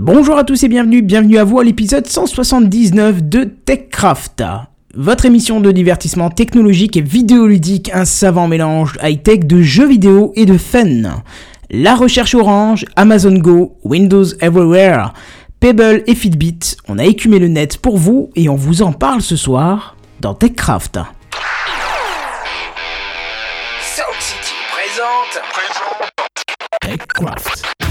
Bonjour 0.00 0.38
à 0.38 0.44
tous 0.44 0.62
et 0.62 0.68
bienvenue, 0.68 1.02
bienvenue 1.02 1.38
à 1.38 1.44
vous 1.44 1.58
à 1.58 1.64
l'épisode 1.64 2.06
179 2.06 3.20
de 3.24 3.42
TechCraft. 3.42 4.44
Votre 4.94 5.26
émission 5.26 5.58
de 5.58 5.72
divertissement 5.72 6.30
technologique 6.30 6.96
et 6.96 7.00
vidéoludique, 7.00 7.90
un 7.92 8.04
savant 8.04 8.46
mélange 8.46 8.96
high-tech 9.02 9.40
de 9.40 9.60
jeux 9.60 9.88
vidéo 9.88 10.32
et 10.36 10.46
de 10.46 10.56
fun. 10.56 11.20
La 11.68 11.96
recherche 11.96 12.36
Orange, 12.36 12.84
Amazon 12.94 13.38
Go, 13.38 13.76
Windows 13.82 14.26
Everywhere, 14.40 15.14
Pebble 15.58 16.04
et 16.06 16.14
Fitbit, 16.14 16.76
on 16.86 17.00
a 17.00 17.04
écumé 17.04 17.40
le 17.40 17.48
net 17.48 17.78
pour 17.78 17.98
vous 17.98 18.30
et 18.36 18.48
on 18.48 18.54
vous 18.54 18.82
en 18.82 18.92
parle 18.92 19.20
ce 19.20 19.34
soir 19.34 19.96
dans 20.20 20.32
TechCraft. 20.32 21.00
Sound 23.82 24.20
City 24.20 24.54
présente. 24.70 25.42
TechCraft. 26.82 27.87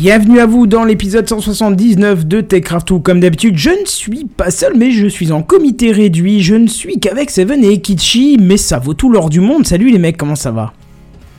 Bienvenue 0.00 0.40
à 0.40 0.46
vous 0.46 0.66
dans 0.66 0.84
l'épisode 0.84 1.28
179 1.28 2.24
de 2.24 2.40
TechCraft 2.40 2.90
où 2.90 3.00
comme 3.00 3.20
d'habitude 3.20 3.58
je 3.58 3.68
ne 3.68 3.84
suis 3.84 4.24
pas 4.24 4.50
seul 4.50 4.72
mais 4.74 4.92
je 4.92 5.06
suis 5.06 5.30
en 5.30 5.42
comité 5.42 5.92
réduit, 5.92 6.40
je 6.40 6.54
ne 6.54 6.68
suis 6.68 6.98
qu'avec 6.98 7.28
Seven 7.28 7.62
et 7.62 7.82
Kichi 7.82 8.38
mais 8.40 8.56
ça 8.56 8.78
vaut 8.78 8.94
tout 8.94 9.10
l'or 9.10 9.28
du 9.28 9.40
monde, 9.40 9.66
salut 9.66 9.90
les 9.90 9.98
mecs 9.98 10.16
comment 10.16 10.36
ça 10.36 10.52
va? 10.52 10.72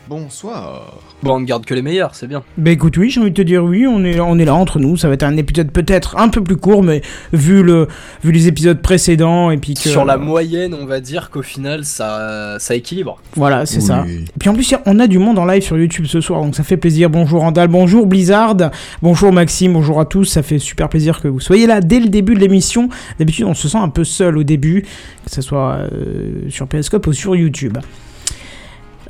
Bonsoir. 0.07 0.93
Bon, 1.23 1.35
on 1.35 1.39
ne 1.39 1.45
garde 1.45 1.65
que 1.65 1.73
les 1.75 1.81
meilleurs, 1.83 2.15
c'est 2.15 2.25
bien. 2.27 2.41
Bah 2.57 2.71
écoute 2.71 2.97
oui 2.97 3.11
j'ai 3.11 3.21
envie 3.21 3.29
de 3.29 3.35
te 3.35 3.41
dire 3.43 3.63
oui 3.63 3.85
on 3.87 4.03
est, 4.03 4.19
on 4.19 4.39
est 4.39 4.45
là 4.45 4.55
entre 4.55 4.79
nous, 4.79 4.97
ça 4.97 5.07
va 5.07 5.13
être 5.13 5.23
un 5.23 5.37
épisode 5.37 5.71
peut-être 5.71 6.17
un 6.17 6.29
peu 6.29 6.43
plus 6.43 6.57
court 6.57 6.81
mais 6.81 7.01
vu, 7.31 7.61
le, 7.61 7.87
vu 8.23 8.31
les 8.31 8.47
épisodes 8.47 8.81
précédents 8.81 9.51
et 9.51 9.57
puis 9.57 9.75
que... 9.75 9.81
Sur 9.89 10.03
la 10.03 10.17
moyenne, 10.17 10.73
on 10.73 10.85
va 10.85 10.99
dire 10.99 11.29
qu'au 11.29 11.43
final, 11.43 11.85
ça, 11.85 12.55
ça 12.59 12.73
équilibre. 12.75 13.19
Voilà 13.35 13.65
c'est 13.67 13.77
Oui. 13.77 13.83
ça. 13.83 14.05
Et 14.07 14.39
puis 14.39 14.49
en 14.49 14.53
plus, 14.55 14.73
on 14.85 14.99
a 14.99 15.05
du 15.07 15.19
monde 15.19 15.37
en 15.37 15.45
live 15.45 15.61
sur 15.61 15.77
YouTube 15.77 16.05
ce 16.07 16.21
soir, 16.21 16.41
donc 16.41 16.55
ça 16.55 16.63
fait 16.63 16.77
plaisir. 16.77 17.09
Bonjour 17.11 17.41
Randall, 17.41 17.67
bonjour 17.67 18.07
Blizzard, 18.07 18.55
bonjour 19.03 19.31
Maxime, 19.31 19.73
bonjour 19.73 19.99
à 19.99 20.05
tous. 20.05 20.25
Ça 20.25 20.41
fait 20.41 20.57
super 20.59 20.89
plaisir 20.89 21.21
que 21.21 21.27
vous 21.27 21.39
soyez 21.39 21.67
là 21.67 21.81
dès 21.81 21.99
le 21.99 22.09
début 22.09 22.33
de 22.33 22.39
l'émission. 22.39 22.89
D'habitude, 23.19 23.45
on 23.45 23.53
se 23.53 23.67
sent 23.69 23.77
un 23.77 23.89
peu 23.89 24.03
seul 24.03 24.37
au 24.37 24.43
début, 24.43 24.81
que 25.25 25.31
ce 25.31 25.41
soit 25.41 25.73
euh, 25.91 26.49
sur 26.49 26.67
Periscope 26.67 27.05
ou 27.05 27.13
sur 27.13 27.35
YouTube. 27.35 27.77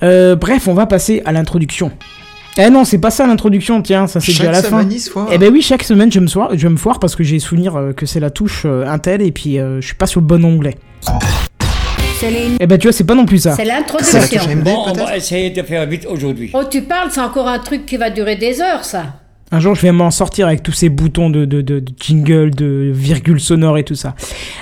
Euh, 0.04 0.36
bref, 0.36 0.68
on 0.68 0.74
va 0.74 0.86
passer 0.86 1.22
à 1.26 1.32
l'introduction. 1.32 1.92
Eh 2.58 2.70
non, 2.70 2.84
c'est 2.84 2.98
pas 2.98 3.12
ça 3.12 3.26
l'introduction, 3.28 3.82
tiens, 3.82 4.08
ça 4.08 4.20
c'est 4.20 4.34
déjà 4.34 4.50
à 4.50 4.52
la 4.52 4.62
fin. 4.70 4.78
Eh 5.32 5.38
ben 5.38 5.52
oui, 5.54 5.62
chaque 5.62 5.84
semaine 5.84 6.12
je 6.12 6.20
me, 6.20 6.28
soir, 6.28 6.50
je 6.54 6.68
me 6.68 6.76
foire 6.76 7.00
parce 7.00 7.16
que 7.16 7.24
j'ai 7.24 7.40
souvenir 7.40 7.76
euh, 7.78 7.94
que 7.94 8.06
c'est 8.06 8.20
la 8.20 8.30
touche 8.30 8.64
euh, 8.66 8.86
Intel 8.88 9.22
et 9.22 9.32
puis 9.32 9.58
euh, 9.58 9.80
je 9.80 9.86
suis 9.86 9.96
pas 9.96 10.06
sur 10.08 10.20
le 10.20 10.26
bon 10.26 10.44
onglet. 10.44 10.76
Les- 12.24 12.52
Eh 12.60 12.68
ben 12.68 12.78
tu 12.78 12.88
vois, 12.88 12.92
c'est 12.94 13.04
pas 13.06 13.16
non 13.16 13.26
plus 13.26 13.40
ça. 13.40 13.56
c'est 13.56 13.66
l'introduction. 13.66 14.42
Bon, 14.64 14.84
on 14.90 14.94
va 14.94 15.18
essayer 15.18 15.50
de 15.50 15.62
faire 15.64 15.86
vite 15.88 16.06
aujourd'hui. 16.08 16.52
Oh, 16.54 16.62
tu 16.70 16.84
parles, 16.84 17.10
c'est 17.12 17.22
encore 17.22 17.48
un 17.48 17.58
truc 17.58 17.86
qui 17.88 17.98
va 17.98 18.10
durer 18.12 18.36
des 18.36 18.62
heures, 18.62 18.84
ça. 18.86 19.21
Un 19.54 19.60
jour, 19.60 19.76
je 19.76 19.82
vais 19.82 19.92
m'en 19.92 20.12
sortir 20.12 20.48
avec 20.48 20.64
tous 20.64 20.72
ces 20.72 20.88
boutons 20.88 21.30
de, 21.30 21.44
de, 21.44 21.62
de, 21.62 21.84
jingle, 22.00 22.52
de 22.52 22.90
virgule 22.94 23.40
sonore 23.42 23.78
et 23.78 23.84
tout 23.84 23.96
ça. 23.96 24.16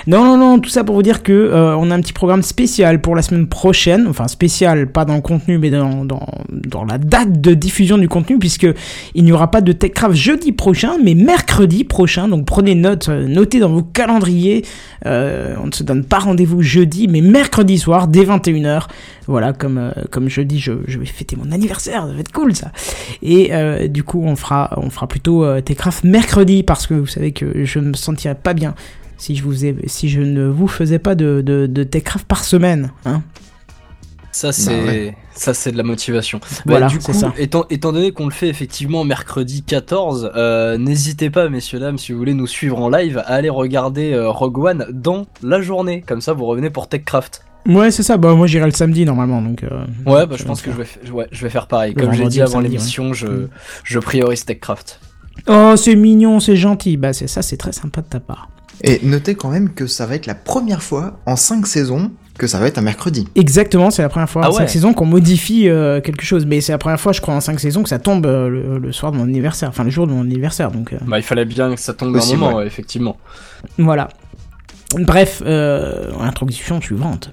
Non, 0.08 0.24
non, 0.24 0.36
non, 0.36 0.58
tout 0.58 0.68
ça 0.68 0.82
pour 0.82 0.96
vous 0.96 1.02
dire 1.02 1.22
que 1.22 1.32
euh, 1.32 1.76
on 1.76 1.92
a 1.92 1.94
un 1.94 2.00
petit 2.00 2.12
programme 2.12 2.42
spécial 2.42 3.00
pour 3.00 3.14
la 3.14 3.22
semaine 3.22 3.46
prochaine. 3.46 4.08
Enfin, 4.08 4.26
spécial, 4.26 4.88
pas 4.88 5.04
dans 5.04 5.14
le 5.14 5.20
contenu, 5.20 5.58
mais 5.58 5.70
dans, 5.70 6.04
dans, 6.04 6.26
dans 6.50 6.84
la 6.84 6.98
date 6.98 7.40
de 7.40 7.54
diffusion 7.54 7.98
du 7.98 8.08
contenu, 8.08 8.40
puisque 8.40 8.66
il 9.14 9.24
n'y 9.24 9.30
aura 9.30 9.50
pas 9.50 9.60
de 9.60 9.70
TechCraft 9.70 10.16
jeudi 10.16 10.50
prochain, 10.50 10.94
mais 11.02 11.14
mercredi 11.14 11.84
prochain. 11.84 12.26
Donc 12.26 12.44
prenez 12.44 12.74
note, 12.74 13.08
euh, 13.08 13.28
notez 13.28 13.60
dans 13.60 13.70
vos 13.70 13.82
calendriers. 13.82 14.64
Euh, 15.06 15.54
on 15.62 15.66
ne 15.66 15.72
se 15.72 15.84
donne 15.84 16.04
pas 16.04 16.18
rendez-vous 16.18 16.62
jeudi, 16.62 17.06
mais 17.06 17.20
mercredi 17.20 17.78
soir, 17.78 18.08
dès 18.08 18.24
21h. 18.24 18.88
Voilà, 19.28 19.52
comme, 19.52 19.78
euh, 19.78 19.92
comme 20.10 20.28
jeudi, 20.28 20.58
je, 20.58 20.72
je 20.88 20.98
vais 20.98 21.06
fêter 21.06 21.36
mon 21.36 21.52
anniversaire, 21.52 22.06
ça 22.08 22.12
va 22.12 22.18
être 22.18 22.32
cool 22.32 22.56
ça. 22.56 22.72
Et 23.22 23.52
du 23.88 24.02
coup, 24.02 24.22
on 24.24 24.34
fera, 24.34 24.79
on 24.82 24.90
fera 24.90 25.06
plutôt 25.06 25.44
euh, 25.44 25.60
Techcraft 25.60 26.04
mercredi 26.04 26.62
parce 26.62 26.86
que 26.86 26.94
vous 26.94 27.06
savez 27.06 27.32
que 27.32 27.64
je 27.64 27.78
ne 27.78 27.88
me 27.88 27.94
sentirais 27.94 28.34
pas 28.34 28.54
bien 28.54 28.74
si 29.16 29.36
je, 29.36 29.42
vous 29.44 29.64
ai, 29.66 29.76
si 29.86 30.08
je 30.08 30.20
ne 30.22 30.46
vous 30.46 30.66
faisais 30.66 30.98
pas 30.98 31.14
de, 31.14 31.42
de, 31.44 31.66
de 31.66 31.84
Techcraft 31.84 32.26
par 32.26 32.42
semaine. 32.44 32.90
Hein 33.04 33.22
Ça, 34.32 34.52
c'est 34.52 34.70
Bah 34.80 34.86
ouais. 34.86 35.16
ça, 35.34 35.52
c'est 35.54 35.72
de 35.72 35.76
la 35.76 35.82
motivation. 35.82 36.38
Bah, 36.38 36.46
Voilà, 36.66 36.86
du 36.86 37.00
c'est 37.00 37.12
coup, 37.12 37.18
ça. 37.18 37.32
Étant, 37.36 37.66
étant 37.68 37.92
donné 37.92 38.12
qu'on 38.12 38.24
le 38.26 38.32
fait 38.32 38.48
effectivement 38.48 39.04
mercredi 39.04 39.62
14, 39.62 40.32
euh, 40.36 40.78
n'hésitez 40.78 41.28
pas, 41.30 41.48
messieurs, 41.50 41.78
dames, 41.80 41.98
si 41.98 42.12
vous 42.12 42.18
voulez 42.18 42.34
nous 42.34 42.46
suivre 42.46 42.78
en 42.80 42.88
live, 42.88 43.18
à 43.18 43.34
aller 43.34 43.50
regarder 43.50 44.12
euh, 44.12 44.30
Rogue 44.30 44.58
One 44.58 44.86
dans 44.90 45.26
la 45.42 45.60
journée. 45.60 46.02
Comme 46.06 46.20
ça, 46.22 46.32
vous 46.32 46.46
revenez 46.46 46.70
pour 46.70 46.88
TechCraft. 46.88 47.44
Ouais, 47.66 47.90
c'est 47.90 48.02
ça. 48.02 48.16
Bah, 48.16 48.34
moi, 48.34 48.46
j'irai 48.46 48.64
le 48.66 48.70
samedi 48.72 49.04
normalement. 49.04 49.42
Donc, 49.42 49.62
euh, 49.64 49.84
Ouais, 50.06 50.26
bah, 50.26 50.34
je 50.36 50.42
vais 50.42 50.48
pense 50.48 50.62
que 50.62 50.70
je 50.72 50.82
faire. 50.82 51.02
vais, 51.04 51.10
ouais, 51.10 51.26
je 51.30 51.42
vais 51.42 51.50
faire 51.50 51.66
pareil. 51.66 51.94
Le 51.96 52.02
Comme 52.02 52.12
j'ai 52.14 52.26
dit 52.26 52.40
avant 52.40 52.60
l'émission, 52.60 53.12
je, 53.12 53.26
Mm. 53.26 53.48
je 53.84 53.98
priorise 53.98 54.44
TechCraft. 54.44 55.00
Oh, 55.46 55.74
c'est 55.76 55.94
mignon, 55.94 56.40
c'est 56.40 56.56
gentil. 56.56 56.96
Bah, 56.96 57.12
c'est 57.12 57.26
ça, 57.28 57.42
c'est 57.42 57.56
très 57.56 57.72
sympa 57.72 58.00
de 58.02 58.06
ta 58.06 58.20
part. 58.20 58.48
Et 58.82 59.00
notez 59.02 59.34
quand 59.34 59.50
même 59.50 59.70
que 59.74 59.86
ça 59.86 60.06
va 60.06 60.14
être 60.14 60.26
la 60.26 60.34
première 60.34 60.82
fois 60.82 61.18
en 61.26 61.36
5 61.36 61.66
saisons 61.66 62.10
que 62.38 62.46
ça 62.46 62.58
va 62.58 62.66
être 62.66 62.78
un 62.78 62.82
mercredi. 62.82 63.28
Exactement, 63.34 63.90
c'est 63.90 64.00
la 64.00 64.08
première 64.08 64.30
fois 64.30 64.42
Ah 64.44 64.48
en 64.48 64.52
5 64.52 64.60
ouais. 64.62 64.68
saisons 64.68 64.94
qu'on 64.94 65.04
modifie 65.04 65.68
euh, 65.68 66.00
quelque 66.00 66.24
chose. 66.24 66.46
Mais 66.46 66.62
c'est 66.62 66.72
la 66.72 66.78
première 66.78 66.98
fois, 66.98 67.12
je 67.12 67.20
crois, 67.20 67.34
en 67.34 67.40
5 67.40 67.60
saisons 67.60 67.82
que 67.82 67.90
ça 67.90 67.98
tombe 67.98 68.24
euh, 68.24 68.48
le, 68.48 68.78
le 68.78 68.92
soir 68.92 69.12
de 69.12 69.18
mon 69.18 69.24
anniversaire. 69.24 69.68
Enfin, 69.68 69.84
le 69.84 69.90
jour 69.90 70.06
de 70.06 70.12
mon 70.12 70.22
anniversaire. 70.22 70.70
Donc, 70.70 70.94
euh, 70.94 70.98
Bah, 71.06 71.18
il 71.18 71.22
fallait 71.22 71.44
bien 71.44 71.74
que 71.74 71.80
ça 71.80 71.92
tombe 71.92 72.08
un 72.08 72.12
Possible, 72.18 72.38
moment, 72.38 72.52
ouais. 72.56 72.62
ouais, 72.62 72.66
effectivement. 72.66 73.18
Voilà. 73.76 74.08
Bref, 74.98 75.42
euh, 75.44 76.10
introduction 76.20 76.80
suivante. 76.80 77.30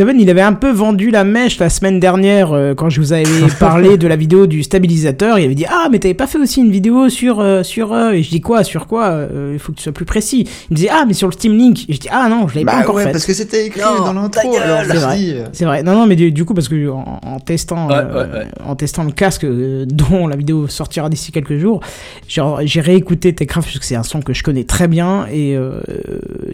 Seven, 0.00 0.18
il 0.18 0.30
avait 0.30 0.40
un 0.40 0.54
peu 0.54 0.70
vendu 0.70 1.10
la 1.10 1.24
mèche 1.24 1.58
la 1.58 1.68
semaine 1.68 2.00
dernière 2.00 2.54
euh, 2.54 2.74
quand 2.74 2.88
je 2.88 3.02
vous 3.02 3.12
avais 3.12 3.24
parlé 3.60 3.98
de 3.98 4.06
la 4.08 4.16
vidéo 4.16 4.46
du 4.46 4.62
stabilisateur. 4.62 5.38
Il 5.38 5.44
avait 5.44 5.54
dit 5.54 5.66
ah 5.68 5.88
mais 5.92 5.98
t'avais 5.98 6.14
pas 6.14 6.26
fait 6.26 6.38
aussi 6.38 6.60
une 6.62 6.70
vidéo 6.70 7.10
sur 7.10 7.38
euh, 7.40 7.62
sur 7.62 7.92
euh, 7.92 8.12
et 8.12 8.22
je 8.22 8.30
dis 8.30 8.40
quoi 8.40 8.64
sur 8.64 8.86
quoi 8.86 9.08
Euh, 9.08 9.50
Il 9.52 9.58
faut 9.58 9.72
que 9.72 9.76
tu 9.76 9.82
sois 9.82 9.92
plus 9.92 10.06
précis. 10.06 10.48
Il 10.70 10.72
me 10.72 10.76
disait 10.76 10.88
ah 10.90 11.04
mais 11.06 11.12
sur 11.12 11.28
le 11.28 11.32
Steam 11.32 11.54
Link. 11.54 11.84
Et 11.90 11.92
je 11.92 12.00
dis 12.00 12.08
ah 12.10 12.30
non 12.30 12.48
je 12.48 12.54
l'avais 12.54 12.64
pas 12.64 12.76
Bah 12.76 12.78
encore 12.80 12.94
ouais, 12.94 13.04
fait. 13.04 13.12
parce 13.12 13.26
que 13.26 13.34
c'était 13.34 13.66
écrit 13.66 13.82
Non, 13.82 14.06
dans 14.06 14.12
l'intro, 14.14 14.50
C'est 14.54 14.96
vrai. 14.96 15.44
C'est 15.52 15.64
vrai. 15.66 15.82
Non, 15.82 15.92
non, 15.92 16.06
mais 16.06 16.16
du, 16.16 16.32
du 16.32 16.46
coup, 16.46 16.54
parce 16.54 16.68
que 16.68 16.88
en, 16.88 17.20
en 17.22 17.38
testant, 17.38 17.88
Ouais, 17.88 17.96
euh, 17.96 18.26
ouais, 18.26 18.38
ouais. 18.38 18.46
en 18.66 18.76
testant 18.76 19.04
le 19.04 19.12
casque 19.12 19.44
euh, 19.44 19.84
dont 19.84 20.28
la 20.28 20.36
vidéo 20.36 20.66
sortira 20.66 21.10
d'ici 21.10 21.30
quelques 21.30 21.58
jours, 21.58 21.80
j'ai 22.26 22.80
réécouté 22.80 23.34
Techcraft 23.34 23.68
parce 23.68 23.78
que 23.78 23.84
c'est 23.84 23.96
un 23.96 24.02
son 24.02 24.22
que 24.22 24.32
je 24.32 24.42
connais 24.42 24.64
très 24.64 24.88
bien 24.88 25.26
et 25.30 25.54
euh, 25.56 25.80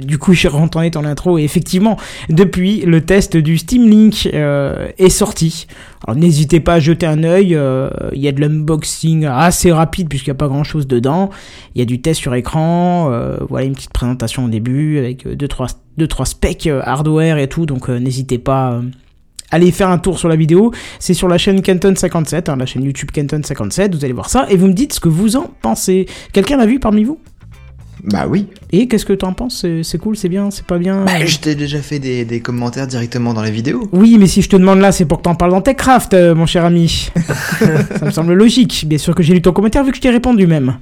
du 0.03 0.19
coup, 0.19 0.33
j'ai 0.33 0.49
entendu 0.49 0.91
ton 0.91 1.05
intro 1.05 1.39
et 1.39 1.45
effectivement, 1.45 1.97
depuis 2.29 2.81
le 2.81 3.03
test 3.03 3.36
du 3.41 3.59
Steam 3.59 3.89
Link 3.89 4.29
euh, 4.33 4.89
est 4.99 5.09
sorti. 5.09 5.67
Alors 6.07 6.17
n'hésitez 6.17 6.61
pas 6.61 6.75
à 6.75 6.81
jeter 6.81 7.07
un 7.07 7.25
œil. 7.25 7.55
euh, 7.55 7.89
Il 8.13 8.21
y 8.21 8.29
a 8.29 8.33
de 8.33 8.41
l'unboxing 8.41 9.25
assez 9.27 9.73
rapide 9.73 10.09
puisqu'il 10.09 10.31
n'y 10.31 10.37
a 10.37 10.39
pas 10.39 10.49
grand 10.49 10.65
chose 10.65 10.87
dedans. 10.87 11.31
Il 11.75 11.79
y 11.79 11.83
a 11.83 11.85
du 11.85 12.01
test 12.01 12.21
sur 12.21 12.35
écran. 12.35 13.11
euh, 13.13 13.39
voilà 13.49 13.67
une 13.67 13.75
petite 13.75 13.93
présentation 13.93 14.45
au 14.45 14.49
début 14.49 14.99
avec 14.99 15.27
euh, 15.27 15.35
deux 15.37 15.49
trois 15.49 15.69
deux 15.97 16.07
trois 16.09 16.27
specs 16.27 16.69
hardware 16.83 17.39
et 17.39 17.49
tout. 17.49 17.67
Donc 17.67 17.89
n'hésitez 17.89 18.39
pas 18.39 18.81
allez 19.51 19.71
faire 19.71 19.89
un 19.89 19.99
tour 19.99 20.19
sur 20.19 20.29
la 20.29 20.37
vidéo. 20.37 20.73
C'est 20.99 21.15
sur 21.15 21.29
la 21.29 21.39
chaîne 21.39 21.61
Kenton57, 21.61 22.51
hein, 22.51 22.57
la 22.57 22.67
chaîne 22.67 22.83
YouTube 22.85 23.11
Kenton57. 23.15 23.95
Vous 23.97 24.05
allez 24.05 24.13
voir 24.13 24.29
ça 24.29 24.47
et 24.51 24.57
vous 24.57 24.67
me 24.67 24.73
dites 24.75 24.93
ce 24.93 25.01
que 25.01 25.09
vous 25.09 25.37
en 25.37 25.51
pensez. 25.63 26.07
Quelqu'un 26.33 26.57
l'a 26.57 26.67
vu 26.67 26.79
parmi 26.81 27.05
vous? 27.05 27.19
Bah 28.05 28.27
oui. 28.29 28.47
Et 28.73 28.89
qu'est-ce 28.89 29.07
que 29.07 29.13
t'en 29.13 29.33
penses? 29.33 29.65
C'est- 29.83 29.99
cool, 29.99 30.17
c'est 30.17 30.29
bien, 30.29 30.51
c'est 30.51 30.65
pas 30.67 30.79
bien 30.79 31.05
Bah, 31.05 31.25
je 31.25 31.39
t'ai 31.39 31.55
déjà 31.55 31.79
fait 31.81 31.99
des, 31.99 32.25
des 32.25 32.41
commentaires 32.41 32.87
directement 32.87 33.35
dans 33.35 33.43
la 33.43 33.51
vidéo. 33.51 33.89
Oui, 33.93 34.17
mais 34.19 34.27
si 34.27 34.43
je 34.43 34.49
te 34.49 34.57
demande 34.57 34.81
là, 34.81 34.93
c'est 34.93 35.05
pour 35.07 35.19
que 35.19 35.23
t'en 35.23 35.35
parles 35.35 35.51
dans 35.53 35.63
TechCraft, 35.63 36.15
euh, 36.15 36.35
mon 36.35 36.47
cher 36.47 36.65
ami. 36.65 37.11
ça 37.99 38.05
me 38.05 38.11
semble 38.11 38.35
logique. 38.35 38.85
Bien 38.87 38.99
sûr 38.99 39.15
que 39.15 39.23
j'ai 39.23 39.35
lu 39.35 39.43
ton 39.43 39.53
commentaire 39.53 39.83
vu 39.85 39.91
que 39.91 39.97
je 39.97 40.03
t'ai 40.03 40.11
répondu 40.11 40.47
même. 40.47 40.77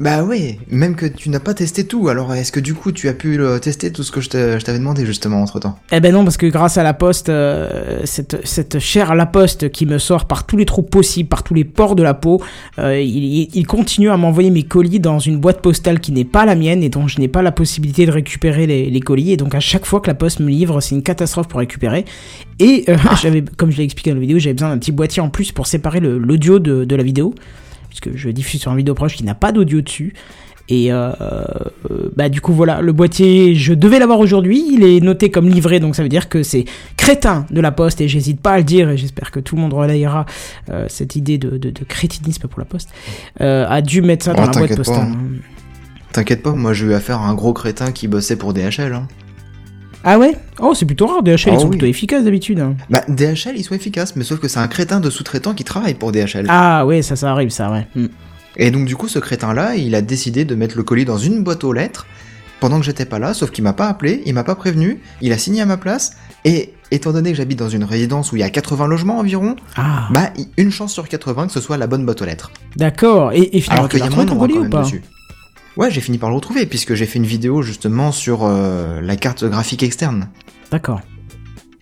Bah 0.00 0.24
oui, 0.24 0.58
même 0.70 0.96
que 0.96 1.06
tu 1.06 1.30
n'as 1.30 1.40
pas 1.40 1.54
testé 1.54 1.84
tout, 1.84 2.08
alors 2.08 2.34
est-ce 2.34 2.52
que 2.52 2.60
du 2.60 2.74
coup 2.74 2.92
tu 2.92 3.08
as 3.08 3.14
pu 3.14 3.38
tester 3.60 3.92
tout 3.92 4.02
ce 4.02 4.12
que 4.12 4.20
je 4.20 4.28
t'avais 4.28 4.78
demandé 4.78 5.06
justement 5.06 5.42
entre 5.42 5.60
temps 5.60 5.78
Eh 5.92 6.00
ben 6.00 6.12
non, 6.12 6.24
parce 6.24 6.36
que 6.36 6.46
grâce 6.46 6.78
à 6.78 6.82
la 6.82 6.94
poste, 6.94 7.28
euh, 7.28 8.00
cette, 8.04 8.46
cette 8.46 8.78
chère 8.78 9.14
la 9.14 9.26
poste 9.26 9.70
qui 9.70 9.86
me 9.86 9.98
sort 9.98 10.26
par 10.26 10.46
tous 10.46 10.56
les 10.56 10.64
trous 10.64 10.82
possibles, 10.82 11.28
par 11.28 11.42
tous 11.42 11.54
les 11.54 11.64
pores 11.64 11.96
de 11.96 12.02
la 12.02 12.14
peau, 12.14 12.42
euh, 12.78 13.00
il, 13.00 13.66
continue 13.66 14.10
à 14.10 14.16
m'envoyer 14.16 14.50
mes 14.50 14.62
colis 14.62 15.00
dans 15.00 15.18
une 15.18 15.38
boîte 15.38 15.60
postale 15.60 16.00
qui 16.00 16.12
n'est 16.12 16.24
pas 16.24 16.44
la 16.44 16.54
mienne 16.54 16.82
et 16.82 16.88
dont 16.88 17.08
je 17.08 17.18
n'ai 17.18 17.28
pas 17.28 17.42
la 17.42 17.52
possibilité 17.52 18.06
de 18.06 18.10
récupérer 18.10 18.66
les, 18.66 19.00
colis. 19.00 19.32
Et 19.32 19.36
donc 19.36 19.54
à 19.54 19.60
chaque 19.60 19.86
fois 19.86 20.00
que 20.00 20.06
la 20.06 20.14
poste 20.14 20.40
me 20.40 20.48
livre, 20.48 20.80
c'est 20.80 20.94
une 20.94 21.02
catastrophe 21.02 21.48
pour 21.48 21.60
récupérer. 21.60 22.04
Et 22.58 22.84
euh, 22.88 22.96
j'avais, 23.22 23.42
comme 23.42 23.70
je 23.70 23.78
l'ai 23.78 23.84
expliqué 23.84 24.10
dans 24.10 24.16
la 24.16 24.20
vidéo, 24.20 24.38
j'avais 24.38 24.54
besoin 24.54 24.70
d'un 24.70 24.78
petit 24.78 24.92
boîtier 24.92 25.22
en 25.22 25.28
plus 25.28 25.52
pour 25.52 25.66
séparer 25.66 26.00
l'audio 26.00 26.58
de, 26.58 26.84
de 26.84 26.96
la 26.96 27.02
vidéo, 27.02 27.34
puisque 27.94 28.16
je 28.16 28.28
diffuse 28.30 28.60
sur 28.60 28.72
un 28.72 28.76
vidéo 28.76 28.94
proche 28.94 29.14
qui 29.14 29.24
n'a 29.24 29.34
pas 29.34 29.52
d'audio 29.52 29.80
dessus. 29.80 30.14
Et 30.68 30.90
euh, 30.90 31.12
euh, 31.20 32.08
bah 32.16 32.30
du 32.30 32.40
coup 32.40 32.54
voilà, 32.54 32.80
le 32.80 32.92
boîtier, 32.92 33.54
je 33.54 33.74
devais 33.74 33.98
l'avoir 33.98 34.18
aujourd'hui, 34.18 34.64
il 34.72 34.82
est 34.82 35.00
noté 35.00 35.30
comme 35.30 35.46
livré, 35.46 35.78
donc 35.78 35.94
ça 35.94 36.02
veut 36.02 36.08
dire 36.08 36.30
que 36.30 36.42
c'est 36.42 36.64
crétin 36.96 37.44
de 37.50 37.60
la 37.60 37.70
poste, 37.70 38.00
et 38.00 38.08
j'hésite 38.08 38.40
pas 38.40 38.52
à 38.52 38.58
le 38.58 38.64
dire, 38.64 38.88
et 38.88 38.96
j'espère 38.96 39.30
que 39.30 39.40
tout 39.40 39.56
le 39.56 39.60
monde 39.60 39.74
relayera 39.74 40.24
euh, 40.70 40.86
cette 40.88 41.16
idée 41.16 41.36
de, 41.36 41.58
de, 41.58 41.68
de 41.68 41.84
crétinisme 41.84 42.48
pour 42.48 42.58
la 42.60 42.64
poste, 42.64 42.88
euh, 43.42 43.66
a 43.68 43.82
dû 43.82 44.00
mettre 44.00 44.24
ça 44.24 44.32
Oh, 44.32 44.40
dans 44.40 44.46
la 44.46 44.52
boîte 44.52 44.76
postale. 44.76 45.08
T'inquiète 46.12 46.42
pas, 46.42 46.52
moi 46.52 46.72
j'ai 46.72 46.86
eu 46.86 46.94
affaire 46.94 47.20
à 47.20 47.28
un 47.28 47.34
gros 47.34 47.52
crétin 47.52 47.92
qui 47.92 48.08
bossait 48.08 48.36
pour 48.36 48.54
DHL. 48.54 48.94
Hein. 48.94 49.06
Ah 50.04 50.18
ouais 50.18 50.36
Oh 50.60 50.74
c'est 50.74 50.84
plutôt 50.84 51.06
rare, 51.06 51.22
DHL 51.22 51.32
ils 51.48 51.50
Ah 51.54 51.58
sont 51.58 51.64
oui. 51.64 51.70
plutôt 51.70 51.86
efficaces 51.86 52.24
d'habitude. 52.24 52.60
hein. 52.60 52.74
Bah 52.90 53.02
DHL 53.08 53.54
ils 53.56 53.64
sont 53.64 53.74
efficaces, 53.74 54.14
mais 54.16 54.24
sauf 54.24 54.38
que 54.38 54.48
c'est 54.48 54.58
un 54.60 54.68
crétin 54.68 55.00
de 55.00 55.08
sous-traitant 55.10 55.54
qui 55.54 55.64
travaille 55.64 55.94
pour 55.94 56.12
DHL. 56.12 56.46
Ah 56.48 56.84
ouais, 56.86 57.02
ça 57.02 57.16
ça 57.16 57.30
arrive 57.32 57.50
ça, 57.50 57.70
ouais. 57.72 57.86
Hmm. 57.94 58.06
Et 58.56 58.70
donc 58.70 58.84
du 58.86 58.96
coup 58.96 59.08
ce 59.08 59.18
crétin 59.18 59.54
là, 59.54 59.74
il 59.76 59.94
a 59.94 60.02
décidé 60.02 60.44
de 60.44 60.54
mettre 60.54 60.76
le 60.76 60.82
colis 60.84 61.04
dans 61.04 61.18
une 61.18 61.42
boîte 61.42 61.64
aux 61.64 61.72
lettres 61.72 62.06
pendant 62.60 62.78
que 62.78 62.84
j'étais 62.86 63.04
pas 63.04 63.18
là, 63.18 63.34
sauf 63.34 63.50
qu'il 63.50 63.64
m'a 63.64 63.72
pas 63.72 63.88
appelé, 63.88 64.22
il 64.26 64.32
m'a 64.34 64.44
pas 64.44 64.54
prévenu, 64.54 65.00
il 65.20 65.32
a 65.32 65.38
signé 65.38 65.60
à 65.60 65.66
ma 65.66 65.76
place, 65.76 66.12
et 66.46 66.72
étant 66.92 67.12
donné 67.12 67.32
que 67.32 67.36
j'habite 67.36 67.58
dans 67.58 67.68
une 67.68 67.84
résidence 67.84 68.32
où 68.32 68.36
il 68.36 68.40
y 68.40 68.42
a 68.42 68.48
80 68.48 68.86
logements 68.86 69.18
environ, 69.18 69.56
Ah, 69.76 70.08
bah 70.10 70.30
une 70.56 70.70
chance 70.70 70.92
sur 70.92 71.06
80 71.08 71.48
que 71.48 71.52
ce 71.52 71.60
soit 71.60 71.76
la 71.76 71.86
bonne 71.88 72.06
boîte 72.06 72.22
aux 72.22 72.24
lettres. 72.24 72.52
d'accord. 72.76 73.32
Et, 73.32 73.56
et 73.56 73.60
finalement, 73.60 73.80
Alors 73.86 73.90
tu 73.90 73.96
qu'il 73.96 74.06
y 74.06 74.08
l'as 74.08 74.16
a 74.16 74.20
retrouvé 74.20 74.26
ton 74.26 74.34
nom 74.34 74.40
colis 74.40 74.54
quand 74.54 74.60
ou 74.60 74.62
même 74.62 74.70
pas? 74.70 74.82
dessus. 74.82 75.02
Ouais, 75.76 75.90
j'ai 75.90 76.00
fini 76.00 76.18
par 76.18 76.28
le 76.30 76.36
retrouver 76.36 76.66
puisque 76.66 76.94
j'ai 76.94 77.06
fait 77.06 77.18
une 77.18 77.26
vidéo 77.26 77.62
justement 77.62 78.12
sur 78.12 78.44
euh, 78.44 79.00
la 79.00 79.16
carte 79.16 79.44
graphique 79.44 79.82
externe. 79.82 80.28
D'accord. 80.70 81.00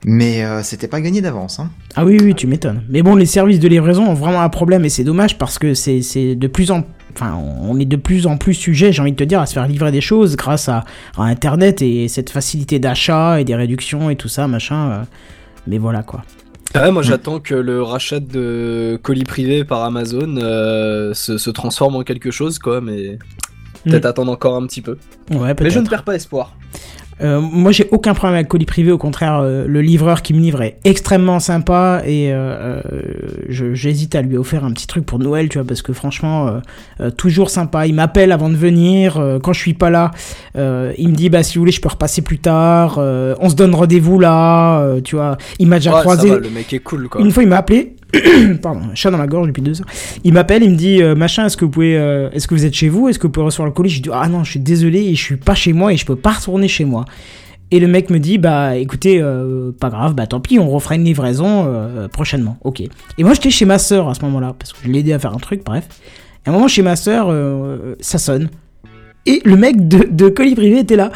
Mais 0.04 0.44
euh, 0.44 0.62
c'était 0.62 0.88
pas 0.88 1.00
gagné 1.00 1.20
d'avance. 1.20 1.60
Hein. 1.60 1.70
Ah 1.94 2.04
oui, 2.04 2.18
oui, 2.20 2.34
tu 2.34 2.46
m'étonnes. 2.46 2.82
Mais 2.88 3.02
bon, 3.02 3.14
les 3.14 3.26
services 3.26 3.60
de 3.60 3.68
livraison 3.68 4.04
ont 4.08 4.14
vraiment 4.14 4.40
un 4.40 4.48
problème 4.48 4.84
et 4.84 4.88
c'est 4.88 5.04
dommage 5.04 5.38
parce 5.38 5.58
que 5.58 5.74
c'est 5.74 6.02
c'est 6.02 6.34
de 6.34 6.46
plus 6.48 6.70
en... 6.72 6.84
Enfin, 7.14 7.36
on 7.36 7.78
est 7.78 7.84
de 7.84 7.96
plus 7.96 8.26
en 8.26 8.38
plus 8.38 8.54
sujet, 8.54 8.90
j'ai 8.90 9.02
envie 9.02 9.12
de 9.12 9.16
te 9.16 9.22
dire, 9.24 9.40
à 9.40 9.46
se 9.46 9.52
faire 9.52 9.68
livrer 9.68 9.92
des 9.92 10.00
choses 10.00 10.34
grâce 10.34 10.70
à, 10.70 10.84
à 11.18 11.24
Internet 11.24 11.82
et 11.82 12.08
cette 12.08 12.30
facilité 12.30 12.78
d'achat 12.78 13.38
et 13.40 13.44
des 13.44 13.54
réductions 13.54 14.08
et 14.08 14.16
tout 14.16 14.28
ça, 14.28 14.48
machin. 14.48 14.90
euh, 14.90 15.02
Mais 15.66 15.76
voilà, 15.76 16.02
quoi. 16.02 16.24
Ah 16.74 16.84
ouais, 16.84 16.90
moi 16.90 17.02
j'attends 17.02 17.38
que 17.38 17.54
le 17.54 17.82
rachat 17.82 18.18
de 18.18 18.98
colis 19.02 19.24
privés 19.24 19.62
par 19.62 19.82
Amazon 19.84 20.36
euh, 20.38 21.12
se, 21.12 21.36
se 21.36 21.50
transforme 21.50 21.96
en 21.96 22.02
quelque 22.02 22.30
chose, 22.30 22.58
quoi, 22.58 22.80
mais 22.80 23.18
peut-être 23.84 24.04
Mm. 24.04 24.08
attendre 24.08 24.32
encore 24.32 24.56
un 24.56 24.66
petit 24.66 24.80
peu. 24.82 24.96
Ouais, 25.30 25.54
Mais 25.60 25.70
je 25.70 25.78
ne 25.78 25.86
perds 25.88 26.04
pas 26.04 26.14
espoir. 26.14 26.54
Euh, 27.20 27.40
moi, 27.40 27.70
j'ai 27.70 27.86
aucun 27.92 28.14
problème 28.14 28.34
avec 28.36 28.48
colis 28.48 28.64
privé. 28.64 28.90
Au 28.90 28.98
contraire, 28.98 29.38
euh, 29.42 29.64
le 29.68 29.80
livreur 29.80 30.22
qui 30.22 30.34
me 30.34 30.40
livre 30.40 30.60
est 30.62 30.78
extrêmement 30.82 31.38
sympa 31.38 32.02
et 32.04 32.32
euh, 32.32 32.80
euh, 32.84 33.74
j'hésite 33.74 34.16
à 34.16 34.22
lui 34.22 34.36
offrir 34.36 34.64
un 34.64 34.72
petit 34.72 34.88
truc 34.88 35.06
pour 35.06 35.20
Noël, 35.20 35.48
tu 35.48 35.58
vois, 35.58 35.66
parce 35.66 35.82
que 35.82 35.92
franchement, 35.92 36.60
toujours 37.16 37.50
sympa. 37.50 37.86
Il 37.86 37.94
m'appelle 37.94 38.32
avant 38.32 38.48
de 38.48 38.56
venir. 38.56 39.22
quand 39.42 39.52
je 39.52 39.60
suis 39.60 39.74
pas 39.74 39.90
là, 39.90 40.10
il 40.56 41.08
me 41.08 41.14
dit 41.14 41.28
bah 41.28 41.42
si 41.44 41.54
vous 41.58 41.62
voulez, 41.62 41.70
je 41.72 41.80
peux 41.80 41.90
repasser 41.90 42.22
plus 42.22 42.38
tard. 42.38 42.98
on 42.98 43.48
se 43.48 43.54
donne 43.54 43.74
rendez-vous 43.74 44.18
là, 44.18 44.96
tu 45.04 45.14
vois. 45.16 45.36
Il 45.60 45.68
m'a 45.68 45.76
déjà 45.76 45.94
Ouais, 45.94 46.00
croisé. 46.00 46.30
va, 46.30 46.38
le 46.38 46.50
mec 46.50 46.72
est 46.72 46.78
cool, 46.80 47.08
quoi. 47.08 47.20
Une 47.20 47.30
fois, 47.30 47.42
il 47.44 47.48
m'a 47.48 47.58
appelé. 47.58 47.94
Pardon, 48.62 48.80
chat 48.94 49.10
dans 49.10 49.18
la 49.18 49.26
gorge 49.26 49.48
depuis 49.48 49.62
deux 49.62 49.80
heures. 49.80 49.86
Il 50.24 50.32
m'appelle, 50.32 50.62
il 50.62 50.70
me 50.70 50.76
dit 50.76 51.02
euh, 51.02 51.14
machin, 51.14 51.46
est-ce 51.46 51.56
que 51.56 51.64
vous 51.64 51.70
pouvez, 51.70 51.96
euh, 51.96 52.30
est-ce 52.30 52.46
que 52.46 52.54
vous 52.54 52.64
êtes 52.64 52.74
chez 52.74 52.88
vous, 52.88 53.08
est-ce 53.08 53.18
que 53.18 53.26
vous 53.26 53.32
pouvez 53.32 53.46
recevoir 53.46 53.66
le 53.66 53.72
colis? 53.72 53.90
Je 53.90 54.02
dis 54.02 54.10
ah 54.12 54.28
non, 54.28 54.44
je 54.44 54.50
suis 54.50 54.60
désolé, 54.60 55.14
je 55.14 55.22
suis 55.22 55.36
pas 55.36 55.54
chez 55.54 55.72
moi 55.72 55.92
et 55.92 55.96
je 55.96 56.04
peux 56.04 56.16
pas 56.16 56.32
retourner 56.32 56.68
chez 56.68 56.84
moi. 56.84 57.04
Et 57.70 57.80
le 57.80 57.86
mec 57.86 58.10
me 58.10 58.18
dit 58.18 58.36
bah 58.36 58.76
écoutez, 58.76 59.18
euh, 59.20 59.72
pas 59.72 59.88
grave, 59.88 60.14
bah 60.14 60.26
tant 60.26 60.40
pis, 60.40 60.58
on 60.58 60.68
refera 60.68 60.94
une 60.94 61.04
livraison 61.04 61.66
prochainement. 62.12 62.58
Ok. 62.62 62.80
Et 62.80 63.24
moi 63.24 63.32
j'étais 63.32 63.50
chez 63.50 63.64
ma 63.64 63.78
sœur 63.78 64.08
à 64.08 64.14
ce 64.14 64.20
moment-là 64.22 64.54
parce 64.58 64.72
que 64.72 64.78
je 64.84 64.90
l'ai 64.90 64.98
aidé 64.98 65.14
à 65.14 65.18
faire 65.18 65.32
un 65.32 65.38
truc, 65.38 65.64
bref. 65.64 65.88
Et 66.44 66.48
à 66.48 66.50
un 66.50 66.54
moment 66.54 66.68
chez 66.68 66.82
ma 66.82 66.96
sœur, 66.96 67.34
ça 68.00 68.18
sonne. 68.18 68.50
Et 69.24 69.40
le 69.44 69.56
mec 69.56 69.88
de 69.88 70.28
colis 70.28 70.54
privé 70.54 70.80
était 70.80 70.96
là. 70.96 71.12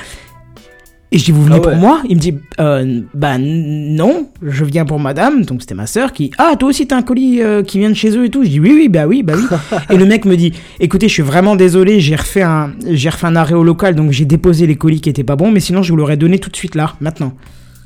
Et 1.13 1.19
je 1.19 1.25
dis, 1.25 1.31
vous 1.31 1.45
venez 1.45 1.57
Ah 1.57 1.61
pour 1.61 1.77
moi? 1.77 2.03
Il 2.09 2.17
me 2.17 2.21
dit, 2.21 2.35
euh, 2.59 3.01
bah 3.15 3.39
non, 3.39 4.29
je 4.43 4.65
viens 4.65 4.85
pour 4.85 4.99
madame. 4.99 5.45
Donc 5.45 5.61
c'était 5.61 5.75
ma 5.75 5.87
sœur 5.87 6.13
qui, 6.13 6.33
ah, 6.39 6.55
toi 6.59 6.69
aussi 6.69 6.87
t'as 6.87 6.97
un 6.97 7.03
colis 7.03 7.43
euh, 7.43 7.63
qui 7.63 7.79
vient 7.79 7.91
de 7.91 7.95
chez 7.95 8.17
eux 8.17 8.25
et 8.25 8.31
tout. 8.31 8.43
Je 8.43 8.49
dis, 8.49 8.61
oui, 8.61 8.73
oui, 8.75 8.89
bah 8.89 9.07
oui, 9.07 9.23
bah 9.23 9.35
oui. 9.37 9.45
et 9.91 9.97
le 9.97 10.05
mec 10.05 10.25
me 10.25 10.37
dit, 10.37 10.53
écoutez, 10.81 11.09
je 11.09 11.13
suis 11.13 11.23
vraiment 11.23 11.55
désolé, 11.55 12.01
j'ai 12.01 12.17
refait 12.17 12.43
un, 12.43 12.73
j'ai 12.91 13.09
refait 13.09 13.27
un 13.27 13.37
arrêt 13.37 13.55
au 13.55 13.65
local, 13.65 13.95
donc 13.95 14.11
j'ai 14.11 14.25
déposé 14.25 14.67
les 14.67 14.77
colis 14.77 15.01
qui 15.01 15.09
étaient 15.09 15.25
pas 15.25 15.37
bons, 15.37 15.51
mais 15.51 15.61
sinon 15.61 15.83
je 15.83 15.93
vous 15.93 15.97
l'aurais 15.97 16.17
donné 16.17 16.39
tout 16.39 16.51
de 16.51 16.57
suite 16.57 16.75
là, 16.75 16.95
maintenant. 17.01 17.33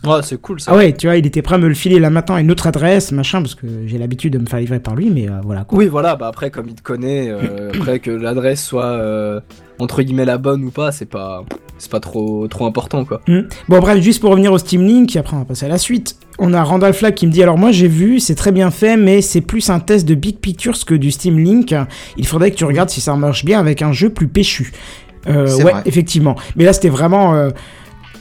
Ouais, 0.05 0.20
c'est 0.23 0.41
cool 0.41 0.61
ça. 0.61 0.73
Ah 0.73 0.76
ouais, 0.76 0.93
tu 0.93 1.06
vois, 1.06 1.17
il 1.17 1.26
était 1.26 1.43
prêt 1.43 1.56
à 1.56 1.58
me 1.58 1.69
le 1.69 1.75
filer 1.75 1.99
là 1.99 2.11
maintenant 2.11 2.37
à 2.37 2.41
une 2.41 2.50
autre 2.50 2.67
adresse, 2.67 3.12
machin, 3.12 3.43
parce 3.43 3.55
que 3.55 3.67
j'ai 3.87 3.99
l'habitude 3.99 4.32
de 4.32 4.38
me 4.38 4.47
faire 4.47 4.58
livrer 4.58 4.81
par 4.81 4.94
lui, 4.94 5.11
mais 5.11 5.29
euh, 5.29 5.41
voilà 5.44 5.64
quoi. 5.64 5.79
Oui, 5.79 5.87
voilà, 5.88 6.17
bah 6.17 6.26
après, 6.26 6.50
comme 6.50 6.69
il 6.69 6.75
te 6.75 6.82
connaît, 6.82 7.29
euh, 7.29 7.70
après 7.75 7.99
que 7.99 8.11
l'adresse 8.11 8.64
soit 8.64 8.87
euh, 8.87 9.41
entre 9.79 10.02
guillemets 10.02 10.25
la 10.25 10.38
bonne 10.38 10.64
ou 10.64 10.70
pas, 10.70 10.91
c'est 10.91 11.06
pas, 11.06 11.44
c'est 11.76 11.91
pas 11.91 12.00
trop, 12.00 12.49
trop 12.49 12.67
important, 12.67 13.05
quoi. 13.05 13.20
Hmm. 13.29 13.43
Bon 13.69 13.79
bref, 13.81 14.00
juste 14.00 14.20
pour 14.20 14.31
revenir 14.31 14.52
au 14.52 14.58
Steam 14.58 14.87
Link, 14.87 15.14
après 15.17 15.37
on 15.37 15.41
va 15.41 15.44
passer 15.44 15.67
à 15.67 15.70
la 15.70 15.79
suite. 15.79 16.17
On 16.38 16.55
a 16.55 16.62
Randall 16.62 16.94
Flagg 16.94 17.14
qui 17.14 17.26
me 17.26 17.32
dit 17.32 17.43
alors 17.43 17.58
moi 17.58 17.70
j'ai 17.70 17.88
vu, 17.88 18.19
c'est 18.19 18.35
très 18.35 18.53
bien 18.53 18.70
fait, 18.70 18.96
mais 18.96 19.20
c'est 19.20 19.43
plus 19.43 19.69
un 19.69 19.81
test 19.81 20.08
de 20.08 20.14
Big 20.14 20.38
Pictures 20.38 20.82
que 20.87 20.94
du 20.94 21.11
Steam 21.11 21.38
Link. 21.38 21.75
Il 22.17 22.26
faudrait 22.26 22.50
que 22.50 22.56
tu 22.56 22.64
regardes 22.64 22.88
si 22.88 23.03
ça 23.03 23.14
marche 23.14 23.44
bien 23.44 23.60
avec 23.60 23.82
un 23.82 23.93
jeu 23.93 24.08
plus 24.08 24.29
péchu. 24.29 24.72
Euh, 25.29 25.55
ouais, 25.56 25.72
vrai. 25.72 25.82
effectivement. 25.84 26.34
Mais 26.56 26.65
là 26.65 26.72
c'était 26.72 26.89
vraiment 26.89 27.34
euh, 27.34 27.51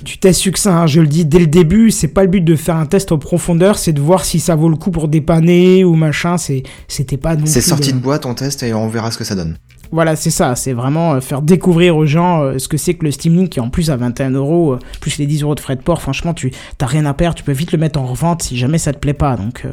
du 0.04 0.18
test 0.18 0.40
succinct. 0.40 0.76
hein. 0.82 0.88
Je 0.88 1.02
le 1.02 1.08
dis 1.08 1.26
dès 1.26 1.40
le 1.40 1.48
début, 1.48 1.92
c'est 1.92 2.08
pas 2.08 2.22
le 2.24 2.30
but 2.30 2.42
de 2.42 2.56
faire 2.56 2.76
un 2.76 2.86
test 2.86 3.12
en 3.12 3.18
profondeur, 3.18 3.78
c'est 3.78 3.94
de 3.94 4.02
voir 4.02 4.26
si 4.26 4.40
ça 4.40 4.56
vaut 4.56 4.70
le 4.70 4.76
coup 4.76 4.92
pour 4.92 5.08
dépanner 5.08 5.84
ou 5.84 5.96
machin. 5.96 6.38
C'est, 6.38 6.64
c'était 6.88 7.18
pas 7.18 7.36
non 7.36 7.46
C'est 7.46 7.62
sorti 7.62 7.92
le- 7.92 7.98
de 7.98 8.02
boîte, 8.04 8.26
on 8.26 8.34
teste 8.34 8.64
et 8.64 8.74
on 8.74 8.88
verra 8.88 9.12
ce 9.12 9.18
que 9.18 9.24
ça 9.24 9.36
donne. 9.36 9.58
voilà, 9.92 10.16
c'est 10.16 10.30
ça, 10.30 10.56
c'est 10.56 10.74
vraiment 10.74 11.14
euh, 11.14 11.20
faire 11.22 11.42
découvrir 11.42 11.98
aux 11.98 12.06
gens 12.06 12.42
euh, 12.44 12.60
ce 12.60 12.68
que 12.68 12.78
c'est 12.78 12.94
que 12.94 13.04
le 13.06 13.12
Steam 13.12 13.36
Link 13.36 13.50
qui 13.50 13.60
en 13.60 13.70
plus 13.70 13.90
à 13.90 13.96
21 13.98 14.32
euros, 14.32 14.74
euh, 14.74 14.80
plus 15.02 15.18
les 15.18 15.26
10 15.26 15.44
euros 15.44 15.56
de 15.56 15.60
frais 15.60 15.76
de 15.76 15.82
port, 15.82 16.02
franchement, 16.02 16.34
tu 16.34 16.52
t'as 16.78 16.86
rien 16.86 17.06
à 17.06 17.14
perdre, 17.14 17.36
tu 17.36 17.44
peux 17.44 17.52
vite 17.52 17.72
le 17.72 17.78
mettre 17.80 18.00
en 18.00 18.06
revente 18.06 18.44
si 18.44 18.58
jamais 18.58 18.78
ça 18.78 18.94
te 18.94 19.00
plaît 19.00 19.14
pas. 19.14 19.36
Donc 19.36 19.64
euh, 19.66 19.70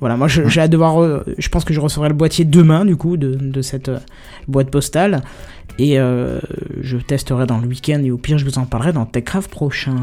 voilà, 0.00 0.16
moi 0.16 0.28
je- 0.28 0.46
j'ai 0.48 0.60
hâte 0.60 0.70
de 0.70 0.76
voir, 0.76 1.00
euh, 1.02 1.24
je 1.38 1.48
pense 1.48 1.64
que 1.64 1.72
je 1.74 1.80
recevrai 1.80 2.08
le 2.08 2.14
boîtier 2.14 2.44
demain 2.44 2.84
du 2.84 2.96
coup 2.96 3.16
de, 3.16 3.34
de 3.34 3.62
cette 3.62 3.88
euh, 3.88 3.98
boîte 4.48 4.70
postale 4.70 5.22
et 5.78 5.98
euh, 5.98 6.40
je 6.80 6.96
testerai 6.96 7.46
dans 7.46 7.58
le 7.58 7.66
week-end 7.68 8.00
et 8.04 8.10
au 8.10 8.16
pire 8.18 8.38
je 8.38 8.44
vous 8.44 8.58
en 8.58 8.64
parlerai 8.64 8.92
dans 8.92 9.06
TechCraft 9.06 9.50
prochain. 9.50 9.96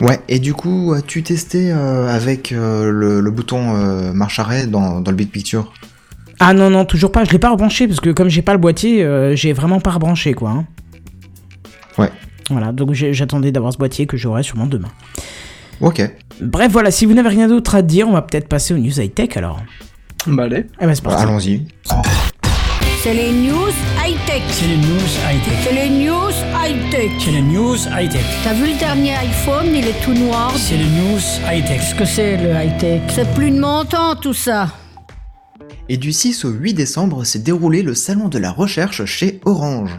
Ouais, 0.00 0.18
et 0.28 0.38
du 0.38 0.54
coup, 0.54 0.94
as-tu 0.96 1.22
testé 1.22 1.70
euh, 1.72 2.08
avec 2.08 2.52
euh, 2.52 2.90
le, 2.90 3.20
le 3.20 3.30
bouton 3.30 4.12
marche 4.14 4.38
arrêt 4.38 4.66
dans, 4.66 5.00
dans 5.02 5.10
le 5.10 5.16
Big 5.16 5.30
Picture? 5.30 5.72
Ah 6.38 6.54
non, 6.54 6.70
non, 6.70 6.86
toujours 6.86 7.12
pas, 7.12 7.24
je 7.24 7.30
l'ai 7.32 7.38
pas 7.38 7.50
rebranché 7.50 7.86
parce 7.86 8.00
que 8.00 8.08
comme 8.08 8.30
j'ai 8.30 8.40
pas 8.40 8.52
le 8.54 8.58
boîtier, 8.58 9.06
j'ai 9.34 9.52
vraiment 9.52 9.78
pas 9.80 9.90
rebranché 9.90 10.32
quoi. 10.32 10.50
hein. 10.50 10.66
Ouais. 11.98 12.10
Voilà, 12.48 12.72
donc 12.72 12.92
j'attendais 12.94 13.52
d'avoir 13.52 13.72
ce 13.74 13.78
boîtier 13.78 14.06
que 14.06 14.16
j'aurai 14.16 14.42
sûrement 14.42 14.66
demain. 14.66 14.88
Ok. 15.82 16.00
Bref, 16.42 16.72
voilà, 16.72 16.90
si 16.90 17.06
vous 17.06 17.14
n'avez 17.14 17.28
rien 17.28 17.48
d'autre 17.48 17.74
à 17.74 17.82
dire, 17.82 18.08
on 18.08 18.12
va 18.12 18.22
peut-être 18.22 18.48
passer 18.48 18.74
aux 18.74 18.78
news 18.78 18.98
high-tech 18.98 19.36
alors. 19.36 19.60
Bah 20.26 20.44
allez. 20.44 20.66
Eh 20.80 20.86
ben 20.86 20.94
c'est 20.94 21.02
parti. 21.02 21.22
Allons-y. 21.22 21.66
C'est 23.02 23.14
les 23.14 23.32
news 23.32 23.72
high-tech. 24.04 24.42
C'est 24.50 24.66
les 24.66 24.76
news 24.76 25.10
high-tech. 25.26 25.58
C'est 25.64 25.72
les 25.72 25.88
news 25.88 26.30
high-tech. 26.54 27.10
C'est 27.18 27.30
les 27.30 27.42
news 27.42 27.76
high-tech. 27.76 28.24
T'as 28.44 28.52
vu 28.52 28.72
le 28.72 28.78
dernier 28.78 29.14
iPhone, 29.14 29.66
il 29.74 29.86
est 29.86 30.04
tout 30.04 30.12
noir. 30.12 30.52
C'est 30.56 30.76
les 30.76 30.84
news 30.84 31.20
high-tech. 31.50 31.78
Qu'est-ce 31.78 31.94
que 31.94 32.04
c'est 32.04 32.36
le 32.36 32.50
high-tech? 32.50 33.00
C'est 33.08 33.32
plus 33.34 33.50
de 33.50 33.58
mon 33.58 33.84
temps 33.84 34.14
tout 34.16 34.34
ça. 34.34 34.68
Et 35.88 35.96
du 35.96 36.12
6 36.12 36.44
au 36.44 36.50
8 36.50 36.74
décembre 36.74 37.24
s'est 37.24 37.38
déroulé 37.38 37.82
le 37.82 37.94
salon 37.94 38.28
de 38.28 38.38
la 38.38 38.52
recherche 38.52 39.04
chez 39.06 39.40
Orange. 39.44 39.98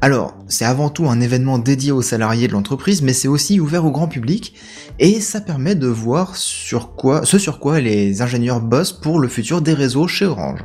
Alors, 0.00 0.36
c'est 0.46 0.64
avant 0.64 0.90
tout 0.90 1.08
un 1.08 1.20
événement 1.20 1.58
dédié 1.58 1.90
aux 1.90 2.02
salariés 2.02 2.46
de 2.46 2.52
l'entreprise, 2.52 3.02
mais 3.02 3.12
c'est 3.12 3.26
aussi 3.26 3.58
ouvert 3.58 3.84
au 3.84 3.90
grand 3.90 4.06
public, 4.06 4.54
et 5.00 5.20
ça 5.20 5.40
permet 5.40 5.74
de 5.74 5.88
voir 5.88 6.36
sur 6.36 6.94
quoi, 6.94 7.24
ce 7.24 7.36
sur 7.36 7.58
quoi 7.58 7.80
les 7.80 8.22
ingénieurs 8.22 8.60
bossent 8.60 8.92
pour 8.92 9.18
le 9.18 9.26
futur 9.26 9.60
des 9.60 9.74
réseaux 9.74 10.06
chez 10.06 10.24
Orange. 10.24 10.60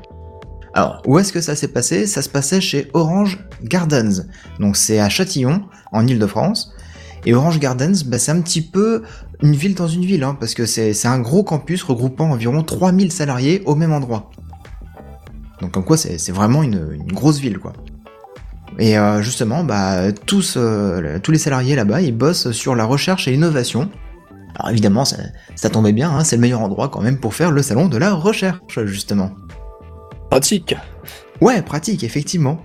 Alors, 0.75 1.01
où 1.07 1.17
est-ce 1.17 1.33
que 1.33 1.41
ça 1.41 1.55
s'est 1.55 1.69
passé? 1.69 2.05
Ça 2.05 2.21
se 2.21 2.29
passait 2.29 2.61
chez 2.61 2.91
Orange 2.93 3.43
Gardens, 3.63 4.27
donc 4.59 4.77
c'est 4.77 4.99
à 4.99 5.09
Châtillon, 5.09 5.63
en 5.91 6.05
Ile-de-France, 6.05 6.71
et 7.25 7.33
Orange 7.33 7.59
Gardens, 7.59 8.03
bah, 8.05 8.19
c'est 8.19 8.31
un 8.31 8.41
petit 8.41 8.61
peu 8.61 9.01
une 9.41 9.55
ville 9.55 9.73
dans 9.73 9.87
une 9.87 10.05
ville, 10.05 10.23
hein, 10.23 10.37
parce 10.39 10.53
que 10.53 10.67
c'est 10.67 11.07
un 11.07 11.19
gros 11.19 11.43
campus 11.43 11.81
regroupant 11.81 12.29
environ 12.29 12.61
3000 12.61 13.11
salariés 13.11 13.63
au 13.65 13.73
même 13.73 13.93
endroit. 13.93 14.29
Donc 15.59 15.71
comme 15.71 15.85
quoi, 15.85 15.97
c'est 15.97 16.31
vraiment 16.31 16.61
une 16.61 17.01
grosse 17.07 17.39
ville, 17.39 17.57
quoi. 17.57 17.73
Et 18.79 18.97
euh, 18.97 19.21
justement, 19.21 19.63
bah, 19.63 20.11
tous, 20.11 20.55
euh, 20.57 21.19
tous 21.19 21.31
les 21.31 21.37
salariés 21.37 21.75
là-bas, 21.75 22.01
ils 22.01 22.15
bossent 22.15 22.51
sur 22.51 22.75
la 22.75 22.85
recherche 22.85 23.27
et 23.27 23.31
l'innovation. 23.31 23.89
Alors 24.55 24.71
évidemment, 24.71 25.05
ça, 25.05 25.17
ça 25.55 25.69
tombait 25.69 25.93
bien, 25.93 26.11
hein, 26.11 26.23
c'est 26.23 26.35
le 26.35 26.41
meilleur 26.41 26.61
endroit 26.61 26.89
quand 26.89 27.01
même 27.01 27.19
pour 27.19 27.33
faire 27.33 27.51
le 27.51 27.61
salon 27.61 27.87
de 27.87 27.97
la 27.97 28.13
recherche, 28.13 28.83
justement. 28.85 29.31
Pratique. 30.29 30.75
Ouais, 31.41 31.61
pratique, 31.61 32.03
effectivement. 32.03 32.61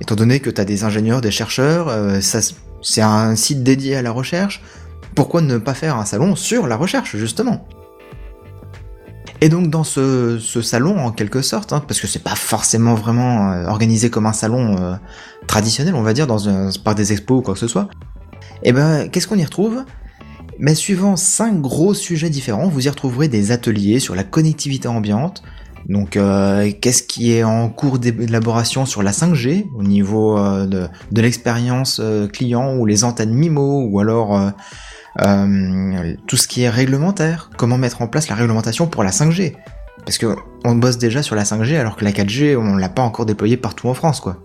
Étant 0.00 0.16
donné 0.16 0.40
que 0.40 0.50
t'as 0.50 0.64
des 0.64 0.84
ingénieurs, 0.84 1.20
des 1.20 1.30
chercheurs, 1.30 1.88
euh, 1.88 2.20
ça, 2.20 2.40
c'est 2.82 3.02
un 3.02 3.36
site 3.36 3.62
dédié 3.62 3.96
à 3.96 4.02
la 4.02 4.10
recherche, 4.10 4.62
pourquoi 5.14 5.40
ne 5.42 5.58
pas 5.58 5.74
faire 5.74 5.96
un 5.96 6.04
salon 6.04 6.36
sur 6.36 6.66
la 6.66 6.76
recherche, 6.76 7.16
justement? 7.16 7.66
Et 9.40 9.48
donc 9.48 9.68
dans 9.68 9.84
ce, 9.84 10.38
ce 10.38 10.60
salon, 10.60 10.98
en 10.98 11.12
quelque 11.12 11.42
sorte, 11.42 11.72
hein, 11.72 11.82
parce 11.86 12.00
que 12.00 12.06
c'est 12.06 12.22
pas 12.22 12.34
forcément 12.34 12.94
vraiment 12.94 13.52
euh, 13.52 13.66
organisé 13.66 14.10
comme 14.10 14.26
un 14.26 14.32
salon 14.32 14.76
euh, 14.78 14.94
traditionnel, 15.46 15.94
on 15.94 16.02
va 16.02 16.12
dire, 16.12 16.26
dans 16.26 16.48
un, 16.48 16.70
par 16.84 16.94
des 16.94 17.12
expos 17.12 17.38
ou 17.38 17.42
quoi 17.42 17.54
que 17.54 17.60
ce 17.60 17.68
soit, 17.68 17.88
et 18.62 18.72
ben, 18.72 19.08
qu'est-ce 19.08 19.26
qu'on 19.26 19.38
y 19.38 19.44
retrouve? 19.44 19.84
Mais 20.58 20.74
suivant 20.74 21.16
cinq 21.16 21.60
gros 21.60 21.94
sujets 21.94 22.28
différents, 22.28 22.68
vous 22.68 22.86
y 22.86 22.90
retrouverez 22.90 23.28
des 23.28 23.50
ateliers 23.50 23.98
sur 23.98 24.14
la 24.14 24.24
connectivité 24.24 24.88
ambiante, 24.88 25.42
donc, 25.88 26.16
euh, 26.16 26.70
qu'est-ce 26.80 27.02
qui 27.02 27.32
est 27.32 27.42
en 27.42 27.68
cours 27.68 27.98
d'élaboration 27.98 28.86
sur 28.86 29.02
la 29.02 29.12
5G 29.12 29.66
au 29.74 29.82
niveau 29.82 30.38
euh, 30.38 30.66
de, 30.66 30.86
de 31.10 31.20
l'expérience 31.22 32.00
euh, 32.00 32.26
client 32.28 32.76
ou 32.76 32.86
les 32.86 33.04
antennes 33.04 33.32
MIMO 33.32 33.86
ou 33.90 34.00
alors 34.00 34.52
euh, 35.20 36.14
tout 36.26 36.36
ce 36.36 36.46
qui 36.46 36.62
est 36.62 36.68
réglementaire 36.70 37.50
Comment 37.56 37.78
mettre 37.78 38.00
en 38.02 38.06
place 38.06 38.28
la 38.28 38.36
réglementation 38.36 38.86
pour 38.86 39.02
la 39.02 39.10
5G 39.10 39.54
Parce 40.04 40.18
que 40.18 40.36
on 40.64 40.74
bosse 40.76 40.98
déjà 40.98 41.22
sur 41.22 41.34
la 41.36 41.42
5G 41.44 41.76
alors 41.78 41.96
que 41.96 42.04
la 42.04 42.12
4G 42.12 42.56
on 42.56 42.76
l'a 42.76 42.88
pas 42.88 43.02
encore 43.02 43.26
déployée 43.26 43.56
partout 43.56 43.88
en 43.88 43.94
France 43.94 44.20
quoi. 44.20 44.36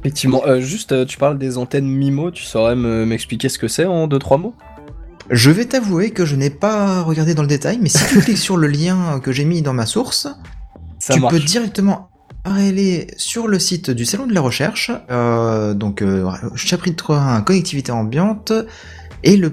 Effectivement. 0.00 0.42
Euh, 0.46 0.60
juste, 0.60 0.92
euh, 0.92 1.04
tu 1.04 1.18
parles 1.18 1.36
des 1.38 1.58
antennes 1.58 1.86
MIMO, 1.86 2.30
tu 2.30 2.44
saurais 2.44 2.74
me- 2.74 3.04
m'expliquer 3.04 3.48
ce 3.50 3.58
que 3.58 3.68
c'est 3.68 3.84
en 3.84 4.06
deux 4.06 4.18
trois 4.18 4.38
mots? 4.38 4.54
Je 5.28 5.50
vais 5.50 5.66
t'avouer 5.66 6.10
que 6.10 6.24
je 6.24 6.36
n'ai 6.36 6.48
pas 6.50 7.02
regardé 7.02 7.34
dans 7.34 7.42
le 7.42 7.48
détail, 7.48 7.78
mais 7.82 7.88
si 7.90 7.98
tu 8.08 8.18
cliques 8.22 8.38
sur 8.38 8.56
le 8.56 8.66
lien 8.66 9.20
que 9.22 9.30
j'ai 9.30 9.44
mis 9.44 9.60
dans 9.62 9.74
ma 9.74 9.84
source, 9.86 10.26
Ça 10.98 11.14
tu 11.14 11.20
marche. 11.20 11.34
peux 11.34 11.40
directement 11.40 12.08
aller 12.44 13.08
sur 13.18 13.46
le 13.46 13.58
site 13.58 13.90
du 13.90 14.06
salon 14.06 14.26
de 14.26 14.32
la 14.32 14.40
recherche, 14.40 14.90
euh, 15.10 15.74
donc 15.74 16.02
chapitre 16.54 17.14
1 17.14 17.42
connectivité 17.42 17.92
ambiante, 17.92 18.52
et 19.22 19.36
le, 19.36 19.52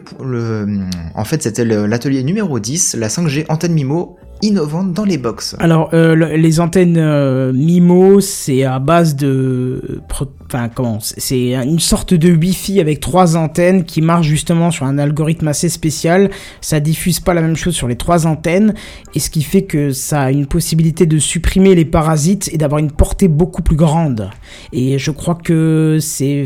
en 1.15 1.23
fait 1.25 1.43
c'était 1.43 1.65
l'atelier 1.65 2.23
numéro 2.23 2.59
10, 2.59 2.95
la 2.99 3.07
5G 3.07 3.45
antenne 3.49 3.73
MIMO 3.73 4.17
innovante 4.43 4.93
dans 4.93 5.03
les 5.03 5.17
box. 5.17 5.55
Alors, 5.57 5.89
euh, 5.93 6.13
le- 6.13 6.35
les 6.35 6.59
antennes 6.59 6.97
euh, 6.99 7.51
MIMO, 7.51 8.19
c'est 8.21 8.63
à 8.65 8.77
base 8.77 9.15
de... 9.15 9.99
Enfin, 10.45 10.69
comment 10.69 10.99
c'est 11.01 11.53
une 11.55 11.79
sorte 11.79 12.13
de 12.13 12.31
Wi-Fi 12.31 12.79
avec 12.79 12.99
trois 12.99 13.35
antennes 13.35 13.83
qui 13.83 13.99
marche 14.03 14.27
justement 14.27 14.69
sur 14.69 14.85
un 14.85 14.99
algorithme 14.99 15.47
assez 15.47 15.69
spécial. 15.69 16.29
Ça 16.61 16.79
diffuse 16.79 17.19
pas 17.19 17.33
la 17.33 17.41
même 17.41 17.55
chose 17.55 17.73
sur 17.73 17.87
les 17.87 17.95
trois 17.95 18.27
antennes, 18.27 18.75
et 19.15 19.19
ce 19.19 19.31
qui 19.31 19.41
fait 19.41 19.63
que 19.63 19.91
ça 19.91 20.21
a 20.21 20.31
une 20.31 20.45
possibilité 20.45 21.07
de 21.07 21.17
supprimer 21.17 21.73
les 21.73 21.85
parasites 21.85 22.47
et 22.53 22.57
d'avoir 22.59 22.77
une 22.77 22.91
portée 22.91 23.27
beaucoup 23.27 23.63
plus 23.63 23.75
grande. 23.75 24.29
Et 24.71 24.99
je 24.99 25.09
crois 25.09 25.35
que 25.35 25.97
c'est 25.99 26.45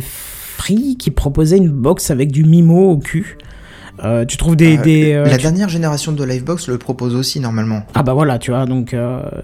Qui 0.61 1.11
proposait 1.11 1.57
une 1.57 1.69
box 1.69 2.11
avec 2.11 2.31
du 2.31 2.43
MIMO 2.43 2.91
au 2.91 2.97
cul. 2.97 3.37
Euh, 4.03 4.25
tu 4.25 4.37
trouves 4.37 4.55
des... 4.55 4.77
Euh, 4.77 4.81
des 4.81 5.13
euh, 5.13 5.25
la 5.25 5.37
tu- 5.37 5.43
dernière 5.43 5.69
génération 5.69 6.11
de 6.11 6.23
Livebox 6.23 6.67
le 6.69 6.77
propose 6.77 7.13
aussi 7.13 7.39
normalement. 7.39 7.83
ah 7.93 8.01
bah 8.01 8.13
voilà, 8.13 8.39
tu 8.39 8.51
vois, 8.51 8.65
donc 8.65 8.95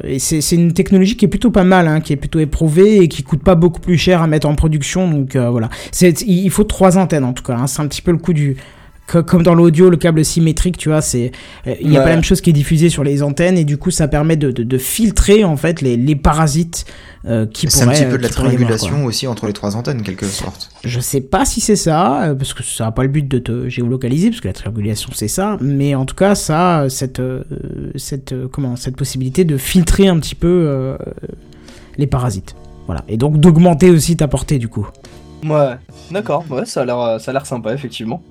et 0.03 0.19
c'est 0.19 0.55
une 0.55 0.73
technologie 0.73 1.15
qui 1.15 1.25
est 1.25 1.27
plutôt 1.27 1.51
pas 1.51 1.63
mal, 1.63 1.87
hein, 1.87 1.99
qui 1.99 2.13
est 2.13 2.17
plutôt 2.17 2.39
éprouvée 2.39 2.97
et 2.97 3.07
qui 3.07 3.23
coûte 3.23 3.43
pas 3.43 3.55
beaucoup 3.55 3.81
plus 3.81 3.97
cher 3.97 4.21
à 4.21 4.27
mettre 4.27 4.47
en 4.47 4.55
production, 4.55 5.09
donc 5.11 5.35
voilà. 5.35 5.69
C'est 5.91 6.21
il 6.21 6.49
faut 6.49 6.63
trois 6.63 6.97
antennes 6.97 7.25
en 7.25 7.33
tout 7.33 7.43
cas, 7.43 7.55
hein, 7.55 7.67
c'est 7.67 7.81
un 7.81 7.87
petit 7.87 8.01
peu 8.01 8.11
le 8.11 8.17
coup 8.17 8.33
du 8.33 8.57
comme 9.07 9.43
dans 9.43 9.53
l'audio, 9.55 9.89
le 9.89 9.97
câble 9.97 10.23
symétrique, 10.25 10.77
tu 10.77 10.89
vois, 10.89 11.01
c'est 11.01 11.31
euh, 11.65 11.75
il 11.81 11.91
y 11.91 11.95
a 11.95 11.99
Ouais. 11.99 12.03
pas 12.03 12.09
la 12.09 12.15
même 12.15 12.23
chose 12.23 12.41
qui 12.41 12.49
est 12.49 12.53
diffusée 12.53 12.89
sur 12.89 13.03
les 13.03 13.23
antennes 13.23 13.57
et 13.57 13.63
du 13.63 13.77
coup 13.77 13.89
ça 13.91 14.07
permet 14.07 14.35
de, 14.35 14.51
de, 14.51 14.63
de 14.63 14.77
filtrer 14.77 15.43
en 15.43 15.55
fait 15.57 15.81
les, 15.81 15.95
les 15.97 16.15
parasites 16.15 16.85
euh, 17.25 17.45
qui 17.45 17.69
C'est 17.69 17.81
un 17.83 17.85
pourraient 17.85 17.95
petit 17.97 18.05
peu 18.05 18.13
euh, 18.13 18.17
de 18.17 18.23
la 18.23 18.29
pourraient 18.29 18.47
triangulation 18.49 19.05
aussi 19.05 19.27
entre 19.27 19.47
les 19.47 19.53
trois 19.53 19.75
antennes, 19.75 20.01
quelque 20.03 20.25
sorte. 20.25 20.69
Je 20.83 20.99
sais 20.99 21.21
pas 21.21 21.45
si 21.45 21.61
c'est 21.61 21.75
ça, 21.75 22.23
euh, 22.23 22.35
parce 22.35 22.53
que 22.53 22.63
ça 22.63 22.85
n'a 22.85 22.91
pas 22.91 23.03
le 23.03 23.09
but 23.09 23.27
de 23.27 23.39
te 23.39 23.69
géolocaliser, 23.69 24.29
parce 24.29 24.41
que 24.41 24.47
la 24.47 24.53
triangulation 24.53 25.09
c'est 25.13 25.27
ça, 25.27 25.57
mais 25.61 25.95
en 25.95 26.05
tout 26.05 26.15
cas 26.15 26.35
ça, 26.35 26.79
a 26.81 26.89
cette, 26.89 27.19
euh, 27.19 27.43
cette, 27.95 28.33
euh, 28.33 28.47
comment, 28.51 28.75
cette 28.75 28.95
possibilité 28.97 29.45
de 29.45 29.57
filtrer 29.57 30.07
un 30.07 30.19
petit 30.19 30.35
peu 30.35 30.47
euh, 30.67 30.97
les 31.97 32.07
parasites. 32.07 32.55
Voilà. 32.85 33.03
Et 33.07 33.17
donc 33.17 33.39
d'augmenter 33.39 33.89
aussi 33.89 34.15
ta 34.17 34.27
portée 34.27 34.59
du 34.59 34.67
coup. 34.67 34.87
Ouais. 35.45 35.75
D'accord. 36.11 36.45
Ouais, 36.49 36.65
ça 36.65 36.81
a 36.81 36.85
l'air, 36.85 37.19
ça 37.19 37.31
a 37.31 37.33
l'air 37.33 37.45
sympa 37.45 37.73
effectivement. 37.73 38.21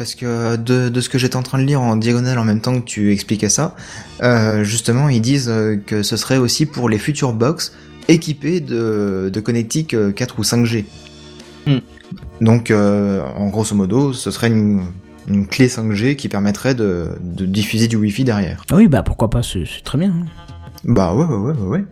Parce 0.00 0.14
que 0.14 0.56
de, 0.56 0.88
de 0.88 1.00
ce 1.02 1.10
que 1.10 1.18
j'étais 1.18 1.36
en 1.36 1.42
train 1.42 1.58
de 1.58 1.64
lire 1.64 1.82
en 1.82 1.94
diagonale 1.94 2.38
en 2.38 2.44
même 2.44 2.62
temps 2.62 2.80
que 2.80 2.86
tu 2.86 3.12
expliquais 3.12 3.50
ça, 3.50 3.76
euh, 4.22 4.64
justement, 4.64 5.10
ils 5.10 5.20
disent 5.20 5.50
euh, 5.50 5.76
que 5.76 6.02
ce 6.02 6.16
serait 6.16 6.38
aussi 6.38 6.64
pour 6.64 6.88
les 6.88 6.96
futures 6.96 7.34
box 7.34 7.74
équipées 8.08 8.60
de, 8.60 9.30
de 9.30 9.40
connectiques 9.40 9.92
euh, 9.92 10.10
4 10.10 10.38
ou 10.38 10.42
5G. 10.42 10.86
Hmm. 11.66 11.80
Donc, 12.40 12.70
euh, 12.70 13.22
en 13.36 13.48
grosso 13.48 13.74
modo, 13.76 14.14
ce 14.14 14.30
serait 14.30 14.48
une, 14.48 14.84
une 15.28 15.46
clé 15.46 15.68
5G 15.68 16.16
qui 16.16 16.30
permettrait 16.30 16.74
de, 16.74 17.08
de 17.22 17.44
diffuser 17.44 17.86
du 17.86 17.96
Wi-Fi 17.96 18.24
derrière. 18.24 18.64
Ah 18.70 18.76
oui, 18.76 18.88
bah 18.88 19.02
pourquoi 19.02 19.28
pas, 19.28 19.42
c'est 19.42 19.64
c'est 19.66 19.84
très 19.84 19.98
bien. 19.98 20.14
hein. 20.16 20.24
Bah 20.84 21.12
ouais, 21.12 21.26
ouais, 21.26 21.52
ouais, 21.52 21.66
ouais. 21.66 21.84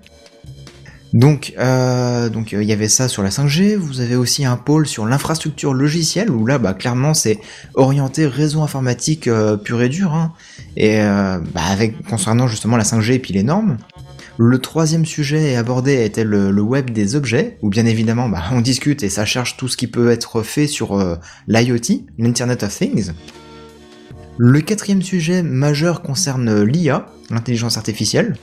Donc, 1.12 1.54
euh, 1.58 2.28
euh, 2.28 2.62
il 2.62 2.68
y 2.68 2.72
avait 2.72 2.88
ça 2.88 3.08
sur 3.08 3.22
la 3.22 3.30
5G. 3.30 3.76
Vous 3.76 4.00
avez 4.00 4.16
aussi 4.16 4.44
un 4.44 4.56
pôle 4.56 4.86
sur 4.86 5.06
l'infrastructure 5.06 5.72
logicielle 5.72 6.30
où 6.30 6.46
là, 6.46 6.58
bah 6.58 6.74
clairement, 6.74 7.14
c'est 7.14 7.38
orienté 7.74 8.26
réseau 8.26 8.62
informatique 8.62 9.26
euh, 9.26 9.56
pur 9.56 9.80
et 9.80 9.88
dur. 9.88 10.14
Hein, 10.14 10.32
et 10.76 11.00
bah, 11.54 11.62
concernant 12.08 12.46
justement 12.46 12.76
la 12.76 12.84
5G 12.84 13.14
et 13.14 13.18
puis 13.18 13.32
les 13.32 13.42
normes. 13.42 13.78
Le 14.36 14.58
troisième 14.60 15.04
sujet 15.04 15.56
abordé 15.56 16.04
était 16.04 16.22
le, 16.22 16.52
web 16.60 16.90
des 16.90 17.16
objets, 17.16 17.58
où 17.62 17.68
bien 17.68 17.86
évidemment, 17.86 18.28
bah, 18.28 18.44
on 18.52 18.60
discute 18.60 19.02
et 19.02 19.08
ça 19.08 19.24
cherche 19.24 19.56
tout 19.56 19.66
ce 19.66 19.76
qui 19.76 19.88
peut 19.88 20.10
être 20.10 20.42
fait 20.42 20.68
sur 20.68 20.96
l'IoT, 21.48 22.04
l'Internet 22.18 22.62
of 22.62 22.78
Things. 22.78 23.10
Le 24.36 24.60
quatrième 24.60 25.02
sujet 25.02 25.42
majeur 25.42 26.02
concerne 26.02 26.62
l'IA, 26.62 27.06
l'intelligence 27.30 27.76
artificielle. 27.76 28.36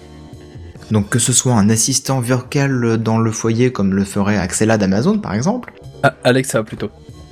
Donc 0.91 1.09
que 1.09 1.19
ce 1.19 1.33
soit 1.33 1.53
un 1.53 1.69
assistant 1.69 2.19
vocal 2.21 2.97
dans 2.97 3.17
le 3.17 3.31
foyer 3.31 3.71
comme 3.71 3.93
le 3.93 4.03
ferait 4.03 4.37
Axela 4.37 4.77
d'Amazon 4.77 5.17
par 5.19 5.33
exemple. 5.33 5.73
Ah, 6.03 6.13
Alexa 6.23 6.63
plutôt. 6.63 6.89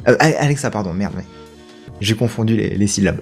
Euh, 0.08 0.16
Alexa 0.20 0.70
pardon, 0.72 0.94
merde, 0.94 1.14
ouais. 1.16 1.26
J'ai 2.02 2.16
confondu 2.16 2.56
les, 2.58 2.70
les 2.76 2.88
syllabes. 2.88 3.22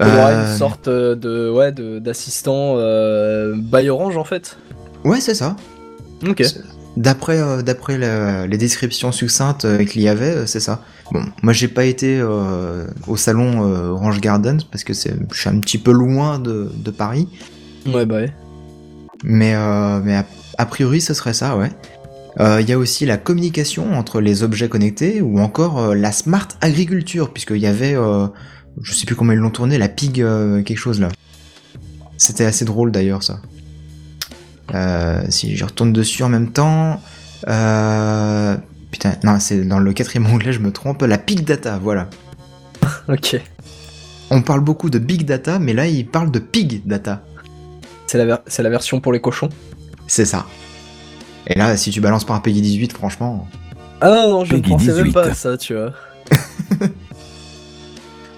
Aura 0.00 0.30
Euh, 0.30 0.52
une 0.52 0.58
sorte 0.58 0.88
de 0.88 1.50
ouais 1.50 1.72
d'assistant 1.72 2.74
euh, 2.76 3.54
by 3.56 3.90
Orange 3.90 4.16
en 4.16 4.24
fait. 4.24 4.56
Ouais 5.04 5.20
c'est 5.20 5.34
ça. 5.34 5.56
Ok. 6.26 6.42
D'après 6.96 7.38
euh, 7.38 7.62
d'après 7.62 7.98
les 8.48 8.58
descriptions 8.58 9.12
succinctes 9.12 9.66
qu'il 9.86 10.00
y 10.02 10.08
avait, 10.08 10.46
c'est 10.46 10.60
ça. 10.60 10.82
Bon, 11.12 11.22
moi 11.42 11.52
j'ai 11.52 11.68
pas 11.68 11.84
été 11.84 12.22
au 12.22 13.16
salon 13.16 13.60
Orange 13.92 14.20
Gardens 14.20 14.60
parce 14.70 14.84
que 14.84 14.94
c'est 14.94 15.14
je 15.32 15.38
suis 15.40 15.48
un 15.50 15.58
petit 15.58 15.78
peu 15.78 15.92
loin 15.92 16.38
de, 16.38 16.70
de 16.74 16.90
Paris, 16.90 17.28
Ouais 17.92 18.06
bah 18.06 18.16
ouais. 18.16 18.32
Mais 19.24 19.54
euh, 19.54 20.00
mais 20.02 20.16
a, 20.16 20.24
a 20.58 20.66
priori 20.66 21.00
ce 21.00 21.14
serait 21.14 21.34
ça, 21.34 21.56
ouais. 21.56 21.70
Euh, 22.38 22.60
Il 22.60 22.68
y 22.68 22.72
a 22.72 22.78
aussi 22.78 23.06
la 23.06 23.16
communication 23.16 23.94
entre 23.94 24.20
les 24.20 24.42
objets 24.42 24.68
connectés 24.68 25.20
ou 25.20 25.40
encore 25.40 25.78
euh, 25.78 25.94
la 25.94 26.12
smart 26.12 26.46
agriculture 26.60 27.32
puisqu'il 27.32 27.58
y 27.58 27.66
avait, 27.66 27.94
euh, 27.94 28.26
je 28.82 28.92
sais 28.94 29.04
plus 29.06 29.16
comment 29.16 29.32
ils 29.32 29.38
l'ont 29.38 29.50
tourné, 29.50 29.78
la 29.78 29.88
pig 29.88 30.20
euh, 30.20 30.62
quelque 30.62 30.78
chose 30.78 31.00
là. 31.00 31.08
C'était 32.16 32.44
assez 32.44 32.64
drôle 32.64 32.92
d'ailleurs 32.92 33.22
ça. 33.22 33.40
Euh, 34.74 35.22
si 35.28 35.56
je 35.56 35.64
retourne 35.64 35.92
dessus 35.92 36.22
en 36.22 36.28
même 36.28 36.52
temps, 36.52 37.00
euh, 37.48 38.56
putain, 38.92 39.14
non 39.24 39.40
c'est 39.40 39.64
dans 39.64 39.80
le 39.80 39.92
quatrième 39.92 40.26
onglet 40.26 40.52
je 40.52 40.60
me 40.60 40.70
trompe, 40.70 41.02
la 41.02 41.16
big 41.16 41.44
data, 41.44 41.78
voilà. 41.82 42.08
Ok. 43.08 43.40
On 44.30 44.42
parle 44.42 44.60
beaucoup 44.60 44.90
de 44.90 45.00
big 45.00 45.24
data, 45.24 45.58
mais 45.58 45.72
là 45.72 45.88
il 45.88 46.06
parle 46.06 46.30
de 46.30 46.38
pig 46.38 46.82
data. 46.86 47.24
C'est 48.10 48.18
la 48.18 48.24
ver- 48.24 48.42
c'est 48.48 48.64
la 48.64 48.70
version 48.70 48.98
pour 49.00 49.12
les 49.12 49.20
cochons. 49.20 49.50
C'est 50.08 50.24
ça. 50.24 50.44
Et 51.46 51.56
là, 51.56 51.76
si 51.76 51.92
tu 51.92 52.00
balances 52.00 52.24
pas 52.24 52.34
un 52.34 52.40
Peggy 52.40 52.60
18, 52.60 52.92
franchement. 52.92 53.46
Ah 54.00 54.08
non, 54.08 54.30
non, 54.30 54.44
je 54.44 54.56
ne 54.56 54.62
pensais 54.62 54.86
même 54.88 55.04
18. 55.04 55.12
pas 55.12 55.26
à 55.26 55.34
ça, 55.34 55.56
tu 55.56 55.74
vois. 55.74 55.92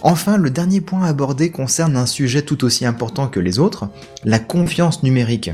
Enfin, 0.03 0.37
le 0.37 0.51
dernier 0.51 0.83
point 0.83 1.05
abordé 1.05 1.51
concerne 1.51 1.97
un 1.97 2.05
sujet 2.05 2.43
tout 2.43 2.65
aussi 2.65 2.85
important 2.85 3.29
que 3.29 3.41
les 3.41 3.59
autres, 3.59 3.89
la 4.25 4.39
confiance 4.39 5.03
numérique. 5.05 5.51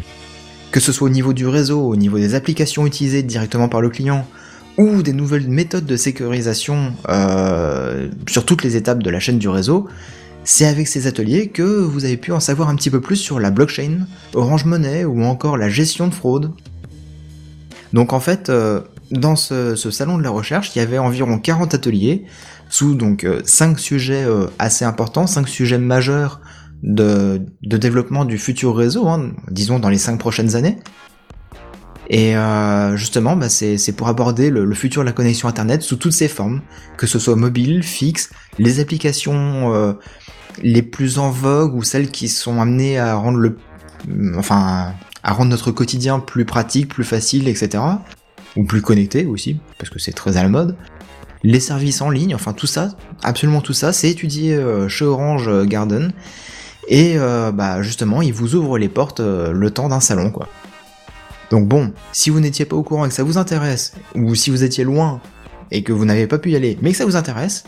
Que 0.73 0.81
ce 0.81 0.91
soit 0.91 1.07
au 1.07 1.11
niveau 1.11 1.33
du 1.33 1.47
réseau, 1.47 1.83
au 1.87 1.95
niveau 1.95 2.19
des 2.19 2.35
applications 2.35 2.87
utilisées 2.87 3.23
directement 3.23 3.69
par 3.69 3.81
le 3.83 3.89
client, 3.89 4.27
ou 4.79 5.03
des 5.03 5.13
nouvelles 5.13 5.47
méthodes 5.49 5.87
de 5.87 5.97
sécurisation 5.97 6.93
euh, 7.09 8.09
sur 8.29 8.45
toutes 8.45 8.65
les 8.65 8.75
étapes 8.75 9.01
de 9.03 9.11
la 9.11 9.21
chaîne 9.21 9.39
du 9.39 9.49
réseau, 9.49 9.87
c'est 10.49 10.65
avec 10.65 10.89
ces 10.89 11.07
ateliers 11.07 11.49
que 11.49 11.63
vous 11.63 12.07
avez 12.07 12.17
pu 12.17 12.33
en 12.33 12.41
savoir 12.41 12.71
un 12.71 12.75
petit 12.75 12.89
peu 12.89 13.03
plus 13.03 13.17
sur 13.17 13.39
la 13.39 13.51
blockchain, 13.51 14.07
Orange 14.33 14.65
Money 14.65 15.05
ou 15.05 15.23
encore 15.25 15.59
la 15.59 15.69
gestion 15.69 16.09
de 16.09 16.15
fraude. 16.15 16.53
Donc 17.93 18.15
en 18.15 18.19
fait, 18.19 18.49
euh, 18.49 18.81
dans 19.11 19.37
ce, 19.37 19.77
salon 19.77 20.17
de 20.17 20.23
la 20.23 20.31
recherche, 20.31 20.75
il 20.75 20.79
y 20.79 20.81
avait 20.81 20.97
environ 20.97 21.39
40 21.39 21.75
ateliers 21.75 22.25
sous 22.71 22.95
donc 22.95 23.27
5 23.45 23.79
sujets 23.79 24.25
euh, 24.25 24.47
assez 24.59 24.87
importants, 24.87 25.27
5 25.27 25.47
sujets 25.47 25.77
majeurs 25.77 26.41
de, 26.83 27.43
de 27.63 27.77
développement 27.77 28.25
du 28.25 28.39
futur 28.39 28.75
réseau, 28.75 29.07
hein, 29.07 29.33
disons 29.51 29.79
dans 29.79 29.91
les 29.91 29.99
5 29.99 30.19
prochaines 30.19 30.57
années. 30.57 30.79
Et 32.11 32.37
euh, 32.37 32.97
justement, 32.97 33.37
bah, 33.37 33.49
c'est 33.49 33.93
pour 33.97 34.09
aborder 34.09 34.51
le, 34.51 34.73
futur 34.75 35.03
de 35.03 35.07
la 35.07 35.13
connexion 35.13 35.49
Internet 35.49 35.83
sous 35.83 35.97
toutes 35.97 36.13
ses 36.13 36.29
formes, 36.29 36.63
que 36.97 37.07
ce 37.07 37.19
soit 37.19 37.37
mobile, 37.37 37.83
fixe, 37.83 38.31
les 38.59 38.81
applications 38.81 39.75
euh, 39.75 39.93
les 40.63 40.83
plus 40.83 41.19
en 41.19 41.31
vogue 41.31 41.75
ou 41.75 41.83
celles 41.83 42.11
qui 42.11 42.29
sont 42.29 42.61
amenées 42.61 42.99
à 42.99 43.15
rendre 43.15 43.39
le, 43.39 43.59
enfin, 44.37 44.93
à 45.23 45.33
rendre 45.33 45.51
notre 45.51 45.71
quotidien 45.71 46.21
plus 46.21 46.45
pratique, 46.45 46.89
plus 46.89 47.05
facile, 47.05 47.49
etc. 47.49 47.83
Ou 48.57 48.65
plus 48.65 48.83
connecté 48.83 49.27
aussi, 49.27 49.59
parce 49.79 49.91
que 49.91 49.99
c'est 49.99 50.13
très 50.13 50.37
à 50.37 50.43
la 50.43 50.49
mode. 50.49 50.77
Les 51.45 51.61
services 51.61 52.01
en 52.01 52.11
ligne, 52.11 52.35
enfin 52.35 52.53
tout 52.53 52.67
ça, 52.67 52.91
absolument 53.23 53.61
tout 53.61 53.73
ça, 53.73 53.93
c'est 53.93 54.11
étudié 54.11 54.55
euh, 54.55 54.89
chez 54.89 55.05
Orange 55.05 55.49
Garden. 55.67 56.13
Et 56.89 57.15
euh, 57.17 57.53
bah 57.53 57.83
justement, 57.83 58.23
ils 58.23 58.33
vous 58.33 58.55
ouvrent 58.55 58.79
les 58.79 58.89
portes 58.89 59.21
euh, 59.21 59.53
le 59.53 59.71
temps 59.71 59.89
d'un 59.89 60.01
salon, 60.01 60.31
quoi. 60.31 60.49
Donc 61.51 61.69
bon, 61.69 61.93
si 62.13 62.31
vous 62.31 62.41
n'étiez 62.41 62.65
pas 62.65 62.77
au 62.77 62.83
courant 62.83 63.05
et 63.05 63.09
que 63.09 63.15
ça 63.15 63.23
vous 63.23 63.39
intéresse, 63.39 63.93
ou 64.15 64.35
si 64.35 64.51
vous 64.51 64.65
étiez 64.65 64.85
loin 64.85 65.21
et 65.71 65.83
que 65.83 65.93
vous 65.93 66.05
n'avez 66.05 66.27
pas 66.27 66.39
pu 66.39 66.51
y 66.51 66.57
aller, 66.57 66.79
mais 66.83 66.91
que 66.91 66.97
ça 66.97 67.05
vous 67.05 67.17
intéresse, 67.17 67.65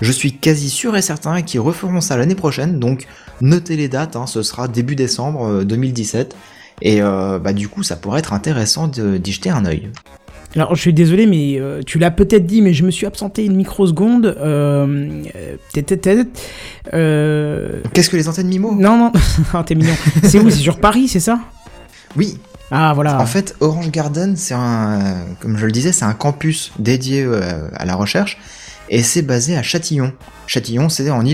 je 0.00 0.12
suis 0.12 0.32
quasi 0.32 0.70
sûr 0.70 0.96
et 0.96 1.02
certain 1.02 1.42
qu'ils 1.42 1.60
referont 1.60 2.00
ça 2.00 2.16
l'année 2.16 2.34
prochaine, 2.34 2.78
donc 2.78 3.06
notez 3.40 3.76
les 3.76 3.88
dates, 3.88 4.16
hein, 4.16 4.26
ce 4.26 4.42
sera 4.42 4.68
début 4.68 4.96
décembre 4.96 5.46
euh, 5.46 5.64
2017, 5.64 6.36
et 6.82 7.00
euh, 7.02 7.38
bah 7.38 7.52
du 7.52 7.68
coup 7.68 7.82
ça 7.82 7.96
pourrait 7.96 8.18
être 8.20 8.32
intéressant 8.32 8.88
d'y 8.88 9.32
jeter 9.32 9.50
un 9.50 9.64
œil. 9.64 9.90
Alors, 10.54 10.74
je 10.74 10.80
suis 10.80 10.94
désolé, 10.94 11.26
mais 11.26 11.58
euh, 11.60 11.82
tu 11.84 11.98
l'as 11.98 12.10
peut-être 12.10 12.46
dit, 12.46 12.62
mais 12.62 12.72
je 12.72 12.84
me 12.86 12.90
suis 12.90 13.04
absenté 13.04 13.44
une 13.44 13.56
microseconde. 13.56 14.24
Euh, 14.38 15.22
euh, 15.36 15.56
euh, 16.94 17.80
Qu'est-ce 17.92 18.08
que 18.08 18.16
les 18.16 18.28
antennes 18.28 18.48
Mimo? 18.48 18.74
Non, 18.74 18.96
non, 18.96 19.12
Ah, 19.52 19.62
t'es 19.66 19.74
mignon. 19.74 19.92
C'est 20.22 20.38
où? 20.38 20.48
C'est 20.48 20.56
sur 20.58 20.78
Paris, 20.78 21.08
c'est 21.08 21.20
ça? 21.20 21.40
Oui, 22.16 22.38
Ah, 22.70 22.92
voilà. 22.94 23.20
En 23.20 23.26
fait, 23.26 23.54
Orange 23.60 23.90
Garden, 23.90 24.34
c'est 24.36 24.54
un, 24.54 25.00
euh, 25.00 25.24
comme 25.40 25.58
je 25.58 25.66
le 25.66 25.72
disais, 25.72 25.92
c'est 25.92 26.04
un 26.06 26.14
campus 26.14 26.72
dédié 26.78 27.22
euh, 27.22 27.68
à 27.74 27.84
la 27.84 27.94
recherche 27.94 28.38
et 28.88 29.02
c'est 29.02 29.22
basé 29.22 29.56
à 29.56 29.62
Châtillon. 29.62 30.12
Châtillon, 30.46 30.88
c'est 30.88 31.10
en. 31.10 31.22
Donc 31.22 31.26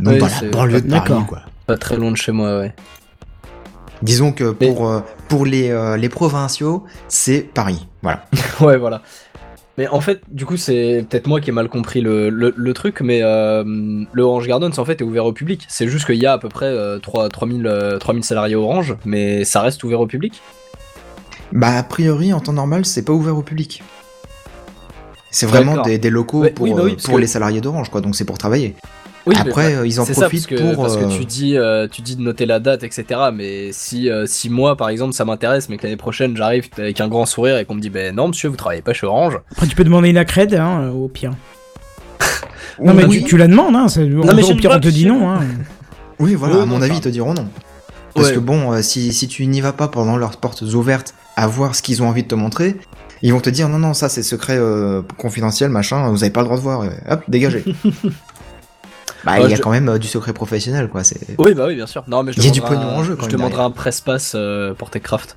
Oui, 0.00 0.18
dans 0.18 0.26
la 0.26 0.48
banlieue 0.50 0.80
de 0.80 0.90
Paris, 0.90 1.24
quoi. 1.28 1.42
Pas 1.66 1.76
très 1.76 1.96
loin 1.96 2.10
de 2.10 2.16
chez 2.16 2.32
moi, 2.32 2.58
ouais. 2.58 2.74
Disons 4.02 4.32
que 4.32 4.56
Mais- 4.60 4.72
pour, 4.72 4.88
euh, 4.88 5.00
pour 5.28 5.46
les, 5.46 5.70
euh, 5.70 5.96
les 5.96 6.08
provinciaux, 6.08 6.84
c'est 7.08 7.40
Paris. 7.40 7.86
Voilà. 8.02 8.24
Ouais, 8.60 8.76
voilà. 8.76 9.02
Mais 9.78 9.88
en 9.88 10.02
fait, 10.02 10.20
du 10.28 10.44
coup, 10.44 10.58
c'est 10.58 11.06
peut-être 11.08 11.26
moi 11.26 11.40
qui 11.40 11.48
ai 11.48 11.52
mal 11.52 11.68
compris 11.68 12.02
le, 12.02 12.28
le, 12.28 12.52
le 12.54 12.74
truc, 12.74 13.00
mais 13.00 13.20
euh, 13.22 13.64
le 14.12 14.22
Orange 14.22 14.46
Gardens, 14.46 14.70
en 14.76 14.84
fait, 14.84 15.00
est 15.00 15.04
ouvert 15.04 15.24
au 15.24 15.32
public. 15.32 15.64
C'est 15.68 15.88
juste 15.88 16.04
qu'il 16.04 16.16
y 16.16 16.26
a 16.26 16.34
à 16.34 16.38
peu 16.38 16.50
près 16.50 16.66
euh, 16.66 16.98
3, 16.98 17.30
3000, 17.30 17.66
euh, 17.66 17.98
3000 17.98 18.22
salariés 18.22 18.54
Orange, 18.54 18.96
mais 19.06 19.44
ça 19.44 19.62
reste 19.62 19.82
ouvert 19.84 20.00
au 20.00 20.06
public? 20.06 20.42
Bah, 21.52 21.78
a 21.78 21.82
priori, 21.82 22.34
en 22.34 22.40
temps 22.40 22.52
normal, 22.52 22.84
c'est 22.84 23.02
pas 23.04 23.14
ouvert 23.14 23.38
au 23.38 23.42
public. 23.42 23.82
C'est 25.32 25.46
vraiment 25.46 25.82
des, 25.82 25.98
des 25.98 26.10
locaux 26.10 26.42
Ouais, 26.42 26.50
pour, 26.50 26.64
oui, 26.66 26.72
bah 26.74 26.82
oui, 26.84 26.90
euh, 26.90 26.94
parce 26.94 27.06
pour 27.06 27.14
que- 27.16 27.20
les 27.20 27.26
salariés 27.26 27.60
d'Orange, 27.60 27.88
quoi. 27.90 28.00
Donc 28.00 28.14
c'est 28.14 28.24
pour 28.24 28.38
travailler. 28.38 28.76
Oui, 29.24 29.36
Après, 29.38 29.76
euh, 29.76 29.86
ils 29.86 30.00
en 30.00 30.04
c'est 30.04 30.14
ça, 30.14 30.22
profitent 30.22 30.48
parce 30.48 30.60
que, 30.60 30.74
pour. 30.74 30.82
parce 30.82 30.96
que 30.96 31.04
euh, 31.04 31.08
tu 31.16 31.24
dis, 31.24 31.56
euh, 31.56 31.86
tu 31.88 32.02
dis 32.02 32.16
de 32.16 32.22
noter 32.22 32.44
la 32.44 32.58
date, 32.58 32.82
etc. 32.82 33.04
Mais 33.32 33.70
si, 33.72 34.10
euh, 34.10 34.26
si 34.26 34.50
moi, 34.50 34.76
par 34.76 34.88
exemple, 34.88 35.12
ça 35.12 35.24
m'intéresse, 35.24 35.68
mais 35.68 35.76
que 35.76 35.84
l'année 35.84 35.96
prochaine, 35.96 36.36
j'arrive 36.36 36.68
avec 36.76 37.00
un 37.00 37.06
grand 37.08 37.24
sourire 37.24 37.56
et 37.58 37.64
qu'on 37.64 37.74
me 37.76 37.80
dit, 37.80 37.88
ben 37.90 38.14
non, 38.16 38.28
monsieur, 38.28 38.48
vous 38.48 38.56
travaillez 38.56 38.82
pas 38.82 38.92
chez 38.94 39.06
Orange. 39.06 39.38
Après, 39.52 39.66
tu 39.68 39.76
peux 39.76 39.84
demander 39.84 40.08
une 40.10 40.16
accrède, 40.18 40.54
hein, 40.54 40.90
au 40.90 41.06
pire. 41.08 41.30
Non, 42.82 42.94
mais 42.94 43.04
oui. 43.04 43.18
tu, 43.22 43.24
tu 43.30 43.36
la 43.36 43.46
demandes, 43.46 43.76
hein. 43.76 43.86
c'est- 43.88 44.02
au 44.02 44.24
mais 44.24 44.42
au 44.42 44.54
pire, 44.54 44.72
on 44.74 44.80
te 44.80 44.88
dit 44.88 45.06
non, 45.06 45.30
hein. 45.30 45.40
Oui, 46.18 46.34
voilà, 46.34 46.56
Ouais, 46.56 46.62
à 46.62 46.66
mon 46.66 46.78
non, 46.78 46.82
avis, 46.82 46.96
ils 46.96 47.00
te 47.00 47.08
diront 47.08 47.34
non. 47.34 47.46
Parce 48.14 48.28
Ouais. 48.28 48.34
que 48.34 48.40
bon, 48.40 48.72
euh, 48.72 48.82
si, 48.82 49.12
si 49.12 49.28
tu 49.28 49.46
n'y 49.46 49.60
vas 49.60 49.72
pas 49.72 49.88
pendant 49.88 50.16
leurs 50.16 50.36
portes 50.38 50.62
ouvertes 50.62 51.14
à 51.36 51.46
voir 51.46 51.74
ce 51.74 51.82
qu'ils 51.82 52.02
ont 52.02 52.08
envie 52.08 52.22
de 52.24 52.28
te 52.28 52.34
montrer, 52.34 52.76
ils 53.22 53.32
vont 53.32 53.40
te 53.40 53.50
dire 53.50 53.68
non, 53.68 53.78
non, 53.78 53.94
ça 53.94 54.08
c'est 54.08 54.22
secret 54.22 54.56
euh, 54.58 55.02
confidentiel, 55.16 55.70
machin, 55.70 56.08
vous 56.10 56.22
avez 56.24 56.32
pas 56.32 56.40
le 56.40 56.46
droit 56.46 56.56
de 56.56 56.62
voir. 56.62 56.84
et 56.84 56.90
hop, 57.08 57.22
dégagez. 57.28 57.64
bah, 59.24 59.38
il 59.38 59.44
Ouais, 59.44 59.50
y 59.50 59.52
a 59.52 59.56
je- 59.56 59.62
quand 59.62 59.70
même 59.70 59.88
euh, 59.88 59.98
du 59.98 60.08
secret 60.08 60.32
professionnel, 60.32 60.88
quoi. 60.88 61.04
C'est... 61.04 61.18
Oui, 61.38 61.54
bah 61.54 61.66
oui, 61.68 61.76
bien 61.76 61.86
sûr. 61.86 62.04
Non, 62.08 62.22
mais 62.22 62.32
je 62.32 62.38
Il 62.40 62.44
y 62.46 62.48
a 62.48 62.50
du 62.50 62.60
pognon 62.60 62.80
un- 62.80 62.94
en 62.96 63.04
jeu, 63.04 63.16
quand 63.16 63.26
Je 63.26 63.30
demanderai 63.30 63.62
un 63.62 63.70
presse-pass 63.70 64.32
euh, 64.34 64.74
pour 64.74 64.90
Techcraft. 64.90 65.36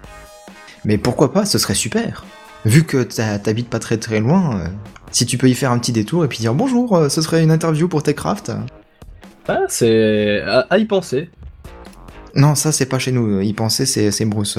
Mais 0.84 0.98
pourquoi 0.98 1.32
pas, 1.34 1.46
ce 1.46 1.58
serait 1.58 1.74
super. 1.76 2.26
Vu 2.66 2.84
que 2.84 3.04
t'habites 3.04 3.70
pas 3.70 3.80
très 3.80 3.98
très 3.98 4.20
loin, 4.20 4.58
euh, 4.60 4.68
si 5.12 5.26
tu 5.28 5.38
peux 5.38 5.48
y 5.50 5.54
faire 5.54 5.72
un 5.72 5.78
petit 5.80 5.92
détour 5.92 6.26
et 6.26 6.28
puis 6.28 6.40
dire 6.40 6.54
bonjour, 6.56 7.06
ce 7.10 7.22
serait 7.22 7.44
une 7.44 7.52
interview 7.52 7.88
pour 7.88 8.02
Techcraft. 8.02 8.52
Ah, 9.48 9.60
c'est 9.68 10.42
à, 10.42 10.66
à 10.72 10.78
y 10.80 10.86
penser. 10.86 11.30
Non, 12.34 12.56
ça 12.56 12.72
c'est 12.72 12.88
pas 12.88 12.98
chez 13.00 13.12
nous, 13.12 13.40
y 13.40 13.54
penser 13.54 13.86
c'est, 13.86 14.10
c'est 14.12 14.26
Bruce. 14.26 14.58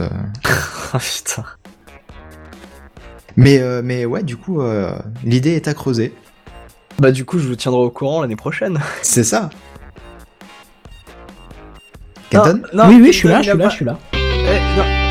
Ah 0.92 0.98
putain. 1.00 1.44
Mais, 3.36 3.58
euh, 3.58 3.82
mais 3.84 4.04
ouais, 4.04 4.22
du 4.22 4.36
coup, 4.36 4.60
euh, 4.60 4.92
l'idée 5.24 5.52
est 5.52 5.68
à 5.68 5.74
creuser. 5.74 6.14
Bah 6.98 7.10
du 7.12 7.24
coup, 7.26 7.38
je 7.38 7.46
vous 7.46 7.56
tiendrai 7.56 7.82
au 7.82 7.90
courant 7.90 8.22
l'année 8.22 8.36
prochaine. 8.36 8.80
C'est 9.02 9.24
ça. 9.24 9.50
Kenton 12.30 12.62
Non, 12.72 12.88
oui, 12.88 12.98
oui, 13.00 13.12
je 13.12 13.18
suis 13.18 13.28
là, 13.28 13.42
je 13.42 13.50
suis 13.50 13.58
là, 13.58 13.68
je 13.68 13.74
suis 13.74 13.84
là. 13.84 13.98
Eh, 14.14 14.78
non. 14.78 15.05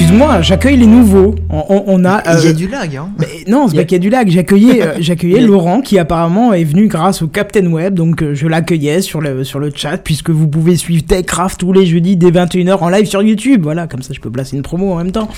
Excuse-moi, 0.00 0.42
j'accueille 0.42 0.76
les 0.76 0.86
nouveaux. 0.86 1.34
On, 1.50 2.04
a. 2.04 2.22
Il 2.38 2.44
y 2.44 2.46
a 2.46 2.50
euh, 2.50 2.52
du 2.52 2.68
lag, 2.68 2.94
hein. 2.96 3.10
mais 3.18 3.26
non, 3.48 3.66
c'est 3.66 3.74
pas 3.78 3.82
qu'il 3.84 3.96
y 3.96 3.98
a 3.98 3.98
du 3.98 4.10
lag. 4.10 4.30
J'accueillais, 4.30 4.80
euh, 4.86 4.94
j'accueillais 5.00 5.40
Laurent 5.40 5.80
qui 5.80 5.98
apparemment 5.98 6.52
est 6.52 6.62
venu 6.62 6.86
grâce 6.86 7.20
au 7.20 7.26
Captain 7.26 7.66
Web, 7.66 7.94
donc 7.94 8.22
euh, 8.22 8.32
je 8.32 8.46
l'accueillais 8.46 9.02
sur 9.02 9.20
le 9.20 9.42
sur 9.42 9.58
le 9.58 9.72
chat 9.74 9.98
puisque 9.98 10.30
vous 10.30 10.46
pouvez 10.46 10.76
suivre 10.76 11.04
Techcraft 11.04 11.58
tous 11.58 11.72
les 11.72 11.84
jeudis 11.84 12.16
dès 12.16 12.30
21h 12.30 12.76
en 12.78 12.88
live 12.90 13.06
sur 13.06 13.22
YouTube. 13.22 13.62
Voilà, 13.64 13.88
comme 13.88 14.02
ça 14.02 14.14
je 14.14 14.20
peux 14.20 14.30
placer 14.30 14.56
une 14.56 14.62
promo 14.62 14.92
en 14.92 14.96
même 14.98 15.10
temps. 15.10 15.28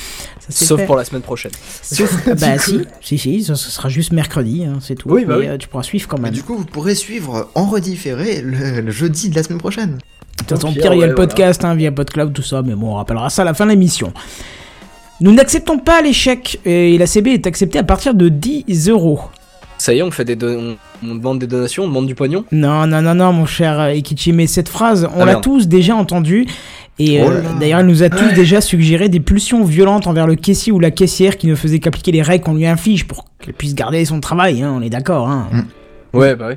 Ça, 0.46 0.66
Sauf 0.66 0.80
fait. 0.80 0.86
pour 0.86 0.96
la 0.96 1.06
semaine 1.06 1.22
prochaine. 1.22 1.52
Sauf- 1.80 2.28
bah 2.38 2.58
si, 2.58 2.80
si, 3.00 3.16
si, 3.16 3.42
ça, 3.42 3.54
ça 3.56 3.70
sera 3.70 3.88
juste 3.88 4.12
mercredi, 4.12 4.66
hein, 4.66 4.74
c'est 4.82 4.94
tout. 4.94 5.08
Oui, 5.08 5.24
bah 5.24 5.36
Mais, 5.40 5.48
oui. 5.50 5.58
tu 5.58 5.68
pourras 5.68 5.84
suivre 5.84 6.06
quand 6.06 6.16
Bah, 6.18 6.24
même. 6.24 6.34
du 6.34 6.42
coup, 6.42 6.56
vous 6.56 6.66
pourrez 6.66 6.94
suivre 6.94 7.48
en 7.54 7.64
redifféré 7.64 8.42
le, 8.42 8.82
le 8.82 8.90
jeudi 8.90 9.30
de 9.30 9.36
la 9.36 9.42
semaine 9.42 9.58
prochaine. 9.58 9.96
De 10.42 10.46
toute 10.46 10.58
façon, 10.58 10.72
pire, 10.72 10.92
il 10.94 10.98
y 10.98 11.02
a 11.02 11.04
ouais, 11.04 11.06
le 11.08 11.14
podcast 11.14 11.64
hein, 11.64 11.74
via 11.74 11.92
PodCloud, 11.92 12.32
tout 12.32 12.42
ça, 12.42 12.62
mais 12.62 12.74
bon, 12.74 12.88
on 12.92 12.94
rappellera 12.94 13.30
ça 13.30 13.42
à 13.42 13.44
la 13.44 13.54
fin 13.54 13.64
de 13.66 13.70
l'émission. 13.70 14.12
Nous 15.20 15.32
n'acceptons 15.32 15.78
pas 15.78 16.00
l'échec 16.02 16.58
et 16.64 16.96
la 16.98 17.06
CB 17.06 17.34
est 17.34 17.46
acceptée 17.46 17.78
à 17.78 17.84
partir 17.84 18.14
de 18.14 18.28
10 18.28 18.88
euros. 18.88 19.20
Ça 19.78 19.94
y 19.94 19.98
est, 19.98 20.02
on 20.02 20.10
fait 20.10 20.24
des 20.24 20.36
don- 20.36 20.76
on, 21.02 21.14
demande 21.14 21.38
des 21.38 21.46
donations, 21.46 21.84
on 21.84 21.88
demande 21.88 22.06
du 22.06 22.14
pognon. 22.14 22.44
Non, 22.52 22.86
non, 22.86 23.00
non, 23.02 23.14
non, 23.14 23.32
mon 23.32 23.46
cher 23.46 23.80
Ekichi, 23.94 24.32
mais 24.32 24.46
cette 24.46 24.68
phrase, 24.68 25.08
on 25.16 25.22
Ah, 25.22 25.26
l'a 25.26 25.36
tous 25.36 25.68
déjà 25.68 25.94
entendue. 25.94 26.46
Et 26.98 27.20
Oh 27.22 27.30
euh, 27.30 27.42
là. 27.42 27.48
d'ailleurs, 27.58 27.80
elle 27.80 27.86
nous 27.86 28.02
a 28.02 28.10
tous 28.10 28.34
déjà 28.34 28.60
suggéré 28.60 29.08
des 29.08 29.20
pulsions 29.20 29.64
violentes 29.64 30.06
envers 30.06 30.26
le 30.26 30.34
caissier 30.36 30.70
ou 30.72 30.80
la 30.80 30.90
caissière 30.90 31.38
qui 31.38 31.46
ne 31.46 31.54
faisait 31.54 31.78
qu'appliquer 31.78 32.12
les 32.12 32.20
règles 32.20 32.44
qu'on 32.44 32.54
lui 32.54 32.66
inflige 32.66 33.06
pour 33.06 33.24
qu'elle 33.40 33.54
puisse 33.54 33.74
garder 33.74 34.04
son 34.04 34.20
travail, 34.20 34.62
hein, 34.62 34.74
on 34.76 34.82
est 34.82 34.90
d'accord. 34.90 35.28
Hein. 35.28 35.48
Ouais, 36.12 36.34
bah 36.34 36.48
oui. 36.50 36.54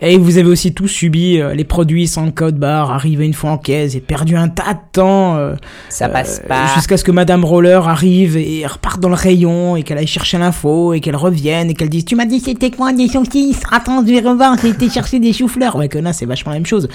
Et 0.00 0.16
vous 0.16 0.38
avez 0.38 0.48
aussi 0.48 0.72
tous 0.72 0.86
subi 0.86 1.40
euh, 1.40 1.54
les 1.54 1.64
produits 1.64 2.06
sans 2.06 2.30
code 2.30 2.56
barre, 2.56 2.92
arrivé 2.92 3.26
une 3.26 3.34
fois 3.34 3.50
en 3.50 3.58
caisse 3.58 3.96
et 3.96 4.00
perdu 4.00 4.36
un 4.36 4.48
tas 4.48 4.74
de 4.74 4.78
temps. 4.92 5.36
euh, 5.36 5.56
Ça 5.88 6.08
passe 6.08 6.40
euh, 6.44 6.48
pas. 6.48 6.66
Jusqu'à 6.76 6.96
ce 6.96 7.02
que 7.02 7.10
Madame 7.10 7.44
Roller 7.44 7.88
arrive 7.88 8.36
et 8.36 8.64
reparte 8.64 9.00
dans 9.00 9.08
le 9.08 9.16
rayon 9.16 9.74
et 9.74 9.82
qu'elle 9.82 9.98
aille 9.98 10.06
chercher 10.06 10.38
l'info 10.38 10.92
et 10.92 11.00
qu'elle 11.00 11.16
revienne 11.16 11.68
et 11.70 11.74
qu'elle 11.74 11.88
dise 11.88 12.04
Tu 12.04 12.14
m'as 12.14 12.26
dit 12.26 12.38
c'était 12.38 12.70
quoi 12.70 12.92
des 12.92 13.08
saucisses 13.08 13.60
Attends, 13.72 14.04
je 14.06 14.12
vais 14.12 14.20
revoir, 14.20 14.56
j'ai 14.62 14.68
été 14.68 14.88
chercher 14.88 15.18
des 15.18 15.32
choux-fleurs. 15.32 15.74
Ouais, 15.74 15.88
que 15.88 15.98
là, 15.98 16.12
c'est 16.12 16.26
vachement 16.26 16.52
la 16.52 16.58
même 16.58 16.66
chose. 16.66 16.88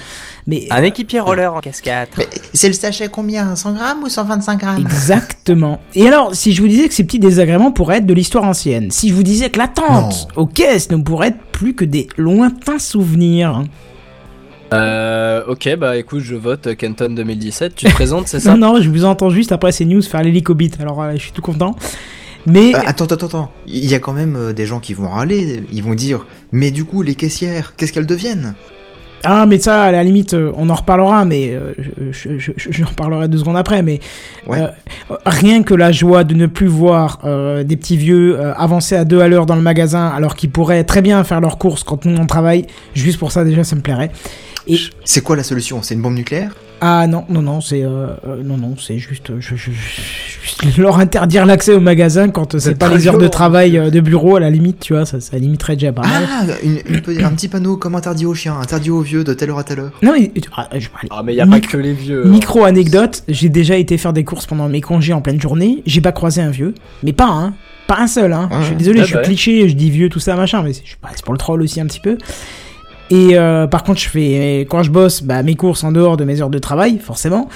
Mais. 0.46 0.66
Un 0.70 0.82
équipier 0.82 1.20
roller 1.20 1.52
en 1.54 1.60
cascade. 1.60 2.08
Mais 2.16 2.26
c'est 2.54 2.68
le 2.68 2.74
sachet 2.74 3.08
combien? 3.08 3.54
100 3.54 3.72
grammes 3.74 4.02
ou 4.02 4.08
125 4.08 4.58
grammes? 4.60 4.78
Exactement. 4.80 5.78
Et 5.94 6.06
alors, 6.08 6.34
si 6.34 6.52
je 6.54 6.62
vous 6.62 6.68
disais 6.68 6.88
que 6.88 6.94
ces 6.94 7.04
petits 7.04 7.18
désagréments 7.18 7.70
pourraient 7.70 7.98
être 7.98 8.06
de 8.06 8.14
l'histoire 8.14 8.44
ancienne, 8.44 8.90
si 8.90 9.10
je 9.10 9.14
vous 9.14 9.22
disais 9.22 9.50
que 9.50 9.58
l'attente 9.58 10.28
aux 10.36 10.46
caisses 10.46 10.90
ne 10.90 10.96
pourrait 10.96 11.28
être 11.28 11.36
plus 11.54 11.74
que 11.74 11.84
des 11.84 12.08
lointains 12.16 12.80
souvenirs. 12.80 13.62
Euh, 14.72 15.44
ok, 15.46 15.76
bah 15.76 15.96
écoute, 15.96 16.20
je 16.20 16.34
vote 16.34 16.74
Kenton 16.76 17.10
2017. 17.10 17.76
Tu 17.76 17.86
te 17.86 17.92
présentes, 17.94 18.26
c'est 18.26 18.40
ça 18.40 18.56
Non, 18.56 18.74
non, 18.74 18.82
je 18.82 18.90
vous 18.90 19.04
entends 19.04 19.30
juste 19.30 19.52
après 19.52 19.70
ces 19.70 19.84
news 19.84 20.02
faire 20.02 20.22
l'hélicobite. 20.22 20.80
Alors, 20.80 21.00
euh, 21.00 21.12
je 21.12 21.18
suis 21.18 21.32
tout 21.32 21.42
content. 21.42 21.76
Mais 22.46 22.74
Euh, 22.74 22.80
attends, 22.84 23.04
attends, 23.06 23.26
attends. 23.26 23.52
Il 23.68 23.86
y 23.86 23.94
a 23.94 24.00
quand 24.00 24.12
même 24.12 24.34
euh, 24.36 24.52
des 24.52 24.66
gens 24.66 24.80
qui 24.80 24.94
vont 24.94 25.08
râler. 25.08 25.62
Ils 25.72 25.82
vont 25.84 25.94
dire 25.94 26.26
Mais 26.50 26.72
du 26.72 26.84
coup, 26.84 27.02
les 27.02 27.14
caissières, 27.14 27.76
qu'est-ce 27.76 27.92
qu'elles 27.92 28.06
deviennent? 28.06 28.54
Ah, 29.24 29.46
mais 29.46 29.58
ça, 29.58 29.84
à 29.84 29.92
la 29.92 30.04
limite, 30.04 30.34
euh, 30.34 30.52
on 30.56 30.68
en 30.70 30.74
reparlera, 30.74 31.24
mais 31.24 31.50
euh, 31.54 31.72
je, 32.10 32.38
je, 32.38 32.52
je- 32.56 32.70
j'en 32.70 32.86
reparlerai 32.86 33.28
deux 33.28 33.38
secondes 33.38 33.56
après. 33.56 33.82
Mais 33.82 34.00
Ouais. 34.46 34.58
euh, 34.60 35.14
rien 35.26 35.62
que 35.62 35.74
la 35.74 35.92
joie 35.92 36.24
de 36.24 36.34
ne 36.34 36.46
plus 36.46 36.66
voir 36.66 37.20
euh, 37.24 37.64
des 37.64 37.76
petits 37.76 37.96
vieux 37.96 38.38
euh, 38.38 38.52
avancer 38.54 38.94
à 38.96 39.04
deux 39.04 39.20
à 39.20 39.28
l'heure 39.28 39.46
dans 39.46 39.56
le 39.56 39.62
magasin, 39.62 40.08
alors 40.08 40.34
qu'ils 40.36 40.50
pourraient 40.50 40.84
très 40.84 41.00
bien 41.02 41.24
faire 41.24 41.40
leurs 41.40 41.58
courses 41.58 41.84
quand 41.84 42.04
nous 42.04 42.16
on 42.18 42.26
travaille, 42.26 42.66
juste 42.94 43.18
pour 43.18 43.32
ça 43.32 43.44
déjà, 43.44 43.64
ça 43.64 43.76
me 43.76 43.80
plairait. 43.80 44.10
Et 44.66 44.78
C'est 45.04 45.22
quoi 45.22 45.36
la 45.36 45.42
solution? 45.42 45.82
C'est 45.82 45.94
une 45.94 46.02
bombe 46.02 46.14
nucléaire? 46.14 46.54
Ah 46.86 47.06
non, 47.06 47.24
non, 47.30 47.40
non, 47.40 47.60
c'est 47.62 47.82
euh, 47.82 48.08
euh, 48.28 48.42
non, 48.44 48.58
non, 48.58 48.74
c'est 48.78 48.98
juste, 48.98 49.30
euh, 49.30 49.36
je, 49.40 49.56
je- 49.56 49.70
je- 49.70 50.62
juste 50.66 50.76
leur 50.76 50.98
interdire 50.98 51.46
l'accès 51.46 51.72
au 51.72 51.80
magasin 51.80 52.28
quand 52.28 52.58
c'est 52.58 52.74
pas 52.74 52.88
les 52.88 53.08
heures 53.08 53.16
de 53.16 53.26
travail 53.26 53.78
euh, 53.78 53.88
de 53.88 54.00
bureau 54.00 54.36
à 54.36 54.40
la 54.40 54.50
limite, 54.50 54.80
tu 54.80 54.92
vois, 54.92 55.06
ça, 55.06 55.18
ça 55.18 55.38
limiterait 55.38 55.76
déjà 55.76 55.92
pas 55.92 56.02
mal. 56.02 56.24
Ah 56.30 56.44
une- 56.62 57.24
Un 57.24 57.30
petit 57.30 57.48
panneau 57.48 57.78
comme 57.78 57.94
interdit 57.94 58.26
aux 58.26 58.34
chiens, 58.34 58.58
interdit 58.60 58.90
aux 58.90 59.00
vieux 59.00 59.24
de 59.24 59.32
telle 59.32 59.48
heure 59.48 59.58
à 59.58 59.64
telle 59.64 59.80
heure. 59.80 59.92
Non 60.02 60.12
mais 60.12 60.30
ah, 60.56 60.68
je- 60.72 60.88
allez, 61.00 61.08
Ah, 61.10 61.22
mais 61.24 61.34
y 61.34 61.40
a 61.40 61.46
pas 61.46 61.60
que 61.60 61.78
les 61.78 61.94
vieux. 61.94 62.24
Micro 62.24 62.64
anecdote, 62.64 63.22
j'ai 63.28 63.48
déjà 63.48 63.76
été 63.76 63.96
faire 63.96 64.12
des 64.12 64.24
courses 64.24 64.44
pendant 64.44 64.68
mes 64.68 64.82
congés 64.82 65.14
en 65.14 65.22
pleine 65.22 65.40
journée, 65.40 65.82
j'ai 65.86 66.02
pas 66.02 66.12
croisé 66.12 66.42
un 66.42 66.50
vieux, 66.50 66.74
mais 67.02 67.14
pas 67.14 67.26
un, 67.28 67.54
pas 67.86 67.96
un 67.98 68.06
seul, 68.06 68.32
hein. 68.34 68.48
Ouais, 68.50 68.58
je 68.60 68.66
suis 68.66 68.76
désolé, 68.76 68.98
Ah 69.00 69.02
je 69.02 69.06
suis 69.06 69.14
bah 69.14 69.20
ouais. 69.20 69.26
cliché, 69.26 69.68
je 69.70 69.74
dis 69.74 69.90
vieux, 69.90 70.08
tout 70.10 70.20
ça, 70.20 70.36
machin, 70.36 70.62
mais 70.62 70.72
c'est 70.74 71.24
pour 71.24 71.32
le 71.32 71.38
troll 71.38 71.62
aussi 71.62 71.80
un 71.80 71.86
petit 71.86 72.00
peu. 72.00 72.18
Et 73.10 73.30
euh, 73.38 73.66
par 73.66 73.84
contre, 73.84 74.00
je 74.00 74.08
fais 74.08 74.60
quand 74.70 74.82
je 74.82 74.90
bosse, 74.90 75.22
bah, 75.22 75.42
mes 75.42 75.54
courses 75.56 75.84
en 75.84 75.92
dehors 75.92 76.16
de 76.16 76.24
mes 76.24 76.40
heures 76.40 76.50
de 76.50 76.58
travail, 76.58 76.98
forcément. 76.98 77.48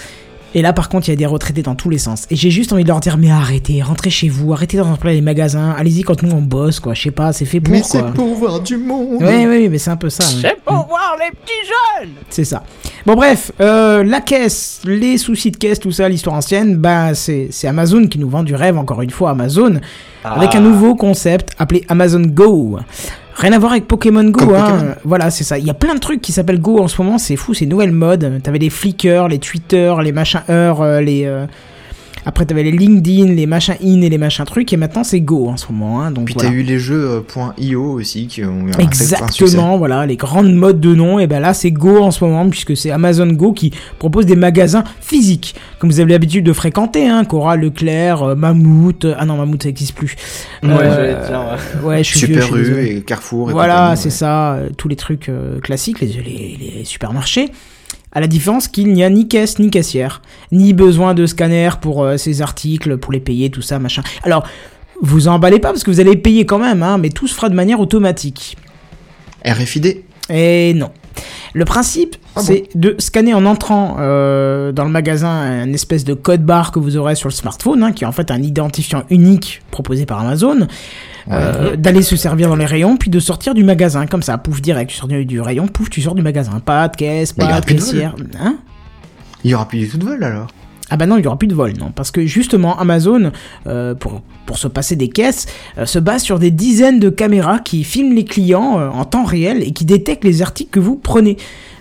Et 0.54 0.62
là, 0.62 0.72
par 0.72 0.88
contre, 0.88 1.08
il 1.08 1.10
y 1.10 1.14
a 1.14 1.16
des 1.16 1.26
retraités 1.26 1.60
dans 1.60 1.74
tous 1.74 1.90
les 1.90 1.98
sens. 1.98 2.24
Et 2.30 2.36
j'ai 2.36 2.50
juste 2.50 2.72
envie 2.72 2.82
de 2.82 2.88
leur 2.88 3.00
dire, 3.00 3.18
mais 3.18 3.30
arrêtez, 3.30 3.82
rentrez 3.82 4.08
chez 4.08 4.30
vous, 4.30 4.50
arrêtez 4.54 4.78
d'en 4.78 4.96
plein 4.96 5.12
les 5.12 5.20
magasins, 5.20 5.74
allez-y 5.76 6.02
quand 6.02 6.22
nous 6.22 6.30
on 6.32 6.40
bosse, 6.40 6.80
quoi. 6.80 6.94
Je 6.94 7.02
sais 7.02 7.10
pas, 7.10 7.34
c'est 7.34 7.44
fait 7.44 7.60
pour 7.60 7.72
Mais 7.72 7.82
quoi. 7.82 7.88
c'est 7.90 8.14
pour 8.14 8.34
voir 8.34 8.60
du 8.60 8.78
monde 8.78 9.20
Ouais, 9.22 9.46
ouais, 9.46 9.68
mais 9.68 9.76
c'est 9.76 9.90
un 9.90 9.96
peu 9.98 10.08
ça. 10.08 10.24
hein. 10.24 10.38
C'est 10.40 10.56
pour 10.64 10.86
voir 10.86 11.16
les 11.20 11.30
petits 11.36 11.68
jeunes 12.00 12.12
C'est 12.30 12.44
ça. 12.44 12.62
Bon 13.04 13.14
bref, 13.14 13.52
euh, 13.60 14.02
la 14.04 14.22
caisse, 14.22 14.80
les 14.86 15.18
soucis 15.18 15.50
de 15.50 15.58
caisse, 15.58 15.80
tout 15.80 15.92
ça, 15.92 16.08
l'histoire 16.08 16.36
ancienne, 16.36 16.76
bah 16.76 17.12
c'est 17.14 17.48
c'est 17.50 17.68
Amazon 17.68 18.06
qui 18.06 18.18
nous 18.18 18.28
vend 18.30 18.42
du 18.42 18.54
rêve, 18.54 18.78
encore 18.78 19.02
une 19.02 19.10
fois, 19.10 19.30
Amazon, 19.30 19.80
avec 20.24 20.50
Ah. 20.54 20.58
un 20.58 20.60
nouveau 20.62 20.94
concept 20.94 21.50
appelé 21.58 21.84
Amazon 21.88 22.22
Go. 22.22 22.78
Rien 23.38 23.52
à 23.52 23.58
voir 23.58 23.72
avec 23.72 23.86
Pokémon 23.86 24.24
Go, 24.24 24.46
Comme 24.46 24.54
hein. 24.54 24.70
Pokémon. 24.70 24.94
Voilà, 25.04 25.30
c'est 25.30 25.44
ça. 25.44 25.58
Il 25.58 25.64
y 25.66 25.70
a 25.70 25.74
plein 25.74 25.94
de 25.94 26.00
trucs 26.00 26.20
qui 26.20 26.32
s'appellent 26.32 26.60
Go 26.60 26.80
en 26.80 26.88
ce 26.88 27.00
moment, 27.00 27.18
c'est 27.18 27.36
fou, 27.36 27.54
c'est 27.54 27.66
nouvelle 27.66 27.92
mode. 27.92 28.40
T'avais 28.42 28.58
les 28.58 28.70
Flickr, 28.70 29.28
les 29.28 29.38
Twitter, 29.38 29.94
les 30.02 30.12
machins 30.12 30.42
heures, 30.50 30.82
euh, 30.82 31.00
les... 31.00 31.24
euh, 31.24 31.46
Après, 32.28 32.44
t'avais 32.44 32.62
les 32.62 32.72
LinkedIn, 32.72 33.32
les 33.32 33.46
machins 33.46 33.76
in 33.82 34.02
et 34.02 34.10
les 34.10 34.18
machins 34.18 34.44
trucs, 34.44 34.70
et 34.70 34.76
maintenant 34.76 35.02
c'est 35.02 35.20
Go 35.20 35.48
en 35.48 35.56
ce 35.56 35.72
moment. 35.72 36.02
Hein, 36.02 36.10
donc 36.10 36.26
Puis 36.26 36.34
voilà. 36.34 36.50
t'as 36.50 36.54
eu 36.54 36.62
les 36.62 36.78
jeux 36.78 37.22
euh, 37.38 37.52
.io 37.58 37.82
aussi 37.92 38.26
qui 38.26 38.44
ont 38.44 38.66
eu 38.66 38.70
un. 38.76 38.78
Exactement, 38.80 39.78
voilà, 39.78 40.04
les 40.04 40.16
grandes 40.16 40.52
modes 40.52 40.78
de 40.78 40.94
nom, 40.94 41.18
et 41.18 41.26
ben 41.26 41.40
là 41.40 41.54
c'est 41.54 41.70
Go 41.70 42.02
en 42.02 42.10
ce 42.10 42.22
moment, 42.22 42.46
puisque 42.50 42.76
c'est 42.76 42.90
Amazon 42.90 43.28
Go 43.28 43.52
qui 43.54 43.72
propose 43.98 44.26
des 44.26 44.36
magasins 44.36 44.84
physiques, 45.00 45.54
comme 45.78 45.88
vous 45.88 46.00
avez 46.00 46.12
l'habitude 46.12 46.44
de 46.44 46.52
fréquenter, 46.52 47.08
hein, 47.08 47.24
Cora, 47.24 47.56
Leclerc, 47.56 48.22
euh, 48.22 48.34
Mammouth, 48.34 49.06
euh, 49.06 49.14
ah 49.18 49.24
non, 49.24 49.38
Mammouth 49.38 49.62
ça 49.62 49.70
n'existe 49.70 49.94
plus. 49.94 50.14
Ouais, 50.62 50.68
Euh, 50.68 50.94
j'allais 50.94 51.26
dire, 51.26 51.58
ouais. 51.82 51.88
ouais, 51.88 52.04
je 52.04 52.16
suis 52.18 52.26
vieux, 52.26 52.36
je 52.36 52.42
Super 52.42 52.56
suis 52.58 52.64
désolé. 52.66 52.92
U 52.92 52.96
et 52.98 53.00
Carrefour 53.00 53.48
et 53.48 53.52
Voilà, 53.54 53.96
c'est 53.96 54.04
ouais. 54.04 54.10
ça, 54.10 54.52
euh, 54.52 54.68
tous 54.76 54.88
les 54.88 54.96
trucs 54.96 55.30
euh, 55.30 55.60
classiques, 55.60 56.00
les, 56.00 56.08
les, 56.08 56.58
les 56.78 56.84
supermarchés. 56.84 57.50
À 58.18 58.20
la 58.20 58.26
différence 58.26 58.66
qu'il 58.66 58.92
n'y 58.92 59.04
a 59.04 59.10
ni 59.10 59.28
caisse 59.28 59.60
ni 59.60 59.70
caissière, 59.70 60.22
ni 60.50 60.72
besoin 60.72 61.14
de 61.14 61.24
scanner 61.24 61.70
pour 61.80 62.02
euh, 62.02 62.16
ces 62.16 62.42
articles, 62.42 62.96
pour 62.96 63.12
les 63.12 63.20
payer, 63.20 63.48
tout 63.48 63.62
ça, 63.62 63.78
machin. 63.78 64.02
Alors, 64.24 64.44
vous 65.00 65.28
emballez 65.28 65.60
pas 65.60 65.68
parce 65.68 65.84
que 65.84 65.90
vous 65.92 66.00
allez 66.00 66.16
payer 66.16 66.44
quand 66.44 66.58
même, 66.58 66.82
hein, 66.82 66.98
mais 66.98 67.10
tout 67.10 67.28
se 67.28 67.34
fera 67.36 67.48
de 67.48 67.54
manière 67.54 67.78
automatique. 67.78 68.56
RFID 69.44 70.02
Et 70.30 70.74
non. 70.74 70.90
Le 71.54 71.64
principe, 71.64 72.16
Ah 72.34 72.40
c'est 72.42 72.64
de 72.74 72.96
scanner 72.98 73.34
en 73.34 73.46
entrant 73.46 73.98
euh, 74.00 74.72
dans 74.72 74.84
le 74.84 74.90
magasin 74.90 75.28
un 75.28 75.72
espèce 75.72 76.02
de 76.02 76.14
code 76.14 76.44
barre 76.44 76.72
que 76.72 76.80
vous 76.80 76.96
aurez 76.96 77.14
sur 77.14 77.28
le 77.28 77.34
smartphone, 77.34 77.84
hein, 77.84 77.92
qui 77.92 78.02
est 78.02 78.06
en 78.08 78.12
fait 78.12 78.32
un 78.32 78.42
identifiant 78.42 79.04
unique 79.10 79.62
proposé 79.70 80.06
par 80.06 80.18
Amazon, 80.18 80.66
euh, 81.30 81.76
d'aller 81.76 82.02
se 82.02 82.16
servir 82.16 82.48
dans 82.48 82.56
les 82.56 82.66
rayons, 82.66 82.96
puis 82.96 83.10
de 83.10 83.20
sortir 83.20 83.54
du 83.54 83.64
magasin, 83.64 84.06
comme 84.06 84.22
ça, 84.22 84.38
pouf, 84.38 84.60
direct, 84.60 84.90
tu 84.90 84.96
sors 84.96 85.08
du, 85.08 85.24
du 85.24 85.40
rayon, 85.40 85.68
pouf, 85.68 85.90
tu 85.90 86.00
sors 86.00 86.14
du 86.14 86.22
magasin. 86.22 86.60
Pas 86.60 86.88
de 86.88 86.96
caisse, 86.96 87.32
pas 87.32 87.60
de 87.60 87.66
caissière. 87.66 88.14
Hein? 88.40 88.58
Il 89.44 89.50
y 89.50 89.54
aura 89.54 89.68
plus 89.68 89.78
du 89.78 89.88
tout 89.88 89.98
de 89.98 90.04
vol 90.04 90.22
alors? 90.22 90.48
Ah 90.90 90.96
bah 90.96 91.06
non, 91.06 91.18
il 91.18 91.24
y 91.24 91.26
aura 91.26 91.38
plus 91.38 91.48
de 91.48 91.54
vol, 91.54 91.74
non. 91.78 91.92
Parce 91.94 92.10
que 92.10 92.24
justement, 92.24 92.78
Amazon, 92.78 93.30
euh, 93.66 93.94
pour, 93.94 94.22
pour 94.46 94.56
se 94.56 94.68
passer 94.68 94.96
des 94.96 95.08
caisses, 95.08 95.46
euh, 95.76 95.84
se 95.84 95.98
base 95.98 96.22
sur 96.22 96.38
des 96.38 96.50
dizaines 96.50 96.98
de 96.98 97.10
caméras 97.10 97.58
qui 97.58 97.84
filment 97.84 98.14
les 98.14 98.24
clients 98.24 98.78
euh, 98.78 98.88
en 98.88 99.04
temps 99.04 99.24
réel 99.24 99.62
et 99.62 99.72
qui 99.72 99.84
détectent 99.84 100.24
les 100.24 100.40
articles 100.40 100.70
que 100.70 100.80
vous 100.80 100.96
prenez. 100.96 101.36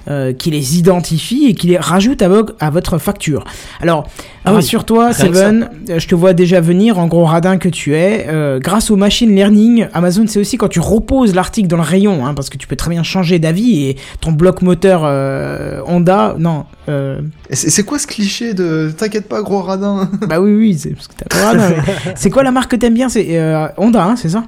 Euh, 0.10 0.34
qui 0.34 0.52
les 0.52 0.78
identifient 0.78 1.48
et 1.48 1.54
qui 1.54 1.68
les 1.68 1.78
rajoutent 1.78 2.22
à, 2.22 2.30
vo- 2.30 2.46
à 2.60 2.70
votre 2.70 2.98
facture. 2.98 3.44
Alors, 3.82 4.08
Ah 4.46 4.52
oui, 4.52 4.56
rassure-toi, 4.56 5.10
que 5.10 5.16
Seven, 5.16 5.70
euh, 5.90 6.00
je 6.00 6.08
te 6.08 6.16
vois 6.16 6.34
déjà 6.34 6.62
venir, 6.62 6.98
en 7.00 7.08
gros 7.08 7.26
radin 7.26 7.58
que 7.58 7.70
tu 7.70 7.94
es. 7.96 8.26
euh, 8.30 8.60
grâce 8.60 8.90
au 8.92 8.96
machine 8.96 9.36
learning, 9.36 9.88
Amazon, 9.94 10.26
c'est 10.28 10.40
aussi 10.40 10.58
quand 10.58 10.68
tu 10.70 10.80
reposes 10.80 11.36
l'article 11.36 11.68
dans 11.68 11.78
le 11.78 11.84
rayon, 11.84 12.26
hein, 12.26 12.34
parce 12.34 12.50
que 12.50 12.58
tu 12.58 12.68
peux 12.68 12.76
très 12.76 12.90
bien 12.90 13.04
changer 13.04 13.40
d'avis 13.40 13.86
et 13.88 13.98
ton 14.22 14.32
bloc 14.32 14.62
moteur 14.62 15.02
euh, 15.06 15.82
Honda, 15.88 16.36
non, 16.40 16.66
euh, 16.90 17.20
C'est 17.52 17.84
quoi 17.84 18.00
ce 18.00 18.08
cliché 18.08 18.54
de 18.54 18.92
t'inquiète 18.98 19.28
pas 19.28 19.42
gros 19.42 19.62
radin? 19.62 20.10
Bah 20.28 20.40
oui, 20.40 20.54
oui, 20.54 20.78
c'est 20.78 20.92
parce 20.92 21.08
que 21.08 21.14
t'as 21.18 21.26
pas 21.38 21.46
radin, 21.48 21.74
C'est 22.16 22.30
quoi 22.30 22.44
la 22.44 22.52
marque 22.52 22.72
que 22.72 22.76
t'aimes 22.78 22.94
bien? 22.94 23.10
C'est 23.10 23.28
euh, 23.38 23.68
Honda, 23.78 24.04
hein, 24.06 24.16
c'est 24.16 24.30
ça? 24.30 24.44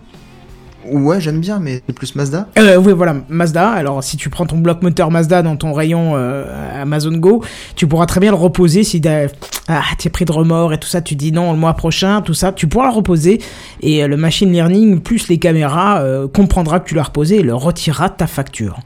Ouais 0.86 1.20
j'aime 1.20 1.40
bien 1.40 1.60
mais 1.60 1.82
c'est 1.86 1.94
plus 1.94 2.16
Mazda 2.16 2.48
euh, 2.58 2.78
Oui, 2.78 2.94
voilà, 2.94 3.16
Mazda. 3.30 3.70
Alors, 3.70 4.04
si 4.04 4.18
tu 4.18 4.30
prends 4.30 4.46
ton 4.46 4.58
bloc 4.58 4.82
moteur 4.82 5.12
Mazda 5.12 5.42
dans 5.42 5.56
ton 5.56 5.74
rayon 5.74 6.14
euh, 6.16 6.82
Amazon 6.82 7.18
Go, 7.18 7.44
tu 7.76 7.88
pourras 7.88 8.06
très 8.06 8.20
bien 8.20 8.32
le 8.32 8.38
reposer 8.38 8.84
si 8.84 9.02
ah, 9.72 9.84
t'es 9.98 10.10
pris 10.10 10.26
de 10.26 10.32
remords 10.32 10.74
et 10.74 10.80
tout 10.80 10.88
ça, 10.88 11.02
tu 11.02 11.16
dis 11.16 11.32
non 11.32 11.52
le 11.52 11.60
mois 11.60 11.76
prochain, 11.76 12.22
tout 12.22 12.34
ça, 12.34 12.52
tu 12.52 12.68
pourras 12.68 12.88
le 12.88 12.96
reposer 12.96 13.40
et 13.82 14.04
euh, 14.04 14.08
le 14.08 14.18
machine 14.18 14.52
learning 14.52 15.00
plus 15.00 15.28
les 15.28 15.38
caméras 15.38 16.02
euh, 16.02 16.28
comprendra 16.28 16.80
que 16.80 16.90
tu 16.90 16.96
l'as 16.96 17.04
reposé 17.04 17.38
et 17.38 17.44
le 17.44 17.54
retirera 17.54 18.10
de 18.10 18.16
ta 18.16 18.26
facture. 18.26 18.80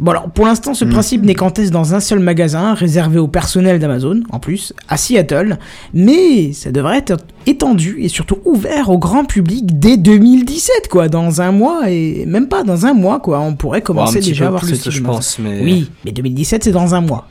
Bon 0.00 0.10
alors 0.10 0.28
pour 0.30 0.46
l'instant 0.46 0.74
ce 0.74 0.84
Mhm. 0.84 0.90
principe 0.90 1.22
n'est 1.22 1.34
qu'en 1.34 1.50
test 1.50 1.70
dans 1.72 1.94
un 1.94 2.00
seul 2.00 2.18
magasin 2.18 2.74
réservé 2.74 3.18
au 3.18 3.28
personnel 3.28 3.78
d'Amazon 3.78 4.22
en 4.30 4.40
plus 4.40 4.72
à 4.88 4.96
Seattle 4.96 5.58
mais 5.92 6.52
ça 6.52 6.72
devrait 6.72 6.98
être 6.98 7.16
étendu 7.46 7.96
et 8.00 8.08
surtout 8.08 8.38
ouvert 8.44 8.90
au 8.90 8.98
grand 8.98 9.24
public 9.24 9.78
dès 9.78 9.96
2017 9.96 10.88
quoi 10.90 11.08
dans 11.08 11.40
un 11.40 11.52
mois 11.52 11.90
et 11.90 12.24
même 12.26 12.48
pas 12.48 12.64
dans 12.64 12.86
un 12.86 12.92
mois 12.94 13.20
quoi 13.20 13.38
on 13.40 13.54
pourrait 13.54 13.82
commencer 13.82 14.18
déjà 14.20 14.48
à 14.48 14.50
voir 14.50 14.64
ce 14.64 14.74
type 14.74 14.90
je 14.92 15.00
pense, 15.02 15.38
mais. 15.38 15.60
oui 15.62 15.90
mais 16.04 16.10
2017 16.12 16.64
c'est 16.64 16.72
dans 16.72 16.94
un 16.94 17.00
mois 17.00 17.28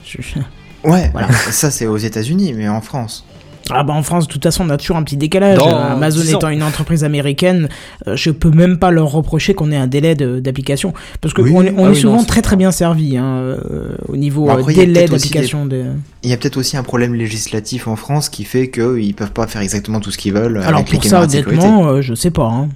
Ouais 0.85 1.09
Voilà. 1.13 1.31
ça 1.51 1.69
c'est 1.69 1.87
aux 1.87 1.97
états 1.97 2.21
unis 2.23 2.53
mais 2.55 2.69
en 2.69 2.81
France. 2.81 3.25
Ah 3.71 3.83
bah 3.83 3.93
en 3.93 4.03
France, 4.03 4.27
de 4.27 4.33
toute 4.33 4.43
façon, 4.43 4.65
on 4.65 4.69
a 4.69 4.77
toujours 4.77 4.97
un 4.97 5.03
petit 5.03 5.17
décalage. 5.17 5.57
Dans 5.57 5.69
Euh, 5.69 5.93
Amazon 5.93 6.21
10 6.21 6.33
ans. 6.35 6.37
étant 6.39 6.49
une 6.49 6.63
entreprise 6.63 7.03
américaine, 7.03 7.69
euh, 8.07 8.15
je 8.15 8.29
peux 8.31 8.49
même 8.51 8.77
pas 8.77 8.91
leur 8.91 9.09
reprocher 9.11 9.53
qu'on 9.53 9.71
ait 9.71 9.77
un 9.77 9.87
délai 9.87 10.15
d'application. 10.15 10.93
Parce 11.21 11.33
qu'on 11.33 11.43
Oui. 11.43 11.51
on 11.55 11.63
est, 11.63 11.73
on 11.77 11.85
Ah 11.85 11.87
est 11.87 11.93
oui, 11.93 11.95
souvent 12.01 12.17
non, 12.17 12.23
très 12.25 12.41
très 12.41 12.55
bien 12.55 12.71
servi 12.71 13.17
hein, 13.17 13.23
euh, 13.37 13.95
au 14.07 14.17
niveau 14.17 14.45
Bon, 14.45 14.49
euh, 14.51 14.59
après, 14.59 14.73
y 14.73 14.79
a 14.81 14.85
délai 14.85 15.07
d'application. 15.07 15.65
de- 15.65 15.85
Il 16.23 16.29
y 16.29 16.33
a 16.33 16.37
peut-être 16.37 16.57
aussi 16.57 16.75
un 16.77 16.83
problème 16.83 17.13
législatif 17.15 17.87
en 17.87 17.95
France 17.95 18.29
qui 18.29 18.43
fait 18.43 18.69
qu'ils 18.69 19.13
peuvent 19.15 19.31
pas 19.31 19.47
faire 19.47 19.61
exactement 19.61 19.99
tout 19.99 20.11
ce 20.11 20.17
qu'ils 20.17 20.33
veulent 20.33 20.57
Alors 20.57 20.79
avec 20.79 20.91
les 20.91 20.97
pour 20.99 21.05
ça, 21.05 21.21
honnêtement, 21.23 21.87
euh, 21.87 22.01
je 22.01 22.13
sais 22.13 22.31
pas. 22.31 22.43
hein. 22.45 22.69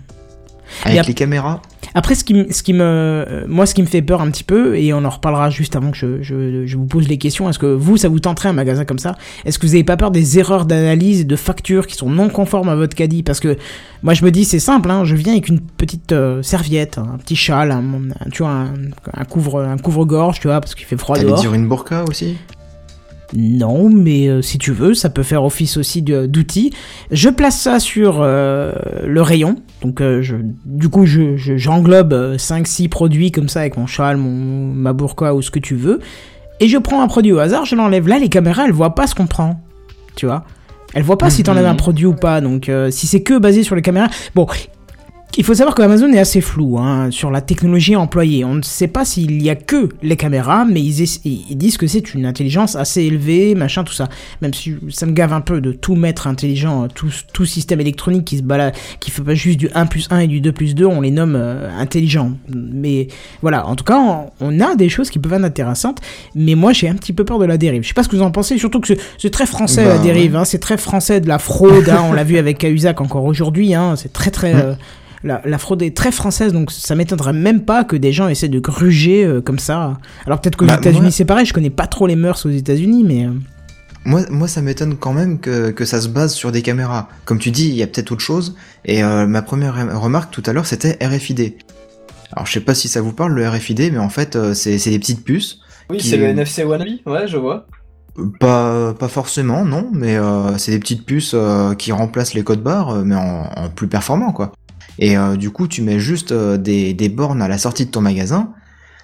Avec 0.84 1.08
les 1.08 1.14
caméras 1.14 1.62
Après, 1.94 2.16
ce 2.16 2.24
qui, 2.24 2.46
ce 2.52 2.62
qui 2.64 2.74
me, 2.74 2.82
euh, 2.84 3.46
moi, 3.48 3.66
ce 3.66 3.74
qui 3.74 3.82
me 3.82 3.88
fait 3.88 4.02
peur 4.02 4.22
un 4.22 4.30
petit 4.30 4.44
peu, 4.44 4.78
et 4.78 4.94
on 4.94 5.04
en 5.06 5.10
reparlera 5.10 5.50
juste 5.50 5.76
avant 5.76 5.92
que 5.92 5.98
je, 5.98 6.22
je, 6.22 6.66
je 6.66 6.78
vous 6.78 6.86
pose 6.86 7.08
les 7.08 7.18
questions, 7.18 7.50
est-ce 7.50 7.60
que 7.60 7.66
vous, 7.66 7.98
ça 7.98 8.10
vous 8.10 8.20
tenterait 8.20 8.50
un 8.50 8.54
magasin 8.54 8.86
comme 8.86 9.00
ça? 9.00 9.16
Est-ce 9.46 9.58
que 9.60 9.66
vous 9.66 9.74
avez 9.74 9.84
pas 9.84 9.98
peur 9.98 10.12
des 10.12 10.38
erreurs 10.40 10.66
d'analyse 10.66 11.22
et 11.22 11.26
de 11.26 11.36
factures 11.36 11.88
qui 11.88 11.96
sont 11.96 12.10
non 12.10 12.30
conformes 12.30 12.70
à 12.70 12.76
votre 12.76 12.96
caddie? 12.96 13.24
Parce 13.24 13.40
que 13.40 13.58
moi, 14.04 14.14
je 14.14 14.24
me 14.26 14.32
dis, 14.32 14.46
c'est 14.46 14.60
simple, 14.60 14.92
hein, 14.92 15.06
je 15.06 15.16
viens 15.16 15.34
avec 15.34 15.48
une 15.48 15.60
petite 15.62 16.12
euh, 16.12 16.42
serviette, 16.44 16.98
un 16.98 17.18
petit 17.18 17.36
châle, 17.36 17.72
un, 17.72 17.78
un- 17.80 18.30
tu 18.32 18.44
vois, 18.44 18.52
un, 18.52 18.74
un 19.14 19.26
couvre, 19.26 19.62
un 19.62 19.78
couvre-gorge, 19.78 20.40
tu 20.40 20.48
vois, 20.48 20.60
parce 20.62 20.76
qu'il 20.76 20.86
fait 20.86 20.98
froid 20.98 21.16
T'allais 21.16 21.28
dehors. 21.30 21.40
dire 21.40 21.54
une 21.54 21.68
burqa 21.68 22.04
aussi? 22.08 22.38
Non, 23.36 23.90
mais 23.90 24.28
euh, 24.30 24.42
si 24.42 24.58
tu 24.58 24.72
veux, 24.72 24.94
ça 24.94 25.10
peut 25.10 25.24
faire 25.24 25.44
office 25.44 25.76
aussi 25.78 26.02
d'outil. 26.02 26.72
Je 27.12 27.30
place 27.30 27.60
ça 27.60 27.80
sur 27.80 28.20
euh, 28.22 28.72
le 29.06 29.22
rayon. 29.22 29.58
Donc, 29.82 30.00
euh, 30.02 30.22
je, 30.22 30.38
du 30.66 30.88
coup, 30.90 31.06
je, 31.06 31.36
je- 31.36 31.58
j'englobe 31.58 32.36
5-6 32.38 32.88
produits 32.90 33.32
comme 33.32 33.50
ça 33.50 33.60
avec 33.62 33.76
mon 33.78 33.86
châle, 33.86 34.16
mon, 34.18 34.32
ma 34.74 34.94
burqa 34.94 35.34
ou 35.36 35.42
ce 35.42 35.52
que 35.52 35.60
tu 35.60 35.76
veux. 35.76 36.00
Et 36.60 36.68
je 36.70 36.78
prends 36.78 37.02
un 37.04 37.08
produit 37.08 37.34
au 37.34 37.40
hasard, 37.40 37.66
je 37.66 37.76
l'enlève. 37.76 38.08
Là, 38.08 38.18
les 38.18 38.30
caméras, 38.30 38.64
elles 38.66 38.72
voient 38.72 38.96
pas 38.96 39.08
ce 39.08 39.14
qu'on 39.16 39.28
prend. 39.28 39.60
Tu 40.16 40.26
vois? 40.26 40.46
Elles 40.94 41.04
voient 41.04 41.18
pas 41.18 41.30
si 41.30 41.44
t'enlèves 41.44 41.66
Mhm. 41.66 41.72
un 41.72 41.76
produit 41.76 42.06
ou 42.06 42.14
pas. 42.14 42.40
Donc, 42.42 42.72
si 42.92 43.08
c'est 43.08 43.22
que 43.22 43.38
basé 43.38 43.62
sur 43.64 43.76
les 43.76 43.82
caméras. 43.82 44.08
Bon. 44.36 44.48
Il 45.36 45.44
faut 45.44 45.54
savoir 45.54 45.76
que 45.76 45.84
Amazon 45.84 46.12
est 46.14 46.20
assez 46.20 46.42
flou 46.42 46.80
hein, 46.80 47.12
sur 47.12 47.30
la 47.30 47.42
technologie 47.42 47.96
employée. 47.96 48.44
On 48.44 48.56
ne 48.56 48.64
sait 48.64 48.88
pas 48.88 49.06
s'il 49.06 49.40
y 49.44 49.52
a 49.52 49.56
que 49.56 49.90
les 50.02 50.16
caméras, 50.16 50.66
mais 50.66 50.82
ils, 50.82 51.56
disent 51.56 51.78
que 51.78 51.86
c'est 51.86 52.16
une 52.16 52.26
intelligence 52.26 52.76
assez 52.76 53.04
élevée, 53.04 53.54
machin, 53.54 53.84
tout 53.84 53.94
ça. 53.94 54.08
Même 54.42 54.56
si 54.56 54.74
ça 54.90 55.06
me 55.06 55.12
gave 55.12 55.34
un 55.34 55.42
peu 55.42 55.62
de 55.62 55.74
tout 55.74 55.94
mettre 55.94 56.26
intelligent, 56.26 56.86
euh, 56.86 56.88
tout, 56.92 57.12
tout 57.34 57.46
système 57.46 57.80
électronique 57.80 58.26
qui 58.26 58.38
se 58.38 58.42
balade, 58.42 58.74
qui 59.00 59.12
fait 59.12 59.22
pas 59.22 59.36
juste 59.36 59.60
du 59.60 59.70
1 59.76 59.86
plus 59.86 60.08
1 60.10 60.20
et 60.20 60.28
du 60.28 60.42
2 60.42 60.52
plus 60.54 60.74
2, 60.74 60.86
on 60.88 61.02
les 61.02 61.12
nomme 61.12 61.36
euh, 61.36 61.70
intelligents. 61.78 62.32
Mais 62.52 63.08
voilà, 63.44 63.68
en 63.68 63.76
tout 63.76 63.84
cas, 63.84 64.00
on, 64.00 64.32
on 64.42 64.60
a 64.60 64.76
des 64.76 64.90
choses 64.90 65.12
qui 65.12 65.20
peuvent 65.20 65.34
être 65.34 65.44
intéressantes, 65.46 66.00
mais 66.34 66.56
moi 66.56 66.74
j'ai 66.74 66.90
un 66.90 66.96
petit 66.96 67.14
peu 67.14 67.26
peur 67.26 67.38
de 67.38 67.46
la 67.46 67.58
dérive. 67.60 67.84
Je 67.84 67.90
sais 67.90 67.94
pas 67.94 68.02
ce 68.04 68.10
que 68.10 68.16
vous 68.16 68.24
en 68.24 68.32
pensez, 68.32 68.58
surtout 68.58 68.80
que 68.80 68.88
c'est- 69.20 69.30
très 69.30 69.46
français 69.46 69.84
Bah, 69.86 69.94
la 69.96 70.00
dérive, 70.00 70.36
hein, 70.36 70.46
c'est 70.46 70.58
très 70.58 70.78
français 70.78 71.22
de 71.22 71.28
la 71.28 71.38
fraude, 71.38 71.90
hein, 71.90 72.02
on 72.10 72.14
l'a 72.14 72.24
vu 72.24 72.38
avec 72.40 72.58
Cahuzac 72.58 73.02
encore 73.02 73.26
aujourd'hui, 73.26 73.76
hein, 73.76 73.94
c'est 73.98 74.12
très 74.14 74.32
très... 74.32 74.56
euh, 74.56 74.74
la, 75.24 75.42
la 75.46 75.58
fraude 75.58 75.82
est 75.82 75.96
très 75.96 76.12
française, 76.12 76.54
donc 76.54 76.72
ça 76.72 76.96
m'étonnerait 76.96 77.34
même 77.34 77.64
pas 77.66 77.84
que 77.84 77.96
des 77.96 78.12
gens 78.12 78.28
essaient 78.28 78.48
de 78.50 78.60
gruger 78.60 79.24
euh, 79.26 79.42
comme 79.42 79.60
ça. 79.60 79.98
Alors 80.26 80.40
peut-être 80.42 80.56
qu'aux 80.56 80.66
Bah, 80.66 80.76
États-Unis 80.78 81.02
moi- 81.02 81.12
c'est 81.12 81.26
pareil, 81.26 81.46
je 81.46 81.54
connais 81.54 81.70
pas 81.70 81.88
trop 81.88 82.08
les 82.08 82.16
mœurs 82.16 82.46
aux 82.46 82.50
États-Unis, 82.50 83.04
mais 83.04 83.26
euh, 83.26 83.32
Moi, 84.06 84.22
moi, 84.30 84.48
ça 84.48 84.62
m'étonne 84.62 84.96
quand 84.96 85.14
même 85.14 85.40
que, 85.40 85.72
que 85.72 85.84
ça 85.86 86.00
se 86.02 86.08
base 86.08 86.34
sur 86.34 86.52
des 86.52 86.62
caméras. 86.62 87.10
Comme 87.26 87.40
tu 87.40 87.52
dis, 87.52 87.68
il 87.68 87.76
y 87.76 87.84
a 87.84 87.88
peut-être 87.88 88.12
autre 88.14 88.22
chose. 88.22 88.56
Et 88.86 89.04
euh, 89.04 89.28
ma 89.28 89.42
première 89.42 89.76
rem- 89.76 89.90
remarque 89.94 90.32
tout 90.32 90.44
à 90.46 90.54
l'heure, 90.54 90.66
c'était 90.66 90.98
RFID. 91.06 91.56
Alors, 92.34 92.46
je 92.46 92.54
sais 92.54 92.60
pas 92.62 92.74
si 92.76 92.88
ça 92.88 93.02
vous 93.02 93.12
parle, 93.12 93.34
le 93.34 93.48
RFID, 93.50 93.92
mais 93.92 93.98
en 94.00 94.08
fait, 94.10 94.36
euh, 94.36 94.54
c'est 94.54 94.78
c'est 94.78 94.92
des 94.92 95.00
petites 95.00 95.24
puces. 95.26 95.60
Oui, 95.90 95.98
Qui- 95.98 96.08
c'est 96.10 96.18
le 96.18 96.26
NFC 96.26 96.64
Wannabe, 96.64 96.88
ouais, 97.06 97.28
je 97.28 97.38
vois. 97.38 97.66
Pas, 98.40 98.94
pas 98.96 99.08
forcément, 99.10 99.64
non, 99.64 99.90
mais 99.94 100.16
euh, 100.18 100.58
c'est 100.58 100.72
des 100.72 100.80
petites 100.80 101.06
puces 101.06 101.32
euh, 101.36 101.76
qui 101.76 101.92
remplacent 101.92 102.34
les 102.34 102.44
codes 102.44 102.64
barres, 102.64 102.96
mais 103.06 103.16
en, 103.16 103.44
en 103.56 103.70
plus 103.70 103.88
performant, 103.88 104.32
quoi. 104.32 104.54
Et 105.00 105.18
euh, 105.18 105.36
du 105.36 105.50
coup, 105.52 105.68
tu 105.68 105.82
mets 105.82 106.00
juste 106.00 106.32
euh, 106.32 106.58
des, 106.58 106.94
des 106.94 107.10
bornes 107.10 107.42
à 107.42 107.48
la 107.48 107.58
sortie 107.58 107.86
de 107.86 107.92
ton 107.92 108.02
magasin. 108.02 108.54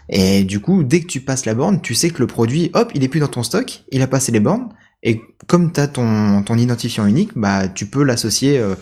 Et 0.10 0.44
du 0.44 0.60
coup, 0.60 0.84
dès 0.84 1.00
que 1.02 1.08
tu 1.08 1.22
passes 1.22 1.46
la 1.46 1.54
borne, 1.54 1.82
tu 1.82 1.94
sais 1.96 2.10
que 2.10 2.20
le 2.20 2.28
produit, 2.28 2.72
hop, 2.74 2.92
il 2.96 3.04
est 3.04 3.08
plus 3.08 3.20
dans 3.20 3.28
ton 3.28 3.44
stock, 3.44 3.84
il 3.92 4.02
a 4.02 4.08
passé 4.08 4.32
les 4.32 4.40
bornes. 4.40 4.70
Et 5.02 5.22
comme 5.48 5.72
tu 5.72 5.80
as 5.80 5.88
ton, 5.88 6.44
ton 6.44 6.58
identifiant 6.58 7.06
unique, 7.06 7.32
bah 7.36 7.68
tu 7.68 7.86
peux 7.86 8.04
l'associer. 8.04 8.58
euh, 8.60 8.76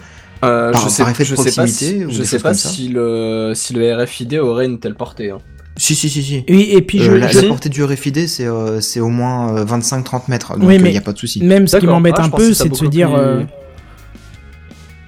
Euh, 0.44 0.72
Par- 0.72 0.82
je 0.82 0.90
sais, 0.90 1.04
par 1.04 1.12
effet 1.12 1.24
de 1.24 1.30
je 1.30 1.36
sais 1.36 1.52
pas, 1.52 1.62
proximité 1.64 2.06
si, 2.10 2.16
je 2.18 2.24
sais 2.24 2.40
pas 2.40 2.54
si 2.56 2.88
le, 2.90 3.52
si 3.54 3.74
le 3.74 3.94
RFID 3.96 4.34
aurait 4.40 4.66
une 4.66 4.80
telle 4.80 4.96
portée. 4.96 5.30
hein. 5.30 5.38
Si, 5.78 5.94
si, 5.96 6.10
si, 6.10 6.24
si. 6.24 6.44
oui, 6.50 6.70
et 6.72 6.82
puis 6.82 6.98
je, 7.00 7.12
Euh, 7.12 7.18
la, 7.20 7.28
je- 7.28 7.42
la 7.42 7.48
portée 7.48 7.70
du 7.70 7.84
RFID, 7.84 8.28
c'est 8.28 8.46
euh, 8.48 8.80
au 9.00 9.08
moins 9.10 9.56
euh, 9.58 9.66
25-30 9.66 10.24
mètres, 10.30 10.58
donc 10.58 10.70
il 10.74 10.84
n'y 10.84 10.98
a 10.98 11.02
pas 11.02 11.14
de 11.14 11.18
souci. 11.20 11.44
même 11.44 11.68
ce 11.68 11.78
qui 11.78 11.86
m'embête 11.86 12.16
Ah, 12.18 12.24
un 12.26 12.30
peu, 12.30 12.54
c'est 12.56 12.70
de 12.70 12.76
se 12.76 12.86
dire. 12.86 13.14
euh. 13.16 13.44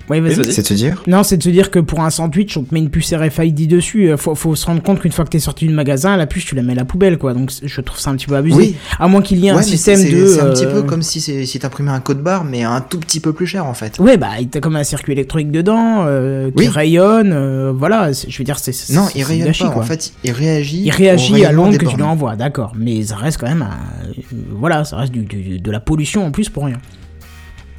Oui. 0.10 0.22
C'est 0.52 0.62
de 0.62 0.68
se 0.68 0.74
dire 0.74 1.02
Non, 1.08 1.24
c'est 1.24 1.38
de 1.38 1.44
se 1.44 1.50
dire 1.50 1.72
que 1.72 1.80
pour 1.80 2.02
un 2.02 2.10
sandwich, 2.10 2.58
on 2.58 2.64
te 2.64 2.74
met 2.74 2.82
une 2.82 2.90
puce 2.90 3.14
RFID 3.14 3.68
dessus. 3.70 4.10
Euh, 4.12 4.18
Faut, 4.18 4.36
faut 4.36 4.54
se 4.56 4.66
rendre 4.66 4.82
compte 4.84 5.00
qu'une 5.00 5.12
fois 5.14 5.24
que 5.24 5.30
t'es 5.30 5.40
sorti 5.40 5.66
du 5.66 5.74
magasin, 5.74 6.18
la 6.18 6.26
puce, 6.28 6.44
tu 6.46 6.56
la 6.56 6.62
mets 6.62 6.74
à 6.74 6.76
la 6.76 6.86
poubelle, 6.86 7.18
quoi. 7.18 7.34
Donc 7.34 7.52
je 7.64 7.82
trouve 7.82 7.98
ça 8.00 8.10
un 8.10 8.16
petit 8.18 8.26
peu 8.28 8.36
abusé. 8.36 8.56
Oui, 8.58 8.76
À 9.00 9.08
moins 9.08 9.22
qu'il 9.22 9.40
y 9.40 9.48
ait 9.48 9.52
un 9.52 9.56
ouais, 9.56 9.64
système 9.64 10.04
de. 10.04 10.28
c'est 10.28 10.42
un 10.42 10.50
petit 10.52 10.66
euh, 10.66 10.74
peu 10.74 10.84
comme 10.84 11.02
si, 11.02 11.22
si 11.22 11.60
t'imprimais 11.60 11.92
un 11.92 12.02
code 12.02 12.22
barre, 12.22 12.44
mais 12.44 12.64
un 12.64 12.82
tout 12.82 13.00
petit 13.00 13.22
peu 13.22 13.32
plus 13.34 13.48
cher 13.48 13.66
en 13.66 13.74
fait. 13.74 13.98
Ouais, 14.00 14.18
bah, 14.18 14.32
il 14.42 14.50
t'a 14.50 14.60
comme 14.60 14.76
un 14.76 14.84
circuit 14.84 15.14
électronique 15.14 15.52
dedans, 15.52 16.04
euh, 16.06 16.50
qui 16.52 16.64
Oui. 16.64 16.68
rayonne, 16.68 17.32
euh, 17.34 17.72
voilà, 17.74 18.12
je 18.12 18.38
veux 18.38 18.44
dire, 18.44 18.60
c'est. 18.60 18.74
Non, 18.94 19.08
il 19.16 19.24
rayonne 19.24 19.48
gâchis, 19.48 19.64
pas, 19.64 19.70
quoi. 19.70 19.84
en 19.84 19.86
fait, 19.86 20.12
il 20.26 20.32
réagit. 20.32 20.82
Il 20.84 20.92
réagit 20.92 21.46
à 21.46 21.52
l'onde 21.54 21.78
que 21.78 21.86
tu 21.86 21.96
lui 21.96 22.04
envoies, 22.04 22.36
d'accord. 22.36 22.74
Mais 22.78 23.04
ça 23.04 23.16
reste 23.16 23.40
quand 23.40 23.48
même 23.48 23.62
un- 23.62 24.08
euh, 24.08 24.22
Voilà, 24.52 24.84
ça 24.84 24.98
reste 24.98 25.14
du, 25.14 25.22
du- 25.24 25.60
de 25.60 25.72
la 25.72 25.80
pollution 25.80 26.26
en 26.26 26.32
plus 26.32 26.50
pour 26.50 26.66
rien. 26.66 26.78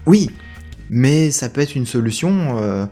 Oui, 0.07 0.31
mais 0.91 1.31
ça 1.31 1.49
peut 1.49 1.61
être 1.61 1.75
une 1.77 1.87
solution 1.87 2.57
euh, 2.61 2.87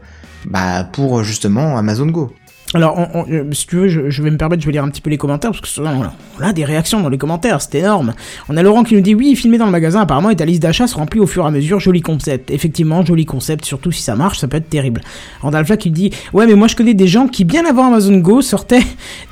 bah, 0.45 0.83
pour 0.91 1.23
justement 1.23 1.77
Amazon 1.77 2.07
Go. 2.07 2.33
Alors, 2.75 2.97
on- 2.97 3.19
on- 3.19 3.25
euh, 3.31 3.43
si 3.51 3.67
tu 3.67 3.75
veux, 3.75 3.87
je, 3.87 4.09
je 4.09 4.23
vais 4.23 4.31
me 4.31 4.37
permettre, 4.37 4.63
je 4.63 4.65
vais 4.65 4.71
lire 4.71 4.83
un 4.83 4.89
petit 4.89 5.01
peu 5.01 5.11
les 5.11 5.17
commentaires, 5.19 5.51
parce 5.51 5.61
que 5.61 5.67
souvent, 5.67 5.91
on 6.39 6.43
a, 6.43 6.53
des 6.53 6.65
réactions 6.65 7.01
dans 7.01 7.09
les 7.09 7.19
commentaires, 7.19 7.61
c'est 7.61 7.77
énorme. 7.77 8.15
On 8.49 8.57
a 8.57 8.63
Laurent 8.63 8.83
qui 8.83 8.95
nous 8.95 9.01
dit 9.01 9.13
Oui, 9.13 9.35
filmer 9.35 9.59
dans 9.59 9.67
le 9.67 9.71
magasin, 9.71 10.01
apparemment, 10.01 10.31
et 10.31 10.35
ta 10.35 10.45
liste 10.45 10.63
d'achat 10.63 10.87
se 10.87 10.95
remplit 10.95 11.19
au 11.19 11.27
fur 11.27 11.43
et 11.43 11.47
à 11.47 11.51
mesure. 11.51 11.79
Joli 11.79 12.01
concept. 12.01 12.49
Effectivement, 12.49 13.05
joli 13.05 13.25
concept, 13.25 13.63
surtout 13.65 13.91
si 13.91 14.01
ça 14.01 14.15
marche, 14.15 14.39
ça 14.39 14.47
peut 14.47 14.57
être 14.57 14.69
terrible. 14.71 15.01
Randalfa 15.41 15.77
qui 15.77 15.91
dit 15.91 16.09
Ouais, 16.33 16.47
mais 16.47 16.55
moi 16.55 16.67
je 16.67 16.75
connais 16.75 16.95
des 16.95 17.05
gens 17.07 17.27
qui, 17.27 17.45
bien 17.45 17.63
avant 17.67 17.85
Amazon 17.89 18.17
Go, 18.17 18.41
sortaient 18.41 18.81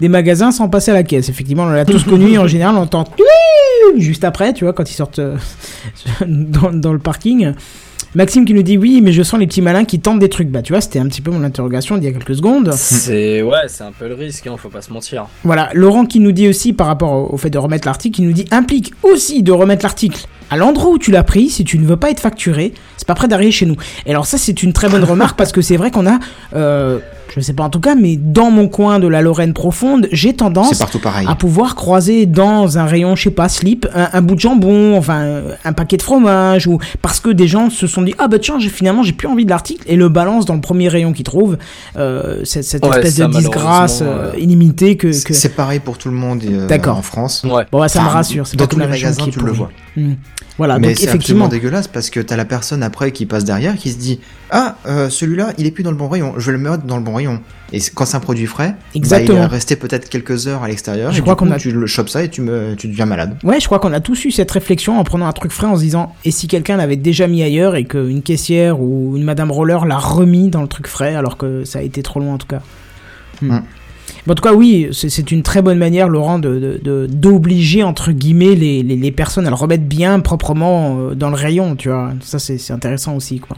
des 0.01 0.07
magasins 0.09 0.51
sans 0.51 0.69
passer 0.69 0.91
à 0.91 0.93
la 0.93 1.01
caisse. 1.03 1.27
Effectivement, 1.27 1.63
on 1.63 1.69
l'a 1.69 1.85
tous 1.85 2.03
connu, 2.03 2.33
et 2.33 2.37
en 2.37 2.45
général, 2.47 2.75
on 2.75 2.81
entend 2.81 3.05
juste 3.97 4.23
après, 4.23 4.53
tu 4.53 4.65
vois, 4.65 4.73
quand 4.73 4.87
ils 4.87 4.93
sortent 4.93 5.17
euh, 5.17 5.35
dans, 6.27 6.71
dans 6.71 6.93
le 6.93 6.99
parking. 6.99 7.53
Maxime 8.13 8.43
qui 8.43 8.53
nous 8.53 8.61
dit 8.61 8.77
oui, 8.77 8.99
mais 9.01 9.13
je 9.13 9.23
sens 9.23 9.39
les 9.39 9.47
petits 9.47 9.61
malins 9.61 9.85
qui 9.85 10.01
tentent 10.01 10.19
des 10.19 10.27
trucs. 10.27 10.49
Bah, 10.49 10.61
tu 10.61 10.73
vois, 10.73 10.81
c'était 10.81 10.99
un 10.99 11.07
petit 11.07 11.21
peu 11.21 11.31
mon 11.31 11.43
interrogation 11.43 11.97
d'il 11.97 12.05
y 12.05 12.07
a 12.07 12.11
quelques 12.11 12.35
secondes. 12.35 12.73
C'est 12.73 13.41
ouais, 13.41 13.67
c'est 13.67 13.85
un 13.85 13.93
peu 13.93 14.09
le 14.09 14.15
risque, 14.15 14.47
hein, 14.47 14.55
faut 14.57 14.69
pas 14.69 14.81
se 14.81 14.91
mentir. 14.91 15.27
Voilà, 15.45 15.69
Laurent 15.73 16.05
qui 16.05 16.19
nous 16.19 16.33
dit 16.33 16.49
aussi 16.49 16.73
par 16.73 16.87
rapport 16.87 17.33
au, 17.33 17.37
fait 17.37 17.49
de 17.49 17.57
remettre 17.57 17.87
l'article, 17.87 18.19
il 18.19 18.27
nous 18.27 18.33
dit 18.33 18.45
implique 18.51 18.93
aussi 19.03 19.43
de 19.43 19.53
remettre 19.53 19.85
l'article 19.85 20.25
à 20.49 20.57
l'endroit 20.57 20.91
où 20.91 20.97
tu 20.97 21.11
l'as 21.11 21.23
pris 21.23 21.49
si 21.49 21.63
tu 21.63 21.79
ne 21.79 21.85
veux 21.85 21.95
pas 21.95 22.11
être 22.11 22.19
facturé, 22.19 22.73
c'est 22.97 23.07
pas 23.07 23.15
prêt 23.15 23.29
d'arriver 23.29 23.51
chez 23.51 23.65
nous. 23.65 23.77
Et 24.05 24.09
alors 24.09 24.25
ça 24.25 24.37
c'est 24.37 24.61
une 24.61 24.73
très 24.73 24.89
bonne 24.89 25.05
remarque 25.05 25.37
parce 25.37 25.53
que 25.53 25.61
c'est 25.61 25.77
vrai 25.77 25.91
qu'on 25.91 26.05
a, 26.05 26.19
euh, 26.53 26.99
je 27.33 27.39
sais 27.39 27.53
pas 27.53 27.63
en 27.63 27.69
tout 27.69 27.79
cas, 27.79 27.95
mais 27.95 28.17
dans 28.17 28.51
mon 28.51 28.67
coin 28.67 28.99
de 28.99 29.07
la 29.07 29.21
Lorraine 29.21 29.53
profonde, 29.53 30.07
j'ai 30.11 30.33
tendance 30.33 30.77
partout 30.77 30.99
pareil. 30.99 31.25
à 31.29 31.35
pouvoir 31.35 31.75
croiser 31.75 32.25
dans 32.25 32.77
un 32.77 32.85
rayon, 32.85 33.15
je 33.15 33.23
sais 33.23 33.31
pas, 33.31 33.47
slip, 33.49 33.87
un, 33.95 34.09
un 34.13 34.21
bout 34.21 34.35
de 34.35 34.39
jambon, 34.39 34.97
enfin 34.97 35.21
euh, 35.21 35.55
un 35.63 35.73
paquet 35.73 35.97
de 35.97 36.01
fromage, 36.01 36.67
ou 36.67 36.79
parce 37.01 37.19
que 37.19 37.29
des 37.29 37.47
gens 37.47 37.69
se 37.69 37.87
sont 37.87 38.01
dit 38.01 38.13
ah 38.17 38.27
bah 38.27 38.37
tiens 38.39 38.59
finalement 38.59 39.03
j'ai 39.03 39.13
plus 39.13 39.27
envie 39.27 39.45
de 39.45 39.49
l'article 39.49 39.83
et 39.87 39.95
le 39.95 40.09
balance 40.09 40.45
dans 40.45 40.55
le 40.55 40.61
premier 40.61 40.87
rayon 40.89 41.13
qu'ils 41.13 41.23
trouvent, 41.25 41.57
euh, 41.97 42.41
cette, 42.43 42.63
cette 42.63 42.85
Ouais, 42.85 42.97
espèce 42.97 43.15
ça, 43.15 43.27
de 43.27 43.33
disgrâce 43.33 44.01
euh, 44.01 44.31
illimitée 44.37 44.97
que, 44.97 45.11
C'est 45.11 45.27
que... 45.27 45.33
c'est 45.33 45.49
pareil 45.55 45.79
pour 45.79 45.97
tout 45.97 46.09
le 46.09 46.15
monde 46.15 46.41
euh, 46.43 46.67
D'accord. 46.67 46.97
en 46.97 47.01
France. 47.01 47.43
Ouais. 47.49 47.63
bon 47.71 47.79
bah, 47.79 47.87
ça 47.87 48.01
me 48.01 48.07
rassure, 48.09 48.45
c'est 48.47 48.57
dans 48.57 48.67
pas 48.67 48.75
les 48.75 48.81
la 48.81 48.87
magasins, 48.87 49.25
tu 49.31 49.39
le 49.39 49.51
vois. 49.51 49.69
Hmm. 49.95 50.13
Voilà, 50.57 50.79
Mais 50.79 50.95
c'est 50.95 51.09
absolument 51.09 51.47
dégueulasse 51.47 51.87
parce 51.87 52.09
que 52.09 52.19
t'as 52.19 52.35
la 52.35 52.45
personne 52.45 52.83
après 52.83 53.11
qui 53.11 53.25
passe 53.25 53.45
derrière 53.45 53.75
qui 53.77 53.91
se 53.91 53.97
dit 53.97 54.19
Ah, 54.49 54.75
euh, 54.85 55.09
celui-là, 55.09 55.53
il 55.57 55.65
est 55.65 55.71
plus 55.71 55.83
dans 55.83 55.91
le 55.91 55.97
bon 55.97 56.09
rayon, 56.09 56.33
je 56.37 56.45
vais 56.47 56.51
le 56.51 56.57
mettre 56.57 56.83
dans 56.83 56.97
le 56.97 57.03
bon 57.03 57.15
rayon. 57.15 57.39
Et 57.73 57.79
quand 57.95 58.05
c'est 58.05 58.17
un 58.17 58.19
produit 58.19 58.47
frais, 58.47 58.75
bah, 58.95 59.21
il 59.21 59.31
est 59.31 59.45
resté 59.45 59.77
peut-être 59.77 60.09
quelques 60.09 60.47
heures 60.47 60.63
à 60.63 60.67
l'extérieur. 60.67 61.11
Je 61.13 61.19
et 61.19 61.21
crois 61.21 61.35
qu'on 61.37 61.51
a- 61.51 61.57
tu 61.57 61.71
le 61.71 61.87
chopes 61.87 62.09
ça 62.09 62.23
et 62.23 62.29
tu, 62.29 62.41
me, 62.41 62.75
tu 62.75 62.87
deviens 62.87 63.05
malade. 63.05 63.37
Ouais, 63.43 63.61
je 63.61 63.65
crois 63.65 63.79
qu'on 63.79 63.93
a 63.93 64.01
tous 64.01 64.25
eu 64.25 64.31
cette 64.31 64.51
réflexion 64.51 64.99
en 64.99 65.03
prenant 65.05 65.25
un 65.27 65.31
truc 65.31 65.51
frais 65.51 65.67
en 65.67 65.75
se 65.77 65.81
disant 65.81 66.13
et 66.25 66.31
si 66.31 66.47
quelqu'un 66.47 66.75
l'avait 66.75 66.97
déjà 66.97 67.27
mis 67.27 67.41
ailleurs 67.43 67.75
et 67.75 67.85
qu'une 67.85 68.21
caissière 68.21 68.81
ou 68.81 69.13
une 69.15 69.23
madame 69.23 69.51
roller 69.51 69.85
l'a 69.85 69.97
remis 69.97 70.49
dans 70.49 70.61
le 70.61 70.67
truc 70.67 70.87
frais 70.87 71.15
alors 71.15 71.37
que 71.37 71.63
ça 71.63 71.79
a 71.79 71.81
été 71.81 72.03
trop 72.03 72.19
loin 72.19 72.33
en 72.33 72.37
tout 72.37 72.47
cas. 72.47 72.61
Hmm. 73.41 73.59
Bon, 74.27 74.33
en 74.33 74.35
tout 74.35 74.43
cas, 74.43 74.53
oui, 74.53 74.89
c'est- 74.91 75.31
une 75.31 75.41
très 75.43 75.61
bonne 75.61 75.77
manière, 75.79 76.07
Laurent, 76.07 76.37
de 76.39 76.59
de- 76.59 76.79
de- 76.83 77.07
d'obliger 77.11 77.83
entre 77.83 78.11
guillemets 78.11 78.55
les, 78.55 78.83
les, 78.83 78.95
les 78.95 79.11
personnes 79.11 79.47
à 79.47 79.49
le 79.49 79.55
remettre 79.55 79.83
bien 79.83 80.19
proprement 80.19 80.97
euh, 81.09 81.15
dans 81.15 81.29
le 81.29 81.35
rayon, 81.35 81.75
tu 81.75 81.89
vois. 81.89 82.11
Ça, 82.21 82.37
c'est 82.39 82.57
c'est 82.57 82.73
intéressant 82.73 83.15
aussi, 83.15 83.39
quoi. 83.39 83.57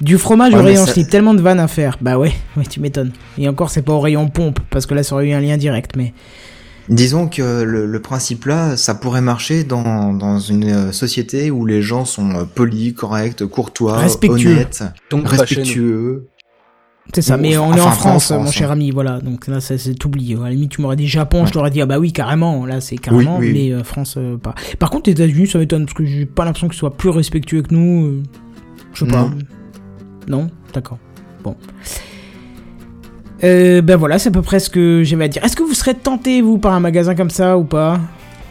Du 0.00 0.18
fromage 0.18 0.52
Ouais, 0.52 0.58
au 0.58 0.62
mais 0.62 0.70
rayon 0.70 0.86
ça- 0.86 0.92
slip, 0.92 1.08
tellement 1.08 1.34
de 1.34 1.40
vannes 1.40 1.60
à 1.60 1.68
faire. 1.68 1.98
Bah 2.00 2.18
ouais, 2.18 2.32
ouais, 2.56 2.64
tu 2.68 2.80
m'étonnes. 2.80 3.12
Et 3.38 3.48
encore, 3.48 3.70
c'est 3.70 3.82
pas 3.82 3.92
au 3.92 4.00
rayon 4.00 4.28
pompe, 4.28 4.58
parce 4.70 4.86
que 4.86 4.94
là, 4.94 5.02
ça 5.04 5.14
aurait 5.14 5.28
eu 5.28 5.32
un 5.32 5.40
lien 5.40 5.56
direct, 5.56 5.92
mais. 5.96 6.12
Disons 6.90 7.28
que 7.28 7.62
le, 7.62 7.86
le 7.86 8.00
principe 8.02 8.44
là, 8.44 8.76
ça 8.76 8.94
pourrait 8.94 9.22
marcher 9.22 9.64
dans, 9.64 10.12
dans 10.12 10.38
une 10.38 10.64
euh, 10.64 10.92
société 10.92 11.50
où 11.50 11.64
les 11.64 11.80
gens 11.80 12.04
sont 12.04 12.30
euh, 12.34 12.44
polis, 12.44 12.92
corrects, 12.92 13.46
courtois, 13.46 13.96
Respectueux. 13.98 14.50
honnêtes, 14.52 14.84
Donc 15.10 15.22
pas 15.24 15.30
chez 15.46 15.54
nous. 15.54 15.60
respectueux. 15.62 16.26
C'est 17.12 17.22
ça, 17.22 17.36
mais 17.36 17.56
on 17.58 17.72
est 17.74 17.80
en 17.80 17.84
enfin, 17.86 18.02
pas 18.10 18.14
en 18.16 18.18
France, 18.18 18.30
mon 18.30 18.50
cher 18.50 18.70
hein. 18.70 18.72
ami, 18.72 18.90
voilà. 18.90 19.20
Donc 19.20 19.46
là, 19.46 19.60
ça, 19.60 19.76
c'est 19.78 20.02
oublié. 20.04 20.36
À 20.36 20.44
la 20.44 20.50
limite, 20.50 20.70
tu 20.70 20.80
m'aurais 20.80 20.96
dit 20.96 21.06
Japon, 21.06 21.44
je 21.46 21.52
t'aurais 21.52 21.70
dit, 21.70 21.80
ah 21.80 21.86
bah 21.86 21.98
oui, 21.98 22.12
carrément. 22.12 22.64
Là, 22.66 22.80
c'est 22.80 22.96
carrément, 22.96 23.38
Oui, 23.38 23.48
oui, 23.48 23.52
mais 23.52 23.72
euh, 23.74 23.84
France, 23.84 24.14
euh, 24.16 24.36
pas. 24.36 24.54
Par 24.78 24.90
contre, 24.90 25.08
les 25.10 25.12
États-Unis, 25.12 25.46
ça 25.46 25.58
m'étonne, 25.58 25.84
parce 25.84 25.94
que 25.96 26.04
j'ai 26.04 26.24
pas 26.26 26.44
l'impression 26.44 26.66
qu'ils 26.68 26.78
soient 26.78 26.96
plus 26.96 27.10
respectueux 27.10 27.62
que 27.62 27.74
nous. 27.74 28.06
euh, 28.06 28.22
je 28.94 29.04
sais 29.04 29.10
pas. 29.10 29.30
Non. 30.26 30.48
D'accord. 30.72 30.98
Bon. 31.44 31.54
Euh, 33.42 33.82
ben 33.82 33.96
voilà, 33.96 34.18
c'est 34.18 34.30
à 34.30 34.32
peu 34.32 34.42
près 34.42 34.58
ce 34.58 34.70
que 34.70 35.02
j'avais 35.04 35.24
à 35.24 35.28
dire. 35.28 35.44
Est-ce 35.44 35.56
que 35.56 35.62
vous 35.62 35.74
serez 35.74 35.94
tenté, 35.94 36.40
vous, 36.40 36.58
par 36.58 36.72
un 36.72 36.80
magasin 36.80 37.14
comme 37.14 37.30
ça 37.30 37.58
ou 37.58 37.64
pas? 37.64 38.00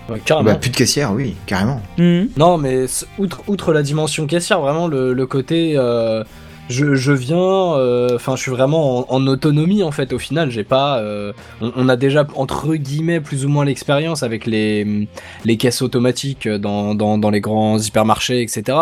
Ouais, 0.10 0.22
carrément. 0.24 0.52
Bah, 0.52 0.56
plus 0.58 0.70
de 0.70 0.76
caissière, 0.76 1.12
oui, 1.14 1.36
carrément. 1.48 1.82
Hmm. 1.98 2.26
Non, 2.38 2.58
mais 2.58 2.86
outre, 3.18 3.42
outre 3.48 3.74
la 3.74 3.82
dimension 3.82 4.28
caissière, 4.28 4.62
vraiment 4.62 4.88
le, 4.88 5.14
le 5.14 5.26
côté. 5.26 5.74
euh, 5.78 6.24
je, 6.70 6.96
je 6.96 7.12
viens. 7.12 7.38
euh, 7.78 8.16
Enfin, 8.16 8.36
je 8.36 8.42
suis 8.42 8.52
vraiment 8.52 9.12
en, 9.14 9.28
autonomie 9.28 9.84
en 9.84 9.92
fait. 9.92 10.14
Au 10.14 10.20
final, 10.20 10.50
j'ai 10.50 10.64
pas. 10.64 11.00
euh, 11.00 11.34
on, 11.62 11.90
a 11.90 11.96
déjà 11.96 12.26
entre 12.36 12.76
guillemets 12.76 13.20
plus 13.22 13.46
ou 13.46 13.50
moins 13.50 13.66
l'expérience 13.66 14.24
avec 14.24 14.46
les, 14.46 15.08
les 15.46 15.58
caisses 15.58 15.82
automatiques 15.82 16.48
dans, 16.48 16.96
dans, 16.96 17.18
dans 17.18 17.30
les 17.30 17.42
grands 17.42 17.78
hypermarchés, 17.78 18.42
etc. 18.42 18.78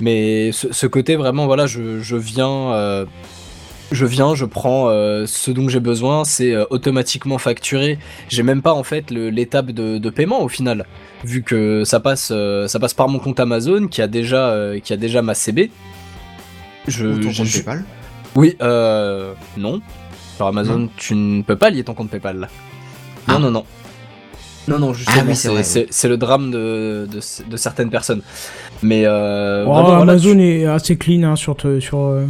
Mais 0.00 0.50
ce, 0.52 0.86
côté 0.86 1.16
vraiment, 1.16 1.46
voilà, 1.46 1.66
je, 1.66 2.00
je 2.00 2.16
viens. 2.16 2.72
euh, 2.72 3.04
je 3.92 4.06
viens, 4.06 4.34
je 4.34 4.46
prends 4.46 4.88
ce 4.88 5.50
dont 5.50 5.68
j'ai 5.68 5.78
besoin, 5.78 6.24
c'est 6.24 6.56
automatiquement 6.70 7.36
facturé. 7.36 7.98
J'ai 8.30 8.42
même 8.42 8.62
pas 8.62 8.72
en 8.72 8.84
fait 8.84 9.10
l'étape 9.10 9.70
de, 9.70 10.08
paiement 10.08 10.40
au 10.42 10.48
final, 10.48 10.86
vu 11.24 11.42
que 11.42 11.84
ça 11.84 12.00
passe, 12.00 12.32
ça 12.68 12.78
passe 12.80 12.94
par 12.94 13.08
mon 13.10 13.18
compte 13.18 13.38
Amazon 13.38 13.88
qui 13.88 14.00
a 14.00 14.06
déjà, 14.06 14.56
qui 14.82 14.94
a 14.94 14.96
déjà 14.96 15.20
ma 15.20 15.34
CB. 15.34 15.70
Je, 16.88 17.06
Ou 17.06 17.20
ton 17.20 17.32
compte 17.32 17.52
PayPal. 17.52 17.84
Oui, 18.34 18.56
euh. 18.62 19.34
Non. 19.56 19.80
Sur 20.36 20.46
Amazon, 20.46 20.88
tu 20.96 21.14
ne 21.14 21.42
peux 21.42 21.56
pas 21.56 21.70
lier 21.70 21.84
ton 21.84 21.94
compte 21.94 22.10
PayPal 22.10 22.38
là. 22.40 22.48
Non, 23.28 23.34
Ah. 23.36 23.38
non, 23.38 23.50
non. 23.50 23.64
Non, 24.68 24.78
non, 24.78 24.94
justement, 24.94 25.16
Ah 25.20 25.24
oui, 25.26 25.34
c'est 25.34 25.42
c'est 25.42 25.48
vrai, 25.48 25.62
c'est- 25.64 25.86
c'est 25.90 26.08
le 26.08 26.16
drame 26.16 26.50
de, 26.52 27.08
de, 27.10 27.20
de 27.50 27.56
certaines 27.56 27.90
personnes. 27.90 28.22
Mais 28.82 29.04
euh. 29.06 29.64
Oh, 29.66 29.72
vraiment, 29.72 29.88
voilà, 29.96 30.02
Amazon 30.12 30.34
tu- 30.34 30.42
est 30.44 30.66
assez 30.66 30.96
clean 30.96 31.24
hein, 31.24 31.36
sur, 31.36 31.56
te- 31.56 31.80
sur, 31.80 31.98
euh, 31.98 32.26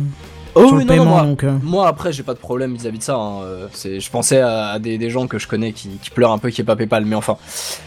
Oh, 0.55 0.67
sur 0.69 0.77
oui, 0.77 0.85
le 0.85 0.95
non, 0.97 1.05
non, 1.05 1.11
moi, 1.11 1.23
donc, 1.23 1.45
euh. 1.45 1.57
Moi 1.63 1.87
après 1.89 2.13
j'ai 2.13 2.23
pas 2.23 2.35
de 2.35 2.39
problème 2.39 2.75
vis-à-vis 2.75 2.99
de 2.99 3.03
ça. 3.03 3.15
hein. 3.17 3.43
Euh, 3.43 3.67
C'est, 3.73 4.01
je 4.01 4.11
pensais 4.11 4.41
à, 4.41 4.69
à 4.69 4.79
des, 4.79 4.99
des 4.99 5.09
gens 5.09 5.27
que 5.27 5.39
je 5.39 5.49
connais 5.49 5.73
qui, 5.73 5.89
qui 6.03 6.11
pleurent 6.11 6.33
un 6.33 6.39
peu 6.39 6.51
qui 6.51 6.61
est 6.61 6.65
pas 6.65 6.77
PayPal, 6.77 7.07
mais 7.07 7.17
enfin. 7.17 7.39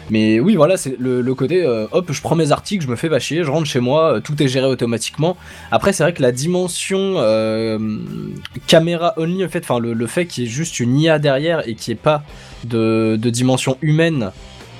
Mais 0.09 0.39
oui 0.39 0.55
voilà 0.55 0.75
c'est 0.75 0.95
le, 0.99 1.21
le 1.21 1.35
côté 1.35 1.63
euh, 1.63 1.85
hop 1.91 2.11
je 2.11 2.21
prends 2.21 2.35
mes 2.35 2.51
articles, 2.51 2.83
je 2.83 2.89
me 2.89 2.95
fais 2.95 3.09
pas 3.09 3.19
chier, 3.19 3.43
je 3.43 3.51
rentre 3.51 3.67
chez 3.67 3.79
moi, 3.79 4.19
tout 4.23 4.41
est 4.41 4.47
géré 4.47 4.65
automatiquement. 4.67 5.37
Après 5.71 5.93
c'est 5.93 6.01
vrai 6.03 6.13
que 6.13 6.23
la 6.23 6.31
dimension 6.31 7.15
euh, 7.17 7.77
caméra 8.65 9.13
only 9.17 9.45
en 9.45 9.49
fait, 9.49 9.59
enfin 9.63 9.79
le, 9.79 9.93
le 9.93 10.07
fait 10.07 10.25
qu'il 10.25 10.43
y 10.43 10.47
ait 10.47 10.49
juste 10.49 10.79
une 10.79 10.99
IA 10.99 11.19
derrière 11.19 11.67
et 11.67 11.75
qu'il 11.75 11.93
n'y 11.93 11.99
ait 11.99 12.01
pas 12.01 12.23
de, 12.63 13.15
de 13.21 13.29
dimension 13.29 13.77
humaine, 13.83 14.31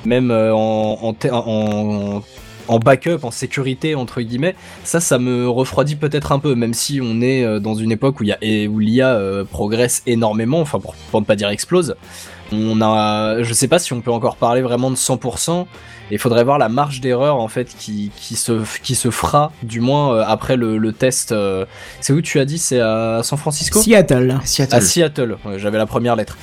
même 0.05 0.31
en, 0.31 0.99
en, 1.31 2.23
en 2.67 2.79
backup, 2.79 3.19
en 3.23 3.31
sécurité 3.31 3.95
entre 3.95 4.21
guillemets, 4.21 4.55
ça, 4.83 4.99
ça 4.99 5.19
me 5.19 5.49
refroidit 5.49 5.95
peut-être 5.95 6.31
un 6.31 6.39
peu, 6.39 6.55
même 6.55 6.73
si 6.73 6.99
on 7.01 7.21
est 7.21 7.43
euh, 7.43 7.59
dans 7.59 7.75
une 7.75 7.91
époque 7.91 8.19
où, 8.19 8.23
y 8.23 8.31
a, 8.31 8.37
l'IA 8.41 9.09
euh, 9.09 9.43
progresse 9.43 10.03
énormément, 10.05 10.59
enfin 10.61 10.79
pour 10.79 11.21
ne 11.21 11.25
pas 11.25 11.35
dire 11.35 11.49
explose. 11.49 11.95
On 12.51 12.79
a, 12.81 13.41
je 13.41 13.53
sais 13.53 13.67
pas 13.67 13.79
si 13.79 13.91
on 13.93 14.01
peut 14.01 14.11
encore 14.11 14.35
parler 14.35 14.61
vraiment 14.61 14.91
de 14.91 14.95
100%. 14.95 15.65
Il 16.11 16.19
faudrait 16.19 16.43
voir 16.43 16.59
la 16.59 16.69
marge 16.69 17.01
d'erreur 17.01 17.37
en 17.37 17.47
fait 17.47 17.75
qui, 17.79 18.11
qui, 18.15 18.35
se, 18.35 18.61
qui 18.83 18.93
se 18.93 19.09
fera, 19.09 19.51
du 19.63 19.79
moins 19.81 20.13
euh, 20.13 20.23
après 20.27 20.55
le, 20.55 20.77
le 20.77 20.93
test. 20.93 21.31
euh, 21.31 21.65
c'est 22.01 22.13
où 22.13 22.21
tu 22.21 22.39
as 22.39 22.45
dit? 22.45 22.59
C'est 22.59 22.79
à 22.79 23.21
San 23.23 23.39
Francisco? 23.39 23.81
Seattle. 23.81 24.39
Seattle. 24.43 24.75
à 24.75 24.81
Seattle, 24.81 25.37
ouais, 25.45 25.57
j'avais 25.57 25.79
la 25.79 25.87
première 25.87 26.15
lettre. 26.15 26.37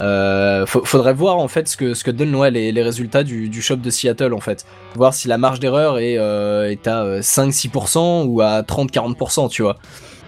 Euh, 0.00 0.64
fa- 0.66 0.78
faudrait 0.84 1.14
voir 1.14 1.38
en 1.38 1.48
fait 1.48 1.66
ce 1.66 1.76
que, 1.76 1.94
ce 1.94 2.04
que 2.04 2.12
donnent 2.12 2.36
ouais, 2.36 2.52
les, 2.52 2.70
les 2.70 2.82
résultats 2.84 3.24
du, 3.24 3.48
du 3.48 3.60
shop 3.60 3.76
de 3.76 3.90
Seattle 3.90 4.32
en 4.34 4.40
fait. 4.40 4.64
Voir 4.94 5.12
si 5.12 5.26
la 5.26 5.38
marge 5.38 5.58
d'erreur 5.58 5.98
est, 5.98 6.16
euh, 6.18 6.70
est 6.70 6.86
à 6.86 7.02
euh, 7.02 7.20
5-6% 7.20 8.24
ou 8.26 8.40
à 8.40 8.62
30-40%, 8.62 9.48
tu 9.50 9.62
vois. 9.62 9.78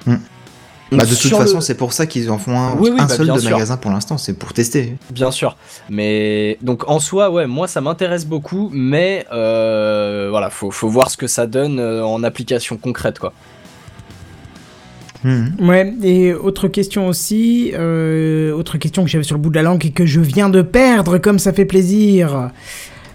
Hmm. 0.06 0.16
Bah, 0.92 1.04
de 1.04 1.14
toute 1.14 1.30
façon, 1.30 1.56
le- 1.56 1.60
c'est 1.60 1.76
pour 1.76 1.92
ça 1.92 2.06
qu'ils 2.06 2.30
en 2.30 2.38
font 2.38 2.58
un, 2.58 2.72
Oui, 2.74 2.90
oui, 2.92 3.00
un 3.00 3.06
bah, 3.06 3.14
seul 3.14 3.28
de 3.28 3.38
sûr. 3.38 3.50
magasin 3.52 3.76
pour 3.76 3.90
l'instant, 3.92 4.18
c'est 4.18 4.32
pour 4.34 4.52
tester. 4.52 4.96
Bien 5.10 5.30
sûr. 5.30 5.56
Mais 5.88 6.58
donc 6.62 6.88
en 6.88 6.98
soi, 6.98 7.30
ouais, 7.30 7.46
moi 7.46 7.68
ça 7.68 7.80
m'intéresse 7.80 8.26
beaucoup, 8.26 8.70
mais 8.72 9.24
euh, 9.32 10.26
voilà, 10.30 10.50
faut, 10.50 10.70
faut 10.72 10.88
voir 10.88 11.10
ce 11.10 11.16
que 11.16 11.26
ça 11.28 11.46
donne 11.46 11.78
euh, 11.78 12.04
en 12.04 12.22
application 12.24 12.76
concrète, 12.76 13.18
quoi. 13.20 13.32
Mhm. 15.22 15.52
Ouais, 15.60 15.94
et 16.02 16.32
autre 16.32 16.66
question 16.68 17.06
aussi, 17.06 17.72
euh, 17.74 18.52
autre 18.52 18.78
question 18.78 19.04
que 19.04 19.10
j'avais 19.10 19.22
sur 19.24 19.36
le 19.36 19.42
bout 19.42 19.50
de 19.50 19.54
la 19.56 19.62
langue 19.62 19.84
et 19.84 19.90
que 19.90 20.06
je 20.06 20.18
viens 20.20 20.48
de 20.48 20.62
perdre, 20.62 21.18
comme 21.18 21.38
ça 21.38 21.52
fait 21.52 21.66
plaisir. 21.66 22.50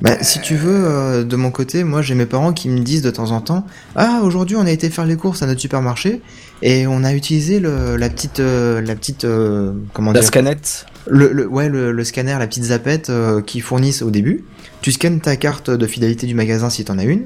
Bah, 0.02 0.18
si 0.22 0.42
tu 0.42 0.56
veux, 0.56 0.84
euh, 0.86 1.24
de 1.24 1.36
mon 1.36 1.52
côté, 1.52 1.84
moi 1.84 2.02
j'ai 2.02 2.16
mes 2.16 2.26
parents 2.26 2.52
qui 2.54 2.68
me 2.70 2.80
disent 2.80 3.02
de 3.02 3.12
temps 3.12 3.32
en 3.32 3.40
temps 3.42 3.66
Ah, 3.96 4.20
aujourd'hui 4.24 4.56
on 4.58 4.66
a 4.66 4.72
été 4.72 4.90
faire 4.90 5.06
les 5.06 5.16
courses 5.16 5.42
à 5.42 5.48
notre 5.48 5.62
supermarché 5.62 6.22
et 6.62 6.86
on 6.88 7.04
a 7.04 7.14
utilisé 7.14 7.60
le, 7.60 7.96
la 7.96 8.10
petite. 8.10 8.40
euh, 8.40 8.82
la 8.82 8.96
petite. 8.96 9.24
euh, 9.26 9.74
comment 9.94 10.12
La 10.12 10.20
dire 10.20 10.28
scanette. 10.28 10.86
le, 11.08 11.32
le- 11.32 11.48
Ouais, 11.48 11.70
le, 11.70 11.92
le 11.92 12.04
scanner, 12.04 12.36
la 12.38 12.48
petite 12.48 12.66
zapette 12.66 13.10
euh, 13.10 13.42
qu'ils 13.42 13.62
fournissent 13.62 14.02
au 14.02 14.12
début. 14.12 14.44
Tu 14.82 14.92
scannes 14.92 15.22
ta 15.22 15.36
carte 15.38 15.70
de 15.72 15.88
fidélité 15.88 16.28
du 16.28 16.36
magasin 16.36 16.70
si 16.70 16.84
t'en 16.86 16.98
as 17.00 17.04
une. 17.06 17.24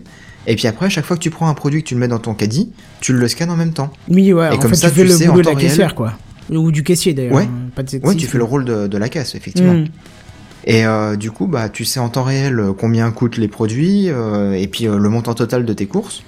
Et 0.48 0.56
puis 0.56 0.68
après, 0.68 0.86
à 0.86 0.90
chaque 0.90 1.06
fois 1.06 1.18
que 1.18 1.22
tu 1.22 1.30
prends 1.32 1.50
un 1.50 1.54
produit 1.54 1.84
que 1.84 1.88
tu 1.90 1.96
le 1.96 2.00
mets 2.00 2.08
dans 2.08 2.20
ton 2.20 2.34
caddie, 2.34 2.72
tu 3.02 3.14
le 3.14 3.28
scannes 3.28 3.50
en 3.50 3.58
même 3.58 3.74
temps. 3.74 3.92
Oui, 4.10 4.32
ouais, 4.32 4.48
Et 4.48 4.56
en 4.56 4.58
comme 4.58 4.70
fait, 4.72 4.76
ça, 4.78 4.90
tu 4.90 4.96
fais 4.96 5.02
tu 5.04 5.08
le 5.10 5.14
sais 5.16 5.28
en 5.28 5.32
boulot 5.32 5.42
de 5.44 5.48
la 5.48 5.52
temps 5.54 5.58
réel. 5.58 5.70
caissière, 5.70 5.96
quoi. 5.96 6.14
Ou 6.52 6.72
du 6.72 6.82
caissier, 6.84 7.14
d'ailleurs. 7.14 7.34
Ouais. 7.34 7.44
hein, 7.44 7.70
Pas 7.76 7.84
de 7.84 7.98
Ouais, 8.04 8.16
tu 8.16 8.26
fais 8.26 8.38
le 8.38 8.44
rôle 8.46 8.64
de, 8.66 8.88
de 8.88 8.98
la 8.98 9.10
caisse, 9.10 9.36
effectivement. 9.36 9.74
Mm. 9.74 9.88
Et 10.66 10.86
euh, 10.86 11.16
du 11.16 11.32
coup, 11.32 11.48
bah, 11.48 11.70
tu 11.70 11.86
sais 11.86 12.00
en 12.00 12.10
temps 12.10 12.24
réel 12.24 12.60
euh, 12.60 12.74
combien 12.74 13.10
coûtent 13.12 13.38
les 13.38 13.48
produits 13.48 14.10
euh, 14.10 14.54
et 14.54 14.68
puis 14.68 14.88
euh, 14.88 14.98
le 14.98 15.10
montant 15.10 15.34
total 15.34 15.66
de 15.66 15.74
tes 15.74 15.86
courses. 15.86 16.24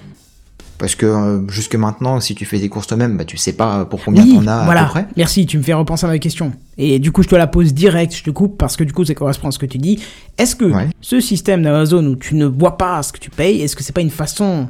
Parce 0.78 0.96
que 0.96 1.44
jusque 1.50 1.76
maintenant, 1.76 2.20
si 2.20 2.34
tu 2.34 2.44
fais 2.46 2.58
tes 2.60 2.68
courses 2.68 2.88
toi-même, 2.88 3.16
bah, 3.16 3.24
tu 3.26 3.38
sais 3.38 3.54
pas 3.54 3.86
pour 3.86 4.04
combien 4.04 4.24
Oui, 4.24 4.34
t'en 4.34 4.48
as 4.48 4.54
à 4.62 4.66
voilà. 4.66 4.84
peu 4.86 4.90
près. 4.90 5.08
Merci, 5.16 5.46
tu 5.46 5.60
me 5.60 5.64
fais 5.64 5.74
repenser 5.74 6.06
à 6.08 6.10
ma 6.10 6.18
question. 6.18 6.54
Et 6.80 6.98
du 6.98 7.12
coup, 7.12 7.22
je 7.22 7.28
te 7.28 7.36
la 7.36 7.46
pose 7.46 7.72
direct, 7.76 8.16
je 8.16 8.24
te 8.24 8.32
coupe 8.32 8.58
parce 8.58 8.78
que 8.78 8.84
du 8.84 8.92
coup, 8.92 9.06
ça 9.06 9.14
correspond 9.14 9.50
à 9.50 9.52
ce 9.52 9.60
que 9.60 9.68
tu 9.68 9.78
dis. 9.78 10.00
Est-ce 10.40 10.56
que 10.56 10.66
Ouais. 10.66 10.88
ce 11.00 11.20
système 11.20 11.62
d'Amazon 11.62 12.04
où 12.08 12.16
tu 12.16 12.34
ne 12.34 12.46
vois 12.48 12.78
pas 12.80 13.04
ce 13.04 13.14
que 13.14 13.20
tu 13.20 13.30
payes, 13.30 13.62
est-ce 13.62 13.76
que 13.76 13.84
c'est 13.84 13.94
pas 13.94 14.02
une 14.02 14.10
façon 14.10 14.68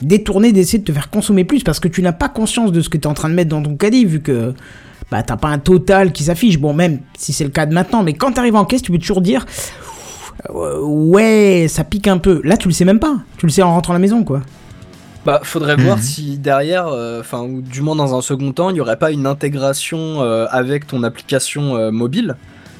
détournée 0.00 0.52
d'essayer 0.52 0.78
de 0.78 0.84
te 0.84 0.92
faire 0.92 1.10
consommer 1.10 1.44
plus? 1.44 1.62
Parce 1.62 1.78
que 1.78 1.88
tu 1.88 2.00
n'as 2.00 2.12
pas 2.12 2.30
conscience 2.30 2.72
de 2.72 2.80
ce 2.80 2.88
que 2.88 2.96
tu 2.96 3.02
es 3.02 3.06
en 3.06 3.14
train 3.14 3.28
de 3.28 3.34
mettre 3.34 3.50
dans 3.50 3.62
ton 3.62 3.76
caddie 3.76 4.06
vu 4.06 4.20
que 4.20 4.54
bah 5.10 5.22
t'as 5.22 5.36
pas 5.36 5.48
un 5.48 5.58
total 5.58 6.12
qui 6.12 6.24
s'affiche. 6.24 6.58
Bon, 6.58 6.72
même 6.72 7.00
si 7.18 7.32
c'est 7.32 7.44
le 7.44 7.50
cas 7.50 7.66
de 7.66 7.74
maintenant, 7.74 8.02
mais 8.02 8.12
quand 8.14 8.32
t'arrives 8.32 8.56
en 8.56 8.64
caisse, 8.64 8.82
tu 8.82 8.92
peux 8.92 8.98
toujours 8.98 9.20
dire 9.20 9.44
euh, 10.54 10.80
ouais, 10.82 11.66
ça 11.68 11.84
pique 11.84 12.08
un 12.08 12.18
peu. 12.18 12.40
Là, 12.44 12.56
tu 12.56 12.68
le 12.68 12.72
sais 12.74 12.84
même 12.84 13.00
pas. 13.00 13.16
Tu 13.36 13.46
le 13.46 13.52
sais 13.52 13.62
en 13.62 13.72
rentrant 13.72 13.92
à 13.92 13.96
la 13.96 14.00
maison, 14.00 14.24
quoi. 14.24 14.40
Bah, 15.26 15.40
faudrait 15.42 15.76
Mhm. 15.76 15.82
voir 15.84 15.98
si 15.98 16.38
derrière, 16.38 16.86
euh, 16.88 17.20
enfin, 17.20 17.42
ou 17.42 17.60
du 17.60 17.82
moins 17.82 17.94
dans 17.94 18.16
un 18.16 18.22
second 18.22 18.52
temps, 18.52 18.70
il 18.70 18.76
y 18.76 18.80
aurait 18.80 18.96
pas 18.96 19.10
une 19.10 19.26
intégration 19.26 20.22
euh, 20.22 20.46
avec 20.50 20.86
ton 20.86 21.02
application 21.02 21.76
euh, 21.76 21.90
mobile 21.90 22.36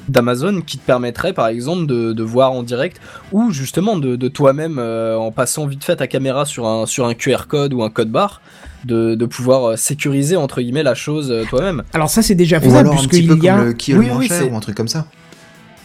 d'Amazon 0.09 0.61
qui 0.65 0.79
te 0.79 0.85
permettrait, 0.85 1.33
par 1.33 1.47
exemple, 1.47 1.85
de, 1.85 2.13
de 2.13 2.23
voir 2.23 2.51
en 2.51 2.63
direct 2.63 2.99
ou 3.31 3.51
justement 3.51 3.95
de, 3.99 4.15
de 4.15 4.27
toi-même, 4.27 4.77
euh, 4.79 5.15
en 5.17 5.31
passant 5.31 5.67
vite 5.67 5.83
fait 5.83 5.97
ta 5.97 6.07
caméra 6.07 6.45
sur 6.45 6.65
un, 6.65 6.87
sur 6.87 7.05
un 7.05 7.13
QR 7.13 7.45
code 7.47 7.73
ou 7.75 7.83
un 7.83 7.91
code 7.91 8.09
barre, 8.09 8.41
de, 8.85 9.15
de 9.15 9.25
pouvoir 9.25 9.71
euh, 9.71 9.75
sécuriser 9.75 10.35
entre 10.35 10.61
guillemets 10.61 10.83
la 10.83 10.95
chose 10.95 11.31
euh, 11.31 11.43
toi-même. 11.49 11.83
Alors 11.93 12.09
ça, 12.09 12.21
c'est 12.21 12.35
déjà 12.35 12.57
Ou 12.57 12.61
faisable 12.61 12.89
un 12.89 12.95
petit 12.95 13.27
peu 13.27 13.37
y 13.37 13.49
a. 13.49 13.55
comme 13.57 13.65
le 13.65 13.73
qui 13.73 13.91
est 13.91 13.95
Oui, 13.95 14.05
le 14.07 14.11
moins 14.13 14.19
oui, 14.21 14.29
ou 14.51 14.55
un 14.55 14.59
truc 14.59 14.75
comme 14.75 14.87
ça. 14.87 15.07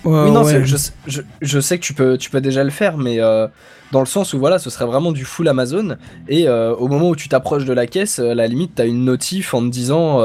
Ouais, 0.05 0.23
oui, 0.25 0.31
non, 0.31 0.45
ouais. 0.45 0.65
je, 0.65 0.77
je, 1.09 1.21
je 1.43 1.61
sais 1.61 1.79
que 1.79 1.85
tu 1.85 1.93
peux, 1.93 2.17
tu 2.17 2.31
peux 2.31 2.41
déjà 2.41 2.63
le 2.63 2.71
faire, 2.71 2.97
mais 2.97 3.21
euh, 3.21 3.49
dans 3.91 3.99
le 4.01 4.07
sens 4.07 4.35
où 4.35 4.39
voilà, 4.39 4.59
ce 4.61 4.71
serait 4.71 4.87
vraiment 4.87 5.11
du 5.11 5.25
full 5.25 5.49
Amazon. 5.49 5.97
Et 6.29 6.47
euh, 6.47 6.75
au 6.77 6.87
moment 6.87 7.09
où 7.09 7.17
tu 7.17 7.29
t'approches 7.29 7.65
de 7.65 7.73
la 7.73 7.87
caisse, 7.89 8.21
à 8.21 8.35
la 8.35 8.47
limite, 8.47 8.73
t'as 8.77 8.87
une 8.87 9.05
notif 9.05 9.53
en 9.53 9.63
te 9.63 9.69
disant 9.69 10.21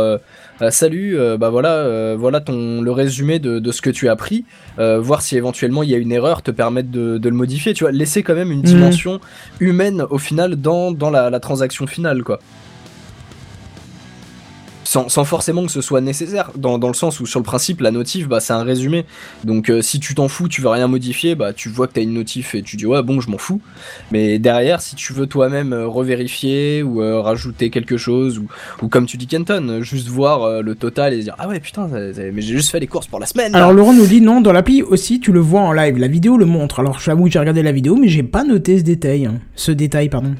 Salut, 0.70 1.18
euh, 1.18 1.38
bah 1.38 1.50
voilà, 1.50 1.74
euh, 1.78 2.16
voilà 2.20 2.40
ton, 2.42 2.82
le 2.82 2.92
résumé 2.92 3.40
de, 3.40 3.58
de 3.60 3.72
ce 3.72 3.82
que 3.82 3.90
tu 3.90 4.10
as 4.10 4.16
pris. 4.16 4.46
Euh, 4.78 5.00
voir 5.00 5.22
si 5.22 5.36
éventuellement 5.36 5.82
il 5.82 5.90
y 5.90 5.96
a 5.96 5.98
une 5.98 6.12
erreur, 6.12 6.42
te 6.44 6.52
permettre 6.52 6.92
de, 6.92 7.18
de 7.18 7.30
le 7.30 7.36
modifier. 7.36 7.74
Tu 7.74 7.84
vois, 7.84 7.92
laisser 7.92 8.22
quand 8.22 8.36
même 8.36 8.52
une 8.52 8.60
Mhm. 8.60 8.66
dimension 8.66 9.20
humaine 9.60 10.04
au 10.10 10.18
final 10.20 10.56
dans, 10.58 10.92
dans 10.92 11.10
la, 11.10 11.30
la 11.32 11.40
transaction 11.40 11.88
finale, 11.88 12.24
quoi. 12.24 12.40
Sans, 14.92 15.24
forcément 15.24 15.66
que 15.66 15.72
ce 15.72 15.80
soit 15.80 16.02
nécessaire, 16.02 16.52
dans, 16.58 16.78
le 16.78 16.94
sens 16.94 17.22
où 17.22 17.26
sur 17.26 17.40
le 17.40 17.46
principe 17.46 17.80
la 17.80 17.92
notif 17.92 18.28
bah, 18.28 18.42
c'est 18.42 18.52
un 18.52 18.64
résumé, 18.64 19.06
donc 19.46 19.70
euh, 19.70 19.82
si 19.82 20.02
tu 20.02 20.16
t'en 20.16 20.28
fous, 20.28 20.50
tu 20.50 20.60
veux 20.60 20.68
rien 20.68 20.90
modifier, 20.90 21.34
bah 21.34 21.54
tu 21.54 21.70
vois 21.70 21.88
que 21.88 21.94
t'as 21.94 22.02
une 22.02 22.14
notif 22.14 22.56
et 22.56 22.62
tu 22.62 22.76
dis 22.76 22.86
ouais 22.86 23.02
bon 23.02 23.22
je 23.22 23.30
m'en 23.30 23.38
fous, 23.38 23.62
mais 24.12 24.38
derrière 24.38 24.82
si 24.82 24.98
tu 24.98 25.14
veux 25.14 25.28
toi-même 25.28 25.72
euh, 25.72 25.88
revérifier 25.88 26.84
ou 26.84 27.02
euh, 27.02 27.22
rajouter 27.22 27.70
quelque 27.70 27.96
chose 27.96 28.42
ou, 28.82 28.88
comme 28.90 29.06
tu 29.06 29.16
dis 29.16 29.28
Kenton, 29.28 29.80
juste 29.82 30.10
voir 30.10 30.62
le 30.62 30.76
total 30.76 31.14
et 31.14 31.24
dire 31.24 31.36
ah 31.40 31.48
ouais 31.48 31.62
putain 31.62 31.88
mais 31.88 32.42
j'ai 32.42 32.54
juste 32.54 32.70
fait 32.70 32.82
les 32.82 32.88
courses 32.88 33.08
pour 33.08 33.22
la 33.22 33.28
semaine. 33.28 33.56
Alors 33.56 33.72
Laurent 33.72 33.94
nous 33.94 34.08
dit 34.08 34.20
non, 34.20 34.42
dans 34.42 34.52
l'appli 34.52 34.82
aussi 34.82 35.22
tu 35.22 35.32
le 35.32 35.40
vois 35.40 35.62
en 35.62 35.72
live, 35.72 35.98
la 35.98 36.08
vidéo 36.10 36.36
le 36.36 36.46
montre. 36.46 36.82
Alors 36.82 37.00
j'avoue 37.00 37.26
que 37.26 37.32
j'ai 37.32 37.40
regardé 37.40 37.64
la 37.64 37.72
vidéo 37.72 37.96
mais 37.96 38.10
j'ai 38.10 38.24
pas 38.24 38.44
noté 38.44 38.78
ce 38.78 38.84
détail. 38.84 39.26
hein. 39.26 39.40
Ce 39.56 39.72
détail, 39.72 40.10
pardon. 40.10 40.36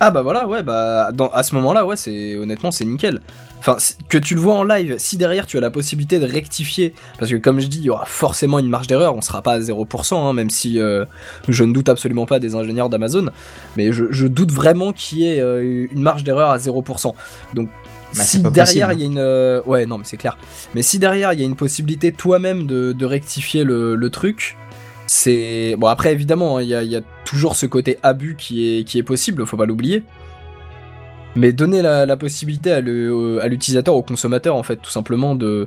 Ah 0.00 0.10
bah 0.10 0.22
voilà, 0.22 0.46
ouais, 0.46 0.62
bah 0.62 1.10
dans, 1.12 1.28
à 1.28 1.42
ce 1.42 1.54
moment-là, 1.54 1.86
ouais, 1.86 1.96
c'est 1.96 2.36
honnêtement 2.36 2.70
c'est 2.70 2.84
nickel. 2.84 3.20
Enfin, 3.60 3.76
que 4.10 4.18
tu 4.18 4.34
le 4.34 4.40
vois 4.40 4.54
en 4.54 4.64
live, 4.64 4.96
si 4.98 5.16
derrière 5.16 5.46
tu 5.46 5.56
as 5.56 5.60
la 5.60 5.70
possibilité 5.70 6.18
de 6.18 6.26
rectifier, 6.26 6.92
parce 7.18 7.30
que 7.30 7.36
comme 7.36 7.60
je 7.60 7.66
dis, 7.68 7.78
il 7.78 7.84
y 7.84 7.90
aura 7.90 8.04
forcément 8.04 8.58
une 8.58 8.68
marge 8.68 8.86
d'erreur, 8.88 9.16
on 9.16 9.22
sera 9.22 9.40
pas 9.40 9.52
à 9.52 9.60
0%, 9.60 10.14
hein, 10.16 10.32
même 10.34 10.50
si 10.50 10.78
euh, 10.78 11.06
je 11.48 11.64
ne 11.64 11.72
doute 11.72 11.88
absolument 11.88 12.26
pas 12.26 12.40
des 12.40 12.54
ingénieurs 12.56 12.90
d'Amazon, 12.90 13.30
mais 13.76 13.92
je, 13.92 14.04
je 14.10 14.26
doute 14.26 14.52
vraiment 14.52 14.92
qu'il 14.92 15.18
y 15.20 15.28
ait 15.28 15.40
euh, 15.40 15.86
une 15.90 16.02
marge 16.02 16.24
d'erreur 16.24 16.50
à 16.50 16.58
0%. 16.58 17.14
Donc 17.54 17.70
Bah, 18.14 18.22
si 18.24 18.42
derrière 18.42 18.92
il 18.92 19.00
y 19.00 19.02
a 19.04 19.06
une... 19.06 19.18
euh, 19.18 19.62
ouais, 19.64 19.86
non, 19.86 19.96
mais 19.96 20.04
c'est 20.04 20.18
clair. 20.18 20.36
Mais 20.74 20.82
si 20.82 20.98
derrière 20.98 21.32
il 21.32 21.40
y 21.40 21.42
a 21.42 21.46
une 21.46 21.56
possibilité 21.56 22.12
toi-même 22.12 22.66
de, 22.66 22.92
de 22.92 23.06
rectifier 23.06 23.64
le, 23.64 23.94
le 23.94 24.10
truc, 24.10 24.58
c'est... 25.06 25.76
Bon 25.78 25.86
après 25.88 26.12
évidemment, 26.12 26.58
hein, 26.58 26.62
il 26.62 26.68
y, 26.68 26.96
a, 26.96 27.00
toujours 27.24 27.56
ce 27.56 27.66
côté 27.66 27.98
abus 28.02 28.36
qui 28.38 28.78
est, 28.78 28.84
qui 28.84 28.98
est 28.98 29.02
possible, 29.02 29.46
faut 29.46 29.56
pas 29.56 29.66
l'oublier. 29.66 30.02
Mais 31.36 31.52
donner 31.52 31.82
la, 31.82 32.16
possibilité 32.16 32.70
à 32.70 32.80
le- 32.80 33.40
à 33.42 33.48
l'utilisateur, 33.48 33.96
au 33.96 34.02
consommateur 34.02 34.54
en 34.54 34.62
fait, 34.62 34.76
tout 34.76 34.90
simplement 34.90 35.34
de, 35.34 35.66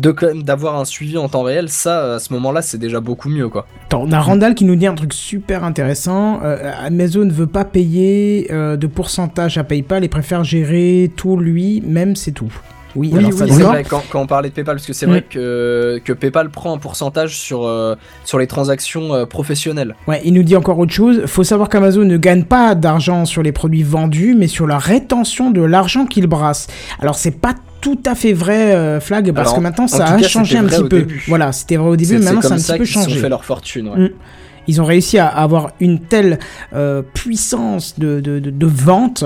d'avoir 0.00 0.78
un 0.78 0.84
suivi 0.84 1.18
en 1.18 1.28
temps 1.28 1.42
réel, 1.42 1.68
ça 1.68 2.14
à 2.14 2.18
ce 2.20 2.32
moment-là 2.34 2.62
c'est 2.62 2.78
déjà 2.78 3.00
beaucoup 3.00 3.28
mieux 3.28 3.48
quoi. 3.48 3.66
On 3.92 4.12
a 4.12 4.20
Randall 4.20 4.54
qui 4.54 4.64
nous 4.64 4.76
dit 4.76 4.86
un 4.86 4.94
truc 4.94 5.12
super 5.12 5.64
intéressant. 5.64 6.40
Euh, 6.44 6.70
Amazon 6.80 7.24
ne 7.24 7.32
veut 7.32 7.48
pas 7.48 7.64
payer 7.64 8.46
euh, 8.52 8.76
de 8.76 8.86
pourcentage 8.86 9.58
à 9.58 9.64
PayPal 9.64 10.04
et 10.04 10.08
préfère 10.08 10.44
gérer 10.44 11.10
tout 11.16 11.36
lui, 11.36 11.82
même 11.84 12.14
c'est 12.14 12.32
tout. 12.32 12.52
Oui, 12.96 13.10
Oui, 13.12 13.18
alors 13.18 13.30
oui, 13.30 13.36
ça 13.38 13.46
c'est 13.46 13.62
vrai, 13.62 13.84
quand, 13.88 14.02
quand 14.10 14.20
on 14.22 14.26
parlait 14.26 14.48
de 14.48 14.54
PayPal, 14.54 14.76
parce 14.76 14.86
que 14.86 14.92
c'est 14.92 15.06
Mm. 15.06 15.10
vrai 15.10 15.22
que, 15.22 16.00
que 16.04 16.12
PayPal 16.12 16.50
prend 16.50 16.74
un 16.74 16.78
pourcentage 16.78 17.36
sur, 17.38 17.64
euh, 17.66 17.94
sur 18.24 18.38
les 18.38 18.46
transactions 18.46 19.14
euh, 19.14 19.26
professionnelles. 19.26 19.94
Ouais, 20.08 20.20
il 20.24 20.34
nous 20.34 20.42
dit 20.42 20.56
encore 20.56 20.78
autre 20.78 20.92
chose. 20.92 21.22
Faut 21.26 21.44
savoir 21.44 21.68
qu'Amazon 21.68 22.04
ne 22.04 22.16
gagne 22.16 22.44
pas 22.44 22.74
d'argent 22.74 23.24
sur 23.24 23.42
les 23.42 23.52
produits 23.52 23.82
vendus, 23.84 24.34
mais 24.38 24.46
sur 24.48 24.66
la 24.66 24.78
rétention 24.78 25.50
de 25.50 25.62
l'argent 25.62 26.04
qu'il 26.06 26.26
brasse. 26.26 26.66
Alors 27.00 27.14
c'est 27.16 27.30
pas 27.40 27.54
tout 27.80 27.98
à 28.04 28.14
fait 28.14 28.32
vrai, 28.34 28.74
euh, 28.74 29.00
Flag, 29.00 29.32
parce 29.32 29.48
Alors, 29.48 29.56
que 29.56 29.62
maintenant 29.62 29.84
en 29.84 29.88
ça 29.88 30.04
a 30.04 30.20
cas, 30.20 30.28
changé 30.28 30.58
un 30.58 30.64
petit 30.64 30.82
peu. 30.82 30.98
début. 31.00 31.24
Voilà, 31.28 31.50
c'était 31.52 31.76
vrai 31.76 31.88
au 31.90 31.96
début, 31.96 32.18
mais 32.18 32.24
maintenant 32.26 32.42
ça 32.42 32.48
a 32.50 32.52
un 32.54 32.58
ça 32.58 32.72
petit 32.74 32.78
peu 32.80 32.84
qu'ils 32.84 32.98
ont 32.98 33.02
changé. 33.04 33.20
fait 33.20 33.28
leur 33.30 33.44
fortune. 33.44 33.88
ouais. 33.88 33.98
Mm. 33.98 34.10
Ils 34.70 34.80
ont 34.80 34.84
réussi 34.84 35.18
à 35.18 35.26
avoir 35.26 35.72
une 35.80 35.98
telle 35.98 36.38
euh, 36.74 37.02
puissance 37.02 37.98
de, 37.98 38.66
vente 38.66 39.24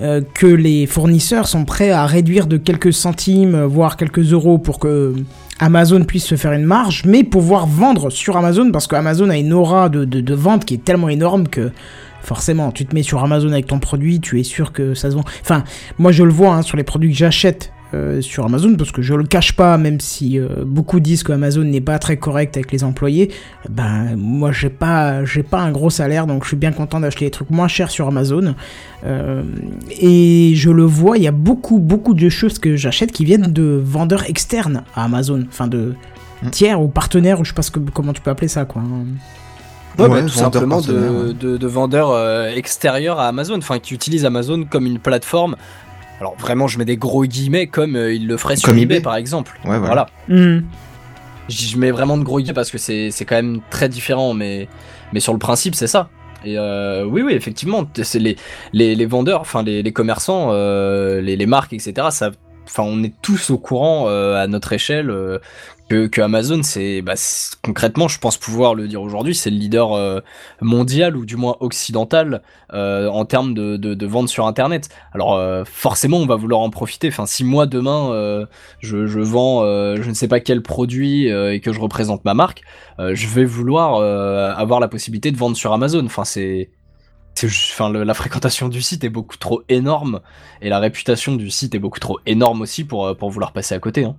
euh, 0.00 0.22
que 0.34 0.46
les 0.46 0.86
fournisseurs 0.86 1.46
sont 1.48 1.64
prêts 1.64 1.90
à 1.90 2.06
réduire 2.06 2.46
de 2.46 2.56
quelques 2.56 2.92
centimes, 2.92 3.64
voire 3.64 3.96
quelques 3.96 4.32
euros 4.32 4.58
pour 4.58 4.78
que 4.78 5.14
Amazon 5.58 6.04
puisse 6.04 6.24
se 6.24 6.34
faire 6.34 6.52
une 6.52 6.64
marge, 6.64 7.02
mais 7.04 7.24
pouvoir 7.24 7.66
vendre 7.66 8.10
sur 8.10 8.36
Amazon 8.36 8.70
parce 8.72 8.86
qu'Amazon 8.86 9.28
a 9.28 9.36
une 9.36 9.52
aura 9.52 9.88
de 9.88 10.34
vente 10.34 10.64
qui 10.64 10.74
est 10.74 10.84
tellement 10.84 11.10
énorme 11.10 11.48
que 11.48 11.70
forcément, 12.26 12.72
tu 12.72 12.84
te 12.84 12.94
mets 12.94 13.04
sur 13.04 13.22
Amazon 13.22 13.52
avec 13.52 13.66
ton 13.66 13.78
produit, 13.78 14.20
tu 14.20 14.40
es 14.40 14.42
sûr 14.42 14.72
que 14.72 14.94
ça 14.94 15.10
se 15.10 15.16
vend. 15.16 15.24
Enfin, 15.42 15.64
moi 15.98 16.12
je 16.12 16.24
le 16.24 16.32
vois 16.32 16.54
hein, 16.54 16.62
sur 16.62 16.76
les 16.76 16.82
produits 16.82 17.10
que 17.10 17.16
j'achète 17.16 17.72
euh, 17.94 18.20
sur 18.20 18.44
Amazon 18.44 18.74
parce 18.76 18.90
que 18.90 19.00
je 19.00 19.14
le 19.14 19.24
cache 19.24 19.54
pas, 19.54 19.78
même 19.78 20.00
si 20.00 20.38
euh, 20.38 20.64
beaucoup 20.66 20.98
disent 20.98 21.22
que 21.22 21.32
Amazon 21.32 21.62
n'est 21.62 21.80
pas 21.80 21.98
très 21.98 22.16
correct 22.16 22.56
avec 22.56 22.72
les 22.72 22.82
employés. 22.82 23.30
Ben 23.68 24.16
moi 24.16 24.50
j'ai 24.50 24.70
pas 24.70 25.24
j'ai 25.24 25.44
pas 25.44 25.60
un 25.60 25.70
gros 25.70 25.90
salaire 25.90 26.26
donc 26.26 26.42
je 26.42 26.48
suis 26.48 26.56
bien 26.56 26.72
content 26.72 26.98
d'acheter 26.98 27.26
des 27.26 27.30
trucs 27.30 27.50
moins 27.50 27.68
chers 27.68 27.90
sur 27.90 28.08
Amazon. 28.08 28.54
Euh, 29.04 29.42
et 30.00 30.52
je 30.56 30.70
le 30.70 30.82
vois, 30.82 31.16
il 31.16 31.22
y 31.22 31.28
a 31.28 31.32
beaucoup 31.32 31.78
beaucoup 31.78 32.14
de 32.14 32.28
choses 32.28 32.58
que 32.58 32.76
j'achète 32.76 33.12
qui 33.12 33.24
viennent 33.24 33.52
de 33.52 33.80
vendeurs 33.84 34.28
externes 34.28 34.82
à 34.94 35.04
Amazon, 35.04 35.44
enfin 35.48 35.68
de 35.68 35.94
Mm. 36.42 36.50
tiers 36.50 36.82
ou 36.82 36.88
partenaires 36.88 37.40
ou 37.40 37.44
je 37.44 37.50
sais 37.50 37.54
pas 37.54 37.62
ce 37.62 37.70
que, 37.70 37.78
comment 37.78 38.12
tu 38.12 38.20
peux 38.20 38.30
appeler 38.30 38.48
ça 38.48 38.64
quoi. 38.64 38.82
Ouais, 39.98 40.08
bah, 40.10 40.20
tout 40.20 40.28
simplement 40.28 40.82
de, 40.82 41.32
de, 41.32 41.56
de 41.56 41.66
vendeurs 41.66 42.48
extérieurs 42.48 43.18
à 43.18 43.28
Amazon, 43.28 43.56
enfin 43.56 43.78
qui 43.78 43.94
utilisent 43.94 44.26
Amazon 44.26 44.64
comme 44.68 44.84
une 44.84 44.98
plateforme. 44.98 45.56
Alors 46.20 46.34
vraiment, 46.36 46.66
je 46.66 46.78
mets 46.78 46.84
des 46.84 46.96
gros 46.96 47.24
guillemets 47.24 47.66
comme 47.66 47.94
euh, 47.96 48.12
ils 48.14 48.26
le 48.26 48.36
feraient 48.36 48.56
sur 48.56 48.68
Comme 48.68 48.78
eBay, 48.78 48.96
eBay. 48.96 49.02
par 49.02 49.16
exemple. 49.16 49.58
Ouais, 49.64 49.78
voilà. 49.78 50.06
Hmm. 50.28 50.60
Je 51.48 51.66
je 51.66 51.76
mets 51.78 51.90
vraiment 51.90 52.16
de 52.18 52.22
gros 52.24 52.38
guillemets 52.38 52.54
parce 52.54 52.70
que 52.70 52.78
c'est 52.78 53.10
c'est 53.10 53.24
quand 53.24 53.36
même 53.36 53.60
très 53.70 53.88
différent, 53.88 54.34
mais 54.34 54.68
mais 55.12 55.20
sur 55.20 55.32
le 55.32 55.38
principe 55.38 55.74
c'est 55.74 55.86
ça. 55.86 56.08
Et 56.44 56.58
euh, 56.58 57.04
oui, 57.04 57.22
oui, 57.22 57.32
effectivement, 57.32 57.88
c'est 58.02 58.18
les, 58.20 58.36
les, 58.72 58.94
les 58.94 59.06
vendeurs, 59.06 59.40
enfin 59.40 59.62
les, 59.64 59.82
les 59.82 59.92
commerçants, 59.92 60.50
euh, 60.52 61.20
les, 61.20 61.34
les 61.36 61.46
marques, 61.46 61.72
etc. 61.72 62.08
Ça, 62.10 62.30
enfin, 62.68 62.84
on 62.84 63.02
est 63.02 63.14
tous 63.20 63.50
au 63.50 63.58
courant 63.58 64.04
euh, 64.08 64.40
à 64.40 64.46
notre 64.46 64.72
échelle 64.72 65.10
euh, 65.10 65.38
que, 65.88 66.20
Amazon, 66.20 66.62
c'est 66.62 67.00
bah, 67.02 67.14
concrètement, 67.62 68.08
je 68.08 68.18
pense 68.18 68.36
pouvoir 68.36 68.74
le 68.74 68.88
dire 68.88 69.02
aujourd'hui, 69.02 69.34
c'est 69.34 69.50
le 69.50 69.56
leader 69.56 69.92
euh, 69.92 70.20
mondial 70.60 71.16
ou 71.16 71.24
du 71.24 71.36
moins 71.36 71.56
occidental 71.60 72.42
euh, 72.72 73.08
en 73.08 73.24
termes 73.24 73.54
de, 73.54 73.76
de, 73.76 73.94
de 73.94 74.06
vente 74.06 74.28
sur 74.28 74.46
Internet. 74.46 74.88
Alors 75.12 75.34
euh, 75.34 75.64
forcément, 75.64 76.18
on 76.18 76.26
va 76.26 76.36
vouloir 76.36 76.60
en 76.60 76.70
profiter. 76.70 77.08
Enfin, 77.08 77.26
si 77.26 77.44
moi 77.44 77.66
demain 77.66 78.10
euh, 78.12 78.46
je, 78.80 79.06
je 79.06 79.20
vends, 79.20 79.62
je 79.62 80.08
ne 80.08 80.14
sais 80.14 80.28
pas 80.28 80.40
quel 80.40 80.62
produit 80.62 81.26
et 81.28 81.60
que 81.60 81.72
je 81.72 81.80
représente 81.80 82.24
ma 82.24 82.34
marque, 82.34 82.62
je 82.98 83.26
vais 83.28 83.44
vouloir 83.44 84.00
avoir 84.58 84.80
la 84.80 84.88
possibilité 84.88 85.30
de 85.30 85.36
vendre 85.36 85.56
sur 85.56 85.72
Amazon. 85.72 86.04
Enfin, 86.04 86.24
c'est 86.24 86.70
enfin 87.44 87.90
la 87.92 88.14
fréquentation 88.14 88.68
du 88.68 88.80
site 88.80 89.04
est 89.04 89.10
beaucoup 89.10 89.36
trop 89.36 89.62
énorme 89.68 90.20
et 90.62 90.68
la 90.68 90.78
réputation 90.78 91.36
du 91.36 91.50
site 91.50 91.74
est 91.74 91.78
beaucoup 91.78 92.00
trop 92.00 92.18
énorme 92.26 92.62
aussi 92.62 92.84
pour 92.84 93.16
pour 93.16 93.30
vouloir 93.30 93.52
passer 93.52 93.74
à 93.74 93.78
côté. 93.78 94.04
Hein. 94.04 94.16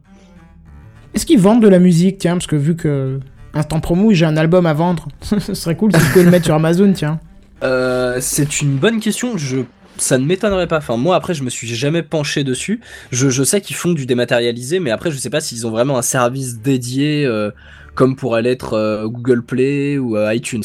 Est-ce 1.13 1.25
qu'ils 1.25 1.39
vendent 1.39 1.61
de 1.61 1.67
la 1.67 1.79
musique 1.79 2.17
tiens 2.17 2.33
parce 2.33 2.47
que 2.47 2.55
vu 2.55 2.75
que 2.75 3.19
instant 3.53 3.79
promo 3.79 4.11
j'ai 4.13 4.25
un 4.25 4.37
album 4.37 4.65
à 4.65 4.73
vendre, 4.73 5.07
ce 5.21 5.53
serait 5.53 5.75
cool 5.75 5.91
si 5.93 5.99
tu 5.99 6.05
pouvais 6.11 6.25
le 6.25 6.31
mettre 6.31 6.45
sur 6.45 6.55
Amazon 6.55 6.91
tiens. 6.93 7.19
Euh, 7.63 8.17
c'est 8.19 8.61
une 8.61 8.77
bonne 8.77 8.99
question. 8.99 9.37
Je 9.37 9.63
ça 9.97 10.17
ne 10.17 10.25
m'étonnerait 10.25 10.67
pas. 10.67 10.77
Enfin, 10.77 10.97
moi, 10.97 11.15
après, 11.15 11.33
je 11.33 11.43
me 11.43 11.49
suis 11.49 11.67
jamais 11.67 12.03
penché 12.03 12.43
dessus. 12.43 12.79
Je, 13.11 13.29
je 13.29 13.43
sais 13.43 13.61
qu'ils 13.61 13.75
font 13.75 13.91
du 13.91 14.05
dématérialisé, 14.05 14.79
mais 14.79 14.91
après, 14.91 15.11
je 15.11 15.17
sais 15.17 15.29
pas 15.29 15.41
s'ils 15.41 15.67
ont 15.67 15.71
vraiment 15.71 15.97
un 15.97 16.01
service 16.01 16.59
dédié, 16.59 17.25
euh, 17.25 17.51
comme 17.95 18.15
pourrait 18.15 18.41
l'être 18.41 18.73
euh, 18.73 19.07
Google 19.07 19.43
Play 19.43 19.97
ou 19.97 20.17
euh, 20.17 20.33
iTunes. 20.33 20.63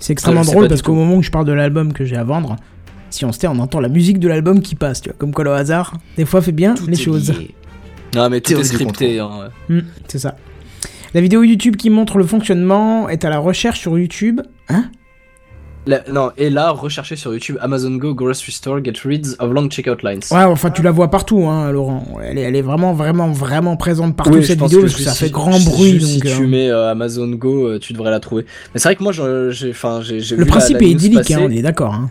C'est 0.00 0.12
extrêmement 0.12 0.42
je 0.42 0.50
drôle 0.50 0.68
parce 0.68 0.82
qu'au 0.82 0.94
moment 0.94 1.16
où 1.16 1.22
je 1.22 1.30
parle 1.30 1.44
de 1.44 1.52
l'album 1.52 1.92
que 1.92 2.04
j'ai 2.04 2.16
à 2.16 2.24
vendre, 2.24 2.56
si 3.10 3.24
on 3.24 3.32
se 3.32 3.38
tait, 3.38 3.48
on 3.48 3.58
entend 3.58 3.80
la 3.80 3.88
musique 3.88 4.18
de 4.18 4.28
l'album 4.28 4.60
qui 4.60 4.74
passe, 4.74 5.02
tu 5.02 5.10
vois. 5.10 5.16
Comme 5.18 5.32
quoi 5.32 5.44
le 5.44 5.52
hasard, 5.52 5.94
des 6.16 6.24
fois, 6.24 6.40
fait 6.40 6.52
bien 6.52 6.74
les 6.86 6.96
choses. 6.96 7.32
Non, 8.14 8.28
mais 8.28 8.40
tout 8.40 8.52
est 8.54 8.64
scripté. 8.64 9.18
Hein, 9.20 9.30
ouais. 9.68 9.76
Hmm, 9.76 9.84
c'est 10.08 10.18
ça. 10.18 10.36
La 11.14 11.20
vidéo 11.20 11.42
YouTube 11.42 11.76
qui 11.76 11.90
montre 11.90 12.18
le 12.18 12.24
fonctionnement 12.24 13.08
est 13.08 13.24
à 13.24 13.30
la 13.30 13.38
recherche 13.38 13.80
sur 13.80 13.98
YouTube. 13.98 14.40
Hein? 14.68 14.84
La- 15.86 16.02
non, 16.12 16.30
et 16.36 16.50
là, 16.50 16.70
recherchez 16.70 17.16
sur 17.16 17.32
YouTube 17.32 17.56
Amazon 17.60 17.92
Go 17.96 18.14
Grocery 18.14 18.52
Store 18.52 18.84
Get 18.84 18.92
Rid 19.04 19.26
of 19.38 19.50
Long 19.52 19.68
Checkout 19.68 20.02
Lines. 20.06 20.20
Ouais, 20.30 20.42
enfin, 20.44 20.70
tu 20.70 20.82
la 20.82 20.90
vois 20.90 21.10
partout, 21.10 21.46
hein, 21.46 21.72
Laurent. 21.72 22.06
Elle 22.22 22.36
est, 22.38 22.42
elle 22.42 22.54
est 22.54 22.62
vraiment, 22.62 22.92
vraiment, 22.92 23.28
vraiment 23.32 23.76
présente 23.76 24.14
partout 24.14 24.34
Oui, 24.34 24.44
cette 24.44 24.60
vidéo 24.60 24.80
que 24.80 24.84
parce 24.84 24.96
que 24.96 25.02
ça 25.02 25.12
si- 25.12 25.24
fait 25.24 25.30
grand 25.30 25.52
si- 25.54 25.68
bruit. 25.70 25.92
donc, 25.98 26.02
si 26.02 26.22
euh, 26.26 26.36
tu 26.36 26.46
mets 26.46 26.70
euh, 26.70 26.90
Amazon 26.90 27.28
Go, 27.28 27.66
euh, 27.66 27.78
tu 27.78 27.94
devrais 27.94 28.10
la 28.10 28.20
trouver. 28.20 28.44
Mais 28.74 28.78
c'est 28.80 28.88
vrai 28.88 28.96
que 28.96 29.02
moi, 29.02 29.12
je- 29.12 29.50
j'ai, 29.50 29.70
enfin, 29.70 30.00
j'ai, 30.02 30.18
Le 30.36 30.44
vu 30.44 30.46
principe 30.46 30.80
la 30.80 30.86
est 30.86 30.90
idyllique, 30.90 31.30
hein, 31.30 31.40
on 31.42 31.50
est 31.50 31.62
d'accord. 31.62 31.94
Hein. 31.94 32.10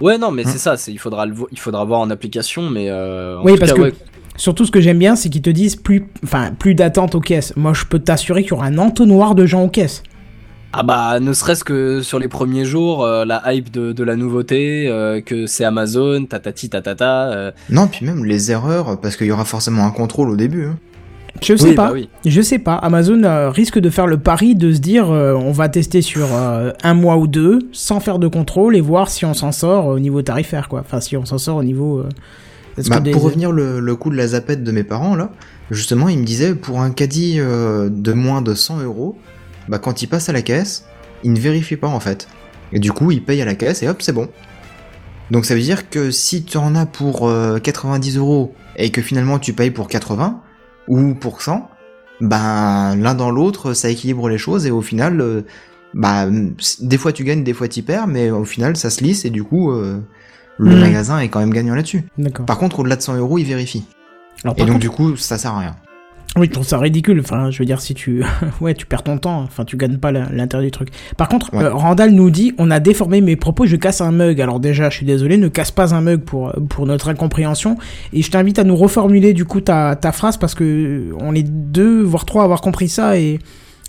Ouais, 0.00 0.16
non, 0.16 0.30
mais 0.30 0.46
Hein. 0.46 0.50
c'est 0.52 0.58
ça. 0.58 0.76
C'est, 0.76 0.92
il 0.92 0.98
faudra 0.98 1.26
le, 1.26 1.34
il 1.50 1.58
faudra 1.58 1.84
voir 1.84 2.00
en 2.00 2.10
application, 2.10 2.70
mais. 2.70 2.88
Euh, 2.88 3.38
en 3.38 3.44
Oui, 3.44 3.54
tout 3.54 3.58
parce 3.58 3.72
cas, 3.72 3.76
que- 3.78 3.82
ouais. 3.82 3.94
Surtout, 4.36 4.64
ce 4.64 4.70
que 4.70 4.80
j'aime 4.80 4.98
bien, 4.98 5.16
c'est 5.16 5.28
qu'ils 5.30 5.42
te 5.42 5.50
disent 5.50 5.76
plus, 5.76 6.06
enfin, 6.24 6.50
plus 6.58 6.74
d'attente 6.74 7.14
aux 7.14 7.20
caisses. 7.20 7.52
Moi, 7.56 7.72
je 7.74 7.84
peux 7.84 7.98
t'assurer 7.98 8.42
qu'il 8.42 8.50
y 8.50 8.54
aura 8.54 8.66
un 8.66 8.78
entonnoir 8.78 9.34
de 9.34 9.46
gens 9.46 9.62
aux 9.64 9.68
caisses. 9.68 10.02
Ah 10.72 10.82
bah, 10.82 11.20
ne 11.20 11.32
serait-ce 11.32 11.64
que 11.64 12.02
sur 12.02 12.18
les 12.18 12.28
premiers 12.28 12.66
jours, 12.66 13.02
euh, 13.04 13.24
la 13.24 13.42
hype 13.54 13.70
de, 13.70 13.92
de 13.92 14.04
la 14.04 14.14
nouveauté, 14.14 14.88
euh, 14.88 15.22
que 15.22 15.46
c'est 15.46 15.64
Amazon, 15.64 16.26
tatati 16.26 16.68
tatata. 16.68 17.28
euh, 17.32 17.50
Non, 17.70 17.86
puis 17.86 18.04
même 18.04 18.24
les 18.26 18.50
erreurs, 18.50 19.00
parce 19.00 19.16
qu'il 19.16 19.26
y 19.26 19.32
aura 19.32 19.46
forcément 19.46 19.86
un 19.86 19.90
contrôle 19.90 20.28
au 20.28 20.36
début. 20.36 20.66
hein. 20.66 20.76
Je 21.42 21.54
sais 21.56 21.68
oui, 21.70 21.74
pas. 21.74 21.86
bah 21.88 21.92
oui. 21.94 22.08
Je 22.26 22.40
sais 22.42 22.58
pas. 22.58 22.74
Amazon 22.76 23.22
euh, 23.24 23.50
risque 23.50 23.78
de 23.78 23.88
faire 23.90 24.06
le 24.06 24.18
pari 24.18 24.54
de 24.54 24.72
se 24.72 24.78
dire 24.78 25.10
euh, 25.10 25.34
on 25.34 25.52
va 25.52 25.68
tester 25.68 26.00
sur 26.02 26.26
euh, 26.32 26.72
un 26.82 26.94
mois 26.94 27.16
ou 27.18 27.26
deux 27.26 27.58
sans 27.72 28.00
faire 28.00 28.18
de 28.18 28.26
contrôle 28.28 28.74
et 28.76 28.80
voir 28.80 29.08
si 29.10 29.24
on 29.26 29.34
s'en 29.34 29.52
sort 29.52 29.86
au 29.86 29.98
niveau 29.98 30.22
tarifaire, 30.22 30.68
quoi. 30.68 30.80
Enfin, 30.80 31.00
si 31.00 31.16
on 31.16 31.24
s'en 31.26 31.38
sort 31.38 31.56
au 31.56 31.64
niveau. 31.64 32.02
Euh, 32.78 32.82
Bah, 32.88 33.00
des- 33.00 33.10
Pour 33.12 33.22
revenir 33.22 33.52
le, 33.52 33.80
le 33.80 33.96
coup 33.96 34.10
de 34.10 34.16
la 34.16 34.28
zapette 34.28 34.62
de 34.64 34.72
mes 34.72 34.84
parents, 34.84 35.14
là, 35.16 35.30
justement, 35.70 36.08
ils 36.08 36.18
me 36.18 36.24
disaient 36.24 36.54
pour 36.54 36.80
un 36.80 36.90
caddie 36.90 37.36
euh, 37.38 37.88
de 37.90 38.12
moins 38.12 38.42
de 38.42 38.54
100 38.54 38.80
euros, 38.82 39.16
bah, 39.68 39.78
quand 39.78 40.02
il 40.02 40.06
passe 40.08 40.28
à 40.28 40.32
la 40.32 40.42
caisse, 40.42 40.84
il 41.24 41.32
ne 41.32 41.38
vérifie 41.40 41.76
pas 41.76 41.88
en 41.88 42.00
fait. 42.00 42.28
Et 42.72 42.78
du 42.78 42.92
coup, 42.92 43.10
il 43.10 43.22
paye 43.24 43.40
à 43.42 43.44
la 43.44 43.54
caisse 43.54 43.82
et 43.82 43.88
hop, 43.88 44.02
c'est 44.02 44.12
bon. 44.12 44.28
Donc 45.30 45.44
ça 45.44 45.54
veut 45.54 45.60
dire 45.60 45.90
que 45.90 46.10
si 46.12 46.44
tu 46.44 46.56
en 46.56 46.74
as 46.76 46.86
pour 46.86 47.28
euh, 47.28 47.58
90 47.58 48.16
euros 48.16 48.54
et 48.76 48.90
que 48.90 49.02
finalement 49.02 49.38
tu 49.40 49.52
payes 49.54 49.72
pour 49.72 49.88
80 49.88 50.40
ou 50.86 51.14
pour 51.14 51.42
100, 51.42 51.68
ben 52.20 52.94
l'un 52.96 53.14
dans 53.14 53.30
l'autre, 53.30 53.72
ça 53.72 53.88
équilibre 53.90 54.28
les 54.28 54.38
choses 54.38 54.66
et 54.66 54.70
au 54.70 54.82
final, 54.82 55.20
euh, 55.20 55.42
bah, 55.94 56.26
des 56.80 56.98
fois 56.98 57.12
tu 57.12 57.24
gagnes, 57.24 57.42
des 57.42 57.52
fois 57.54 57.66
tu 57.68 57.82
perds, 57.82 58.06
mais 58.06 58.30
au 58.30 58.44
final 58.44 58.76
ça 58.76 58.88
se 58.90 59.02
lisse 59.02 59.24
et 59.24 59.30
du 59.30 59.42
coup, 59.42 59.72
euh, 59.72 59.98
le 60.58 60.70
Mhm. 60.74 60.80
magasin 60.80 61.18
est 61.18 61.28
quand 61.28 61.40
même 61.40 61.52
gagnant 61.52 61.74
là-dessus. 61.74 62.04
D'accord. 62.18 62.46
Par 62.46 62.58
contre, 62.58 62.80
au-delà 62.80 62.96
de 62.96 63.02
100 63.02 63.16
euros, 63.16 63.38
il 63.38 63.44
vérifie. 63.44 63.84
Alors, 64.44 64.54
Et 64.56 64.60
donc, 64.60 64.68
contre, 64.68 64.80
du 64.80 64.90
coup, 64.90 65.16
ça 65.16 65.38
sert 65.38 65.52
à 65.54 65.60
rien. 65.60 65.76
oui, 66.38 66.46
je 66.48 66.52
trouve 66.52 66.66
ça 66.66 66.78
ridicule. 66.78 67.20
Enfin, 67.20 67.50
je 67.50 67.58
veux 67.58 67.64
dire, 67.64 67.80
si 67.80 67.94
tu, 67.94 68.22
ouais, 68.60 68.74
tu 68.74 68.84
perds 68.86 69.02
ton 69.02 69.16
temps. 69.18 69.40
Enfin, 69.42 69.64
tu 69.64 69.76
gagnes 69.78 69.96
pas 69.96 70.12
l'intérêt 70.12 70.64
du 70.64 70.70
truc. 70.70 70.88
Par 71.16 71.28
contre, 71.28 71.52
Ouais. 71.54 71.64
euh, 71.64 71.72
Randall 71.72 72.10
nous 72.10 72.30
dit 72.30 72.52
on 72.58 72.70
a 72.70 72.78
déformé 72.80 73.20
mes 73.22 73.36
propos, 73.36 73.64
je 73.66 73.76
casse 73.76 74.00
un 74.02 74.12
mug. 74.12 74.40
Alors 74.40 74.60
déjà, 74.60 74.90
je 74.90 74.96
suis 74.96 75.06
désolé, 75.06 75.38
ne 75.38 75.48
casse 75.48 75.70
pas 75.70 75.94
un 75.94 76.00
mug 76.02 76.20
pour 76.20 76.52
pour 76.68 76.86
notre 76.86 77.08
incompréhension. 77.08 77.76
Et 78.12 78.20
je 78.22 78.30
t'invite 78.30 78.58
à 78.58 78.64
nous 78.64 78.76
reformuler 78.76 79.32
du 79.32 79.44
coup 79.46 79.60
ta 79.62 79.96
ta 79.96 80.12
phrase 80.12 80.36
parce 80.36 80.54
que 80.54 81.14
on 81.20 81.34
est 81.34 81.42
deux 81.48 82.02
voire 82.02 82.24
trois 82.26 82.42
à 82.42 82.44
avoir 82.44 82.60
compris 82.60 82.88
ça 82.90 83.18
et 83.18 83.38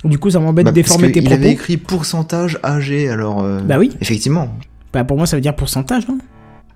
du 0.05 0.17
coup 0.17 0.29
ça 0.29 0.39
m'embête 0.39 0.65
Bah, 0.65 0.71
de 0.71 0.75
déformer 0.75 1.11
tes 1.11 1.21
propos. 1.21 1.35
avait 1.35 1.51
écrit 1.51 1.75
pourcentage 1.77 2.59
âgé, 2.63 3.09
alors. 3.09 3.43
euh, 3.43 3.59
Bah 3.61 3.77
oui. 3.79 3.91
Effectivement. 3.99 4.49
Bah 4.93 5.03
pour 5.03 5.17
moi 5.17 5.25
ça 5.25 5.35
veut 5.35 5.41
dire 5.41 5.55
pourcentage, 5.55 6.07
non? 6.07 6.17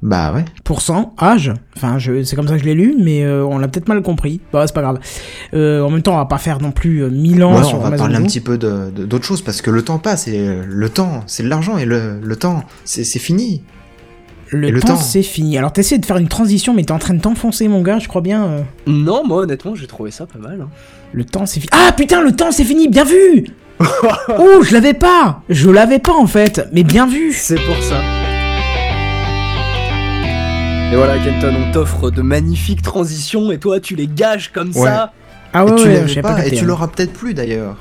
Bah 0.04 0.34
ouais. 0.34 0.43
Pourcent, 0.64 1.14
âge. 1.22 1.54
Enfin, 1.78 1.99
je, 1.99 2.24
c'est 2.24 2.36
comme 2.36 2.47
ça 2.47 2.56
que 2.56 2.62
je 2.62 2.66
l'ai 2.66 2.74
lu, 2.74 2.95
mais 2.99 3.24
euh, 3.24 3.45
on 3.45 3.60
l'a 3.60 3.68
peut-être 3.68 3.88
mal 3.88 4.02
compris. 4.02 4.41
Bah 4.52 4.66
c'est 4.66 4.74
pas 4.74 4.82
grave. 4.82 4.99
Euh, 5.54 5.82
en 5.84 5.91
même 5.91 6.02
temps, 6.02 6.14
on 6.16 6.18
va 6.18 6.26
pas 6.26 6.39
faire 6.39 6.60
non 6.60 6.72
plus 6.72 7.04
euh, 7.04 7.10
1000 7.10 7.43
ans 7.43 7.56
Ouais, 7.58 7.64
sur 7.64 7.78
on 7.78 7.82
va 7.82 7.88
Amazon 7.88 8.04
parler 8.06 8.16
un 8.18 8.24
petit 8.24 8.39
peu 8.41 8.58
de- 8.58 8.89
de- 8.95 9.06
d'autre 9.06 9.26
chose 9.26 9.41
parce 9.43 9.62
que 9.62 9.70
le 9.70 9.84
temps 9.84 9.99
passe 9.99 10.28
et 10.28 10.39
euh, 10.39 10.64
le 10.68 10.89
temps, 10.89 11.22
c'est 11.28 11.43
de 11.43 11.49
l'argent 11.49 11.78
et 11.78 11.86
le, 11.86 12.20
le 12.20 12.36
temps, 12.36 12.64
c'est 12.84 13.04
c'est 13.04 13.20
fini. 13.20 13.62
Le, 14.54 14.82
temps, 14.82 14.88
temps. 14.88 14.95
c'est 14.97 15.22
fini. 15.24 15.58
Alors 15.58 15.72
t'essaies 15.72 15.97
de 15.97 16.06
faire 16.06 16.18
une 16.18 16.28
transition, 16.28 16.74
mais 16.74 16.84
t'es 16.84 16.91
en 16.91 16.99
train 16.99 17.14
de 17.14 17.22
t'enfoncer, 17.22 17.68
mon 17.70 17.82
gars, 17.82 17.99
je 17.99 18.08
crois 18.10 18.22
bien. 18.22 18.43
euh. 18.45 18.62
Non, 18.88 19.24
moi, 19.26 19.43
honnêtement, 19.43 19.76
j'ai 19.76 19.88
trouvé 19.88 20.12
ça 20.12 20.26
pas 20.26 20.39
mal. 20.39 20.60
hein. 20.62 20.68
Le 21.14 21.24
temps, 21.26 21.45
c'est 21.45 21.60
fini. 21.62 21.70
Ah 21.72 21.91
putain, 21.93 22.22
le 22.22 22.36
temps, 22.36 22.52
c'est 22.52 22.64
fini, 22.66 22.88
bien 22.89 23.04
vu 23.06 23.45
Oh, 24.39 24.62
je 24.64 24.74
l'avais 24.74 24.93
pas 24.93 25.43
Je 25.47 25.70
l'avais 25.70 25.99
pas 25.99 26.14
en 26.14 26.28
fait, 26.28 26.68
mais 26.74 26.84
bien 26.84 27.06
vu 27.08 27.32
C'est 27.34 27.56
pour 27.64 27.82
ça. 27.84 27.95
Et 30.91 30.95
voilà, 30.95 31.17
Kenton, 31.19 31.53
on 31.69 31.71
t'offre 31.71 32.11
de 32.11 32.21
magnifiques 32.21 32.81
transitions 32.81 33.51
et 33.51 33.57
toi, 33.59 33.79
tu 33.79 33.95
les 33.95 34.07
gages 34.07 34.51
comme 34.51 34.69
Ouais. 34.69 34.87
ça. 34.87 35.13
Ah 35.53 35.65
ouais, 35.65 35.71
et 35.71 35.75
tu 35.75 35.81
ouais, 35.87 36.03
j'avais 36.07 36.21
pas, 36.21 36.45
et 36.45 36.51
tu 36.51 36.63
hein. 36.63 36.67
l'auras 36.67 36.87
peut-être 36.87 37.11
plus 37.13 37.33
d'ailleurs. 37.33 37.77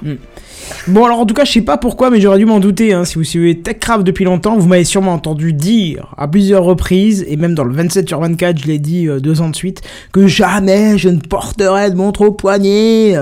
Bon, 0.88 1.04
alors 1.04 1.20
en 1.20 1.26
tout 1.26 1.34
cas, 1.34 1.44
je 1.44 1.52
sais 1.52 1.60
pas 1.62 1.76
pourquoi, 1.76 2.10
mais 2.10 2.20
j'aurais 2.20 2.38
dû 2.38 2.44
m'en 2.44 2.58
douter. 2.60 2.92
Hein. 2.92 3.04
Si 3.04 3.14
vous 3.16 3.22
suivez 3.24 3.58
TechCraft 3.60 4.02
depuis 4.04 4.24
longtemps, 4.24 4.56
vous 4.58 4.66
m'avez 4.68 4.84
sûrement 4.84 5.12
entendu 5.12 5.52
dire 5.52 6.12
à 6.16 6.26
plusieurs 6.28 6.64
reprises, 6.64 7.24
et 7.28 7.36
même 7.36 7.54
dans 7.54 7.64
le 7.64 7.74
27 7.74 8.08
sur 8.08 8.20
24, 8.20 8.58
je 8.60 8.66
l'ai 8.66 8.78
dit 8.78 9.06
euh, 9.08 9.20
deux 9.20 9.40
ans 9.40 9.48
de 9.50 9.56
suite, 9.56 9.82
que 10.12 10.26
jamais 10.26 10.98
je 10.98 11.08
ne 11.08 11.18
porterai 11.20 11.90
de 11.90 11.96
montre 11.96 12.22
au 12.22 12.32
poignet. 12.32 13.14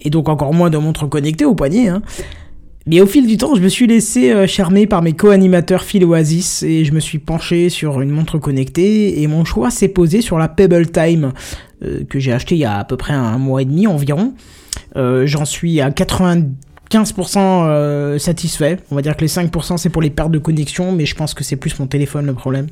Et 0.00 0.10
donc 0.10 0.28
encore 0.28 0.54
moins 0.54 0.70
de 0.70 0.78
montre 0.78 1.06
connectée 1.06 1.44
au 1.44 1.54
poignet. 1.54 1.88
Hein. 1.88 2.02
Mais 2.88 3.02
au 3.02 3.06
fil 3.06 3.26
du 3.26 3.36
temps, 3.36 3.54
je 3.54 3.60
me 3.60 3.68
suis 3.68 3.86
laissé 3.86 4.30
euh, 4.30 4.46
charmer 4.46 4.86
par 4.86 5.02
mes 5.02 5.12
co-animateurs 5.12 5.82
Phil 5.82 6.06
Oasis 6.06 6.62
et 6.62 6.86
je 6.86 6.92
me 6.94 7.00
suis 7.00 7.18
penché 7.18 7.68
sur 7.68 8.00
une 8.00 8.08
montre 8.08 8.38
connectée 8.38 9.20
et 9.20 9.26
mon 9.26 9.44
choix 9.44 9.70
s'est 9.70 9.88
posé 9.88 10.22
sur 10.22 10.38
la 10.38 10.48
Pebble 10.48 10.90
Time 10.90 11.34
euh, 11.84 12.04
que 12.08 12.18
j'ai 12.18 12.32
acheté 12.32 12.54
il 12.54 12.60
y 12.60 12.64
a 12.64 12.78
à 12.78 12.84
peu 12.84 12.96
près 12.96 13.12
un 13.12 13.36
mois 13.36 13.60
et 13.60 13.66
demi 13.66 13.86
environ. 13.86 14.32
Euh, 14.96 15.26
j'en 15.26 15.44
suis 15.44 15.82
à 15.82 15.90
90 15.90 16.46
15% 16.90 17.38
euh, 17.38 18.18
satisfait. 18.18 18.78
On 18.90 18.94
va 18.94 19.02
dire 19.02 19.16
que 19.16 19.20
les 19.20 19.28
5% 19.28 19.76
c'est 19.76 19.88
pour 19.88 20.02
les 20.02 20.10
pertes 20.10 20.30
de 20.30 20.38
connexion, 20.38 20.92
mais 20.92 21.06
je 21.06 21.14
pense 21.14 21.34
que 21.34 21.44
c'est 21.44 21.56
plus 21.56 21.78
mon 21.78 21.86
téléphone 21.86 22.26
le 22.26 22.34
problème. 22.34 22.68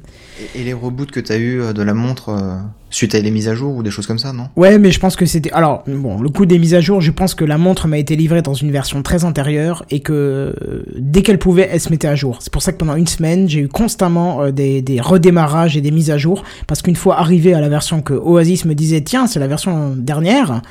Et, 0.54 0.64
les 0.64 0.72
reboots 0.72 1.10
que 1.10 1.20
tu 1.20 1.32
as 1.32 1.36
eu 1.36 1.60
euh, 1.60 1.72
de 1.72 1.82
la 1.82 1.94
montre 1.94 2.30
euh, 2.30 2.56
suite 2.90 3.14
à 3.14 3.20
les 3.20 3.30
mises 3.30 3.48
à 3.48 3.54
jour 3.54 3.76
ou 3.76 3.82
des 3.82 3.90
choses 3.90 4.06
comme 4.06 4.18
ça, 4.18 4.32
non? 4.32 4.48
Ouais, 4.56 4.78
mais 4.78 4.90
je 4.90 5.00
pense 5.00 5.16
que 5.16 5.26
c'était. 5.26 5.52
Alors, 5.52 5.84
bon, 5.86 6.20
le 6.20 6.28
coup 6.30 6.46
des 6.46 6.58
mises 6.58 6.74
à 6.74 6.80
jour, 6.80 7.00
je 7.00 7.10
pense 7.10 7.34
que 7.34 7.44
la 7.44 7.58
montre 7.58 7.88
m'a 7.88 7.98
été 7.98 8.16
livrée 8.16 8.42
dans 8.42 8.54
une 8.54 8.70
version 8.70 9.02
très 9.02 9.24
antérieure 9.24 9.84
et 9.90 10.00
que 10.00 10.54
dès 10.96 11.22
qu'elle 11.22 11.38
pouvait, 11.38 11.68
elle 11.70 11.80
se 11.80 11.90
mettait 11.90 12.08
à 12.08 12.14
jour. 12.14 12.38
C'est 12.40 12.52
pour 12.52 12.62
ça 12.62 12.72
que 12.72 12.78
pendant 12.78 12.96
une 12.96 13.06
semaine, 13.06 13.48
j'ai 13.48 13.60
eu 13.60 13.68
constamment 13.68 14.50
des, 14.50 14.82
des, 14.82 15.00
redémarrages 15.00 15.76
et 15.76 15.80
des 15.80 15.90
mises 15.90 16.10
à 16.10 16.18
jour 16.18 16.42
parce 16.66 16.82
qu'une 16.82 16.96
fois 16.96 17.18
arrivé 17.18 17.54
à 17.54 17.60
la 17.60 17.68
version 17.68 18.00
que 18.00 18.14
Oasis 18.14 18.64
me 18.64 18.74
disait, 18.74 19.02
tiens, 19.02 19.26
c'est 19.26 19.40
la 19.40 19.48
version 19.48 19.94
dernière 19.94 20.62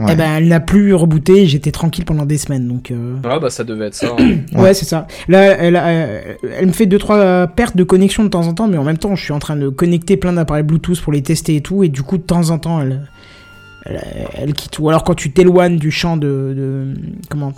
Ouais. 0.00 0.12
eh 0.12 0.16
ben, 0.16 0.30
elle 0.36 0.48
n'a 0.48 0.60
plus 0.60 0.94
rebooté. 0.94 1.46
J'étais 1.46 1.70
tranquille 1.72 2.04
pendant 2.04 2.24
des 2.26 2.38
semaines, 2.38 2.66
donc. 2.66 2.90
euh, 2.90 3.16
Ah 3.22 3.38
bah 3.38 3.50
ça 3.50 3.64
devait 3.64 3.86
être 3.86 3.94
ça. 3.94 4.08
hein. 4.18 4.36
Ouais, 4.54 4.60
Ouais. 4.62 4.74
c'est 4.74 4.86
ça. 4.86 5.06
Là, 5.28 5.42
elle, 5.58 5.76
elle, 5.76 6.38
elle 6.58 6.66
me 6.66 6.72
fait 6.72 6.86
deux 6.86 6.98
trois 6.98 7.46
pertes 7.48 7.76
de 7.76 7.84
connexion 7.84 8.24
de 8.24 8.28
temps 8.28 8.46
en 8.46 8.54
temps, 8.54 8.66
mais 8.66 8.78
en 8.78 8.84
même 8.84 8.98
temps, 8.98 9.14
je 9.14 9.22
suis 9.22 9.32
en 9.32 9.38
train 9.38 9.56
de 9.56 9.68
connecter 9.68 10.16
plein 10.16 10.32
d'appareils 10.32 10.62
Bluetooth 10.64 11.00
pour 11.00 11.12
les 11.12 11.22
tester 11.22 11.56
et 11.56 11.60
tout, 11.60 11.84
et 11.84 11.88
du 11.88 12.02
coup, 12.02 12.16
de 12.18 12.22
temps 12.22 12.50
en 12.50 12.58
temps, 12.58 12.80
elle, 12.80 13.02
elle, 13.86 14.00
elle 14.34 14.52
quitte. 14.54 14.78
Ou 14.78 14.88
alors 14.88 15.04
quand 15.04 15.14
tu 15.14 15.30
t'éloignes 15.32 15.76
du 15.78 15.90
champ 15.90 16.16
de, 16.16 16.26
de 16.56 16.86
comment 17.28 17.52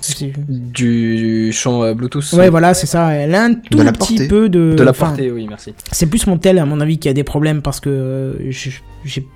du 0.49 1.51
champ 1.53 1.83
euh, 1.83 1.95
Bluetooth. 1.95 2.33
Ouais, 2.33 2.49
voilà, 2.51 2.75
c'est 2.75 2.87
ça. 2.87 3.11
Elle 3.13 3.35
a 3.35 3.45
un 3.45 3.55
tout 3.55 3.79
petit 3.79 3.93
portée. 4.17 4.29
peu 4.29 4.49
de. 4.49 4.75
De 4.77 4.83
la 4.83 4.93
portée, 4.93 5.31
oui, 5.31 5.47
merci. 5.49 5.75
C'est 5.91 6.07
plus 6.07 6.27
mon 6.27 6.39
tel, 6.39 6.59
à 6.59 6.65
mon 6.67 6.81
avis, 6.81 6.99
qui 6.99 7.09
a 7.09 7.13
des 7.13 7.25
problèmes 7.25 7.63
parce 7.63 7.81
que 7.81 7.91
euh, 7.91 8.51
je- 8.51 8.71
j'ai 9.05 9.27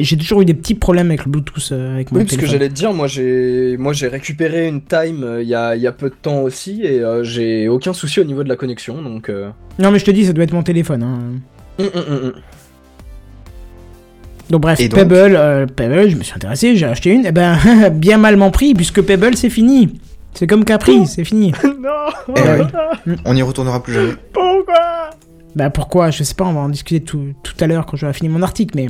j'ai 0.00 0.16
toujours 0.16 0.40
eu 0.42 0.44
des 0.44 0.54
petits 0.54 0.74
problèmes 0.74 1.08
avec 1.08 1.24
le 1.24 1.30
Bluetooth 1.30 1.70
euh, 1.72 1.94
avec 1.94 2.12
mon 2.12 2.18
Oui, 2.18 2.24
parce 2.24 2.36
que 2.36 2.46
j'allais 2.46 2.68
te 2.68 2.74
dire, 2.74 2.92
moi 2.92 3.06
j'ai, 3.06 3.76
moi 3.78 3.92
j'ai 3.92 4.08
récupéré 4.08 4.66
une 4.68 4.82
time 4.82 5.22
euh, 5.24 5.42
il 5.42 5.48
y, 5.48 5.54
a, 5.54 5.76
y 5.76 5.88
peu 5.96 6.10
de 6.10 6.14
temps 6.20 6.40
aussi 6.40 6.82
et 6.82 7.00
euh, 7.00 7.22
j'ai 7.24 7.68
aucun 7.68 7.92
souci 7.92 8.20
au 8.20 8.24
niveau 8.24 8.42
de 8.44 8.48
la 8.48 8.56
connexion, 8.56 9.00
donc. 9.02 9.28
euh, 9.28 9.50
Non, 9.78 9.90
mais 9.90 9.98
je 9.98 10.04
te 10.04 10.10
dis, 10.10 10.24
ça 10.26 10.32
doit 10.32 10.44
être 10.44 10.52
mon 10.52 10.62
téléphone. 10.62 11.02
Hein. 11.02 11.18
hum, 11.78 11.90
hum, 11.94 12.04
hum. 12.24 12.32
Donc 14.50 14.62
bref, 14.62 14.78
donc 14.80 14.94
Pebble, 14.94 15.36
euh, 15.36 15.66
Pebble, 15.66 16.08
je 16.08 16.16
me 16.16 16.22
suis 16.22 16.34
intéressé, 16.34 16.74
j'ai 16.74 16.86
acheté 16.86 17.10
une, 17.10 17.26
et 17.26 17.32
ben 17.32 17.58
bien 17.92 18.16
malement 18.16 18.50
pris 18.50 18.72
puisque 18.74 19.02
Pebble 19.02 19.36
c'est 19.36 19.50
fini. 19.50 20.00
C'est 20.32 20.46
comme 20.46 20.64
Capri, 20.64 21.06
c'est 21.06 21.24
fini. 21.24 21.52
Non 21.64 22.34
Eh 22.36 22.40
oui. 23.06 23.16
On 23.24 23.34
n'y 23.34 23.42
retournera 23.42 23.82
plus 23.82 23.92
jamais. 23.94 24.12
Pourquoi? 24.32 25.10
Bah 25.56 25.68
pourquoi? 25.70 26.10
Je 26.10 26.22
sais 26.22 26.34
pas, 26.34 26.44
on 26.44 26.52
va 26.52 26.60
en 26.60 26.68
discuter 26.68 27.00
tout, 27.04 27.34
tout 27.42 27.54
à 27.60 27.66
l'heure 27.66 27.84
quand 27.86 27.96
j'aurai 27.96 28.12
fini 28.12 28.28
mon 28.28 28.42
article, 28.42 28.72
mais 28.76 28.86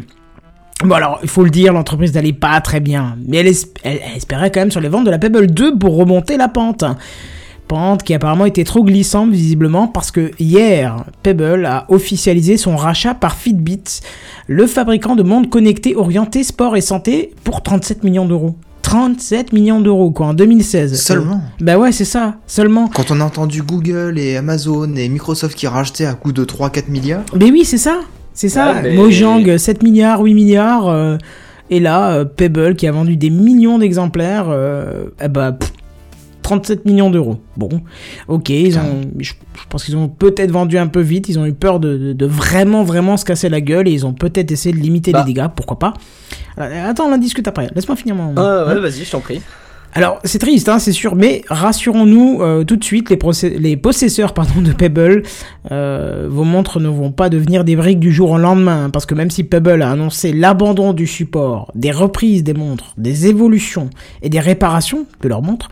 bon 0.85 0.95
alors 0.95 1.18
il 1.22 1.29
faut 1.29 1.45
le 1.45 1.51
dire, 1.51 1.72
l'entreprise 1.72 2.14
n'allait 2.14 2.33
pas 2.33 2.61
très 2.61 2.81
bien, 2.81 3.16
mais 3.26 3.39
elle, 3.39 3.47
esp- 3.49 3.76
elle- 3.83 4.01
elle 4.11 4.16
espérait 4.16 4.51
quand 4.51 4.61
même 4.61 4.70
sur 4.70 4.81
les 4.81 4.89
ventes 4.89 5.05
de 5.07 5.11
la 5.11 5.18
Pebble 5.18 5.47
2 5.49 5.76
pour 5.79 5.97
remonter 5.97 6.37
la 6.37 6.49
pente. 6.49 6.85
Pente 7.66 8.03
qui 8.03 8.14
apparemment 8.14 8.47
était 8.47 8.64
trop 8.64 8.83
glissante 8.83 9.31
visiblement 9.31 9.89
parce 9.89 10.11
que 10.11 10.31
hier, 10.39 11.05
Pebble 11.22 11.66
a 11.66 11.85
officialisé 11.91 12.57
son 12.57 12.76
rachat 12.76 13.12
par 13.12 13.35
Fitbit, 13.37 13.83
le 14.47 14.66
fabricant 14.66 15.16
de 15.16 15.22
montres 15.22 15.51
connectées 15.51 15.95
orientées 15.95 16.45
sport 16.45 16.76
et 16.79 16.81
santé 16.81 17.35
pour 17.45 17.62
37 17.62 18.05
millions 18.05 18.24
d'euros. 18.24 18.57
37 18.81 19.53
millions 19.53 19.83
d'euros 19.83 20.11
quoi 20.12 20.29
en 20.29 20.33
2016. 20.35 20.99
Seulement. 20.99 21.43
Bah 21.61 21.76
ouais, 21.76 21.93
c'est 21.93 22.07
ça, 22.07 22.37
seulement. 22.47 22.89
Quand 22.89 23.11
on 23.11 23.20
a 23.20 23.24
entendu 23.24 23.61
Google 23.62 24.18
et 24.18 24.39
Amazon 24.39 24.95
et 24.97 25.07
Microsoft 25.11 25.55
qui 25.55 25.66
rachetaient 25.66 26.07
à 26.07 26.14
coût 26.14 26.33
de 26.33 26.47
3-4 26.47 26.89
milliards, 26.89 27.20
Mais 27.39 27.51
oui, 27.51 27.66
c'est 27.66 27.76
ça. 27.76 28.01
C'est 28.39 28.49
ça. 28.49 28.74
Mais- 28.82 28.95
Mojang, 28.95 29.59
7 29.59 29.82
milliards, 29.82 30.20
8 30.22 30.32
milliards. 30.34 30.86
euh, 30.89 31.16
et 31.70 31.80
là, 31.80 32.12
euh, 32.12 32.24
Pebble, 32.24 32.76
qui 32.76 32.86
a 32.86 32.93
vendu 32.93 33.16
des 33.16 33.30
millions 33.30 33.78
d'exemplaires, 33.78 34.47
euh, 34.49 35.07
eh 35.20 35.26
bah, 35.26 35.53
pff, 35.53 35.72
37 36.43 36.84
millions 36.86 37.11
d'euros. 37.11 37.39
Bon, 37.57 37.68
ok, 38.28 38.49
ils 38.51 38.78
ont, 38.78 39.03
je, 39.18 39.32
je 39.32 39.62
pense 39.68 39.84
qu'ils 39.84 39.97
ont 39.97 40.09
peut-être 40.09 40.53
vendu 40.53 40.78
un 40.78 40.86
peu 40.86 41.01
vite. 41.01 41.28
Ils 41.28 41.39
ont 41.39 41.47
eu 41.47 41.53
peur 41.53 41.80
de, 41.80 41.99
de- 41.99 42.12
de 42.12 42.26
vraiment, 42.26 42.84
vraiment 42.84 43.16
se 43.16 43.24
casser 43.24 43.49
la 43.49 43.61
gueule 43.61 43.89
et 43.89 43.91
ils 43.93 44.07
ont 44.07 44.14
peut-être 44.14 44.53
essayé 44.53 44.72
de 44.74 44.80
limiter 44.80 45.11
Bah. 45.12 45.24
les 45.26 45.34
dégâts. 45.34 45.49
Pourquoi 45.55 45.78
pas 45.80 45.95
Euh, 46.61 46.89
Attends, 46.91 47.07
on 47.09 47.12
en 47.12 47.18
discute 47.18 47.47
après. 47.49 47.68
Laisse-moi 47.74 47.97
finir 47.97 48.14
mon. 48.14 48.32
Ah 48.36 48.66
ouais, 48.68 48.80
vas-y, 48.80 49.05
je 49.05 49.11
t'en 49.11 49.20
prie. 49.20 49.43
Alors, 49.95 50.20
c'est 50.22 50.39
triste, 50.39 50.68
hein, 50.68 50.78
c'est 50.78 50.93
sûr, 50.93 51.16
mais 51.16 51.43
rassurons-nous 51.49 52.43
euh, 52.43 52.62
tout 52.62 52.76
de 52.76 52.84
suite, 52.84 53.11
les, 53.11 53.76
possesseurs 53.76 54.34
de 54.34 54.72
Pebble, 54.72 55.22
euh, 55.72 56.28
vos 56.30 56.45
montres 56.45 56.78
ne 56.78 56.89
vont 56.89 57.11
pas 57.11 57.28
devenir 57.28 57.64
des 57.64 57.74
briques 57.74 57.99
du 57.99 58.12
jour 58.12 58.32
au 58.32 58.39
lendemain, 58.39 58.91
parce 58.91 59.07
que 59.07 59.14
même 59.14 59.30
si 59.30 59.45
Pebble 59.45 59.82
a 59.82 59.91
annoncé 59.91 60.32
l'abandon 60.32 60.93
du 60.93 61.07
support, 61.07 61.72
des 61.74 61.91
reprises 61.91 62.45
des 62.45 62.55
montres, 62.55 62.93
des 62.99 63.26
évolutions 63.26 63.89
et 64.22 64.28
des 64.28 64.41
réparations 64.41 65.07
de 65.22 65.28
leurs 65.28 65.43
montres, 65.43 65.70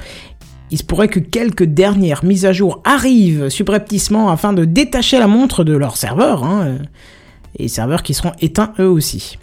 il 0.71 0.79
se 0.79 0.85
pourrait 0.85 1.09
que 1.09 1.21
quelques 1.21 1.65
dernières 1.65 2.25
mises 2.25 2.47
à 2.47 2.53
jour 2.53 2.81
arrivent 2.85 3.49
subrepticement 3.51 4.31
afin 4.31 4.53
de 4.53 4.65
détacher 4.65 5.19
la 5.19 5.29
montre 5.29 5.63
de 5.63 5.77
leurs 5.77 5.97
serveurs, 5.97 6.43
hein, 6.43 6.67
euh, 6.67 6.79
et 7.59 7.69
serveurs 7.69 8.03
qui 8.03 8.15
seront 8.15 8.33
éteints 8.41 8.73
eux 8.81 8.89
aussi. 8.89 9.39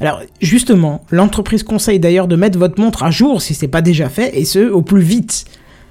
Alors 0.00 0.20
justement, 0.40 1.04
l'entreprise 1.10 1.62
conseille 1.62 2.00
d'ailleurs 2.00 2.28
de 2.28 2.36
mettre 2.36 2.58
votre 2.58 2.80
montre 2.80 3.02
à 3.02 3.10
jour 3.10 3.42
si 3.42 3.54
c'est 3.54 3.68
pas 3.68 3.82
déjà 3.82 4.08
fait, 4.08 4.38
et 4.38 4.44
ce 4.44 4.70
au 4.70 4.82
plus 4.82 5.02
vite, 5.02 5.44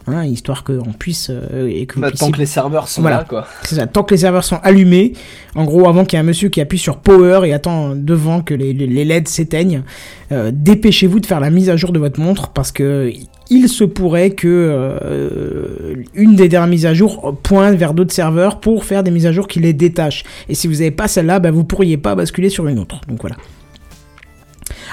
hein, 0.07 0.23
histoire 0.25 0.63
qu'on 0.63 0.93
puisse 0.97 1.29
euh, 1.29 1.67
et 1.67 1.85
que 1.85 1.99
Bah, 1.99 2.09
puissiez- 2.09 2.25
tant 2.27 2.31
que 2.31 2.39
les 2.39 2.45
serveurs 2.45 2.87
sont 2.87 3.01
Voilà. 3.01 3.17
là, 3.17 3.25
quoi. 3.27 3.47
c'est 3.63 3.75
ça, 3.75 3.85
tant 3.87 4.03
que 4.03 4.13
les 4.13 4.19
serveurs 4.21 4.43
sont 4.43 4.59
allumés, 4.63 5.13
en 5.55 5.65
gros 5.65 5.87
avant 5.87 6.05
qu'il 6.05 6.17
y 6.17 6.19
ait 6.19 6.23
un 6.23 6.27
monsieur 6.27 6.49
qui 6.49 6.61
appuie 6.61 6.79
sur 6.79 6.97
power 6.97 7.41
et 7.47 7.53
attend 7.53 7.95
devant 7.95 8.41
que 8.41 8.53
les, 8.53 8.73
les- 8.73 8.87
les 8.87 9.05
LED 9.05 9.27
s'éteignent, 9.27 9.83
euh, 10.31 10.51
dépêchez-vous 10.53 11.19
de 11.19 11.25
faire 11.25 11.39
la 11.39 11.49
mise 11.51 11.69
à 11.69 11.75
jour 11.77 11.91
de 11.91 11.99
votre 11.99 12.19
montre 12.19 12.49
parce 12.49 12.71
que 12.71 13.11
il 13.51 13.67
se 13.67 13.83
pourrait 13.83 14.29
que 14.29 14.47
euh, 14.47 15.95
une 16.13 16.35
des 16.35 16.47
dernières 16.49 16.69
mises 16.69 16.85
à 16.85 16.93
jour 16.93 17.35
pointe 17.41 17.75
vers 17.75 17.95
d'autres 17.95 18.13
serveurs 18.13 18.59
pour 18.59 18.83
faire 18.85 19.03
des 19.03 19.09
mises 19.09 19.25
à 19.25 19.31
jour 19.31 19.47
qui 19.47 19.59
les 19.59 19.73
détachent. 19.73 20.23
Et 20.49 20.53
si 20.55 20.67
vous 20.67 20.73
n'avez 20.75 20.91
pas 20.91 21.07
celle-là, 21.07 21.39
bah, 21.39 21.49
vous 21.49 21.63
pourriez 21.63 21.97
pas 21.97 22.13
basculer 22.13 22.49
sur 22.49 22.67
une 22.67 22.77
autre. 22.77 23.01
Donc 23.07 23.21
voilà. 23.21 23.37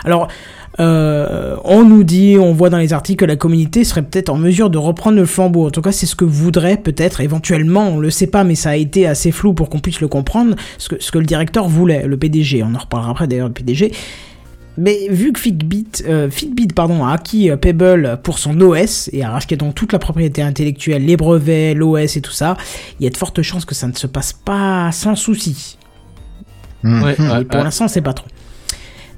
Alors, 0.07 0.29
euh, 0.79 1.57
on 1.65 1.85
nous 1.85 2.05
dit, 2.05 2.37
on 2.39 2.53
voit 2.53 2.71
dans 2.71 2.79
les 2.79 2.93
articles 2.93 3.25
que 3.25 3.29
la 3.29 3.37
communauté 3.37 3.85
serait 3.85 4.03
peut-être 4.03 4.29
en 4.29 4.37
mesure 4.37 4.71
de 4.71 4.79
reprendre 4.79 5.17
le 5.17 5.27
flambeau. 5.27 5.67
En 5.67 5.71
tout 5.71 5.83
cas, 5.83 5.93
c'est 5.93 6.07
ce 6.07 6.15
que 6.15 6.25
voudrait 6.25 6.77
peut-être 6.77 7.21
éventuellement, 7.21 7.89
on 7.89 7.99
le 7.99 8.11
sait 8.11 8.27
pas, 8.27 8.45
mais 8.45 8.55
ça 8.55 8.71
a 8.71 8.77
été 8.77 9.07
assez 9.07 9.33
flou 9.33 9.53
pour 9.53 9.69
qu'on 9.69 9.81
puisse 9.81 10.01
le 10.01 10.09
comprendre, 10.09 10.55
ce 10.79 10.91
que, 10.91 10.97
ce 11.01 11.11
que 11.11 11.19
le 11.19 11.27
directeur 11.27 11.69
voulait, 11.69 12.07
le 12.07 12.17
PDG. 12.17 12.63
On 12.63 12.75
en 12.75 12.79
reparlera 12.79 13.11
après 13.11 13.27
d'ailleurs, 13.27 13.49
le 13.49 13.55
PDG. 13.55 13.93
Mais 14.79 15.09
vu 15.09 15.33
que 15.33 15.41
Fitbit, 15.41 16.05
euh, 16.07 16.31
Fitbit 16.31 16.69
pardon, 16.69 17.05
a 17.05 17.13
acquis 17.15 17.51
euh, 17.51 17.57
Pebble 17.57 18.21
pour 18.23 18.39
son 18.39 18.61
OS 18.61 19.09
et 19.13 19.25
a 19.25 19.31
racheté 19.31 19.57
donc 19.57 19.75
toute 19.75 19.93
la 19.93 19.99
propriété 19.99 20.43
intellectuelle, 20.43 21.05
les 21.07 21.17
brevets, 21.17 21.75
l'OS 21.75 22.17
et 22.17 22.21
tout 22.21 22.33
ça, 22.33 22.59
il 23.01 23.05
y 23.05 23.07
a 23.07 23.11
de 23.11 23.17
fortes 23.17 23.41
chances 23.41 23.65
que 23.65 23.75
ça 23.75 23.87
ne 23.87 23.95
se 23.95 24.07
passe 24.07 24.35
pas 24.35 24.93
sans 24.93 25.15
souci. 25.15 25.79
Ouais, 26.85 27.19
ouais, 27.19 27.45
pour 27.45 27.65
l'instant, 27.65 27.89
c'est 27.89 28.03
pas 28.03 28.13
trop. 28.13 28.27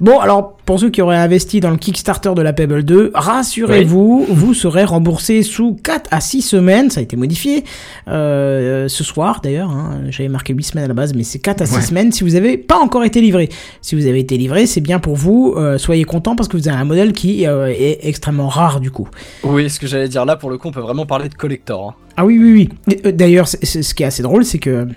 Bon, 0.01 0.17
alors, 0.19 0.53
pour 0.65 0.79
ceux 0.79 0.89
qui 0.89 1.01
auraient 1.01 1.17
investi 1.17 1.59
dans 1.59 1.71
le 1.71 1.77
Kickstarter 1.77 2.31
de 2.33 2.41
la 2.41 2.53
Pebble 2.53 2.83
2, 2.83 3.11
rassurez-vous, 3.13 4.27
vous 4.29 4.53
serez 4.53 4.85
remboursé 4.85 5.43
sous 5.43 5.75
4 5.83 6.07
à 6.11 6.21
6 6.21 6.41
semaines, 6.41 6.89
ça 6.89 7.01
a 7.01 7.03
été 7.03 7.17
modifié, 7.17 7.65
euh, 8.07 8.87
ce 8.87 9.03
soir 9.03 9.41
d'ailleurs, 9.43 9.69
hein, 9.71 9.99
j'avais 10.09 10.29
marqué 10.29 10.53
8 10.53 10.63
semaines 10.63 10.85
à 10.85 10.87
la 10.87 10.93
base, 10.93 11.13
mais 11.13 11.23
c'est 11.23 11.39
4 11.39 11.61
à 11.63 11.65
6 11.65 11.75
Ouais. 11.75 11.81
semaines 11.81 12.11
si 12.13 12.23
vous 12.23 12.35
avez 12.35 12.57
pas 12.57 12.77
encore 12.79 13.03
été 13.03 13.19
livré. 13.19 13.49
Si 13.81 13.95
vous 13.95 14.05
avez 14.07 14.19
été 14.19 14.37
livré, 14.37 14.67
c'est 14.67 14.79
bien 14.81 14.99
pour 14.99 15.15
vous, 15.15 15.53
euh, 15.57 15.77
soyez 15.77 16.05
content 16.05 16.35
parce 16.37 16.47
que 16.47 16.55
vous 16.55 16.69
avez 16.69 16.77
un 16.77 16.85
modèle 16.85 17.11
qui 17.11 17.45
euh, 17.45 17.67
est 17.67 17.99
extrêmement 18.03 18.47
rare 18.47 18.79
du 18.79 18.91
coup. 18.91 19.09
Oui, 19.43 19.69
ce 19.69 19.79
que 19.81 19.87
j'allais 19.87 20.07
dire 20.07 20.23
là, 20.23 20.37
pour 20.37 20.49
le 20.49 20.57
coup, 20.57 20.69
on 20.69 20.71
peut 20.71 20.79
vraiment 20.79 21.05
parler 21.05 21.27
de 21.27 21.33
collector. 21.35 21.89
hein. 21.89 21.93
Ah 22.15 22.25
oui, 22.25 22.37
oui, 22.39 22.69
oui. 22.87 23.11
D'ailleurs, 23.13 23.47
ce 23.47 23.93
qui 23.93 24.03
est 24.03 24.05
assez 24.05 24.23
drôle, 24.23 24.45
c'est 24.45 24.59
que 24.59 24.87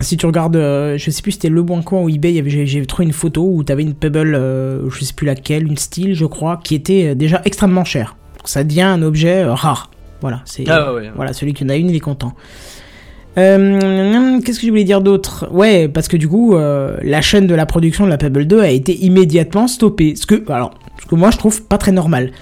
si 0.00 0.16
tu 0.16 0.26
regardes, 0.26 0.56
euh, 0.56 0.96
je 0.98 1.10
sais 1.10 1.22
plus 1.22 1.32
si 1.32 1.36
c'était 1.36 1.48
Le 1.50 1.62
Bon 1.62 1.82
Coin 1.82 2.00
ou 2.02 2.08
eBay, 2.08 2.42
j'ai 2.46 2.86
trouvé 2.86 3.04
une 3.06 3.12
photo 3.12 3.42
où 3.44 3.62
tu 3.64 3.72
avais 3.72 3.82
une 3.82 3.94
Pebble, 3.94 4.34
euh, 4.34 4.88
je 4.90 5.04
sais 5.04 5.12
plus 5.12 5.26
laquelle, 5.26 5.66
une 5.66 5.76
style, 5.76 6.14
je 6.14 6.24
crois, 6.24 6.58
qui 6.62 6.74
était 6.74 7.08
euh, 7.08 7.14
déjà 7.14 7.42
extrêmement 7.44 7.84
chère. 7.84 8.16
Ça 8.44 8.64
devient 8.64 8.82
un 8.82 9.02
objet 9.02 9.42
euh, 9.44 9.52
rare. 9.54 9.90
Voilà, 10.22 10.42
c'est 10.44 10.64
Ah 10.68 10.92
ouais, 10.94 11.00
ouais. 11.02 11.10
voilà, 11.14 11.32
celui 11.32 11.52
qui 11.54 11.64
en 11.64 11.68
a 11.68 11.76
une, 11.76 11.90
il 11.90 11.96
est 11.96 12.00
content. 12.00 12.34
Qu'est-ce 13.36 14.58
que 14.60 14.66
je 14.66 14.70
voulais 14.70 14.84
dire 14.84 15.00
d'autre? 15.00 15.48
Ouais, 15.50 15.88
parce 15.88 16.08
que 16.08 16.16
du 16.18 16.28
coup, 16.28 16.54
la 16.56 17.20
chaîne 17.22 17.46
de 17.46 17.54
la 17.54 17.64
production 17.64 18.04
de 18.04 18.10
la 18.10 18.18
Pebble 18.18 18.46
2 18.46 18.60
a 18.60 18.68
été 18.68 18.94
immédiatement 19.04 19.66
stoppée. 19.66 20.14
Ce 20.16 20.26
que, 20.26 20.50
alors, 20.52 20.74
ce 21.00 21.06
que 21.06 21.14
moi 21.14 21.30
je 21.30 21.38
trouve 21.38 21.62
pas 21.62 21.78
très 21.78 21.92
normal. 21.92 22.32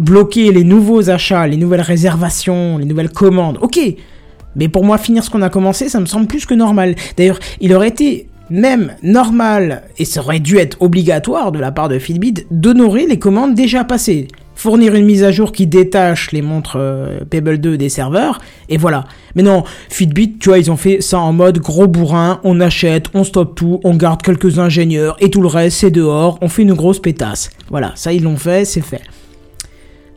bloquer 0.00 0.50
les 0.50 0.64
nouveaux 0.64 1.10
achats, 1.10 1.46
les 1.46 1.56
nouvelles 1.58 1.82
réservations, 1.82 2.78
les 2.78 2.86
nouvelles 2.86 3.10
commandes. 3.10 3.58
Ok, 3.60 3.78
mais 4.56 4.68
pour 4.68 4.84
moi, 4.84 4.98
finir 4.98 5.24
ce 5.24 5.30
qu'on 5.30 5.42
a 5.42 5.50
commencé, 5.50 5.88
ça 5.88 6.00
me 6.00 6.06
semble 6.06 6.26
plus 6.26 6.46
que 6.46 6.54
normal. 6.54 6.94
D'ailleurs, 7.16 7.38
il 7.60 7.74
aurait 7.74 7.88
été 7.88 8.28
même 8.50 8.94
normal, 9.02 9.82
et 9.98 10.04
ça 10.04 10.20
aurait 10.20 10.40
dû 10.40 10.58
être 10.58 10.80
obligatoire 10.80 11.52
de 11.52 11.58
la 11.58 11.72
part 11.72 11.88
de 11.88 11.98
Fitbit, 11.98 12.46
d'honorer 12.50 13.06
les 13.06 13.18
commandes 13.18 13.54
déjà 13.54 13.84
passées. 13.84 14.28
Fournir 14.54 14.94
une 14.94 15.06
mise 15.06 15.24
à 15.24 15.32
jour 15.32 15.50
qui 15.50 15.66
détache 15.66 16.30
les 16.30 16.42
montres 16.42 16.76
euh, 16.78 17.20
Pebble 17.28 17.58
2 17.58 17.76
des 17.76 17.88
serveurs, 17.88 18.40
et 18.68 18.76
voilà. 18.76 19.04
Mais 19.34 19.42
non, 19.42 19.64
Fitbit, 19.88 20.38
tu 20.38 20.50
vois, 20.50 20.58
ils 20.58 20.70
ont 20.70 20.76
fait 20.76 21.00
ça 21.00 21.18
en 21.18 21.32
mode 21.32 21.58
gros 21.58 21.88
bourrin, 21.88 22.40
on 22.44 22.60
achète, 22.60 23.06
on 23.14 23.24
stoppe 23.24 23.56
tout, 23.56 23.80
on 23.82 23.96
garde 23.96 24.22
quelques 24.22 24.58
ingénieurs, 24.58 25.16
et 25.20 25.30
tout 25.30 25.40
le 25.40 25.48
reste, 25.48 25.78
c'est 25.78 25.90
dehors, 25.90 26.38
on 26.40 26.48
fait 26.48 26.62
une 26.62 26.74
grosse 26.74 27.00
pétasse. 27.00 27.50
Voilà, 27.70 27.92
ça 27.96 28.12
ils 28.12 28.22
l'ont 28.22 28.36
fait, 28.36 28.64
c'est 28.64 28.82
fait. 28.82 29.02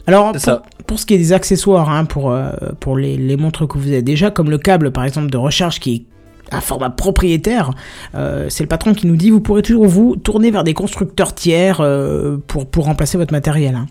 Alors, 0.07 0.31
pour, 0.31 0.41
ça. 0.41 0.61
pour 0.87 0.99
ce 0.99 1.05
qui 1.05 1.13
est 1.13 1.17
des 1.17 1.33
accessoires, 1.33 1.89
hein, 1.89 2.05
pour, 2.05 2.31
euh, 2.31 2.49
pour 2.79 2.97
les, 2.97 3.17
les 3.17 3.35
montres 3.37 3.67
que 3.67 3.77
vous 3.77 3.87
avez 3.89 4.01
déjà, 4.01 4.31
comme 4.31 4.49
le 4.49 4.57
câble 4.57 4.91
par 4.91 5.03
exemple 5.03 5.29
de 5.29 5.37
recharge 5.37 5.79
qui 5.79 5.95
est 5.95 6.55
un 6.55 6.61
format 6.61 6.89
propriétaire, 6.89 7.71
euh, 8.15 8.45
c'est 8.49 8.63
le 8.63 8.69
patron 8.69 8.93
qui 8.93 9.05
nous 9.05 9.17
dit 9.17 9.29
vous 9.31 9.41
pourrez 9.41 9.61
toujours 9.63 9.85
vous 9.85 10.15
tourner 10.15 10.49
vers 10.49 10.63
des 10.63 10.73
constructeurs 10.73 11.35
tiers 11.35 11.81
euh, 11.81 12.37
pour, 12.47 12.65
pour 12.67 12.85
remplacer 12.85 13.17
votre 13.17 13.33
matériel. 13.33 13.75
hein. 13.75 13.87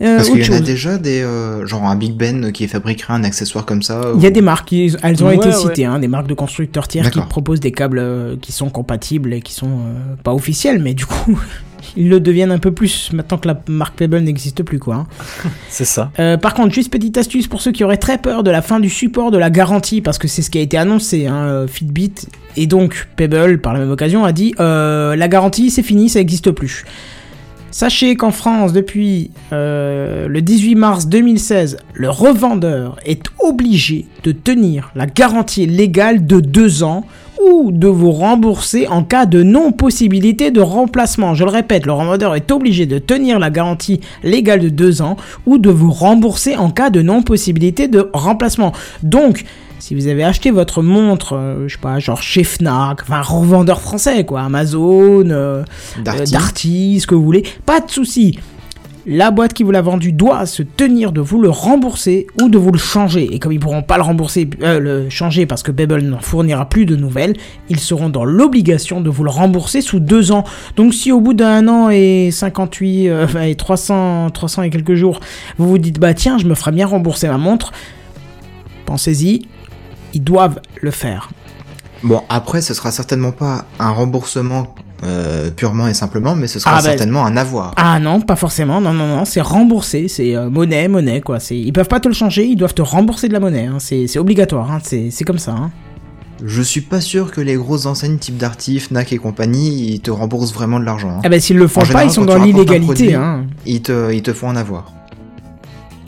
Euh, 0.00 0.16
Parce 0.16 0.30
qu'il 0.30 0.44
y 0.44 0.50
en 0.50 0.56
a 0.56 0.60
déjà 0.60 0.98
des, 0.98 1.22
euh, 1.22 1.64
genre 1.66 1.84
un 1.84 1.94
Big 1.94 2.14
Ben 2.16 2.50
qui 2.50 2.66
fabriquerait 2.66 3.14
un 3.14 3.22
accessoire 3.22 3.64
comme 3.64 3.82
ça. 3.82 4.00
Il 4.16 4.22
y 4.22 4.26
a 4.26 4.30
ou- 4.30 4.32
des 4.32 4.40
marques, 4.42 4.68
qui- 4.68 4.96
elles 5.02 5.22
ont 5.22 5.28
Ouais, 5.28 5.36
été 5.36 5.46
ouais. 5.48 5.52
citées, 5.54 5.84
hein, 5.84 6.00
des 6.00 6.08
marques 6.08 6.26
de 6.26 6.34
constructeurs 6.34 6.88
tiers 6.88 7.08
qui 7.10 7.20
proposent 7.20 7.60
des 7.60 7.70
câbles 7.72 8.36
qui 8.40 8.50
sont 8.52 8.68
compatibles 8.68 9.32
et 9.32 9.40
qui 9.40 9.52
sont 9.52 9.68
euh, 9.68 10.14
pas 10.24 10.32
officiels, 10.34 10.80
mais 10.82 10.94
du 10.94 11.06
coup, 11.06 11.38
ils 11.96 12.08
le 12.08 12.20
deviennent 12.20 12.50
un 12.52 12.58
peu 12.58 12.72
plus 12.72 13.12
maintenant 13.12 13.38
que 13.38 13.48
la 13.48 13.60
marque 13.68 13.96
Pebble 13.96 14.20
n'existe 14.20 14.62
plus, 14.62 14.78
quoi. 14.78 14.94
hein. 14.94 15.06
C'est 15.68 15.84
ça. 15.84 16.10
Euh, 16.18 16.36
par 16.36 16.54
contre, 16.54 16.74
juste 16.74 16.92
petite 16.92 17.16
astuce 17.18 17.46
pour 17.46 17.60
ceux 17.60 17.72
qui 17.72 17.84
auraient 17.84 17.96
très 17.96 18.18
peur 18.18 18.42
de 18.42 18.50
la 18.50 18.62
fin 18.62 18.80
du 18.80 18.88
support 18.90 19.30
de 19.30 19.38
la 19.38 19.50
garantie, 19.50 20.00
parce 20.00 20.18
que 20.18 20.28
c'est 20.28 20.42
ce 20.42 20.50
qui 20.50 20.58
a 20.58 20.62
été 20.62 20.76
annoncé, 20.78 21.26
hein, 21.26 21.44
euh, 21.46 21.66
Fitbit 21.66 22.14
et 22.56 22.66
donc 22.66 23.08
Pebble 23.16 23.60
par 23.60 23.72
la 23.72 23.80
même 23.80 23.90
occasion 23.90 24.24
a 24.24 24.32
dit 24.32 24.54
euh, 24.60 25.16
la 25.16 25.28
garantie 25.28 25.70
c'est 25.70 25.82
fini, 25.82 26.08
ça 26.08 26.18
n'existe 26.18 26.50
plus. 26.50 26.84
Sachez 27.70 28.16
qu'en 28.16 28.32
France, 28.32 28.74
depuis 28.74 29.30
euh, 29.54 30.28
le 30.28 30.42
18 30.42 30.74
mars 30.74 31.06
2016, 31.06 31.78
le 31.94 32.10
revendeur 32.10 32.96
est 33.06 33.24
obligé 33.38 34.04
de 34.24 34.32
tenir 34.32 34.90
la 34.94 35.06
garantie 35.06 35.64
légale 35.64 36.26
de 36.26 36.40
deux 36.40 36.82
ans 36.82 37.06
ou 37.50 37.72
de 37.72 37.88
vous 37.88 38.12
rembourser 38.12 38.86
en 38.88 39.04
cas 39.04 39.26
de 39.26 39.42
non-possibilité 39.42 40.50
de 40.50 40.60
remplacement. 40.60 41.34
Je 41.34 41.44
le 41.44 41.50
répète, 41.50 41.86
le 41.86 41.92
revendeur 41.92 42.34
est 42.34 42.50
obligé 42.50 42.86
de 42.86 42.98
tenir 42.98 43.38
la 43.38 43.50
garantie 43.50 44.00
légale 44.22 44.60
de 44.60 44.68
deux 44.68 45.02
ans 45.02 45.16
ou 45.46 45.58
de 45.58 45.70
vous 45.70 45.90
rembourser 45.90 46.56
en 46.56 46.70
cas 46.70 46.90
de 46.90 47.02
non-possibilité 47.02 47.88
de 47.88 48.10
remplacement. 48.12 48.72
Donc, 49.02 49.44
si 49.82 49.96
vous 49.96 50.06
avez 50.06 50.22
acheté 50.22 50.52
votre 50.52 50.80
montre, 50.80 51.34
euh, 51.34 51.66
je 51.66 51.74
sais 51.74 51.80
pas, 51.80 51.98
genre 51.98 52.22
chez 52.22 52.44
Fnac, 52.44 53.02
enfin 53.02 53.16
un 53.16 53.22
revendeur 53.22 53.80
français 53.80 54.24
quoi, 54.24 54.42
Amazon, 54.42 55.28
euh, 55.28 55.32
euh, 55.32 55.64
Darty. 56.04 56.32
Darty, 56.32 57.00
ce 57.00 57.06
que 57.08 57.16
vous 57.16 57.24
voulez, 57.24 57.42
pas 57.66 57.80
de 57.80 57.90
souci. 57.90 58.38
La 59.04 59.32
boîte 59.32 59.52
qui 59.52 59.64
vous 59.64 59.72
l'a 59.72 59.82
vendu 59.82 60.12
doit 60.12 60.46
se 60.46 60.62
tenir 60.62 61.10
de 61.10 61.20
vous 61.20 61.40
le 61.40 61.50
rembourser 61.50 62.28
ou 62.40 62.48
de 62.48 62.56
vous 62.56 62.70
le 62.70 62.78
changer. 62.78 63.34
Et 63.34 63.40
comme 63.40 63.50
ils 63.50 63.58
pourront 63.58 63.82
pas 63.82 63.96
le 63.96 64.04
rembourser, 64.04 64.48
euh, 64.62 64.78
le 64.78 65.10
changer 65.10 65.44
parce 65.44 65.64
que 65.64 65.72
Pebble 65.72 66.02
n'en 66.02 66.20
fournira 66.20 66.68
plus 66.68 66.86
de 66.86 66.94
nouvelles, 66.94 67.34
ils 67.68 67.80
seront 67.80 68.10
dans 68.10 68.24
l'obligation 68.24 69.00
de 69.00 69.10
vous 69.10 69.24
le 69.24 69.30
rembourser 69.30 69.80
sous 69.80 69.98
deux 69.98 70.30
ans. 70.30 70.44
Donc 70.76 70.94
si 70.94 71.10
au 71.10 71.20
bout 71.20 71.34
d'un 71.34 71.66
an 71.66 71.90
et 71.90 72.30
58 72.30 73.08
euh, 73.08 73.26
et 73.42 73.56
300 73.56 74.30
300 74.30 74.62
et 74.62 74.70
quelques 74.70 74.94
jours, 74.94 75.18
vous 75.58 75.68
vous 75.68 75.78
dites 75.78 75.98
bah 75.98 76.14
tiens, 76.14 76.38
je 76.38 76.46
me 76.46 76.54
ferais 76.54 76.72
bien 76.72 76.86
rembourser 76.86 77.26
ma 77.26 77.38
montre, 77.38 77.72
pensez-y, 78.86 79.48
ils 80.14 80.22
doivent 80.22 80.60
le 80.80 80.92
faire. 80.92 81.30
Bon, 82.04 82.22
après, 82.28 82.60
ce 82.60 82.74
sera 82.74 82.90
certainement 82.90 83.32
pas 83.32 83.64
un 83.78 83.90
remboursement 83.90 84.74
euh, 85.04 85.50
purement 85.50 85.88
et 85.88 85.94
simplement, 85.94 86.34
mais 86.36 86.46
ce 86.46 86.58
sera 86.58 86.72
Ah, 86.74 86.76
bah- 86.76 86.82
certainement 86.82 87.24
un 87.26 87.36
avoir. 87.36 87.72
Ah 87.76 87.98
non, 87.98 88.20
pas 88.20 88.36
forcément. 88.36 88.80
Non, 88.80 88.92
non, 88.92 89.06
non, 89.08 89.24
c'est 89.24 89.40
remboursé. 89.40 90.06
C'est 90.08 90.36
euh, 90.36 90.48
monnaie, 90.48 90.86
monnaie, 90.88 91.20
quoi. 91.20 91.38
Ils 91.50 91.72
peuvent 91.72 91.88
pas 91.88 92.00
te 92.00 92.08
le 92.08 92.14
changer. 92.14 92.44
Ils 92.44 92.56
doivent 92.56 92.74
te 92.74 92.82
rembourser 92.82 93.28
de 93.28 93.32
la 93.32 93.40
monnaie. 93.40 93.66
hein. 93.66 93.78
C'est, 93.78 94.18
obligatoire. 94.18 94.70
Hein. 94.70 94.78
C'est, 94.82 95.24
comme 95.24 95.38
ça. 95.38 95.52
Hein. 95.52 95.70
Je 96.44 96.62
suis 96.62 96.80
pas 96.80 97.00
sûr 97.00 97.30
que 97.30 97.40
les 97.40 97.54
grosses 97.56 97.86
enseignes 97.86 98.18
type 98.18 98.36
Darty, 98.36 98.80
Fnac 98.80 99.12
et 99.12 99.18
compagnie, 99.18 99.92
ils 99.94 100.00
te 100.00 100.10
remboursent 100.10 100.52
vraiment 100.54 100.80
de 100.80 100.84
l'argent. 100.84 101.10
hein. 101.10 101.20
Ah 101.24 101.28
ben 101.28 101.40
s'ils 101.40 101.56
le 101.56 101.68
font 101.68 101.80
En 101.80 101.82
pas, 101.82 101.86
général, 101.88 102.06
ils 102.08 102.12
sont 102.12 102.24
dans 102.24 102.34
un 102.34 102.44
l'illégalité. 102.44 103.16
Ils 103.66 103.82
te, 103.82 104.12
ils 104.12 104.22
te 104.22 104.32
font 104.32 104.48
en 104.48 104.56
avoir. 104.56 104.90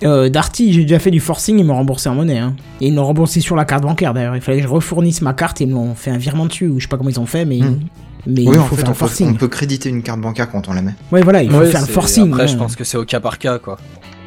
Euh, 0.03 0.28
Darty, 0.28 0.72
j'ai 0.72 0.82
déjà 0.82 0.99
fait 0.99 1.11
du 1.12 1.20
forcing. 1.20 1.59
Ils 1.59 1.64
m'ont 1.64 1.74
remboursé 1.76 2.09
en 2.09 2.14
monnaie. 2.14 2.38
Hein. 2.38 2.55
Et 2.80 2.88
ils 2.88 2.95
m'ont 2.95 3.05
remboursé 3.05 3.40
sur 3.40 3.57
la 3.57 3.64
carte 3.64 3.82
bancaire 3.84 4.12
d'ailleurs. 4.12 4.34
Il 4.36 4.42
fallait 4.42 4.59
que 4.59 4.64
je 4.64 4.68
refournisse 4.68 5.22
ma 5.22 5.32
carte. 5.34 5.61
et 5.61 5.64
Ils 5.64 5.70
m'ont 5.70 5.95
fait 5.95 6.11
un 6.11 6.18
virement 6.18 6.47
dessus. 6.47 6.66
Ou 6.66 6.78
je 6.78 6.84
sais 6.84 6.88
pas 6.88 6.97
comment 6.97 7.11
ils 7.11 7.20
ont 7.20 7.26
fait, 7.26 7.45
mais. 7.45 7.59
Hmm. 7.61 7.80
Mais 8.27 8.43
oui, 8.47 8.55
il 8.55 8.59
en 8.59 8.64
faut 8.64 8.75
fait, 8.77 8.83
faire 8.83 8.89
on 8.89 8.93
un 8.93 8.95
peut, 8.95 8.99
forcing. 8.99 9.31
on 9.31 9.35
peut 9.35 9.49
créditer 9.49 9.89
une 9.89 10.03
carte 10.03 10.20
bancaire 10.20 10.51
quand 10.51 10.68
on 10.68 10.72
la 10.72 10.83
met. 10.83 10.95
Ouais, 11.12 11.22
voilà, 11.22 11.43
il 11.43 11.51
faut 11.51 11.59
Ouais, 11.59 11.66
faire 11.70 11.81
le 11.83 11.87
forcing. 11.87 12.33
Après, 12.33 12.49
je 12.49 12.57
pense 12.57 12.75
que 12.77 12.85
c'est 12.85 12.97
au 12.97 13.05
cas 13.05 13.20
par 13.20 13.39
cas, 13.39 13.59
quoi. 13.59 13.77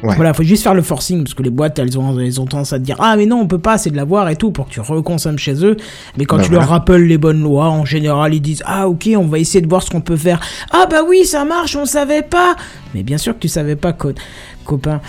Ouais. 0.04 0.14
Voilà, 0.14 0.32
faut 0.32 0.44
juste 0.44 0.62
faire 0.62 0.74
le 0.74 0.82
forcing 0.82 1.24
parce 1.24 1.34
que 1.34 1.42
les 1.42 1.50
boîtes 1.50 1.76
elles 1.80 1.98
ont, 1.98 2.16
elles 2.20 2.40
ont 2.40 2.46
tendance 2.46 2.72
à 2.72 2.78
te 2.78 2.84
dire 2.84 2.94
ah 3.00 3.16
mais 3.16 3.26
non 3.26 3.40
on 3.40 3.48
peut 3.48 3.58
pas 3.58 3.78
c'est 3.78 3.90
de 3.90 3.96
l'avoir 3.96 4.28
et 4.28 4.36
tout 4.36 4.52
pour 4.52 4.66
que 4.68 4.70
tu 4.70 4.78
reconsommes 4.80 5.38
chez 5.38 5.64
eux 5.64 5.76
mais 6.16 6.24
quand 6.24 6.36
Bah 6.36 6.44
tu 6.44 6.52
leur 6.52 6.68
rappelles 6.68 7.04
les 7.08 7.18
bonnes 7.18 7.42
lois 7.42 7.68
en 7.68 7.84
général 7.84 8.32
ils 8.32 8.40
disent 8.40 8.62
ah 8.64 8.86
ok 8.88 9.08
on 9.16 9.26
va 9.26 9.40
essayer 9.40 9.60
de 9.60 9.66
voir 9.68 9.82
ce 9.82 9.90
qu'on 9.90 10.00
peut 10.00 10.16
faire 10.16 10.38
ah 10.70 10.86
bah 10.88 10.98
oui 11.04 11.24
ça 11.24 11.44
marche 11.44 11.74
on 11.74 11.84
savait 11.84 12.22
pas 12.22 12.54
mais 12.94 13.02
bien 13.02 13.18
sûr 13.18 13.34
que 13.34 13.40
tu 13.40 13.48
savais 13.48 13.74
pas 13.74 13.92
co- 13.92 14.12
copain 14.64 15.00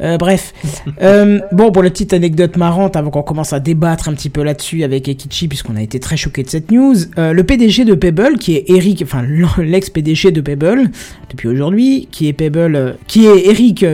Euh, 0.00 0.16
bref. 0.16 0.52
Euh, 1.02 1.38
bon 1.52 1.70
pour 1.70 1.82
la 1.82 1.90
petite 1.90 2.12
anecdote 2.12 2.56
marrante 2.56 2.96
avant 2.96 3.10
qu'on 3.10 3.22
commence 3.22 3.52
à 3.52 3.60
débattre 3.60 4.08
un 4.08 4.14
petit 4.14 4.30
peu 4.30 4.42
là-dessus 4.42 4.82
avec 4.82 5.08
Ekichi 5.08 5.46
puisqu'on 5.46 5.76
a 5.76 5.82
été 5.82 6.00
très 6.00 6.16
choqué 6.16 6.42
de 6.42 6.48
cette 6.48 6.72
news 6.72 6.94
euh, 7.18 7.32
le 7.32 7.44
PDG 7.44 7.84
de 7.84 7.94
Pebble 7.94 8.36
qui 8.38 8.56
est 8.56 8.64
Eric 8.68 9.02
enfin 9.02 9.22
l'ex 9.58 9.90
PDG 9.90 10.32
de 10.32 10.40
Pebble 10.40 10.90
depuis 11.30 11.46
aujourd'hui, 11.48 12.08
qui 12.10 12.26
est 12.26 12.32
Pebble, 12.32 12.96
qui 13.06 13.26
est 13.26 13.46
Eric 13.48 13.84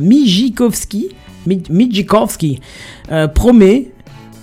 Mijikowski, 0.00 1.08
Mi- 1.46 1.62
Mijikowski, 1.70 2.60
promet, 3.34 3.88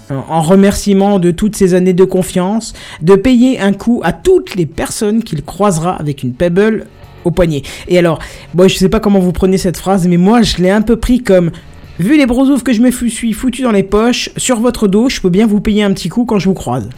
en 0.10 0.41
remerciement 0.41 1.20
de 1.20 1.32
toutes 1.32 1.56
ces 1.56 1.74
années 1.74 1.93
de 1.93 2.04
confiance, 2.06 2.74
de 3.01 3.16
payer 3.16 3.60
un 3.60 3.74
coup 3.74 4.01
à 4.04 4.14
toutes 4.14 4.56
les 4.56 4.66
personnes 4.66 5.24
qu'il 5.24 5.43
croisera 5.43 5.95
avec 5.95 6.24
une 6.24 6.34
Pebble 6.34 6.86
au 7.26 7.32
poignet. 7.32 7.61
Et 7.88 7.97
alors, 7.97 8.19
moi 8.53 8.67
je 8.67 8.76
sais 8.76 8.89
pas 8.89 8.99
comment 8.99 9.19
vous 9.19 9.32
prenez 9.34 9.57
cette 9.57 9.78
phrase, 9.78 10.07
mais 10.07 10.17
moi 10.17 10.41
je 10.41 10.57
l'ai 10.57 10.69
un 10.71 10.82
peu 10.82 10.95
pris 10.97 11.21
comme 11.21 11.51
Vu 11.99 12.17
les 12.17 12.26
brosoufs 12.26 12.63
que 12.63 12.74
je 12.74 12.82
me 12.82 12.89
suis 12.89 13.34
foutu 13.34 13.61
dans 13.61 13.71
les 13.71 13.84
poches, 13.84 14.32
sur 14.36 14.59
votre 14.59 14.88
dos, 14.88 15.09
je 15.09 15.21
peux 15.21 15.30
bien 15.30 15.45
vous 15.45 15.61
payer 15.61 15.84
un 15.84 15.93
petit 15.93 16.09
coup 16.09 16.26
quand 16.26 16.39
je 16.39 16.49
vous 16.49 16.55
croise. 16.55 16.89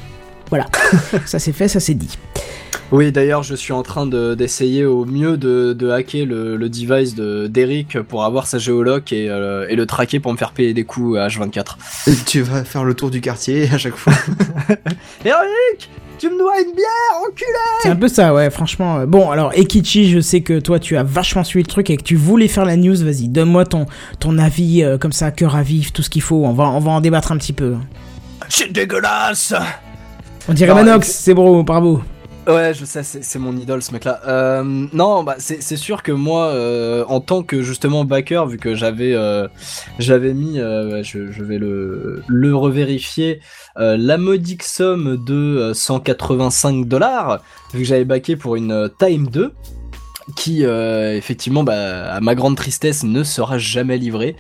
Voilà. 0.50 0.68
ça 1.26 1.38
c'est 1.38 1.52
fait, 1.52 1.68
ça 1.68 1.82
c'est 1.82 1.96
dit. 1.96 2.18
Oui, 2.94 3.12
d'ailleurs, 3.12 3.44
je 3.44 3.56
suis 3.56 3.74
en 3.74 3.84
train 3.84 4.06
de- 4.06 4.36
d'essayer 4.36 4.86
au 4.86 5.04
mieux 5.04 5.36
de, 5.38 5.74
de 5.74 5.90
hacker 5.90 6.26
le, 6.26 6.56
le 6.56 6.70
device 6.70 7.14
de- 7.16 7.48
d'Eric 7.48 8.00
pour 8.04 8.24
avoir 8.24 8.48
sa 8.48 8.58
géoloc 8.58 9.12
et, 9.12 9.28
euh, 9.30 9.66
et 9.68 9.76
le 9.76 9.86
traquer 9.86 10.22
pour 10.22 10.32
me 10.32 10.38
faire 10.38 10.52
payer 10.52 10.74
des 10.74 10.84
coups 10.86 11.18
à 11.18 11.28
H24. 11.28 11.76
Et 12.08 12.12
tu 12.26 12.42
vas 12.42 12.64
faire 12.64 12.86
le 12.86 12.94
tour 12.94 13.10
du 13.10 13.20
quartier 13.22 13.68
à 13.74 13.78
chaque 13.78 13.96
fois. 13.98 14.14
Eric 15.26 15.90
Tu 16.18 16.30
me 16.30 16.38
dois 16.38 16.60
une 16.60 16.74
bière, 16.76 17.22
enculé 17.28 17.46
C'est 17.82 17.90
un 17.90 17.96
peu 17.96 18.08
ça, 18.08 18.34
ouais, 18.34 18.50
franchement. 18.50 18.98
euh, 19.00 19.06
Bon, 19.06 19.30
alors, 19.32 19.52
Ekichi, 19.54 20.10
je 20.10 20.20
sais 20.20 20.42
que 20.42 20.60
toi, 20.60 20.80
tu 20.80 20.96
as 20.98 21.04
vachement 21.04 21.44
suivi 21.44 21.64
le 21.64 21.70
truc 21.70 21.90
et 21.90 21.98
que 21.98 22.04
tu 22.04 22.16
voulais 22.16 22.48
faire 22.48 22.66
la 22.66 22.78
news. 22.78 22.96
Vas-y, 23.04 23.28
donne-moi 23.28 23.66
ton, 23.66 23.86
ton 24.20 24.38
avis, 24.38 24.84
euh, 24.84 24.98
comme 24.98 25.12
ça, 25.12 25.32
cœur 25.32 25.56
à 25.56 25.62
vif, 25.64 25.92
tout 25.94 26.02
ce 26.02 26.10
qu'il 26.10 26.22
faut. 26.22 26.46
On 26.46 26.54
va, 26.54 26.66
on 26.66 26.80
va 26.80 26.92
en 26.92 27.02
débattre 27.02 27.32
un 27.32 27.38
petit 27.38 27.54
peu. 27.54 27.76
C'est 28.50 28.72
dégueulasse 28.72 29.54
On 30.48 30.54
dirait 30.54 30.70
Non, 30.74 30.84
Manox, 30.84 31.08
c'est 31.10 31.34
bro, 31.34 31.64
bravo. 31.64 32.02
Ouais, 32.48 32.76
je 32.76 32.86
sais, 32.86 33.02
c'est 33.04 33.40
mon 33.40 33.58
idole 33.58 33.82
ce 33.82 33.92
mec-là. 33.92 34.22
Euh, 34.28 34.64
non, 34.94 35.24
bah 35.24 35.36
c'est 35.40 35.78
sûr 35.78 36.04
que 36.04 36.12
moi, 36.12 36.50
euh, 36.50 37.04
en 37.08 37.20
tant 37.20 37.42
que 37.42 37.64
justement 37.64 38.06
backer, 38.06 38.46
vu 38.46 38.58
que 38.58 38.76
j'avais 38.76 39.14
euh, 39.14 39.48
j'avais 39.98 40.36
mis, 40.36 40.60
euh, 40.60 41.02
je, 41.02 41.32
je 41.32 41.44
vais 41.44 41.58
le 41.58 42.22
le 42.28 42.56
revérifier, 42.56 43.40
euh, 43.78 43.98
la 43.98 44.20
modique 44.20 44.62
somme 44.62 45.24
de 45.26 45.34
euh, 45.34 45.74
185 45.74 46.88
dollars, 46.88 47.42
vu 47.74 47.80
que 47.80 47.86
j'avais 47.88 48.06
backé 48.06 48.36
pour 48.36 48.56
une 48.56 48.72
euh, 48.72 48.90
Time 49.00 49.28
2 49.28 49.52
qui 50.36 50.66
euh, 50.66 51.16
effectivement 51.16 51.64
bah, 51.64 52.12
à 52.12 52.20
ma 52.20 52.34
grande 52.36 52.58
tristesse 52.58 53.04
ne 53.04 53.24
sera 53.24 53.58
jamais 53.58 53.98
livrée 53.98 54.36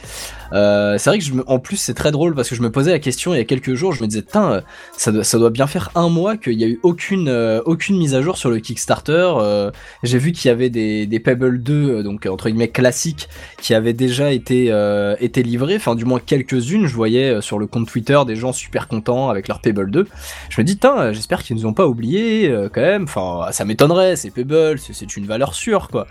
Euh, 0.54 0.98
c'est 0.98 1.10
vrai 1.10 1.20
que 1.20 1.26
je 1.26 1.34
en 1.48 1.60
plus 1.60 1.78
c'est 1.78 1.94
très 1.94 2.12
drôle 2.12 2.36
parce 2.36 2.50
que 2.50 2.56
je 2.56 2.62
me 2.62 2.72
posais 2.72 2.92
la 2.92 3.00
question 3.00 3.34
il 3.34 3.38
y 3.38 3.42
a 3.42 3.46
quelques 3.46 3.74
jours, 3.74 3.94
je 3.94 4.02
me 4.04 4.08
disais 4.08 4.22
putain, 4.22 4.52
euh, 4.52 4.62
ça 4.98 5.12
doit, 5.12 5.24
ça 5.24 5.38
doit 5.38 5.50
bien 5.50 5.68
faire 5.68 5.92
un 5.96 6.10
mois 6.10 6.38
qu'il 6.38 6.54
y 6.60 6.64
a 6.64 6.68
eu 6.68 6.80
aucune 6.84 7.28
euh, 7.28 7.62
aucune 7.66 7.98
mise 7.98 8.16
à 8.16 8.22
jour 8.22 8.38
sur 8.38 8.50
le 8.50 8.60
Kickstarter. 8.60 9.34
Euh, 9.38 9.72
J'ai 10.04 10.18
vu 10.18 10.32
qu'il 10.32 10.48
y 10.50 10.52
avait 10.52 10.70
des, 10.70 11.08
des 11.08 11.20
Pebble 11.20 11.62
2 11.62 11.74
euh, 11.74 12.04
donc 12.04 12.26
entre 12.26 12.50
guillemets 12.50 12.70
classiques 12.70 13.28
qui 13.62 13.74
avaient 13.74 13.94
déjà 13.94 14.32
été 14.32 14.68
euh, 14.72 15.16
été 15.20 15.44
livrés, 15.44 15.76
enfin 15.76 15.96
du 15.96 16.06
moins 16.06 16.20
quelques-unes. 16.20 16.88
Je 16.88 16.96
voyais 16.96 17.30
euh, 17.36 17.42
sur 17.42 17.60
le 17.60 17.68
compte 17.68 17.88
Twitter 17.88 18.20
des 18.26 18.36
gens 18.36 18.54
super 18.54 18.88
contents 18.88 19.30
avec 19.30 19.48
leur 19.48 19.60
Pebble 19.62 19.92
2. 19.92 20.08
Je 20.50 20.62
me 20.62 20.66
dis 20.66 20.78
euh, 20.86 21.14
j'espère 21.14 21.44
qu'ils 21.44 21.56
nous 21.56 21.66
ont 21.66 21.74
pas 21.74 21.88
oublié 21.88 22.50
euh, 22.50 22.70
quand 22.72 22.82
même. 22.82 23.04
Enfin 23.04 23.52
ça 23.52 23.66
m'étonnerait, 23.66 24.16
c'est 24.16 24.30
Pebble, 24.30 24.80
c'est 24.80 25.18
une 25.18 25.26
valeur 25.26 25.54
sûre 25.54 25.88
quoi. 25.90 26.08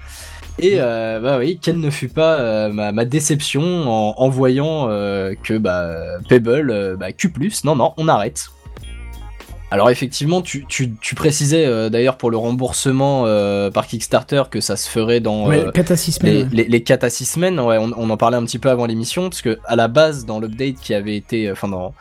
Et 0.58 0.76
euh, 0.78 1.20
bah 1.20 1.38
oui, 1.38 1.58
quelle 1.60 1.80
ne 1.80 1.90
fut 1.90 2.08
pas 2.08 2.38
euh, 2.38 2.72
ma, 2.72 3.04
déception 3.04 3.62
en, 3.62 4.14
en 4.16 4.28
voyant 4.28 4.88
euh, 4.88 5.34
que 5.42 5.58
bah, 5.58 6.18
Pebble, 6.28 6.70
euh, 6.70 6.96
bah, 6.96 7.12
Q+, 7.12 7.32
non, 7.64 7.74
non, 7.74 7.92
on 7.96 8.06
arrête. 8.08 8.46
Alors 9.74 9.90
effectivement, 9.90 10.40
tu, 10.40 10.64
tu, 10.68 10.94
tu 11.00 11.16
précisais 11.16 11.66
euh, 11.66 11.88
d'ailleurs 11.90 12.16
pour 12.16 12.30
le 12.30 12.36
remboursement 12.36 13.24
euh, 13.26 13.72
par 13.72 13.88
Kickstarter 13.88 14.44
que 14.48 14.60
ça 14.60 14.76
se 14.76 14.88
ferait 14.88 15.18
dans 15.18 15.48
Ouais, 15.48 15.64
euh, 15.66 15.72
4 15.72 15.90
à 15.90 15.96
6 15.96 16.06
les, 16.06 16.12
semaines. 16.30 16.42
ouais. 16.44 16.48
les, 16.52 16.64
les 16.68 16.82
4 16.84 17.02
à 17.02 17.10
6 17.10 17.24
semaines, 17.24 17.58
ouais, 17.58 17.76
on, 17.78 17.90
on 17.96 18.08
en 18.08 18.16
parlait 18.16 18.36
un 18.36 18.44
petit 18.44 18.60
peu 18.60 18.70
avant 18.70 18.86
l'émission, 18.86 19.24
parce 19.30 19.42
que 19.42 19.58
à 19.64 19.74
la 19.74 19.88
base, 19.88 20.26
dans 20.26 20.38
l'update 20.38 20.76
qui 20.80 20.94
avait 20.94 21.16
été, 21.16 21.50
enfin 21.50 21.66
dans, 21.66 21.92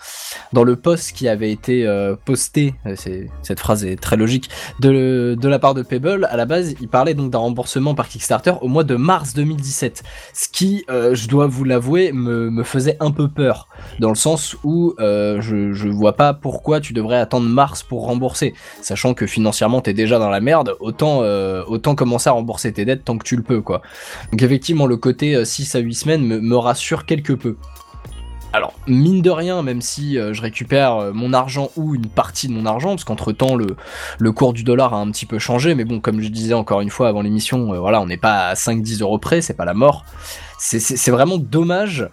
dans 0.54 0.64
le 0.64 0.76
post 0.76 1.14
qui 1.14 1.28
avait 1.28 1.52
été 1.52 1.84
posté, 2.26 2.76
c'est, 2.96 3.28
cette 3.42 3.60
phrase 3.60 3.84
est 3.86 4.00
très 4.00 4.18
logique, 4.18 4.52
de, 4.80 5.36
de 5.40 5.48
la 5.48 5.58
part 5.58 5.74
de 5.74 5.82
Pebble, 5.82 6.28
à 6.30 6.38
la 6.38 6.46
base, 6.46 6.76
il 6.80 6.88
parlait 6.88 7.16
donc 7.16 7.32
d'un 7.32 7.40
remboursement 7.40 7.96
par 7.96 8.08
Kickstarter 8.08 8.54
au 8.62 8.68
mois 8.68 8.84
de 8.84 8.96
mars 8.96 9.34
2017, 9.34 10.04
ce 10.36 10.48
qui, 10.48 10.86
je 10.90 11.28
dois 11.28 11.48
vous 11.48 11.64
l'avouer, 11.64 12.12
me, 12.12 12.52
me 12.52 12.64
faisait 12.64 12.98
un 13.00 13.10
peu 13.10 13.28
peur, 13.30 13.68
dans 14.00 14.10
le 14.10 14.16
sens 14.16 14.56
où 14.64 14.94
je, 15.00 15.74
je 15.74 15.88
vois 15.88 16.14
pas 16.14 16.36
pourquoi 16.36 16.80
tu 16.80 16.94
devrais 16.94 17.18
attendre 17.18 17.48
mars 17.48 17.63
pour 17.88 18.06
rembourser, 18.06 18.54
sachant 18.82 19.14
que 19.14 19.26
financièrement 19.26 19.82
t'es 19.82 19.94
déjà 19.94 20.20
dans 20.20 20.30
la 20.30 20.42
merde, 20.42 20.76
autant, 20.80 21.22
euh, 21.22 21.64
autant 21.68 21.96
commencer 21.96 22.30
à 22.30 22.34
rembourser 22.34 22.74
tes 22.74 22.86
dettes 22.86 23.06
tant 23.06 23.18
que 23.18 23.24
tu 23.24 23.36
le 23.36 23.44
peux, 23.44 23.62
quoi. 23.62 23.82
Donc 24.32 24.42
effectivement, 24.42 24.86
le 24.86 24.98
côté 24.98 25.36
euh, 25.36 25.46
6 25.46 25.76
à 25.76 25.80
8 25.80 25.94
semaines 25.94 26.26
me, 26.26 26.40
me 26.40 26.58
rassure 26.58 27.06
quelque 27.06 27.34
peu. 27.34 27.56
Alors, 28.56 28.74
mine 28.86 29.24
de 29.24 29.32
rien, 29.32 29.64
même 29.64 29.82
si 29.82 30.20
euh, 30.20 30.32
je 30.32 30.42
récupère 30.44 30.96
euh, 30.98 31.12
mon 31.12 31.34
argent 31.34 31.72
ou 31.76 31.96
une 31.96 32.06
partie 32.06 32.48
de 32.48 32.54
mon 32.54 32.68
argent, 32.68 32.90
parce 32.90 33.04
qu'entre 33.04 33.32
temps 33.32 33.56
le, 33.56 33.76
le 34.20 34.32
cours 34.32 34.54
du 34.54 34.64
dollar 34.64 34.94
a 34.94 34.98
un 34.98 35.10
petit 35.10 35.26
peu 35.26 35.40
changé, 35.40 35.74
mais 35.74 35.86
bon, 35.86 36.00
comme 36.00 36.22
je 36.22 36.28
disais 36.28 36.54
encore 36.54 36.82
une 36.82 36.92
fois 36.92 37.08
avant 37.08 37.24
l'émission, 37.24 37.74
euh, 37.74 37.80
voilà, 37.80 38.00
on 38.00 38.06
n'est 38.06 38.18
pas 38.18 38.50
à 38.50 38.54
5-10 38.54 39.02
euros 39.02 39.18
près, 39.18 39.42
c'est 39.42 39.56
pas 39.56 39.66
la 39.66 39.74
mort. 39.74 40.06
C'est 40.60 41.12
vraiment 41.12 41.38
dommage 41.38 42.08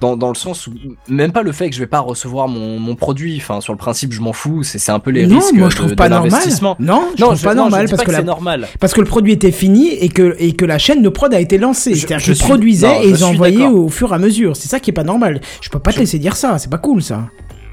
dans, 0.00 0.16
dans 0.16 0.28
le 0.28 0.34
sens 0.34 0.66
où 0.66 0.72
même 1.08 1.32
pas 1.32 1.42
le 1.42 1.52
fait 1.52 1.68
que 1.68 1.74
je 1.74 1.80
vais 1.80 1.86
pas 1.86 2.00
recevoir 2.00 2.46
mon, 2.48 2.78
mon 2.78 2.94
produit, 2.94 3.36
enfin 3.40 3.60
sur 3.60 3.72
le 3.72 3.78
principe 3.78 4.12
je 4.12 4.20
m'en 4.20 4.32
fous, 4.32 4.62
c'est 4.62 4.78
c'est 4.78 4.92
un 4.92 4.98
peu 5.00 5.10
les 5.10 5.26
non, 5.26 5.36
risques 5.38 5.54
moi 5.54 5.68
je 5.70 5.74
de- 5.74 5.78
trouve 5.78 5.90
de 5.90 5.94
pas 5.96 6.08
normal. 6.08 6.30
l'investissement. 6.30 6.76
Non, 6.78 7.02
je 7.16 7.20
Non, 7.20 7.26
trouve 7.28 7.38
je, 7.40 7.44
pas 7.44 7.54
non, 7.54 7.62
normal 7.62 7.86
parce 7.88 7.90
pas 7.98 8.04
que, 8.04 8.06
que 8.06 8.12
la- 8.12 8.18
c'est 8.18 8.24
normal. 8.24 8.68
parce 8.80 8.92
que 8.94 9.00
le 9.00 9.06
produit 9.06 9.32
était 9.32 9.50
fini 9.52 9.88
et 9.88 10.08
que 10.08 10.36
et 10.38 10.52
que 10.52 10.64
la 10.64 10.78
chaîne 10.78 11.02
de 11.02 11.08
prod 11.08 11.32
a 11.34 11.40
été 11.40 11.58
lancée. 11.58 11.94
Je- 11.94 12.00
C'est-à-dire 12.06 12.18
je 12.20 12.32
qu'ils 12.32 12.42
produisaient 12.44 13.04
et 13.04 13.08
ils 13.08 13.24
envoyaient 13.24 13.66
au 13.66 13.88
fur 13.88 14.12
et 14.12 14.14
à 14.14 14.18
mesure. 14.18 14.56
C'est 14.56 14.68
ça 14.68 14.78
qui 14.80 14.90
est 14.90 14.92
pas 14.92 15.04
normal. 15.04 15.40
Je 15.60 15.68
peux 15.68 15.78
pas 15.80 15.92
te 15.92 15.98
laisser 15.98 16.18
dire 16.18 16.36
ça. 16.36 16.58
C'est 16.58 16.70
pas 16.70 16.78
cool 16.78 17.02
ça. 17.02 17.28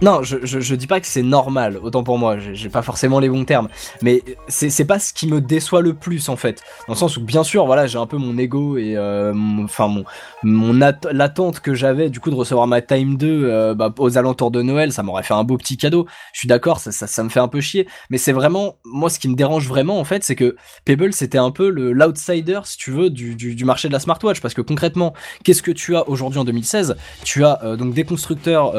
Non, 0.05 0.21
je, 0.21 0.37
je, 0.43 0.75
dis 0.75 0.85
pas 0.85 0.99
que 0.99 1.07
c'est 1.07 1.23
normal, 1.23 1.79
autant 1.81 2.03
pour 2.03 2.19
moi, 2.19 2.37
j'ai 2.37 2.69
pas 2.69 2.83
forcément 2.83 3.19
les 3.19 3.27
bons 3.27 3.43
termes, 3.43 3.69
mais 4.03 4.21
c'est 4.47 4.85
pas 4.85 4.99
ce 4.99 5.11
qui 5.11 5.25
me 5.25 5.41
déçoit 5.41 5.81
le 5.81 5.95
plus 5.95 6.29
en 6.29 6.35
fait, 6.35 6.61
dans 6.87 6.93
le 6.93 6.97
sens 6.99 7.17
où 7.17 7.21
bien 7.21 7.43
sûr, 7.43 7.65
voilà, 7.65 7.87
j'ai 7.87 7.97
un 7.97 8.05
peu 8.05 8.17
mon 8.17 8.37
ego 8.37 8.77
et 8.77 8.95
euh, 8.95 9.33
mon- 9.33 9.63
enfin 9.63 9.87
mon, 9.87 10.03
mon 10.43 10.79
at- 10.83 10.99
l'attente 11.11 11.59
que 11.59 11.73
j'avais 11.73 12.11
du 12.11 12.19
coup 12.19 12.29
de 12.29 12.35
recevoir 12.35 12.67
ma 12.67 12.83
Time 12.83 13.17
2 13.17 13.45
euh, 13.45 13.73
bah, 13.73 13.95
aux 13.97 14.15
alentours 14.15 14.51
de 14.51 14.61
Noël, 14.61 14.93
ça 14.93 15.01
m'aurait 15.01 15.23
fait 15.23 15.33
un 15.33 15.43
beau 15.43 15.57
petit 15.57 15.75
cadeau. 15.75 16.05
Je 16.33 16.39
suis 16.39 16.47
d'accord, 16.47 16.79
ça, 16.79 16.91
ça, 16.91 17.07
ça 17.07 17.23
me 17.23 17.29
fait 17.29 17.39
un 17.39 17.47
peu 17.47 17.59
chier, 17.59 17.87
mais 18.11 18.19
c'est 18.19 18.31
vraiment 18.31 18.75
moi 18.85 19.09
ce 19.09 19.17
qui 19.17 19.27
me 19.27 19.35
dérange 19.35 19.67
vraiment 19.67 19.99
en 19.99 20.05
fait, 20.05 20.23
c'est 20.23 20.35
que 20.35 20.55
Pebble 20.85 21.13
c'était 21.13 21.39
un 21.39 21.49
peu 21.49 21.67
l'outsider 21.67 22.59
si 22.65 22.77
tu 22.77 22.91
veux 22.91 23.09
du, 23.09 23.33
du, 23.33 23.65
marché 23.65 23.87
de 23.87 23.93
la 23.93 23.99
smartwatch, 23.99 24.39
parce 24.39 24.53
que 24.53 24.61
concrètement, 24.61 25.15
qu'est-ce 25.43 25.63
que 25.63 25.71
tu 25.71 25.95
as 25.95 26.07
aujourd'hui 26.07 26.37
en 26.37 26.45
2016 26.45 26.95
Tu 27.23 27.43
as 27.43 27.59
euh, 27.63 27.75
donc 27.75 27.95
des 27.95 28.03
constructeurs 28.03 28.73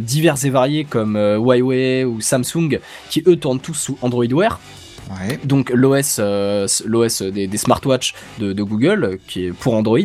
divers 0.00 0.44
et 0.44 0.55
comme 0.88 1.16
euh, 1.16 1.36
Huawei 1.36 2.04
ou 2.04 2.20
Samsung 2.20 2.78
qui 3.10 3.22
eux 3.26 3.36
tournent 3.36 3.60
tous 3.60 3.74
sous 3.74 3.98
Android 4.00 4.26
Wear 4.32 4.58
Donc 5.44 5.70
l'OS 5.70 6.16
euh, 6.18 6.66
l'OS 6.84 7.22
des, 7.22 7.46
des 7.46 7.56
smartwatches 7.56 8.14
de, 8.38 8.52
Google 8.62 9.18
qui 9.28 9.46
est 9.46 9.52
pour 9.52 9.74
Android 9.74 9.98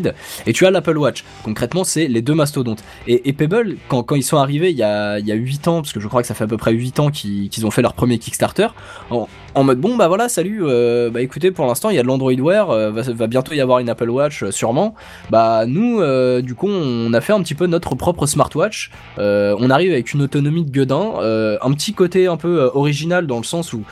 et 0.46 0.54
tu 0.54 0.66
as 0.66 0.72
l'Apple 0.72 0.98
Watch. 0.98 1.24
Concrètement 1.44 1.84
c'est 1.84 2.08
les 2.08 2.22
deux 2.22 2.36
mastodontes. 2.36 2.84
Et, 3.08 3.34
Pebble 3.34 3.78
quand, 3.88 4.04
quand 4.04 4.16
ils 4.16 4.24
sont 4.24 4.38
arrivés 4.38 4.70
il 4.70 4.78
y 4.78 4.84
a 4.84 5.20
il 5.20 5.26
y 5.26 5.32
a 5.32 5.36
8 5.36 5.68
ans 5.68 5.82
parce 5.82 5.94
que 5.94 6.00
je 6.00 6.08
crois 6.08 6.22
que 6.22 6.28
ça 6.28 6.36
fait 6.36 6.44
à 6.44 6.48
peu 6.48 6.58
près 6.58 6.74
8 6.74 7.00
ans 7.00 7.10
qu'ils 7.10 7.66
ont 7.66 7.72
fait 7.72 7.82
leur 7.82 7.94
premier 7.94 8.20
Kickstarter 8.20 8.68
en, 9.10 9.28
mode 9.64 9.80
bon 9.80 9.96
bah 9.96 10.08
voilà 10.08 10.30
salut 10.30 10.62
euh, 10.64 11.10
bah 11.10 11.22
écoutez 11.22 11.52
pour 11.52 11.66
l'instant 11.66 11.90
il 11.90 11.96
y 11.96 12.00
a 12.00 12.04
de 12.04 12.08
l'Android 12.08 12.34
Wear 12.34 12.70
euh, 12.70 12.92
va, 12.92 13.02
va 13.02 13.28
bientôt 13.28 13.54
y 13.54 13.62
avoir 13.62 13.80
une 13.80 13.90
Apple 13.90 14.10
Watch 14.10 14.50
sûrement. 14.50 14.96
Bah 15.30 15.66
nous 15.66 16.02
du 16.42 16.56
coup 16.56 16.70
on 16.70 17.12
a 17.14 17.22
fait 17.22 17.34
un 17.34 17.42
petit 17.42 17.56
peu 17.56 17.66
notre 17.66 17.96
propre 17.96 18.28
smartwatch. 18.28 18.92
On 19.18 19.70
arrive 19.70 19.92
avec 19.92 20.14
une 20.14 20.22
autonomie 20.22 20.64
de 20.64 20.72
gueudin 20.72 21.14
un 21.62 21.72
petit 21.74 21.94
côté 21.94 22.28
un 22.28 22.38
peu 22.38 22.70
original 22.74 23.26
dans 23.28 23.38
le 23.38 23.44
sens 23.44 23.74
où 23.74 23.84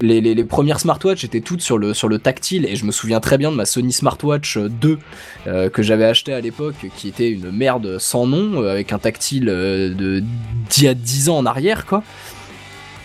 les, 0.00 0.44
premières 0.44 0.80
smartwatches 0.80 1.24
étaient 1.24 1.40
toutes 1.40 1.60
sur 1.60 1.78
le, 1.78 1.94
sur 1.94 2.08
le 2.08 2.18
tactile 2.18 2.66
et 2.66 2.76
je 2.76 2.84
me 2.84 2.92
souviens 2.92 3.20
très 3.20 3.38
bien 3.38 3.50
de 3.50 3.56
ma 3.56 3.66
Sony 3.66 3.92
Smartwatch 3.92 4.58
2 4.58 4.98
euh, 5.46 5.70
que 5.70 5.82
j'avais 5.82 6.04
acheté 6.04 6.32
à 6.32 6.40
l'époque 6.40 6.86
qui 6.96 7.08
était 7.08 7.30
une 7.30 7.50
merde 7.50 7.98
sans 7.98 8.26
nom 8.26 8.62
euh, 8.62 8.70
avec 8.70 8.92
un 8.92 8.98
tactile 8.98 9.48
euh, 9.48 9.94
de 9.94 10.22
d'il 10.70 10.84
y 10.84 10.88
a 10.88 10.94
10 10.94 11.28
ans 11.30 11.38
en 11.38 11.46
arrière 11.46 11.86
quoi. 11.86 12.02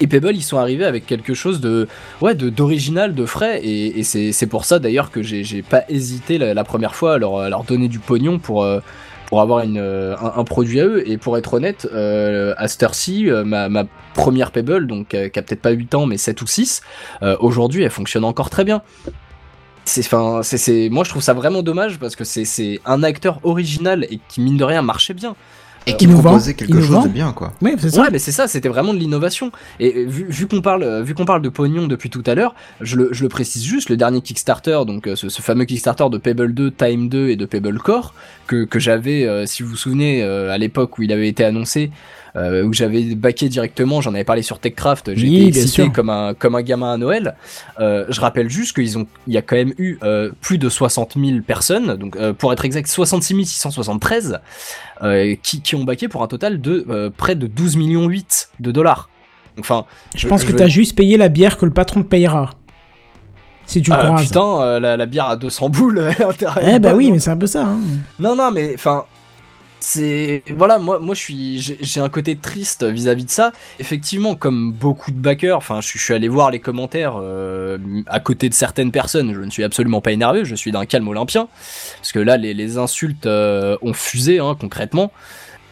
Et 0.01 0.07
Pebble, 0.07 0.35
ils 0.35 0.43
sont 0.43 0.57
arrivés 0.57 0.83
avec 0.83 1.05
quelque 1.05 1.33
chose 1.33 1.61
de 1.61 1.87
ouais 2.19 2.35
d'original, 2.35 3.15
de 3.15 3.25
frais, 3.25 3.61
et, 3.63 3.99
et 3.99 4.03
c'est 4.03 4.47
pour 4.47 4.65
ça 4.65 4.79
d'ailleurs 4.79 5.11
que 5.11 5.21
j'ai 5.21 5.61
pas 5.61 5.83
hésité 5.87 6.37
la, 6.37 6.53
la 6.53 6.63
première 6.63 6.93
fois 6.93 7.13
à 7.13 7.17
leur, 7.17 7.39
à 7.39 7.49
leur 7.49 7.63
donner 7.63 7.87
du 7.87 7.99
pognon 7.99 8.37
pour 8.37 8.63
euh, 8.63 8.81
pour 9.33 9.41
avoir 9.41 9.61
une, 9.61 9.79
euh, 9.79 10.15
un, 10.15 10.43
produit 10.43 10.79
à 10.79 10.85
eux. 10.85 11.09
Et 11.09 11.17
pour 11.17 11.39
être 11.39 11.55
honnête, 11.55 11.87
euh, 11.91 12.53
à 12.57 12.67
cette 12.67 12.83
heure-ci, 12.83 13.31
ma, 13.43 13.67
ma 13.67 13.85
première 14.13 14.51
Pebble, 14.51 14.85
donc 14.85 15.15
euh, 15.15 15.27
qui 15.27 15.39
a 15.39 15.41
peut-être 15.41 15.63
pas 15.63 15.71
8 15.71 15.95
ans, 15.95 16.05
mais 16.05 16.17
7 16.17 16.39
ou 16.43 16.45
6, 16.45 16.83
euh, 17.23 17.35
aujourd'hui, 17.39 17.81
elle 17.81 17.89
fonctionne 17.89 18.25
encore 18.25 18.51
très 18.51 18.63
bien. 18.63 18.83
C'est, 19.85 20.01
enfin, 20.05 20.41
c'est, 20.43 20.59
c'est, 20.59 20.87
moi 20.91 21.03
je 21.03 21.09
trouve 21.09 21.23
ça 21.23 21.33
vraiment 21.33 21.63
dommage 21.63 21.97
parce 21.97 22.15
que 22.15 22.23
c'est, 22.23 22.45
c'est 22.45 22.79
un 22.85 23.01
acteur 23.01 23.39
original 23.41 24.05
et 24.11 24.19
qui 24.29 24.39
mine 24.39 24.55
de 24.55 24.63
rien 24.65 24.83
marchait 24.83 25.15
bien. 25.15 25.35
Et 25.85 25.95
qui 25.97 26.05
Innovant, 26.05 26.21
proposait 26.31 26.53
quelque 26.53 26.71
innovant. 26.71 27.01
chose 27.01 27.09
de 27.09 27.13
bien, 27.13 27.33
quoi. 27.33 27.53
Oui, 27.61 27.75
c'est 27.77 27.89
ça. 27.89 28.01
Ouais, 28.01 28.07
mais 28.11 28.19
c'est 28.19 28.31
ça, 28.31 28.47
c'était 28.47 28.69
vraiment 28.69 28.93
de 28.93 28.99
l'innovation. 28.99 29.51
Et 29.79 29.93
euh, 29.97 30.05
vu, 30.07 30.25
vu 30.29 30.47
qu'on 30.47 30.61
parle, 30.61 30.83
euh, 30.83 31.01
vu 31.03 31.13
qu'on 31.13 31.25
parle 31.25 31.41
de 31.41 31.49
pognon 31.49 31.87
depuis 31.87 32.09
tout 32.09 32.23
à 32.25 32.35
l'heure, 32.35 32.55
je 32.81 32.95
le, 32.95 33.09
je 33.11 33.23
le 33.23 33.29
précise 33.29 33.63
juste, 33.63 33.89
le 33.89 33.97
dernier 33.97 34.21
Kickstarter, 34.21 34.79
donc 34.87 35.07
euh, 35.07 35.15
ce, 35.15 35.29
ce 35.29 35.41
fameux 35.41 35.65
Kickstarter 35.65 36.05
de 36.09 36.17
Pebble 36.17 36.53
2, 36.53 36.71
Time 36.71 37.09
2 37.09 37.29
et 37.29 37.35
de 37.35 37.45
Pebble 37.45 37.77
Core, 37.79 38.13
que, 38.47 38.63
que 38.65 38.79
j'avais, 38.79 39.25
euh, 39.25 39.45
si 39.45 39.63
vous 39.63 39.69
vous 39.69 39.75
souvenez, 39.75 40.23
euh, 40.23 40.51
à 40.51 40.57
l'époque 40.57 40.97
où 40.97 41.01
il 41.03 41.11
avait 41.11 41.27
été 41.27 41.43
annoncé, 41.43 41.91
euh, 42.35 42.63
où 42.63 42.73
j'avais 42.73 43.15
baqué 43.15 43.47
directement, 43.49 44.01
j'en 44.01 44.13
avais 44.13 44.23
parlé 44.23 44.41
sur 44.41 44.59
TechCraft, 44.59 45.09
Oui, 45.09 45.15
j'étais 45.17 45.27
bien 45.29 45.47
excité 45.47 45.89
comme 45.91 46.09
un, 46.09 46.33
comme 46.33 46.55
un 46.55 46.61
gamin 46.61 46.93
à 46.93 46.97
Noël. 46.97 47.35
Euh, 47.79 48.05
je 48.09 48.19
rappelle 48.21 48.49
juste 48.49 48.73
qu'ils 48.75 48.97
ont, 48.97 49.05
il 49.27 49.33
y 49.33 49.37
a 49.37 49.41
quand 49.41 49.55
même 49.55 49.73
eu 49.77 49.97
euh, 50.03 50.31
plus 50.41 50.57
de 50.57 50.67
60 50.69 51.13
000 51.17 51.41
personnes, 51.45 51.95
donc 51.95 52.17
pour 52.33 52.51
être 52.53 52.65
exact, 52.65 52.87
66 52.87 53.45
673, 53.45 54.39
euh, 55.03 55.35
qui, 55.43 55.61
qui 55.61 55.75
ont 55.75 55.83
baqué 55.83 56.07
pour 56.07 56.23
un 56.23 56.27
total 56.27 56.59
de 56.61 57.11
près 57.17 57.35
de 57.35 57.47
12 57.47 57.75
millions 57.77 58.07
8 58.07 58.49
de 58.59 58.71
dollars. 58.71 59.09
Enfin, 59.59 59.85
Je 60.15 60.27
pense 60.27 60.43
que 60.43 60.51
t'as 60.51 60.67
juste 60.67 60.95
payé 60.95 61.15
la 61.17 61.29
bière 61.29 61.57
que 61.57 61.65
le 61.65 61.71
patron 61.73 62.01
te 62.01 62.07
payera. 62.07 62.49
Si 63.65 63.81
tu 63.81 63.91
Ah, 63.93 64.03
croises. 64.05 64.23
putain, 64.25 64.61
euh, 64.61 64.79
la, 64.79 64.97
la 64.97 65.05
bière 65.05 65.25
à 65.29 65.35
200 65.37 65.69
boules. 65.69 66.09
Eh 66.67 66.79
bah 66.79 66.93
oui, 66.95 67.11
mais 67.11 67.19
c'est 67.19 67.29
un 67.29 67.37
peu 67.37 67.47
ça. 67.47 67.63
hein. 67.65 67.77
Non, 68.19 68.35
non, 68.35 68.51
mais 68.51 68.73
enfin, 68.75 69.05
c'est 69.83 70.43
voilà, 70.55 70.79
moi, 70.79 70.99
moi, 70.99 71.13
je 71.13 71.19
suis, 71.19 71.59
j'ai 71.59 71.99
un 71.99 72.07
côté 72.07 72.37
triste 72.37 72.85
vis-à-vis 72.85 73.25
de 73.25 73.29
ça. 73.29 73.51
Effectivement, 73.79 74.33
comme 74.35 74.71
beaucoup 74.71 75.11
de 75.11 75.17
backers, 75.17 75.57
enfin, 75.57 75.81
je, 75.81 75.97
suis- 75.97 76.13
allé 76.13 76.29
voir 76.29 76.51
les 76.51 76.59
commentaires 76.59 77.15
euh, 77.21 77.77
à 78.07 78.19
côté 78.21 78.47
de 78.47 78.53
certaines 78.53 78.91
personnes. 78.91 79.33
Je 79.33 79.41
ne 79.41 79.49
suis 79.49 79.63
absolument 79.63 79.99
pas 79.99 80.13
énervé. 80.13 80.45
Je 80.45 80.55
suis 80.55 80.71
d'un 80.71 80.85
calme 80.85 81.07
olympien, 81.09 81.49
parce 81.97 82.13
que 82.13 82.19
là, 82.19 82.37
les, 82.37 82.53
les 82.53 82.77
insultes 82.77 83.25
euh, 83.25 83.77
ont 83.81 83.93
fusé 83.93 84.39
hein, 84.39 84.55
concrètement. 84.59 85.11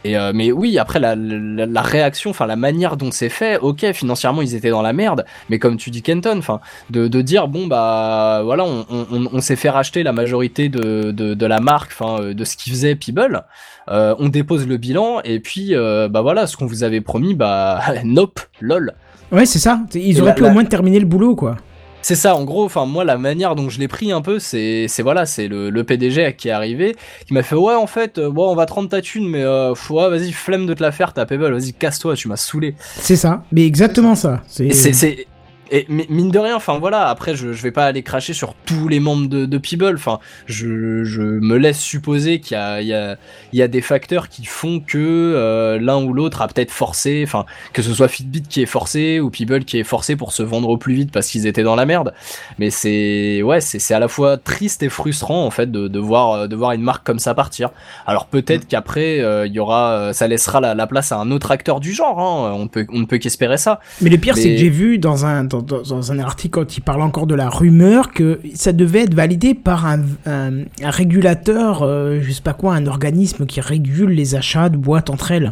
Et 0.03 0.17
euh, 0.17 0.31
mais 0.33 0.51
oui, 0.51 0.79
après 0.79 0.99
la, 0.99 1.15
la, 1.15 1.65
la 1.67 1.81
réaction, 1.81 2.31
enfin 2.31 2.47
la 2.47 2.55
manière 2.55 2.97
dont 2.97 3.11
c'est 3.11 3.29
fait, 3.29 3.57
ok, 3.59 3.91
financièrement 3.93 4.41
ils 4.41 4.55
étaient 4.55 4.71
dans 4.71 4.81
la 4.81 4.93
merde, 4.93 5.25
mais 5.49 5.59
comme 5.59 5.77
tu 5.77 5.91
dis 5.91 6.01
Kenton, 6.01 6.37
enfin 6.39 6.59
de, 6.89 7.07
de 7.07 7.21
dire 7.21 7.47
bon 7.47 7.67
bah 7.67 8.41
voilà, 8.43 8.63
on, 8.65 8.85
on, 8.89 9.27
on 9.31 9.41
s'est 9.41 9.55
fait 9.55 9.69
racheter 9.69 10.01
la 10.01 10.11
majorité 10.11 10.69
de, 10.69 11.11
de, 11.11 11.35
de 11.35 11.45
la 11.45 11.59
marque, 11.59 11.91
enfin 11.93 12.21
euh, 12.23 12.33
de 12.33 12.43
ce 12.43 12.57
qu'ils 12.57 12.73
faisait 12.73 12.95
Peeble, 12.95 13.43
euh, 13.89 14.15
on 14.17 14.29
dépose 14.29 14.67
le 14.67 14.77
bilan 14.77 15.21
et 15.23 15.39
puis 15.39 15.75
euh, 15.75 16.07
bah 16.09 16.21
voilà, 16.21 16.47
ce 16.47 16.57
qu'on 16.57 16.65
vous 16.65 16.83
avait 16.83 17.01
promis, 17.01 17.35
bah 17.35 17.79
nope, 18.03 18.39
lol. 18.59 18.93
Ouais, 19.31 19.45
c'est 19.45 19.59
ça. 19.59 19.79
Ils 19.93 20.19
auraient 20.21 20.35
pu 20.35 20.41
la- 20.43 20.49
au 20.49 20.51
moins 20.51 20.65
terminer 20.65 20.99
le 20.99 21.05
boulot, 21.05 21.35
quoi. 21.35 21.55
C'est 22.01 22.15
ça, 22.15 22.35
en 22.35 22.43
gros, 22.43 22.65
enfin 22.65 22.85
moi 22.85 23.03
la 23.03 23.17
manière 23.17 23.55
dont 23.55 23.69
je 23.69 23.79
l'ai 23.79 23.87
pris 23.87 24.11
un 24.11 24.21
peu, 24.21 24.39
c'est 24.39 24.87
c'est 24.87 25.03
voilà, 25.03 25.25
c'est 25.25 25.47
le, 25.47 25.69
le 25.69 25.83
PDG 25.83 26.35
qui 26.35 26.47
est 26.49 26.51
arrivé, 26.51 26.95
qui 27.27 27.33
m'a 27.33 27.43
fait 27.43 27.55
ouais 27.55 27.75
en 27.75 27.87
fait, 27.87 28.17
euh, 28.17 28.29
bon 28.29 28.51
on 28.51 28.55
va 28.55 28.65
te 28.65 28.73
rendre 28.73 28.89
ta 28.89 29.01
thune, 29.01 29.27
mais 29.27 29.43
euh, 29.43 29.73
ouais, 29.89 30.09
vas-y 30.09 30.31
flemme 30.31 30.65
de 30.65 30.73
te 30.73 30.81
la 30.81 30.91
faire 30.91 31.13
ta 31.13 31.25
Pebble, 31.25 31.53
vas-y 31.53 31.73
casse-toi, 31.73 32.15
tu 32.15 32.27
m'as 32.27 32.37
saoulé. 32.37 32.75
C'est 32.97 33.15
ça, 33.15 33.43
mais 33.51 33.65
exactement 33.65 34.15
ça. 34.15 34.41
C'est 34.47 35.27
Et 35.73 35.85
mine 35.87 36.31
de 36.31 36.37
rien, 36.37 36.55
enfin 36.57 36.79
voilà, 36.79 37.07
après 37.07 37.33
je, 37.35 37.53
je 37.53 37.61
vais 37.61 37.71
pas 37.71 37.85
aller 37.85 38.03
cracher 38.03 38.33
sur 38.33 38.55
tous 38.65 38.89
les 38.89 38.99
membres 38.99 39.29
de, 39.29 39.45
de 39.45 39.57
Peeble, 39.57 39.95
enfin 39.95 40.19
je, 40.45 41.05
je 41.05 41.21
me 41.21 41.55
laisse 41.55 41.79
supposer 41.79 42.41
qu'il 42.41 42.57
y 42.57 42.59
a, 42.59 42.81
il 42.81 42.87
y, 42.87 42.93
a, 42.93 43.15
il 43.53 43.59
y 43.59 43.61
a 43.61 43.69
des 43.69 43.79
facteurs 43.79 44.27
qui 44.27 44.43
font 44.43 44.81
que 44.81 44.97
euh, 44.97 45.79
l'un 45.79 46.03
ou 46.03 46.11
l'autre 46.13 46.41
a 46.41 46.49
peut-être 46.49 46.71
forcé, 46.71 47.23
enfin 47.25 47.45
que 47.71 47.81
ce 47.81 47.93
soit 47.93 48.09
Fitbit 48.09 48.43
qui 48.43 48.61
est 48.61 48.65
forcé 48.65 49.21
ou 49.21 49.29
Peeble 49.29 49.63
qui 49.63 49.79
est 49.79 49.85
forcé 49.85 50.17
pour 50.17 50.33
se 50.33 50.43
vendre 50.43 50.67
au 50.67 50.77
plus 50.77 50.93
vite 50.93 51.11
parce 51.11 51.27
qu'ils 51.27 51.47
étaient 51.47 51.63
dans 51.63 51.77
la 51.77 51.85
merde. 51.85 52.13
Mais 52.59 52.69
c'est 52.69 53.41
ouais, 53.41 53.61
c'est 53.61 53.93
à 53.93 53.99
la 53.99 54.09
fois 54.09 54.37
triste 54.37 54.83
et 54.83 54.89
frustrant 54.89 55.45
en 55.45 55.51
fait 55.51 55.71
de, 55.71 55.87
de 55.87 55.99
voir 55.99 56.49
de 56.49 56.55
voir 56.55 56.73
une 56.73 56.81
marque 56.81 57.05
comme 57.05 57.19
ça 57.19 57.33
partir. 57.33 57.71
Alors 58.05 58.25
peut-être 58.25 58.67
qu'après 58.67 59.21
euh, 59.21 59.47
il 59.47 59.53
y 59.53 59.59
aura, 59.59 59.91
euh, 59.91 60.13
ça 60.13 60.27
laissera 60.27 60.59
la, 60.59 60.75
la 60.75 60.87
place 60.87 61.11
à 61.13 61.17
un 61.17 61.31
autre 61.31 61.51
acteur 61.51 61.79
du 61.79 61.93
genre. 61.93 62.19
Hein, 62.19 62.53
on 62.57 62.67
peut 62.67 62.85
on 62.91 62.99
ne 62.99 63.05
peut 63.05 63.19
qu'espérer 63.19 63.57
ça. 63.57 63.79
Mais 64.01 64.09
le 64.09 64.17
pire, 64.17 64.35
c'est 64.35 64.49
que 64.49 64.57
j'ai 64.57 64.69
vu 64.69 64.97
dans 64.97 65.25
un, 65.25 65.43
dans, 65.43 65.60
dans- 65.61 65.81
dans 65.81 66.11
un 66.11 66.19
article 66.19 66.59
quand 66.59 66.77
il 66.77 66.81
parle 66.81 67.01
encore 67.01 67.27
de 67.27 67.35
la 67.35 67.49
rumeur 67.49 68.11
que 68.11 68.39
ça 68.53 68.71
devait 68.73 69.01
être 69.01 69.13
validé 69.13 69.53
par 69.53 69.85
un, 69.85 70.01
un, 70.25 70.61
un 70.83 70.89
régulateur, 70.89 71.83
euh, 71.83 72.19
je 72.21 72.31
sais 72.31 72.41
pas 72.41 72.53
quoi, 72.53 72.73
un 72.75 72.87
organisme 72.87 73.45
qui 73.45 73.61
régule 73.61 74.11
les 74.11 74.35
achats 74.35 74.69
de 74.69 74.77
boîtes 74.77 75.09
entre 75.09 75.31
elles. 75.31 75.51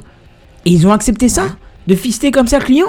Et 0.65 0.71
ils 0.71 0.85
ont 0.87 0.91
accepté 0.91 1.29
ça 1.29 1.43
De 1.87 1.95
fister 1.95 2.31
comme 2.31 2.47
ça 2.47 2.59
le 2.59 2.65
client? 2.65 2.87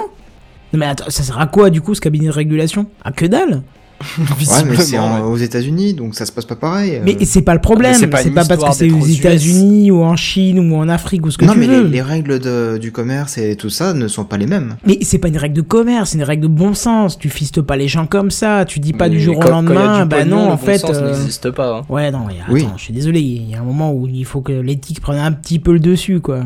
Non 0.73 0.79
mais 0.79 0.85
attends, 0.85 1.09
ça 1.09 1.23
sert 1.23 1.39
à 1.39 1.47
quoi 1.47 1.69
du 1.69 1.81
coup 1.81 1.95
ce 1.95 2.01
cabinet 2.01 2.27
de 2.27 2.31
régulation? 2.31 2.87
À 3.03 3.11
que 3.11 3.25
dalle? 3.25 3.61
Ouais, 4.19 4.25
mais 4.37 4.45
c'est 4.45 4.65
Visiblement, 4.71 5.05
en- 5.05 5.15
ouais. 5.15 5.21
aux 5.33 5.37
États-Unis, 5.37 5.93
donc 5.93 6.15
ça 6.15 6.25
se 6.25 6.31
passe 6.31 6.45
pas 6.45 6.55
pareil. 6.55 6.95
euh. 6.95 7.01
Mais 7.03 7.17
c'est 7.25 7.41
pas 7.41 7.53
le 7.53 7.61
problème, 7.61 7.91
Mais 7.93 7.97
c'est 7.97 8.07
pas 8.07 8.17
c'est 8.21 8.29
une 8.29 8.33
pas, 8.35 8.45
parce 8.45 8.63
que 8.63 8.73
c'est 8.73 8.91
aux. 8.91 9.05
États-Unis 9.05 9.91
ou 9.91 10.03
en 10.03 10.15
Chine 10.15 10.59
ou 10.59 10.75
en 10.75 10.89
Afrique 10.89 11.25
ou 11.25 11.31
ce 11.31 11.37
que 11.37 11.45
non, 11.45 11.53
tu 11.53 11.59
mais 11.59 11.67
veux. 11.67 11.83
les, 11.83 11.89
les 11.89 12.01
règles 12.01 12.39
de- 12.39 12.77
du 12.79 12.91
commerce 12.91 13.37
et 13.37 13.55
tout 13.55 13.69
ça 13.69 13.93
ne 13.93 14.07
sont 14.07 14.23
pas 14.25 14.37
les 14.37 14.47
mêmes. 14.47 14.75
Mais 14.85 14.97
c'est 15.01 15.17
pas 15.19 15.27
une 15.27 15.37
règle 15.37 15.55
de 15.55 15.61
commerce, 15.61 16.11
c'est 16.11 16.17
une 16.17 16.23
règle 16.23 16.43
de 16.43 16.47
bon 16.47 16.73
sens. 16.73 17.17
Tu 17.17 17.29
fistes 17.29 17.61
pas 17.61 17.75
les 17.77 17.87
gens 17.87 18.05
comme 18.05 18.31
ça. 18.31 18.65
Tu 18.65 18.79
dis 18.79 18.93
pas 18.93 19.05
Mais 19.09 19.15
du 19.15 19.21
jour 19.21 19.37
au 19.37 19.39
quand- 19.39 19.49
quand 19.49 19.61
il 19.61 19.73
y 19.73 19.77
a 19.77 19.81
lendemain, 19.81 20.03
du 20.03 20.09
bah 20.09 20.17
pognon, 20.19 20.35
non, 20.35 20.45
le 20.47 20.51
en 20.51 20.55
bon 20.55 20.65
fait. 20.65 20.77
sens 20.79 20.91
euh, 20.95 21.07
n'existe 21.11 21.51
pas. 21.51 21.77
hein. 21.79 21.81
Ouais, 21.89 22.11
non, 22.11 22.25
il 22.29 22.37
y 22.37 22.39
a- 22.39 22.43
Oui. 22.51 22.61
attends, 22.63 22.77
je 22.77 22.83
suis 22.83 22.93
désolé, 22.93 23.19
il 23.21 23.49
y 23.49 23.55
a 23.55 23.59
un 23.59 23.63
moment 23.63 23.91
où 23.93 24.07
il 24.07 24.25
faut 24.25 24.41
que 24.41 24.51
l'éthique 24.53 24.99
prenne 25.01 25.19
un 25.19 25.31
petit 25.31 25.59
peu 25.59 25.73
le 25.73 25.79
dessus, 25.79 26.19
quoi. 26.19 26.41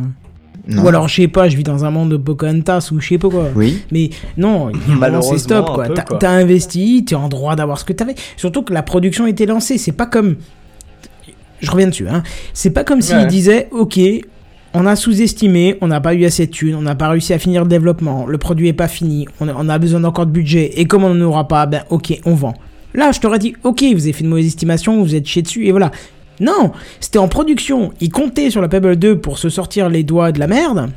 Non. 0.68 0.84
Ou 0.84 0.88
alors, 0.88 1.08
je 1.08 1.16
sais 1.16 1.28
pas, 1.28 1.48
je 1.48 1.56
vis 1.58 1.64
dans 1.64 1.86
un 1.86 1.92
monde 1.92 2.10
de 2.12 2.18
Pocahontas 2.18 2.90
ou 2.92 3.00
je 3.00 3.08
sais 3.10 3.18
pas 3.18 3.30
quoi. 3.30 3.50
Oui. 3.56 3.82
Mais 3.92 4.10
non, 4.38 4.72
c'est 5.22 5.38
stop, 5.38 5.68
quoi. 5.74 5.90
T'as 5.90 6.02
quoi. 6.04 6.18
t'as 6.18 6.32
investi, 6.32 7.04
t'es 7.06 7.16
en 7.16 7.30
droit 7.30 7.56
d'avoir 7.56 7.78
ce 7.80 7.86
que 7.86 7.94
t'avais. 7.94 8.16
Surtout 8.38 8.64
que 8.64 8.74
la 8.74 8.82
production 8.82 9.28
était 9.28 9.46
lancée, 9.46 9.78
c'est 9.78 9.92
pas 9.92 10.08
comme. 10.08 10.36
Je 11.62 11.72
reviens 11.72 11.88
dessus, 11.88 12.08
hein. 12.08 12.24
C'est 12.54 12.72
pas 12.72 12.84
comme 12.84 13.02
s'ils 13.02 13.16
Ouais. 13.16 13.26
disaient, 13.28 13.70
ok. 13.72 14.00
On 14.78 14.86
a 14.86 14.98
sous-estimé, 14.98 15.78
on 15.80 15.88
n'a 15.88 16.02
pas 16.02 16.14
eu 16.14 16.26
assez 16.26 16.48
de 16.48 16.52
thunes, 16.52 16.76
on 16.76 16.82
n'a 16.82 16.96
pas 16.96 17.08
réussi 17.08 17.32
à 17.32 17.40
finir 17.40 17.62
le 17.64 17.70
développement, 17.70 18.26
le 18.26 18.38
produit 18.38 18.68
est 18.68 18.74
pas 18.74 18.90
fini, 18.90 19.26
on 19.40 19.48
a, 19.48 19.54
on 19.58 19.70
a 19.70 19.78
besoin 19.78 20.02
d'encore 20.02 20.26
de 20.26 20.32
budget, 20.32 20.72
et 20.82 20.84
comme 20.84 21.06
on 21.06 21.14
n'en 21.14 21.26
aura 21.28 21.48
pas, 21.48 21.66
ben 21.66 21.84
ok, 21.90 22.20
on 22.26 22.34
vend. 22.34 22.54
Là, 22.94 23.14
je 23.14 23.22
t'aurais 23.22 23.40
dit, 23.40 23.54
ok, 23.64 23.86
vous 23.94 24.02
avez 24.04 24.12
fait 24.12 24.26
une 24.26 24.30
mauvaise 24.30 24.48
estimation, 24.48 25.02
vous 25.02 25.16
êtes 25.16 25.26
chié 25.28 25.42
dessus, 25.42 25.66
et 25.66 25.72
voilà. 25.72 25.92
Non, 26.40 26.72
c'était 27.00 27.20
en 27.20 27.28
production, 27.28 27.94
ils 28.02 28.10
comptaient 28.12 28.50
sur 28.50 28.62
la 28.62 28.68
Pebble 28.68 28.96
2 28.98 29.20
pour 29.20 29.38
se 29.38 29.50
sortir 29.50 29.90
les 29.90 30.04
doigts 30.04 30.32
de 30.32 30.40
la 30.40 30.48
merde, 30.48 30.90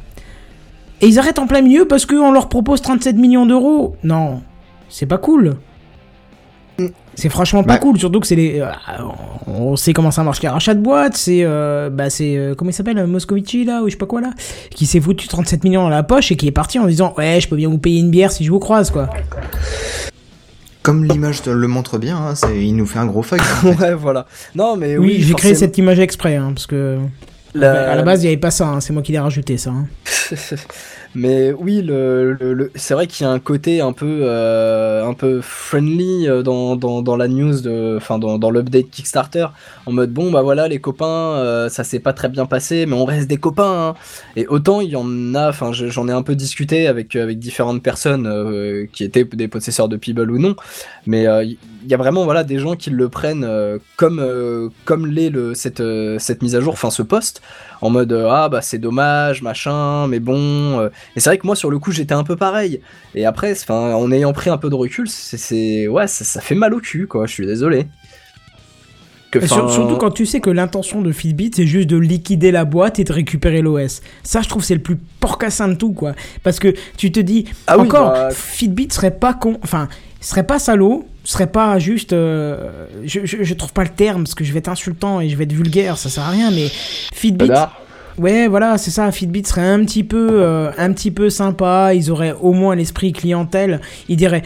et 1.00 1.06
ils 1.06 1.18
arrêtent 1.18 1.38
en 1.38 1.46
plein 1.46 1.62
milieu 1.62 1.86
parce 1.86 2.06
qu'on 2.06 2.32
leur 2.32 2.48
propose 2.48 2.82
37 2.82 3.16
millions 3.16 3.46
d'euros. 3.46 3.94
Non, 4.02 4.42
c'est 4.88 5.06
pas 5.06 5.18
cool. 5.18 5.56
C'est 7.14 7.28
franchement 7.28 7.64
pas 7.64 7.74
Bah. 7.74 7.78
cool, 7.80 7.98
surtout 7.98 8.20
que 8.20 8.26
c'est 8.28 8.36
les. 8.36 8.60
euh, 8.60 8.68
on 9.48 9.74
sait 9.74 9.92
comment 9.92 10.12
ça 10.12 10.22
marche 10.22 10.40
les 10.40 10.48
rachats 10.48 10.74
de 10.74 10.80
boîtes. 10.80 11.16
C'est. 11.16 11.40
euh, 11.42 11.90
bah, 11.90 12.10
c'est. 12.10 12.36
euh, 12.36 12.54
comment 12.54 12.70
il 12.70 12.74
s'appelle 12.74 13.04
Moscovici 13.08 13.64
là, 13.64 13.82
ou 13.82 13.86
je 13.88 13.92
sais 13.92 13.96
pas 13.98 14.06
quoi 14.06 14.20
là 14.20 14.30
Qui 14.70 14.86
s'est 14.86 15.00
foutu 15.00 15.26
37 15.26 15.64
millions 15.64 15.82
dans 15.82 15.88
la 15.88 16.04
poche 16.04 16.30
et 16.30 16.36
qui 16.36 16.46
est 16.46 16.52
parti 16.52 16.78
en 16.78 16.86
disant 16.86 17.14
Ouais, 17.18 17.40
je 17.40 17.48
peux 17.48 17.56
bien 17.56 17.68
vous 17.68 17.78
payer 17.78 17.98
une 17.98 18.10
bière 18.10 18.30
si 18.30 18.44
je 18.44 18.50
vous 18.52 18.60
croise 18.60 18.92
quoi. 18.92 19.08
Comme 20.88 21.04
l'image 21.04 21.44
le 21.44 21.68
montre 21.68 21.98
bien, 21.98 22.16
hein, 22.16 22.34
c'est- 22.34 22.64
il 22.64 22.74
nous 22.74 22.86
fait 22.86 22.98
un 22.98 23.04
gros 23.04 23.22
fuck. 23.22 23.40
en 23.40 23.44
fait. 23.74 23.76
Ouais, 23.88 23.94
voilà. 23.94 24.24
Non, 24.54 24.74
mais 24.74 24.96
oui, 24.96 25.16
oui, 25.18 25.22
j'ai 25.22 25.34
créé 25.34 25.54
cette 25.54 25.76
image 25.76 25.98
exprès, 25.98 26.36
hein, 26.36 26.52
parce 26.54 26.66
que. 26.66 26.96
la- 27.54 27.90
À 27.92 27.94
la 27.94 28.02
base, 28.02 28.22
il 28.22 28.24
y 28.24 28.28
avait 28.28 28.38
pas 28.38 28.50
ça, 28.50 28.68
hein, 28.68 28.80
c'est 28.80 28.94
moi 28.94 29.02
qui 29.02 29.12
l'ai 29.12 29.18
rajouté 29.18 29.58
ça. 29.58 29.72
mais 31.18 31.52
oui, 31.52 31.82
le, 31.82 32.70
c'est 32.76 32.94
vrai 32.94 33.06
qu'il 33.06 33.24
y 33.26 33.28
a 33.28 33.32
un 33.32 33.40
côté 33.40 33.80
un 33.80 33.92
peu, 33.92 34.20
euh, 34.22 35.04
un 35.04 35.14
peu 35.14 35.40
friendly 35.42 36.28
euh, 36.28 36.42
dans, 36.42 36.76
dans, 36.76 37.02
dans 37.02 37.16
la 37.16 37.26
news, 37.28 37.60
de, 37.60 37.96
enfin 37.96 38.18
dans, 38.18 38.38
dans 38.38 38.50
l'update 38.50 38.88
Kickstarter, 38.90 39.46
en 39.86 39.92
mode 39.92 40.12
bon 40.12 40.30
bah 40.30 40.42
voilà 40.42 40.68
les 40.68 40.80
copains, 40.80 41.06
euh, 41.06 41.68
ça 41.68 41.82
s'est 41.82 41.98
pas 41.98 42.12
très 42.12 42.28
bien 42.28 42.46
passé, 42.46 42.86
mais 42.86 42.94
on 42.94 43.04
reste 43.04 43.28
des 43.28 43.36
copains. 43.38 43.88
hein. 43.90 43.94
Et 44.36 44.46
autant 44.46 44.80
il 44.80 44.90
y 44.90 44.96
en 44.96 45.34
a, 45.34 45.48
enfin 45.48 45.72
je- 45.72 45.88
j'en 45.88 46.08
ai 46.08 46.12
un 46.12 46.22
peu 46.22 46.34
discuté 46.36 46.86
avec 46.86 47.16
avec 47.16 47.38
différentes 47.38 47.82
personnes 47.82 48.26
euh, 48.26 48.86
qui 48.92 49.02
étaient 49.04 49.24
des 49.24 49.48
possesseurs 49.48 49.88
de 49.88 49.96
Peeble 49.96 50.30
ou 50.30 50.38
non, 50.38 50.54
mais 51.06 51.24
il 51.42 51.56
y 51.90 51.94
a 51.94 51.96
vraiment 51.96 52.24
voilà 52.24 52.44
des 52.44 52.58
gens 52.58 52.74
qui 52.76 52.90
le 52.90 53.08
prennent 53.08 53.48
comme 53.96 54.70
comme 54.84 55.06
l'est 55.06 55.30
le 55.30 55.54
cette 55.54 55.82
cette 56.18 56.42
mise 56.42 56.54
à 56.54 56.60
jour, 56.60 56.72
enfin 56.74 56.90
ce 56.90 57.02
poste 57.02 57.42
en 57.80 57.90
mode 57.90 58.12
ah 58.12 58.48
bah 58.48 58.60
c'est 58.62 58.78
dommage 58.78 59.42
machin, 59.42 60.06
mais 60.08 60.20
bon. 60.20 60.88
Et 61.16 61.20
c'est 61.20 61.30
vrai 61.30 61.38
que 61.38 61.46
moi 61.46 61.56
sur 61.56 61.70
le 61.70 61.78
coup 61.78 61.90
j'étais 61.92 62.14
un 62.14 62.24
peu 62.24 62.36
pareil. 62.36 62.80
Et 63.14 63.24
après, 63.26 63.52
enfin 63.52 63.94
en 63.94 64.10
ayant 64.12 64.32
pris 64.32 64.50
un 64.50 64.58
peu 64.58 64.70
de 64.70 64.74
recul, 64.74 65.08
c'est 65.08 65.88
ouais 65.88 66.06
ça, 66.06 66.24
ça 66.24 66.40
fait 66.40 66.54
mal 66.54 66.74
au 66.74 66.80
cul 66.80 67.06
quoi. 67.06 67.26
Je 67.26 67.32
suis 67.32 67.46
désolé. 67.46 67.86
Que, 69.30 69.46
surtout 69.46 69.96
quand 69.98 70.10
tu 70.10 70.24
sais 70.24 70.40
que 70.40 70.48
l'intention 70.48 71.02
de 71.02 71.12
Fitbit 71.12 71.50
c'est 71.54 71.66
juste 71.66 71.88
de 71.90 71.98
liquider 71.98 72.50
la 72.50 72.64
boîte 72.64 72.98
et 72.98 73.04
de 73.04 73.12
récupérer 73.12 73.60
l'OS. 73.60 74.00
Ça, 74.22 74.40
je 74.40 74.48
trouve 74.48 74.64
c'est 74.64 74.74
le 74.74 74.80
plus 74.80 74.96
porcassin 75.20 75.68
de 75.68 75.74
tout 75.74 75.92
quoi. 75.92 76.14
Parce 76.42 76.58
que 76.58 76.72
tu 76.96 77.12
te 77.12 77.20
dis 77.20 77.44
Ah 77.66 77.76
oui, 77.76 77.84
encore 77.84 78.10
bah- 78.10 78.30
Fitbit 78.30 78.88
serait 78.90 79.10
pas 79.10 79.34
con, 79.34 79.58
enfin 79.62 79.88
serait 80.22 80.44
pas 80.46 80.58
salaud, 80.58 81.06
serait 81.24 81.46
pas 81.46 81.78
juste. 81.78 82.14
euh, 82.14 82.86
je, 83.04 83.20
je, 83.24 83.42
je 83.42 83.54
trouve 83.54 83.72
pas 83.74 83.82
le 83.84 83.90
terme 83.90 84.22
parce 84.24 84.34
que 84.34 84.44
je 84.44 84.52
vais 84.52 84.60
être 84.60 84.68
insultant 84.70 85.20
et 85.20 85.28
je 85.28 85.36
vais 85.36 85.44
être 85.44 85.52
vulgaire, 85.52 85.98
ça 85.98 86.08
sert 86.08 86.22
à 86.24 86.30
rien. 86.30 86.50
Mais 86.50 86.68
Fitbit, 87.12 87.48
Connard. 87.48 87.78
Ouais 88.18 88.48
voilà 88.48 88.78
c'est 88.78 88.90
ça. 88.90 89.10
Fitbit 89.12 89.44
serait 89.44 89.68
un 89.68 89.84
petit 89.84 90.04
peu, 90.04 90.28
euh, 90.32 90.70
un 90.76 90.92
petit 90.92 91.10
peu 91.10 91.30
sympa. 91.30 91.94
Ils 91.94 92.10
auraient 92.10 92.34
au 92.40 92.52
moins 92.52 92.74
l'esprit 92.74 93.12
clientèle. 93.12 93.80
Ils 94.08 94.16
diraient 94.16 94.42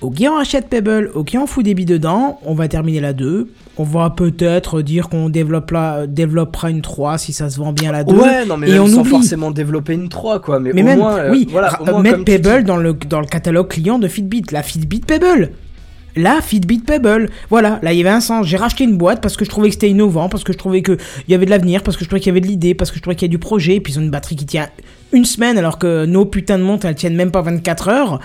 Ok, 0.00 0.14
on 0.22 0.38
achète 0.38 0.68
Pebble, 0.70 1.10
ok, 1.14 1.36
on 1.38 1.46
fout 1.46 1.62
des 1.62 1.74
billes 1.74 1.84
dedans, 1.84 2.40
on 2.46 2.54
va 2.54 2.68
terminer 2.68 3.00
la 3.00 3.12
2. 3.12 3.50
On 3.76 3.84
va 3.84 4.08
peut-être 4.08 4.80
dire 4.80 5.10
qu'on 5.10 5.28
développera, 5.28 6.06
développera 6.06 6.70
une 6.70 6.80
3 6.80 7.18
si 7.18 7.34
ça 7.34 7.50
se 7.50 7.58
vend 7.58 7.74
bien 7.74 7.92
la 7.92 8.02
2. 8.04 8.14
Ouais, 8.14 8.46
non, 8.46 8.56
mais 8.56 8.70
et 8.70 8.78
on 8.78 8.86
sans 8.86 9.00
oublie. 9.00 9.10
forcément 9.10 9.50
développer 9.50 9.92
une 9.92 10.08
3, 10.08 10.40
quoi. 10.40 10.58
Mais, 10.58 10.72
Mais 10.72 10.80
au 10.80 10.84
même, 10.86 10.98
moins, 11.00 11.18
euh, 11.18 11.30
oui, 11.30 11.46
voilà, 11.50 11.78
au 11.82 11.84
moins, 11.84 12.00
mettre 12.00 12.24
Pebble 12.24 12.64
dans 12.64 12.78
le, 12.78 12.94
dans 12.94 13.20
le 13.20 13.26
catalogue 13.26 13.68
client 13.68 13.98
de 13.98 14.08
Fitbit, 14.08 14.44
la 14.52 14.62
Fitbit 14.62 15.00
Pebble. 15.00 15.50
La 16.16 16.40
Fitbit 16.40 16.80
Pebble. 16.80 17.30
Voilà, 17.50 17.78
là 17.82 17.92
il 17.92 17.98
y 17.98 18.00
avait 18.00 18.10
un 18.10 18.20
sens. 18.20 18.46
J'ai 18.46 18.56
racheté 18.56 18.84
une 18.84 18.96
boîte 18.96 19.20
parce 19.20 19.36
que 19.36 19.44
je 19.44 19.50
trouvais 19.50 19.68
que 19.68 19.74
c'était 19.74 19.90
innovant, 19.90 20.28
parce 20.28 20.44
que 20.44 20.52
je 20.52 20.58
trouvais 20.58 20.82
qu'il 20.82 20.98
y 21.28 21.34
avait 21.34 21.46
de 21.46 21.50
l'avenir, 21.50 21.82
parce 21.82 21.96
que 21.96 22.04
je 22.04 22.08
trouvais 22.08 22.20
qu'il 22.20 22.28
y 22.28 22.32
avait 22.32 22.40
de 22.40 22.46
l'idée, 22.46 22.74
parce 22.74 22.90
que 22.90 22.96
je 22.96 23.02
trouvais 23.02 23.16
qu'il 23.16 23.26
y 23.26 23.30
a 23.30 23.32
du 23.32 23.38
projet, 23.38 23.76
et 23.76 23.80
puis 23.80 23.92
ils 23.92 23.98
ont 23.98 24.02
une 24.02 24.10
batterie 24.10 24.36
qui 24.36 24.46
tient 24.46 24.68
une 25.12 25.24
semaine 25.24 25.58
alors 25.58 25.78
que 25.78 26.04
nos 26.04 26.24
putains 26.24 26.58
de 26.58 26.62
montres 26.62 26.86
elles 26.86 26.94
tiennent 26.94 27.16
même 27.16 27.30
pas 27.30 27.42
24 27.42 27.88
heures. 27.88 28.20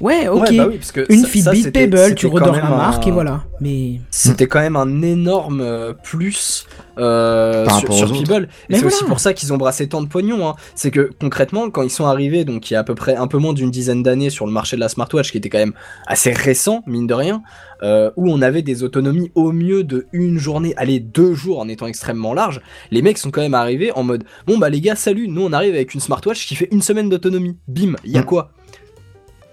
Ouais, 0.00 0.28
ok. 0.28 0.42
Ouais, 0.50 0.56
bah 0.56 0.66
oui, 0.68 0.76
parce 0.78 0.92
que 0.92 1.04
une 1.12 1.20
ça- 1.20 1.26
ça, 1.26 1.30
Fitbit 1.32 1.62
c'était- 1.62 1.86
Pebble, 1.88 2.14
tu 2.14 2.26
redors 2.26 2.56
la 2.56 2.62
marque 2.70 3.04
un- 3.04 3.08
et 3.08 3.10
voilà. 3.10 3.44
Mais 3.60 4.00
C'était 4.10 4.46
quand 4.46 4.60
même 4.60 4.76
un 4.76 5.02
énorme 5.02 5.60
euh, 5.60 5.92
plus 5.92 6.66
euh, 6.98 7.64
Par 7.66 7.78
sur, 7.80 7.92
sur. 7.92 8.06
Et 8.14 8.18
c'est 8.18 8.24
voilà. 8.26 8.86
aussi 8.86 9.04
pour 9.04 9.20
ça 9.20 9.34
qu'ils 9.34 9.52
ont 9.52 9.56
brassé 9.58 9.88
tant 9.88 10.00
de 10.02 10.08
pognon. 10.08 10.48
Hein. 10.48 10.54
C'est 10.74 10.90
que 10.90 11.10
concrètement, 11.20 11.70
quand 11.70 11.82
ils 11.82 11.90
sont 11.90 12.06
arrivés, 12.06 12.44
donc 12.44 12.70
il 12.70 12.74
y 12.74 12.76
a 12.76 12.80
à 12.80 12.84
peu 12.84 12.94
près 12.94 13.14
un 13.16 13.26
peu 13.26 13.38
moins 13.38 13.52
d'une 13.52 13.70
dizaine 13.70 14.02
d'années 14.02 14.30
sur 14.30 14.46
le 14.46 14.52
marché 14.52 14.76
de 14.76 14.80
la 14.80 14.88
smartwatch, 14.88 15.30
qui 15.30 15.38
était 15.38 15.48
quand 15.50 15.58
même 15.58 15.74
assez 16.06 16.32
récent, 16.32 16.82
mine 16.86 17.06
de 17.06 17.14
rien, 17.14 17.42
euh, 17.82 18.10
où 18.16 18.30
on 18.30 18.40
avait 18.42 18.62
des 18.62 18.82
autonomies 18.82 19.30
au 19.34 19.52
mieux 19.52 19.84
de 19.84 20.06
une 20.12 20.38
journée, 20.38 20.72
allez 20.76 21.00
deux 21.00 21.34
jours 21.34 21.60
en 21.60 21.68
étant 21.68 21.86
extrêmement 21.86 22.34
large, 22.34 22.60
les 22.90 23.00
mecs 23.02 23.18
sont 23.18 23.30
quand 23.30 23.40
même 23.42 23.54
arrivés 23.54 23.92
en 23.92 24.02
mode 24.02 24.24
bon 24.46 24.58
bah 24.58 24.68
les 24.68 24.80
gars 24.82 24.96
salut, 24.96 25.28
nous 25.28 25.42
on 25.42 25.52
arrive 25.52 25.74
avec 25.74 25.94
une 25.94 26.00
smartwatch 26.00 26.46
qui 26.46 26.54
fait 26.56 26.68
une 26.72 26.82
semaine 26.82 27.08
d'autonomie. 27.08 27.56
Bim, 27.68 27.94
il 28.04 28.12
y 28.12 28.18
a 28.18 28.22
Mm. 28.22 28.24
quoi? 28.26 28.52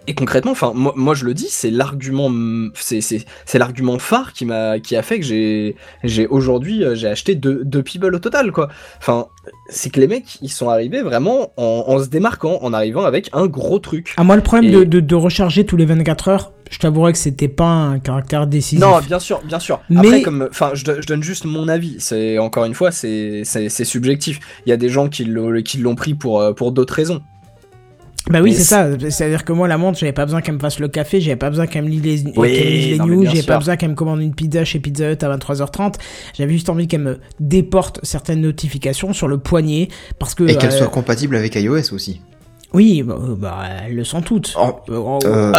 Et 0.08 0.14
concrètement, 0.16 0.52
enfin, 0.52 0.72
moi, 0.74 0.94
moi 0.96 1.14
je 1.14 1.26
le 1.26 1.34
dis, 1.34 1.48
c'est 1.50 1.70
l'argument, 1.70 2.32
c'est 2.74 3.58
l'argument 3.60 4.00
phare 4.00 4.34
qui 4.34 4.46
m'a 4.46 4.80
qui 4.80 4.96
a 4.96 5.02
fait 5.02 5.20
que 5.20 5.26
j'ai 5.26 5.76
j'ai 6.04 6.28
aujourd'hui 6.28 6.84
euh, 6.84 6.96
j'ai 6.96 7.08
acheté 7.08 7.36
deux 7.36 7.64
deux 7.66 7.84
Peeble 7.84 8.16
au 8.16 8.20
total 8.20 8.52
quoi. 8.52 8.70
Enfin, 9.00 9.28
c'est 9.70 9.90
que 9.90 10.00
les 10.00 10.08
mecs 10.08 10.38
ils 10.42 10.50
sont 10.50 10.70
arrivés 10.70 11.02
vraiment 11.02 11.52
en, 11.58 11.84
en 11.88 12.00
se 12.00 12.08
démarquant, 12.10 12.60
en 12.62 12.74
arrivant 12.74 13.04
avec 13.06 13.30
un 13.34 13.48
gros 13.48 13.80
truc. 13.80 14.14
à 14.18 14.24
moi 14.24 14.36
le 14.36 14.42
problème 14.42 14.72
Et- 14.72 14.76
de, 14.78 14.84
de, 14.84 15.00
de 15.00 15.16
recharger 15.16 15.66
tous 15.66 15.78
les 15.78 15.86
24 15.86 16.28
heures, 16.30 16.52
je 16.70 16.80
t'avouerais 16.80 17.14
que 17.14 17.18
c'était 17.20 17.48
pas 17.48 17.66
un 17.70 18.00
caractère 18.00 18.46
décisif. 18.48 18.80
Non, 18.84 19.00
bien 19.00 19.20
sûr, 19.20 19.42
bien 19.46 19.60
sûr. 19.60 19.80
Mais- 19.90 20.00
Après, 20.00 20.22
comme, 20.22 20.48
enfin, 20.50 20.72
je, 20.74 20.84
je 20.86 21.06
donne 21.08 21.24
juste 21.24 21.46
mon 21.46 21.68
avis. 21.68 21.96
C'est 22.00 22.38
encore 22.40 22.66
une 22.66 22.74
fois, 22.74 22.92
c'est 22.92 23.42
c'est 23.46 23.70
c'est 23.70 23.86
subjectif. 23.86 24.40
Il 24.66 24.70
y 24.70 24.74
a 24.74 24.78
des 24.78 24.90
gens 24.90 25.08
qui 25.10 25.24
l'ont 25.26 25.62
qui 25.62 25.78
l'ont 25.80 25.96
pris 25.96 26.14
pour 26.14 26.42
euh, 26.42 26.54
pour 26.54 26.72
d'autres 26.72 26.94
raisons. 26.94 27.22
Bah 28.30 28.42
oui, 28.42 28.54
c'est 28.54 28.64
ça. 28.64 28.88
C'est-à-dire 29.00 29.46
que 29.46 29.54
moi, 29.54 29.68
la 29.68 29.78
montre, 29.78 29.98
j'avais 29.98 30.14
pas 30.14 30.26
besoin 30.26 30.42
qu'elle 30.42 30.56
me 30.56 30.60
fasse 30.60 30.80
le 30.80 30.88
café, 30.88 31.22
j'avais 31.22 31.38
pas 31.38 31.50
besoin 31.50 31.68
qu'elle 31.68 31.86
me 31.86 31.90
lise 31.90 32.26
les, 32.26 32.34
Oui, 32.36 32.54
qu'elle 32.54 32.66
me 32.66 32.72
lise 32.72 32.88
les 32.92 32.98
non, 32.98 33.06
mais 33.06 33.16
news, 33.16 33.26
j'avais 33.26 33.44
pas 33.44 33.58
besoin 33.58 33.78
qu'elle 33.78 33.90
me 33.90 33.96
commande 33.96 34.22
une 34.22 34.34
pizza 34.34 34.66
chez 34.66 34.80
Pizza 34.80 35.12
Hut 35.12 35.24
à 35.24 35.38
23h30. 35.38 35.96
J'avais 36.34 36.54
juste 36.54 36.70
envie 36.70 36.88
qu'elle 36.88 37.02
me 37.02 37.20
déporte 37.40 38.00
certaines 38.04 38.42
notifications 38.42 39.14
sur 39.14 39.28
le 39.28 39.38
poignet 39.38 39.88
parce 40.20 40.36
que. 40.36 40.44
Et 40.44 40.56
qu'elle 40.56 40.72
euh, 40.72 40.78
soit 40.78 40.88
compatible 40.88 41.36
avec 41.36 41.56
iOS 41.56 41.94
aussi. 41.94 42.22
Oui, 42.74 43.02
bah, 43.02 43.16
euh, 43.18 43.36
bah, 43.36 43.60
elles 43.86 43.96
le 43.96 44.04
sont 44.04 44.22
toutes. 44.22 44.54
Oh, 44.60 44.82
Euh, 44.90 45.20
Euh, 45.26 45.52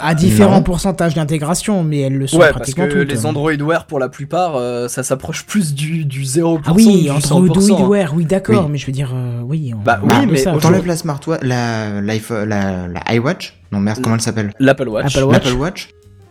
à 0.00 0.14
différents 0.14 0.56
non. 0.56 0.62
pourcentages 0.62 1.14
d'intégration, 1.14 1.84
mais 1.84 2.00
elles 2.00 2.18
le 2.18 2.26
sont 2.26 2.36
Ouais, 2.38 2.46
parce 2.46 2.56
pratiquement 2.56 2.86
que 2.88 3.00
toutes. 3.02 3.08
les 3.12 3.24
Android 3.24 3.52
Wear, 3.54 3.86
pour 3.86 3.98
la 4.00 4.08
plupart, 4.08 4.56
euh, 4.56 4.88
ça 4.88 5.02
s'approche 5.04 5.46
plus 5.46 5.74
du, 5.74 6.04
du 6.04 6.22
0% 6.24 6.60
Ah 6.66 6.72
oui, 6.74 7.02
du 7.04 7.10
entre 7.10 7.26
100%. 7.28 7.32
Android 7.72 7.88
Wear, 7.88 8.12
oui, 8.14 8.24
d'accord, 8.24 8.64
Oui. 8.64 8.70
mais 8.72 8.78
je 8.78 8.86
veux 8.86 8.92
dire, 8.92 9.12
euh, 9.14 9.40
oui. 9.44 9.72
On 9.74 9.82
Bah 9.82 10.00
on 10.02 10.08
oui, 10.08 10.26
de 10.26 10.32
mais 10.32 10.42
T'enlèves 10.60 10.86
la 10.86 10.96
smartwatch, 10.96 11.40
la, 11.42 12.00
l'iPhone- 12.00 12.48
la, 12.48 12.88
la 12.88 13.14
iWatch? 13.14 13.54
Non, 13.70 13.78
merde, 13.78 14.00
comment 14.02 14.16
elle 14.16 14.20
s'appelle? 14.20 14.52
L'Apple 14.58 14.88
Watch. 14.88 15.16
Apple 15.16 15.24
Watch. 15.26 15.44
L'Apple 15.44 15.56
Watch? 15.58 15.88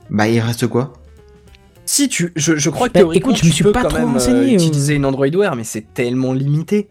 Bah, 0.09 0.27
il 0.27 0.39
reste 0.41 0.67
quoi? 0.67 0.93
Si 1.85 2.09
tu, 2.09 2.33
je, 2.35 2.55
je 2.57 2.69
crois 2.69 2.89
que 2.89 2.93
Bah, 2.93 2.99
théoriquement, 2.99 3.29
écoute, 3.31 3.39
je 3.41 3.45
me 3.45 3.49
tu 3.51 3.55
suis 3.55 3.63
peux 3.63 3.71
pas 3.71 3.83
quand 3.83 3.89
trop 3.89 3.99
même 4.07 4.17
euh, 4.17 4.27
euh. 4.29 4.47
utiliser 4.53 4.95
une 4.95 5.05
Android 5.05 5.27
Wear, 5.27 5.55
mais 5.55 5.63
c'est 5.63 5.85
tellement 5.93 6.33
limité. 6.33 6.89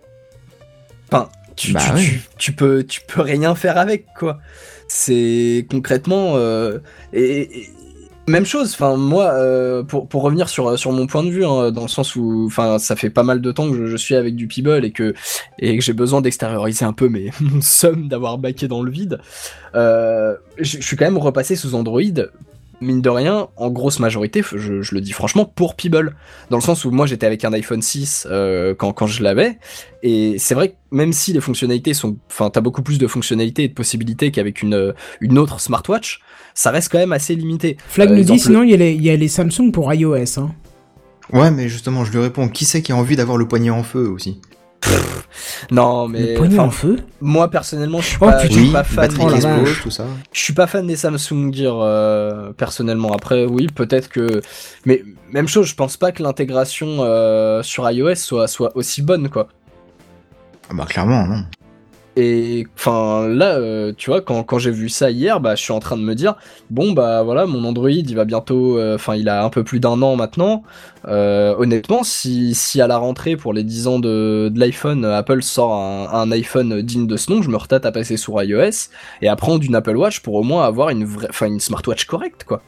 Enfin, 1.12 1.28
tu, 1.57 1.73
Bah 1.73 1.81
tu, 1.87 1.93
ouais. 1.95 2.01
tu, 2.03 2.21
tu 2.39 2.53
peux, 2.53 2.85
tu 2.85 3.01
peux 3.07 3.21
rien 3.23 3.55
faire 3.55 3.79
avec 3.79 4.07
quoi. 4.19 4.39
C'est 4.89 5.67
concrètement 5.71 6.33
euh, 6.37 6.79
et, 7.13 7.61
et- 7.61 7.71
même 8.27 8.47
chose. 8.47 8.73
Enfin, 8.73 8.97
moi, 8.97 9.35
euh, 9.35 9.83
pour, 9.83 10.09
pour 10.09 10.23
revenir 10.23 10.49
sur 10.49 10.79
sur 10.79 10.93
mon 10.93 11.07
point 11.07 11.23
de 11.23 11.29
vue, 11.31 11.45
hein, 11.45 11.71
dans 11.71 11.83
le 11.83 11.89
sens 11.89 12.17
où, 12.17 12.45
enfin, 12.47 12.79
ça 12.79 12.97
fait 12.97 13.11
pas 13.11 13.23
mal 13.23 13.43
de 13.43 13.53
temps 13.53 13.71
que 13.71 13.77
je, 13.77 13.85
je 13.87 13.97
suis 13.99 14.15
avec 14.15 14.35
du 14.35 14.47
People 14.49 14.83
et 14.85 14.93
que 14.93 15.13
et 15.59 15.77
que 15.77 15.83
j'ai 15.85 15.93
besoin 15.93 16.23
d'extérioriser 16.23 16.87
un 16.87 16.95
peu 16.95 17.11
mes 17.11 17.31
mon 17.41 17.61
somme 17.61 18.09
d'avoir 18.09 18.39
baqué 18.39 18.67
dans 18.67 18.83
le 18.83 18.91
vide. 18.91 19.19
Euh, 19.75 20.37
je, 20.59 20.79
je 20.79 20.83
suis 20.83 20.97
quand 20.97 21.05
même 21.05 21.19
repassé 21.19 21.55
sous 21.55 21.75
Android 21.75 22.01
mine 22.81 23.01
de 23.03 23.09
rien, 23.09 23.49
en 23.57 23.70
grosse 23.70 23.99
majorité, 24.01 24.43
je, 24.43 24.83
je 24.83 24.95
le 24.95 25.01
dis 25.01 25.12
franchement, 25.12 25.45
pour 25.45 25.75
Peeble. 25.77 26.16
Dans 26.51 26.57
le 26.57 26.62
sens 26.62 26.85
où 26.85 26.91
moi 26.91 27.07
j'étais 27.07 27.27
avec 27.27 27.45
un 27.45 27.53
iPhone 27.53 27.83
6 27.83 28.27
euh, 28.31 28.75
quand, 28.75 28.93
quand 28.93 29.07
je 29.07 29.22
l'avais, 29.22 29.59
et 30.03 30.37
c'est 30.39 30.55
vrai 30.55 30.70
que 30.70 30.75
même 30.91 31.12
si 31.12 31.33
les 31.33 31.41
fonctionnalités 31.41 31.95
sont. 31.95 32.16
Enfin, 32.31 32.51
t'as 32.51 32.61
beaucoup 32.61 32.83
plus 32.83 32.99
de 32.99 33.07
fonctionnalités 33.07 33.64
et 33.64 33.68
de 33.68 33.75
possibilités 33.75 34.31
qu'avec 34.31 34.62
une, 34.62 34.75
euh, 34.75 34.93
une 35.20 35.39
autre 35.39 35.61
smartwatch, 35.61 36.20
ça 36.55 36.70
reste 36.70 36.91
quand 36.93 36.99
même 36.99 37.12
assez 37.12 37.35
limité. 37.35 37.77
Flag 37.89 38.11
Euh, 38.11 38.16
nous 38.16 38.25
dit, 38.25 38.39
sinon, 38.39 38.62
il 38.62 38.70
y, 38.70 38.75
a 38.75 38.77
les- 38.77 38.93
il 38.93 39.03
y 39.03 39.11
a 39.11 39.16
les 39.16 39.29
Samsung 39.29 39.70
pour 39.72 39.93
iOS. 39.93 40.39
Hein. 40.39 40.55
Ouais, 41.33 41.51
mais 41.51 41.68
justement, 41.68 42.05
je 42.05 42.12
lui 42.12 42.18
réponds, 42.20 42.49
qui 42.49 42.64
c'est 42.64 42.83
qui 42.83 42.93
a 42.93 42.97
envie 42.97 43.16
d'avoir 43.16 43.39
le 43.39 43.49
poignet 43.49 43.70
en 43.70 43.83
feu 43.83 44.09
aussi? 44.09 44.41
Non, 45.70 46.09
mais. 46.09 46.35
le 46.37 46.59
en 46.61 46.70
feu 46.70 46.97
Moi 47.20 47.49
personnellement, 47.51 48.01
je 48.01 48.07
suis 48.07 48.18
Oh, 48.20 48.26
pas, 48.26 48.32
putain. 48.39 48.49
je 48.49 48.53
suis 48.59 48.62
Oui, 48.66 48.72
pas 48.72 48.85
fan. 48.85 49.11
vache. 49.11 49.35
explose, 49.35 49.80
tout 49.82 49.91
ça. 49.91 50.05
Je 50.32 50.41
suis 50.41 50.53
pas 50.53 50.66
fan 50.66 50.87
des 50.87 50.97
Samsung 50.97 51.53
Gear 51.53 51.76
euh, 51.80 52.53
personnellement. 52.53 53.12
Après, 53.12 53.45
oui, 53.47 53.66
peut-être 53.74 54.09
que, 54.09 54.41
mais 54.85 55.03
même 55.32 55.49
chose, 55.49 55.66
je 55.66 55.74
pense 55.74 55.97
pas 55.97 56.12
que 56.12 56.22
l'intégration 56.22 56.99
euh, 57.01 57.62
sur 57.62 57.91
iOS 57.91 58.14
soit 58.16 58.47
soit 58.49 58.76
aussi 58.76 59.03
bonne 59.03 59.28
quoi. 59.28 59.49
Ah 60.70 60.74
Bah, 60.74 60.87
clairement, 60.89 61.26
non. 61.26 61.45
Et 62.17 62.69
enfin 62.77 63.27
là, 63.27 63.57
euh, 63.57 63.93
tu 63.97 64.11
vois, 64.11 64.21
quand, 64.21 64.59
j'ai 64.59 64.71
vu 64.71 64.89
ça 64.89 65.11
hier, 65.11 65.41
bah 65.41 65.57
je 65.57 65.62
suis 65.62 65.73
en 65.73 65.81
train 65.81 65.97
de 65.97 66.03
me 66.03 66.15
dire, 66.15 66.37
bon 66.71 66.93
bah 66.93 67.25
voilà, 67.25 67.45
mon 67.47 67.65
Android, 67.65 67.91
il 67.91 68.15
va 68.15 68.25
bientôt, 68.25 68.79
euh, 68.79 68.95
enfin 68.95 69.17
il 69.17 69.29
a 69.29 69.45
un 69.45 69.51
peu 69.51 69.65
plus 69.65 69.81
d'un 69.81 70.01
an 70.01 70.15
maintenant. 70.15 70.62
Euh, 71.09 71.57
honnêtement, 71.59 72.05
si, 72.05 72.55
si 72.55 72.81
à 72.81 72.87
la 72.87 72.99
rentrée 72.99 73.37
pour 73.37 73.53
les 73.53 73.65
10 73.65 73.89
ans 73.89 73.99
de, 73.99 74.53
l'iPhone, 74.55 75.05
Apple 75.05 75.43
sort 75.43 75.75
un, 75.75 76.31
iPhone 76.31 76.83
digne 76.83 77.09
de 77.09 77.17
ce 77.17 77.33
nom, 77.33 77.43
je 77.43 77.51
me 77.51 77.57
retâte 77.57 77.85
à 77.85 77.91
passer 77.91 78.17
sur 78.17 78.41
iOS 78.41 78.91
et 79.21 79.29
à 79.29 79.35
prendre 79.35 79.65
une 79.65 79.75
Apple 79.75 79.97
Watch 79.97 80.21
pour 80.21 80.35
au 80.35 80.45
moins 80.45 80.65
avoir 80.65 80.91
une 80.91 81.05
vraie, 81.05 81.29
enfin 81.31 81.47
une 81.47 81.61
smartwatch 81.61 82.05
correcte 82.05 82.45
quoi. 82.45 82.62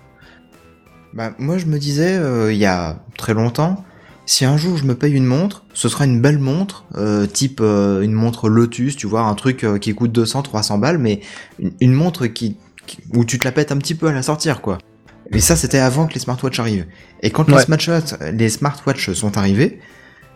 Bah, 1.15 1.31
moi, 1.39 1.57
je 1.57 1.67
me 1.67 1.79
disais, 1.79 2.21
il 2.51 2.59
y 2.59 2.67
a 2.67 2.99
très 3.17 3.33
longtemps, 3.33 3.85
si 4.27 4.45
un 4.45 4.57
jour 4.57 4.77
je 4.77 4.85
me 4.85 4.95
paye 4.95 5.13
une 5.15 5.25
montre, 5.25 5.65
ce 5.73 5.89
sera 5.89 6.05
une 6.05 6.21
belle 6.21 6.39
montre, 6.39 6.85
euh, 6.97 7.27
type 7.27 7.61
euh, 7.63 8.03
une 8.03 8.13
montre 8.13 8.49
Lotus, 8.49 8.97
tu 8.97 9.07
vois, 9.07 9.23
un 9.23 9.35
truc 9.35 9.63
euh, 9.65 9.79
qui 9.79 9.95
coûte 9.95 10.13
200, 10.13 10.43
300 10.43 10.79
balles, 10.79 10.99
mais 10.99 11.21
une, 11.61 11.73
une 11.81 11.93
montre 11.93 12.27
qui, 12.27 12.57
qui- 12.87 12.99
où 13.15 13.25
tu 13.25 13.39
te 13.39 13.45
la 13.45 13.53
pètes 13.53 13.71
un 13.73 13.77
petit 13.79 13.95
peu 13.95 14.09
à 14.09 14.13
la 14.13 14.23
sortir, 14.23 14.61
quoi. 14.61 14.79
Et 15.33 15.41
ça, 15.41 15.57
c'était 15.57 15.79
avant 15.79 16.07
que 16.07 16.15
les 16.15 16.21
smartwatches 16.21 16.61
arrivent. 16.61 16.87
Et 17.23 17.31
quand 17.31 17.49
les 17.49 17.55
smartwatches, 17.65 18.15
les 18.33 18.49
smartwatches 18.49 19.13
sont 19.13 19.37
arrivés, 19.39 19.81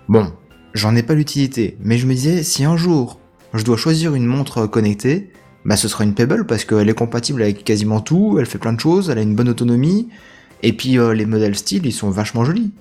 bon, 0.08 0.32
j'en 0.74 0.94
ai 0.96 1.02
pas 1.02 1.14
l'utilité, 1.14 1.76
mais 1.80 1.98
je 1.98 2.06
me 2.06 2.14
disais, 2.14 2.42
si 2.42 2.64
un 2.64 2.76
jour 2.76 3.18
je 3.54 3.64
dois 3.64 3.76
choisir 3.76 4.14
une 4.14 4.26
montre 4.26 4.66
connectée, 4.66 5.30
bah 5.64 5.76
ce 5.76 5.88
sera 5.88 6.04
une 6.04 6.14
Pebble 6.14 6.46
parce 6.46 6.64
qu'elle 6.64 6.88
est 6.88 6.94
compatible 6.94 7.42
avec 7.42 7.64
quasiment 7.64 8.00
tout, 8.00 8.36
elle 8.38 8.46
fait 8.46 8.58
plein 8.58 8.72
de 8.72 8.80
choses, 8.80 9.10
elle 9.10 9.18
a 9.18 9.22
une 9.22 9.34
bonne 9.34 9.48
autonomie, 9.48 10.08
et 10.62 10.72
puis 10.72 10.96
les 11.14 11.26
modèles 11.26 11.56
style, 11.56 11.84
ils 11.86 11.92
sont 11.92 12.10
vachement 12.10 12.44
jolis. 12.44 12.72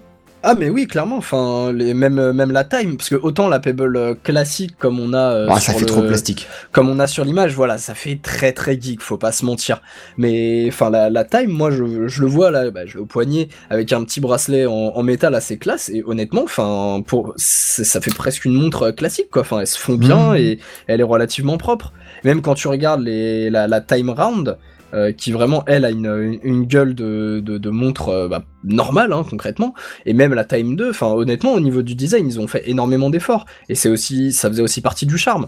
Ah 0.41 0.55
mais 0.57 0.69
oui 0.69 0.87
clairement 0.87 1.17
enfin 1.17 1.73
les, 1.73 1.93
même 1.93 2.17
euh, 2.17 2.31
même 2.31 2.51
la 2.53 2.63
time 2.63 2.95
parce 2.95 3.09
que 3.09 3.15
autant 3.15 3.49
la 3.49 3.59
Pebble 3.59 3.97
euh, 3.97 4.13
classique 4.23 4.75
comme 4.79 4.97
on 4.97 5.11
a 5.11 5.17
euh, 5.33 5.47
Ah, 5.49 5.59
ça 5.59 5.73
fait 5.73 5.81
le- 5.81 5.85
trop 5.85 6.01
plastique. 6.01 6.47
comme 6.71 6.87
on 6.87 6.97
a 6.99 7.07
sur 7.07 7.25
l'image 7.25 7.53
voilà 7.55 7.77
ça 7.77 7.93
fait 7.93 8.19
très 8.23 8.53
très 8.53 8.79
geek 8.79 9.01
faut 9.01 9.17
pas 9.17 9.33
se 9.33 9.43
mentir 9.43 9.81
mais 10.17 10.65
enfin 10.69 10.89
la, 10.89 11.09
la 11.09 11.25
time 11.25 11.49
moi 11.51 11.71
je, 11.71 12.07
je 12.07 12.21
le 12.21 12.27
vois 12.27 12.51
là 12.51 12.71
bah, 12.71 12.85
je 12.85 12.93
l'ai 12.93 12.99
au 13.01 13.05
poignet 13.05 13.49
avec 13.69 13.91
un 13.91 14.01
petit 14.05 14.21
bracelet 14.21 14.65
en, 14.65 14.71
en 14.71 15.03
métal 15.03 15.35
assez 15.35 15.57
classe 15.57 15.89
et 15.89 16.03
honnêtement 16.05 16.43
enfin 16.45 17.01
pour 17.05 17.33
ça 17.35 17.99
fait 17.99 18.15
presque 18.15 18.45
une 18.45 18.53
montre 18.53 18.91
classique 18.91 19.29
quoi 19.31 19.41
enfin 19.41 19.59
elles 19.59 19.67
se 19.67 19.77
font 19.77 19.95
bien 19.95 20.29
Mhm. 20.31 20.35
et 20.37 20.59
elle 20.87 21.01
est 21.01 21.03
relativement 21.03 21.57
propre 21.57 21.91
même 22.23 22.41
quand 22.41 22.53
tu 22.55 22.69
regardes 22.69 23.01
les 23.01 23.49
la, 23.49 23.67
la 23.67 23.81
time 23.81 24.09
round 24.09 24.57
euh, 24.93 25.11
qui 25.11 25.31
vraiment 25.31 25.63
elle 25.67 25.85
a 25.85 25.91
une, 25.91 26.39
une, 26.43 26.65
gueule 26.65 26.95
de, 26.95 27.41
de, 27.45 27.57
de 27.57 27.69
montre 27.69 28.09
euh, 28.09 28.27
bah, 28.27 28.43
normale 28.63 29.13
hein, 29.13 29.23
concrètement. 29.29 29.73
Et 30.05 30.13
même 30.13 30.33
la 30.33 30.45
Time 30.45 30.75
2 30.75 30.89
enfin 30.89 31.07
honnêtement 31.07 31.53
au 31.53 31.59
niveau 31.59 31.81
du 31.81 31.95
design 31.95 32.27
ils 32.27 32.39
ont 32.39 32.47
fait 32.47 32.63
énormément 32.69 33.09
d'efforts. 33.09 33.45
Et 33.69 33.75
c'est 33.75 33.89
aussi 33.89 34.31
ça 34.31 34.49
faisait 34.49 34.63
aussi 34.63 34.81
partie 34.81 35.05
du 35.05 35.17
charme. 35.17 35.47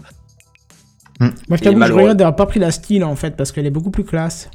Moi, 1.20 1.30
je 1.50 1.56
t'avoue 1.62 1.82
je 1.84 1.92
regrette 1.92 2.16
d'avoir 2.16 2.36
pas 2.36 2.46
pris 2.46 2.58
la 2.58 2.70
style 2.72 3.04
en 3.04 3.14
fait, 3.16 3.36
parce 3.36 3.52
qu'elle 3.52 3.66
est 3.66 3.70
beaucoup 3.70 3.90
plus 3.90 4.04
classe. 4.04 4.50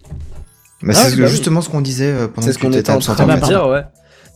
Bah, 0.81 0.89
Ah, 0.89 0.93
c'est 0.93 1.15
bah 1.15 1.23
oui. 1.23 1.29
justement 1.29 1.61
ce 1.61 1.69
qu'on 1.69 1.81
disait 1.81 2.11
euh, 2.11 2.27
pendant 2.27 2.41
c'est 2.41 2.47
que 2.47 2.53
ce 2.53 2.59
tu 2.59 2.65
qu'on 2.67 2.73
était 2.73 2.91
en 2.91 2.99
train 2.99 3.23
en 3.23 3.35
de 3.39 3.45
dire 3.45 3.67
ouais. 3.67 3.83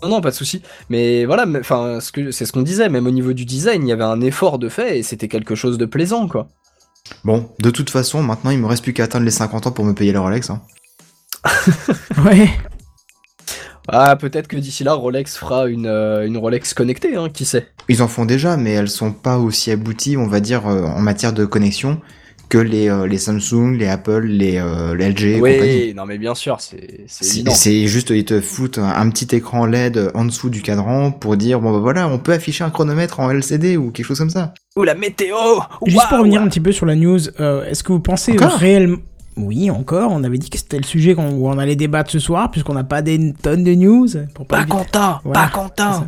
Non 0.03 0.09
non 0.09 0.21
pas 0.21 0.31
de 0.31 0.35
souci. 0.35 0.61
Mais 0.89 1.25
voilà 1.25 1.45
enfin 1.59 1.99
ce 1.99 2.11
que 2.11 2.31
c'est 2.31 2.45
ce 2.45 2.51
qu'on 2.51 2.63
disait 2.63 2.89
même 2.89 3.05
au 3.05 3.11
niveau 3.11 3.33
du 3.33 3.45
design 3.45 3.83
il 3.83 3.89
y 3.89 3.91
avait 3.91 4.03
un 4.03 4.21
effort 4.21 4.57
de 4.59 4.67
fait 4.69 4.99
et 4.99 5.03
c'était 5.03 5.27
quelque 5.27 5.53
chose 5.55 5.77
de 5.77 5.85
plaisant 5.85 6.27
quoi 6.27 6.47
Bon, 7.23 7.49
de 7.59 7.69
toute 7.69 7.89
façon, 7.89 8.23
maintenant 8.23 8.51
il 8.51 8.59
me 8.59 8.67
reste 8.67 8.83
plus 8.83 8.93
qu'à 8.93 9.03
atteindre 9.03 9.25
les 9.25 9.31
50 9.31 9.67
ans 9.67 9.71
pour 9.71 9.85
me 9.85 9.93
payer 9.93 10.11
la 10.11 10.21
Rolex. 10.21 10.49
Hein. 10.49 10.61
Ouais. 12.23 12.49
ah 13.87 14.15
peut-être 14.15 14.47
que 14.47 14.57
d'ici 14.57 14.83
là 14.83 14.93
Rolex 14.93 15.35
fera 15.37 15.67
une 15.67 15.87
euh, 15.87 16.25
une 16.25 16.37
Rolex 16.37 16.73
connectée 16.73 17.15
hein 17.15 17.29
qui 17.29 17.45
sait 17.45 17.67
Ils 17.89 18.03
en 18.03 18.07
font 18.07 18.25
déjà, 18.25 18.57
mais 18.57 18.71
elles 18.71 18.89
sont 18.89 19.11
pas 19.11 19.37
aussi 19.39 19.71
abouties, 19.71 20.17
on 20.17 20.27
va 20.27 20.39
dire, 20.39 20.67
euh, 20.67 20.83
en 20.83 21.01
matière 21.01 21.33
de 21.33 21.45
connexion 21.45 21.99
que 22.51 22.57
les, 22.57 22.89
euh, 22.89 23.07
les 23.07 23.17
Samsung, 23.17 23.77
les 23.77 23.87
Apple, 23.87 24.25
les, 24.25 24.57
euh, 24.57 24.93
les 24.93 25.09
LG 25.09 25.39
oui 25.41 25.93
non 25.95 26.05
mais 26.05 26.17
bien 26.17 26.35
sûr 26.35 26.57
c'est 26.59 27.05
c'est 27.07 27.87
juste, 27.87 28.09
ils 28.09 28.25
te 28.25 28.41
foutent 28.41 28.77
un, 28.77 28.89
un 28.89 29.09
petit 29.09 29.33
écran 29.35 29.65
LED 29.65 30.11
en 30.13 30.25
dessous 30.25 30.49
du 30.49 30.61
cadran 30.61 31.11
pour 31.11 31.37
dire, 31.37 31.61
bon 31.61 31.71
bah 31.71 31.79
voilà, 31.79 32.07
on 32.09 32.19
peut 32.19 32.33
afficher 32.33 32.63
un 32.65 32.69
chronomètre 32.69 33.19
en 33.21 33.31
LCD 33.31 33.77
ou 33.77 33.91
quelque 33.91 34.05
chose 34.05 34.19
comme 34.19 34.29
ça. 34.29 34.53
ou 34.75 34.83
la 34.83 34.95
météo 34.95 35.35
Juste 35.85 36.07
pour 36.09 36.19
revenir 36.19 36.41
un 36.41 36.47
petit 36.49 36.59
peu 36.59 36.71
sur 36.73 36.85
la 36.85 36.95
news, 36.95 37.19
euh, 37.39 37.63
est-ce 37.65 37.83
que 37.83 37.93
vous 37.93 37.99
pensez 38.01 38.35
réellement... 38.37 38.97
Oui, 39.37 39.71
encore. 39.71 40.11
On 40.11 40.25
avait 40.25 40.37
dit 40.37 40.49
que 40.49 40.57
c'était 40.57 40.77
le 40.77 40.83
sujet 40.83 41.15
qu'on- 41.15 41.31
où 41.31 41.47
on 41.47 41.57
allait 41.57 41.77
débattre 41.77 42.11
ce 42.11 42.19
soir, 42.19 42.51
puisqu'on 42.51 42.73
n'a 42.73 42.83
pas 42.83 43.01
des 43.01 43.33
tonnes 43.41 43.63
de 43.63 43.73
news. 43.75 44.07
Pour 44.35 44.45
pas 44.45 44.65
content, 44.65 45.19
Voilà, 45.23 45.43
pas 45.43 45.47
content. 45.47 46.05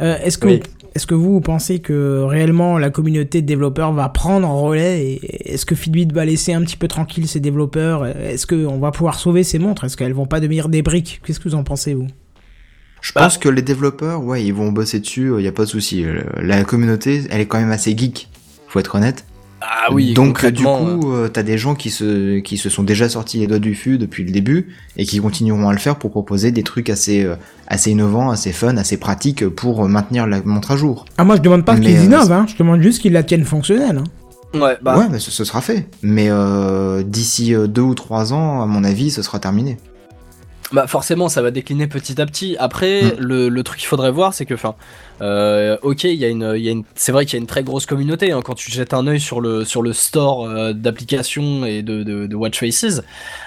Euh, 0.00 0.18
est-ce 0.22 0.36
que, 0.36 0.48
Oui. 0.48 0.60
Est-ce 0.98 1.06
que 1.06 1.14
vous, 1.14 1.40
pensez 1.40 1.78
que 1.78 2.22
réellement 2.22 2.76
la 2.76 2.90
communauté 2.90 3.40
de 3.40 3.46
développeurs 3.46 3.92
va 3.92 4.08
prendre 4.08 4.48
en 4.48 4.60
relais 4.60 5.20
est-ce 5.44 5.64
que 5.64 5.76
Fitbit 5.76 6.08
va 6.12 6.24
laisser 6.24 6.52
un 6.52 6.60
petit 6.62 6.76
peu 6.76 6.88
tranquille 6.88 7.28
ses 7.28 7.38
développeurs? 7.38 8.04
Est-ce 8.04 8.48
qu'on 8.48 8.80
va 8.80 8.90
pouvoir 8.90 9.16
sauver 9.16 9.44
ces 9.44 9.60
montres? 9.60 9.84
Est-ce 9.84 9.96
qu'elles 9.96 10.12
vont 10.12 10.26
pas 10.26 10.40
devenir 10.40 10.68
des 10.68 10.82
briques? 10.82 11.20
Qu'est-ce 11.24 11.38
que 11.38 11.48
vous 11.48 11.54
en 11.54 11.62
pensez, 11.62 11.94
vous? 11.94 12.08
Je 13.00 13.12
pense 13.12 13.38
que 13.38 13.48
les 13.48 13.62
développeurs, 13.62 14.24
ouais, 14.24 14.44
ils 14.44 14.52
vont 14.52 14.72
bosser 14.72 14.98
dessus, 14.98 15.30
il 15.38 15.44
y 15.44 15.46
a 15.46 15.52
pas 15.52 15.66
de 15.66 15.68
souci. 15.68 16.04
Euh, 16.04 16.20
La 16.42 16.64
communauté, 16.64 17.22
elle 17.30 17.42
est 17.42 17.46
quand 17.46 17.60
même 17.60 17.70
assez 17.70 17.96
geek, 17.96 18.28
faut 18.66 18.80
être 18.80 18.96
honnête. 18.96 19.24
Ah 19.60 19.88
oui 19.92 20.14
Donc 20.14 20.44
euh, 20.44 20.50
du 20.50 20.62
coup, 20.62 21.12
euh, 21.12 21.28
t'as 21.28 21.42
des 21.42 21.58
gens 21.58 21.74
qui 21.74 21.90
se 21.90 22.38
qui 22.38 22.56
se 22.58 22.68
sont 22.70 22.82
déjà 22.84 23.08
sortis 23.08 23.38
les 23.38 23.46
doigts 23.48 23.58
du 23.58 23.74
fût 23.74 23.98
depuis 23.98 24.22
le 24.24 24.30
début 24.30 24.76
et 24.96 25.04
qui 25.04 25.18
continueront 25.18 25.68
à 25.68 25.72
le 25.72 25.78
faire 25.78 25.96
pour 25.96 26.10
proposer 26.12 26.52
des 26.52 26.62
trucs 26.62 26.90
assez 26.90 27.24
euh, 27.24 27.34
assez 27.66 27.90
innovants, 27.90 28.30
assez 28.30 28.52
fun, 28.52 28.76
assez 28.76 28.96
pratiques 28.98 29.48
pour 29.48 29.88
maintenir 29.88 30.26
la 30.26 30.40
montre 30.42 30.70
à 30.70 30.76
jour. 30.76 31.04
Ah, 31.18 31.24
moi 31.24 31.36
je 31.36 31.42
demande 31.42 31.64
pas 31.64 31.76
qu'ils 31.76 31.96
euh, 31.96 32.04
innovent, 32.04 32.30
hein. 32.32 32.46
je 32.48 32.56
demande 32.56 32.80
juste 32.82 33.02
qu'ils 33.02 33.12
la 33.12 33.22
tiennent 33.24 33.44
fonctionnelle. 33.44 33.98
hein. 33.98 34.58
ouais 34.60 34.76
bah 34.80 34.96
Ouais, 34.96 35.06
mais 35.10 35.18
ce, 35.18 35.30
ce 35.32 35.44
sera 35.44 35.60
fait. 35.60 35.88
Mais 36.02 36.28
euh, 36.30 37.02
d'ici 37.02 37.52
euh, 37.54 37.66
deux 37.66 37.82
ou 37.82 37.94
trois 37.94 38.32
ans, 38.32 38.62
à 38.62 38.66
mon 38.66 38.84
avis, 38.84 39.10
ce 39.10 39.22
sera 39.22 39.38
terminé. 39.40 39.76
Bah 40.70 40.86
forcément, 40.86 41.30
ça 41.30 41.40
va 41.40 41.50
décliner 41.50 41.86
petit 41.86 42.20
à 42.20 42.26
petit. 42.26 42.54
Après, 42.58 43.02
Mm. 43.02 43.12
le, 43.20 43.48
le 43.48 43.62
truc 43.62 43.78
qu'il 43.78 43.88
faudrait 43.88 44.10
voir, 44.10 44.34
c'est 44.34 44.44
que, 44.44 44.52
enfin, 44.52 44.74
euh, 45.22 45.78
ok, 45.80 46.04
il 46.04 46.12
y 46.16 46.24
a 46.26 46.28
une, 46.28 46.84
c'est 46.94 47.10
vrai 47.10 47.24
qu'il 47.24 47.34
y 47.34 47.36
a 47.36 47.40
une 47.40 47.46
très 47.46 47.62
grosse 47.62 47.86
communauté. 47.86 48.32
hein, 48.32 48.42
quand 48.44 48.52
tu 48.54 48.70
jettes 48.70 48.92
un 48.92 49.06
œil 49.06 49.18
sur 49.18 49.40
le 49.40 49.64
sur 49.64 49.80
le 49.80 49.94
store 49.94 50.44
euh, 50.46 50.72
d'applications 50.74 51.64
et 51.64 51.82
de, 51.82 52.02
de, 52.02 52.26
de 52.26 52.36
Watch 52.36 52.60
Faces, 52.60 53.00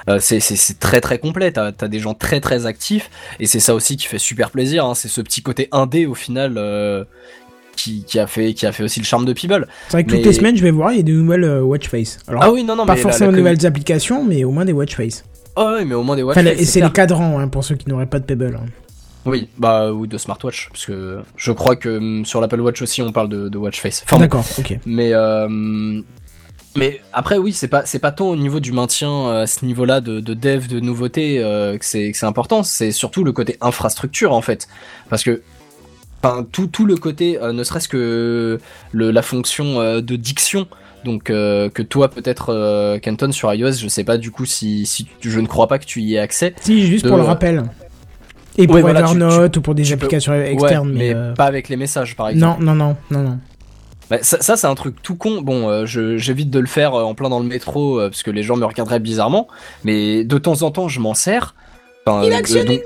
euh, 0.09 0.17
c'est 0.19 0.79
très 0.79 0.99
très 0.99 1.19
complet. 1.19 1.51
T'as 1.51 1.71
as 1.79 1.87
des 1.87 1.99
gens 1.99 2.15
très 2.15 2.39
très 2.41 2.65
actifs 2.65 3.11
et 3.39 3.45
c'est 3.45 3.59
ça 3.59 3.75
aussi 3.75 3.97
qui 3.97 4.07
fait 4.07 4.17
super 4.19 4.49
plaisir. 4.49 4.85
hein, 4.85 4.95
c'est 4.95 5.07
ce 5.07 5.21
petit 5.21 5.43
côté 5.43 5.67
indé 5.71 6.07
au 6.07 6.15
final. 6.15 6.57
qui, 7.75 8.03
qui 8.03 8.19
a 8.19 8.27
fait 8.27 8.53
qui 8.53 8.65
a 8.65 8.71
fait 8.71 8.83
aussi 8.83 8.99
le 8.99 9.05
charme 9.05 9.25
de 9.25 9.33
Peeble. 9.33 9.67
C'est 9.87 9.93
vrai 9.93 10.03
que 10.03 10.11
Mais- 10.11 10.17
toutes 10.17 10.25
les 10.25 10.33
semaines, 10.33 10.57
je 10.57 10.61
vais 10.61 10.71
voir, 10.71 10.91
il 10.91 10.97
y 10.97 10.99
a 10.99 11.03
des 11.03 11.13
nouvelles 11.13 11.61
watch 11.61 11.87
face. 11.87 12.19
Alors, 12.27 12.43
Ah 12.43 12.51
oui 12.51 12.63
non 12.63 12.75
non 12.75 12.85
pas 12.85 12.95
mais 12.95 13.01
forcément 13.01 13.31
de 13.31 13.37
nouvelles 13.37 13.65
applications, 13.65 14.23
mais 14.23 14.43
au 14.43 14.51
moins 14.51 14.65
des 14.65 14.73
watch 14.73 14.95
face. 14.95 15.23
Ah 15.55 15.73
ouais, 15.73 15.85
mais 15.85 15.95
au 15.95 16.03
moins 16.03 16.15
des 16.15 16.23
Watch 16.23 16.37
Enfin, 16.37 16.47
et 16.47 16.65
c'est 16.65 16.81
les 16.81 16.91
cadrans 16.91 17.39
hein, 17.39 17.47
pour 17.47 17.63
ceux 17.63 17.75
qui 17.75 17.89
n'auraient 17.89 18.05
pas 18.05 18.19
de 18.19 18.25
Pebble. 18.25 18.55
hein. 18.61 18.65
Oui, 19.25 19.49
bah 19.59 19.91
ou 19.91 20.07
de 20.07 20.17
smartwatch 20.17 20.69
parce 20.71 20.85
que 20.85 21.19
je 21.35 21.51
crois 21.51 21.75
que 21.75 21.89
hum, 21.97 22.25
sur 22.25 22.41
l'Apple 22.41 22.59
Watch 22.59 22.81
aussi 22.81 23.01
on 23.03 23.11
parle 23.11 23.29
de, 23.29 23.49
de 23.49 23.57
watch 23.57 23.79
face. 23.79 24.01
Enfin, 24.03 24.15
bon. 24.15 24.21
D'accord, 24.23 24.45
ok. 24.57 24.79
Mais 24.87 25.13
euh, 25.13 26.01
mais 26.75 27.01
après 27.13 27.37
oui, 27.37 27.53
c'est 27.53 27.67
pas 27.67 27.85
c'est 27.85 27.99
pas 27.99 28.11
tant 28.11 28.29
au 28.29 28.35
niveau 28.35 28.59
du 28.59 28.71
maintien 28.71 29.11
euh, 29.11 29.43
à 29.43 29.47
ce 29.47 29.63
niveau-là 29.63 30.01
de, 30.01 30.21
de 30.21 30.33
dev 30.33 30.67
de 30.67 30.79
nouveautés 30.79 31.37
euh, 31.43 31.77
que 31.77 31.85
c'est 31.85 32.13
c'est 32.15 32.25
important, 32.25 32.63
c'est 32.63 32.91
surtout 32.91 33.23
le 33.23 33.31
côté 33.31 33.57
infrastructure 33.61 34.33
en 34.33 34.41
fait, 34.41 34.67
parce 35.09 35.23
que 35.23 35.43
enfin 36.23 36.43
tout 36.51 36.65
tout 36.65 36.85
le 36.85 36.95
côté 36.95 37.39
euh, 37.39 37.51
ne 37.53 37.63
serait-ce 37.63 37.89
que 37.89 38.57
le, 38.91 39.11
la 39.11 39.21
fonction 39.21 39.99
de 40.01 40.15
diction. 40.15 40.67
Donc 41.03 41.29
euh, 41.29 41.69
que 41.69 41.81
toi 41.81 42.09
peut-être 42.09 42.49
euh, 42.53 42.99
Kenton 42.99 43.31
sur 43.31 43.53
iOS, 43.53 43.73
je 43.73 43.87
sais 43.87 44.03
pas 44.03 44.17
du 44.17 44.29
coup 44.31 44.45
si, 44.45 44.85
si 44.85 45.07
tu- 45.19 45.31
je 45.31 45.39
ne 45.39 45.47
crois 45.47 45.67
pas 45.67 45.79
que 45.79 45.85
tu 45.85 46.01
y 46.01 46.15
aies 46.15 46.19
accès. 46.19 46.53
Si, 46.61 46.85
juste 46.85 47.05
de- 47.05 47.09
pour 47.09 47.17
le 47.17 47.23
rappel. 47.23 47.63
Et 48.57 48.67
pour 48.67 48.75
Ouais, 48.75 48.81
voilà, 48.81 49.01
tu- 49.03 49.15
Evernote 49.15 49.57
ou 49.57 49.61
pour 49.61 49.73
des 49.75 49.83
peux- 49.83 49.93
applications 49.93 50.33
Ouais, 50.33 50.51
externes, 50.53 50.91
mais, 50.91 51.09
mais. 51.09 51.15
euh, 51.15 51.33
pas 51.33 51.45
avec 51.45 51.69
les 51.69 51.77
messages 51.77 52.15
par 52.15 52.29
exemple. 52.29 52.63
Non, 52.63 52.73
non, 52.75 52.85
non, 52.85 52.97
non, 53.09 53.23
non. 53.29 53.39
Bah, 54.09 54.17
ça, 54.21 54.41
ça, 54.41 54.57
c'est 54.57 54.67
un 54.67 54.75
truc 54.75 55.01
tout 55.01 55.15
con. 55.15 55.41
Bon, 55.41 55.69
euh, 55.69 55.85
j'évite 55.85 56.49
de 56.49 56.59
le 56.59 56.67
faire 56.67 56.93
euh, 56.95 57.03
en 57.03 57.15
plein 57.15 57.29
dans 57.29 57.39
le 57.39 57.45
métro 57.47 57.99
euh, 58.01 58.09
parce 58.09 58.23
que 58.23 58.29
les 58.31 58.43
gens 58.43 58.57
me 58.57 58.65
regarderaient 58.65 58.99
bizarrement. 58.99 59.47
Mais 59.85 60.25
de 60.25 60.37
temps 60.37 60.63
en 60.63 60.71
temps, 60.71 60.89
je 60.89 60.99
m'en 60.99 61.13
sers. 61.13 61.55
Enfin, 62.05 62.25
euh, 62.25 62.29
donc- 62.29 62.81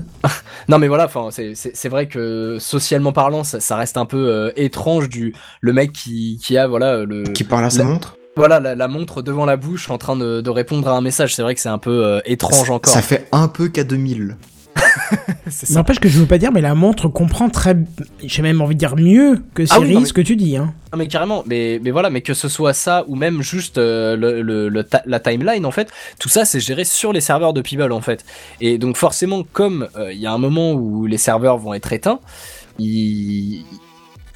Non, 0.68 0.78
mais 0.78 0.88
voilà. 0.88 1.06
Enfin, 1.06 1.28
c'est- 1.30 1.54
vrai 1.88 2.06
que 2.06 2.56
socialement 2.60 3.12
parlant, 3.12 3.44
ça, 3.44 3.60
ça 3.60 3.76
reste 3.76 3.96
un 3.96 4.06
peu 4.06 4.28
euh, 4.28 4.50
étrange 4.56 5.08
du 5.08 5.34
le 5.60 5.72
mec 5.72 5.92
qui, 5.92 6.38
qui 6.42 6.56
a 6.56 6.66
voilà 6.66 7.04
le 7.04 7.24
Qui 7.24 7.44
parle 7.44 7.64
à 7.64 7.70
sa 7.70 7.78
La- 7.78 7.84
montre 7.84 8.16
voilà 8.34 8.60
la, 8.60 8.74
la 8.74 8.88
montre 8.88 9.20
devant 9.20 9.44
la 9.44 9.56
bouche 9.58 9.90
en 9.90 9.98
train 9.98 10.16
de, 10.16 10.40
de 10.40 10.48
répondre 10.50 10.88
à 10.88 10.92
un 10.92 11.02
message. 11.02 11.34
C'est 11.34 11.42
vrai 11.42 11.54
que 11.54 11.60
c'est 11.60 11.68
un 11.68 11.76
peu 11.76 12.04
euh, 12.06 12.20
étrange 12.24 12.70
encore. 12.70 12.90
Ça 12.92 13.02
fait 13.02 13.28
un 13.30 13.46
peu 13.48 13.66
K2000. 13.68 14.28
C'est 14.28 14.30
ça. 14.30 14.36
N'empêche 15.70 15.98
que 16.00 16.08
je 16.08 16.18
veux 16.18 16.26
pas 16.26 16.38
dire, 16.38 16.50
mais 16.52 16.60
la 16.60 16.74
montre 16.74 17.08
comprend 17.08 17.48
très. 17.50 17.76
J'ai 18.22 18.42
même 18.42 18.60
envie 18.60 18.74
de 18.74 18.78
dire 18.78 18.96
mieux 18.96 19.42
que 19.54 19.62
Ah 19.70 19.78
oui, 19.78 19.86
Siri 19.86 19.94
non, 19.94 20.00
mais- 20.00 20.06
ce 20.06 20.12
que 20.12 20.20
tu 20.20 20.36
dis. 20.36 20.56
Hein. 20.56 20.72
Ah, 20.92 20.96
mais 20.96 21.06
carrément, 21.08 21.42
mais, 21.46 21.80
mais 21.82 21.90
voilà, 21.90 22.10
mais 22.10 22.20
que 22.20 22.34
ce 22.34 22.48
soit 22.48 22.72
ça 22.74 23.04
ou 23.08 23.16
même 23.16 23.42
juste 23.42 23.78
euh, 23.78 24.16
le, 24.16 24.42
le, 24.42 24.68
le 24.68 24.84
ta- 24.84 25.02
la 25.06 25.20
timeline 25.20 25.64
en 25.66 25.70
fait, 25.70 25.90
tout 26.18 26.28
ça 26.28 26.44
c'est 26.44 26.60
géré 26.60 26.84
sur 26.84 27.12
les 27.12 27.20
serveurs 27.20 27.52
de 27.52 27.60
Peeble 27.62 27.92
en 27.92 28.00
fait. 28.00 28.24
Et 28.60 28.78
donc 28.78 28.96
forcément, 28.96 29.42
comme 29.52 29.88
euh, 29.96 30.12
il 30.12 30.18
y 30.20 30.26
a 30.26 30.32
un 30.32 30.38
moment 30.38 30.72
où 30.72 31.06
les 31.06 31.18
serveurs 31.18 31.58
vont 31.58 31.74
être 31.74 31.92
éteints, 31.92 32.20
il- 32.78 33.64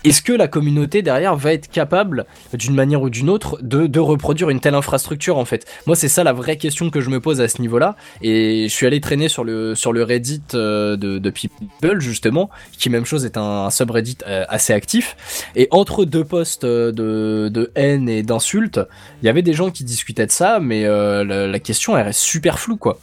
est-ce 0.06 0.22
que 0.22 0.32
la 0.32 0.46
communauté 0.46 1.02
derrière 1.02 1.34
va 1.34 1.52
être 1.52 1.68
capable, 1.68 2.26
d'une 2.52 2.74
manière 2.74 3.02
ou 3.02 3.10
d'une 3.10 3.28
autre, 3.28 3.58
de, 3.60 3.98
reproduire 3.98 4.50
une 4.50 4.60
telle 4.60 4.74
infrastructure 4.74 5.36
en 5.36 5.44
fait? 5.44 5.66
Moi, 5.86 5.96
c'est 5.96 6.08
ça 6.08 6.22
la 6.22 6.32
vraie 6.32 6.56
question 6.56 6.90
que 6.90 7.00
je 7.00 7.10
me 7.10 7.20
pose 7.20 7.40
à 7.40 7.48
ce 7.48 7.60
niveau-là. 7.60 7.96
Et 8.22 8.68
je 8.68 8.72
suis 8.72 8.86
allé 8.86 9.00
traîner 9.00 9.28
sur 9.28 9.42
le 9.42 9.74
sur 9.74 9.92
Reddit 9.92 10.42
euh, 10.54 10.96
de, 10.96 11.30
People 11.30 12.00
justement, 12.00 12.50
qui 12.78 12.88
même 12.88 13.04
chose 13.04 13.24
est 13.24 13.36
un, 13.36 13.64
un 13.66 13.70
subreddit 13.70 14.18
euh, 14.28 14.44
assez 14.48 14.72
actif. 14.72 15.16
Et 15.56 15.66
entre 15.72 16.04
deux 16.04 16.24
posts 16.24 16.64
euh, 16.64 16.92
de, 16.92 17.72
haine 17.74 18.08
et 18.08 18.22
d'insultes, 18.22 18.80
il 19.22 19.26
y 19.26 19.28
avait 19.28 19.42
des 19.42 19.54
gens 19.54 19.70
qui 19.70 19.82
discutaient 19.82 20.26
de 20.26 20.30
ça, 20.30 20.60
mais 20.60 20.84
la, 20.84 21.24
la 21.24 21.58
question 21.58 21.96
elle 21.96 22.04
reste 22.04 22.20
super 22.20 22.58
floue 22.58 22.76
quoi. 22.76 22.98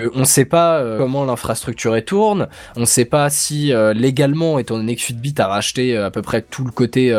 Euh, 0.00 0.10
on 0.14 0.24
sait 0.24 0.44
pas 0.44 0.78
euh, 0.78 0.98
comment 0.98 1.24
l'infrastructure 1.24 1.94
tourne, 2.04 2.48
on 2.76 2.86
sait 2.86 3.04
pas 3.04 3.30
si 3.30 3.72
euh, 3.72 3.92
légalement, 3.92 4.58
étant 4.58 4.76
donné 4.76 4.96
que 4.96 5.02
Fitbit 5.02 5.34
a 5.38 5.46
racheté 5.46 5.96
à 5.96 6.10
peu 6.10 6.22
près 6.22 6.42
tout 6.42 6.64
le 6.64 6.70
côté 6.70 7.14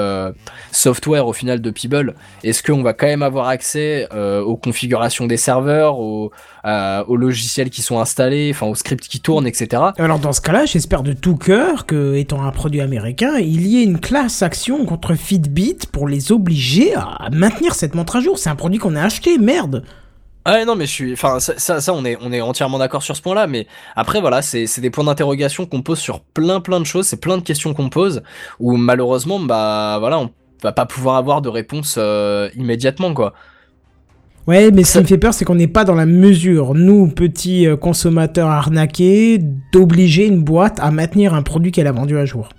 software 0.71 1.27
au 1.27 1.33
final 1.33 1.61
de 1.61 1.69
Peeble, 1.69 2.15
est-ce 2.43 2.63
qu'on 2.63 2.83
va 2.83 2.93
quand 2.93 3.07
même 3.07 3.21
avoir 3.21 3.47
accès 3.47 4.07
aux 4.13 4.57
configurations 4.57 5.25
des 5.25 5.37
serveurs, 5.37 5.99
aux 5.99 6.31
logiciels 7.07 7.69
qui 7.69 7.81
sont 7.81 7.99
installés, 7.99 8.51
enfin 8.53 8.67
aux 8.67 8.75
scripts 8.75 9.07
qui 9.07 9.19
tournent, 9.19 9.47
etc. 9.47 9.81
Alors 9.97 10.19
dans 10.19 10.33
ce 10.33 10.41
cas-là, 10.41 10.65
j'espère 10.65 11.03
de 11.03 11.13
tout 11.13 11.35
cœur 11.35 11.85
que, 11.85 12.15
étant 12.15 12.43
un 12.43 12.51
produit 12.51 12.81
américain, 12.81 13.37
il 13.37 13.65
y 13.67 13.79
ait 13.79 13.83
une 13.83 13.99
classe 13.99 14.41
action 14.41 14.85
contre 14.85 15.15
Fitbit 15.15 15.79
pour 15.91 16.07
les 16.07 16.31
obliger 16.31 16.93
à 16.95 17.29
maintenir 17.31 17.75
cette 17.75 17.95
montre 17.95 18.17
à 18.17 18.21
jour. 18.21 18.37
C'est 18.37 18.49
un 18.49 18.55
produit 18.55 18.79
qu'on 18.79 18.95
a 18.95 19.03
acheté, 19.03 19.37
merde. 19.37 19.83
Ah 20.47 20.53
ouais, 20.53 20.65
non 20.65 20.75
mais 20.75 20.85
je 20.85 20.91
suis 20.91 21.13
enfin 21.13 21.39
ça, 21.39 21.53
ça 21.57 21.81
ça, 21.81 21.91
on 21.93 22.05
est 22.05 22.17
on 22.21 22.31
est 22.31 22.39
entièrement 22.41 22.77
d'accord 22.77 23.01
sur 23.01 23.15
ce 23.15 23.21
point-là 23.23 23.47
mais 23.47 23.65
après 23.95 24.21
voilà 24.21 24.43
c'est 24.43 24.67
c'est 24.67 24.79
des 24.79 24.91
points 24.91 25.03
d'interrogation 25.03 25.65
qu'on 25.65 25.81
pose 25.81 25.97
sur 25.97 26.19
plein 26.21 26.59
plein 26.61 26.79
de 26.79 26.85
choses 26.85 27.07
c'est 27.07 27.19
plein 27.19 27.37
de 27.37 27.41
questions 27.43 27.73
qu'on 27.73 27.89
pose 27.89 28.21
où 28.59 28.77
malheureusement 28.77 29.39
bah 29.39 29.97
voilà 29.99 30.19
on 30.19 30.29
va 30.61 30.71
pas 30.71 30.85
pouvoir 30.85 31.15
avoir 31.15 31.41
de 31.41 31.49
réponse 31.49 31.95
euh, 31.97 32.49
immédiatement 32.55 33.13
quoi 33.15 33.33
Ouais, 34.47 34.69
mais 34.69 34.83
ce 34.83 34.91
Ça- 34.93 34.99
qui 34.99 35.03
me 35.05 35.07
fait 35.07 35.17
peur, 35.17 35.33
c'est 35.33 35.43
qu'on 35.43 35.55
n'est 35.55 35.65
pas 35.65 35.85
dans 35.85 35.95
la 35.95 36.05
mesure, 36.05 36.75
nous, 36.75 37.07
petits 37.07 37.65
euh, 37.65 37.75
consommateurs 37.75 38.47
arnaqués, 38.49 39.39
d'obliger 39.73 40.27
une 40.27 40.43
boîte 40.43 40.77
à 40.79 40.91
maintenir 40.91 41.33
un 41.33 41.41
produit 41.41 41.71
qu'elle 41.71 41.87
a 41.87 41.91
vendu 41.91 42.15
à 42.15 42.25
jour. 42.25 42.49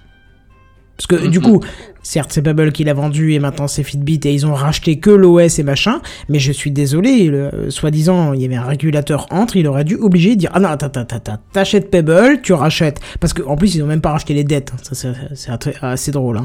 Parce 0.97 1.07
que 1.07 1.29
du 1.29 1.39
Mhm. 1.39 1.45
coup, 1.45 1.61
certes, 2.07 2.31
c'est 2.33 2.43
Pebble 2.43 2.73
qui 2.73 2.85
l'a 2.85 2.95
vendu 2.95 3.33
et 3.33 3.39
maintenant 3.39 3.67
c'est 3.69 3.83
Fitbit 3.83 4.21
et 4.25 4.33
ils 4.33 4.47
ont 4.47 4.55
racheté 4.55 4.99
que 4.99 5.11
l'OS 5.11 5.59
et 5.59 5.63
machin, 5.63 6.01
mais 6.29 6.39
je 6.39 6.53
suis 6.53 6.71
désolé, 6.71 7.25
le- 7.27 7.55
euh, 7.55 7.71
soi-disant, 7.71 8.33
il 8.33 8.43
y 8.43 8.45
avait 8.45 8.55
un 8.57 8.65
régulateur 8.65 9.27
entre, 9.31 9.57
il 9.57 9.67
aurait 9.67 9.85
dû 9.85 9.97
obliger 9.97 10.35
de 10.37 10.41
dire 10.41 10.51
Ah 10.55 10.61
non, 10.61 10.69
attends, 10.69 10.87
attends, 10.87 11.17
attends, 11.17 11.39
t'achètes 11.53 11.91
Pebble, 11.91 12.41
tu 12.43 12.53
rachètes. 12.53 13.01
Parce 13.21 13.33
qu'en 13.33 13.57
plus, 13.57 13.75
ils 13.75 13.83
ont 13.83 13.87
même 13.87 14.01
pas 14.01 14.13
racheté 14.13 14.35
les 14.35 14.45
dettes, 14.45 14.73
ça 14.83 14.95
c'est 15.35 15.75
assez 15.83 16.11
drôle. 16.13 16.39
Hein. 16.39 16.45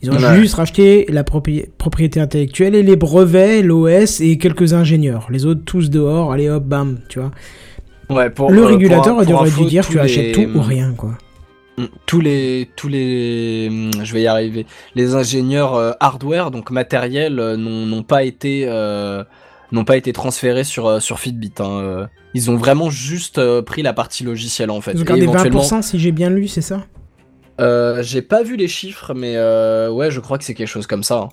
Ils 0.00 0.10
ont 0.10 0.18
juste 0.36 0.54
racheté 0.54 1.06
la 1.08 1.24
propri- 1.24 1.66
propriété 1.76 2.20
intellectuelle 2.20 2.74
et 2.76 2.82
les 2.84 2.94
brevets, 2.96 3.62
l'OS 3.62 4.20
et 4.20 4.38
quelques 4.38 4.72
ingénieurs. 4.72 5.26
Les 5.30 5.44
autres 5.44 5.62
tous 5.64 5.90
dehors, 5.90 6.32
allez 6.32 6.48
hop, 6.48 6.64
bam, 6.64 6.98
tu 7.08 7.18
vois. 7.18 7.32
ouais 8.10 8.30
pour 8.30 8.50
le 8.50 8.62
euh, 8.62 8.66
régulateur 8.66 9.16
pour 9.16 9.34
aurait 9.34 9.48
info, 9.48 9.64
dû 9.64 9.70
dire 9.70 9.86
tu 9.88 9.98
achètes 9.98 10.32
tout 10.34 10.48
ou 10.54 10.60
rien, 10.60 10.92
quoi. 10.96 11.18
Tous 12.06 12.20
les 12.20 12.70
tous 12.76 12.88
les 12.88 13.68
hum, 13.70 13.90
je 14.04 14.12
vais 14.12 14.22
y 14.22 14.26
arriver 14.26 14.66
les 14.94 15.14
ingénieurs 15.14 15.74
euh, 15.76 15.92
hardware 16.00 16.50
donc 16.50 16.70
matériel 16.70 17.38
euh, 17.38 17.56
n'ont 17.56 18.02
pas 18.02 18.24
été 18.24 18.64
euh, 18.66 19.22
n'ont 19.72 19.84
pas 19.84 19.96
été 19.96 20.12
transférés 20.12 20.64
sur 20.64 21.00
sur 21.00 21.18
Fitbit 21.20 21.52
hein, 21.60 22.08
ils 22.34 22.50
ont 22.50 22.56
vraiment 22.56 22.90
juste 22.90 23.40
pris 23.62 23.82
la 23.82 23.92
partie 23.92 24.24
logicielle 24.24 24.70
en 24.70 24.80
fait 24.80 24.92
Ils 24.92 25.02
ont 25.02 25.04
gardé 25.04 25.22
éventuellement- 25.22 25.62
20% 25.62 25.82
si 25.82 25.98
j'ai 25.98 26.12
bien 26.12 26.30
lu, 26.30 26.48
c'est 26.48 26.62
ça? 26.62 26.84
Euh, 27.60 28.02
j'ai 28.02 28.22
pas 28.22 28.42
vu 28.42 28.56
les 28.56 28.68
chiffres, 28.68 29.14
mais 29.14 29.32
euh, 29.36 29.90
ouais, 29.90 30.10
je 30.12 30.20
crois 30.20 30.38
que 30.38 30.44
c'est 30.44 30.54
quelque 30.54 30.68
chose 30.68 30.86
comme 30.86 31.02
ça. 31.02 31.16
hein. 31.16 31.28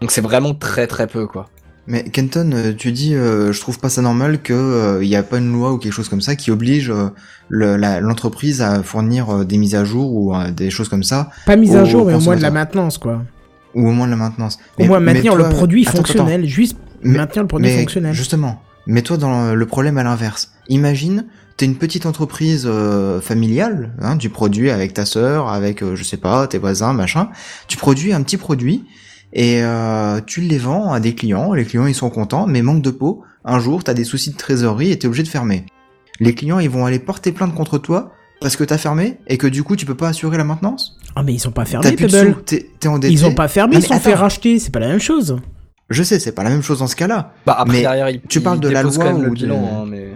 Donc 0.00 0.10
c'est 0.10 0.20
vraiment 0.20 0.52
très 0.54 0.86
très 0.88 1.06
peu, 1.06 1.26
quoi. 1.26 1.48
Mais 1.90 2.04
Kenton, 2.04 2.50
euh, 2.52 2.72
tu 2.76 2.92
dis, 2.92 3.14
euh, 3.14 3.50
je 3.50 3.60
trouve 3.60 3.78
pas 3.78 3.88
ça 3.88 4.02
normal 4.02 4.42
que 4.42 5.00
il 5.02 5.08
y 5.08 5.16
a 5.16 5.22
pas 5.22 5.38
une 5.38 5.50
loi 5.50 5.72
ou 5.72 5.78
quelque 5.78 5.92
chose 5.94 6.08
comme 6.10 6.20
ça 6.20 6.36
qui 6.36 6.50
oblige 6.50 6.90
euh, 6.90 7.08
le- 7.48 7.76
l'entreprise 8.00 8.60
à 8.60 8.82
fournir 8.82 9.30
euh, 9.30 9.44
des 9.44 9.56
mises 9.56 9.74
à 9.74 9.84
jour 9.86 10.12
ou 10.12 10.34
euh, 10.34 10.50
des 10.50 10.68
choses 10.70 10.90
comme 10.90 11.02
ça, 11.02 11.30
Pas 11.46 11.56
mise 11.56 11.74
à 11.74 11.84
jour, 11.84 12.04
mais 12.06 12.12
au 12.14 12.20
moins 12.20 12.36
de 12.36 12.42
la 12.42 12.50
maintenance, 12.50 12.98
quoi. 12.98 13.22
ou 13.74 13.88
au 13.88 13.92
moins 13.92 14.04
de 14.06 14.10
la 14.10 14.16
maintenance. 14.18 14.58
Au 14.78 14.84
moins 14.84 15.00
maintenir 15.00 15.32
toi- 15.34 15.48
le 15.48 15.54
produit 15.54 15.82
attends, 15.88 15.98
attends, 16.00 16.06
fonctionnel, 16.08 16.44
juste 16.46 16.76
Mais- 17.02 17.16
maintenir 17.16 17.42
le 17.44 17.48
produit 17.48 17.68
mais 17.70 17.78
fonctionnel. 17.78 18.12
Justement, 18.14 18.60
mets-toi 18.86 19.16
dans 19.16 19.54
le 19.54 19.66
problème 19.66 19.96
à 19.96 20.02
l'inverse. 20.02 20.52
Imagine, 20.68 21.24
t'es 21.56 21.64
une 21.64 21.76
petite 21.76 22.04
entreprise 22.04 22.64
euh, 22.66 23.20
familiale, 23.22 23.92
hein, 24.02 24.16
du 24.16 24.28
produit 24.28 24.70
avec 24.70 24.92
ta 24.92 25.06
sœur, 25.06 25.48
avec, 25.48 25.82
euh, 25.82 25.96
je 25.96 26.04
sais 26.04 26.16
pas, 26.18 26.46
tes 26.48 26.58
voisins, 26.58 26.92
machin. 26.92 27.30
Tu 27.66 27.78
produis 27.78 28.12
un 28.12 28.22
petit 28.22 28.36
produit 28.36 28.84
et 29.32 29.62
euh, 29.62 30.20
tu 30.26 30.40
les 30.40 30.58
vends 30.58 30.92
à 30.92 31.00
des 31.00 31.14
clients. 31.14 31.52
Les 31.52 31.64
clients, 31.64 31.86
ils 31.86 31.94
sont 31.94 32.10
contents, 32.10 32.46
mais 32.46 32.62
manque 32.62 32.82
de 32.82 32.90
peau. 32.90 33.22
Un 33.44 33.58
jour, 33.60 33.84
t'as 33.84 33.94
des 33.94 34.04
soucis 34.04 34.30
de 34.32 34.36
trésorerie 34.36 34.90
et 34.90 34.98
t'es 34.98 35.06
obligé 35.06 35.22
de 35.22 35.28
fermer. 35.28 35.64
Les 36.20 36.34
clients, 36.34 36.58
ils 36.58 36.70
vont 36.70 36.84
aller 36.86 36.98
porter 36.98 37.32
plainte 37.32 37.54
contre 37.54 37.78
toi 37.78 38.12
parce 38.40 38.56
que 38.56 38.64
t'as 38.64 38.78
fermé 38.78 39.18
et 39.26 39.38
que 39.38 39.46
du 39.46 39.62
coup, 39.62 39.76
tu 39.76 39.86
peux 39.86 39.94
pas 39.94 40.08
assurer 40.08 40.36
la 40.36 40.44
maintenance? 40.44 40.98
Ah, 41.16 41.22
mais 41.22 41.34
ils 41.34 41.38
sont 41.38 41.50
pas 41.50 41.64
fermés, 41.64 41.92
Pebble. 41.92 42.36
t'es 42.44 42.68
t'es 42.78 42.88
endetté. 42.88 43.12
Ils 43.12 43.24
ont 43.26 43.34
pas 43.34 43.48
fermé, 43.48 43.74
Non, 43.74 43.80
ils 43.80 43.86
sont 43.86 43.98
fait 43.98 44.14
racheter, 44.14 44.58
c'est 44.58 44.70
pas 44.70 44.80
la 44.80 44.88
même 44.88 45.00
chose. 45.00 45.38
Je 45.90 46.02
sais, 46.02 46.18
c'est 46.18 46.32
pas 46.32 46.42
la 46.44 46.50
même 46.50 46.62
chose 46.62 46.80
dans 46.80 46.86
ce 46.86 46.96
cas-là. 46.96 47.32
Bah 47.46 47.56
après 47.58 47.76
Mais 47.76 47.80
derrière, 47.80 48.10
il, 48.10 48.20
tu 48.28 48.38
il 48.38 48.42
parles 48.44 48.60
de 48.60 48.68
la 48.68 48.82
loi 48.82 48.92
quand 48.94 49.04
même 49.04 49.22
le 49.22 49.30
ou 49.30 49.34
de- 49.34 49.48
hein, 49.50 49.84
mais 49.88 50.08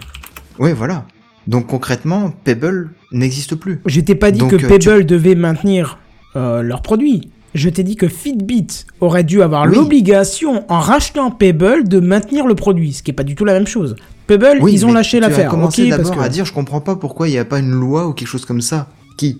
Oui, 0.59 0.71
voilà. 0.73 1.05
Donc 1.47 1.67
concrètement, 1.67 2.31
Pebble 2.43 2.91
n'existe 3.11 3.55
plus. 3.55 3.81
J'étais 3.85 4.15
pas 4.15 4.31
dit 4.31 4.39
Donc, 4.39 4.51
que 4.51 4.65
euh, 4.65 4.69
Pebble 4.69 5.05
devait 5.05 5.35
maintenir 5.35 5.97
euh, 6.35 6.61
leurs 6.61 6.81
produits. 6.81 7.31
Je 7.53 7.69
t'ai 7.69 7.83
dit 7.83 7.95
que 7.95 8.07
Fitbit 8.07 8.85
aurait 8.99 9.23
dû 9.23 9.41
avoir 9.41 9.67
Oui. 9.67 9.75
l'obligation, 9.75 10.63
en 10.69 10.79
rachetant 10.79 11.29
Pebble, 11.31 11.87
de 11.87 11.99
maintenir 11.99 12.47
le 12.47 12.55
produit, 12.55 12.93
ce 12.93 13.03
qui 13.03 13.11
est 13.11 13.13
pas 13.13 13.23
du 13.23 13.35
tout 13.35 13.45
la 13.45 13.53
même 13.53 13.67
chose. 13.67 13.95
Pebble, 14.27 14.57
Oui, 14.61 14.73
ils 14.73 14.85
ont 14.85 14.91
lâché 14.91 15.19
Tu 15.19 15.23
as 15.23 15.29
l'affaire, 15.29 15.49
commencé 15.49 15.87
d'abord 15.89 16.15
que... 16.15 16.19
à 16.19 16.29
dire, 16.29 16.45
je 16.45 16.53
comprends 16.53 16.81
pas 16.81 16.95
pourquoi 16.95 17.27
il 17.27 17.31
n'y 17.31 17.37
a 17.37 17.45
pas 17.45 17.59
une 17.59 17.71
loi 17.71 18.07
ou 18.07 18.13
quelque 18.13 18.27
chose 18.27 18.45
comme 18.45 18.61
ça. 18.61 18.87
Qui 19.17 19.37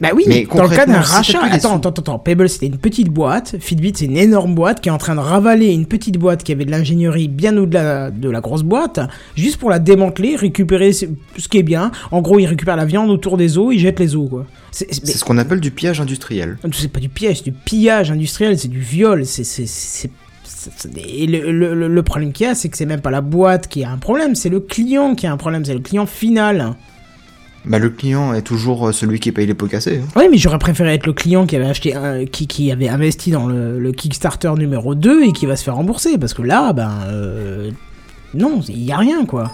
Bah 0.00 0.08
oui, 0.14 0.24
Mais 0.26 0.46
dans 0.46 0.62
le 0.62 0.68
cas 0.76 0.86
d'un 0.86 1.00
rachat. 1.02 1.40
Attends, 1.56 1.76
attends, 1.76 1.90
attends. 1.90 2.18
Pebble, 2.18 2.48
c'était 2.48 2.66
une 2.66 2.78
petite 2.78 3.08
boîte. 3.10 3.56
Fitbit, 3.60 3.92
c'est 3.94 4.06
une 4.06 4.16
énorme 4.16 4.54
boîte 4.54 4.80
qui 4.80 4.88
est 4.88 4.92
en 4.92 4.96
train 4.98 5.14
de 5.14 5.20
ravaler 5.20 5.66
une 5.72 5.84
petite 5.84 6.16
boîte 6.16 6.42
qui 6.42 6.52
avait 6.52 6.64
de 6.64 6.70
l'ingénierie 6.70 7.28
bien 7.28 7.56
au-delà 7.58 8.10
de 8.10 8.30
la 8.30 8.40
grosse 8.40 8.62
boîte, 8.62 8.98
juste 9.36 9.58
pour 9.58 9.68
la 9.68 9.78
démanteler, 9.78 10.36
récupérer 10.36 10.92
ce 10.94 11.06
qui 11.50 11.58
est 11.58 11.62
bien. 11.62 11.90
En 12.12 12.22
gros, 12.22 12.38
ils 12.38 12.46
récupèrent 12.46 12.76
la 12.76 12.86
viande 12.86 13.10
autour 13.10 13.36
des 13.36 13.58
os, 13.58 13.74
ils 13.74 13.78
jettent 13.80 14.00
les 14.00 14.16
os, 14.16 14.28
quoi. 14.30 14.46
C'est 14.72 14.90
ce 14.94 15.24
qu'on 15.24 15.36
appelle 15.36 15.60
du 15.60 15.70
pillage 15.70 16.00
industriel. 16.00 16.56
mais 16.64 16.70
c'est 16.72 16.88
pas 16.88 17.00
du 17.00 17.08
piège, 17.10 17.38
c'est 17.38 17.50
du 17.50 17.52
pillage 17.52 18.10
industriel, 18.10 18.58
c'est 18.58 18.68
du 18.68 18.80
viol, 18.80 19.26
c'est. 19.26 19.42
Et 21.08 21.26
le- 21.26 21.52
le- 21.74 21.88
le 21.88 22.02
problème 22.02 22.32
qu'il 22.32 22.46
y 22.46 22.48
a, 22.50 22.54
c'est 22.54 22.68
que 22.68 22.76
c'est 22.76 22.84
même 22.86 23.00
pas 23.00 23.10
la 23.10 23.20
boîte 23.22 23.66
qui 23.68 23.82
a 23.84 23.90
un 23.90 23.96
problème, 23.96 24.34
c'est 24.34 24.50
le 24.50 24.60
client 24.60 25.14
qui 25.14 25.26
a 25.26 25.32
un 25.32 25.36
problème, 25.38 25.64
c'est 25.64 25.72
le 25.74 25.80
client 25.80 26.06
final. 26.06 26.74
Bah, 27.66 27.78
le 27.78 27.90
client 27.90 28.32
est 28.32 28.42
toujours 28.42 28.88
euh, 28.88 28.92
celui 28.92 29.20
qui 29.20 29.32
paye 29.32 29.46
les 29.46 29.54
pots 29.54 29.66
cassés. 29.66 30.00
hein. 30.02 30.08
Oui, 30.16 30.24
mais 30.30 30.38
j'aurais 30.38 30.58
préféré 30.58 30.94
être 30.94 31.06
le 31.06 31.12
client 31.12 31.44
qui 31.46 31.56
avait 31.56 31.66
acheté 31.66 31.94
un, 31.94 32.24
qui, 32.24 32.46
qui 32.46 32.72
avait 32.72 32.88
investi 32.88 33.30
dans 33.30 33.46
le, 33.46 33.78
le 33.78 33.92
Kickstarter 33.92 34.52
numéro 34.56 34.94
2 34.94 35.24
et 35.24 35.32
qui 35.32 35.44
va 35.46 35.56
se 35.56 35.64
faire 35.64 35.74
rembourser 35.76 36.16
parce 36.16 36.32
que 36.32 36.40
là, 36.42 36.72
ben 36.72 36.90
euh, 37.08 37.70
non, 38.32 38.60
il 38.66 38.82
y 38.82 38.92
a 38.92 38.96
rien 38.96 39.26
quoi. 39.26 39.52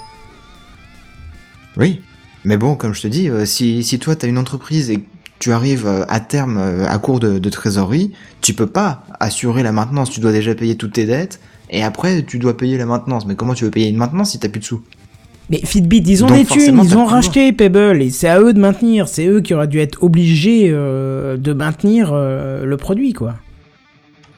Oui. 1.76 2.00
Mais 2.44 2.56
bon, 2.56 2.76
comme 2.76 2.94
je 2.94 3.02
te 3.02 3.08
dis, 3.08 3.28
euh, 3.28 3.44
si, 3.44 3.82
si 3.82 3.98
toi, 3.98 4.14
tu 4.14 4.24
as 4.26 4.28
une 4.28 4.38
entreprise 4.38 4.88
et 4.90 5.02
tu 5.40 5.52
arrives 5.52 5.86
à 6.08 6.20
terme 6.20 6.58
à 6.88 6.98
court 6.98 7.18
de, 7.20 7.38
de 7.38 7.50
trésorerie, 7.50 8.12
tu 8.40 8.54
peux 8.54 8.68
pas 8.68 9.04
assurer 9.20 9.62
la 9.62 9.72
maintenance. 9.72 10.10
Tu 10.10 10.20
dois 10.20 10.32
déjà 10.32 10.54
payer 10.54 10.76
toutes 10.76 10.94
tes 10.94 11.04
dettes 11.04 11.40
et 11.70 11.82
après, 11.82 12.22
tu 12.22 12.38
dois 12.38 12.56
payer 12.56 12.78
la 12.78 12.86
maintenance. 12.86 13.26
Mais 13.26 13.34
comment 13.34 13.52
tu 13.52 13.64
veux 13.64 13.70
payer 13.70 13.88
une 13.88 13.96
maintenance 13.98 14.30
si 14.30 14.38
t'as 14.38 14.48
plus 14.48 14.60
de 14.60 14.64
sous? 14.64 14.80
Mais 15.50 15.60
Fitbit, 15.64 16.02
ils 16.06 16.24
ont 16.24 16.26
Donc 16.28 16.38
des 16.38 16.44
thunes, 16.44 16.80
ils 16.82 16.96
ont 16.96 17.04
racheté 17.04 17.52
Pebble 17.52 18.02
et 18.02 18.10
c'est 18.10 18.28
à 18.28 18.40
eux 18.40 18.52
de 18.52 18.58
maintenir, 18.60 19.06
c'est 19.08 19.26
eux 19.26 19.40
qui 19.40 19.54
auraient 19.54 19.68
dû 19.68 19.78
être 19.78 20.02
obligés 20.02 20.70
euh, 20.70 21.36
de 21.36 21.52
maintenir 21.52 22.10
euh, 22.12 22.64
le 22.64 22.76
produit 22.76 23.12
quoi. 23.12 23.36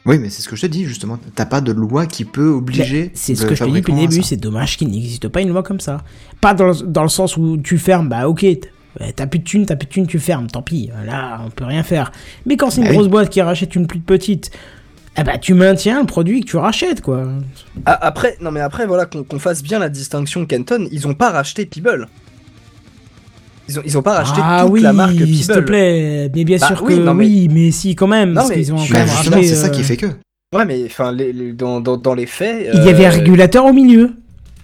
Oui, 0.05 0.17
mais 0.17 0.29
c'est 0.29 0.41
ce 0.41 0.49
que 0.49 0.55
je 0.55 0.61
te 0.61 0.67
dis, 0.67 0.85
justement. 0.85 1.19
T'as 1.35 1.45
pas 1.45 1.61
de 1.61 1.71
loi 1.71 2.05
qui 2.05 2.25
peut 2.25 2.47
obliger. 2.49 3.03
Ben, 3.05 3.11
C'est 3.13 3.35
ce 3.35 3.45
que 3.45 3.53
je 3.53 3.63
te 3.63 3.69
dis 3.69 3.75
depuis 3.75 3.93
le 3.93 3.99
début, 4.07 4.23
c'est 4.23 4.37
dommage 4.37 4.77
qu'il 4.77 4.87
n'existe 4.89 5.27
pas 5.27 5.41
une 5.41 5.49
loi 5.49 5.61
comme 5.61 5.79
ça. 5.81 6.03
Pas 6.41 6.53
dans 6.53 6.67
le, 6.67 6.73
dans 6.85 7.03
le 7.03 7.09
sens 7.09 7.37
où 7.37 7.57
tu 7.57 7.77
fermes, 7.77 8.07
bah 8.07 8.27
ok, 8.27 8.41
ouais, 8.43 9.11
t'as 9.15 9.27
plus 9.27 9.39
de 9.39 9.43
thunes, 9.43 9.65
t'as 9.65 9.75
plus 9.75 9.85
de 9.87 9.91
thunes, 9.91 10.07
tu 10.07 10.17
fermes, 10.19 10.47
tant 10.47 10.61
pis, 10.61 10.89
là 11.05 11.41
on 11.45 11.49
peut 11.49 11.65
rien 11.65 11.83
faire. 11.83 12.11
Mais 12.45 12.55
quand 12.55 12.69
c'est 12.69 12.77
une 12.81 12.85
Bah 12.85 12.91
oui. 12.91 12.95
grosse 12.97 13.09
boîte 13.09 13.29
qui 13.29 13.41
rachète 13.41 13.75
une 13.75 13.87
plus 13.87 13.99
petite, 13.99 14.51
eh 15.17 15.23
bah 15.23 15.37
tu 15.37 15.53
maintiens 15.53 15.99
le 16.01 16.05
produit 16.05 16.41
que 16.41 16.45
tu 16.45 16.57
rachètes 16.57 17.01
quoi. 17.01 17.23
Ah, 17.85 17.97
Après, 18.05 18.37
non 18.41 18.51
mais 18.51 18.61
après, 18.61 18.85
voilà, 18.85 19.05
qu'on 19.05 19.39
fasse 19.39 19.61
bien 19.63 19.79
la 19.79 19.89
distinction 19.89 20.45
Kenton, 20.45 20.87
ils 20.91 21.07
ont 21.07 21.13
pas 21.13 21.29
racheté 21.31 21.65
Peeble. 21.65 22.07
Ils 23.67 23.77
ont, 23.79 23.81
ils 23.85 23.97
ont 23.97 24.01
pas 24.01 24.15
racheté 24.15 24.39
ah 24.43 24.61
toute 24.63 24.71
oui, 24.73 24.81
la 24.81 24.93
marque 24.93 25.13
s'il 25.13 25.45
te 25.45 25.53
Peeble. 25.53 25.65
plaît, 25.65 26.31
mais 26.35 26.43
bien 26.43 26.57
Bah 26.57 26.67
sûr 26.67 26.81
oui, 26.83 26.95
que 26.95 26.99
non, 27.01 27.13
mais- 27.13 27.25
oui, 27.25 27.49
mais 27.51 27.71
si 27.71 27.95
quand 27.95 28.07
même, 28.07 28.29
Non, 28.29 28.35
parce 28.41 28.51
qu'ils 28.51 28.73
ont 28.73 28.77
Bah, 28.77 29.05
racheté. 29.05 29.43
c'est 29.43 29.55
ça 29.55 29.67
euh, 29.67 29.69
qui 29.69 29.83
fait 29.83 29.97
que. 29.97 30.07
Ouais, 30.55 30.65
mais 30.65 30.83
enfin, 30.85 31.11
les- 31.11 31.31
les- 31.33 31.53
dans, 31.53 31.79
dans, 31.79 31.95
dans 31.97 32.15
les 32.15 32.25
faits. 32.25 32.69
Il 32.73 32.83
y 32.83 32.89
avait 32.89 33.05
un 33.05 33.09
euh, 33.11 33.15
régulateur 33.15 33.65
au 33.65 33.73
milieu. 33.73 34.11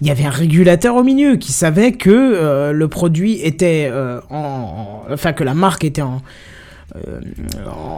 Il 0.01 0.07
y 0.07 0.11
avait 0.11 0.25
un 0.25 0.29
régulateur 0.31 0.95
au 0.95 1.03
milieu 1.03 1.35
qui 1.35 1.51
savait 1.51 1.91
que 1.91 2.09
euh, 2.09 2.71
le 2.71 2.87
produit 2.87 3.39
était 3.43 3.87
euh, 3.91 4.19
en, 4.31 5.03
en- 5.09 5.13
enfin 5.13 5.33
que 5.33 5.43
la 5.43 5.53
marque 5.53 5.83
était 5.85 6.01
en 6.01 6.21
euh, 7.07 7.19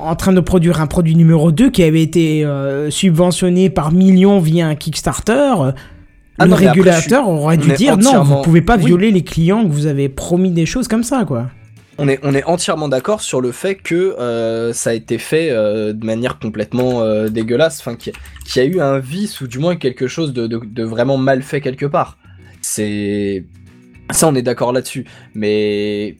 en 0.03 0.15
train 0.15 0.33
de 0.33 0.39
produire 0.39 0.81
un 0.81 0.87
produit 0.87 1.15
numéro 1.15 1.51
2 1.51 1.69
qui 1.69 1.83
avait 1.83 2.01
été 2.01 2.43
euh, 2.45 2.89
subventionné 2.89 3.69
par 3.69 3.91
millions 3.91 4.39
via 4.39 4.67
un 4.67 4.75
Kickstarter. 4.75 5.53
Ah 6.39 6.45
le 6.45 6.51
non, 6.51 6.57
mais 6.57 6.67
après, 6.67 6.67
régulateur 6.69 7.27
aurait 7.29 7.57
dû 7.57 7.71
dire 7.73 7.97
non, 7.97 8.21
vous 8.23 8.41
pouvez 8.41 8.61
pas 8.61 8.77
Oui. 8.77 8.85
violer 8.85 9.11
les 9.11 9.23
clients 9.23 9.63
que 9.63 9.71
vous 9.71 9.85
avez 9.87 10.07
promis 10.09 10.51
des 10.51 10.65
choses 10.65 10.87
comme 10.87 11.03
ça 11.03 11.25
quoi. 11.25 11.47
On 11.99 12.07
est, 12.07 12.19
on 12.21 12.35
est 12.35 12.43
entièrement 12.43 12.87
d'accord 12.89 13.21
sur 13.21 13.41
le 13.41 13.51
fait 13.51 13.73
que 13.73 13.95
euh, 14.19 14.71
ça 14.71 14.91
a 14.91 14.93
été 14.93 15.17
fait 15.17 15.49
euh, 15.49 15.93
de 15.93 16.05
manière 16.05 16.37
complètement 16.37 17.01
euh, 17.01 17.27
dégueulasse, 17.29 17.79
enfin 17.79 17.95
qu'il 17.95 18.13
y, 18.13 18.15
a- 18.15 18.19
qu'il 18.45 18.61
y 18.61 18.65
a 18.65 18.69
eu 18.69 18.79
un 18.81 18.99
vice 18.99 19.41
ou 19.41 19.47
du 19.47 19.57
moins 19.57 19.75
quelque 19.75 20.07
chose 20.07 20.31
de, 20.31 20.45
de- 20.45 20.61
de 20.63 20.83
vraiment 20.83 21.17
mal 21.17 21.41
fait 21.41 21.59
quelque 21.59 21.87
part. 21.87 22.19
C'est 22.61 23.45
ça, 24.11 24.27
on 24.27 24.35
est 24.35 24.43
d'accord 24.43 24.73
là-dessus. 24.73 25.05
Mais 25.33 26.17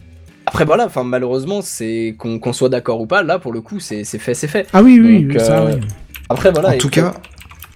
après 0.48 0.66
voilà, 0.66 0.86
enfin 0.86 1.04
malheureusement, 1.04 1.62
c'est 1.62 2.16
qu'on 2.18 2.40
qu'on 2.40 2.54
soit 2.54 2.70
d'accord 2.70 3.00
ou 3.02 3.06
pas, 3.06 3.22
là 3.22 3.38
pour 3.38 3.54
le 3.54 3.62
coup, 3.62 3.80
c'est 3.80 4.04
c'est 4.04 4.18
fait, 4.20 4.34
c'est 4.34 4.48
fait. 4.48 4.66
Ah 4.74 4.82
oui 4.82 5.00
oui, 5.00 5.26
Donc, 5.26 5.40
ça 5.42 5.60
euh, 5.62 5.76
oui. 5.76 5.88
Après 6.30 6.52
voilà. 6.52 6.70
en 6.70 6.78
tout 6.78 6.90
cas, 6.90 7.14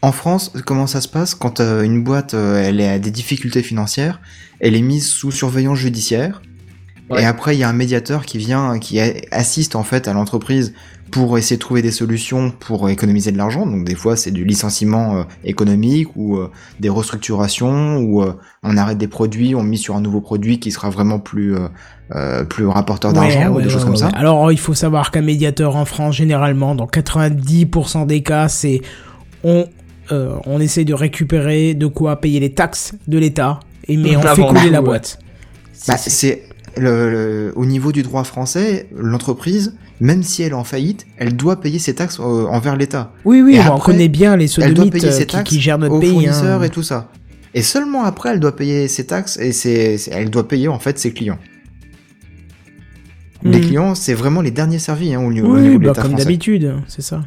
en 0.02 0.12
France, 0.12 0.52
comment 0.66 0.88
ça 0.88 1.00
se 1.02 1.08
passe 1.08 1.36
quand 1.36 1.60
euh, 1.60 1.84
une 1.84 2.04
boîte 2.04 2.34
euh, 2.34 2.62
elle 2.64 2.80
est 2.82 2.90
à 2.90 2.98
des 3.00 3.12
difficultés 3.12 3.62
financières, 3.62 4.20
elle 4.60 4.76
est 4.76 4.82
mise 4.82 5.08
sous 5.08 5.32
surveillance 5.32 5.78
judiciaire, 5.78 6.42
Ouais. 7.10 7.24
et 7.24 7.26
après 7.26 7.56
il 7.56 7.60
y 7.60 7.64
a 7.64 7.70
un 7.70 7.74
médiateur 7.74 8.26
qui 8.26 8.38
vient, 8.38 8.80
qui 8.80 9.00
a- 9.02 9.14
assiste 9.32 9.76
en 9.76 9.84
fait 9.84 10.08
à 10.08 10.14
l'entreprise 10.14 10.74
pour 11.12 11.38
essayer 11.38 11.58
de 11.58 11.62
trouver 11.62 11.82
des 11.82 11.92
solutions 11.92 12.52
pour 12.60 12.90
économiser 12.90 13.32
de 13.32 13.38
l'argent. 13.38 13.66
Donc 13.66 13.84
des 13.86 13.96
fois 13.96 14.16
c'est 14.16 14.32
du 14.32 14.46
licenciement 14.46 15.18
euh, 15.18 15.24
économique 15.44 16.08
ou 16.16 16.38
euh, 16.38 16.50
des 16.80 16.90
restructurations 16.90 17.98
ou 17.98 18.22
euh, 18.24 18.34
on 18.64 18.78
arrête 18.78 18.98
des 18.98 19.08
produits, 19.08 19.54
on 19.56 19.64
mise 19.64 19.82
sur 19.82 19.96
un 19.96 20.02
nouveau 20.02 20.22
produit 20.22 20.60
qui 20.60 20.72
sera 20.72 20.90
vraiment 20.90 21.20
plus 21.20 21.56
euh, 21.56 21.68
euh, 22.16 22.44
plus 22.44 22.66
rapporteur 22.68 23.14
d'argent 23.14 23.40
Ouais, 23.42 23.48
ou 23.48 23.56
ouais, 23.56 23.64
des 23.64 23.70
choses 23.70 23.82
ouais, 23.84 23.92
comme 23.92 23.94
ouais, 23.96 24.12
ça. 24.12 24.18
Alors, 24.18 24.52
il 24.52 24.60
faut 24.60 24.74
savoir 24.74 25.12
qu'un 25.12 25.22
médiateur 25.22 25.78
en 25.78 25.86
France, 25.86 26.16
généralement, 26.16 26.76
dans 26.76 26.86
90% 26.86 28.06
des 28.06 28.22
cas, 28.22 28.48
c'est 28.50 28.82
on, 29.44 29.66
euh, 30.12 30.36
on 30.46 30.60
essaie 30.60 30.84
de 30.84 30.94
récupérer 30.94 31.74
de 31.74 31.88
quoi 31.88 32.20
payer 32.20 32.40
les 32.40 32.54
taxes 32.54 32.94
de 33.08 33.18
l'État, 33.18 33.60
et 33.88 33.96
mais 33.98 34.16
on 34.18 34.22
fait 34.22 34.46
couler 34.46 34.70
la 34.70 34.82
boîte. 34.82 35.20
Bah, 35.88 35.96
C'est- 35.98 36.10
c'est 36.10 36.44
le, 36.78 37.12
le- 37.12 37.54
au 37.56 37.66
niveau 37.66 37.92
du 37.92 38.04
droit 38.04 38.24
français, 38.24 38.88
l'entreprise, 38.96 39.76
même 40.00 40.24
si 40.24 40.42
elle 40.44 40.52
est 40.52 40.56
en 40.56 40.64
faillite, 40.64 41.06
elle 41.18 41.36
doit 41.36 41.60
payer 41.62 41.80
ses 41.80 41.94
taxes 41.96 42.20
euh, 42.20 42.46
envers 42.48 42.76
l'État. 42.76 43.14
oui, 43.26 43.42
oui, 43.42 43.56
et 43.56 43.60
on 43.60 43.76
après, 43.76 43.92
connaît 43.94 44.08
bien 44.08 44.36
les 44.38 44.48
sodomites 44.48 45.04
euh, 45.04 45.12
ses 45.12 45.26
qui, 45.44 45.60
gèrent 45.60 45.78
notre 45.78 45.96
aux 45.96 46.00
pays. 46.00 46.12
fournisseurs 46.12 46.62
hein. 46.62 46.64
et 46.66 46.70
tout 46.70 46.84
ça. 46.84 47.10
Et 47.54 47.62
seulement 47.62 48.04
après, 48.06 48.30
elle 48.30 48.40
doit 48.40 48.56
payer 48.56 48.88
ses 48.88 49.06
taxes 49.06 49.38
et 49.38 49.52
c'est- 49.52 50.10
elle 50.12 50.30
doit 50.30 50.48
payer 50.48 50.70
en 50.70 50.80
fait 50.80 50.98
ses 50.98 51.12
clients. 51.14 51.40
Les 53.44 53.58
Mhm. 53.60 53.66
clients, 53.66 53.96
c'est 53.96 54.14
vraiment 54.14 54.42
les 54.42 54.52
derniers 54.52 54.80
servis 54.80 55.14
hein, 55.14 55.22
au, 55.22 55.32
niveau- 55.34 55.48
au 55.50 55.56
Oui, 55.56 55.62
niveau 55.62 55.74
de 55.80 55.84
bah, 55.84 55.90
l'État 55.90 56.02
comme 56.04 56.14
d'habitude, 56.16 56.76
c'est 56.88 57.02
ça. 57.02 57.22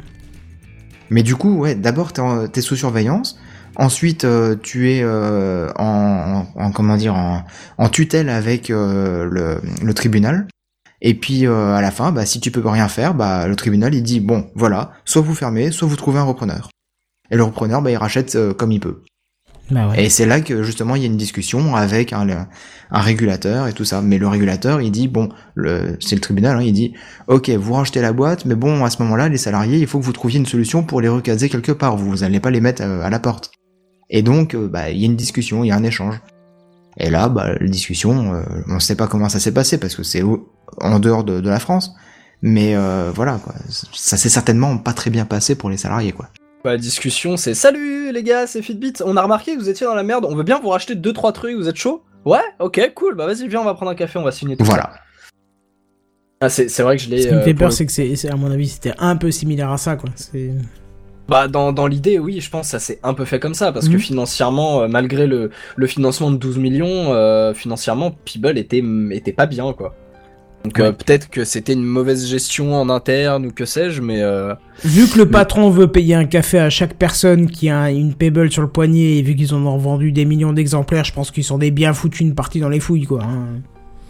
Mais 1.09 1.23
du 1.23 1.35
coup, 1.35 1.57
ouais, 1.57 1.75
d'abord 1.75 2.13
t'es, 2.13 2.21
t'es 2.51 2.61
sous 2.61 2.75
surveillance. 2.75 3.37
Ensuite, 3.77 4.25
euh, 4.25 4.55
tu 4.61 4.91
es 4.91 5.01
euh, 5.03 5.69
en, 5.77 6.45
en- 6.55 6.61
en- 6.63 6.71
comment 6.71 6.97
dire 6.97 7.15
en, 7.15 7.43
en 7.77 7.89
tutelle 7.89 8.29
avec 8.29 8.69
euh, 8.69 9.25
le, 9.29 9.61
le 9.83 9.93
tribunal. 9.93 10.47
Et 11.01 11.13
puis 11.13 11.45
euh, 11.45 11.73
à 11.75 11.81
la 11.81 11.91
fin, 11.91 12.11
bah, 12.11 12.25
si 12.25 12.39
tu 12.39 12.51
peux 12.51 12.67
rien 12.67 12.87
faire, 12.87 13.13
bah, 13.13 13.47
le 13.47 13.55
tribunal 13.55 13.93
il 13.93 14.01
dit 14.03 14.19
bon, 14.19 14.47
voilà, 14.55 14.91
soit 15.03 15.21
vous 15.21 15.35
fermez, 15.35 15.71
soit 15.71 15.87
vous 15.87 15.95
trouvez 15.97 16.19
un 16.19 16.23
repreneur. 16.23 16.69
Et 17.31 17.35
le 17.35 17.43
repreneur, 17.43 17.81
bah, 17.81 17.91
il 17.91 17.97
rachète 17.97 18.35
euh, 18.35 18.53
comme 18.53 18.71
il 18.71 18.79
peut. 18.79 19.01
Bah 19.71 19.89
ouais. 19.89 20.05
Et 20.05 20.09
c'est 20.09 20.27
là 20.27 20.41
que 20.41 20.61
justement 20.61 20.95
il 20.95 21.01
y 21.01 21.05
a 21.05 21.07
une 21.07 21.17
discussion 21.17 21.75
avec 21.75 22.13
un, 22.13 22.47
un 22.91 22.99
régulateur 23.01 23.67
et 23.67 23.73
tout 23.73 23.83
ça. 23.83 24.01
Mais 24.01 24.19
le 24.19 24.27
régulateur, 24.27 24.79
il 24.79 24.91
dit 24.91 25.07
bon, 25.07 25.29
c'est 25.99 26.15
le 26.15 26.21
tribunal, 26.21 26.57
hein, 26.57 26.61
il 26.61 26.71
dit 26.71 26.93
ok, 27.27 27.49
vous 27.49 27.73
rachetez 27.73 27.99
la 27.99 28.13
boîte, 28.13 28.45
mais 28.45 28.53
bon, 28.53 28.85
à 28.85 28.91
ce 28.91 29.01
moment-là, 29.01 29.27
les 29.27 29.39
salariés, 29.39 29.79
il 29.79 29.87
faut 29.87 29.99
que 29.99 30.05
vous 30.05 30.13
trouviez 30.13 30.39
une 30.39 30.45
solution 30.45 30.83
pour 30.83 31.01
les 31.01 31.09
recaser 31.09 31.49
quelque 31.49 31.71
part. 31.71 31.97
Vous, 31.97 32.09
vous 32.11 32.23
allez 32.23 32.39
pas 32.39 32.51
les 32.51 32.61
mettre 32.61 32.83
à 32.83 33.09
la 33.09 33.19
porte. 33.19 33.49
Et 34.09 34.21
donc, 34.21 34.53
euh, 34.55 34.67
bah, 34.67 34.89
il 34.91 34.99
y 34.99 35.03
a 35.03 35.05
une 35.07 35.15
discussion, 35.15 35.63
il 35.63 35.67
y 35.67 35.71
a 35.71 35.75
un 35.75 35.83
échange. 35.83 36.19
Et 36.97 37.09
là, 37.09 37.27
bah, 37.27 37.53
la 37.59 37.67
discussion, 37.67 38.33
euh, 38.35 38.43
on 38.67 38.79
sait 38.79 38.95
pas 38.95 39.07
comment 39.07 39.29
ça 39.29 39.39
s'est 39.39 39.51
passé 39.53 39.77
parce 39.79 39.95
que 39.95 40.03
c'est 40.03 40.23
en 40.81 40.99
dehors 40.99 41.23
de, 41.23 41.41
de 41.41 41.49
la 41.49 41.59
France. 41.59 41.93
Mais 42.41 42.75
euh, 42.75 43.11
voilà, 43.13 43.39
quoi. 43.43 43.53
Ça 43.93 44.17
s'est 44.17 44.29
certainement 44.29 44.77
pas 44.77 44.93
très 44.93 45.09
bien 45.09 45.25
passé 45.25 45.55
pour 45.55 45.69
les 45.69 45.77
salariés, 45.77 46.11
quoi. 46.11 46.29
Bah, 46.63 46.71
la 46.71 46.77
discussion, 46.77 47.37
c'est 47.37 47.53
salut 47.53 48.11
les 48.11 48.23
gars, 48.23 48.47
c'est 48.47 48.61
Fitbit. 48.61 48.93
On 49.03 49.17
a 49.17 49.21
remarqué 49.23 49.55
que 49.55 49.59
vous 49.59 49.69
étiez 49.69 49.85
dans 49.85 49.95
la 49.95 50.03
merde. 50.03 50.25
On 50.29 50.35
veut 50.35 50.43
bien 50.43 50.59
vous 50.59 50.69
racheter 50.69 50.95
2-3 50.95 51.31
trucs. 51.33 51.55
Vous 51.57 51.67
êtes 51.67 51.75
chaud? 51.75 52.03
Ouais, 52.25 52.39
ok, 52.59 52.91
cool. 52.95 53.15
Bah 53.15 53.25
vas-y, 53.25 53.47
viens, 53.47 53.61
on 53.61 53.65
va 53.65 53.73
prendre 53.75 53.91
un 53.91 53.95
café, 53.95 54.17
on 54.19 54.23
va 54.23 54.31
signer 54.31 54.55
tout 54.57 54.63
Voilà. 54.65 54.91
ça. 54.93 54.99
Ah, 56.41 56.49
c'est 56.49 56.81
vrai 56.81 56.97
que 56.97 57.03
je 57.03 57.09
l'ai. 57.09 57.21
Ce 57.23 57.27
qui 57.27 57.33
me 57.33 57.41
fait 57.41 57.53
peur, 57.53 57.69
le- 57.69 57.73
c'est 57.73 57.85
que 57.85 57.91
c'est- 57.91 58.29
à 58.29 58.35
mon 58.35 58.51
avis, 58.51 58.67
c'était 58.67 58.93
un 58.99 59.15
peu 59.15 59.31
similaire 59.31 59.71
à 59.71 59.77
ça, 59.77 59.95
quoi. 59.95 60.09
C'est... 60.15 60.51
Bah, 61.27 61.47
dans, 61.47 61.73
dans 61.73 61.87
l'idée, 61.87 62.19
oui, 62.19 62.39
je 62.39 62.49
pense 62.51 62.67
que 62.67 62.71
ça 62.71 62.79
s'est 62.79 62.99
un 63.01 63.13
peu 63.15 63.25
fait 63.25 63.39
comme 63.39 63.55
ça. 63.55 63.71
Parce 63.71 63.87
que 63.87 63.93
Mhm. 63.93 63.99
financièrement, 63.99 64.81
euh, 64.81 64.87
malgré 64.87 65.25
le, 65.25 65.49
le 65.75 65.87
financement 65.87 66.29
de 66.31 66.37
12 66.37 66.57
millions, 66.59 67.13
euh, 67.13 67.53
financièrement, 67.53 68.11
Peeble 68.25 68.57
était, 68.57 68.83
était 69.11 69.33
pas 69.33 69.47
bien, 69.47 69.73
quoi. 69.73 69.95
Donc 70.63 70.79
euh, 70.79 70.91
peut-être 70.91 71.29
que 71.29 71.43
c'était 71.43 71.73
une 71.73 71.83
mauvaise 71.83 72.27
gestion 72.27 72.73
en 72.73 72.89
interne 72.89 73.45
ou 73.47 73.51
que 73.51 73.65
sais-je, 73.65 74.01
mais. 74.01 74.21
euh, 74.23 74.55
Vu 74.83 75.07
que 75.07 75.19
le 75.19 75.29
patron 75.29 75.69
veut 75.69 75.87
payer 75.91 76.15
un 76.15 76.25
café 76.25 76.57
à 76.57 76.71
chaque 76.71 76.95
personne 76.95 77.49
qui 77.51 77.69
a 77.69 77.91
une 77.91 78.15
Pebble 78.15 78.51
sur 78.51 78.63
le 78.63 78.67
poignet, 78.67 79.17
et 79.17 79.21
vu 79.21 79.35
qu'ils 79.35 79.53
en 79.53 79.63
ont 79.65 79.77
vendu 79.77 80.11
des 80.11 80.25
millions 80.25 80.53
d'exemplaires, 80.53 81.03
je 81.05 81.13
pense 81.13 81.29
qu'ils 81.29 81.43
sont 81.43 81.59
des 81.59 81.69
bien 81.69 81.93
foutus 81.93 82.21
une 82.21 82.33
partie 82.33 82.59
dans 82.59 82.69
les 82.69 82.79
fouilles, 82.79 83.05
quoi. 83.05 83.21
hein. 83.23 83.61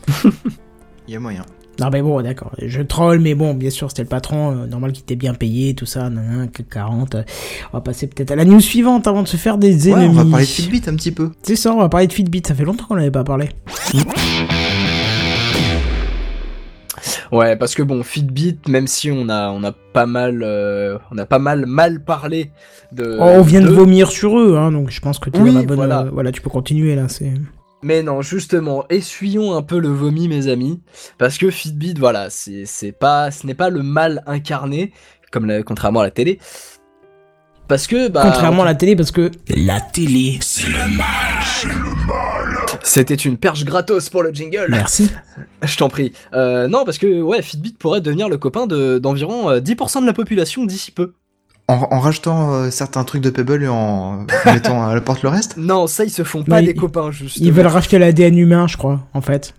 Il 1.07 1.13
y 1.13 1.17
a 1.17 1.19
moyen. 1.19 1.43
Non 1.79 1.89
mais 1.91 2.01
bon, 2.01 2.21
d'accord, 2.21 2.51
je 2.61 2.81
troll, 2.81 3.19
mais 3.19 3.35
bon, 3.35 3.53
bien 3.53 3.69
sûr, 3.69 3.89
c'était 3.89 4.03
le 4.03 4.07
patron, 4.07 4.51
euh, 4.51 4.65
normal 4.65 4.93
qu'il 4.93 5.01
était 5.03 5.15
bien 5.17 5.33
payé, 5.33 5.73
tout 5.75 5.85
ça, 5.85 6.09
nan, 6.09 6.25
nan, 6.37 6.49
que 6.49 6.61
40. 6.63 7.15
euh, 7.15 7.23
on 7.73 7.77
va 7.77 7.81
passer 7.81 8.07
peut-être 8.07 8.31
à 8.31 8.35
la 8.37 8.45
news 8.45 8.61
suivante 8.61 9.07
avant 9.07 9.23
de 9.23 9.27
se 9.27 9.35
faire 9.37 9.57
des 9.57 9.87
Ouais, 9.91 9.93
ennemis. 10.03 10.07
on 10.19 10.23
va 10.23 10.25
parler 10.31 10.45
de 10.45 10.49
Fitbit 10.49 10.81
un 10.87 10.95
petit 10.95 11.11
peu. 11.11 11.31
C'est 11.43 11.55
ça, 11.57 11.73
on 11.73 11.79
va 11.79 11.89
parler 11.89 12.07
de 12.07 12.13
Fitbit, 12.13 12.41
ça 12.47 12.55
fait 12.55 12.63
longtemps 12.63 12.85
qu'on 12.85 12.95
n'avait 12.95 13.11
pas 13.11 13.23
parlé. 13.25 13.49
Ouais, 17.31 17.55
parce 17.55 17.75
que 17.75 17.83
bon, 17.83 18.03
Fitbit, 18.03 18.57
même 18.67 18.87
si 18.87 19.11
on 19.11 19.27
a, 19.29 19.49
on 19.49 19.63
a 19.63 19.71
pas 19.71 20.05
mal, 20.05 20.41
euh, 20.43 20.97
on 21.11 21.17
a 21.17 21.25
pas 21.25 21.39
mal 21.39 21.65
mal 21.65 21.99
parlé 22.03 22.51
de. 22.91 23.17
Oh, 23.19 23.23
on 23.23 23.41
vient 23.41 23.61
de 23.61 23.67
vomir 23.69 24.09
sur 24.09 24.39
eux, 24.39 24.55
hein, 24.57 24.71
donc 24.71 24.89
je 24.91 25.01
pense 25.01 25.19
que 25.19 25.29
tu 25.29 25.39
Oui, 25.41 25.51
dans 25.51 25.59
la 25.59 25.65
bonne... 25.65 25.75
voilà. 25.75 26.01
euh, 26.03 26.09
voilà, 26.13 26.31
tu 26.31 26.41
peux 26.41 26.49
continuer 26.49 26.95
là, 26.95 27.07
c'est... 27.09 27.33
Mais 27.85 28.01
non, 28.01 28.23
justement, 28.23 28.83
essuyons 28.89 29.55
un 29.55 29.61
peu 29.61 29.77
le 29.77 29.89
vomi, 29.89 30.27
mes 30.27 30.47
amis, 30.47 30.81
parce 31.19 31.37
que 31.37 31.51
Fitbit, 31.51 31.93
voilà, 31.93 32.31
c'est, 32.31 32.65
c'est 32.65 32.91
pas, 32.91 33.29
ce 33.29 33.45
n'est 33.45 33.53
pas 33.53 33.69
le 33.69 33.83
mal 33.83 34.23
incarné, 34.25 34.91
comme 35.29 35.45
la, 35.45 35.61
contrairement 35.61 35.99
à 35.99 36.05
la 36.05 36.09
télé. 36.09 36.39
Parce 37.67 37.85
que, 37.85 38.07
bah, 38.07 38.23
Contrairement 38.23 38.63
à 38.63 38.65
la 38.65 38.73
télé, 38.73 38.95
parce 38.95 39.11
que... 39.11 39.29
La 39.55 39.79
télé. 39.81 40.39
c'était 42.81 43.13
une 43.13 43.37
perche 43.37 43.63
gratos 43.65 44.09
pour 44.09 44.23
le 44.23 44.33
jingle. 44.33 44.65
Merci. 44.69 45.11
Je 45.61 45.77
t'en 45.77 45.87
prie. 45.87 46.11
Euh, 46.33 46.67
non, 46.67 46.85
parce 46.85 46.97
que 46.97 47.21
ouais, 47.21 47.43
Fitbit 47.43 47.73
pourrait 47.73 48.01
devenir 48.01 48.29
le 48.29 48.39
copain 48.39 48.65
de, 48.65 48.97
d'environ 48.97 49.51
euh, 49.51 49.59
10% 49.59 50.01
de 50.01 50.07
la 50.07 50.13
population 50.13 50.65
d'ici 50.65 50.89
peu. 50.89 51.13
En, 51.67 51.87
en 51.91 51.99
rachetant 51.99 52.53
euh, 52.53 52.69
certains 52.69 53.03
trucs 53.03 53.21
de 53.23 53.29
Pebble 53.31 53.63
et 53.63 53.67
en 53.67 54.25
mettant 54.45 54.85
à 54.87 54.93
la 54.93 55.01
porte 55.01 55.23
le 55.23 55.29
reste. 55.29 55.57
Non, 55.57 55.87
ça 55.87 56.03
ils 56.03 56.11
se 56.11 56.23
font 56.23 56.43
pas 56.43 56.59
Non, 56.61 56.65
des 56.65 56.73
ils- 56.73 56.79
copains 56.79 57.09
juste. 57.11 57.37
Ils 57.37 57.51
veulent 57.51 57.65
racheter 57.67 57.97
l'ADN 57.97 58.37
humain, 58.37 58.67
je 58.67 58.77
crois, 58.77 58.99
en 59.13 59.21
fait. 59.21 59.53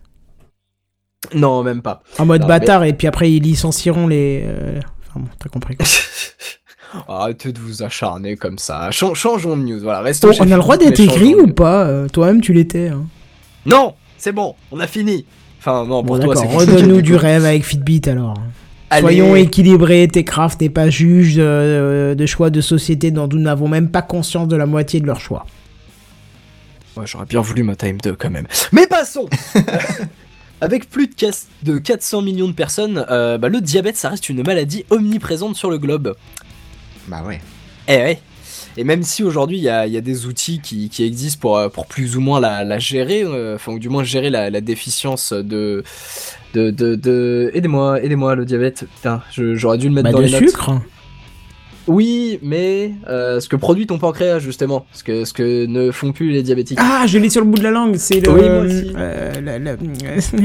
Non, 1.34 1.64
même 1.64 1.82
pas. 1.82 2.02
En 2.18 2.26
mode 2.26 2.42
Non, 2.42 2.46
bâtard, 2.48 2.84
et 2.84 2.92
puis 2.92 3.08
après 3.08 3.32
ils 3.32 3.40
licencieront 3.42 4.06
les... 4.06 4.44
euh, 4.46 4.80
Enfin 5.08 5.20
bon, 5.20 5.28
t'as 5.40 5.48
compris. 5.48 5.76
quoi. 5.76 5.86
Arrêtez 7.08 7.52
de 7.52 7.58
vous 7.58 7.82
acharner 7.82 8.36
comme 8.36 8.58
ça. 8.58 8.90
Chan- 8.92 9.14
changeons 9.14 9.56
de 9.56 9.62
news. 9.64 9.80
Voilà, 9.82 10.00
restons. 10.02 10.28
Oh, 10.30 10.36
on 10.40 10.50
a 10.52 10.56
le 10.56 10.62
droit 10.62 10.76
d'être 10.76 10.96
de 11.00 11.42
ou 11.42 11.48
pas 11.52 11.84
euh, 11.86 12.08
Toi-même, 12.08 12.40
tu 12.40 12.52
l'étais. 12.52 12.88
Hein. 12.88 13.04
Non, 13.66 13.94
c'est 14.16 14.30
bon, 14.32 14.54
on 14.70 14.78
a 14.78 14.86
fini. 14.86 15.26
Enfin 15.58 15.84
non, 15.84 16.02
Bon, 16.02 16.16
pour 16.16 16.20
toi 16.20 16.34
d'accord, 16.36 16.50
c'est 16.50 16.56
redonne-nous 16.56 17.02
du 17.02 17.16
rêve 17.16 17.44
avec 17.44 17.64
Fitbit 17.64 18.02
alors. 18.06 18.34
Allez. 18.90 19.02
Soyons 19.02 19.34
équilibrés, 19.34 20.06
Techcraft 20.06 20.60
n'est 20.60 20.68
pas 20.68 20.90
juge 20.90 21.36
euh, 21.38 22.14
de 22.14 22.26
choix 22.26 22.50
de 22.50 22.60
société 22.60 23.10
dont 23.10 23.26
nous 23.26 23.40
n'avons 23.40 23.66
même 23.66 23.90
pas 23.90 24.02
conscience 24.02 24.46
de 24.46 24.56
la 24.56 24.66
moitié 24.66 25.00
de 25.00 25.06
leur 25.06 25.20
choix. 25.20 25.44
Ouais, 26.96 27.06
j'aurais 27.06 27.26
bien 27.26 27.40
voulu 27.40 27.62
ma 27.62 27.74
Time 27.74 27.98
2 27.98 28.14
quand 28.14 28.30
même. 28.30 28.46
Mais 28.72 28.86
passons 28.86 29.28
Avec 30.60 30.88
plus 30.88 31.10
de 31.62 31.78
400 31.78 32.22
millions 32.22 32.48
de 32.48 32.54
personnes, 32.54 33.04
euh, 33.10 33.36
bah, 33.36 33.48
le 33.48 33.60
diabète, 33.60 33.96
ça 33.96 34.08
reste 34.08 34.30
une 34.30 34.42
maladie 34.42 34.86
omniprésente 34.88 35.54
sur 35.54 35.68
le 35.68 35.76
globe. 35.76 36.16
Bah 37.08 37.22
ouais. 37.26 37.40
Eh 37.88 37.96
ouais. 37.96 38.20
Et 38.78 38.84
même 38.84 39.02
si 39.02 39.22
aujourd'hui 39.22 39.56
il 39.56 39.62
y 39.62 39.68
a, 39.68 39.86
il 39.86 39.92
y 39.92 39.96
a 39.96 40.00
des 40.02 40.26
outils 40.26 40.60
qui, 40.60 40.88
qui 40.90 41.04
existent 41.04 41.40
pour, 41.40 41.56
euh, 41.56 41.68
pour 41.68 41.86
plus 41.86 42.16
ou 42.16 42.20
moins 42.20 42.40
la, 42.40 42.62
la 42.64 42.78
gérer, 42.78 43.22
euh, 43.24 43.54
enfin 43.56 43.72
ou 43.72 43.78
du 43.78 43.88
moins 43.88 44.04
gérer 44.04 44.28
la, 44.30 44.50
la 44.50 44.60
déficience 44.60 45.32
de... 45.32 45.82
de, 46.54 46.70
de, 46.70 46.94
de... 46.94 47.50
Aidez-moi, 47.54 48.02
aidez-moi 48.02 48.34
le 48.34 48.44
diabète. 48.44 48.84
Putain, 48.96 49.22
j'aurais 49.32 49.78
dû 49.78 49.88
le 49.88 49.94
mettre 49.94 50.04
Bah, 50.10 50.12
dans 50.12 50.20
notes. 50.20 50.28
sucre 50.50 50.72
Oui, 51.88 52.38
mais 52.42 52.92
euh, 53.08 53.40
ce 53.40 53.48
que 53.48 53.56
produit 53.56 53.86
ton 53.86 53.98
pancréas 53.98 54.40
justement, 54.40 54.86
ce 54.92 55.04
que, 55.04 55.24
ce 55.24 55.32
que 55.32 55.66
ne 55.66 55.90
font 55.90 56.12
plus 56.12 56.32
les 56.32 56.42
diabétiques. 56.42 56.78
Ah, 56.80 57.04
je 57.06 57.18
l'ai 57.18 57.30
sur 57.30 57.40
le 57.42 57.46
bout 57.46 57.58
de 57.58 57.62
la 57.62 57.70
langue, 57.70 57.96
c'est 57.96 58.20
le... 58.20 58.30
Oui, 58.30 58.40
moi 58.48 58.58
aussi. 58.60 58.92
euh, 58.96 59.40
la- 59.44 59.58
la- 59.58 59.76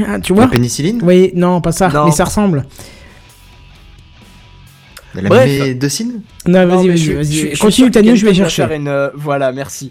Ah, 0.08 0.20
tu 0.20 0.32
La 0.32 0.36
vois 0.36 0.46
pénicilline? 0.48 1.00
Oui, 1.02 1.32
non, 1.34 1.60
pas 1.60 1.72
ça, 1.72 1.88
Non. 1.88 2.04
mais 2.06 2.12
ça 2.12 2.24
ressemble. 2.24 2.64
La 5.14 5.28
Bref. 5.28 5.60
médecine 5.60 6.22
Non, 6.46 6.66
Non, 6.66 6.76
vas-y, 6.82 7.12
vas-y, 7.14 7.52
Continue 7.58 7.90
ta 7.90 8.02
news, 8.02 8.16
je 8.16 8.26
vais 8.26 8.34
chercher. 8.34 8.62
faire 8.66 8.72
une, 8.72 8.88
euh, 8.88 9.10
voilà, 9.14 9.52
merci. 9.52 9.90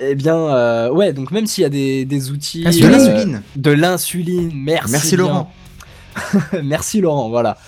Eh 0.00 0.14
bien, 0.14 0.36
euh, 0.36 0.90
ouais, 0.90 1.12
donc 1.12 1.30
même 1.30 1.46
s'il 1.46 1.62
y 1.62 1.64
a 1.64 1.70
des, 1.70 2.04
des 2.04 2.30
outils... 2.30 2.64
Ah, 2.66 2.70
De 2.70 2.76
Insuline. 2.76 2.90
euh, 2.94 2.98
l'insuline. 2.98 3.42
de 3.56 3.70
l'insuline, 3.70 4.52
merci. 4.54 4.92
Merci 4.92 5.16
bien. 5.16 5.24
Laurent. 5.26 5.52
Merci 6.64 7.00
Laurent, 7.02 7.28
voilà. 7.28 7.58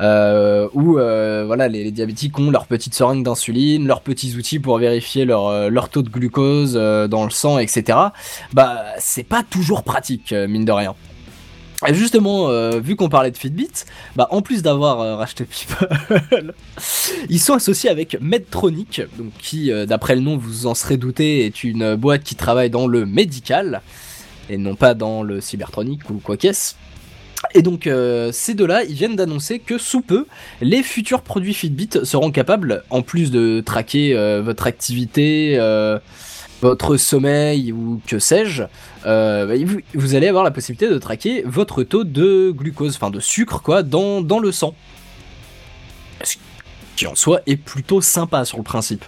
Euh, 0.00 0.68
où 0.74 0.98
euh, 0.98 1.44
voilà 1.46 1.68
les, 1.68 1.84
les 1.84 1.92
diabétiques 1.92 2.36
ont 2.40 2.50
leur 2.50 2.66
petite 2.66 2.94
seringue 2.94 3.24
d'insuline, 3.24 3.86
leurs 3.86 4.00
petits 4.00 4.34
outils 4.36 4.58
pour 4.58 4.76
vérifier 4.78 5.24
leur, 5.24 5.70
leur 5.70 5.88
taux 5.88 6.02
de 6.02 6.08
glucose 6.08 6.74
euh, 6.76 7.06
dans 7.06 7.22
le 7.22 7.30
sang, 7.30 7.60
etc. 7.60 7.96
Bah 8.52 8.82
c'est 8.98 9.22
pas 9.22 9.44
toujours 9.48 9.84
pratique 9.84 10.32
mine 10.48 10.64
de 10.64 10.72
rien. 10.72 10.96
Justement, 11.92 12.48
euh, 12.48 12.80
vu 12.80 12.96
qu'on 12.96 13.08
parlait 13.08 13.30
de 13.30 13.36
Fitbit, 13.36 13.70
bah 14.16 14.28
en 14.30 14.42
plus 14.42 14.62
d'avoir 14.62 15.00
euh, 15.00 15.16
racheté 15.16 15.44
People, 15.44 16.54
ils 17.28 17.40
sont 17.40 17.54
associés 17.54 17.90
avec 17.90 18.16
Medtronic, 18.20 19.02
donc 19.18 19.32
qui, 19.38 19.70
euh, 19.70 19.84
d'après 19.84 20.14
le 20.14 20.22
nom, 20.22 20.36
vous 20.36 20.66
en 20.66 20.74
serez 20.74 20.96
douté, 20.96 21.44
est 21.44 21.64
une 21.64 21.94
boîte 21.96 22.22
qui 22.22 22.36
travaille 22.36 22.70
dans 22.70 22.86
le 22.86 23.04
médical 23.04 23.82
et 24.48 24.56
non 24.56 24.74
pas 24.74 24.94
dans 24.94 25.22
le 25.22 25.40
cybertronique 25.40 26.08
ou 26.10 26.14
quoi 26.14 26.36
qu'est-ce. 26.36 26.74
Et 27.54 27.60
donc 27.60 27.88
ces 28.32 28.54
deux-là, 28.54 28.84
ils 28.84 28.94
viennent 28.94 29.16
d'annoncer 29.16 29.58
que 29.58 29.76
sous 29.76 30.00
peu, 30.00 30.26
les 30.62 30.82
futurs 30.82 31.20
produits 31.20 31.52
Fitbit 31.52 31.90
seront 32.04 32.30
capables, 32.30 32.84
en 32.88 33.02
plus 33.02 33.30
de 33.30 33.60
traquer 33.60 34.14
votre 34.42 34.66
activité, 34.66 35.56
euh, 35.58 35.98
votre 36.64 36.96
sommeil 36.96 37.72
ou 37.72 38.00
que 38.06 38.18
sais-je, 38.18 38.62
euh, 39.04 39.46
bah, 39.46 39.80
vous, 39.92 40.14
allez 40.14 40.28
avoir 40.28 40.44
la 40.44 40.50
possibilité 40.50 40.88
de 40.88 40.98
traquer 40.98 41.42
votre 41.44 41.82
taux 41.82 42.04
de 42.04 42.54
glucose, 42.56 42.96
enfin 42.96 43.10
de 43.10 43.20
sucre 43.20 43.60
quoi, 43.60 43.82
dans, 43.82 44.22
le 44.22 44.50
sang. 44.50 44.74
Ce 46.22 46.36
qui 46.96 47.06
en 47.06 47.14
soi 47.14 47.42
est 47.46 47.56
plutôt 47.56 48.00
sympa 48.00 48.46
sur 48.46 48.56
le 48.56 48.64
principe. 48.64 49.04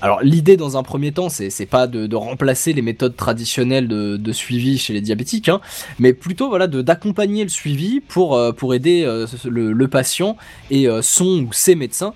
Alors 0.00 0.22
l'idée 0.22 0.56
dans 0.56 0.76
un 0.76 0.84
premier 0.84 1.10
temps, 1.10 1.28
c'est 1.28 1.66
pas 1.66 1.88
de, 1.88 2.14
remplacer 2.14 2.72
les 2.72 2.82
méthodes 2.82 3.16
traditionnelles 3.16 3.88
de, 3.88 4.32
suivi 4.32 4.78
chez 4.78 4.92
les 4.92 5.00
diabétiques, 5.00 5.48
hein, 5.48 5.60
mais 5.98 6.12
plutôt 6.12 6.48
voilà 6.48 6.68
d'accompagner 6.68 7.42
le 7.42 7.50
suivi 7.50 7.98
pour 7.98 8.36
euh, 8.36 8.52
aider 8.72 9.02
euh, 9.04 9.26
le, 9.44 9.88
patient 9.88 10.36
et 10.70 10.86
son 11.02 11.46
ou 11.48 11.52
ses 11.52 11.74
médecins 11.74 12.14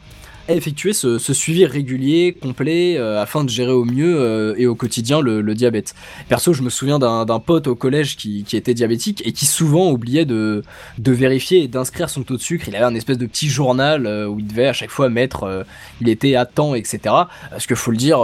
effectuer 0.48 0.92
ce, 0.92 1.18
suivi 1.18 1.64
régulier, 1.64 2.36
complet, 2.40 2.96
euh, 2.98 3.20
afin 3.20 3.44
de 3.44 3.50
gérer 3.50 3.72
au 3.72 3.84
mieux 3.84 4.20
euh, 4.20 4.54
et 4.56 4.66
au 4.66 4.74
quotidien 4.74 5.20
le, 5.20 5.42
diabète. 5.54 5.94
Perso, 6.28 6.52
je 6.52 6.62
me 6.62 6.70
souviens 6.70 6.98
d'un 6.98 7.40
pote 7.40 7.66
au 7.66 7.74
collège 7.74 8.16
qui, 8.16 8.44
était 8.52 8.74
diabétique 8.74 9.22
et 9.24 9.32
qui 9.32 9.46
souvent 9.46 9.90
oubliait 9.90 10.24
de, 10.24 10.62
vérifier 10.98 11.62
et 11.62 11.68
d'inscrire 11.68 12.08
son 12.08 12.22
taux 12.22 12.36
de 12.36 12.42
sucre. 12.42 12.68
Il 12.68 12.76
avait 12.76 12.84
un 12.84 12.94
espèce 12.94 13.18
de 13.18 13.26
petit 13.26 13.48
journal 13.48 14.06
euh, 14.06 14.26
où 14.26 14.38
il 14.38 14.46
devait 14.46 14.68
à 14.68 14.72
chaque 14.72 14.90
fois 14.90 15.08
mettre 15.08 15.64
il 16.00 16.08
était 16.08 16.34
à 16.34 16.46
temps, 16.46 16.74
etc. 16.74 17.14
Parce 17.50 17.66
que 17.66 17.74
faut 17.74 17.90
le 17.90 17.96
dire, 17.96 18.20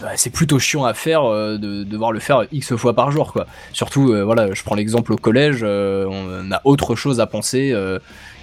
bah, 0.00 0.10
c'est 0.16 0.30
plutôt 0.30 0.58
chiant 0.58 0.84
à 0.84 0.94
faire 0.94 1.22
de 1.24 1.62
de 1.62 1.84
devoir 1.84 2.12
le 2.12 2.20
faire 2.20 2.44
x 2.52 2.74
fois 2.76 2.94
par 2.94 3.10
jour. 3.10 3.34
Surtout, 3.72 4.14
voilà, 4.24 4.52
je 4.52 4.62
prends 4.62 4.74
l'exemple 4.74 5.12
au 5.12 5.16
collège, 5.16 5.62
on 5.62 6.50
a 6.50 6.60
autre 6.64 6.94
chose 6.96 7.20
à 7.20 7.26
penser 7.26 7.74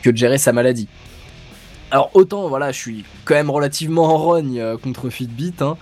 que 0.02 0.10
de 0.10 0.18
gérer 0.18 0.38
sa 0.38 0.54
maladie. 0.54 0.88
Alors 1.92 2.12
autant 2.14 2.48
voilà, 2.50 2.72
je 2.72 2.78
suis 2.78 3.04
quand 3.26 3.34
même 3.34 3.50
relativement 3.50 4.06
en 4.14 4.18
rogne 4.18 4.60
euh, 4.60 4.78
contre 4.78 5.10
Fitbit, 5.10 5.56
hein, 5.62 5.76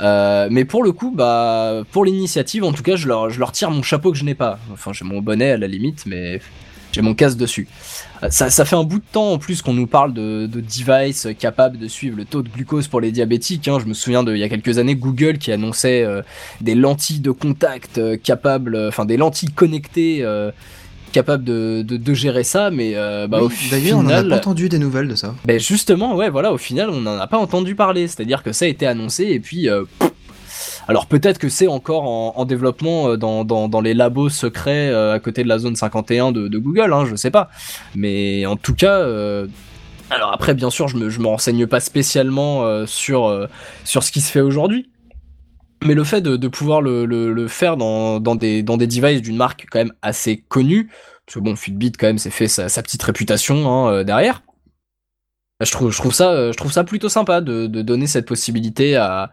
euh, 0.00 0.48
mais 0.50 0.64
pour 0.64 0.82
le 0.82 0.92
coup, 0.92 1.12
bah 1.14 1.82
pour 1.92 2.04
l'initiative, 2.04 2.64
en 2.64 2.72
tout 2.72 2.82
cas, 2.82 2.96
je 2.96 3.06
leur, 3.06 3.28
je 3.28 3.38
leur 3.38 3.52
tire 3.52 3.70
mon 3.70 3.82
chapeau 3.82 4.10
que 4.10 4.16
je 4.16 4.24
n'ai 4.24 4.34
pas. 4.34 4.58
Enfin, 4.72 4.92
j'ai 4.94 5.04
mon 5.04 5.20
bonnet 5.20 5.50
à 5.50 5.56
la 5.58 5.66
limite, 5.66 6.06
mais 6.06 6.40
j'ai 6.92 7.02
mon 7.02 7.14
casque 7.14 7.36
dessus. 7.36 7.68
Euh, 8.22 8.28
Ça, 8.30 8.48
ça 8.48 8.64
fait 8.64 8.74
un 8.76 8.84
bout 8.84 8.98
de 9.00 9.04
temps 9.12 9.32
en 9.32 9.38
plus 9.38 9.60
qu'on 9.60 9.74
nous 9.74 9.86
parle 9.86 10.14
de, 10.14 10.46
de 10.46 10.60
device 10.60 11.28
capable 11.38 11.78
de 11.78 11.88
suivre 11.88 12.16
le 12.16 12.24
taux 12.24 12.42
de 12.42 12.48
glucose 12.48 12.88
pour 12.88 13.00
les 13.02 13.12
diabétiques. 13.12 13.68
hein. 13.68 13.78
Je 13.80 13.86
me 13.86 13.94
souviens 13.94 14.24
de 14.24 14.32
il 14.34 14.40
y 14.40 14.44
a 14.44 14.48
quelques 14.48 14.78
années 14.78 14.96
Google 14.96 15.36
qui 15.38 15.52
annonçait 15.52 16.02
euh, 16.04 16.22
des 16.62 16.74
lentilles 16.74 17.20
de 17.20 17.30
contact 17.32 17.98
euh, 17.98 18.16
capables, 18.16 18.76
enfin 18.88 19.04
des 19.04 19.18
lentilles 19.18 19.52
connectées 19.52 20.20
euh, 20.22 20.50
capables 21.10 21.44
de, 21.44 21.82
de, 21.82 21.96
de 21.96 22.14
gérer 22.14 22.44
ça, 22.44 22.70
mais 22.70 22.92
euh, 22.94 23.26
bah, 23.26 23.38
Oui, 23.42 23.46
au 23.46 23.70
D'ailleurs, 23.70 23.98
on 23.98 24.02
n'a 24.02 24.08
final, 24.18 24.28
pas 24.30 24.36
entendu 24.36 24.68
des 24.68 24.78
nouvelles 24.78 25.08
de 25.08 25.14
ça. 25.14 25.34
ben 25.44 25.58
justement, 25.60 26.14
ouais, 26.16 26.30
voilà, 26.30 26.52
au 26.52 26.58
final, 26.58 26.90
on 26.90 27.00
n'en 27.00 27.18
a 27.18 27.26
pas 27.26 27.38
entendu 27.38 27.74
parler. 27.74 28.08
C'est-à-dire 28.08 28.42
que 28.42 28.52
ça 28.52 28.64
a 28.64 28.68
été 28.68 28.86
annoncé 28.86 29.24
et 29.24 29.40
puis. 29.40 29.68
euh, 29.68 29.84
alors 30.88 31.06
peut-être 31.06 31.38
que 31.38 31.48
c'est 31.48 31.68
encore 31.68 32.02
en, 32.04 32.32
en 32.36 32.44
développement 32.44 33.10
euh, 33.10 33.16
dans, 33.16 33.44
dans, 33.44 33.68
dans 33.68 33.80
les 33.80 33.94
labos 33.94 34.28
secrets 34.28 34.88
euh, 34.90 35.14
à 35.14 35.20
côté 35.20 35.44
de 35.44 35.48
la 35.48 35.58
zone 35.58 35.76
51 35.76 36.32
de, 36.32 36.48
de 36.48 36.58
Google, 36.58 36.92
hein, 36.92 37.04
je 37.08 37.14
sais 37.16 37.30
pas. 37.30 37.48
Mais 37.94 38.44
en 38.46 38.56
tout 38.56 38.74
cas. 38.74 38.98
euh, 38.98 39.46
alors 40.10 40.32
après, 40.32 40.54
bien 40.54 40.70
sûr, 40.70 40.88
je 40.88 40.96
me, 40.96 41.08
je 41.08 41.20
me 41.20 41.28
renseigne 41.28 41.66
pas 41.68 41.78
spécialement 41.78 42.64
euh, 42.64 42.84
sur, 42.86 43.26
euh, 43.28 43.46
sur 43.84 44.02
ce 44.02 44.10
qui 44.10 44.20
se 44.20 44.32
fait 44.32 44.40
aujourd'hui. 44.40 44.88
Mais 45.82 45.94
le 45.94 46.04
fait 46.04 46.20
de, 46.20 46.48
pouvoir 46.48 46.82
le, 46.82 47.48
faire 47.48 47.76
dans, 47.76 48.20
des, 48.34 48.62
dans 48.62 48.76
des 48.76 48.86
devices 48.86 49.22
d'une 49.22 49.36
marque 49.36 49.66
quand 49.70 49.78
même 49.78 49.94
assez 50.02 50.38
connue, 50.48 50.90
parce 51.26 51.36
que 51.36 51.40
bon, 51.40 51.56
Fitbit 51.56 51.92
quand 51.92 52.08
même 52.08 52.18
s'est 52.18 52.30
fait 52.30 52.48
sa, 52.48 52.68
petite 52.82 53.02
réputation 53.02 53.68
hein, 53.70 53.92
euh, 53.92 54.04
derrière. 54.04 54.42
Je 55.60 55.70
trouve, 55.70 55.90
je 55.90 55.98
trouve 55.98 56.14
ça, 56.14 56.52
je 56.52 56.56
trouve 56.56 56.72
ça 56.72 56.84
plutôt 56.84 57.08
sympa 57.08 57.40
de, 57.40 57.66
donner 57.66 58.06
cette 58.06 58.26
possibilité 58.26 58.96
à, 58.96 59.30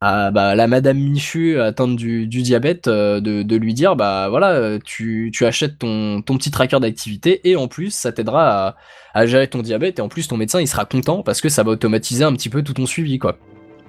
bah, 0.00 0.54
la 0.54 0.66
Madame 0.66 0.98
Michu 0.98 1.60
atteinte 1.60 1.96
du, 1.96 2.26
diabète 2.26 2.88
euh, 2.88 3.20
de, 3.20 3.56
lui 3.56 3.74
dire 3.74 3.96
bah 3.96 4.28
voilà 4.28 4.50
euh, 4.52 4.78
tu, 4.84 5.30
tu 5.32 5.46
achètes 5.46 5.78
ton, 5.78 6.20
ton 6.22 6.36
petit 6.36 6.50
tracker 6.50 6.78
d'activité 6.78 7.48
et 7.48 7.56
en 7.56 7.68
plus 7.68 7.90
ça 7.90 8.12
t'aidera 8.12 8.68
à, 8.68 8.76
à 9.14 9.26
gérer 9.26 9.48
ton 9.48 9.62
diabète 9.62 9.98
et 9.98 10.02
en 10.02 10.08
plus 10.08 10.28
ton 10.28 10.36
médecin 10.36 10.60
il 10.60 10.68
sera 10.68 10.84
content 10.84 11.22
parce 11.22 11.40
que 11.40 11.48
ça 11.48 11.62
va 11.62 11.70
automatiser 11.70 12.22
un 12.22 12.34
petit 12.34 12.50
peu 12.50 12.62
tout 12.62 12.74
ton 12.74 12.86
suivi 12.86 13.18
quoi. 13.18 13.38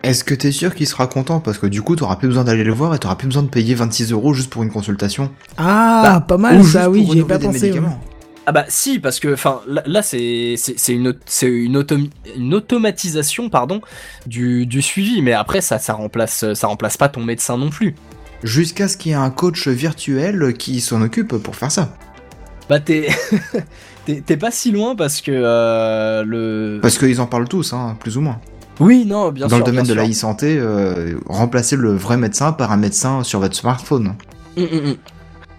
Est-ce 0.06 0.24
que 0.24 0.34
t'es 0.36 0.52
sûr 0.52 0.74
qu'il 0.76 0.88
sera 0.88 1.08
content? 1.08 1.40
Parce 1.40 1.58
que 1.58 1.68
du 1.68 1.82
coup, 1.82 1.96
t'auras 1.96 2.16
plus 2.16 2.28
besoin 2.28 2.44
d'aller 2.44 2.64
le 2.64 2.74
voir 2.74 2.94
et 2.96 3.00
t'auras 3.00 3.16
plus 3.16 3.28
besoin 3.28 3.44
de 3.44 3.48
payer 3.50 3.76
26 3.76 4.12
euros 4.12 4.34
juste 4.34 4.50
pour 4.52 4.64
une 4.64 4.72
consultation. 4.72 5.32
Ah, 5.58 6.24
pas 6.28 6.36
Ou 6.36 6.40
mal 6.40 6.58
juste 6.62 6.74
ça, 6.74 6.90
oui, 6.90 7.04
pour 7.04 7.12
j'y 7.14 7.20
ai 7.20 7.22
renouveler 7.24 7.40
pas 7.40 7.46
pensé. 7.48 7.60
médicaments. 7.68 8.00
Ah 8.48 8.52
bah 8.52 8.66
si 8.68 9.00
parce 9.00 9.20
que 9.20 9.34
enfin 9.34 9.62
là, 9.68 9.82
là, 9.88 10.04
c'est 10.04 10.54
une 10.90 11.16
c'est 11.26 11.48
une, 11.48 11.80
autom- 11.82 12.12
une 12.38 12.54
automatisation 12.54 13.50
pardon 13.50 13.82
du, 14.28 14.68
du 14.68 14.84
suivi 14.84 15.24
mais 15.24 15.34
après 15.34 15.62
ça 15.62 15.80
ça 15.80 15.94
remplace 15.94 16.54
ça 16.54 16.68
remplace 16.68 16.96
pas 16.96 17.10
ton 17.10 17.24
médecin 17.24 17.58
non 17.58 17.72
plus. 17.72 17.96
Jusqu'à 18.44 18.88
ce 18.88 18.98
qu'il 18.98 19.14
y 19.14 19.16
ait 19.16 19.18
un 19.18 19.32
coach 19.32 19.68
virtuel 19.68 20.54
qui 20.60 20.80
s'en 20.80 21.02
occupe 21.02 21.36
pour 21.38 21.56
faire 21.56 21.72
ça. 21.72 21.96
Bah 22.70 22.80
t'es 22.80 23.08
t'es 24.06 24.22
t'es 24.24 24.38
pas 24.38 24.52
si 24.52 24.72
loin 24.72 24.96
parce 24.96 25.22
que 25.22 25.32
euh, 25.34 26.24
le 26.24 26.78
Parce 26.84 27.00
qu'ils 27.00 27.20
en 27.22 27.26
parlent 27.26 27.48
tous, 27.48 27.74
hein, 27.74 27.98
plus 28.00 28.16
ou 28.16 28.22
moins. 28.22 28.40
Oui 28.80 29.06
non 29.06 29.32
bien 29.32 29.48
Dans 29.48 29.58
sûr 29.58 29.66
le 29.66 29.72
domaine 29.72 29.86
de 29.86 29.94
la 29.94 30.08
e-santé, 30.08 30.58
euh, 30.60 31.18
remplacer 31.28 31.76
le 31.76 31.96
vrai 31.96 32.18
médecin 32.18 32.52
par 32.52 32.72
un 32.72 32.78
médecin 32.78 33.24
sur 33.24 33.40
votre 33.40 33.56
smartphone. 33.56 34.16
Mm, 34.58 34.62
mm, 34.64 34.90
mm. 34.90 34.96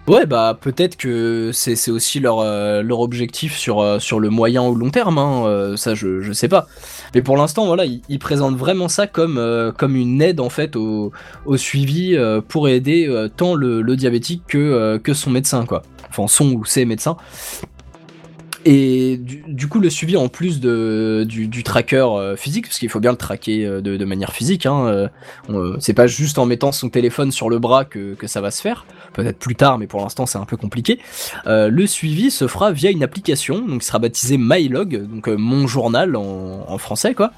Ouais, 0.07 0.25
bah 0.25 0.57
peut-être 0.59 0.95
que 0.95 1.51
c'est 1.53 1.75
c'est 1.75 1.91
aussi 1.91 2.21
leur, 2.21 2.39
euh, 2.39 2.81
leur 2.81 3.01
objectif 3.01 3.57
sur, 3.57 3.81
euh, 3.81 3.99
sur 3.99 4.21
le 4.21 4.29
moyen 4.29 4.63
ou 4.65 4.73
long 4.73 4.89
terme, 4.89 5.17
hein, 5.17 5.43
euh, 5.45 5.75
ça 5.75 5.95
je, 5.95 6.21
je 6.21 6.31
sais 6.31 6.47
pas. 6.47 6.65
Mais 7.13 7.21
pour 7.21 7.35
l'instant, 7.35 7.65
voilà, 7.65 7.83
ils, 7.83 8.01
ils 8.07 8.17
présentent 8.17 8.55
vraiment 8.55 8.87
ça 8.87 9.05
comme, 9.05 9.73
comme 9.77 9.97
une 9.97 10.21
aide 10.21 10.39
en 10.39 10.49
fait 10.49 10.77
au, 10.77 11.11
au 11.45 11.57
suivi 11.57 12.17
pour 12.47 12.69
aider 12.69 13.27
tant 13.35 13.53
le, 13.53 13.81
le 13.81 13.95
diabétique 13.97 14.43
que, 14.47 14.97
que 15.03 15.13
son 15.13 15.29
médecin, 15.29 15.65
quoi. 15.65 15.81
Enfin, 16.09 16.27
son 16.27 16.53
ou 16.53 16.63
ses 16.63 16.85
médecins. 16.85 17.17
Et 18.69 19.15
du, 19.15 19.69
coup, 19.69 19.79
le 19.79 19.89
suivi 19.89 20.17
en 20.17 20.27
plus 20.27 20.59
du, 20.59 21.25
du 21.25 21.63
tracker 21.63 22.05
euh, 22.17 22.35
physique, 22.35 22.65
parce 22.65 22.79
qu'il 22.79 22.89
faut 22.89 22.99
bien 22.99 23.11
le 23.11 23.17
traquer 23.17 23.65
euh, 23.65 23.79
de, 23.79 24.03
manière 24.03 24.33
physique, 24.33 24.65
hein, 24.65 25.09
euh, 25.49 25.77
c'est 25.79 25.93
pas 25.93 26.05
juste 26.05 26.37
en 26.37 26.45
mettant 26.45 26.73
son 26.73 26.89
téléphone 26.89 27.31
sur 27.31 27.49
le 27.49 27.59
bras 27.59 27.85
que, 27.85 28.17
ça 28.25 28.41
va 28.41 28.51
se 28.51 28.61
faire, 28.61 28.85
peut-être 29.13 29.39
plus 29.39 29.55
tard, 29.55 29.77
mais 29.77 29.87
pour 29.87 30.01
l'instant 30.01 30.25
c'est 30.25 30.37
un 30.37 30.43
peu 30.43 30.57
compliqué. 30.57 30.99
Le 31.45 31.87
suivi 31.87 32.29
se 32.29 32.45
fera 32.45 32.73
via 32.73 32.91
une 32.91 33.03
application, 33.03 33.59
donc 33.59 33.79
qui 33.79 33.87
sera 33.87 33.99
baptisée 33.99 34.37
MyLog, 34.37 35.07
donc 35.07 35.29
mon 35.29 35.65
journal 35.65 36.17
en, 36.17 36.77
français 36.77 37.13
quoi, 37.13 37.31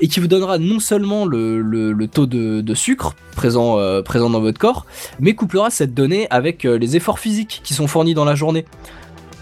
et 0.00 0.08
qui 0.08 0.18
vous 0.18 0.26
donnera 0.26 0.58
non 0.58 0.80
seulement 0.80 1.26
le, 1.26 2.06
taux 2.12 2.26
de, 2.26 2.74
sucre 2.74 3.14
présent, 3.36 3.76
dans 3.76 4.40
votre 4.40 4.58
corps, 4.58 4.84
mais 5.20 5.36
couplera 5.36 5.70
cette 5.70 5.94
donnée 5.94 6.26
avec 6.30 6.64
les 6.64 6.96
efforts 6.96 7.20
physiques 7.20 7.60
qui 7.62 7.72
sont 7.72 7.86
fournis 7.86 8.14
dans 8.14 8.24
la 8.24 8.34
journée. 8.34 8.64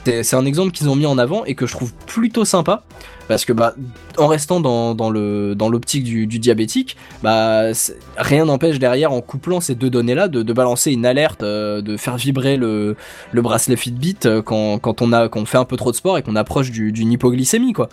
C'est 0.04 0.36
un 0.36 0.44
exemple 0.44 0.72
qu'ils 0.72 0.88
ont 0.88 0.96
mis 0.96 1.06
en 1.06 1.18
avant 1.18 1.44
et 1.44 1.54
que 1.54 1.66
je 1.66 1.72
trouve 1.72 1.92
plutôt 2.06 2.44
sympa 2.44 2.84
parce 3.26 3.44
que 3.44 3.52
bah 3.52 3.74
en 4.18 4.26
restant 4.26 4.60
dans, 4.60 5.10
l'optique 5.10 6.04
du, 6.04 6.26
diabétique, 6.26 6.96
bah 7.22 7.70
rien 8.16 8.44
n'empêche 8.44 8.78
derrière 8.78 9.12
en 9.12 9.20
couplant 9.20 9.60
ces 9.60 9.74
deux 9.74 9.90
données 9.90 10.14
là 10.14 10.28
de, 10.28 10.52
balancer 10.52 10.92
une 10.92 11.06
alerte, 11.06 11.42
euh, 11.42 11.80
de 11.80 11.96
faire 11.96 12.16
vibrer 12.16 12.56
le, 12.56 12.96
le 13.32 13.42
bracelet 13.42 13.76
Fitbit 13.76 14.18
euh, 14.26 14.42
quand, 14.42 14.78
quand 14.78 15.02
on 15.02 15.44
fait 15.46 15.58
un 15.58 15.64
peu 15.64 15.76
trop 15.76 15.90
de 15.90 15.96
sport 15.96 16.18
et 16.18 16.22
qu'on 16.22 16.36
approche 16.36 16.70
du- 16.70 16.92
d'une 16.92 17.12
hypoglycémie 17.12 17.72
quoi. 17.72 17.88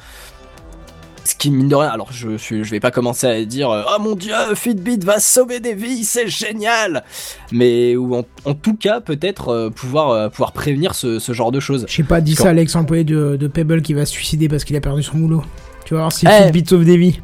Ce 1.23 1.35
qui 1.35 1.51
mine 1.51 1.67
de 1.69 1.75
rien, 1.75 1.89
alors 1.89 2.07
je 2.11 2.35
suis, 2.37 2.63
je 2.63 2.71
vais 2.71 2.79
pas 2.79 2.89
commencer 2.89 3.27
à 3.27 3.45
dire 3.45 3.69
euh, 3.69 3.83
oh 3.87 4.01
mon 4.01 4.15
dieu 4.15 4.33
Fitbit 4.55 4.97
va 5.05 5.19
sauver 5.19 5.59
des 5.59 5.75
vies, 5.75 6.03
c'est 6.03 6.27
génial, 6.27 7.03
mais 7.51 7.95
ou 7.95 8.15
en, 8.15 8.25
en 8.45 8.53
tout 8.55 8.75
cas 8.75 9.01
peut-être 9.01 9.49
euh, 9.49 9.69
pouvoir 9.69 10.09
euh, 10.09 10.29
pouvoir 10.29 10.51
prévenir 10.51 10.95
ce, 10.95 11.19
ce 11.19 11.31
genre 11.33 11.51
de 11.51 11.59
choses. 11.59 11.85
Je 11.87 11.95
sais 11.95 12.03
pas, 12.03 12.21
dis 12.21 12.33
Quand- 12.35 12.43
ça 12.45 12.49
à 12.49 12.53
l'ex-employé 12.53 13.03
de, 13.03 13.35
de 13.39 13.47
Pebble 13.47 13.83
qui 13.83 13.93
va 13.93 14.05
se 14.05 14.11
suicider 14.13 14.49
parce 14.49 14.63
qu'il 14.63 14.75
a 14.75 14.81
perdu 14.81 15.03
son 15.03 15.17
boulot. 15.19 15.43
Tu 15.85 15.93
vas 15.93 16.01
voir 16.01 16.11
si 16.11 16.25
Eh. 16.27 16.43
Fitbit 16.45 16.65
sauve 16.67 16.85
des 16.85 16.97
vies. 16.97 17.19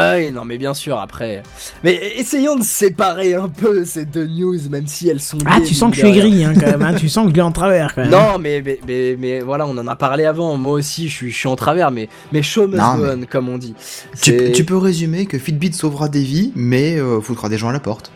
Ah 0.00 0.14
oui, 0.16 0.30
non 0.30 0.44
mais 0.44 0.58
bien 0.58 0.74
sûr 0.74 0.96
après. 0.98 1.42
Mais 1.82 1.94
essayons 2.16 2.54
de 2.56 2.62
séparer 2.62 3.34
un 3.34 3.48
peu 3.48 3.84
ces 3.84 4.04
deux 4.04 4.26
news, 4.26 4.56
même 4.70 4.86
si 4.86 5.08
elles 5.08 5.20
sont. 5.20 5.38
Ah, 5.44 5.58
tu 5.60 5.74
sens 5.74 5.90
que 5.90 5.96
je 5.96 6.06
suis 6.06 6.16
gris 6.16 6.44
hein, 6.44 6.52
quand 6.54 6.66
même. 6.66 6.82
hein. 6.82 6.94
tu 6.94 7.08
sens 7.08 7.24
que 7.24 7.30
je 7.30 7.34
l'ai 7.34 7.42
en 7.42 7.50
travers 7.52 7.94
quand 7.94 8.02
même. 8.02 8.10
Non, 8.10 8.38
mais, 8.38 8.62
mais, 8.64 8.78
mais, 8.86 9.16
mais 9.18 9.40
voilà, 9.40 9.66
on 9.66 9.76
en 9.76 9.86
a 9.88 9.96
parlé 9.96 10.24
avant. 10.24 10.56
Moi 10.56 10.74
aussi, 10.74 11.08
je 11.08 11.14
suis, 11.14 11.30
je 11.32 11.36
suis 11.36 11.48
en 11.48 11.56
travers, 11.56 11.90
mais, 11.90 12.08
mais 12.32 12.42
show 12.42 12.68
must 12.68 12.78
Non, 12.78 12.94
go 12.96 13.02
mais- 13.16 13.24
on, 13.24 13.26
comme 13.26 13.48
on 13.48 13.58
dit. 13.58 13.74
Tu 14.22 14.64
peux 14.64 14.76
résumer 14.76 15.26
que 15.26 15.38
Fitbit 15.38 15.72
sauvera 15.72 16.08
des 16.08 16.22
vies, 16.22 16.52
mais 16.54 16.96
euh, 16.96 17.20
foutra 17.20 17.48
des 17.48 17.58
gens 17.58 17.68
à 17.70 17.72
la 17.72 17.80
porte. 17.80 18.12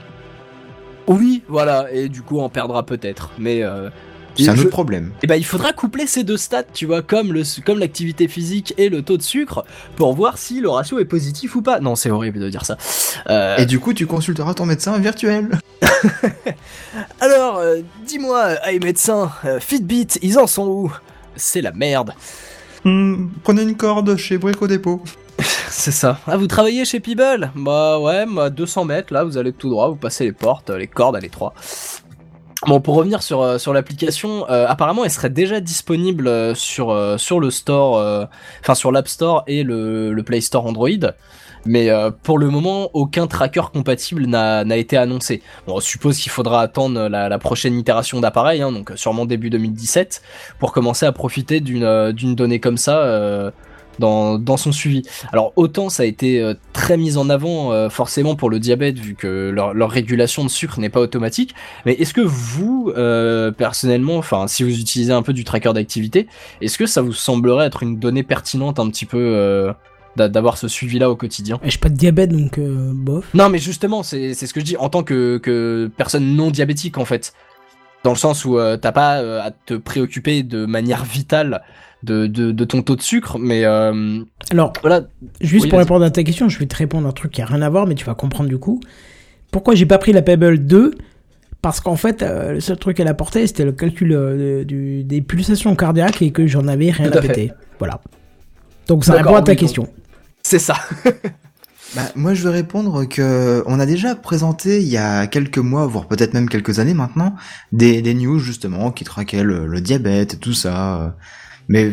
Oui, 1.09 1.43
voilà, 1.49 1.93
et 1.93 2.09
du 2.09 2.23
coup, 2.23 2.39
on 2.41 2.49
perdra 2.49 2.85
peut-être. 2.87 3.31
Mais. 3.39 3.63
Euh... 3.65 3.91
C'est 4.37 4.49
un 4.49 4.55
je- 4.55 4.63
autre 4.63 4.71
problème. 4.71 5.13
Eh 5.23 5.27
ben, 5.27 5.37
il 5.37 5.45
faudra 5.45 5.73
coupler 5.73 6.07
ces 6.07 6.25
deux 6.25 6.37
stats, 6.37 6.63
tu 6.73 6.87
vois, 6.87 7.03
comme 7.03 7.33
le 7.33 7.43
comme 7.65 7.79
l'activité 7.79 8.29
physique 8.29 8.73
et 8.79 8.89
le 8.89 9.03
taux 9.03 9.17
de 9.17 9.23
sucre, 9.23 9.65
pour 9.97 10.15
voir 10.15 10.39
si 10.39 10.61
le 10.61 10.69
ratio 10.71 10.99
est 10.99 11.05
positif 11.05 11.55
ou 11.57 11.63
pas. 11.63 11.81
Non, 11.81 11.97
c'est 11.97 12.11
horrible 12.11 12.39
de 12.41 12.49
dire 12.49 12.65
ça. 12.65 12.77
Euh, 13.29 13.57
Et 13.59 13.67
du 13.67 13.79
coup, 13.79 13.93
tu 13.93 14.07
consulteras 14.07 14.55
ton 14.55 14.65
médecin 14.67 14.99
virtuel. 14.99 15.51
Alors, 17.21 17.59
euh, 17.59 17.81
dis-moi, 18.07 18.55
hey 18.67 18.79
médecin, 18.81 19.31
euh, 19.45 19.61
Fitbit, 19.61 20.09
ils 20.23 20.39
en 20.39 20.47
sont 20.47 20.67
où? 20.67 20.93
C'est 21.37 21.61
la 21.63 21.73
merde. 21.73 22.13
Hmm, 22.85 23.29
prenez 23.45 23.63
une 23.63 23.77
corde 23.77 24.17
chez 24.17 24.39
Brico 24.39 24.67
Dépôt. 24.67 25.03
C'est 25.69 25.93
ça. 25.93 26.19
Ah, 26.27 26.37
vous 26.37 26.47
travaillez 26.47 26.85
chez 26.85 27.01
Peeble? 27.01 27.51
Bah 27.55 27.99
ouais, 27.99 28.27
à 28.39 28.51
200 28.51 28.85
mètres, 28.85 29.13
là, 29.13 29.25
vous 29.25 29.39
allez 29.39 29.53
tout 29.53 29.71
droit, 29.71 29.89
vous 29.89 29.97
passez 29.97 30.25
les 30.25 30.33
portes, 30.33 30.71
euh, 30.71 30.79
les 30.79 30.87
cordes 30.87 31.17
à 31.17 31.21
l'étroit. 31.21 31.55
Bon, 32.67 32.81
pour 32.81 32.95
revenir 32.95 33.25
sur, 33.25 33.43
euh, 33.43 33.59
sur 33.59 33.73
l'application, 33.73 34.49
euh, 34.49 34.67
apparemment, 34.69 35.05
elle 35.05 35.11
serait 35.11 35.31
déjà 35.31 35.59
disponible 35.59 36.29
euh, 36.29 36.55
sur, 36.55 36.91
euh, 36.91 37.19
sur 37.19 37.41
le 37.41 37.51
store, 37.51 38.29
enfin 38.61 38.75
sur 38.77 38.93
l'App 38.93 39.09
Store 39.09 39.43
et 39.49 39.65
le, 39.65 40.13
le 40.13 40.23
Play 40.23 40.41
Store 40.41 40.65
Android. 40.65 40.89
Mais 41.65 41.91
euh, 41.91 42.11
pour 42.23 42.39
le 42.39 42.51
moment, 42.51 42.91
aucun 42.93 43.27
tracker 43.27 43.63
compatible 43.73 44.27
n'a 44.27 44.77
été 44.77 44.97
annoncé. 44.97 45.43
Bon, 45.67 45.77
on 45.77 45.81
suppose 45.81 46.19
qu'il 46.19 46.31
faudra 46.31 46.61
attendre 46.61 47.09
la, 47.09 47.29
la 47.29 47.39
prochaine 47.39 47.77
itération 47.79 48.21
d'appareil, 48.21 48.63
hein, 48.63 48.71
donc 48.71 48.93
sûrement 48.95 49.27
début 49.27 49.51
2017, 49.51 50.23
pour 50.61 50.73
commencer 50.73 51.07
à 51.07 51.13
profiter 51.13 51.61
d'une 51.61 52.13
donnée 52.35 52.61
comme 52.61 52.79
ça 52.79 53.53
dans, 53.99 54.39
dans 54.39 54.57
son 54.57 54.73
suivi. 54.73 55.03
Alors 55.33 55.53
autant 55.57 55.89
ça 55.89 56.03
a 56.03 56.07
été 56.07 56.41
euh, 56.41 56.55
très 56.73 56.97
mis 56.97 57.17
en 57.17 57.29
avant 57.31 57.73
euh, 57.73 57.89
forcément 57.89 58.37
pour 58.37 58.51
le 58.51 58.59
diabète 58.59 58.99
vu 58.99 59.15
que 59.15 59.51
leur, 59.51 59.75
leur 59.75 59.91
régulation 59.91 60.45
de 60.45 60.49
sucre 60.49 60.81
n'est 60.81 60.89
pas 60.89 61.01
automatique, 61.01 61.55
mais 61.87 61.93
est-ce 61.95 62.15
que 62.15 62.21
vous 62.23 62.93
euh, 62.97 63.51
personnellement, 63.51 64.17
enfin 64.17 64.47
si 64.49 64.63
vous 64.63 64.79
utilisez 64.81 65.13
un 65.13 65.23
peu 65.23 65.33
du 65.33 65.45
tracker 65.45 65.73
d'activité, 65.73 66.27
est-ce 66.61 66.79
que 66.79 66.87
ça 66.87 67.03
vous 67.03 67.13
semblerait 67.13 67.67
être 67.67 67.83
une 67.83 67.99
donnée 67.99 68.23
pertinente 68.23 68.79
un 68.79 68.89
petit 68.89 69.07
peu 69.07 69.73
d'a- 70.17 70.29
d'avoir 70.29 70.57
ce 70.59 70.69
suivi 70.69 70.99
là 70.99 71.11
au 71.11 71.17
quotidien? 71.17 71.59
J'ai 71.65 71.79
pas 71.79 71.89
de 71.89 71.97
diabète 71.97 72.31
donc 72.31 72.59
euh, 72.59 72.93
bof. 72.95 73.27
non, 73.35 73.49
mais 73.49 73.59
justement, 73.59 74.03
c'est 74.03 74.35
c'est 74.35 74.47
ce 74.47 74.55
que 74.55 74.61
je 74.61 74.65
dis 74.65 74.77
en 74.77 74.89
tant 74.89 75.03
que, 75.03 75.39
que 75.39 75.91
personne 75.97 76.35
non 76.37 76.51
diabétique 76.51 76.99
en 76.99 77.05
fait. 77.05 77.33
Dans 78.05 78.11
le 78.11 78.17
sens 78.17 78.45
où 78.45 78.59
euh, 78.59 78.77
t'as 78.77 78.91
pas 78.91 79.21
euh, 79.21 79.41
à 79.41 79.53
te 79.53 79.75
préoccuper 79.75 80.43
de 80.43 80.67
manière 80.67 81.05
vitale 81.05 81.63
de, 82.03 82.27
de, 82.27 82.53
de 82.53 82.65
ton 82.65 82.83
taux 82.83 82.97
de 82.97 83.03
sucre, 83.03 83.39
mais 83.39 83.65
euh, 83.65 84.21
Alors, 84.51 84.73
voilà. 84.83 85.03
juste 85.41 85.65
Oui, 85.65 85.71
pour 85.71 85.79
répondre 85.79 86.05
à 86.05 86.11
ta 86.11 86.23
question, 86.23 86.49
je 86.49 86.59
vais 86.59 86.67
te 86.67 86.77
répondre 86.77 87.07
un 87.09 87.13
truc 87.13 87.33
qui 87.33 87.43
a 87.43 87.47
rien 87.47 87.63
à 87.63 87.69
voir, 87.71 87.87
mais 87.87 87.95
tu 87.95 88.05
vas 88.05 88.15
comprendre 88.15 88.49
du 88.49 88.59
coup. 88.59 88.81
Pourquoi 89.51 89.75
j'ai 89.75 89.87
pas 89.87 89.99
pris 89.99 90.13
la 90.13 90.23
Pebble 90.23 90.59
2 90.59 90.93
Parce 91.61 91.81
qu'en 91.81 91.97
fait, 91.97 92.23
euh, 92.23 92.53
le 92.53 92.61
seul 92.61 92.77
truc 92.79 92.97
qu'elle 92.97 93.09
apportait, 93.09 93.47
c'était 93.47 93.65
le 93.65 93.73
calcul 93.73 94.13
euh, 94.13 94.65
du- 94.65 95.05
des 95.05 95.21
pulsations 95.23 95.75
cardiaques 95.77 96.23
et 96.23 96.31
que 96.33 96.47
j'en 96.47 96.67
avais 96.69 96.91
rien 96.91 97.11
Tout 97.11 97.19
à 97.19 97.21
péter. 97.21 97.53
Voilà. 97.79 98.01
Donc 98.89 99.05
ça 99.05 99.15
répond 99.15 99.37
à 99.37 99.43
ta 99.43 99.53
oui, 99.53 99.59
question. 99.59 99.89
C'est 100.43 100.59
ça. 100.59 100.77
Bah, 101.95 102.01
moi, 102.17 102.33
je 102.33 102.43
vais 102.43 102.55
répondre 102.55 103.05
que 103.05 103.63
on 103.67 103.79
a 103.79 103.85
déjà 103.85 104.15
présenté 104.15 104.81
il 104.81 104.89
y 104.89 104.97
a 104.97 105.27
quelques 105.27 105.59
mois, 105.59 105.87
voire 105.87 106.07
peut-être 106.09 106.33
même 106.33 106.49
quelques 106.49 106.79
années 106.79 106.95
maintenant, 106.95 107.35
des, 107.71 108.01
des 108.01 108.15
news 108.15 108.39
justement 108.39 108.91
qui 108.93 109.05
traquaient 109.05 109.43
le, 109.43 109.67
le 109.67 109.81
diabète 109.83 110.33
et 110.33 110.37
tout 110.39 110.55
ça. 110.55 111.15
Mais 111.69 111.93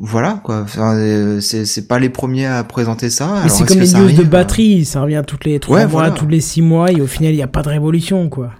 voilà 0.00 0.40
quoi, 0.42 0.62
Enfin, 0.62 0.96
euh, 0.96 1.40
c'est 1.40 1.66
c'est 1.66 1.86
pas 1.86 1.98
les 1.98 2.08
premiers 2.08 2.46
à 2.46 2.64
présenter 2.64 3.10
ça. 3.10 3.40
Mais 3.44 3.48
c'est 3.48 3.64
comme 3.66 3.78
les 3.78 3.92
news 3.92 4.12
de 4.12 4.22
batterie, 4.24 4.84
ça 4.84 5.02
revient 5.02 5.22
toutes 5.26 5.44
les 5.44 5.60
3 5.60 5.76
Ouais, 5.76 5.82
mois, 5.84 5.90
voilà. 6.02 6.10
tous 6.14 6.26
les 6.26 6.40
6 6.40 6.62
mois, 6.62 6.90
et 6.90 7.00
au 7.00 7.06
final, 7.06 7.32
il 7.32 7.36
n'y 7.36 7.42
a 7.42 7.46
pas 7.48 7.62
de 7.62 7.68
révolution, 7.68 8.28
quoi. 8.28 8.50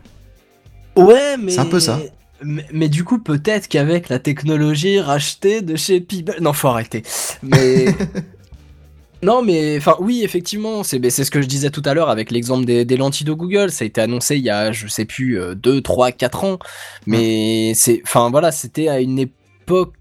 Ouais, 0.97 1.37
mais 1.43 1.51
C'est 1.53 1.59
un 1.61 1.65
peu 1.67 1.81
ça. 1.81 1.99
Mais, 2.43 2.65
mais 2.73 2.89
du 2.89 3.05
coup, 3.05 3.19
peut-être 3.19 3.69
qu'avec 3.69 4.09
la 4.09 4.19
technologie 4.19 5.01
rachetée 5.01 5.61
de 5.63 5.77
chez 5.77 6.01
Peeble, 6.01 6.37
non, 6.41 6.53
faut 6.53 6.69
arrêter. 6.69 7.03
Mais 7.43 7.87
non, 9.23 9.43
mais 9.43 9.79
enfin, 9.79 9.97
oui, 9.99 10.21
effectivement, 10.23 10.83
c'est 10.85 11.01
ce 11.11 11.31
que 11.31 11.41
je 11.41 11.47
disais 11.49 11.71
tout 11.71 11.83
à 11.87 11.95
l'heure 11.95 12.11
avec 12.11 12.31
l'exemple 12.31 12.65
des, 12.67 12.85
des 12.85 12.97
lentilles 12.97 13.27
de 13.27 13.33
Google. 13.33 13.71
Ça 13.71 13.85
a 13.85 13.87
été 13.87 14.01
annoncé 14.01 14.37
il 14.37 14.43
y 14.45 14.51
a, 14.51 14.71
je 14.73 14.87
sais 14.87 15.07
plus, 15.07 15.39
2, 15.57 15.81
3, 15.81 16.13
4 16.13 16.45
ans. 16.45 16.59
Mais 17.07 17.73
c'est, 17.75 18.03
enfin 18.05 18.31
voilà, 18.31 18.53
c'était 18.53 18.89
à 18.89 19.01
une 19.01 19.19
époque 19.19 19.35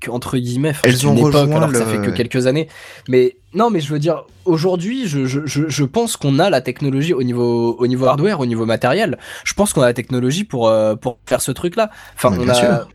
entre 0.09 0.37
guillemets. 0.37 0.69
enfin, 0.71 0.81
Elles 0.83 1.07
ont 1.07 1.11
une 1.13 1.19
époque 1.27 1.49
alors 1.51 1.71
que 1.71 1.77
ça 1.77 1.85
fait 1.85 1.97
que 2.01 2.11
quelques 2.11 2.47
années. 2.47 2.67
Mais 3.07 3.37
Non, 3.53 3.69
mais 3.69 3.79
je 3.79 3.91
veux 3.91 3.99
dire, 3.99 4.25
aujourd'hui, 4.45 5.07
je, 5.07 5.25
je, 5.25 5.41
je, 5.45 5.83
pense 5.83 6.17
qu'on 6.17 6.39
a 6.39 6.49
la 6.49 6.61
technologie 6.61 7.13
au 7.13 7.23
niveau, 7.23 7.75
au 7.77 7.87
niveau 7.87 8.05
hardware, 8.07 8.39
au 8.39 8.45
niveau 8.45 8.65
matériel. 8.65 9.17
Je 9.43 9.53
pense 9.53 9.73
qu'on 9.73 9.81
a 9.81 9.85
la 9.87 9.93
technologie 9.93 10.43
pour, 10.43 10.67
euh, 10.69 10.95
pour 10.95 11.19
faire 11.25 11.41
ce 11.41 11.51
truc-là. 11.51 11.89
Enfin, 12.15 12.31
Mais 12.31 12.37
on 12.39 12.43
bien 12.43 12.51
a. 12.51 12.55
sûr. 12.55 12.87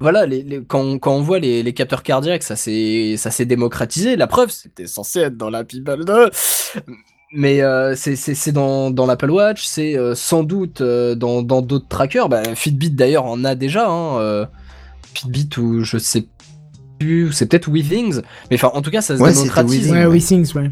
Voilà, 0.00 0.26
les, 0.26 0.42
les- 0.42 0.62
quand, 0.62 0.80
on- 0.80 0.98
quand 1.00 1.12
on 1.14 1.22
voit 1.22 1.40
les, 1.40 1.62
les 1.64 1.72
capteurs 1.72 2.02
cardiaques, 2.04 2.44
ça 2.44 2.54
s'est 2.54 3.16
démocratisé. 3.46 4.14
La 4.16 4.26
preuve, 4.28 4.50
c'était 4.50 4.86
censé 4.86 5.20
être 5.20 5.36
dans 5.36 5.50
la 5.50 5.64
People 5.64 6.04
2. 6.04 6.30
Mais 7.32 7.60
euh, 7.62 7.94
c'est 7.94 8.52
dans, 8.52 8.90
dans 8.90 9.04
l'Apple 9.04 9.30
Watch, 9.30 9.66
c'est 9.66 9.98
euh, 9.98 10.14
sans 10.14 10.44
doute 10.44 10.80
euh, 10.80 11.14
dans 11.14 11.42
dans 11.42 11.60
d'autres 11.60 11.86
trackers. 11.88 12.28
Bah, 12.30 12.42
Fitbit 12.54 12.90
d'ailleurs 12.90 13.26
en 13.26 13.44
a 13.44 13.54
déjà. 13.54 13.86
Hein, 13.90 14.18
euh, 14.18 14.46
Fitbit 15.14 15.48
ou 15.58 15.82
je 15.82 15.98
sais 15.98 16.26
plus, 16.98 17.28
ou 17.28 17.32
c'est 17.32 17.46
peut-être 17.46 17.68
WeThings. 17.70 18.22
Mais 18.50 18.56
enfin, 18.56 18.70
en 18.74 18.82
tout 18.82 18.90
cas, 18.90 19.00
ça 19.02 19.16
se 19.16 19.22
Ouais, 19.22 19.32
démocratise. 19.32 19.70
Withings. 19.86 19.92
Ouais, 19.92 19.98
ouais. 20.06 20.12
oui, 20.12 20.20
Things, 20.22 20.52
ouais. 20.54 20.70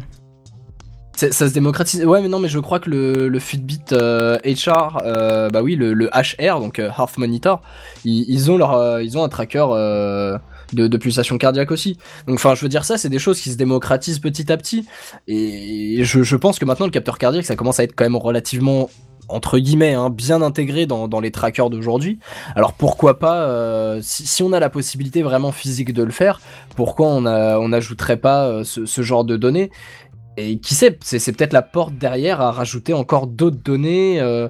Ça 1.15 1.31
se 1.49 1.53
démocratise. 1.53 2.05
Ouais, 2.05 2.21
mais 2.21 2.27
non, 2.27 2.37
mais 2.37 2.47
je 2.47 2.59
crois 2.59 2.79
que 2.79 2.91
le, 2.91 3.27
le 3.27 3.39
Fitbit 3.39 3.79
euh, 3.91 4.37
HR, 4.45 4.99
euh, 5.03 5.49
bah 5.49 5.63
oui, 5.63 5.75
le, 5.75 5.93
le 5.95 6.09
HR, 6.13 6.59
donc 6.59 6.77
euh, 6.77 6.89
Heart 6.95 7.17
Monitor, 7.17 7.63
ils, 8.05 8.23
ils 8.29 8.51
ont 8.51 8.57
leur, 8.57 8.73
euh, 8.75 9.01
ils 9.01 9.17
ont 9.17 9.23
un 9.23 9.29
tracker 9.29 9.65
euh, 9.71 10.37
de, 10.73 10.87
de 10.87 10.97
pulsation 10.97 11.39
cardiaque 11.39 11.71
aussi. 11.71 11.97
Donc, 12.27 12.35
enfin, 12.35 12.53
je 12.53 12.61
veux 12.61 12.69
dire 12.69 12.85
ça, 12.85 12.99
c'est 12.99 13.09
des 13.09 13.17
choses 13.17 13.41
qui 13.41 13.49
se 13.49 13.57
démocratisent 13.57 14.19
petit 14.19 14.51
à 14.51 14.57
petit. 14.57 14.85
Et 15.27 16.01
je, 16.03 16.21
je 16.21 16.35
pense 16.35 16.59
que 16.59 16.65
maintenant 16.65 16.85
le 16.85 16.91
capteur 16.91 17.17
cardiaque, 17.17 17.45
ça 17.45 17.55
commence 17.55 17.79
à 17.79 17.83
être 17.83 17.95
quand 17.95 18.05
même 18.05 18.15
relativement 18.15 18.91
entre 19.29 19.59
guillemets 19.59 19.93
hein, 19.93 20.09
bien 20.09 20.41
intégré 20.41 20.85
dans, 20.85 21.07
dans 21.07 21.19
les 21.19 21.31
trackers 21.31 21.69
d'aujourd'hui. 21.69 22.19
Alors 22.55 22.73
pourquoi 22.73 23.19
pas, 23.19 23.43
euh, 23.43 23.99
si, 24.01 24.25
si 24.25 24.43
on 24.43 24.53
a 24.53 24.59
la 24.59 24.69
possibilité 24.69 25.21
vraiment 25.21 25.51
physique 25.51 25.93
de 25.93 26.03
le 26.03 26.11
faire, 26.11 26.39
pourquoi 26.75 27.07
on 27.07 27.67
n'ajouterait 27.67 28.17
pas 28.17 28.47
euh, 28.47 28.63
ce, 28.63 28.85
ce 28.85 29.01
genre 29.01 29.25
de 29.25 29.37
données? 29.37 29.69
Et 30.37 30.59
qui 30.59 30.75
sait, 30.75 30.97
c'est 31.03 31.19
c'est 31.19 31.31
peut-être 31.31 31.53
la 31.53 31.63
porte 31.63 31.95
derrière 31.95 32.41
à 32.41 32.51
rajouter 32.51 32.93
encore 32.93 33.27
d'autres 33.27 33.57
données. 33.63 34.19
euh. 34.21 34.47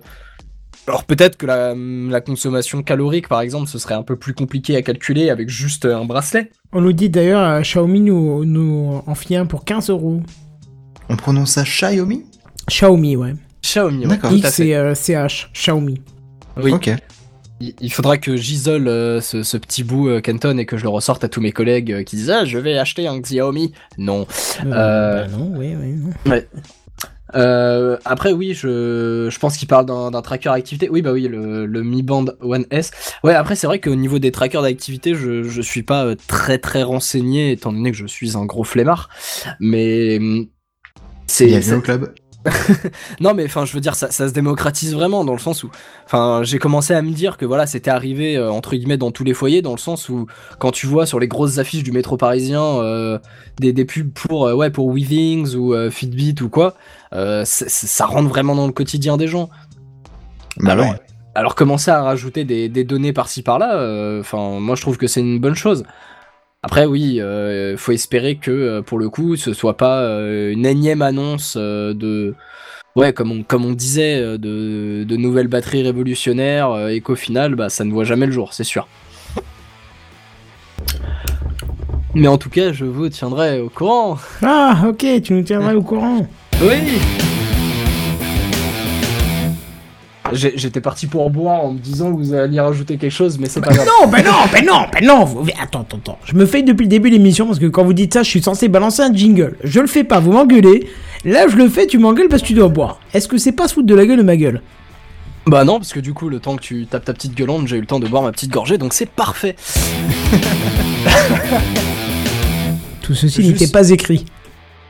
Alors 0.85 1.03
peut-être 1.05 1.37
que 1.37 1.45
la, 1.45 1.73
la 1.75 2.21
consommation 2.21 2.83
calorique, 2.83 3.27
par 3.27 3.41
exemple, 3.41 3.67
ce 3.67 3.77
serait 3.77 3.95
un 3.95 4.03
peu 4.03 4.15
plus 4.15 4.33
compliqué 4.33 4.75
à 4.75 4.81
calculer 4.81 5.29
avec 5.29 5.49
juste 5.49 5.85
un 5.85 6.05
bracelet. 6.05 6.49
On 6.71 6.81
nous 6.81 6.93
dit 6.93 7.09
d'ailleurs, 7.09 7.41
euh, 7.41 7.61
Xiaomi 7.61 7.99
nous, 8.01 8.45
nous 8.45 9.01
en 9.05 9.15
fit 9.15 9.35
un 9.35 9.45
pour 9.45 9.65
15 9.65 9.89
euros. 9.89 10.21
On 11.09 11.15
prononce 11.15 11.51
ça 11.51 11.63
Xiaomi? 11.63 12.25
Xiaomi, 12.69 13.15
ouais. 13.15 13.33
Xiaomi, 13.63 14.03
ouais, 14.05 14.07
D'accord. 14.07 14.31
X 14.31 14.59
et 14.59 14.75
euh, 14.75 14.93
CH, 14.95 15.49
Xiaomi. 15.53 16.01
Oui. 16.61 16.71
Ok. 16.73 16.89
Il 17.59 17.91
faudra 17.91 18.17
que 18.19 18.37
j'isole 18.37 18.87
euh, 18.87 19.19
ce, 19.19 19.41
ce 19.41 19.57
petit 19.57 19.83
bout 19.83 20.09
euh, 20.09 20.21
Kenton 20.21 20.57
et 20.59 20.65
que 20.67 20.77
je 20.77 20.83
le 20.83 20.89
ressorte 20.89 21.23
à 21.23 21.27
tous 21.27 21.41
mes 21.41 21.51
collègues 21.51 21.91
euh, 21.91 22.03
qui 22.03 22.15
disent 22.15 22.29
ah 22.29 22.45
je 22.45 22.59
vais 22.59 22.77
acheter 22.77 23.07
un 23.07 23.19
Xiaomi. 23.19 23.73
Non. 23.97 24.27
Euh, 24.63 24.73
Euh, 24.73 25.25
bah 25.25 25.37
non, 25.37 25.49
non. 25.49 26.41
Euh, 27.35 27.97
après 28.05 28.31
oui, 28.31 28.53
je, 28.53 29.27
je 29.29 29.39
pense 29.39 29.57
qu'il 29.57 29.67
parle 29.67 29.85
d'un 29.85 30.11
d'un 30.11 30.21
tracker 30.21 30.49
activité. 30.49 30.87
Oui 30.89 31.01
bah 31.01 31.11
oui, 31.11 31.27
le, 31.27 31.65
le 31.65 31.83
Mi 31.83 32.01
Band 32.03 32.25
One 32.41 32.65
S. 32.71 32.91
Ouais 33.23 33.33
après 33.33 33.55
c'est 33.55 33.67
vrai 33.67 33.79
qu'au 33.81 33.95
niveau 33.95 34.17
des 34.19 34.31
trackers 34.31 34.61
d'activité, 34.61 35.13
je, 35.13 35.43
je 35.43 35.61
suis 35.61 35.83
pas 35.83 36.05
euh, 36.05 36.15
très 36.27 36.57
très 36.59 36.83
renseigné 36.83 37.51
étant 37.51 37.73
donné 37.73 37.91
que 37.91 37.97
je 37.97 38.05
suis 38.07 38.37
un 38.37 38.45
gros 38.45 38.63
flemmard. 38.63 39.09
Mais 39.59 40.17
hum, 40.19 40.47
c'est 41.25 41.47
Bienvenue 41.47 41.63
c'est- 41.69 41.75
au 41.75 41.81
club. 41.81 42.13
non 43.19 43.33
mais 43.33 43.45
enfin 43.45 43.65
je 43.65 43.73
veux 43.73 43.79
dire 43.79 43.95
ça, 43.95 44.11
ça 44.11 44.27
se 44.27 44.33
démocratise 44.33 44.93
vraiment 44.93 45.25
dans 45.25 45.33
le 45.33 45.39
sens 45.39 45.63
où 45.63 45.69
enfin 46.05 46.41
j'ai 46.43 46.59
commencé 46.59 46.93
à 46.93 47.01
me 47.01 47.11
dire 47.11 47.37
que 47.37 47.45
voilà 47.45 47.65
c'était 47.65 47.89
arrivé 47.89 48.37
euh, 48.37 48.51
entre 48.51 48.75
guillemets 48.75 48.97
dans 48.97 49.11
tous 49.11 49.23
les 49.23 49.33
foyers 49.33 49.61
dans 49.61 49.71
le 49.71 49.79
sens 49.79 50.07
où 50.09 50.27
quand 50.59 50.71
tu 50.71 50.87
vois 50.87 51.05
sur 51.05 51.19
les 51.19 51.27
grosses 51.27 51.57
affiches 51.57 51.83
du 51.83 51.91
métro 51.91 52.15
parisien 52.15 52.63
euh, 52.63 53.19
des, 53.59 53.73
des 53.73 53.85
pubs 53.85 54.11
pour 54.13 54.47
euh, 54.47 54.53
ouais 54.53 54.69
pour 54.69 54.87
Weavings 54.87 55.55
ou 55.55 55.73
euh, 55.73 55.89
Fitbit 55.89 56.35
ou 56.41 56.49
quoi 56.49 56.75
ça 57.11 58.05
rentre 58.05 58.29
vraiment 58.29 58.55
dans 58.55 58.67
le 58.67 58.73
quotidien 58.73 59.17
des 59.17 59.27
gens 59.27 59.49
Bah 60.57 60.73
alors, 60.73 60.91
ouais. 60.91 61.01
alors 61.35 61.55
commencer 61.55 61.89
à 61.89 62.01
rajouter 62.01 62.43
des, 62.43 62.69
des 62.69 62.83
données 62.83 63.13
par-ci 63.13 63.41
par-là, 63.43 64.19
enfin 64.19 64.59
moi 64.59 64.75
je 64.75 64.81
trouve 64.81 64.97
que 64.97 65.07
c'est 65.07 65.21
une 65.21 65.39
bonne 65.39 65.55
chose. 65.55 65.83
Après 66.63 66.85
oui, 66.85 67.21
euh, 67.21 67.77
faut 67.77 67.91
espérer 67.91 68.35
que 68.35 68.49
euh, 68.51 68.81
pour 68.81 68.97
le 68.97 69.09
coup 69.09 69.35
ce 69.35 69.53
soit 69.53 69.77
pas 69.77 70.01
euh, 70.01 70.51
une 70.51 70.65
énième 70.65 71.03
annonce 71.03 71.55
euh, 71.55 71.93
de 71.93 72.33
ouais 72.95 73.13
comme 73.13 73.31
on 73.31 73.43
comme 73.43 73.63
on 73.63 73.73
disait 73.73 74.19
de, 74.39 75.03
de 75.03 75.17
nouvelles 75.17 75.47
batteries 75.47 75.83
révolutionnaires 75.83 76.89
et 76.89 76.99
qu'au 77.01 77.15
final 77.15 77.53
bah 77.55 77.69
ça 77.69 77.83
ne 77.83 77.91
voit 77.91 78.05
jamais 78.05 78.25
le 78.25 78.31
jour, 78.31 78.53
c'est 78.53 78.63
sûr. 78.63 78.87
Mais 82.15 82.27
en 82.27 82.39
tout 82.39 82.49
cas, 82.49 82.71
je 82.73 82.85
vous 82.85 83.09
tiendrai 83.09 83.59
au 83.59 83.69
courant. 83.69 84.17
Ah, 84.41 84.85
ok, 84.87 85.05
tu 85.21 85.33
nous 85.33 85.43
tiendras 85.43 85.75
au 85.75 85.83
courant. 85.83 86.25
Oui. 86.59 86.99
J'étais 90.33 90.81
parti 90.81 91.07
pour 91.07 91.29
boire 91.29 91.63
en 91.65 91.71
me 91.73 91.79
disant 91.79 92.11
que 92.11 92.17
vous 92.17 92.33
alliez 92.33 92.59
rajouter 92.59 92.97
quelque 92.97 93.11
chose, 93.11 93.37
mais 93.39 93.47
c'est 93.47 93.61
pas 93.61 93.71
grave. 93.73 93.85
Non, 94.01 94.07
ben 94.07 94.23
non, 94.23 94.31
ben 94.51 94.65
non, 94.65 94.81
ben 94.91 95.05
non. 95.05 95.23
vous- 95.25 95.45
Attends, 95.61 95.81
attends, 95.81 95.97
attends. 95.97 96.19
Je 96.25 96.33
me 96.35 96.45
fais 96.45 96.61
depuis 96.63 96.83
le 96.83 96.89
début 96.89 97.09
de 97.09 97.15
l'émission 97.15 97.45
parce 97.47 97.59
que 97.59 97.65
quand 97.65 97.83
vous 97.83 97.93
dites 97.93 98.13
ça, 98.13 98.23
je 98.23 98.29
suis 98.29 98.41
censé 98.41 98.67
balancer 98.67 99.01
un 99.01 99.13
jingle. 99.13 99.55
Je 99.63 99.79
le 99.79 99.87
fais 99.87 100.03
pas, 100.03 100.19
vous 100.19 100.31
m'engueulez. 100.31 100.87
Là, 101.25 101.47
je 101.47 101.55
le 101.55 101.67
fais, 101.69 101.87
tu 101.87 101.97
m'engueules 101.97 102.27
parce 102.29 102.41
que 102.41 102.47
tu 102.47 102.53
dois 102.53 102.67
boire. 102.69 102.99
Est-ce 103.13 103.27
que 103.27 103.37
c'est 103.37 103.51
pas 103.51 103.67
se 103.67 103.73
foutre 103.73 103.87
de 103.87 103.95
la 103.95 104.05
gueule 104.05 104.17
de 104.19 104.23
ma 104.23 104.37
gueule? 104.37 104.61
Bah 105.45 105.63
non, 105.63 105.77
parce 105.79 105.93
que 105.93 105.99
du 106.01 106.13
coup, 106.13 106.27
le 106.29 106.39
temps 106.39 106.55
que 106.57 106.61
tu 106.61 106.85
tapes 106.87 107.05
ta 107.05 107.13
petite 107.13 107.33
gueulante, 107.35 107.67
j'ai 107.67 107.77
eu 107.77 107.81
le 107.81 107.85
temps 107.87 107.99
de 107.99 108.07
boire 108.07 108.21
ma 108.23 108.31
petite 108.33 108.51
gorgée, 108.51 108.77
donc 108.77 108.93
c'est 108.93 109.09
parfait. 109.09 109.55
Tout 113.01 113.13
ceci 113.13 113.41
Juste- 113.41 113.61
n'était 113.61 113.71
pas 113.71 113.89
écrit. 113.89 114.25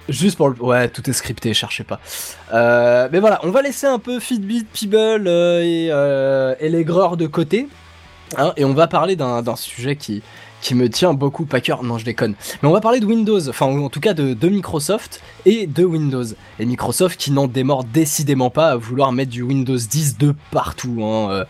Juste 0.09 0.38
pour 0.38 0.49
le... 0.49 0.55
Ouais, 0.61 0.88
tout 0.89 1.07
est 1.09 1.13
scripté, 1.13 1.53
cherchez 1.53 1.84
pas. 1.84 1.99
Euh, 2.53 3.09
mais 3.11 3.19
voilà, 3.19 3.39
on 3.43 3.51
va 3.51 3.61
laisser 3.61 3.88
un 3.88 3.99
peu 3.99 4.19
Fitbit, 4.19 4.65
People 4.65 5.27
euh, 5.27 5.61
et, 5.61 5.89
euh, 5.91 6.55
et 6.59 6.69
l'aigreur 6.69 7.17
de 7.17 7.27
côté. 7.27 7.67
hein, 8.38 8.53
et 8.57 8.63
on 8.65 8.73
va 8.73 8.88
parler 8.88 9.15
d'un 9.15 9.55
sujet 9.55 9.95
qui, 9.95 10.21
qui 10.61 10.75
me 10.75 10.89
tient 10.89 11.13
beaucoup 11.13 11.47
à 11.51 11.59
cœur. 11.59 11.84
Non, 11.84 11.97
je 11.97 12.05
déconne. 12.05 12.35
Mais 12.61 12.69
on 12.69 12.71
va 12.73 12.81
parler 12.81 12.99
de 12.99 13.05
Windows, 13.05 13.49
enfin 13.49 13.65
en 13.65 13.89
tout 13.89 13.99
cas 13.99 14.13
de, 14.13 14.34
de 14.34 14.49
Microsoft 14.49 15.21
et 15.45 15.67
de 15.67 15.84
Windows. 15.84 16.25
Et 16.59 16.65
Microsoft 16.65 17.19
qui 17.19 17.31
n'en 17.31 17.47
démord 17.47 17.84
décidément 17.84 18.49
pas 18.49 18.69
à 18.69 18.75
vouloir 18.75 19.11
mettre 19.11 19.31
du 19.31 19.41
Windows 19.41 19.77
10 19.77 20.17
de 20.17 20.34
partout. 20.51 21.03
Hein, 21.03 21.29
euh, 21.31 21.45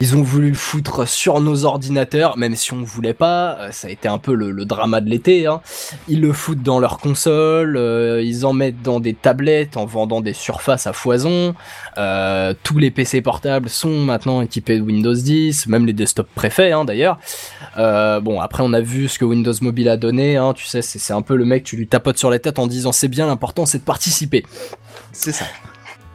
ils 0.00 0.14
ont 0.14 0.22
voulu 0.22 0.50
le 0.50 0.54
foutre 0.56 1.08
sur 1.08 1.40
nos 1.40 1.64
ordinateurs, 1.64 2.36
même 2.36 2.54
si 2.54 2.74
on 2.74 2.82
voulait 2.82 3.14
pas. 3.14 3.56
euh, 3.60 3.68
Ça 3.72 3.88
a 3.88 3.90
été 3.90 4.08
un 4.08 4.18
peu 4.18 4.34
le, 4.34 4.50
le 4.50 4.64
drama 4.66 5.00
de 5.00 5.08
l'été. 5.08 5.46
Hein. 5.46 5.62
Ils 6.06 6.20
le 6.20 6.32
foutent 6.34 6.62
dans 6.62 6.78
leurs 6.80 6.98
consoles, 6.98 7.76
euh, 7.78 8.20
ils 8.22 8.44
en 8.44 8.52
mettent 8.52 8.82
dans 8.82 9.00
des 9.00 9.14
tablettes 9.14 9.76
en 9.78 9.86
vendant 9.86 10.20
des 10.20 10.34
surfaces 10.34 10.86
à 10.86 10.92
foison. 10.92 11.54
Euh, 11.96 12.52
tous 12.62 12.78
les 12.78 12.90
PC 12.90 13.22
portables 13.22 13.70
sont 13.70 14.00
maintenant 14.00 14.42
équipés 14.42 14.76
de 14.76 14.82
Windows 14.82 15.14
10, 15.14 15.66
même 15.68 15.86
les 15.86 15.94
desktops 15.94 16.28
préfets 16.34 16.72
hein, 16.72 16.84
d'ailleurs. 16.84 17.18
Bon, 17.76 18.40
après 18.40 18.62
on 18.62 18.72
a 18.72 18.80
vu 18.80 19.08
ce 19.08 19.18
que 19.18 19.24
Windows 19.24 19.52
Mobile 19.62 19.88
a 19.88 19.96
donné. 19.96 20.36
Hein, 20.36 20.52
tu 20.54 20.66
sais, 20.66 20.82
c'est 20.82 21.12
un 21.12 21.22
peu 21.22 21.36
le 21.36 21.44
mec, 21.44 21.64
tu 21.64 21.76
lui 21.76 21.86
tapotes 21.88 22.18
sur 22.18 22.30
la 22.30 22.38
tête 22.38 22.58
en 22.58 22.66
disant 22.66 22.92
c'est 22.92 23.08
bien, 23.08 23.26
l'important 23.26 23.66
c'est 23.66 23.78
de 23.78 23.84
participer. 23.84 24.44
C'est 25.12 25.32
ça. 25.32 25.44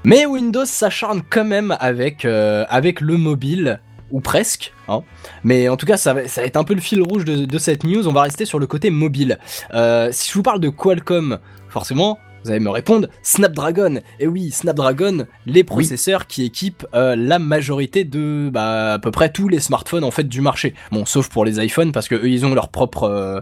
Mais 0.03 0.25
Windows 0.25 0.65
s'acharne 0.65 1.21
quand 1.29 1.45
même 1.45 1.75
avec, 1.79 2.25
euh, 2.25 2.65
avec 2.69 3.01
le 3.01 3.17
mobile, 3.17 3.79
ou 4.11 4.19
presque. 4.19 4.73
Hein. 4.87 5.03
Mais 5.43 5.69
en 5.69 5.77
tout 5.77 5.85
cas, 5.85 5.97
ça 5.97 6.13
va, 6.13 6.27
ça 6.27 6.41
va 6.41 6.47
être 6.47 6.57
un 6.57 6.63
peu 6.63 6.73
le 6.73 6.81
fil 6.81 7.01
rouge 7.01 7.25
de, 7.25 7.45
de 7.45 7.57
cette 7.57 7.83
news. 7.83 8.07
On 8.07 8.11
va 8.11 8.23
rester 8.23 8.45
sur 8.45 8.59
le 8.59 8.67
côté 8.67 8.89
mobile. 8.89 9.39
Euh, 9.73 10.09
si 10.11 10.29
je 10.29 10.33
vous 10.33 10.43
parle 10.43 10.59
de 10.59 10.69
Qualcomm, 10.69 11.39
forcément, 11.69 12.17
vous 12.43 12.49
allez 12.49 12.59
me 12.59 12.69
répondre 12.69 13.07
Snapdragon. 13.21 14.01
Et 14.19 14.27
oui, 14.27 14.51
Snapdragon, 14.51 15.27
les 15.45 15.63
processeurs 15.63 16.27
qui 16.27 16.43
équipent 16.43 16.85
euh, 16.95 17.15
la 17.15 17.39
majorité 17.39 18.03
de 18.03 18.49
bah, 18.51 18.93
à 18.93 18.99
peu 18.99 19.11
près 19.11 19.31
tous 19.31 19.47
les 19.47 19.59
smartphones 19.59 20.03
en 20.03 20.11
fait 20.11 20.27
du 20.27 20.41
marché. 20.41 20.73
Bon, 20.91 21.05
sauf 21.05 21.29
pour 21.29 21.45
les 21.45 21.63
iPhones 21.63 21.91
parce 21.91 22.07
que 22.07 22.15
eux 22.15 22.29
ils 22.29 22.45
ont 22.45 22.53
leur 22.53 22.69
propre 22.69 23.03
euh, 23.03 23.39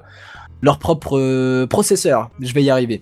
leur 0.61 0.79
propre 0.79 1.17
euh, 1.17 1.65
processeur. 1.65 2.29
Je 2.41 2.53
vais 2.53 2.63
y 2.63 2.69
arriver. 2.69 3.01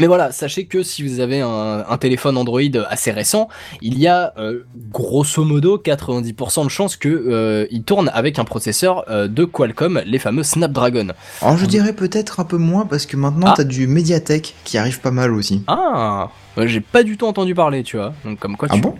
Mais 0.00 0.06
voilà, 0.06 0.32
sachez 0.32 0.66
que 0.66 0.82
si 0.82 1.06
vous 1.06 1.20
avez 1.20 1.40
un, 1.40 1.84
un 1.88 1.98
téléphone 1.98 2.36
Android 2.36 2.60
assez 2.88 3.10
récent, 3.10 3.48
il 3.82 3.98
y 3.98 4.06
a 4.08 4.32
euh, 4.38 4.60
grosso 4.90 5.44
modo 5.44 5.78
90% 5.78 6.64
de 6.64 6.68
chances 6.70 6.96
que 6.96 7.08
euh, 7.08 7.66
il 7.70 7.82
tourne 7.82 8.10
avec 8.14 8.38
un 8.38 8.44
processeur 8.44 9.04
euh, 9.10 9.28
de 9.28 9.44
Qualcomm, 9.44 10.00
les 10.06 10.18
fameux 10.18 10.42
Snapdragon. 10.42 11.08
Alors 11.42 11.56
je 11.56 11.66
dirais 11.66 11.92
peut-être 11.92 12.40
un 12.40 12.44
peu 12.44 12.56
moins 12.56 12.86
parce 12.86 13.06
que 13.06 13.16
maintenant 13.16 13.46
Ah. 13.50 13.54
t'as 13.56 13.64
du 13.64 13.86
Mediatek 13.86 14.54
qui 14.64 14.78
arrive 14.78 15.00
pas 15.00 15.10
mal 15.10 15.32
aussi. 15.32 15.62
Ah, 15.66 16.30
euh, 16.58 16.66
j'ai 16.66 16.80
pas 16.80 17.02
du 17.02 17.16
tout 17.16 17.26
entendu 17.26 17.54
parler, 17.54 17.82
tu 17.82 17.96
vois. 17.96 18.12
Donc 18.24 18.38
comme 18.38 18.56
quoi, 18.56 18.68
Ah 18.70 18.74
tu- 18.74 18.80
bon? 18.80 18.94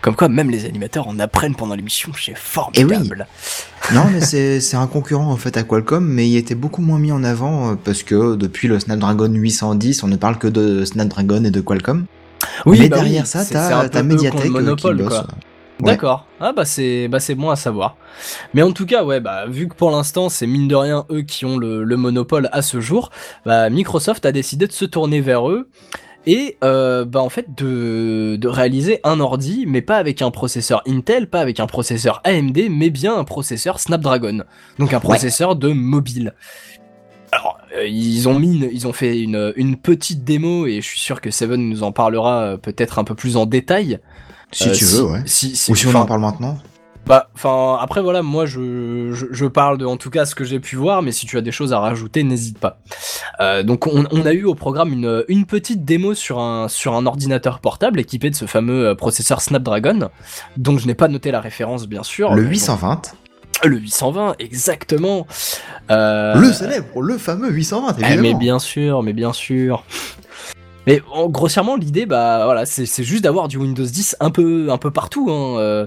Comme 0.00 0.14
quoi 0.14 0.28
même 0.28 0.50
les 0.50 0.64
animateurs 0.64 1.08
en 1.08 1.18
apprennent 1.18 1.54
pendant 1.54 1.74
l'émission, 1.74 2.12
c'est 2.18 2.36
formidable. 2.36 3.26
Non 3.94 4.04
mais 4.12 4.20
c'est 4.20 4.76
un 4.76 4.86
concurrent 4.86 5.30
en 5.30 5.36
fait 5.36 5.56
à 5.56 5.62
Qualcomm 5.62 6.06
mais 6.06 6.28
il 6.28 6.36
était 6.36 6.54
beaucoup 6.54 6.82
moins 6.82 6.98
mis 6.98 7.12
en 7.12 7.24
avant 7.24 7.70
euh, 7.70 7.74
parce 7.82 8.02
que 8.02 8.36
depuis 8.36 8.68
le 8.68 8.78
Snapdragon 8.78 9.32
810 9.32 10.02
on 10.02 10.08
ne 10.08 10.16
parle 10.16 10.38
que 10.38 10.48
de 10.48 10.84
Snapdragon 10.84 11.44
et 11.44 11.50
de 11.50 11.60
Qualcomm. 11.60 12.04
Oui, 12.66 12.78
mais 12.80 12.88
bah 12.88 12.96
derrière 12.96 13.22
oui, 13.22 13.28
ça 13.28 13.44
t'as 13.88 14.02
Mediatek 14.02 14.40
euh, 14.40 14.42
qui 14.44 14.50
monopole, 14.50 14.96
bosse. 14.98 15.08
quoi. 15.08 15.26
Ouais. 15.80 15.92
D'accord. 15.92 16.26
Ah 16.40 16.52
bah 16.52 16.64
c'est 16.64 17.06
bah 17.08 17.20
c'est 17.20 17.34
bon 17.36 17.50
à 17.50 17.56
savoir. 17.56 17.96
Mais 18.52 18.62
en 18.62 18.72
tout 18.72 18.84
cas 18.84 19.04
ouais 19.04 19.20
bah 19.20 19.46
vu 19.46 19.68
que 19.68 19.74
pour 19.74 19.90
l'instant 19.92 20.28
c'est 20.28 20.46
mine 20.46 20.66
de 20.68 20.74
rien 20.74 21.06
eux 21.10 21.22
qui 21.22 21.44
ont 21.44 21.56
le, 21.56 21.84
le 21.84 21.96
monopole 21.96 22.48
à 22.52 22.62
ce 22.62 22.80
jour, 22.80 23.10
bah 23.46 23.70
Microsoft 23.70 24.26
a 24.26 24.32
décidé 24.32 24.66
de 24.66 24.72
se 24.72 24.84
tourner 24.84 25.20
vers 25.20 25.48
eux 25.48 25.68
et 26.28 26.58
euh, 26.62 27.04
bah 27.04 27.20
en 27.22 27.28
fait 27.30 27.46
de, 27.56 28.36
de 28.36 28.48
réaliser 28.48 29.00
un 29.02 29.18
ordi 29.18 29.64
mais 29.66 29.80
pas 29.82 29.96
avec 29.96 30.20
un 30.22 30.30
processeur 30.30 30.82
Intel, 30.86 31.28
pas 31.28 31.40
avec 31.40 31.58
un 31.58 31.66
processeur 31.66 32.20
AMD 32.24 32.58
mais 32.70 32.90
bien 32.90 33.16
un 33.16 33.24
processeur 33.24 33.80
Snapdragon. 33.80 34.42
Donc 34.78 34.92
un 34.92 35.00
processeur 35.00 35.56
de 35.56 35.70
mobile. 35.72 36.34
Alors, 37.32 37.58
euh, 37.76 37.86
ils 37.86 38.28
ont 38.28 38.38
mis, 38.38 38.56
une- 38.56 38.70
ils 38.72 38.86
ont 38.86 38.92
fait 38.92 39.20
une, 39.20 39.52
une 39.56 39.76
petite 39.76 40.24
démo 40.24 40.66
et 40.66 40.80
je 40.80 40.86
suis 40.86 41.00
sûr 41.00 41.20
que 41.20 41.30
Seven 41.30 41.68
nous 41.68 41.82
en 41.82 41.92
parlera 41.92 42.42
euh, 42.42 42.56
peut-être 42.56 42.98
un 42.98 43.04
peu 43.04 43.14
plus 43.14 43.36
en 43.36 43.44
détail. 43.46 43.98
Si 44.52 44.68
Euh, 44.68 44.72
tu 44.72 44.84
veux, 44.86 45.02
ouais. 45.04 45.22
Si, 45.26 45.54
si- 45.56 45.70
Ou 45.70 45.74
si 45.76 45.86
on 45.88 45.94
en 45.94 46.06
parle 46.06 46.20
maintenant. 46.22 46.56
Bah, 47.08 47.30
enfin, 47.34 47.78
après 47.80 48.02
voilà, 48.02 48.22
moi 48.22 48.44
je, 48.46 49.12
je, 49.12 49.26
je 49.30 49.46
parle 49.46 49.78
de 49.78 49.86
en 49.86 49.96
tout 49.96 50.10
cas 50.10 50.26
ce 50.26 50.34
que 50.34 50.44
j'ai 50.44 50.60
pu 50.60 50.76
voir, 50.76 51.00
mais 51.02 51.10
si 51.10 51.24
tu 51.26 51.38
as 51.38 51.40
des 51.40 51.50
choses 51.52 51.72
à 51.72 51.78
rajouter, 51.80 52.22
n'hésite 52.22 52.58
pas. 52.58 52.78
Euh, 53.40 53.62
donc 53.62 53.86
on, 53.86 54.04
on 54.10 54.26
a 54.26 54.32
eu 54.32 54.44
au 54.44 54.54
programme 54.54 54.92
une, 54.92 55.24
une 55.28 55.46
petite 55.46 55.84
démo 55.84 56.14
sur 56.14 56.38
un, 56.38 56.68
sur 56.68 56.94
un 56.94 57.06
ordinateur 57.06 57.60
portable 57.60 57.98
équipé 57.98 58.28
de 58.30 58.34
ce 58.34 58.44
fameux 58.44 58.88
euh, 58.88 58.94
processeur 58.94 59.40
Snapdragon, 59.40 60.10
dont 60.56 60.76
je 60.78 60.86
n'ai 60.86 60.94
pas 60.94 61.08
noté 61.08 61.30
la 61.30 61.40
référence 61.40 61.86
bien 61.88 62.02
sûr. 62.02 62.34
Le 62.34 62.42
mais 62.42 62.48
bon, 62.48 62.50
820. 62.50 63.02
le 63.64 63.76
820, 63.78 64.34
exactement. 64.38 65.26
Euh, 65.90 66.34
Le 66.34 66.52
célèbre, 66.52 67.00
le 67.00 67.16
fameux 67.18 67.50
820, 67.50 67.96
eh, 68.06 68.16
mais 68.18 68.34
bien 68.34 68.58
sûr, 68.58 69.02
mais 69.02 69.12
bien 69.14 69.32
sûr. 69.32 69.82
Mais 70.86 71.02
en- 71.12 71.28
grossièrement, 71.28 71.76
l'idée, 71.76 72.06
bah 72.06 72.42
voilà, 72.44 72.64
c'est 72.66 72.86
c'est 72.86 73.04
juste 73.04 73.24
d'avoir 73.24 73.48
du 73.48 73.56
Windows 73.58 73.84
10 73.84 74.16
un 74.20 74.30
peu, 74.30 74.68
un 74.70 74.78
peu 74.78 74.90
partout. 74.90 75.28
Hein, 75.30 75.86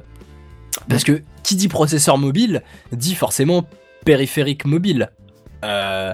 parce 0.89 1.03
que 1.03 1.22
qui 1.43 1.56
dit 1.56 1.68
processeur 1.68 2.18
mobile 2.18 2.61
dit 2.91 3.15
forcément 3.15 3.65
périphérique 4.06 4.65
mobile. 4.65 5.11
Euh, 5.64 6.14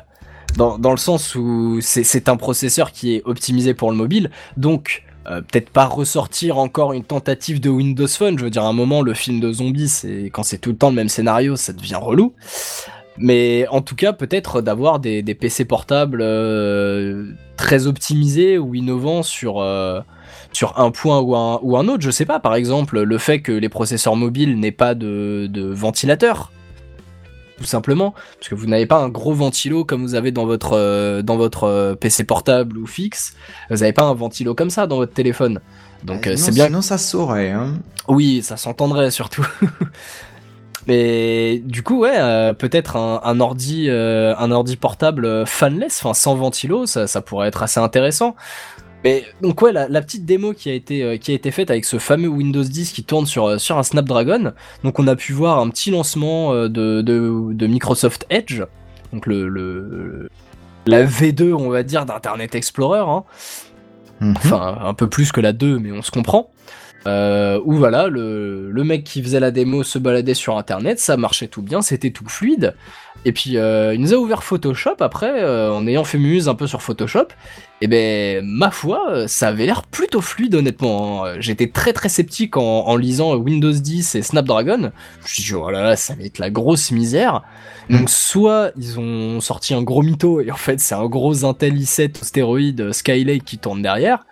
dans, 0.56 0.78
dans 0.80 0.92
le 0.92 0.98
sens 0.98 1.36
où 1.36 1.80
c'est- 1.82 2.30
un 2.30 2.38
processeur 2.38 2.92
qui 2.92 3.16
est 3.16 3.22
optimisé 3.26 3.74
pour 3.74 3.92
le 3.92 3.98
mobile, 3.98 4.32
donc 4.58 5.04
euh, 5.30 5.42
peut-être 5.42 5.70
pas 5.70 5.86
ressortir 5.86 6.58
encore 6.58 6.94
une 6.94 7.04
tentative 7.04 7.60
de 7.60 7.70
Windows 7.70 8.08
Phone. 8.08 8.40
Je 8.40 8.44
veux 8.46 8.50
dire, 8.50 8.64
à 8.64 8.68
un 8.68 8.74
moment, 8.74 9.02
le 9.02 9.14
film 9.14 9.40
de 9.40 9.52
zombies, 9.52 9.90
c'est 9.90 10.26
quand 10.34 10.44
c'est 10.44 10.58
tout 10.58 10.72
le 10.72 10.78
temps 10.78 10.90
le 10.90 10.96
même 10.96 11.10
scénario, 11.10 11.56
ça 11.58 11.74
devient 11.74 12.00
relou. 12.02 12.34
Mais 13.18 13.68
en 13.70 13.82
tout 13.82 13.96
cas, 13.96 14.14
peut-être 14.14 14.62
d'avoir 14.62 15.00
des, 15.00 15.22
des 15.24 15.36
PC 15.36 15.66
portables 15.66 16.20
euh, 16.22 17.32
très 17.58 17.88
optimisés 17.88 18.58
ou 18.58 18.74
innovants 18.76 19.24
sur, 19.24 19.60
sur 20.54 20.80
un 20.80 20.92
point 20.92 21.20
ou 21.20 21.36
un, 21.36 21.60
ou 21.62 21.78
un 21.78 21.88
autre. 21.88 22.02
Je 22.02 22.12
sais 22.12 22.26
pas, 22.26 22.40
par 22.40 22.56
exemple, 22.56 23.02
le 23.02 23.18
fait 23.18 23.42
que 23.42 23.52
les 23.52 23.70
processeurs 23.70 24.16
mobiles 24.16 24.60
n'aient 24.60 24.72
pas 24.72 24.96
de, 24.96 25.48
de 25.50 25.64
ventilateur. 25.66 26.52
Tout 27.58 27.64
simplement, 27.64 28.14
parce 28.38 28.50
que 28.50 28.56
vous 28.56 28.68
n'avez 28.68 28.86
pas 28.86 28.98
un 28.98 29.10
gros 29.10 29.34
ventilo 29.34 29.84
comme 29.84 30.04
vous 30.04 30.14
avez 30.14 30.32
dans 30.32 30.46
votre, 30.46 30.74
euh, 30.74 31.24
dans 31.24 31.38
votre 31.38 31.64
euh, 31.64 31.96
PC 31.96 32.24
portable 32.24 32.78
ou 32.78 32.86
fixe. 32.86 33.34
Vous 33.72 33.78
n'avez 33.78 33.94
pas 33.94 34.04
un 34.04 34.14
ventilo 34.14 34.54
comme 34.54 34.70
ça 34.70 34.86
dans 34.86 34.98
votre 34.98 35.14
téléphone. 35.14 35.60
Donc 36.04 36.28
Euh, 36.28 36.34
euh, 36.34 36.36
c'est 36.38 36.54
bien 36.54 36.68
Sinon, 36.68 36.82
ça 36.82 37.00
saurait. 37.00 37.50
Hein. 37.50 37.74
oui, 38.08 38.44
ça 38.44 38.58
s'entendrait 38.58 39.10
surtout. 39.10 39.48
Mais 40.88 41.58
du 41.66 41.82
coup, 41.82 42.02
ouais, 42.02 42.54
peut-être 42.54 42.96
un, 42.96 43.20
un 43.24 43.40
ordi, 43.42 43.90
un 43.90 44.52
ordi 44.52 44.78
portable 44.78 45.46
fanless, 45.46 46.00
enfin 46.02 46.14
sans 46.14 46.36
ventilo, 46.36 46.86
ça, 46.86 47.08
ça 47.08 47.22
pourrait 47.22 47.50
être 47.50 47.62
assez 47.62 47.82
intéressant. 47.82 48.36
Mais 49.08 49.24
donc 49.42 49.62
ouais, 49.62 49.72
la, 49.72 49.88
la 49.88 50.02
petite 50.02 50.26
démo 50.26 50.52
qui 50.54 50.70
a 50.70 50.74
été 50.74 51.02
euh, 51.02 51.16
qui 51.18 51.32
a 51.32 51.34
été 51.34 51.52
faite 51.52 51.72
avec 51.72 51.86
ce 51.86 51.98
fameux 51.98 52.28
Windows 52.28 52.64
10 52.64 52.92
qui 52.92 53.06
tourne 53.06 53.26
sur 53.26 53.46
euh, 53.46 53.58
sur 53.58 53.78
un 53.78 53.84
Snapdragon. 53.84 54.52
Donc 54.84 55.00
on 55.00 55.08
a 55.08 55.16
pu 55.16 55.32
voir 55.32 55.60
un 55.60 55.70
petit 55.70 55.92
lancement 55.92 56.52
euh, 56.52 56.68
de 56.68 57.02
de, 57.02 57.54
de 57.54 57.68
Microsoft 57.68 58.26
Edge, 58.30 58.64
donc 59.14 59.26
le, 59.26 59.48
le 59.48 60.30
la 60.88 61.06
V2 61.06 61.54
on 61.54 61.70
va 61.70 61.84
dire 61.84 62.06
d'Internet 62.06 62.54
Explorer. 62.54 63.00
Hein 63.00 63.24
Mhm. 64.20 64.34
enfin 64.38 64.80
un 64.82 64.94
peu 64.96 65.08
plus 65.08 65.32
que 65.32 65.42
la 65.42 65.54
2 65.54 65.78
mais 65.78 65.92
on 65.92 66.02
se 66.02 66.10
comprend 66.10 66.50
euh, 67.06 67.62
où 67.66 67.74
voilà 67.74 68.08
le, 68.08 68.72
le 68.72 68.84
mec 68.84 69.04
qui 69.04 69.22
faisait 69.22 69.40
la 69.40 69.52
démo 69.52 69.84
se 69.84 70.00
baladait 70.00 70.34
sur 70.34 70.58
internet 70.58 71.00
ça 71.00 71.18
marchait 71.18 71.48
tout 71.48 71.62
bien 71.62 71.84
c'était 71.84 72.10
tout 72.10 72.28
fluide 72.28 72.74
et 73.26 73.32
puis 73.32 73.58
euh, 73.58 73.94
il 73.94 74.02
nous 74.02 74.14
a 74.14 74.18
ouvert 74.18 74.44
Photoshop 74.44 74.96
après 75.00 75.42
euh, 75.44 75.74
en 75.74 75.86
ayant 75.88 76.04
fait 76.04 76.18
muse 76.18 76.48
un 76.48 76.56
peu 76.56 76.68
sur 76.68 76.82
Photoshop 76.82 77.28
et 77.82 77.88
ben 77.88 78.44
ma 78.46 78.72
foi 78.72 79.10
euh, 79.10 79.28
ça 79.28 79.50
avait 79.50 79.66
l'air 79.66 79.84
plutôt 79.84 80.22
fluide 80.22 80.56
honnêtement 80.56 81.26
hein. 81.26 81.36
j'étais 81.40 81.68
très 81.68 81.94
très 81.94 82.10
sceptique 82.10 82.58
en, 82.58 82.86
en 82.88 82.96
lisant 82.96 83.36
Windows 83.36 83.72
10 83.72 84.16
et 84.16 84.22
Snapdragon 84.22 84.92
je 85.20 85.24
me 85.24 85.28
suis 85.28 85.44
dit 85.44 85.54
oh 85.54 85.70
là 85.70 85.82
là 85.82 85.96
ça 85.96 86.16
va 86.16 86.24
être 86.24 86.40
la 86.40 86.50
grosse 86.50 86.92
misère 86.92 87.44
donc 87.90 88.10
soit 88.10 88.72
ils 88.78 89.00
ont 89.00 89.40
sorti 89.40 89.74
un 89.74 89.82
gros 89.82 90.02
mytho 90.02 90.42
et 90.42 90.52
en 90.52 90.56
fait 90.58 90.80
c'est 90.80 90.96
un 90.96 91.06
gros 91.06 91.46
Intel 91.46 91.76
i7 91.76 92.24
stéroïde 92.24 92.92
Skylake 92.92 93.46
qui 93.46 93.58
tourne 93.58 93.82
derrière, 93.82 94.26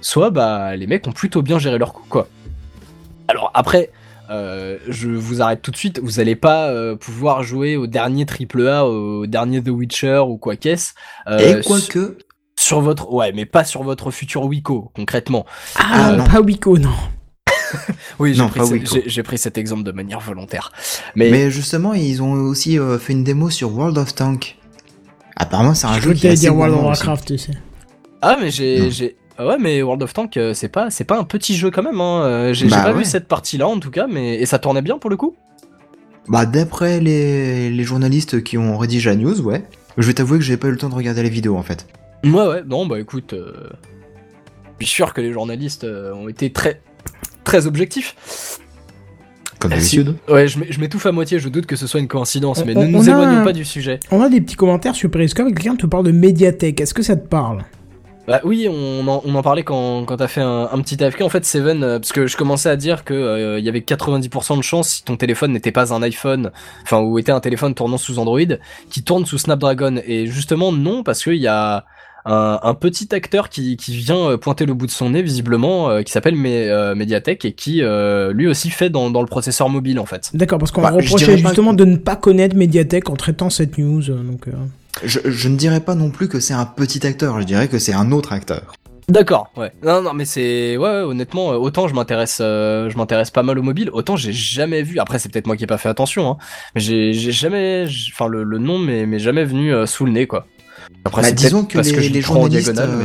soit 0.00 0.30
bah 0.30 0.74
les 0.76 0.86
mecs 0.86 1.06
ont 1.06 1.12
plutôt 1.12 1.42
bien 1.42 1.58
géré 1.58 1.78
leur 1.78 1.92
coup 1.92 2.04
quoi. 2.08 2.28
Alors 3.28 3.50
après, 3.54 3.90
euh, 4.30 4.78
je 4.88 5.08
vous 5.08 5.42
arrête 5.42 5.62
tout 5.62 5.70
de 5.70 5.76
suite, 5.76 6.00
vous 6.02 6.20
allez 6.20 6.36
pas 6.36 6.68
euh, 6.70 6.96
pouvoir 6.96 7.42
jouer 7.42 7.76
au 7.76 7.86
dernier 7.86 8.24
AAA, 8.26 8.84
au 8.86 9.26
dernier 9.26 9.62
The 9.62 9.68
Witcher 9.68 10.22
ou 10.26 10.36
quoi 10.38 10.56
qu'est-ce. 10.56 10.92
euh, 11.28 11.60
Et 11.60 11.64
quoique. 11.64 12.18
sur 12.58 12.80
votre 12.80 13.12
ouais 13.12 13.32
mais 13.32 13.44
pas 13.46 13.64
sur 13.64 13.82
votre 13.82 14.10
futur 14.10 14.44
Wico 14.44 14.90
concrètement. 14.94 15.44
Ah, 15.76 16.08
Ah, 16.10 16.12
non. 16.16 16.24
pas 16.24 16.40
Wiko, 16.40 16.78
non. 16.78 16.90
Oui 18.18 18.34
j'ai 18.34 18.40
Non, 18.42 18.48
pris, 18.48 18.60
Wico. 18.60 19.22
pris 19.24 19.38
cet 19.38 19.58
exemple 19.58 19.82
de 19.82 19.92
manière 19.92 20.20
volontaire. 20.20 20.72
Mais, 21.16 21.30
Mais 21.30 21.50
justement, 21.50 21.94
ils 21.94 22.22
ont 22.22 22.32
aussi 22.32 22.78
euh, 22.78 22.98
fait 22.98 23.12
une 23.12 23.24
démo 23.24 23.50
sur 23.50 23.72
World 23.74 23.98
of 23.98 24.14
Tank. 24.14 24.56
Apparemment, 25.36 25.74
c'est 25.74 25.86
un 25.86 25.94
Je 25.96 26.00
jeu 26.00 26.14
qui 26.14 26.26
est 26.26 26.30
assez 26.30 26.40
dire 26.42 26.56
World 26.56 26.74
of. 26.74 26.82
Warcraft, 26.82 27.26
tu 27.26 27.38
sais. 27.38 27.52
Ah 28.22 28.36
mais 28.40 28.50
j'ai 28.50 29.16
ouais 29.38 29.56
mais 29.58 29.82
World 29.82 30.02
of 30.02 30.12
Tank 30.12 30.36
euh, 30.36 30.54
c'est 30.54 30.68
pas 30.68 30.90
c'est 30.90 31.04
pas 31.04 31.18
un 31.18 31.24
petit 31.24 31.56
jeu 31.56 31.70
quand 31.70 31.82
même 31.82 32.00
hein. 32.00 32.22
Euh, 32.24 32.52
J'ai 32.52 32.68
j'ai 32.68 32.74
Bah 32.76 32.82
pas 32.82 32.92
ouais. 32.92 32.98
vu 32.98 33.04
cette 33.04 33.28
partie 33.28 33.58
là 33.58 33.68
en 33.68 33.78
tout 33.78 33.90
cas 33.90 34.06
mais 34.06 34.36
et 34.36 34.46
ça 34.46 34.58
tournait 34.58 34.82
bien 34.82 34.98
pour 34.98 35.10
le 35.10 35.16
coup? 35.16 35.34
Bah, 36.28 36.44
d'après 36.46 36.98
les, 37.00 37.70
les 37.70 37.84
journalistes 37.84 38.42
qui 38.42 38.58
ont 38.58 38.76
rédigé 38.78 39.10
la 39.10 39.14
news, 39.16 39.40
ouais. 39.42 39.62
Je 39.96 40.06
vais 40.08 40.12
t'avouer 40.14 40.38
que 40.38 40.44
j'ai 40.44 40.56
pas 40.56 40.66
eu 40.66 40.72
le 40.72 40.76
temps 40.76 40.88
de 40.88 40.94
regarder 40.94 41.22
les 41.22 41.30
vidéos 41.30 41.56
en 41.56 41.62
fait. 41.62 41.86
Ouais 42.24 42.46
ouais 42.48 42.62
non 42.66 42.86
bah 42.86 42.98
écoute 42.98 43.32
euh, 43.34 43.52
je 44.80 44.86
suis 44.86 44.94
sûr 44.94 45.14
que 45.14 45.20
les 45.20 45.32
journalistes 45.32 45.84
euh, 45.84 46.12
ont 46.14 46.28
été 46.28 46.50
très 46.52 46.80
très 47.44 47.66
objectifs. 47.66 48.58
Comme 49.58 49.72
Ah, 49.72 49.80
si- 49.80 49.96
d'habitude. 49.98 50.16
Ouais 50.28 50.48
je 50.48 50.58
m'é- 50.58 50.66
je 50.70 50.80
m'étouffe 50.80 51.06
à 51.06 51.12
moitié 51.12 51.38
je 51.38 51.48
doute 51.48 51.66
que 51.66 51.76
ce 51.76 51.86
soit 51.86 52.00
une 52.00 52.08
coïncidence 52.08 52.64
mais 52.64 52.76
On- 52.76 52.82
ne 52.82 52.88
nous 52.88 53.08
éloignons 53.08 53.40
un- 53.40 53.44
pas 53.44 53.52
du 53.52 53.64
sujet. 53.64 54.00
On 54.10 54.20
a 54.20 54.28
des 54.28 54.40
petits 54.40 54.56
commentaires 54.56 54.94
sur 54.94 55.10
Periscope. 55.10 55.46
Quelqu'un 55.54 55.76
te 55.76 55.86
parle 55.86 56.04
de 56.06 56.10
Mediatek. 56.12 56.80
Est-ce 56.80 56.92
que 56.92 57.02
ça 57.02 57.16
te 57.16 57.26
parle? 57.26 57.64
Bah 58.28 58.40
oui, 58.44 58.66
on 58.68 59.06
en, 59.06 59.22
on 59.24 59.34
en 59.36 59.42
parlait 59.42 59.62
quand, 59.62 60.04
quand 60.04 60.16
t'as 60.16 60.26
fait 60.26 60.40
un, 60.40 60.68
un 60.72 60.80
petit 60.80 61.02
AFK. 61.02 61.20
En 61.22 61.28
fait, 61.28 61.44
Seven, 61.44 61.82
euh, 61.84 61.98
parce 62.00 62.12
que 62.12 62.26
je 62.26 62.36
commençais 62.36 62.68
à 62.68 62.76
dire 62.76 63.04
que 63.04 63.14
euh, 63.14 63.58
il 63.60 63.64
y 63.64 63.68
avait 63.68 63.80
90% 63.80 64.56
de 64.56 64.62
chances 64.62 64.88
si 64.88 65.04
ton 65.04 65.16
téléphone 65.16 65.52
n'était 65.52 65.70
pas 65.72 65.94
un 65.94 66.02
iPhone, 66.02 66.50
enfin 66.82 66.98
ou 67.00 67.18
était 67.18 67.32
un 67.32 67.40
téléphone 67.40 67.74
tournant 67.74 67.98
sous 67.98 68.18
Android, 68.18 68.40
qui 68.90 69.02
tourne 69.04 69.26
sous 69.26 69.38
Snapdragon. 69.38 70.00
Et 70.06 70.26
justement 70.26 70.72
non, 70.72 71.02
parce 71.04 71.22
qu'il 71.22 71.36
y 71.36 71.46
a 71.46 71.84
un, 72.28 72.58
un 72.64 72.74
petit 72.74 73.14
acteur 73.14 73.48
qui, 73.48 73.76
qui 73.76 73.94
vient 73.96 74.30
euh, 74.30 74.36
pointer 74.36 74.66
le 74.66 74.74
bout 74.74 74.86
de 74.86 74.90
son 74.90 75.10
nez 75.10 75.22
visiblement, 75.22 75.88
euh, 75.90 76.02
qui 76.02 76.10
s'appelle 76.10 76.34
Me- 76.34 76.48
euh, 76.68 76.96
Mediatek 76.96 77.44
et 77.44 77.52
qui 77.52 77.82
euh, 77.84 78.32
lui 78.32 78.48
aussi 78.48 78.70
fait 78.70 78.90
dans, 78.90 79.10
dans 79.10 79.20
le 79.20 79.28
processeur 79.28 79.68
mobile 79.68 80.00
en 80.00 80.06
fait. 80.06 80.30
D'accord, 80.34 80.58
parce 80.58 80.72
qu'on 80.72 80.82
Bah, 80.82 80.90
reprochait 80.90 81.38
justement 81.38 81.70
que- 81.70 81.76
de 81.76 81.84
ne 81.84 81.96
pas 81.96 82.16
connaître 82.16 82.56
Mediatek 82.56 83.08
en 83.10 83.14
traitant 83.14 83.48
cette 83.50 83.78
news. 83.78 84.10
euh, 84.10 84.20
Donc, 84.24 84.48
euh, 84.48 84.52
Je, 85.04 85.20
je 85.24 85.48
ne 85.48 85.56
dirais 85.56 85.80
pas 85.80 85.94
non 85.94 86.10
plus 86.10 86.28
que 86.28 86.40
c'est 86.40 86.54
un 86.54 86.64
petit 86.66 87.06
acteur, 87.06 87.40
je 87.40 87.46
dirais 87.46 87.68
que 87.68 87.78
c'est 87.78 87.92
un 87.92 88.12
autre 88.12 88.32
acteur. 88.32 88.72
D'accord, 89.08 89.50
ouais. 89.56 89.70
Non, 89.84 90.02
non, 90.02 90.14
mais 90.14 90.24
c'est, 90.24 90.76
ouais, 90.76 90.88
ouais, 90.88 91.02
honnêtement, 91.02 91.52
euh, 91.52 91.56
autant 91.56 91.86
je 91.86 91.94
m'intéresse, 91.94 92.38
euh, 92.40 92.90
je 92.90 92.96
m'intéresse 92.96 93.30
pas 93.30 93.44
mal 93.44 93.56
au 93.58 93.62
mobile, 93.62 93.88
autant 93.92 94.16
j'ai 94.16 94.32
jamais 94.32 94.82
vu. 94.82 94.98
Après, 94.98 95.18
c'est 95.20 95.28
peut-être 95.30 95.46
moi 95.46 95.56
qui 95.56 95.62
ai 95.62 95.66
pas 95.68 95.78
fait 95.78 95.88
attention, 95.88 96.28
hein. 96.30 96.36
Mais 96.74 96.80
j'ai, 96.80 97.12
jamais, 97.12 97.86
enfin, 98.12 98.26
le, 98.26 98.42
le 98.42 98.58
nom 98.58 98.78
m'est 98.78 99.18
jamais 99.20 99.44
venu 99.44 99.72
euh, 99.72 99.86
sous 99.86 100.06
le 100.06 100.12
nez, 100.12 100.26
quoi. 100.26 100.46
Après, 101.04 101.22
Bah, 101.22 101.28
c'est 101.28 101.34
disons 101.34 101.64
que 101.64 101.74
parce 101.74 101.88
les, 101.90 101.94
que 101.94 102.00
les 102.12 102.20
journalistes, 102.20 102.72
diagonale, 102.72 102.90
euh, 103.00 103.02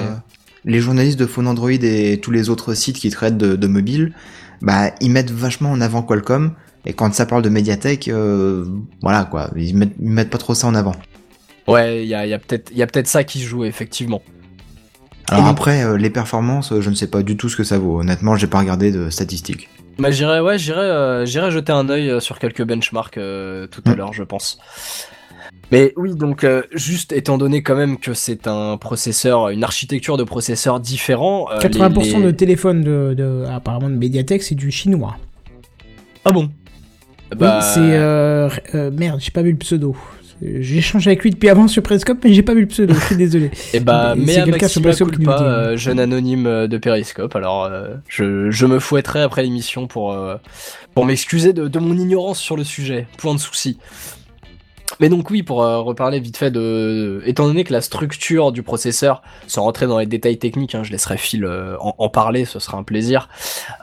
mais. 0.66 0.72
les 0.72 0.80
journalistes 0.80 1.20
de 1.20 1.28
Phone 1.28 1.48
Android 1.48 1.70
et 1.72 2.20
tous 2.20 2.32
les 2.32 2.50
autres 2.50 2.74
sites 2.74 2.98
qui 2.98 3.10
traitent 3.12 3.38
de, 3.38 3.56
de 3.56 3.68
mobile, 3.68 4.14
bah 4.62 4.92
ils 5.02 5.12
mettent 5.12 5.32
vachement 5.32 5.72
en 5.72 5.82
avant 5.82 6.02
Qualcomm. 6.02 6.54
Et 6.86 6.94
quand 6.94 7.14
ça 7.14 7.28
parle 7.28 7.44
de 7.44 7.50
Mediatek, 7.50 8.08
euh, 8.08 8.66
voilà 9.04 9.26
quoi, 9.26 9.52
ils 9.56 9.78
mettent, 9.78 9.94
ils 10.02 10.10
mettent 10.10 10.32
pas 10.32 10.40
trop 10.40 10.56
ça 10.56 10.66
en 10.66 10.74
avant. 10.74 10.96
Ouais, 11.68 12.04
il 12.04 12.08
y 12.08 12.16
a, 12.16 12.26
y 12.26 12.34
a 12.34 12.40
peut-être, 12.40 12.70
il 12.72 12.78
y 12.78 12.84
a 12.84 12.88
peut-être 12.88 13.08
ça 13.08 13.24
qui 13.24 13.40
se 13.40 13.46
joue 13.46 13.64
effectivement. 13.66 14.22
Alors 15.30 15.46
après, 15.48 15.84
euh, 15.84 15.98
les 15.98 16.10
performances, 16.10 16.72
euh, 16.74 16.82
je 16.82 16.90
ne 16.90 16.96
sais 16.96 17.08
pas 17.08 17.24
du 17.24 17.38
tout 17.38 17.48
ce 17.48 17.56
que 17.56 17.64
ça 17.64 17.78
vaut. 17.78 18.00
Honnêtement, 18.02 18.36
j'ai 18.36 18.48
pas 18.48 18.60
regardé 18.60 18.92
de 18.92 19.10
statistiques. 19.10 19.70
Bah, 20.00 20.12
j'irai, 20.12 20.42
ouais, 20.42 20.58
j'irai, 20.58 20.80
euh, 20.82 21.26
j'irai 21.26 21.52
jeter 21.52 21.72
un 21.72 21.88
œil 21.90 22.20
sur 22.20 22.40
quelques 22.40 22.64
benchmarks 22.64 23.18
euh, 23.18 23.68
tout 23.68 23.82
à 23.86 23.92
Mm. 23.92 23.96
l'heure, 23.96 24.14
je 24.14 24.24
pense. 24.24 24.58
Mais 25.72 25.94
oui, 25.96 26.16
donc 26.16 26.44
euh, 26.44 26.64
juste 26.74 27.14
étant 27.14 27.38
donné 27.38 27.64
quand 27.64 27.76
même 27.76 27.98
que 27.98 28.14
c'est 28.14 28.48
un 28.48 28.76
processeur, 28.78 29.50
une 29.50 29.64
architecture 29.64 30.18
de 30.18 30.24
processeur 30.24 30.80
différent. 30.82 31.48
euh, 31.52 31.56
les- 31.56 31.70
80% 31.70 32.18
les- 32.20 32.26
de 32.26 32.32
téléphones 32.32 32.82
de, 32.82 33.14
de- 33.16 33.46
apparemment 33.50 33.90
de 33.90 33.96
Mediatek, 33.96 34.44
c'est 34.44 34.56
du 34.56 34.70
chinois. 34.72 35.16
Ah 36.26 36.32
bon? 36.32 36.50
Oui, 37.40 37.48
c'est 37.62 37.80
euh, 37.80 38.50
euh, 38.76 38.92
merde, 38.92 39.20
j'ai 39.22 39.32
pas 39.32 39.42
vu 39.44 39.52
le 39.52 39.58
pseudo. 39.58 39.96
J'ai 40.42 40.78
échangé 40.78 41.10
avec 41.12 41.22
lui 41.24 41.30
depuis 41.30 41.50
avant 41.50 41.68
sur 41.68 41.84
Periscope, 41.84 42.18
mais 42.24 42.34
j'ai 42.34 42.42
pas 42.42 42.54
vu 42.54 42.62
le 42.62 42.68
pseudo. 42.68 42.94
Je 42.96 43.00
suis 43.06 43.16
désolé. 43.16 43.52
Et 43.74 43.80
bah, 43.80 44.16
Mais 44.18 44.38
à 44.38 44.46
quelqu'un 44.46 44.68
sur 44.68 44.82
Periscope 44.82 45.12
qui 45.12 45.20
dit. 45.20 45.26
euh, 45.30 45.78
jeune 45.78 46.00
anonyme 46.00 46.48
euh, 46.48 46.68
de 46.68 46.78
Periscope. 46.78 47.36
Alors, 47.36 47.66
euh, 47.66 47.90
je, 48.08 48.50
je 48.50 48.66
me 48.66 48.80
fouetterai 48.80 49.22
après 49.22 49.44
l'émission 49.44 49.88
pour, 49.88 50.14
euh, 50.14 50.36
pour 50.96 51.06
m'excuser 51.06 51.54
de, 51.54 51.68
de 51.68 51.80
mon 51.80 51.96
ignorance 51.96 52.40
sur 52.40 52.56
le 52.58 52.64
sujet. 52.64 53.08
Point 53.18 53.36
de 53.36 53.40
souci. 53.40 53.78
Mais 55.00 55.10
donc 55.10 55.30
oui, 55.30 55.42
pour 55.44 55.64
euh, 55.64 55.80
reparler 55.80 56.20
vite 56.20 56.38
fait 56.38 56.52
de... 56.52 57.22
Étant 57.26 57.48
donné 57.48 57.64
que 57.64 57.74
la 57.74 57.82
structure 57.82 58.52
du 58.52 58.62
processeur, 58.64 59.22
sans 59.48 59.64
rentrer 59.64 59.88
dans 59.88 59.98
les 60.00 60.06
détails 60.06 60.38
techniques, 60.38 60.76
hein, 60.76 60.84
je 60.84 60.92
laisserai 60.92 61.18
Phil 61.18 61.46
euh, 61.46 61.76
en, 61.80 61.96
en 61.98 62.10
parler, 62.10 62.46
ce 62.46 62.60
sera 62.60 62.78
un 62.78 62.84
plaisir. 62.84 63.30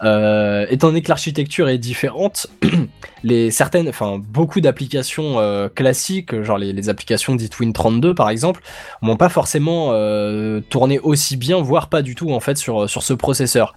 Euh, 0.04 0.66
étant 0.70 0.88
donné 0.88 1.02
que 1.02 1.08
l'architecture 1.08 1.68
est 1.68 1.78
différente, 1.78 2.46
les 3.24 3.50
certaines, 3.50 3.88
enfin 3.88 4.20
beaucoup 4.22 4.60
d'applications 4.60 5.38
euh, 5.40 5.68
classiques, 5.68 6.42
genre 6.42 6.58
les, 6.58 6.72
les 6.72 6.88
applications 6.88 7.34
dites 7.34 7.56
Win32 7.58 8.14
par 8.14 8.28
exemple, 8.30 8.62
n'ont 9.02 9.16
pas 9.16 9.28
forcément 9.28 9.88
euh, 9.92 10.60
tourné 10.60 10.98
aussi 11.00 11.36
bien, 11.36 11.60
voire 11.60 11.88
pas 11.88 12.02
du 12.02 12.14
tout 12.14 12.30
en 12.32 12.40
fait 12.40 12.56
sur, 12.58 12.88
sur 12.88 13.02
ce 13.02 13.12
processeur. 13.14 13.74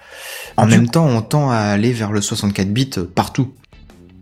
En 0.58 0.66
Du- 0.66 0.72
même 0.72 0.90
temps, 0.90 1.06
on 1.08 1.22
tend 1.22 1.50
à 1.50 1.56
aller 1.58 1.92
vers 1.94 2.12
le 2.12 2.22
64 2.22 2.68
bits 2.72 2.90
partout. 3.16 3.54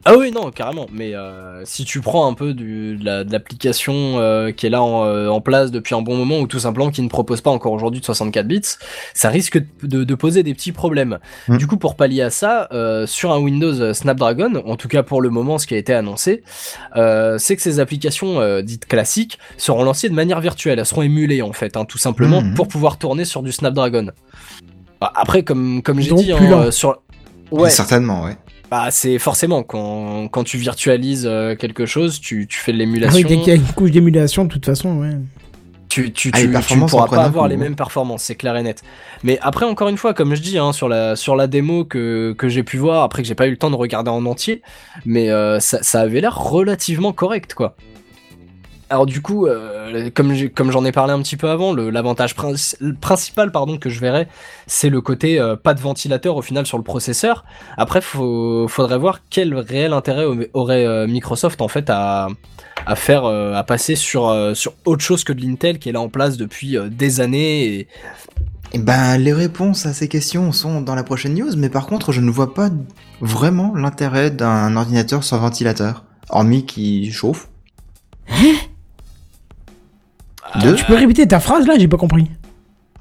Ah 0.05 0.15
oui, 0.17 0.31
non, 0.31 0.49
carrément. 0.51 0.87
Mais 0.93 1.13
euh, 1.13 1.63
si 1.65 1.83
tu 1.83 1.99
prends 1.99 2.25
un 2.27 2.33
peu 2.33 2.53
du, 2.53 2.95
de 2.97 3.03
la- 3.05 3.23
de 3.25 3.31
l'application 3.31 3.93
euh, 4.19 4.51
qui 4.51 4.65
est 4.65 4.69
là 4.69 4.81
en, 4.81 5.03
euh, 5.05 5.27
en 5.27 5.41
place 5.41 5.71
depuis 5.71 5.93
un 5.93 6.01
bon 6.01 6.15
moment, 6.15 6.39
ou 6.39 6.47
tout 6.47 6.59
simplement 6.59 6.89
qui 6.89 7.01
ne 7.01 7.09
propose 7.09 7.41
pas 7.41 7.49
encore 7.51 7.73
aujourd'hui 7.73 7.99
de 7.99 8.05
64 8.05 8.47
bits, 8.47 8.61
ça 9.13 9.29
risque 9.29 9.61
de, 9.83 10.03
de 10.05 10.15
poser 10.15 10.41
des 10.43 10.53
petits 10.53 10.71
problèmes. 10.71 11.19
Mm. 11.49 11.57
Du 11.57 11.67
coup, 11.67 11.77
pour 11.77 11.95
pallier 11.95 12.21
à 12.21 12.29
ça, 12.29 12.69
euh, 12.71 13.05
sur 13.07 13.31
un 13.33 13.39
Windows 13.39 13.93
Snapdragon, 13.93 14.63
en 14.65 14.75
tout 14.77 14.87
cas 14.87 15.03
pour 15.03 15.21
le 15.21 15.29
moment, 15.29 15.57
ce 15.57 15.67
qui 15.67 15.73
a 15.75 15.77
été 15.77 15.93
annoncé, 15.93 16.43
euh, 16.95 17.37
c'est 17.37 17.55
que 17.57 17.61
ces 17.61 17.79
applications 17.79 18.39
euh, 18.39 18.61
dites 18.61 18.85
classiques 18.85 19.37
seront 19.57 19.83
lancées 19.83 20.07
de 20.09 20.15
manière 20.15 20.39
virtuelle. 20.39 20.79
Elles 20.79 20.85
seront 20.85 21.01
émulées 21.01 21.41
en 21.41 21.51
fait, 21.53 21.75
hein, 21.75 21.83
tout 21.85 21.97
simplement, 21.97 22.41
Mhm. 22.41 22.53
pour 22.53 22.67
pouvoir 22.69 22.97
tourner 22.99 23.25
sur 23.25 23.43
du 23.43 23.51
Snapdragon. 23.51 24.11
Bah, 25.01 25.11
Après, 25.15 25.43
comme, 25.43 25.81
comme 25.83 25.99
j'ai 25.99 26.13
dit, 26.13 26.31
hein, 26.31 26.37
euh, 26.41 26.71
sur... 26.71 27.01
Ouais, 27.51 27.69
Certainement, 27.69 28.23
ouais. 28.25 28.37
Bah, 28.71 28.91
c'est 28.91 29.17
forcément 29.19 29.63
quand, 29.63 30.27
quand 30.29 30.43
tu 30.43 30.57
virtualises 30.57 31.25
euh, 31.25 31.55
quelque 31.55 31.85
chose, 31.85 32.19
tu, 32.19 32.47
tu 32.47 32.59
fais 32.59 32.71
de 32.71 32.77
Ah 32.77 32.79
l'émulation. 32.79 33.17
oui, 33.17 33.25
dès 33.25 33.37
qu'il 33.37 33.47
y 33.47 33.51
a 33.51 33.55
une 33.55 33.63
couche 33.63 33.91
d'émulation, 33.91 34.45
de 34.45 34.49
toute 34.49 34.65
façon, 34.65 34.97
ouais. 34.99 35.15
tu, 35.89 36.11
tu, 36.13 36.31
Ah, 36.33 36.39
tu, 36.61 36.77
pourras 36.77 37.07
pas 37.07 37.23
avoir 37.23 37.45
coup, 37.45 37.49
les 37.49 37.55
hein. 37.55 37.59
mêmes 37.59 37.75
performances, 37.75 38.23
c'est 38.23 38.35
clair 38.35 38.55
et 38.57 38.61
net. 38.63 38.83
Mais 39.23 39.39
après, 39.41 39.65
encore 39.65 39.89
une 39.89 39.97
fois, 39.97 40.13
comme 40.13 40.35
je 40.35 40.41
dis, 40.41 40.57
hein, 40.59 40.71
sur 40.71 40.87
la 40.87 41.15
sur 41.15 41.35
la 41.35 41.47
démo 41.47 41.83
que, 41.83 42.35
que 42.37 42.47
j'ai 42.47 42.63
pu 42.63 42.77
voir, 42.77 43.03
après 43.03 43.23
que 43.23 43.27
j'ai 43.27 43.35
pas 43.35 43.47
eu 43.47 43.51
le 43.51 43.57
temps 43.57 43.71
de 43.71 43.75
regarder 43.75 44.11
en 44.11 44.25
entier, 44.27 44.61
mais 45.03 45.29
euh, 45.31 45.59
ça, 45.59 45.81
ça 45.81 46.01
avait 46.01 46.21
l'air 46.21 46.37
relativement 46.37 47.11
correct, 47.11 47.55
quoi. 47.55 47.75
Alors 48.91 49.05
du 49.05 49.21
coup, 49.21 49.45
euh, 49.45 50.09
comme 50.15 50.71
j'en 50.71 50.83
ai 50.83 50.91
parlé 50.91 51.13
un 51.13 51.21
petit 51.21 51.37
peu 51.37 51.49
avant, 51.49 51.73
l'avantage 51.75 52.35
princi- 52.35 52.75
principal 52.99 53.51
pardon 53.51 53.77
que 53.77 53.89
je 53.89 53.99
verrais, 53.99 54.27
c'est 54.65 54.89
le 54.89 54.99
côté 54.99 55.39
euh, 55.39 55.55
pas 55.55 55.75
de 55.75 55.79
ventilateur 55.79 56.35
au 56.35 56.41
final 56.41 56.65
sur 56.65 56.77
le 56.77 56.83
processeur. 56.83 57.45
Après, 57.77 58.01
faut, 58.01 58.67
faudrait 58.67 58.97
voir 58.97 59.19
quel 59.29 59.53
réel 59.53 59.93
intérêt 59.93 60.25
au- 60.25 60.37
aurait 60.53 60.87
euh, 60.87 61.05
Microsoft 61.07 61.61
en 61.61 61.67
fait 61.67 61.89
à, 61.89 62.29
à 62.87 62.95
faire, 62.95 63.25
euh, 63.25 63.53
à 63.53 63.63
passer 63.63 63.95
sur 63.95 64.27
euh, 64.29 64.55
sur 64.55 64.73
autre 64.85 65.03
chose 65.03 65.23
que 65.23 65.33
de 65.33 65.41
l'Intel 65.41 65.77
qui 65.77 65.89
est 65.89 65.91
là 65.91 66.01
en 66.01 66.09
place 66.09 66.37
depuis 66.37 66.75
euh, 66.75 66.89
des 66.89 67.19
années. 67.21 67.65
Et... 67.65 67.87
Eh 68.73 68.79
ben, 68.79 69.17
les 69.17 69.33
réponses 69.33 69.85
à 69.85 69.93
ces 69.93 70.07
questions 70.07 70.51
sont 70.51 70.81
dans 70.81 70.95
la 70.95 71.03
prochaine 71.03 71.35
news, 71.35 71.51
mais 71.57 71.69
par 71.69 71.85
contre, 71.85 72.11
je 72.11 72.21
ne 72.21 72.31
vois 72.31 72.55
pas 72.55 72.69
vraiment 73.21 73.73
l'intérêt 73.75 74.31
d'un 74.31 74.75
ordinateur 74.75 75.23
sans 75.23 75.37
ventilateur, 75.37 76.05
hormis 76.29 76.65
qui 76.65 77.11
chauffe. 77.11 77.49
Tu 80.77 80.85
peux 80.85 80.95
répéter 80.95 81.27
ta 81.27 81.39
phrase 81.39 81.65
là 81.67 81.75
J'ai 81.77 81.87
pas 81.87 81.97
compris. 81.97 82.29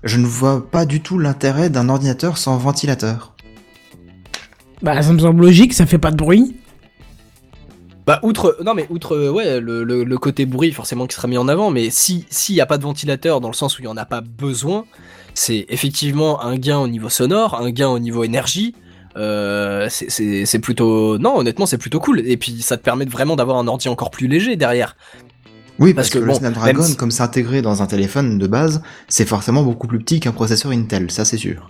je 0.05 0.19
ne 0.19 0.27
vois 0.27 0.69
pas 0.71 0.87
du 0.87 1.01
tout 1.01 1.19
l'intérêt 1.19 1.71
d'un 1.71 1.89
ordinateur 1.89 2.39
sans 2.39 2.57
ventilateur. 2.57 3.35
Bah, 4.83 5.01
ça 5.03 5.13
me 5.13 5.19
semble 5.19 5.43
logique, 5.43 5.73
ça 5.75 5.87
fait 5.87 5.99
pas 5.99 6.11
de 6.13 6.17
bruit. 6.17 6.57
Bah 8.07 8.21
outre 8.23 8.57
non 8.65 8.73
mais 8.73 8.87
outre 8.89 9.15
euh, 9.17 9.31
ouais 9.31 9.61
le, 9.61 9.85
le, 9.85 10.03
le 10.03 10.19
côté 10.19 10.47
bruit 10.47 10.73
forcément 10.73 11.07
qui 11.07 11.15
sera 11.15 11.29
mis 11.29 11.37
en 11.37 11.47
avant 11.47 11.71
mais 11.71 11.91
si 11.91 12.25
s'il 12.31 12.55
y 12.55 12.61
a 12.63 12.65
pas 12.65 12.79
de 12.79 12.83
ventilateur 12.83 13.43
dans 13.43 13.49
le 13.49 13.55
sens 13.55 13.79
où 13.79 13.83
il 13.83 13.85
y 13.85 13.89
en 13.89 13.99
a 13.99 14.07
pas 14.07 14.23
besoin 14.23 14.87
c'est 15.35 15.67
effectivement 15.69 16.41
un 16.43 16.57
gain 16.57 16.79
au 16.79 16.89
niveau 16.89 17.11
sonore 17.11 17.61
un 17.61 17.71
gain 17.71 17.89
au 17.89 17.99
niveau 17.99 18.25
énergie 18.25 18.75
euh, 19.19 19.89
c'est- 19.91 20.09
c'est 20.09 20.47
c'est 20.47 20.59
plutôt 20.59 21.19
non 21.19 21.37
honnêtement 21.37 21.67
c'est 21.67 21.77
plutôt 21.77 22.01
cool 22.01 22.21
et 22.27 22.39
puis 22.39 22.63
ça 22.63 22.79
te 22.79 22.83
permet 22.83 23.05
de 23.05 23.11
vraiment 23.11 23.37
d'avoir 23.37 23.59
un 23.59 23.67
ordi 23.69 23.91
encore 23.91 24.11
plus 24.11 24.27
léger 24.27 24.57
derrière 24.57 24.97
Oui, 25.79 25.95
Parce 25.95 26.09
parce, 26.09 26.15
que 26.15 26.19
que, 26.19 26.25
bon, 26.25 26.33
le 26.33 26.39
Snapdragon, 26.39 26.83
si- 26.83 26.97
comme 26.97 27.11
c'est 27.11 27.23
intégré 27.23 27.63
dans 27.63 27.83
un 27.83 27.87
téléphone 27.87 28.39
de 28.39 28.47
base, 28.47 28.83
c'est 29.09 29.27
forcément 29.27 29.63
beaucoup 29.63 29.87
plus 29.87 29.99
petit 29.99 30.19
qu'un 30.21 30.33
processeur 30.33 30.73
Intel, 30.73 31.11
ça 31.11 31.25
c'est 31.25 31.37
sûr. 31.37 31.69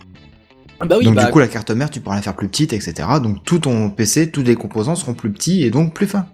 bah 0.83 0.95
oui 0.97 1.05
donc 1.05 1.15
bah, 1.15 1.25
du 1.25 1.31
coup, 1.31 1.39
la 1.39 1.47
carte 1.47 1.71
mère, 1.71 1.89
tu 1.89 1.99
pourras 1.99 2.15
la 2.15 2.21
faire 2.21 2.35
plus 2.35 2.47
petite, 2.47 2.73
etc. 2.73 3.07
Donc 3.21 3.43
tout 3.43 3.59
ton 3.59 3.89
PC, 3.91 4.31
tous 4.31 4.41
les 4.43 4.55
composants 4.55 4.95
seront 4.95 5.13
plus 5.13 5.31
petits 5.31 5.63
et 5.63 5.69
donc 5.69 5.93
plus 5.93 6.07
fins. 6.07 6.25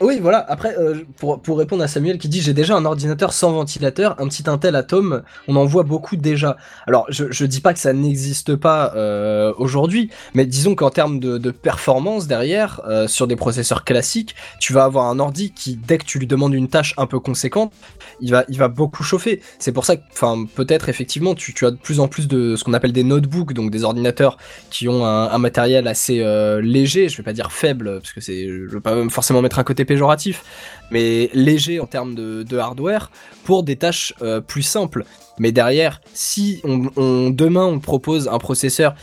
Oui, 0.00 0.18
voilà. 0.20 0.44
Après, 0.48 0.76
euh, 0.76 1.04
pour, 1.18 1.56
répondre 1.56 1.84
à 1.84 1.86
Samuel 1.86 2.18
qui 2.18 2.28
dit 2.28 2.40
j'ai 2.40 2.52
déjà 2.52 2.74
un 2.74 2.84
ordinateur 2.84 3.32
sans 3.32 3.52
ventilateur, 3.52 4.20
un 4.20 4.26
petit 4.26 4.42
Intel 4.50 4.74
Atom, 4.74 5.22
on 5.46 5.54
en 5.54 5.64
voit 5.66 5.84
beaucoup 5.84 6.16
déjà. 6.16 6.56
Alors, 6.88 7.06
je, 7.10 7.30
je 7.30 7.46
dis 7.46 7.60
pas 7.60 7.72
que 7.72 7.78
ça 7.78 7.92
n'existe 7.92 8.56
pas 8.56 8.92
euh, 8.96 9.52
aujourd'hui, 9.56 10.10
mais 10.34 10.46
disons 10.46 10.74
qu'en 10.74 10.90
termes 10.90 11.20
de, 11.20 11.38
de 11.38 11.50
performance 11.52 12.26
derrière, 12.26 12.80
euh, 12.88 13.06
sur 13.06 13.28
des 13.28 13.36
processeurs 13.36 13.84
classiques, 13.84 14.34
tu 14.58 14.72
vas 14.72 14.82
avoir 14.82 15.06
un 15.06 15.20
ordi 15.20 15.52
qui, 15.52 15.76
dès 15.76 15.98
que 15.98 16.04
tu 16.04 16.18
lui 16.18 16.26
demandes 16.26 16.54
une 16.54 16.68
tâche 16.68 16.94
un 16.96 17.06
peu 17.06 17.20
conséquente, 17.20 17.72
il 18.20 18.32
va, 18.32 18.44
il 18.48 18.58
va 18.58 18.66
beaucoup 18.66 19.04
chauffer. 19.04 19.42
C'est 19.60 19.72
pour 19.72 19.84
ça 19.84 19.96
que, 19.96 20.02
enfin, 20.12 20.44
peut-être 20.56 20.88
effectivement, 20.88 21.36
tu, 21.36 21.54
as 21.64 21.70
de 21.70 21.76
plus 21.76 22.00
en 22.00 22.08
plus 22.08 22.26
de 22.26 22.56
ce 22.56 22.64
qu'on 22.64 22.72
appelle 22.72 22.92
des 22.92 23.04
notebooks, 23.04 23.52
donc 23.52 23.70
des 23.70 23.84
ordinateurs 23.84 24.38
qui 24.70 24.88
ont 24.88 25.06
un, 25.06 25.38
matériel 25.38 25.86
assez 25.86 26.24
léger, 26.62 27.08
je 27.08 27.16
vais 27.18 27.22
pas 27.22 27.32
dire 27.32 27.52
faible, 27.52 28.00
parce 28.00 28.12
que 28.12 28.20
c'est, 28.20 28.48
je 28.48 28.70
veux 28.70 28.80
pas 28.80 29.08
forcément 29.08 29.42
mettre 29.42 29.58
un 29.58 29.64
côté 29.64 29.83
péjoratif, 29.84 30.42
mais 30.90 31.30
léger 31.34 31.80
en 31.80 31.86
termes 31.86 32.14
de, 32.14 32.58
hardware 32.58 33.10
pour 33.44 33.62
des 33.62 33.76
tâches 33.76 34.14
euh, 34.22 34.40
plus 34.40 34.62
simples. 34.62 35.04
Mais 35.38 35.50
derrière, 35.50 36.00
si 36.12 36.60
on- 36.64 37.30
demain 37.30 37.64
on 37.66 37.80
propose 37.80 38.28
un 38.28 38.38
processeur, 38.38 38.94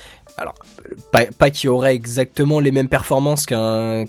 alors 0.41 0.55
pas, 1.11 1.25
pas 1.25 1.49
qui 1.49 1.67
aurait 1.67 1.95
exactement 1.95 2.59
les 2.59 2.71
mêmes 2.71 2.89
performances 2.89 3.45
qu'un 3.45 4.05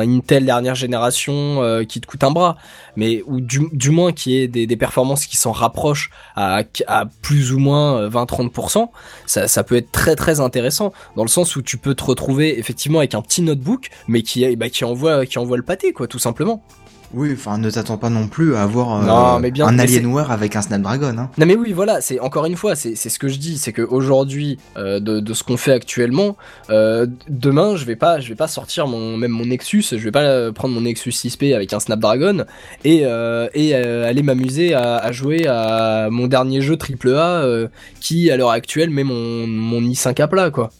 Intel 0.00 0.44
dernière 0.44 0.74
génération 0.74 1.62
euh, 1.62 1.84
qui 1.84 2.00
te 2.00 2.06
coûte 2.06 2.22
un 2.24 2.30
bras, 2.30 2.56
mais 2.96 3.22
ou 3.26 3.40
du, 3.40 3.68
du 3.72 3.90
moins 3.90 4.12
qui 4.12 4.36
ait 4.36 4.48
des, 4.48 4.76
performances 4.76 5.26
qui 5.26 5.36
s'en 5.36 5.52
rapprochent 5.52 6.10
à, 6.36 6.62
plus 7.22 7.52
ou 7.52 7.58
moins 7.58 8.02
euh, 8.02 8.10
20-30%, 8.10 8.88
ça, 9.26 9.48
ça 9.48 9.64
peut 9.64 9.76
être 9.76 9.90
très 9.90 10.16
très 10.16 10.40
intéressant 10.40 10.92
dans 11.16 11.22
le 11.22 11.28
sens 11.28 11.56
où 11.56 11.62
tu 11.62 11.78
peux 11.78 11.94
te 11.94 12.04
retrouver 12.04 12.58
effectivement 12.58 12.98
avec 12.98 13.14
un 13.14 13.22
petit 13.22 13.42
notebook, 13.42 13.88
mais 14.08 14.22
qui, 14.22 14.54
bah, 14.56 14.68
qui 14.68 14.84
envoie 14.84 15.26
qui 15.26 15.38
envoie 15.38 15.56
le 15.56 15.62
pâté 15.62 15.92
quoi, 15.92 16.06
tout 16.06 16.18
simplement. 16.18 16.62
Oui, 17.14 17.30
enfin, 17.32 17.56
ne 17.58 17.70
t'attends 17.70 17.96
pas 17.98 18.10
non 18.10 18.26
plus 18.26 18.56
à 18.56 18.62
avoir 18.64 18.96
euh, 19.02 19.06
Non, 19.06 19.38
mais 19.38 19.50
bien- 19.50 19.68
un 19.68 19.72
mais 19.72 19.84
Alienware 19.84 20.30
avec 20.32 20.56
un 20.56 20.60
Snapdragon. 20.60 21.16
Hein. 21.18 21.30
Non 21.38 21.46
mais 21.46 21.54
oui 21.54 21.72
voilà 21.72 22.00
c'est 22.00 22.18
encore 22.20 22.46
une 22.46 22.56
fois 22.56 22.74
c'est 22.74 22.96
ce 22.96 23.18
que 23.18 23.28
je 23.28 23.38
dis 23.38 23.58
c'est 23.58 23.72
que 23.72 23.82
aujourd'hui 23.82 24.58
euh, 24.76 24.98
de, 24.98 25.20
de 25.20 25.32
ce 25.34 25.44
qu'on 25.44 25.56
fait 25.56 25.72
actuellement 25.72 26.36
euh, 26.68 27.06
demain 27.28 27.76
je 27.76 27.84
vais 27.84 27.94
pas 27.96 28.18
je 28.18 28.28
vais 28.28 28.34
pas 28.34 28.48
sortir 28.48 28.86
mon 28.88 29.16
même 29.16 29.30
mon 29.30 29.46
Nexus 29.46 29.84
je 29.92 29.96
vais 29.96 30.10
pas 30.10 30.22
euh, 30.24 30.52
prendre 30.52 30.74
mon 30.74 30.80
Nexus 30.80 31.10
6P 31.10 31.54
avec 31.54 31.72
un 31.72 31.80
Snapdragon 31.80 32.44
et 32.84 33.04
et 33.54 33.74
aller 33.74 34.22
m'amuser 34.22 34.74
à, 34.74 34.96
à 34.96 35.12
jouer 35.12 35.46
à 35.46 36.08
mon 36.10 36.26
dernier 36.26 36.60
jeu 36.60 36.76
AAA 36.76 37.68
qui 38.00 38.30
à 38.30 38.36
l'heure 38.36 38.50
actuelle 38.50 38.90
met 38.90 39.04
mon 39.04 39.46
mon 39.46 39.80
i5 39.80 40.20
à 40.20 40.26
plat 40.28 40.50
quoi 40.50 40.70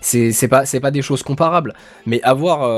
c'est 0.00 0.48
pas 0.48 0.90
des 0.90 1.02
choses 1.02 1.22
comparables 1.22 1.74
mais 2.06 2.20
avoir 2.22 2.68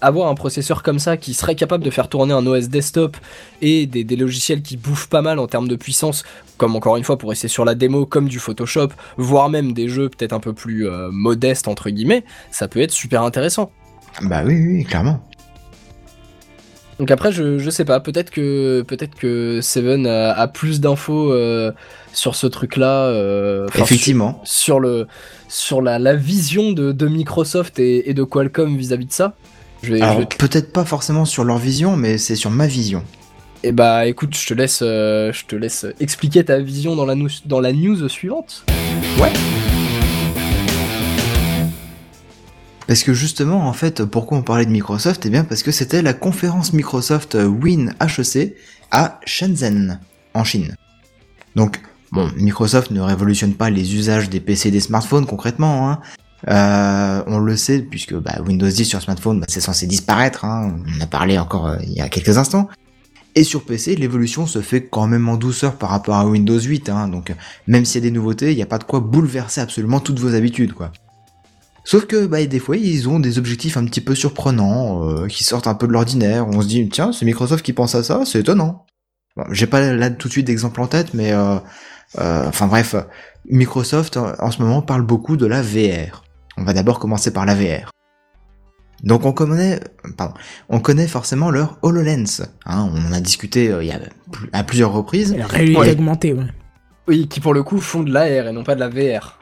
avoir 0.00 0.28
un 0.28 0.34
processeur 0.34 0.82
comme 0.82 0.98
ça 0.98 1.16
qui 1.16 1.34
serait 1.34 1.54
capable 1.54 1.82
de 1.84 1.90
faire 1.90 2.08
tourner 2.08 2.32
un 2.32 2.46
OS 2.46 2.68
desktop 2.68 3.16
et 3.62 3.86
des, 3.86 4.04
des 4.04 4.16
logiciels 4.16 4.62
qui 4.62 4.76
bouffent 4.76 5.08
pas 5.08 5.22
mal 5.22 5.38
en 5.38 5.46
termes 5.46 5.68
de 5.68 5.76
puissance, 5.76 6.24
comme 6.56 6.76
encore 6.76 6.96
une 6.96 7.04
fois 7.04 7.18
pour 7.18 7.30
rester 7.30 7.48
sur 7.48 7.64
la 7.64 7.74
démo, 7.74 8.06
comme 8.06 8.28
du 8.28 8.38
Photoshop, 8.38 8.88
voire 9.16 9.48
même 9.48 9.72
des 9.72 9.88
jeux 9.88 10.08
peut-être 10.08 10.32
un 10.32 10.40
peu 10.40 10.52
plus 10.52 10.88
euh, 10.88 11.08
modestes 11.10 11.68
entre 11.68 11.90
guillemets, 11.90 12.24
ça 12.50 12.68
peut 12.68 12.80
être 12.80 12.92
super 12.92 13.22
intéressant. 13.22 13.70
Bah 14.22 14.42
oui, 14.44 14.54
oui, 14.54 14.84
clairement. 14.84 15.20
Donc 16.98 17.12
après 17.12 17.30
je, 17.30 17.58
je 17.58 17.70
sais 17.70 17.84
pas, 17.84 18.00
peut-être 18.00 18.30
que 18.30 18.82
peut-être 18.82 19.14
que 19.14 19.60
Seven 19.62 20.04
a, 20.06 20.32
a 20.32 20.48
plus 20.48 20.80
d'infos 20.80 21.32
euh, 21.32 21.70
sur 22.12 22.34
ce 22.34 22.48
truc-là. 22.48 23.04
euh, 23.04 23.68
Effectivement. 23.76 24.40
Sur, 24.42 24.64
sur 24.64 24.80
le 24.80 25.06
sur 25.48 25.80
la, 25.80 26.00
la 26.00 26.16
vision 26.16 26.72
de, 26.72 26.90
de 26.90 27.06
Microsoft 27.06 27.78
et, 27.78 28.10
et 28.10 28.14
de 28.14 28.24
Qualcomm 28.24 28.76
vis-à-vis 28.76 29.06
de 29.06 29.12
ça. 29.12 29.36
Je 29.82 29.92
vais, 29.92 29.98
je 29.98 30.04
Alors 30.04 30.18
vais 30.18 30.26
peut-être 30.26 30.72
pas 30.72 30.84
forcément 30.84 31.24
sur 31.24 31.44
leur 31.44 31.58
vision, 31.58 31.96
mais 31.96 32.18
c'est 32.18 32.36
sur 32.36 32.50
ma 32.50 32.66
vision. 32.66 33.02
Et 33.62 33.72
bah 33.72 34.06
écoute, 34.06 34.36
je 34.36 34.46
te 34.46 34.54
laisse, 34.54 34.80
euh, 34.82 35.32
je 35.32 35.44
te 35.44 35.56
laisse 35.56 35.86
expliquer 35.98 36.44
ta 36.44 36.60
vision 36.60 36.94
dans 36.94 37.06
la, 37.06 37.14
dans 37.44 37.60
la 37.60 37.72
news 37.72 38.08
suivante. 38.08 38.64
Parce 42.86 43.02
que 43.02 43.12
justement, 43.12 43.68
en 43.68 43.72
fait, 43.72 44.04
pourquoi 44.04 44.38
on 44.38 44.42
parlait 44.42 44.64
de 44.64 44.70
Microsoft? 44.70 45.26
Eh 45.26 45.30
bien, 45.30 45.44
parce 45.44 45.62
que 45.62 45.72
c'était 45.72 46.02
la 46.02 46.14
conférence 46.14 46.72
Microsoft 46.72 47.34
Win 47.34 47.94
HEC 48.00 48.54
à 48.90 49.20
Shenzhen, 49.26 50.00
en 50.34 50.44
Chine. 50.44 50.74
Donc, 51.54 51.80
bon, 52.12 52.30
Microsoft 52.36 52.90
ne 52.90 53.00
révolutionne 53.00 53.54
pas 53.54 53.70
les 53.70 53.94
usages 53.94 54.30
des 54.30 54.40
PC 54.40 54.68
et 54.68 54.70
des 54.70 54.80
smartphones 54.80 55.26
concrètement. 55.26 55.90
Hein. 55.90 56.00
Euh, 56.46 57.22
on 57.26 57.38
le 57.38 57.56
sait 57.56 57.80
puisque 57.80 58.14
bah, 58.14 58.38
Windows 58.46 58.68
10 58.68 58.84
sur 58.84 59.02
smartphone, 59.02 59.40
bah, 59.40 59.46
c'est 59.48 59.60
censé 59.60 59.86
disparaître. 59.86 60.44
Hein. 60.44 60.76
On 60.86 60.98
en 60.98 61.00
a 61.02 61.06
parlé 61.06 61.38
encore 61.38 61.66
euh, 61.66 61.76
il 61.82 61.92
y 61.92 62.00
a 62.00 62.08
quelques 62.08 62.38
instants. 62.38 62.68
Et 63.34 63.44
sur 63.44 63.64
PC, 63.64 63.96
l'évolution 63.96 64.46
se 64.46 64.60
fait 64.60 64.86
quand 64.86 65.06
même 65.06 65.28
en 65.28 65.36
douceur 65.36 65.76
par 65.76 65.90
rapport 65.90 66.16
à 66.16 66.26
Windows 66.26 66.58
8. 66.58 66.88
Hein. 66.88 67.08
Donc, 67.08 67.32
même 67.66 67.84
s'il 67.84 68.02
y 68.02 68.06
a 68.06 68.10
des 68.10 68.14
nouveautés, 68.14 68.52
il 68.52 68.56
n'y 68.56 68.62
a 68.62 68.66
pas 68.66 68.78
de 68.78 68.84
quoi 68.84 69.00
bouleverser 69.00 69.60
absolument 69.60 70.00
toutes 70.00 70.18
vos 70.18 70.34
habitudes, 70.34 70.72
quoi. 70.72 70.92
Sauf 71.88 72.04
que 72.04 72.26
bah, 72.26 72.44
des 72.44 72.58
fois, 72.58 72.76
ils 72.76 73.08
ont 73.08 73.18
des 73.18 73.38
objectifs 73.38 73.78
un 73.78 73.84
petit 73.86 74.02
peu 74.02 74.14
surprenants, 74.14 75.08
euh, 75.08 75.26
qui 75.26 75.42
sortent 75.42 75.66
un 75.66 75.74
peu 75.74 75.86
de 75.86 75.92
l'ordinaire. 75.92 76.46
On 76.46 76.60
se 76.60 76.66
dit, 76.66 76.86
tiens, 76.90 77.12
c'est 77.12 77.24
Microsoft 77.24 77.64
qui 77.64 77.72
pense 77.72 77.94
à 77.94 78.02
ça, 78.02 78.24
c'est 78.26 78.40
étonnant. 78.40 78.84
Bon, 79.36 79.44
J'ai 79.52 79.66
pas 79.66 79.94
là 79.94 80.10
tout 80.10 80.28
de 80.28 80.32
suite 80.32 80.46
d'exemple 80.46 80.82
en 80.82 80.86
tête, 80.86 81.14
mais 81.14 81.32
euh, 81.32 81.56
euh, 82.18 82.46
enfin 82.46 82.66
bref, 82.66 82.94
Microsoft 83.48 84.18
en 84.18 84.50
ce 84.50 84.60
moment 84.60 84.82
parle 84.82 85.00
beaucoup 85.00 85.38
de 85.38 85.46
la 85.46 85.62
VR. 85.62 86.24
On 86.58 86.64
va 86.64 86.72
d'abord 86.72 86.98
commencer 86.98 87.32
par 87.32 87.46
la 87.46 87.54
VR. 87.54 87.90
Donc 89.04 89.24
on 89.26 89.32
connaît, 89.32 89.78
pardon, 90.16 90.34
on 90.68 90.80
connaît 90.80 91.06
forcément 91.06 91.50
leur 91.50 91.78
HoloLens. 91.82 92.42
Hein, 92.66 92.90
on 92.92 93.06
en 93.08 93.12
a 93.12 93.20
discuté 93.20 93.70
euh, 93.70 93.82
il 93.84 93.88
y 93.88 93.92
a 93.92 94.00
plus- 94.32 94.50
à 94.52 94.64
plusieurs 94.64 94.92
reprises. 94.92 95.34
La 95.36 95.46
réalité 95.46 95.78
Ouais. 95.78 95.92
augmentée, 95.92 96.32
ouais. 96.32 96.46
Oui, 97.06 97.28
qui 97.28 97.38
pour 97.40 97.54
le 97.54 97.62
coup 97.62 97.80
font 97.80 98.02
de 98.02 98.12
l'AR 98.12 98.48
et 98.48 98.52
non 98.52 98.64
pas 98.64 98.74
de 98.74 98.80
la 98.80 98.88
VR. 98.88 99.38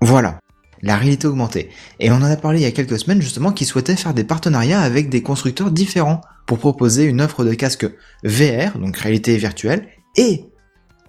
Voilà, 0.00 0.38
la 0.80 0.96
réalité 0.96 1.26
augmentée. 1.26 1.68
Et 2.00 2.10
on 2.10 2.14
en 2.16 2.22
a 2.22 2.36
parlé 2.36 2.60
il 2.60 2.62
y 2.62 2.66
a 2.66 2.70
quelques 2.72 2.98
semaines 2.98 3.20
justement 3.20 3.52
qui 3.52 3.66
souhaitaient 3.66 3.94
faire 3.96 4.14
des 4.14 4.24
partenariats 4.24 4.80
avec 4.80 5.10
des 5.10 5.22
constructeurs 5.22 5.70
différents 5.70 6.22
pour 6.46 6.58
proposer 6.58 7.04
une 7.04 7.20
offre 7.20 7.44
de 7.44 7.52
casque 7.54 7.86
VR, 8.24 8.78
donc 8.78 8.96
réalité 8.96 9.36
virtuelle, 9.36 9.86
et 10.16 10.46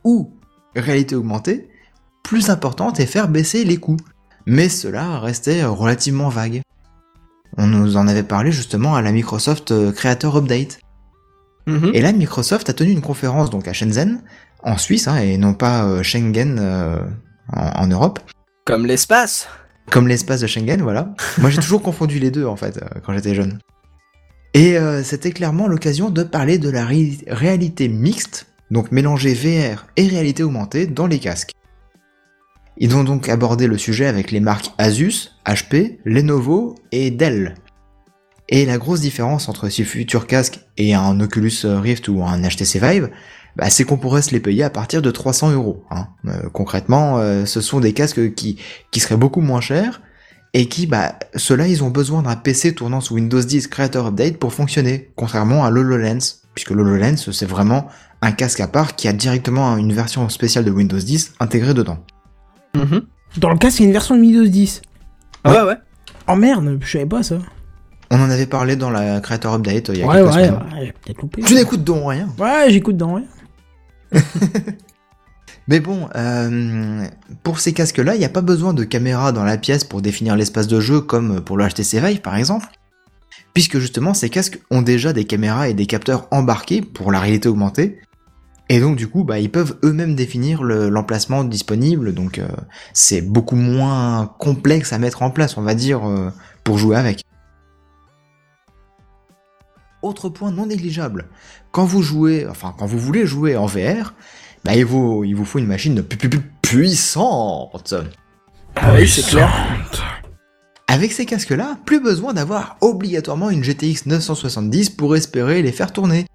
ou 0.03 0.33
réalité 0.75 1.15
augmentée, 1.15 1.69
plus 2.23 2.49
importante 2.49 2.99
et 2.99 3.05
faire 3.05 3.29
baisser 3.29 3.63
les 3.63 3.77
coûts. 3.77 3.97
Mais 4.45 4.69
cela 4.69 5.19
restait 5.19 5.63
relativement 5.63 6.29
vague. 6.29 6.61
On 7.57 7.67
nous 7.67 7.97
en 7.97 8.07
avait 8.07 8.23
parlé 8.23 8.51
justement 8.51 8.95
à 8.95 9.01
la 9.01 9.11
Microsoft 9.11 9.71
euh, 9.71 9.91
Creator 9.91 10.35
Update. 10.37 10.79
Mhm. 11.67 11.91
Et 11.93 12.01
là, 12.01 12.11
Microsoft 12.11 12.69
a 12.69 12.73
tenu 12.73 12.91
une 12.91 13.01
conférence 13.01 13.49
donc 13.49 13.67
à 13.67 13.73
Shenzhen, 13.73 14.21
en 14.61 14.77
Suisse, 14.77 15.07
hein, 15.07 15.17
et 15.17 15.37
non 15.37 15.53
pas 15.53 15.85
euh, 15.85 16.03
Schengen 16.03 16.57
euh, 16.59 16.99
en- 17.53 17.83
en 17.83 17.87
Europe. 17.87 18.19
Comme 18.65 18.85
l'espace. 18.85 19.47
Comme 19.89 20.07
l'espace 20.07 20.41
de 20.41 20.47
Schengen, 20.47 20.81
voilà. 20.81 21.13
Moi, 21.39 21.49
j'ai 21.49 21.61
toujours 21.61 21.81
confondu 21.81 22.19
les 22.19 22.29
deux, 22.31 22.45
en 22.45 22.55
fait, 22.55 22.77
euh, 22.77 22.99
quand 23.05 23.13
j'étais 23.13 23.33
jeune. 23.35 23.59
Et 24.53 24.77
euh, 24.77 25.03
c'était 25.03 25.31
clairement 25.31 25.67
l'occasion 25.67 26.09
de 26.09 26.23
parler 26.23 26.57
de 26.59 26.69
la 26.69 26.85
ré- 26.85 27.17
réalité 27.27 27.87
mixte, 27.87 28.47
donc 28.71 28.91
mélanger 28.91 29.33
VR 29.33 29.85
et 29.97 30.07
réalité 30.07 30.43
augmentée 30.43 30.87
dans 30.87 31.07
les 31.07 31.19
casques. 31.19 31.51
Ils 32.77 32.95
ont 32.95 33.03
donc 33.03 33.29
abordé 33.29 33.67
le 33.67 33.77
sujet 33.77 34.05
avec 34.05 34.31
les 34.31 34.39
marques 34.41 34.71
Asus, 34.77 35.31
HP, 35.45 35.99
Lenovo 36.03 36.75
et 36.91 37.09
Dell. 37.11 37.55
Et 38.49 38.65
la 38.65 38.77
grosse 38.77 39.01
différence 39.01 39.49
entre 39.49 39.69
ces 39.69 39.83
futurs 39.83 40.27
casques 40.27 40.59
et 40.77 40.93
un 40.93 41.19
Oculus 41.19 41.53
Rift 41.63 42.07
ou 42.09 42.23
un 42.23 42.41
HTC 42.41 42.79
Vive, 42.79 43.09
bah, 43.55 43.69
c'est 43.69 43.85
qu'on 43.85 43.97
pourrait 43.97 44.21
se 44.21 44.31
les 44.31 44.39
payer 44.39 44.63
à 44.63 44.69
partir 44.69 45.01
de 45.01 45.09
300 45.09 45.51
euros. 45.51 45.83
hein. 45.89 46.07
Euh, 46.27 46.49
concrètement, 46.51 47.17
euh, 47.17 47.45
ce 47.45 47.61
sont 47.61 47.79
des 47.79 47.93
casques 47.93 48.33
qui, 48.35 48.57
qui 48.91 48.99
seraient 48.99 49.17
beaucoup 49.17 49.41
moins 49.41 49.61
chers 49.61 50.01
et 50.53 50.67
qui, 50.67 50.85
bah, 50.85 51.17
ceux-là, 51.35 51.67
ils 51.67 51.83
ont 51.83 51.89
besoin 51.89 52.23
d'un 52.23 52.35
PC 52.35 52.75
tournant 52.75 53.01
sous 53.01 53.15
Windows 53.15 53.41
10 53.41 53.67
Creator 53.67 54.07
Update 54.07 54.37
pour 54.37 54.53
fonctionner, 54.53 55.11
contrairement 55.15 55.65
à 55.65 55.69
l'HoloLens, 55.69 56.41
puisque 56.53 56.71
l'HoloLens, 56.71 57.31
c'est 57.31 57.45
vraiment 57.45 57.87
un 58.21 58.31
casque 58.31 58.59
à 58.59 58.67
part 58.67 58.95
qui 58.95 59.07
a 59.07 59.13
directement 59.13 59.77
une 59.77 59.93
version 59.93 60.27
spéciale 60.29 60.65
de 60.65 60.71
Windows 60.71 60.97
10 60.97 61.33
intégrée 61.39 61.73
dedans. 61.73 61.99
Mhm. 62.75 63.01
Dans 63.37 63.49
le 63.49 63.57
cas, 63.57 63.69
c'est 63.69 63.83
une 63.83 63.91
version 63.91 64.15
de 64.15 64.21
Windows 64.21 64.45
10. 64.45 64.81
Ouais, 65.45 65.61
ouais. 65.61 65.75
Oh 66.27 66.35
merde, 66.35 66.77
je 66.81 66.91
savais 66.91 67.05
pas 67.05 67.21
ça. 67.23 67.37
On 68.11 68.19
en 68.21 68.29
avait 68.29 68.45
parlé 68.45 68.75
dans 68.75 68.89
la 68.89 69.19
Creator 69.19 69.55
Update 69.55 69.89
il 69.89 69.99
y 69.99 70.03
a 70.03 70.07
Ouais, 70.07 70.15
quelques 70.15 70.27
ouais, 70.27 70.31
semaines. 70.47 70.53
ouais, 70.73 70.85
j'ai 70.85 70.91
peut-être 70.93 71.21
loupé. 71.21 71.41
Tu 71.41 71.53
n'écoutes 71.55 71.83
donc 71.83 72.03
rien. 72.09 72.29
Ouais, 72.39 72.67
j'écoute 72.69 72.97
dans 72.97 73.15
rien. 73.15 73.25
Mais 75.67 75.79
bon, 75.79 76.07
euh, 76.15 77.05
pour 77.43 77.59
ces 77.59 77.73
casques-là, 77.73 78.13
il 78.15 78.19
n'y 78.19 78.25
a 78.25 78.29
pas 78.29 78.41
besoin 78.41 78.73
de 78.73 78.83
caméra 78.83 79.31
dans 79.31 79.43
la 79.43 79.57
pièce 79.57 79.83
pour 79.83 80.01
définir 80.01 80.35
l'espace 80.35 80.67
de 80.67 80.79
jeu 80.79 81.01
comme 81.01 81.41
pour 81.41 81.57
le 81.57 81.67
HTC 81.67 81.99
Vive 81.99 82.21
par 82.21 82.35
exemple, 82.35 82.67
puisque 83.55 83.79
justement 83.79 84.13
ces 84.13 84.29
casques 84.29 84.59
ont 84.69 84.83
déjà 84.83 85.11
des 85.11 85.25
caméras 85.25 85.67
et 85.67 85.73
des 85.73 85.87
capteurs 85.87 86.27
embarqués 86.29 86.81
pour 86.81 87.11
la 87.11 87.19
réalité 87.19 87.49
augmentée, 87.49 87.99
et 88.69 88.79
donc 88.79 88.95
du 88.95 89.07
coup, 89.07 89.23
bah, 89.23 89.39
ils 89.39 89.51
peuvent 89.51 89.77
eux-mêmes 89.83 90.15
définir 90.15 90.63
le- 90.63 90.89
l'emplacement 90.89 91.43
disponible, 91.43 92.13
donc 92.13 92.39
euh, 92.39 92.47
c'est 92.93 93.21
beaucoup 93.21 93.55
moins 93.55 94.33
complexe 94.39 94.91
à 94.93 94.97
mettre 94.99 95.21
en 95.21 95.29
place, 95.31 95.57
on 95.57 95.61
va 95.61 95.75
dire, 95.75 96.07
euh, 96.07 96.29
pour 96.63 96.77
jouer 96.77 96.95
avec. 96.97 97.21
Autre 100.01 100.29
point 100.29 100.51
non 100.51 100.67
négligeable, 100.67 101.25
quand 101.71 101.85
vous 101.85 102.03
jouez, 102.03 102.45
enfin 102.47 102.75
quand 102.77 102.85
vous 102.85 102.99
voulez 102.99 103.25
jouer 103.25 103.55
en 103.57 103.65
VR, 103.65 104.13
bah, 104.63 104.75
il, 104.75 104.85
vous, 104.85 105.23
il 105.23 105.35
vous 105.35 105.45
faut 105.45 105.59
une 105.59 105.67
machine 105.67 106.03
pu- 106.03 106.17
pu- 106.17 106.29
pu- 106.29 106.41
puissante. 106.61 107.93
Ah 108.75 108.93
oui, 108.95 109.07
c'est 109.07 109.25
clair. 109.25 109.51
Avec 110.87 111.11
ces 111.11 111.25
casques-là, 111.25 111.77
plus 111.85 111.99
besoin 111.99 112.33
d'avoir 112.33 112.77
obligatoirement 112.81 113.49
une 113.49 113.63
GTX 113.63 114.05
970 114.05 114.91
pour 114.91 115.15
espérer 115.15 115.61
les 115.61 115.71
faire 115.71 115.91
tourner. 115.91 116.25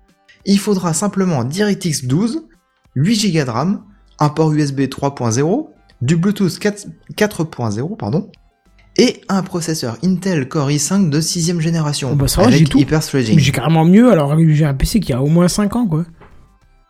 Il 0.46 0.58
faudra 0.58 0.92
simplement 0.94 1.44
DirectX 1.44 2.04
12, 2.06 2.44
8 2.96 3.32
Go 3.32 3.44
de 3.44 3.50
RAM, 3.50 3.82
un 4.18 4.28
port 4.28 4.52
USB 4.52 4.80
3.0, 4.80 5.68
du 6.02 6.16
Bluetooth 6.16 6.58
4 6.58 6.86
4.0 7.16 7.96
pardon, 7.96 8.30
et 8.96 9.20
un 9.28 9.42
processeur 9.42 9.96
Intel 10.04 10.48
Core 10.48 10.70
i5 10.70 11.10
de 11.10 11.20
6ème 11.20 11.60
génération 11.60 12.10
Oh 12.12 12.16
bah 12.16 12.26
ça 12.28 12.42
avec. 12.42 12.74
Hyper 12.74 13.00
Threading. 13.00 13.38
J'ai 13.38 13.52
carrément 13.52 13.84
mieux, 13.84 14.10
alors 14.10 14.36
j'ai 14.38 14.64
un 14.64 14.74
PC 14.74 15.00
qui 15.00 15.12
a 15.12 15.22
au 15.22 15.26
moins 15.28 15.48
5 15.48 15.76
ans, 15.76 15.86
quoi. 15.86 16.04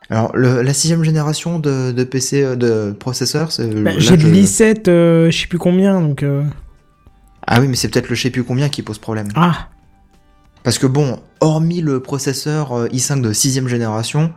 Alors 0.09 0.35
le- 0.35 0.61
la 0.61 0.73
sixième 0.73 1.03
génération 1.03 1.59
de, 1.59 1.91
de 1.91 2.03
PC 2.03 2.43
euh, 2.43 2.55
de 2.55 2.91
processeur, 2.91 3.51
c'est 3.51 3.67
Bah, 3.83 3.91
j'ai 3.97 4.17
de 4.17 4.21
je- 4.21 4.27
l'i7, 4.27 4.89
euh, 4.89 5.29
je 5.31 5.37
sais 5.41 5.47
plus 5.47 5.59
combien, 5.59 6.01
donc... 6.01 6.23
euh, 6.23 6.43
Ah 7.47 7.61
oui, 7.61 7.67
mais 7.67 7.75
c'est 7.75 7.87
peut-être 7.89 8.09
le 8.09 8.15
je 8.15 8.21
sais 8.23 8.29
plus 8.29 8.43
combien 8.43 8.67
qui 8.67 8.81
pose 8.81 8.97
problème. 8.97 9.27
Ah, 9.35 9.69
Parce 10.63 10.77
que 10.77 10.85
bon, 10.87 11.19
hormis 11.39 11.81
le 11.81 11.99
processeur 12.01 12.73
euh, 12.73 12.87
i5 12.89 13.21
de 13.21 13.33
6ème 13.33 13.67
génération, 13.67 14.31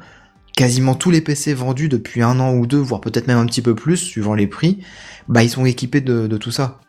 quasiment 0.57 0.95
tous 0.95 1.11
les 1.11 1.21
PC 1.21 1.53
vendus 1.55 1.89
depuis 1.89 2.23
un 2.23 2.39
an 2.41 2.55
ou 2.55 2.67
deux, 2.67 2.79
voire 2.79 3.01
peut-être 3.01 3.27
même 3.27 3.39
un 3.39 3.47
petit 3.47 3.63
peu 3.63 3.75
plus, 3.75 3.97
suivant 3.97 4.35
les 4.35 4.47
prix, 4.47 4.81
bah 5.29 5.43
ils 5.43 5.51
sont 5.51 5.65
équipés 5.67 6.01
de, 6.01 6.27
de 6.27 6.37
tout 6.37 6.51
ça. 6.51 6.81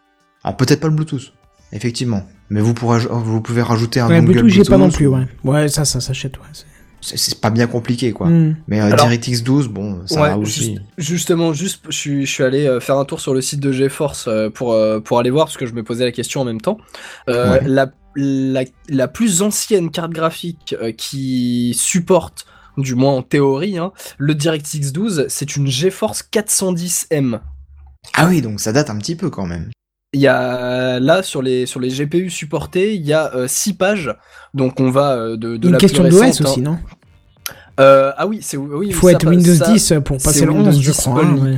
Alors 0.44 0.56
peut-être 0.57 0.80
pas 0.80 0.88
le 0.88 0.94
Bluetooth, 0.94 1.34
effectivement. 1.74 2.24
Mais 2.49 2.62
vous, 2.62 2.74
pourrez, 2.76 2.99
vous 3.10 3.41
pouvez 3.41 3.62
rajouter 3.64 3.99
un 3.99 4.07
ouais, 4.07 4.18
dongle 4.22 4.34
Bluetooth, 4.34 4.49
j'ai 4.52 4.64
pas 4.64 4.78
non 4.78 4.88
Bluetooth, 4.90 4.98
plus, 4.98 5.07
ouais. 5.07 5.28
Ouais, 5.44 5.68
ça, 5.68 5.84
ça 5.84 5.99
s'achète, 5.99 6.38
ouais. 6.38 6.44
c'est- 7.02 7.41
pas 7.41 7.49
bien 7.49 7.66
compliqué, 7.68 8.12
quoi. 8.14 8.28
Hmm. 8.28 8.56
Mais 8.68 8.80
euh, 8.80 8.86
Alors- 8.86 9.07
DirectX 9.07 9.41
12, 9.44 9.68
bon, 9.70 10.02
ça 10.06 10.22
Ouais, 10.22 10.30
va 10.30 10.38
aussi. 10.38 10.60
juste- 10.76 10.82
justement, 10.98 11.52
juste, 11.53 11.82
je 11.90 11.98
suis, 11.98 12.26
je 12.26 12.32
suis 12.32 12.44
allé 12.44 12.68
euh, 12.68 12.80
faire 12.80 12.98
un 12.98 13.06
tour 13.06 13.20
sur 13.20 13.34
le 13.34 13.41
site 13.41 13.60
de 13.60 13.72
GeForce 13.72 14.30
pour, 14.53 14.78
pour 15.03 15.20
aller 15.20 15.30
voir, 15.32 15.45
parce 15.48 15.57
que 15.57 15.66
je 15.66 15.74
me 15.74 15.84
posais 15.84 16.06
la 16.06 16.12
question 16.12 16.41
en 16.41 16.45
même 16.45 16.62
temps. 16.62 16.78
Euh, 17.30 17.53
Ouais. 17.53 17.62
la, 17.66 17.91
la, 18.16 18.64
la 18.90 19.08
plus 19.08 19.42
ancienne 19.42 19.90
carte 19.92 20.12
graphique 20.12 20.76
euh, 20.82 20.92
qui 20.92 21.76
supporte, 21.78 22.46
du 22.78 22.96
moins 22.96 23.14
en 23.14 23.22
théorie, 23.22 23.78
hein, 23.78 23.92
le 24.18 24.36
DirectX 24.36 24.92
12, 24.92 25.26
c'est 25.30 25.56
une 25.56 25.68
GeForce 25.68 26.24
410M. 26.32 27.40
Ah 28.14 28.28
oui, 28.28 28.42
donc 28.42 28.60
ça 28.60 28.72
date 28.72 28.90
un 28.90 28.98
petit 28.98 29.16
peu 29.16 29.30
quand 29.30 29.46
même. 29.46 29.70
Il 30.14 30.22
y 30.22 30.28
a 30.28 31.00
là 31.00 31.24
sur 31.24 31.42
les 31.42 31.66
sur 31.66 31.80
les 31.82 31.90
GPU 31.90 32.30
supportés, 32.30 32.96
il 32.96 33.02
y 33.06 33.12
a 33.14 33.32
6 33.48 33.74
pages. 33.74 34.16
Donc 34.54 34.80
on 34.80 34.90
va 34.90 35.12
euh, 35.14 35.38
de, 35.38 35.58
de 35.58 35.68
Une 35.68 35.74
la 35.74 35.78
question 35.80 36.04
plus 36.04 36.12
d'OS 36.12 36.22
récente, 36.22 36.48
aussi, 36.48 36.60
hein. 36.62 36.64
non? 36.64 36.80
Euh, 37.82 38.14
ah 38.16 38.26
oui, 38.26 38.40
c'est 38.42 38.56
oui. 38.56 38.88
Il 38.90 38.94
faut 38.94 39.08
ça 39.10 39.14
être 39.14 39.28
Windows 39.28 39.56
ça- 39.56 39.74
10 39.74 39.94
pour 40.06 40.18
passer 40.18 40.46
le 40.46 40.52
Windows 40.52 40.70
11, 40.70 40.82
je 40.82 40.92
10 40.92 40.98
crois. 40.98 41.22
hein. 41.26 41.58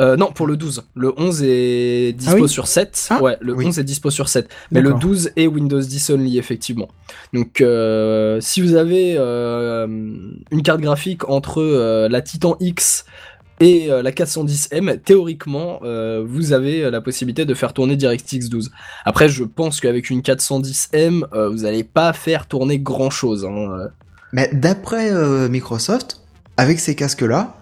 Euh, 0.00 0.16
non, 0.16 0.30
pour 0.32 0.46
le 0.46 0.56
12. 0.56 0.84
Le 0.94 1.12
11 1.16 1.42
est 1.42 2.12
dispo 2.16 2.36
Ah 2.36 2.40
oui 2.42 2.48
sur 2.48 2.66
7. 2.66 3.08
Ah. 3.10 3.22
ouais, 3.22 3.36
le 3.40 3.54
Oui. 3.54 3.66
11 3.66 3.78
est 3.78 3.84
dispo 3.84 4.10
sur 4.10 4.28
7. 4.28 4.48
Mais 4.70 4.80
le 4.80 4.90
D'accord. 4.90 5.00
12 5.00 5.30
est 5.36 5.46
Windows 5.46 5.80
10 5.80 6.10
only, 6.10 6.38
effectivement. 6.38 6.88
Donc, 7.32 7.60
euh, 7.60 8.40
si 8.40 8.60
vous 8.60 8.74
avez 8.76 9.16
euh, 9.18 9.86
une 10.50 10.62
carte 10.62 10.80
graphique 10.80 11.28
entre 11.28 11.60
euh, 11.60 12.08
la 12.08 12.22
Titan 12.22 12.56
X 12.60 13.04
et 13.60 13.90
euh, 13.90 14.02
la 14.02 14.10
410M, 14.10 14.98
théoriquement, 15.00 15.80
euh, 15.84 16.24
vous 16.26 16.52
avez 16.52 16.90
la 16.90 17.00
possibilité 17.00 17.44
de 17.44 17.54
faire 17.54 17.72
tourner 17.72 17.96
DirectX 17.96 18.48
12. 18.48 18.70
Après, 19.04 19.28
je 19.28 19.44
pense 19.44 19.80
qu'avec 19.80 20.10
une 20.10 20.20
410M, 20.20 21.24
euh, 21.34 21.48
vous 21.48 21.58
n'allez 21.62 21.84
pas 21.84 22.12
faire 22.12 22.46
tourner 22.46 22.78
grand 22.78 23.10
chose. 23.10 23.44
Hein. 23.44 23.88
Mais 24.32 24.50
d'après 24.52 25.12
euh, 25.12 25.48
Microsoft, 25.48 26.20
avec 26.56 26.80
ces 26.80 26.94
casques-là, 26.94 27.56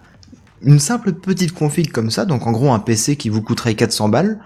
une 0.64 0.78
simple 0.78 1.12
petite 1.12 1.52
config 1.52 1.90
comme 1.90 2.10
ça, 2.10 2.24
donc 2.24 2.46
en 2.46 2.52
gros 2.52 2.72
un 2.72 2.78
PC 2.78 3.16
qui 3.16 3.28
vous 3.28 3.42
coûterait 3.42 3.74
400 3.74 4.08
balles, 4.08 4.40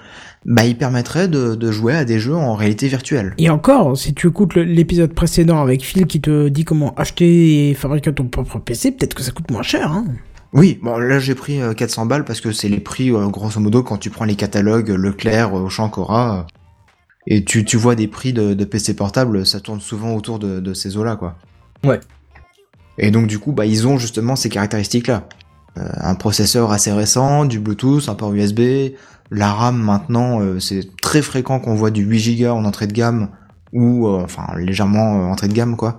bah, 0.45 0.65
il 0.65 0.77
permettrait 0.77 1.29
de, 1.29 1.55
de 1.55 1.73
jouer 1.73 1.95
à 1.95 2.05
des 2.05 2.19
jeux 2.19 2.37
en 2.37 2.55
réalité 2.55 2.89
virtuelle. 2.89 3.35
Et 3.39 3.51
encore, 3.51 3.97
si 3.97 4.15
tu 4.15 4.29
écoutes 4.29 4.55
l'épisode 4.55 5.13
précédent 5.13 5.61
avec 5.61 5.83
Phil 5.83 6.07
qui 6.07 6.21
te 6.21 6.49
dit 6.49 6.65
comment 6.65 6.95
acheter 6.95 7.71
et 7.71 7.75
fabriquer 7.75 8.13
ton 8.13 8.25
propre 8.25 8.59
PC, 8.59 8.93
peut-être 8.93 9.15
que 9.15 9.23
ça 9.23 9.33
coûte 9.33 9.51
moins 9.51 9.63
cher. 9.63 9.91
Hein. 9.91 10.07
Oui, 10.53 10.79
bon 10.83 10.97
là 10.99 11.19
j'ai 11.19 11.35
pris 11.35 11.61
euh, 11.61 11.75
400 11.75 12.07
balles 12.07 12.25
parce 12.25 12.41
que 12.41 12.53
c'est 12.53 12.69
les 12.69 12.81
prix 12.81 13.11
euh, 13.11 13.27
grosso 13.27 13.61
modo 13.61 13.83
quand 13.83 13.99
tu 13.99 14.11
prends 14.11 14.25
les 14.25 14.37
catalogues 14.37 14.91
euh, 14.91 14.97
Leclerc, 14.97 15.55
euh, 15.55 15.63
Auchan, 15.63 15.89
Cora, 15.89 16.39
euh, 16.39 16.43
et 17.27 17.45
tu, 17.45 17.65
tu 17.65 17.77
vois 17.77 17.97
des 17.97 18.07
prix 18.07 18.33
de, 18.33 18.55
de 18.55 18.65
PC 18.65 18.95
portables, 18.95 19.45
ça 19.45 19.61
tourne 19.61 19.81
souvent 19.81 20.15
autour 20.15 20.39
de, 20.39 20.61
de 20.61 20.75
ces 20.75 20.97
eaux-là 20.97 21.17
quoi. 21.17 21.37
Ouais. 21.85 21.99
Et 22.99 23.11
donc 23.11 23.27
du 23.27 23.41
coup 23.41 23.53
bah 23.53 23.67
ils 23.67 23.87
ont 23.89 23.99
justement 23.99 24.37
ces 24.37 24.49
caractéristiques-là. 24.49 25.25
Euh, 25.25 25.46
un 25.77 26.15
processeur 26.15 26.73
assez 26.73 26.93
récent, 26.93 27.45
du 27.45 27.61
Bluetooth, 27.61 28.09
un 28.09 28.15
port 28.15 28.33
USB, 28.33 28.61
la 29.31 29.53
RAM 29.53 29.79
maintenant 29.79 30.41
euh, 30.41 30.61
c'est 30.61 30.97
très 31.01 31.23
fréquent 31.23 31.59
qu'on 31.61 31.75
voit 31.75 31.91
du 31.91 32.03
8 32.03 32.37
Go 32.41 32.51
en 32.51 32.65
entrée 32.65 32.87
de 32.87 32.93
gamme 32.93 33.29
ou 33.73 34.07
euh, 34.07 34.23
enfin 34.23 34.47
légèrement 34.57 35.21
euh, 35.21 35.33
entrée 35.33 35.49
de 35.49 35.53
gamme 35.53 35.77
quoi, 35.77 35.99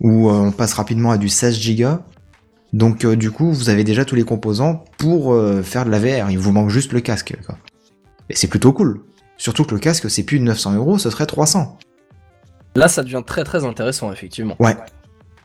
ou 0.00 0.28
euh, 0.28 0.34
on 0.34 0.52
passe 0.52 0.74
rapidement 0.74 1.10
à 1.10 1.18
du 1.18 1.28
16 1.28 1.76
Go. 1.76 1.98
Donc 2.72 3.04
euh, 3.04 3.14
du 3.16 3.30
coup, 3.30 3.52
vous 3.52 3.68
avez 3.68 3.84
déjà 3.84 4.04
tous 4.04 4.16
les 4.16 4.24
composants 4.24 4.84
pour 4.98 5.32
euh, 5.32 5.62
faire 5.62 5.84
de 5.84 5.90
la 5.90 5.98
VR. 5.98 6.30
Il 6.30 6.38
vous 6.38 6.50
manque 6.50 6.70
juste 6.70 6.92
le 6.92 7.00
casque. 7.00 7.36
Quoi. 7.46 7.56
Et 8.30 8.34
c'est 8.34 8.48
plutôt 8.48 8.72
cool. 8.72 9.00
Surtout 9.36 9.64
que 9.64 9.74
le 9.74 9.80
casque, 9.80 10.10
c'est 10.10 10.24
plus 10.24 10.40
de 10.40 10.44
900 10.44 10.74
euros, 10.74 10.98
ce 10.98 11.10
serait 11.10 11.26
300. 11.26 11.78
Là, 12.74 12.88
ça 12.88 13.04
devient 13.04 13.22
très 13.24 13.44
très 13.44 13.64
intéressant, 13.64 14.12
effectivement. 14.12 14.56
Ouais. 14.58 14.76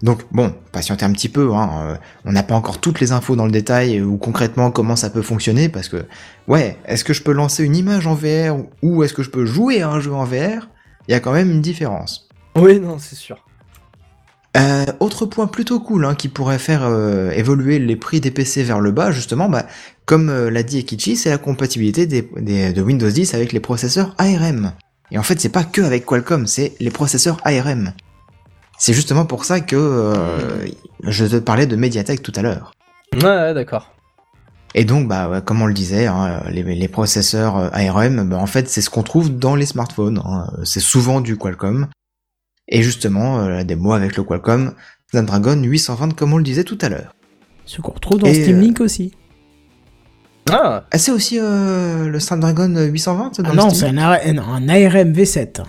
Donc 0.02 0.22
bon, 0.32 0.54
patientez 0.72 1.04
un 1.06 1.12
petit 1.12 1.30
peu. 1.30 1.54
Hein. 1.54 1.70
euh, 1.82 1.96
on 2.26 2.32
n'a 2.32 2.44
pas 2.44 2.56
encore 2.56 2.80
toutes 2.80 3.00
les 3.02 3.12
infos 3.12 3.36
dans 3.36 3.46
le 3.46 3.52
détail 3.52 3.98
euh, 4.00 4.04
ou 4.06 4.18
concrètement 4.18 4.72
comment 4.72 4.96
ça 4.96 5.10
peut 5.10 5.22
fonctionner 5.22 5.68
parce 5.70 5.90
que 5.90 6.06
ouais, 6.48 6.78
est-ce 6.86 7.04
que 7.04 7.14
je 7.14 7.22
peux 7.22 7.34
lancer 7.34 7.64
une 7.66 7.76
image 7.76 8.08
en 8.08 8.16
VR 8.16 8.56
ou 8.82 9.04
est-ce 9.04 9.14
que 9.14 9.24
je 9.24 9.30
peux 9.30 9.46
jouer 9.46 9.82
à 9.82 9.90
un 9.90 10.00
jeu 10.00 10.14
en 10.14 10.24
VR 10.24 10.70
Il 11.08 11.12
y 11.12 11.14
a 11.16 11.20
quand 11.20 11.34
même 11.34 11.52
une 11.52 11.62
différence. 11.62 12.30
Oui, 12.56 12.80
non, 12.80 12.98
c'est 12.98 13.16
sûr. 13.16 13.44
Euh, 14.58 14.86
autre 15.00 15.26
point 15.28 15.46
plutôt 15.48 15.80
cool 15.80 16.06
hein, 16.06 16.16
qui 16.16 16.28
pourrait 16.28 16.58
faire 16.58 16.82
euh, 16.84 17.30
évoluer 17.32 17.78
les 17.78 17.96
prix 17.96 18.20
des 18.20 18.32
PC 18.32 18.64
vers 18.64 18.80
le 18.80 18.92
bas, 18.92 19.12
justement, 19.12 19.48
bah, 19.48 19.68
comme 20.06 20.30
euh, 20.30 20.50
l'a 20.50 20.64
dit 20.64 20.80
Ekichi, 20.80 21.16
c'est 21.18 21.30
la 21.30 21.38
compatibilité 21.38 22.08
des, 22.08 22.28
des- 22.38 22.74
de 22.74 22.82
Windows 22.82 23.10
10 23.10 23.36
avec 23.36 23.54
les 23.54 23.60
processeurs 23.60 24.16
ARM. 24.18 24.72
Et 25.12 25.20
en 25.20 25.24
fait, 25.24 25.40
c'est 25.40 25.50
pas 25.50 25.64
que 25.64 25.82
avec 25.82 26.04
Qualcomm, 26.06 26.48
c'est 26.48 26.74
les 26.80 26.90
processeurs 26.90 27.38
ARM. 27.46 27.94
C'est 28.80 28.94
justement 28.94 29.26
pour 29.26 29.46
ça 29.46 29.60
que 29.60 29.76
euh, 29.76 30.66
je 31.04 31.26
te 31.26 31.36
parlais 31.38 31.68
de 31.68 31.76
Mediatek 31.76 32.24
tout 32.24 32.32
à 32.36 32.42
l'heure. 32.42 32.72
Ouais, 33.14 33.24
ouais, 33.24 33.54
d'accord. 33.54 33.94
Et 34.76 34.86
donc, 34.86 35.08
bah, 35.08 35.42
comme 35.44 35.62
on 35.62 35.66
le 35.66 35.74
disait, 35.74 36.06
hein, 36.06 36.44
les, 36.50 36.64
les 36.64 36.88
processeurs 36.88 37.58
euh, 37.58 37.70
ARM, 37.74 38.30
bah, 38.30 38.38
en 38.38 38.46
fait, 38.46 38.70
c'est 38.70 38.82
ce 38.82 38.90
qu'on 38.90 39.04
trouve 39.04 39.38
dans 39.38 39.56
les 39.56 39.66
smartphones. 39.66 40.22
hein. 40.24 40.48
C'est 40.64 40.80
souvent 40.80 41.22
du 41.22 41.38
Qualcomm. 41.38 41.88
Et 42.68 42.84
justement, 42.84 43.40
euh, 43.40 43.50
la 43.50 43.64
démo 43.64 43.94
avec 43.94 44.16
le 44.16 44.24
Qualcomm 44.24 44.74
Snapdragon 45.12 45.62
820, 45.62 46.16
comme 46.16 46.34
on 46.34 46.38
le 46.38 46.44
disait 46.44 46.64
tout 46.64 46.78
à 46.82 46.90
l'heure. 46.90 47.16
Ce 47.66 47.82
qu'on 47.82 47.92
retrouve 47.94 48.20
dans 48.20 48.28
Et, 48.28 48.34
Steam 48.36 48.60
Link 48.62 48.80
aussi. 48.80 49.12
Ah, 50.52 50.84
Ah, 50.92 50.98
c'est 50.98 51.12
aussi 51.12 51.38
euh, 51.40 52.08
le 52.08 52.20
Snapdragon 52.20 52.74
820 52.80 53.42
dans 53.42 53.50
Ah 53.50 53.54
non, 53.56 53.70
c'est 53.72 53.88
un, 53.88 53.98
un 53.98 54.70
ARM 54.70 55.12
V7. 55.14 55.64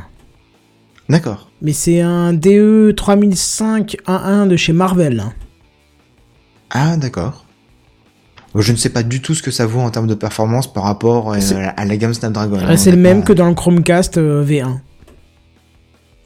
D'accord. 1.11 1.51
Mais 1.61 1.73
c'est 1.73 2.01
un 2.01 2.33
DE 2.33 2.95
3005-11 2.97 4.47
de 4.47 4.57
chez 4.57 4.73
Marvel. 4.73 5.25
Ah, 6.71 6.97
d'accord. 6.97 7.45
Je 8.55 8.71
ne 8.71 8.77
sais 8.77 8.91
pas 8.91 9.03
du 9.03 9.21
tout 9.21 9.35
ce 9.35 9.43
que 9.43 9.51
ça 9.51 9.67
vaut 9.67 9.81
en 9.81 9.91
termes 9.91 10.07
de 10.07 10.15
performance 10.15 10.73
par 10.73 10.85
rapport 10.85 11.33
euh, 11.33 11.39
à 11.77 11.85
la 11.85 11.97
gamme 11.97 12.15
Snapdragon. 12.15 12.61
Ah, 12.65 12.77
c'est 12.77 12.93
le 12.93 12.97
même 12.97 13.25
que 13.25 13.33
dans 13.33 13.49
le 13.49 13.55
Chromecast 13.55 14.19
euh, 14.19 14.45
V1. 14.45 14.79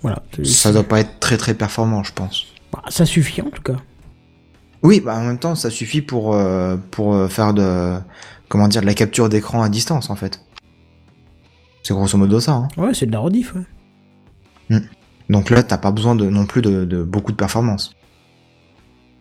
Voilà. 0.03 0.23
Ça 0.43 0.71
doit 0.71 0.85
pas 0.85 1.01
être 1.01 1.19
très 1.19 1.39
très 1.39 1.55
performant, 1.55 2.03
je 2.03 2.13
pense. 2.13 2.45
Bah, 2.71 2.83
ça 2.91 3.07
suffit 3.07 3.41
en 3.41 3.49
tout 3.49 3.63
cas. 3.63 3.77
Oui, 4.83 5.01
bah 5.01 5.17
en 5.17 5.23
même 5.25 5.39
temps, 5.39 5.55
ça 5.55 5.71
suffit 5.71 6.03
pour 6.03 6.35
euh, 6.35 6.77
pour 6.91 7.31
faire 7.31 7.55
de 7.55 7.95
comment 8.51 8.69
dire 8.69 8.83
de 8.83 8.87
la 8.87 8.93
capture 8.93 9.31
d'écran 9.31 9.63
à 9.63 9.71
distance 9.71 10.11
en 10.11 10.15
fait. 10.15 10.41
C'est 11.83 11.95
grosso 11.95 12.19
modo 12.19 12.39
ça. 12.39 12.53
Hein. 12.53 12.69
Ouais, 12.77 12.93
c'est 12.93 13.07
de 13.07 13.13
la 13.13 13.21
rediff, 13.21 13.55
ouais. 13.55 13.63
Donc 15.31 15.51
là, 15.51 15.63
t'as 15.63 15.79
pas 15.79 15.91
besoin 15.91 16.15
de 16.15 16.29
non 16.29 16.45
plus 16.47 16.61
de, 16.63 16.85
de 16.85 17.03
beaucoup 17.03 17.33
de 17.33 17.37
performance. 17.37 17.95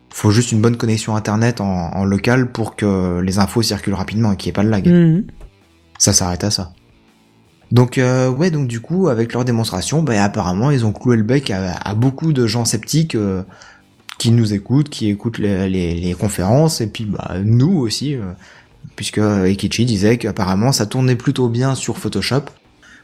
Faut 0.10 0.32
juste 0.32 0.52
une 0.52 0.62
bonne 0.62 0.78
connexion 0.78 1.16
internet 1.16 1.60
en, 1.62 1.66
en 1.94 2.06
local 2.06 2.52
pour 2.52 2.76
que 2.76 3.20
les 3.22 3.40
infos 3.40 3.62
circulent 3.62 3.96
rapidement 3.96 4.32
et 4.34 4.38
qu'il 4.38 4.48
n'y 4.48 4.52
ait 4.52 4.54
pas 4.54 4.64
de 4.64 4.70
lag. 4.70 4.88
Mhm. 4.88 5.26
Ça 5.98 6.14
s'arrête 6.14 6.44
à 6.44 6.52
ça. 6.52 6.74
Donc 7.72 7.98
euh, 7.98 8.30
ouais, 8.30 8.52
donc 8.52 8.68
du 8.68 8.80
coup, 8.82 9.08
avec 9.08 9.34
leur 9.34 9.46
démonstration, 9.46 10.04
bah, 10.04 10.22
apparemment, 10.24 10.70
ils 10.70 10.86
ont 10.86 10.92
cloué 10.92 11.16
le 11.18 11.24
bec 11.24 11.50
à, 11.50 11.72
à 11.74 11.96
beaucoup 11.96 12.32
de 12.34 12.46
gens 12.46 12.66
sceptiques 12.66 13.16
euh, 13.16 13.42
qui 14.20 14.30
nous 14.32 14.54
écoutent, 14.54 14.90
qui 14.90 15.10
écoutent 15.10 15.40
les, 15.40 15.68
les- 15.70 15.96
les 15.96 16.14
conférences, 16.14 16.82
et 16.82 16.88
puis 16.88 17.06
bah, 17.06 17.38
nous 17.44 17.72
aussi, 17.80 18.16
euh, 18.16 18.22
puisque 18.96 19.18
Ekichi 19.18 19.86
disait 19.86 20.18
qu'apparemment 20.20 20.72
ça 20.72 20.86
tournait 20.86 21.16
plutôt 21.16 21.50
bien 21.50 21.74
sur 21.74 21.98
Photoshop. 21.98 22.44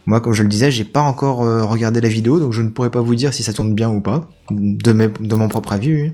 Moi, 0.05 0.21
comme 0.21 0.33
je 0.33 0.43
le 0.43 0.49
disais, 0.49 0.71
j'ai 0.71 0.85
pas 0.85 1.01
encore 1.01 1.43
euh, 1.43 1.63
regardé 1.63 2.01
la 2.01 2.09
vidéo, 2.09 2.39
donc 2.39 2.53
je 2.53 2.61
ne 2.61 2.69
pourrais 2.69 2.89
pas 2.89 3.01
vous 3.01 3.15
dire 3.15 3.33
si 3.33 3.43
ça 3.43 3.53
tourne 3.53 3.75
bien 3.75 3.89
ou 3.89 4.01
pas, 4.01 4.29
de, 4.49 5.35
mon 5.35 5.47
propre 5.47 5.73
avis. 5.73 6.11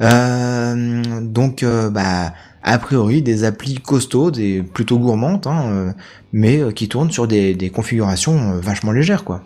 Euh, 0.00 1.20
donc, 1.22 1.62
euh, 1.62 1.90
bah, 1.90 2.32
a 2.62 2.78
priori, 2.78 3.22
des 3.22 3.44
applis 3.44 3.76
costauds, 3.76 4.30
des 4.30 4.62
plutôt 4.62 4.98
gourmandes, 4.98 5.46
hein, 5.46 5.94
mais 6.32 6.72
qui 6.74 6.88
tournent 6.88 7.10
sur 7.10 7.28
des, 7.28 7.54
des 7.54 7.70
configurations 7.70 8.58
vachement 8.58 8.92
légères, 8.92 9.24
quoi. 9.24 9.42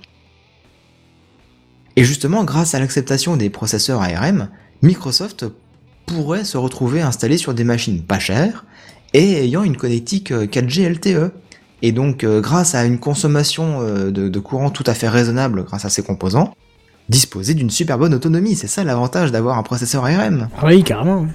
Et 1.97 2.05
justement, 2.05 2.45
grâce 2.45 2.75
à 2.75 2.79
l'acceptation 2.79 3.37
des 3.37 3.49
processeurs 3.49 4.03
ARM, 4.03 4.49
Microsoft 4.83 5.47
pourrait 6.07 6.45
se 6.45 6.57
retrouver 6.57 7.01
installé 7.01 7.37
sur 7.37 7.55
des 7.55 7.65
machines 7.65 8.03
pas 8.03 8.19
chères 8.19 8.65
et 9.13 9.45
ayant 9.45 9.65
une 9.65 9.77
connectique 9.77 10.31
euh, 10.31 10.47
4G 10.47 10.89
LTE. 10.89 11.33
Et 11.83 11.93
donc, 11.93 12.25
euh, 12.25 12.41
grâce 12.41 12.75
à 12.75 12.85
une 12.85 12.99
consommation 12.99 13.81
euh, 13.83 14.11
de, 14.11 14.29
de 14.29 14.39
courant 14.39 14.71
tout 14.71 14.85
à 14.87 14.95
fait 14.95 15.09
raisonnable 15.09 15.65
grâce 15.65 15.85
à 15.85 15.91
ces 15.91 16.03
composants, 16.03 16.55
disposer 17.09 17.55
d'une 17.55 17.71
super 17.71 17.99
bonne 17.99 18.15
autonomie. 18.15 18.55
C'est 18.57 18.67
ça 18.67 18.83
l'avantage 18.85 19.31
d'avoir 19.33 19.59
un 19.59 19.63
processeur 19.63 20.05
ARM. 20.05 20.49
Ah 20.59 20.67
oui, 20.67 20.83
carrément. 20.83 21.27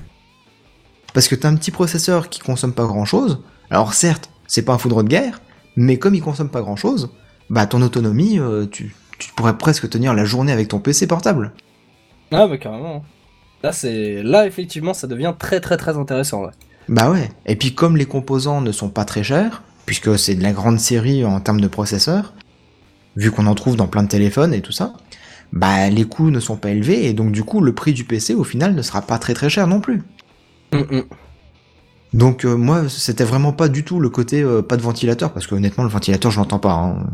Parce 1.13 1.27
que 1.27 1.35
t'as 1.35 1.49
un 1.49 1.55
petit 1.55 1.71
processeur 1.71 2.29
qui 2.29 2.39
consomme 2.39 2.73
pas 2.73 2.85
grand 2.85 3.05
chose. 3.05 3.43
Alors 3.69 3.93
certes, 3.93 4.29
c'est 4.47 4.63
pas 4.63 4.73
un 4.73 4.77
foudre 4.77 5.03
de 5.03 5.09
guerre, 5.09 5.41
mais 5.75 5.97
comme 5.97 6.15
il 6.15 6.21
consomme 6.21 6.49
pas 6.49 6.61
grand 6.61 6.75
chose, 6.75 7.11
bah 7.49 7.65
ton 7.67 7.81
autonomie, 7.81 8.39
euh, 8.39 8.65
tu, 8.65 8.95
tu 9.19 9.31
pourrais 9.33 9.57
presque 9.57 9.89
tenir 9.89 10.13
la 10.13 10.25
journée 10.25 10.51
avec 10.51 10.69
ton 10.69 10.79
PC 10.79 11.07
portable. 11.07 11.51
ah 12.31 12.47
bah 12.47 12.57
carrément. 12.57 13.03
Là, 13.63 13.71
c'est 13.71 14.23
là 14.23 14.47
effectivement, 14.47 14.93
ça 14.93 15.05
devient 15.07 15.33
très 15.37 15.59
très 15.59 15.77
très 15.77 15.97
intéressant. 15.97 16.43
Ouais. 16.45 16.51
Bah 16.89 17.11
ouais. 17.11 17.29
Et 17.45 17.55
puis 17.55 17.75
comme 17.75 17.95
les 17.95 18.05
composants 18.05 18.61
ne 18.61 18.71
sont 18.71 18.89
pas 18.89 19.05
très 19.05 19.23
chers, 19.23 19.61
puisque 19.85 20.17
c'est 20.17 20.35
de 20.35 20.43
la 20.43 20.51
grande 20.51 20.79
série 20.79 21.23
en 21.25 21.39
termes 21.39 21.61
de 21.61 21.67
processeurs, 21.67 22.33
vu 23.15 23.31
qu'on 23.31 23.47
en 23.47 23.55
trouve 23.55 23.75
dans 23.75 23.87
plein 23.87 24.03
de 24.03 24.07
téléphones 24.07 24.53
et 24.53 24.61
tout 24.61 24.71
ça, 24.71 24.93
bah 25.53 25.89
les 25.89 26.05
coûts 26.05 26.31
ne 26.31 26.39
sont 26.39 26.55
pas 26.55 26.69
élevés 26.69 27.05
et 27.07 27.13
donc 27.13 27.31
du 27.31 27.43
coup 27.43 27.59
le 27.61 27.73
prix 27.73 27.91
du 27.93 28.05
PC 28.05 28.33
au 28.33 28.43
final 28.45 28.73
ne 28.73 28.81
sera 28.81 29.01
pas 29.01 29.19
très 29.19 29.33
très 29.33 29.49
cher 29.49 29.67
non 29.67 29.81
plus. 29.81 30.01
Donc 32.13 32.45
euh, 32.45 32.55
moi, 32.55 32.89
c'était 32.89 33.23
vraiment 33.23 33.53
pas 33.53 33.69
du 33.69 33.83
tout 33.83 33.99
le 33.99 34.09
côté 34.09 34.41
euh, 34.41 34.61
pas 34.61 34.75
de 34.77 34.81
ventilateur, 34.81 35.31
parce 35.31 35.47
que 35.47 35.55
honnêtement, 35.55 35.83
le 35.83 35.89
ventilateur, 35.89 36.29
je 36.31 36.39
l'entends 36.39 36.59
pas. 36.59 36.73
hein. 36.73 37.05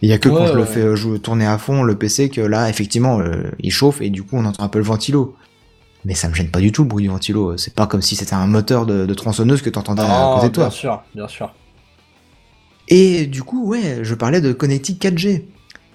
Il 0.00 0.08
y 0.08 0.12
a 0.12 0.18
que 0.18 0.28
quand 0.28 0.44
Ouais, 0.44 0.46
je 0.46 0.54
le 0.54 0.64
fais 0.64 0.80
euh, 0.80 0.96
jouer, 0.96 1.18
tourner 1.18 1.46
à 1.46 1.58
fond 1.58 1.82
le 1.82 1.96
PC 1.96 2.30
que 2.30 2.40
là, 2.40 2.68
effectivement, 2.70 3.20
euh, 3.20 3.50
il 3.60 3.70
chauffe 3.72 4.00
et 4.00 4.08
du 4.10 4.22
coup, 4.22 4.36
on 4.36 4.44
entend 4.46 4.62
un 4.64 4.68
peu 4.68 4.78
le 4.78 4.84
ventilo. 4.84 5.36
Mais 6.04 6.14
ça 6.14 6.28
me 6.28 6.34
gêne 6.34 6.50
pas 6.50 6.60
du 6.60 6.72
tout 6.72 6.82
le 6.82 6.88
bruit 6.88 7.04
du 7.04 7.10
ventilo. 7.10 7.56
C'est 7.58 7.74
pas 7.74 7.86
comme 7.86 8.00
si 8.00 8.16
c'était 8.16 8.34
un 8.34 8.46
moteur 8.46 8.86
de, 8.86 9.04
de 9.04 9.14
tronçonneuse 9.14 9.60
que 9.60 9.68
t'entendais 9.70 10.02
à 10.02 10.28
Ah, 10.28 10.30
côté 10.32 10.48
de 10.48 10.52
toi. 10.54 10.64
bien 10.64 10.70
sûr, 10.70 11.02
bien 11.14 11.28
sûr. 11.28 11.52
Et 12.88 13.26
du 13.26 13.42
coup, 13.42 13.66
ouais, 13.66 14.00
je 14.02 14.14
parlais 14.14 14.40
de 14.40 14.52
connectique 14.52 15.02
4G. 15.02 15.44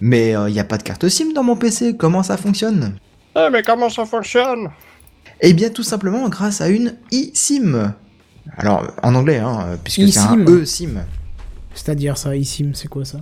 Mais 0.02 0.36
il 0.48 0.54
n'y 0.54 0.60
a 0.60 0.64
pas 0.64 0.78
de 0.78 0.84
carte 0.84 1.08
SIM 1.08 1.34
dans 1.34 1.44
mon 1.44 1.56
PC. 1.56 1.96
Comment 1.98 2.24
ça 2.24 2.38
fonctionne? 2.38 2.96
Eh, 3.36 3.50
mais 3.52 3.64
comment 3.64 3.90
ça 3.90 4.06
fonctionne? 4.06 4.70
Eh 5.42 5.54
bien, 5.54 5.70
tout 5.70 5.84
simplement 5.84 6.30
grâce 6.30 6.62
à 6.62 6.70
une 6.70 6.96
eSIM. 7.12 7.94
Alors, 8.58 8.92
en 9.02 9.16
anglais, 9.16 9.38
hein, 9.38 9.78
puisque 9.84 10.12
c'est 10.12 10.20
un 10.20 10.46
eSIM. 10.46 10.62
eSIM. 10.62 11.06
C'est-à-dire 11.74 12.18
ça, 12.18 12.36
ici, 12.36 12.70
c'est 12.74 12.88
quoi 12.88 13.06
ça? 13.06 13.20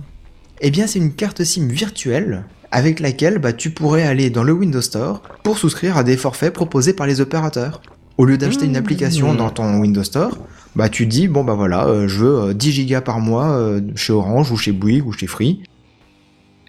Eh 0.60 0.70
bien, 0.70 0.86
c'est 0.86 0.98
une 0.98 1.14
carte 1.14 1.42
SIM 1.42 1.68
virtuelle 1.68 2.44
avec 2.70 3.00
laquelle 3.00 3.38
bah, 3.38 3.52
tu 3.52 3.70
pourrais 3.70 4.02
aller 4.02 4.30
dans 4.30 4.42
le 4.44 4.52
Windows 4.52 4.80
Store 4.80 5.22
pour 5.42 5.58
souscrire 5.58 5.96
à 5.96 6.04
des 6.04 6.16
forfaits 6.16 6.52
proposés 6.52 6.92
par 6.92 7.06
les 7.06 7.20
opérateurs. 7.20 7.80
Au 8.18 8.24
lieu 8.24 8.36
d'acheter 8.38 8.66
une 8.66 8.76
application 8.76 9.34
dans 9.34 9.50
ton 9.50 9.78
Windows 9.78 10.04
Store, 10.04 10.36
bah 10.76 10.88
tu 10.88 11.06
dis 11.06 11.28
bon 11.28 11.44
bah 11.44 11.54
voilà, 11.54 11.86
euh, 11.86 12.08
je 12.08 12.18
veux 12.18 12.40
euh, 12.50 12.54
10 12.54 12.72
gigas 12.72 13.00
par 13.02 13.20
mois 13.20 13.50
euh, 13.52 13.80
chez 13.94 14.12
Orange 14.12 14.50
ou 14.52 14.56
chez 14.56 14.72
Bouygues 14.72 15.06
ou 15.06 15.12
chez 15.12 15.26
Free. 15.26 15.62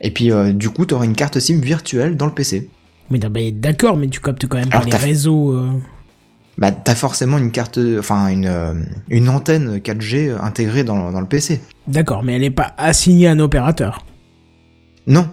Et 0.01 0.11
puis 0.11 0.31
euh, 0.31 0.51
du 0.51 0.69
coup, 0.69 0.85
tu 0.85 0.93
auras 0.93 1.05
une 1.05 1.15
carte 1.15 1.39
SIM 1.39 1.59
virtuelle 1.61 2.17
dans 2.17 2.25
le 2.25 2.33
PC. 2.33 2.69
Mais 3.09 3.19
d'accord, 3.51 3.95
mais 3.97 4.07
tu 4.07 4.19
captes 4.19 4.47
quand 4.47 4.57
même 4.57 4.69
Alors, 4.71 4.85
les 4.85 4.95
réseaux. 4.95 5.51
euh. 5.53 5.69
bah 6.57 6.71
t'as 6.71 6.95
forcément 6.95 7.37
une 7.37 7.51
carte, 7.51 7.79
enfin 7.99 8.27
une, 8.27 8.45
euh, 8.47 8.73
une 9.09 9.29
antenne 9.29 9.77
4G 9.77 10.35
intégrée 10.41 10.83
dans, 10.83 11.11
dans 11.11 11.21
le 11.21 11.27
PC. 11.27 11.61
D'accord, 11.87 12.23
mais 12.23 12.33
elle 12.35 12.41
n'est 12.41 12.49
pas 12.49 12.73
assignée 12.77 13.27
à 13.27 13.31
un 13.31 13.39
opérateur. 13.39 14.05
Non, 15.05 15.27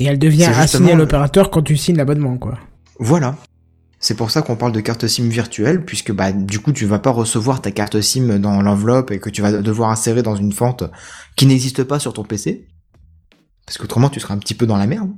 Et 0.00 0.04
elle 0.06 0.18
devient 0.18 0.44
assignée 0.44 0.92
à 0.92 0.96
l'opérateur 0.96 1.50
quand 1.50 1.62
tu 1.62 1.76
signes 1.76 1.96
l'abonnement, 1.96 2.36
quoi. 2.38 2.58
voilà. 2.98 3.36
C'est 4.02 4.16
pour 4.16 4.32
ça 4.32 4.42
qu'on 4.42 4.56
parle 4.56 4.72
de 4.72 4.80
carte 4.80 5.06
SIM 5.06 5.28
virtuelle, 5.28 5.84
puisque 5.84 6.10
bah 6.10 6.32
du 6.32 6.58
coup 6.58 6.72
tu 6.72 6.86
vas 6.86 6.98
pas 6.98 7.10
recevoir 7.10 7.62
ta 7.62 7.70
carte 7.70 8.00
SIM 8.00 8.40
dans 8.40 8.60
l'enveloppe 8.60 9.12
et 9.12 9.20
que 9.20 9.30
tu 9.30 9.42
vas 9.42 9.52
devoir 9.52 9.90
insérer 9.90 10.22
dans 10.22 10.34
une 10.34 10.52
fente 10.52 10.82
qui 11.36 11.46
n'existe 11.46 11.84
pas 11.84 12.00
sur 12.00 12.12
ton 12.12 12.24
PC. 12.24 12.66
Parce 13.64 13.78
qu'autrement 13.78 14.08
tu 14.08 14.18
seras 14.18 14.34
un 14.34 14.38
petit 14.38 14.54
peu 14.54 14.66
dans 14.66 14.76
la 14.76 14.88
merde. 14.88 15.12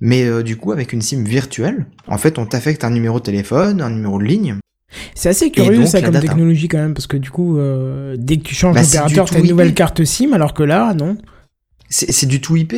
Mais 0.00 0.24
euh, 0.24 0.42
du 0.42 0.56
coup 0.56 0.72
avec 0.72 0.94
une 0.94 1.02
SIM 1.02 1.22
virtuelle, 1.22 1.86
en 2.08 2.16
fait 2.16 2.38
on 2.38 2.46
t'affecte 2.46 2.82
un 2.82 2.90
numéro 2.90 3.18
de 3.18 3.24
téléphone, 3.24 3.82
un 3.82 3.90
numéro 3.90 4.18
de 4.18 4.24
ligne. 4.24 4.56
C'est 5.14 5.28
assez 5.28 5.50
curieux 5.50 5.76
donc, 5.76 5.88
ça 5.88 6.00
comme 6.00 6.14
data. 6.14 6.26
technologie 6.26 6.68
quand 6.68 6.78
même, 6.78 6.94
parce 6.94 7.06
que 7.06 7.18
du 7.18 7.30
coup, 7.30 7.58
euh, 7.58 8.16
dès 8.18 8.38
que 8.38 8.42
tu 8.44 8.54
changes 8.54 8.74
Bah, 8.74 8.84
d'opérateur, 8.84 9.28
t'as 9.28 9.40
une 9.40 9.48
nouvelle 9.48 9.74
carte 9.74 10.02
SIM, 10.04 10.32
alors 10.32 10.54
que 10.54 10.62
là, 10.62 10.94
non. 10.94 11.18
C'est 11.90 12.10
c'est 12.10 12.26
du 12.26 12.40
tout 12.40 12.56
IP. 12.56 12.74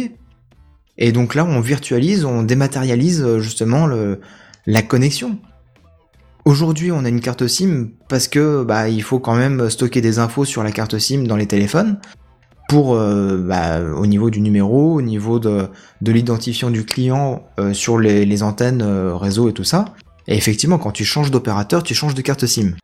Et 0.99 1.13
donc 1.13 1.35
là 1.37 1.45
on 1.45 1.61
virtualise, 1.61 2.25
on 2.25 2.43
dématérialise 2.43 3.23
euh, 3.23 3.39
justement 3.39 3.87
le, 3.87 4.21
la 4.67 4.83
connexion. 4.83 5.39
Aujourd'hui, 6.45 6.93
on 6.93 7.05
a 7.05 7.09
une 7.09 7.21
carte 7.21 7.47
SIM 7.47 7.89
parce 8.09 8.29
que 8.29 8.63
bah 8.63 8.89
il 8.89 9.03
faut 9.03 9.19
quand 9.19 9.35
même 9.35 9.69
stocker 9.69 10.01
des 10.01 10.19
infos 10.19 10.45
sur 10.45 10.63
la 10.63 10.71
carte 10.71 10.99
SIM 10.99 11.25
dans 11.25 11.37
les 11.37 11.47
téléphones 11.47 11.99
pour 12.69 12.95
euh, 12.95 13.37
bah, 13.37 13.81
au 13.81 14.07
niveau 14.07 14.31
du 14.31 14.41
numéro, 14.41 14.95
au 14.95 15.03
niveau 15.03 15.39
de, 15.39 15.69
de 16.03 16.13
l'identifiant 16.13 16.71
du 16.71 16.85
client 16.85 17.45
euh, 17.59 17.73
sur 17.73 17.99
les, 17.99 18.25
les 18.25 18.43
antennes 18.43 18.83
euh, 18.83 19.17
réseau 19.17 19.49
et 19.49 19.53
tout 19.53 19.65
ça. 19.65 19.87
Et 20.29 20.37
effectivement, 20.37 20.79
quand 20.79 20.91
tu 20.91 21.05
changes 21.05 21.31
d'opérateur, 21.31 21.83
tu 21.83 21.95
changes 21.95 22.15
de 22.15 22.23
carte 22.23 22.47
SIM. 22.47 22.75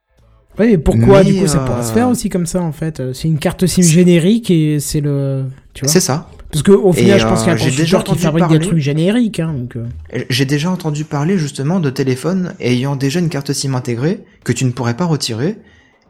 Oui, 0.58 0.66
mais 0.70 0.78
pourquoi 0.78 1.24
Mais, 1.24 1.32
du 1.32 1.40
coup 1.40 1.46
ça 1.46 1.60
pourrait 1.60 1.82
se 1.82 1.92
faire 1.92 2.08
aussi 2.08 2.28
comme 2.28 2.46
ça 2.46 2.60
en 2.60 2.72
fait? 2.72 3.12
C'est 3.14 3.26
une 3.26 3.38
carte 3.38 3.66
SIM 3.66 3.82
générique 3.82 4.50
et 4.50 4.80
c'est 4.80 5.00
le. 5.00 5.46
Tu 5.72 5.84
vois? 5.84 5.92
C'est 5.92 6.00
ça. 6.00 6.28
Parce 6.52 6.62
qu'au 6.62 6.92
final, 6.92 7.16
Et, 7.16 7.20
je 7.20 7.26
pense 7.26 7.40
qu'il 7.42 7.48
y 7.48 7.50
a 7.50 7.54
un 7.54 7.56
euh, 7.56 7.64
constructeur 7.64 8.04
qui 8.04 8.18
fabrique 8.18 8.48
des 8.48 8.58
trucs 8.60 8.78
génériques. 8.78 9.40
Hein, 9.40 9.54
donc, 9.54 9.76
euh. 9.76 9.86
J'ai 10.28 10.44
déjà 10.44 10.70
entendu 10.70 11.04
parler 11.04 11.38
justement 11.38 11.80
de 11.80 11.88
téléphones 11.90 12.54
ayant 12.60 12.94
déjà 12.94 13.20
une 13.20 13.30
carte 13.30 13.52
SIM 13.52 13.74
intégrée 13.74 14.22
que 14.44 14.52
tu 14.52 14.64
ne 14.66 14.70
pourrais 14.70 14.94
pas 14.96 15.06
retirer 15.06 15.56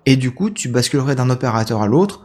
et 0.04 0.16
du 0.16 0.32
coup 0.32 0.50
tu 0.50 0.68
basculerais 0.68 1.14
d'un 1.14 1.30
opérateur 1.30 1.80
à 1.80 1.86
l'autre 1.86 2.24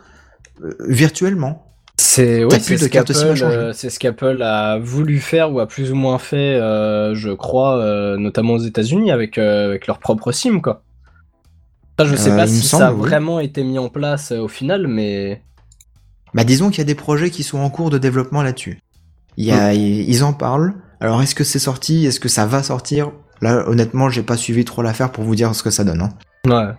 euh, 0.63 0.73
virtuellement. 0.89 1.63
C'est 1.99 2.41
de 2.41 2.49
ce 2.49 2.85
carte 2.85 3.13
SIM 3.13 3.19
à 3.21 3.25
qu'Apple, 3.29 3.35
changer. 3.39 3.55
euh, 3.55 3.73
c'est 3.73 3.89
ce 3.91 3.99
qu'Apple 3.99 4.41
a 4.41 4.79
voulu 4.79 5.19
faire 5.19 5.51
ou 5.53 5.59
a 5.59 5.67
plus 5.67 5.91
ou 5.91 5.95
moins 5.95 6.17
fait, 6.19 6.55
euh, 6.55 7.13
je 7.15 7.29
crois, 7.31 7.77
euh, 7.77 8.17
notamment 8.17 8.53
aux 8.53 8.59
États-Unis 8.59 9.11
avec 9.11 9.37
euh, 9.37 9.65
avec 9.69 9.85
leur 9.87 9.99
propre 9.99 10.31
SIM 10.31 10.59
quoi. 10.61 10.83
Ça, 11.99 12.05
je 12.05 12.15
sais 12.15 12.31
Euh, 12.31 12.35
pas 12.35 12.47
si 12.47 12.61
ça 12.67 12.87
a 12.89 12.93
oui. 12.93 12.99
vraiment 12.99 13.39
été 13.39 13.63
mis 13.63 13.79
en 13.79 13.89
place 13.89 14.31
euh, 14.31 14.39
au 14.39 14.47
final, 14.47 14.87
mais 14.87 15.41
Bah 16.33 16.43
disons 16.43 16.69
qu'il 16.69 16.79
y 16.79 16.81
a 16.81 16.85
des 16.85 16.95
projets 16.95 17.29
qui 17.29 17.43
sont 17.43 17.59
en 17.59 17.69
cours 17.69 17.89
de 17.89 17.97
développement 17.97 18.41
là-dessus. 18.43 18.79
Il 19.37 19.45
y 19.45 19.51
a, 19.51 19.73
ils 19.73 20.23
en 20.23 20.33
parlent. 20.33 20.73
Alors 20.99 21.21
est-ce 21.21 21.35
que 21.35 21.43
c'est 21.43 21.59
sorti? 21.59 22.05
Est-ce 22.05 22.19
que 22.19 22.29
ça 22.29 22.45
va 22.45 22.63
sortir? 22.63 23.11
Là 23.41 23.67
honnêtement 23.67 24.09
j'ai 24.09 24.23
pas 24.23 24.35
suivi 24.37 24.65
trop 24.65 24.81
l'affaire 24.81 25.11
pour 25.11 25.23
vous 25.23 25.35
dire 25.35 25.53
ce 25.55 25.63
que 25.63 25.69
ça 25.69 25.83
donne. 25.83 26.01
hein. 26.01 26.09
ouais. 26.47 26.73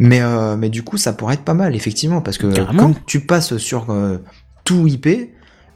Mais, 0.00 0.20
euh, 0.20 0.56
mais 0.56 0.68
du 0.68 0.84
coup, 0.84 0.96
ça 0.96 1.12
pourrait 1.12 1.34
être 1.34 1.42
pas 1.44 1.54
mal, 1.54 1.74
effectivement, 1.74 2.20
parce 2.20 2.38
que 2.38 2.46
Carrément. 2.46 2.80
comme 2.84 2.94
tu 3.04 3.18
passes 3.18 3.56
sur 3.56 3.90
euh, 3.90 4.18
tout 4.62 4.86
IP, 4.86 5.08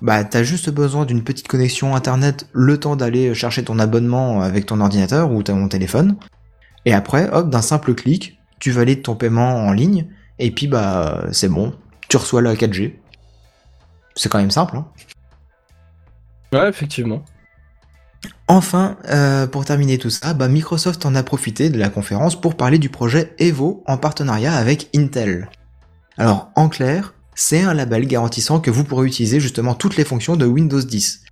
bah 0.00 0.22
t'as 0.22 0.44
juste 0.44 0.70
besoin 0.70 1.06
d'une 1.06 1.24
petite 1.24 1.48
connexion 1.48 1.96
internet, 1.96 2.46
le 2.52 2.78
temps 2.78 2.94
d'aller 2.94 3.34
chercher 3.34 3.64
ton 3.64 3.80
abonnement 3.80 4.40
avec 4.40 4.66
ton 4.66 4.80
ordinateur 4.80 5.32
ou 5.32 5.42
ton 5.42 5.66
téléphone, 5.66 6.14
et 6.84 6.92
après, 6.94 7.28
hop, 7.32 7.50
d'un 7.50 7.62
simple 7.62 7.94
clic, 7.94 8.38
tu 8.60 8.70
valides 8.70 9.02
ton 9.02 9.16
paiement 9.16 9.56
en 9.66 9.72
ligne, 9.72 10.06
et 10.38 10.52
puis 10.52 10.68
bah 10.68 11.24
c'est 11.32 11.48
bon, 11.48 11.72
tu 12.12 12.18
reçois 12.18 12.42
la 12.42 12.54
4G. 12.54 12.92
C'est 14.16 14.28
quand 14.28 14.36
même 14.36 14.50
simple. 14.50 14.76
Hein. 14.76 14.86
Ouais, 16.52 16.68
effectivement. 16.68 17.24
Enfin, 18.48 18.98
euh, 19.08 19.46
pour 19.46 19.64
terminer 19.64 19.96
tout 19.96 20.10
ça, 20.10 20.34
bah, 20.34 20.48
Microsoft 20.48 21.06
en 21.06 21.14
a 21.14 21.22
profité 21.22 21.70
de 21.70 21.78
la 21.78 21.88
conférence 21.88 22.38
pour 22.38 22.54
parler 22.54 22.78
du 22.78 22.90
projet 22.90 23.34
Evo 23.38 23.82
en 23.86 23.96
partenariat 23.96 24.52
avec 24.52 24.90
Intel. 24.94 25.48
Alors, 26.18 26.50
en 26.54 26.68
clair, 26.68 27.14
c'est 27.34 27.62
un 27.62 27.72
label 27.72 28.06
garantissant 28.06 28.60
que 28.60 28.70
vous 28.70 28.84
pourrez 28.84 29.06
utiliser 29.06 29.40
justement 29.40 29.74
toutes 29.74 29.96
les 29.96 30.04
fonctions 30.04 30.36
de 30.36 30.44
Windows 30.44 30.82
10. 30.82 31.22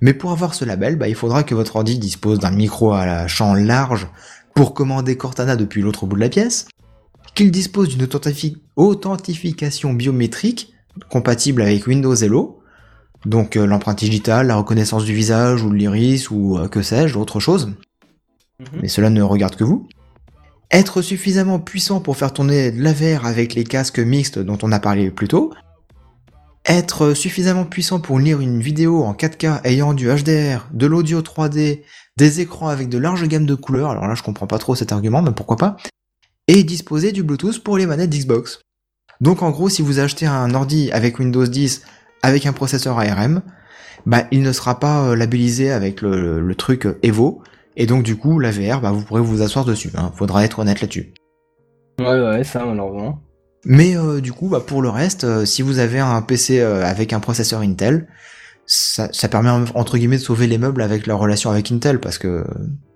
Mais 0.00 0.14
pour 0.14 0.32
avoir 0.32 0.54
ce 0.54 0.64
label, 0.64 0.96
bah, 0.96 1.08
il 1.08 1.14
faudra 1.14 1.42
que 1.42 1.54
votre 1.54 1.76
ordi 1.76 1.98
dispose 1.98 2.38
d'un 2.38 2.52
micro 2.52 2.94
à 2.94 3.04
la 3.04 3.28
champ 3.28 3.52
large 3.52 4.08
pour 4.54 4.72
commander 4.72 5.18
Cortana 5.18 5.56
depuis 5.56 5.82
l'autre 5.82 6.06
bout 6.06 6.16
de 6.16 6.22
la 6.22 6.30
pièce, 6.30 6.68
qu'il 7.34 7.50
dispose 7.50 7.88
d'une 7.88 8.04
authentifi- 8.04 8.58
authentification 8.76 9.94
biométrique 9.94 10.72
compatible 11.08 11.62
avec 11.62 11.86
Windows 11.86 12.14
Hello, 12.14 12.60
donc 13.24 13.56
euh, 13.56 13.66
l'empreinte 13.66 13.98
digitale, 13.98 14.48
la 14.48 14.56
reconnaissance 14.56 15.04
du 15.04 15.14
visage 15.14 15.62
ou 15.62 15.70
de 15.70 15.74
l'iris 15.74 16.30
ou 16.30 16.58
euh, 16.58 16.68
que 16.68 16.82
sais-je, 16.82 17.18
autre 17.18 17.40
chose. 17.40 17.72
Mais 18.80 18.88
cela 18.88 19.10
ne 19.10 19.22
regarde 19.22 19.56
que 19.56 19.64
vous. 19.64 19.88
Être 20.70 21.02
suffisamment 21.02 21.58
puissant 21.58 22.00
pour 22.00 22.16
faire 22.16 22.32
tourner 22.32 22.70
de 22.70 23.26
avec 23.26 23.54
les 23.54 23.64
casques 23.64 23.98
mixtes 23.98 24.38
dont 24.38 24.58
on 24.62 24.72
a 24.72 24.80
parlé 24.80 25.10
plus 25.10 25.28
tôt. 25.28 25.52
Être 26.64 27.14
suffisamment 27.14 27.64
puissant 27.64 28.00
pour 28.00 28.18
lire 28.18 28.40
une 28.40 28.60
vidéo 28.60 29.02
en 29.02 29.14
4K 29.14 29.60
ayant 29.64 29.94
du 29.94 30.06
HDR, 30.06 30.68
de 30.72 30.86
l'audio 30.86 31.20
3D, 31.20 31.82
des 32.16 32.40
écrans 32.40 32.68
avec 32.68 32.88
de 32.88 32.98
larges 32.98 33.26
gammes 33.26 33.46
de 33.46 33.54
couleurs, 33.54 33.90
alors 33.90 34.06
là 34.06 34.14
je 34.14 34.22
comprends 34.22 34.46
pas 34.46 34.58
trop 34.58 34.74
cet 34.74 34.92
argument, 34.92 35.22
mais 35.22 35.32
pourquoi 35.32 35.56
pas. 35.56 35.76
Et 36.48 36.64
disposer 36.64 37.12
du 37.12 37.22
Bluetooth 37.22 37.62
pour 37.62 37.78
les 37.78 37.86
manettes 37.86 38.10
d'Xbox. 38.10 38.60
Donc 39.20 39.42
en 39.42 39.50
gros, 39.50 39.68
si 39.68 39.82
vous 39.82 40.00
achetez 40.00 40.26
un 40.26 40.54
ordi 40.54 40.90
avec 40.92 41.18
Windows 41.18 41.46
10 41.46 41.82
avec 42.22 42.46
un 42.46 42.52
processeur 42.52 42.98
ARM, 42.98 43.42
bah, 44.06 44.24
il 44.32 44.42
ne 44.42 44.52
sera 44.52 44.80
pas 44.80 45.04
euh, 45.04 45.16
labellisé 45.16 45.70
avec 45.70 46.00
le, 46.02 46.20
le- 46.20 46.40
le 46.40 46.54
truc 46.56 46.86
euh, 46.86 46.98
Evo, 47.02 47.42
et 47.76 47.86
donc 47.86 48.02
du 48.02 48.16
coup, 48.16 48.40
la 48.40 48.50
VR, 48.50 48.80
bah, 48.80 48.90
vous 48.90 49.02
pourrez 49.02 49.20
vous 49.20 49.42
asseoir 49.42 49.64
dessus. 49.64 49.90
Hein. 49.96 50.10
Faudra 50.16 50.44
être 50.44 50.58
honnête 50.58 50.80
là-dessus. 50.80 51.14
Ouais, 52.00 52.20
ouais, 52.20 52.42
ça 52.44 52.64
malheureusement. 52.64 53.20
Mais 53.64 53.96
euh, 53.96 54.20
du 54.20 54.32
coup, 54.32 54.48
bah, 54.48 54.60
pour 54.60 54.82
le 54.82 54.88
reste, 54.88 55.22
euh, 55.22 55.44
si 55.44 55.62
vous 55.62 55.78
avez 55.78 56.00
un 56.00 56.20
PC 56.22 56.58
euh, 56.58 56.84
avec 56.84 57.12
un 57.12 57.20
processeur 57.20 57.60
Intel, 57.60 58.08
ça, 58.66 59.08
ça 59.12 59.28
permet 59.28 59.50
entre 59.74 59.96
guillemets 59.98 60.16
de 60.18 60.22
sauver 60.22 60.48
les 60.48 60.58
meubles 60.58 60.82
avec 60.82 61.06
la 61.06 61.14
relation 61.14 61.50
avec 61.50 61.70
Intel, 61.70 62.00
parce 62.00 62.18
que 62.18 62.44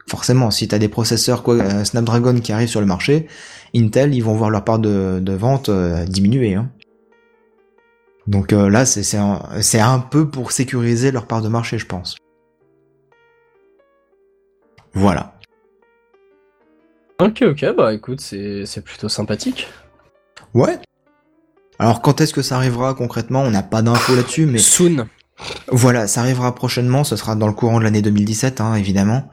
forcément, 0.08 0.50
si 0.50 0.68
t'as 0.68 0.78
des 0.78 0.88
processeurs 0.88 1.42
quoi, 1.42 1.56
euh, 1.56 1.84
Snapdragon 1.84 2.40
qui 2.40 2.52
arrivent 2.52 2.68
sur 2.68 2.80
le 2.80 2.86
marché, 2.86 3.26
Intel, 3.74 4.14
ils 4.14 4.22
vont 4.22 4.34
voir 4.34 4.50
leur 4.50 4.64
part 4.64 4.78
de, 4.78 5.18
de 5.20 5.32
vente 5.32 5.68
euh, 5.68 6.04
diminuer. 6.04 6.54
Hein. 6.54 6.70
Donc 8.26 8.52
euh, 8.52 8.68
là, 8.68 8.86
c'est 8.86 9.16
un, 9.16 9.98
peu 9.98 10.28
pour 10.28 10.52
sécuriser 10.52 11.12
leur 11.12 11.26
part 11.26 11.42
de 11.42 11.48
marché, 11.48 11.78
je 11.78 11.86
pense. 11.86 12.16
Voilà. 14.94 15.34
Ok, 17.20 17.42
ok, 17.42 17.64
bah 17.76 17.94
écoute, 17.94 18.20
c'est 18.20 18.66
c'est 18.66 18.82
plutôt 18.82 19.08
sympathique. 19.08 19.68
Ouais. 20.54 20.78
Alors 21.78 22.02
quand 22.02 22.20
est-ce 22.20 22.32
que 22.34 22.42
ça 22.42 22.56
arrivera 22.56 22.94
concrètement? 22.94 23.42
On 23.42 23.50
n'a 23.50 23.62
pas 23.62 23.82
d'infos 23.82 24.16
là-dessus, 24.16 24.46
mais 24.46 24.58
Soon. 24.58 25.06
voilà, 25.68 26.06
ça 26.06 26.20
arrivera 26.20 26.54
prochainement. 26.54 27.04
Ce 27.04 27.16
sera 27.16 27.36
dans 27.36 27.46
le 27.46 27.52
courant 27.52 27.78
de 27.78 27.84
l'année 27.84 28.02
2017, 28.02 28.60
hein, 28.60 28.74
évidemment. 28.74 29.30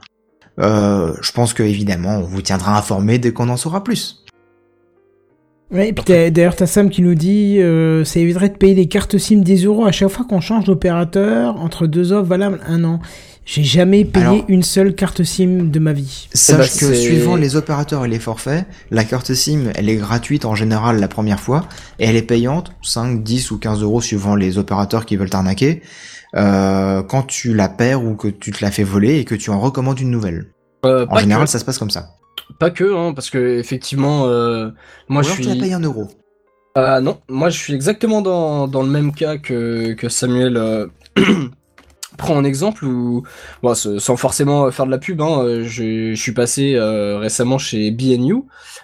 Euh, 0.60 1.14
je 1.22 1.32
pense 1.32 1.54
que 1.54 1.64
évidemment, 1.64 2.18
on 2.20 2.22
vous 2.24 2.42
tiendra 2.42 2.78
informé 2.78 3.18
dès 3.18 3.32
qu'on 3.34 3.50
en 3.50 3.58
saura 3.58 3.84
plus. 3.84 4.24
Ouais, 5.72 5.90
et 5.90 5.94
puis 5.94 6.04
t'as- 6.06 6.30
d'ailleurs, 6.30 6.56
t'as 6.56 6.68
Sam 6.68 6.90
qui 6.92 7.02
nous 7.02 7.16
dit 7.16 7.60
euh, 7.60 8.04
ça 8.06 8.20
éviterait 8.20 8.50
de 8.50 8.58
payer 8.58 8.76
des 8.76 8.86
cartes 8.88 9.18
SIM 9.18 9.38
10 9.38 9.66
euros 9.66 9.86
à 9.86 9.92
chaque 9.92 10.10
fois 10.10 10.26
qu'on 10.26 10.42
change 10.42 10.66
d'opérateur 10.66 11.56
entre 11.60 11.88
deux 11.88 12.12
offres 12.12 12.30
valables 12.30 12.60
un 12.68 12.84
an. 12.84 13.00
J'ai 13.46 13.64
jamais 13.64 14.06
payé 14.06 14.26
Alors- 14.26 14.46
une 14.48 14.62
seule 14.64 14.94
carte 14.94 15.24
SIM 15.24 15.70
de 15.72 15.80
ma 15.80 15.92
vie. 15.92 16.30
Sache 16.34 16.58
bah, 16.58 16.64
que 16.66 16.70
c'est- 16.94 16.96
suivant 16.96 17.36
les 17.36 17.56
opérateurs 17.56 18.06
et 18.06 18.08
les 18.08 18.20
forfaits, 18.20 18.66
la 18.92 19.04
carte 19.04 19.34
SIM, 19.34 19.72
elle 19.76 19.90
est 19.90 19.96
gratuite 19.96 20.46
en 20.46 20.54
général 20.56 21.00
la 21.00 21.08
première 21.08 21.40
fois, 21.40 21.68
et 22.00 22.06
elle 22.06 22.16
est 22.16 22.22
payante, 22.22 22.72
5, 22.84 23.24
10 23.24 23.50
ou 23.52 23.58
15 23.58 23.82
euros 23.82 24.00
suivant 24.00 24.36
les 24.36 24.58
opérateurs 24.60 25.06
qui 25.06 25.18
veulent 25.18 25.30
t'arnaquer, 25.32 25.82
euh, 26.36 27.04
quand 27.04 27.24
tu 27.24 27.54
la 27.54 27.70
perds 27.70 28.04
ou 28.04 28.16
que 28.16 28.28
tu 28.28 28.52
te 28.52 28.64
la 28.64 28.72
fais 28.72 28.84
voler 28.84 29.20
et 29.20 29.26
que 29.26 29.36
tu 29.36 29.50
en 29.50 29.60
recommandes 29.60 30.00
une 30.00 30.12
nouvelle. 30.12 30.48
Euh, 30.86 31.06
En 31.10 31.18
général, 31.18 31.46
que, 31.46 31.50
ça 31.50 31.60
se 31.60 31.66
passe 31.66 31.78
comme 31.78 31.90
ça. 31.92 32.10
pas 32.60 32.72
que, 32.72 32.84
hein, 32.96 33.14
parce 33.14 33.30
que 33.30 33.60
effectivement, 33.60 34.26
euh, 34.28 34.70
moi 35.10 35.22
Ou 35.22 35.24
je 35.24 35.30
alors 35.30 35.38
tu 35.38 35.44
la 35.44 35.52
suis. 35.52 35.62
payes 35.62 35.74
un 35.74 35.80
euro. 35.82 36.08
Ah 36.76 37.00
non, 37.02 37.20
moi 37.30 37.50
je 37.50 37.58
suis 37.58 37.74
exactement 37.74 38.22
dans, 38.22 38.68
dans 38.68 38.82
le 38.82 38.90
même 38.90 39.14
cas 39.14 39.38
que, 39.38 39.94
que 39.94 40.10
Samuel 40.10 40.88
euh, 42.14 42.18
prend 42.18 42.36
en 42.36 42.44
exemple 42.44 42.86
où, 42.86 43.24
bon, 43.62 43.74
sans 43.76 44.18
forcément 44.18 44.70
faire 44.72 44.86
de 44.86 44.92
la 44.92 44.98
pub, 44.98 45.22
hein, 45.22 45.40
euh, 45.44 45.64
je, 45.64 46.14
je 46.14 46.22
suis 46.22 46.32
passé 46.32 46.76
euh, 46.76 47.18
récemment 47.18 47.58
chez 47.58 47.92
BNU, 47.92 48.34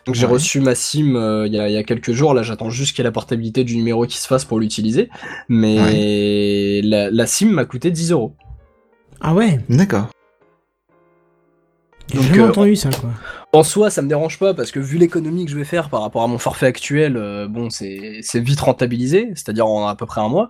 donc 0.05 0.15
j'ai 0.15 0.25
Ouais. 0.25 0.33
reçu 0.33 0.59
ma 0.59 0.75
SIM 0.75 1.15
euh, 1.15 1.47
il 1.47 1.53
y, 1.53 1.59
a, 1.59 1.69
il 1.69 1.73
y 1.73 1.77
a 1.77 1.83
quelques 1.83 2.11
jours, 2.11 2.33
là 2.33 2.43
j'attends 2.43 2.69
juste 2.69 2.95
qu'il 2.95 2.99
y 2.99 3.03
ait 3.03 3.09
la 3.09 3.11
portabilité 3.11 3.63
du 3.63 3.75
numéro 3.77 4.05
qui 4.05 4.17
se 4.17 4.27
fasse 4.27 4.45
pour 4.45 4.59
l'utiliser, 4.59 5.09
mais 5.47 6.81
la, 6.83 7.09
la 7.11 7.25
SIM 7.27 7.47
m'a 7.51 7.65
coûté 7.65 7.91
10 7.91 8.11
euros. 8.11 8.33
Ah 9.21 9.33
ouais? 9.33 9.59
D'accord. 9.69 10.07
J'ai 12.13 12.21
jamais 12.23 12.39
euh, 12.39 12.49
entendu 12.49 12.75
ça, 12.75 12.89
quoi. 12.89 13.11
En 13.51 13.63
soi, 13.63 13.89
ça 13.89 14.03
me 14.03 14.07
dérange 14.07 14.37
pas 14.37 14.53
parce 14.53 14.69
que 14.71 14.79
vu 14.79 14.99
l'économie 14.99 15.45
que 15.45 15.49
je 15.51 15.57
vais 15.57 15.63
faire 15.63 15.89
par 15.89 16.03
rapport 16.03 16.21
à 16.21 16.27
mon 16.27 16.37
forfait 16.37 16.67
actuel, 16.67 17.17
euh, 17.17 17.47
bon, 17.47 17.71
c'est 17.71 18.21
vite 18.35 18.59
rentabilisé, 18.59 19.29
c'est-à-dire 19.33 19.65
en 19.65 19.87
à 19.87 19.95
peu 19.95 20.05
près 20.05 20.21
un 20.21 20.27
mois. 20.29 20.49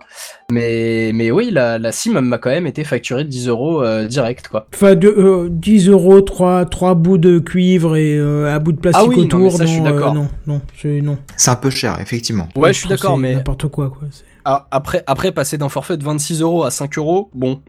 Mais, 0.50 1.10
mais 1.14 1.30
oui, 1.30 1.50
la, 1.50 1.78
la 1.78 1.92
SIM 1.92 2.20
m'a 2.20 2.36
quand 2.36 2.50
même 2.50 2.66
été 2.66 2.84
facturée 2.84 3.24
de 3.24 3.30
10 3.30 3.48
euros 3.48 3.82
euh, 3.82 4.06
direct, 4.06 4.48
quoi. 4.48 4.66
Enfin, 4.74 4.96
de, 4.96 5.08
euh, 5.08 5.48
10 5.50 5.88
euros, 5.88 6.20
3, 6.20 6.66
trois 6.66 6.94
bouts 6.94 7.16
de 7.16 7.38
cuivre 7.38 7.96
et 7.96 8.18
euh, 8.18 8.54
un 8.54 8.58
bout 8.58 8.72
de 8.72 8.80
plastique 8.80 9.02
Ah 9.02 9.08
oui, 9.08 9.16
non, 9.16 9.24
autour. 9.24 9.40
mais 9.40 9.50
ça, 9.50 9.64
je 9.64 9.70
suis 9.70 9.80
euh, 9.80 9.84
d'accord. 9.84 10.12
non, 10.14 10.28
non, 10.46 10.60
c'est 10.76 11.00
non. 11.00 11.16
C'est 11.38 11.50
un 11.52 11.56
peu 11.56 11.70
cher, 11.70 11.98
effectivement. 12.02 12.48
Ouais, 12.54 12.74
je 12.74 12.80
suis 12.80 12.88
d'accord, 12.90 13.16
mais 13.16 13.34
N'importe 13.34 13.68
quoi, 13.68 13.88
quoi. 13.88 14.08
ah, 14.44 14.68
après, 14.70 15.04
après 15.06 15.32
passer 15.32 15.56
d'un 15.56 15.70
forfait 15.70 15.96
de 15.96 16.04
26 16.04 16.42
euros 16.42 16.64
à 16.64 16.70
5 16.70 16.98
euros, 16.98 17.30
bon. 17.32 17.62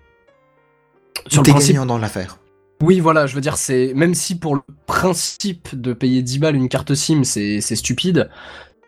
Sur 1.27 1.43
T'es 1.43 1.51
le 1.51 1.53
principe, 1.53 1.75
gagnant 1.75 1.85
dans 1.85 1.97
l'affaire. 1.97 2.37
Oui, 2.81 2.99
voilà, 2.99 3.27
je 3.27 3.35
veux 3.35 3.41
dire, 3.41 3.57
c'est 3.57 3.93
même 3.95 4.15
si 4.15 4.37
pour 4.39 4.55
le 4.55 4.61
principe 4.87 5.79
de 5.79 5.93
payer 5.93 6.23
10 6.23 6.39
balles 6.39 6.55
une 6.55 6.67
carte 6.69 6.95
SIM, 6.95 7.23
c'est 7.23 7.61
stupide. 7.61 8.29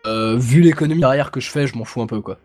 euh, 0.05 0.37
vu 0.37 0.61
l'économie 0.61 1.01
derrière 1.01 1.31
que 1.31 1.39
je 1.39 1.49
fais, 1.49 1.67
je 1.67 1.77
m'en 1.77 1.85
fous 1.85 2.01
un 2.01 2.07
peu, 2.07 2.21
quoi. 2.21 2.39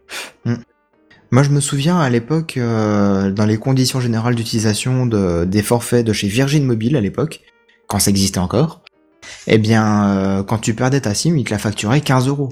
Moi, 1.31 1.43
je 1.43 1.51
me 1.51 1.61
souviens 1.61 1.99
à 1.99 2.09
l'époque, 2.11 2.57
euh, 2.57 3.31
dans 3.31 3.47
les 3.47 3.59
conditions 3.59 4.01
générales 4.01 4.35
d'utilisation 4.35 5.07
de, 5.07 5.45
des 5.45 5.63
forfaits 5.63 6.07
de 6.07 6.13
chez 6.13 6.29
Virgin 6.29 6.65
Mobile 6.65 6.97
à 6.97 7.01
l'époque, 7.01 7.41
quand 7.87 7.99
ça 7.99 8.11
existait 8.11 8.39
encore, 8.39 8.83
eh 9.47 9.59
bien, 9.59 10.09
euh, 10.41 10.43
quand 10.45 10.59
tu 10.59 10.75
perdais 10.75 11.01
ta 11.03 11.15
SIM, 11.15 11.37
ils 11.39 11.45
te 11.45 11.51
la 11.51 11.59
facturaient 11.59 12.01
15 12.03 12.29
euros. 12.29 12.51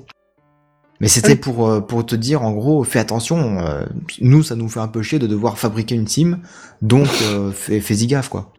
Mais 1.01 1.09
c'était 1.09 1.33
Ah 1.33 1.37
oui. 1.37 1.39
pour, 1.39 1.87
pour 1.87 2.07
te 2.07 2.17
dire, 2.17 2.43
en 2.43 2.53
gros, 2.53 2.85
fais 2.85 2.99
attention, 3.01 3.61
euh, 3.61 3.85
nous, 4.21 4.43
ça 4.43 4.57
nous 4.57 4.69
fait 4.69 4.81
un 4.81 4.89
peu 4.89 5.03
chier 5.03 5.19
de 5.19 5.27
devoir 5.27 5.59
fabriquer 5.59 5.95
une 5.95 6.09
SIM, 6.09 6.41
donc 6.83 7.31
fais, 7.55 7.81
fais-y 7.81 8.07
gaffe, 8.07 8.29
quoi. 8.31 8.56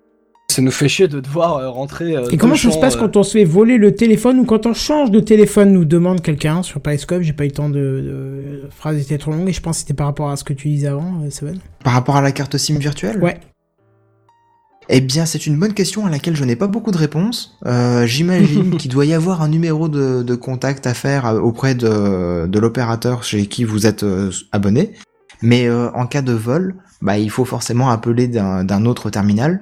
Ça 0.49 0.61
nous 0.61 0.71
fait 0.71 0.87
chier 0.87 1.07
de 1.09 1.19
devoir 1.19 1.57
euh, 1.57 1.69
rentrer. 1.69 2.15
euh, 2.15 2.29
Et 2.31 2.37
comment 2.37 2.55
ça 2.55 2.71
se 2.71 2.79
passe 2.79 2.95
euh, 2.95 2.99
quand 2.99 3.17
on 3.17 3.23
se 3.23 3.33
fait 3.33 3.43
voler 3.43 3.77
le 3.77 3.93
téléphone 3.93 4.39
ou 4.39 4.45
quand 4.45 4.65
on 4.65 4.73
change 4.73 5.11
de 5.11 5.19
téléphone, 5.19 5.73
nous 5.73 5.83
demande 5.83 6.21
quelqu'un 6.21 6.63
sur 6.63 6.79
Periscope. 6.79 7.21
J'ai 7.21 7.33
pas 7.33 7.43
eu 7.43 7.49
le 7.49 7.53
temps 7.53 7.69
de, 7.69 7.75
de... 7.75 8.61
La 8.63 8.69
phrase 8.71 8.97
était 8.97 9.17
trop 9.17 9.31
longue 9.31 9.49
et 9.49 9.53
je 9.53 9.61
pense 9.61 9.75
que 9.77 9.79
c'était 9.81 9.93
par 9.93 10.07
rapport 10.07 10.29
à 10.29 10.37
ce 10.37 10.45
que 10.45 10.53
tu 10.53 10.69
disais 10.69 10.87
avant, 10.87 11.21
euh, 11.25 11.29
Seven. 11.29 11.59
Par 11.83 11.93
rapport 11.93 12.15
à 12.15 12.21
la 12.21 12.31
carte 12.31 12.57
SIM 12.57 12.77
virtuelle? 12.79 13.21
Ouais. 13.21 13.39
Eh 14.89 15.01
bien, 15.01 15.25
c'est 15.25 15.45
une 15.45 15.59
bonne 15.59 15.73
question 15.73 16.05
à 16.05 16.09
laquelle 16.09 16.37
je 16.37 16.45
n'ai 16.45 16.55
pas 16.55 16.67
beaucoup 16.67 16.91
de 16.91 16.97
réponses. 16.97 17.57
Euh, 17.65 18.05
J'imagine 18.05 18.71
qu'il 18.77 18.89
doit 18.89 19.05
y 19.05 19.13
avoir 19.13 19.41
un 19.41 19.49
numéro 19.49 19.89
de, 19.89 20.23
de 20.23 20.35
contact 20.35 20.87
à 20.87 20.93
faire 20.93 21.25
auprès 21.43 21.75
de, 21.75 22.47
de 22.47 22.59
l'opérateur 22.59 23.25
chez 23.25 23.47
qui 23.47 23.65
vous 23.65 23.85
êtes 23.85 24.03
euh, 24.03 24.31
abonné. 24.53 24.93
Mais 25.41 25.67
euh, 25.67 25.91
en 25.91 26.07
cas 26.07 26.21
de 26.21 26.31
vol, 26.31 26.75
bah, 27.01 27.17
il 27.17 27.29
faut 27.29 27.43
forcément 27.45 27.89
appeler 27.89 28.29
d'un 28.29 28.63
d'un 28.63 28.85
autre 28.85 29.09
terminal. 29.09 29.61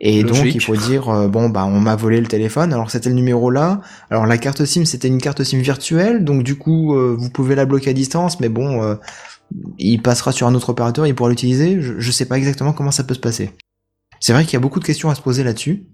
Et 0.00 0.22
donc, 0.22 0.44
il 0.44 0.62
faut 0.62 0.76
dire, 0.76 1.08
euh, 1.08 1.28
bon, 1.28 1.48
bah, 1.48 1.64
on 1.64 1.80
m'a 1.80 1.96
volé 1.96 2.20
le 2.20 2.28
téléphone, 2.28 2.72
alors 2.72 2.90
c'était 2.90 3.08
le 3.08 3.16
numéro 3.16 3.50
là. 3.50 3.80
Alors, 4.10 4.26
la 4.26 4.38
carte 4.38 4.64
SIM, 4.64 4.84
c'était 4.84 5.08
une 5.08 5.20
carte 5.20 5.42
SIM 5.42 5.58
virtuelle, 5.58 6.24
donc 6.24 6.44
du 6.44 6.56
coup, 6.56 6.94
euh, 6.94 7.16
vous 7.18 7.30
pouvez 7.30 7.56
la 7.56 7.66
bloquer 7.66 7.90
à 7.90 7.92
distance, 7.92 8.38
mais 8.38 8.48
bon, 8.48 8.82
euh, 8.82 8.94
il 9.78 10.00
passera 10.00 10.30
sur 10.30 10.46
un 10.46 10.54
autre 10.54 10.70
opérateur, 10.70 11.06
il 11.06 11.14
pourra 11.14 11.30
l'utiliser. 11.30 11.80
Je, 11.80 11.94
je 11.98 12.10
sais 12.12 12.26
pas 12.26 12.38
exactement 12.38 12.72
comment 12.72 12.92
ça 12.92 13.02
peut 13.02 13.14
se 13.14 13.20
passer. 13.20 13.50
C'est 14.20 14.32
vrai 14.32 14.44
qu'il 14.44 14.54
y 14.54 14.56
a 14.56 14.60
beaucoup 14.60 14.80
de 14.80 14.84
questions 14.84 15.10
à 15.10 15.14
se 15.14 15.20
poser 15.20 15.42
là-dessus. 15.42 15.86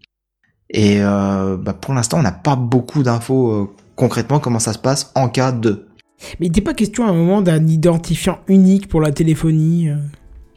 Et 0.70 0.98
euh, 1.00 1.56
bah, 1.56 1.72
pour 1.72 1.94
l'instant, 1.94 2.18
on 2.18 2.22
n'a 2.22 2.32
pas 2.32 2.56
beaucoup 2.56 3.02
d'infos 3.02 3.52
euh, 3.52 3.70
concrètement 3.96 4.38
comment 4.38 4.58
ça 4.58 4.72
se 4.72 4.78
passe 4.78 5.12
en 5.14 5.28
cas 5.28 5.52
de. 5.52 5.86
Mais 6.40 6.46
il 6.46 6.50
n'était 6.50 6.60
pas 6.60 6.74
question 6.74 7.06
à 7.06 7.10
un 7.10 7.14
moment 7.14 7.42
d'un 7.42 7.66
identifiant 7.66 8.40
unique 8.48 8.88
pour 8.88 9.00
la 9.00 9.12
téléphonie. 9.12 9.88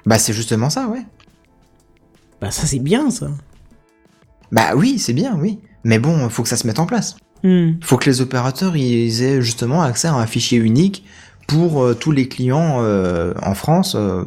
Bah 0.06 0.18
c'est 0.18 0.32
justement 0.32 0.70
ça, 0.70 0.88
ouais. 0.88 1.04
Bah 2.42 2.52
ça 2.52 2.66
c'est 2.68 2.80
bien 2.80 3.10
ça. 3.10 3.30
Bah 4.52 4.76
oui, 4.76 5.00
c'est 5.00 5.14
bien, 5.14 5.36
oui. 5.40 5.60
Mais 5.84 6.00
bon, 6.00 6.30
faut 6.30 6.44
que 6.44 6.50
ça 6.50 6.58
se 6.58 6.66
mette 6.68 6.80
en 6.80 6.86
place. 6.86 7.18
Hmm. 7.44 7.74
Faut 7.82 7.98
que 7.98 8.10
les 8.10 8.22
opérateurs 8.22 8.76
ils 8.76 9.22
aient 9.24 9.42
justement 9.42 9.82
accès 9.82 10.08
à 10.08 10.14
un 10.16 10.26
fichier 10.26 10.58
unique 10.58 11.06
pour 11.48 11.84
euh, 11.84 11.94
tous 11.94 12.12
les 12.12 12.28
clients 12.28 12.78
euh, 12.82 13.34
en 13.42 13.54
France. 13.54 13.96
euh, 13.96 14.24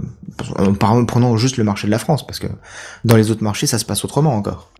par- 0.78 1.04
prenons 1.06 1.36
juste 1.36 1.56
le 1.56 1.64
marché 1.64 1.86
de 1.86 1.90
la 1.90 1.98
France, 1.98 2.26
parce 2.26 2.38
que 2.38 2.46
dans 3.04 3.16
les 3.16 3.30
autres 3.30 3.42
marchés, 3.42 3.66
ça 3.66 3.78
se 3.78 3.84
passe 3.84 4.04
autrement 4.04 4.34
encore. 4.34 4.70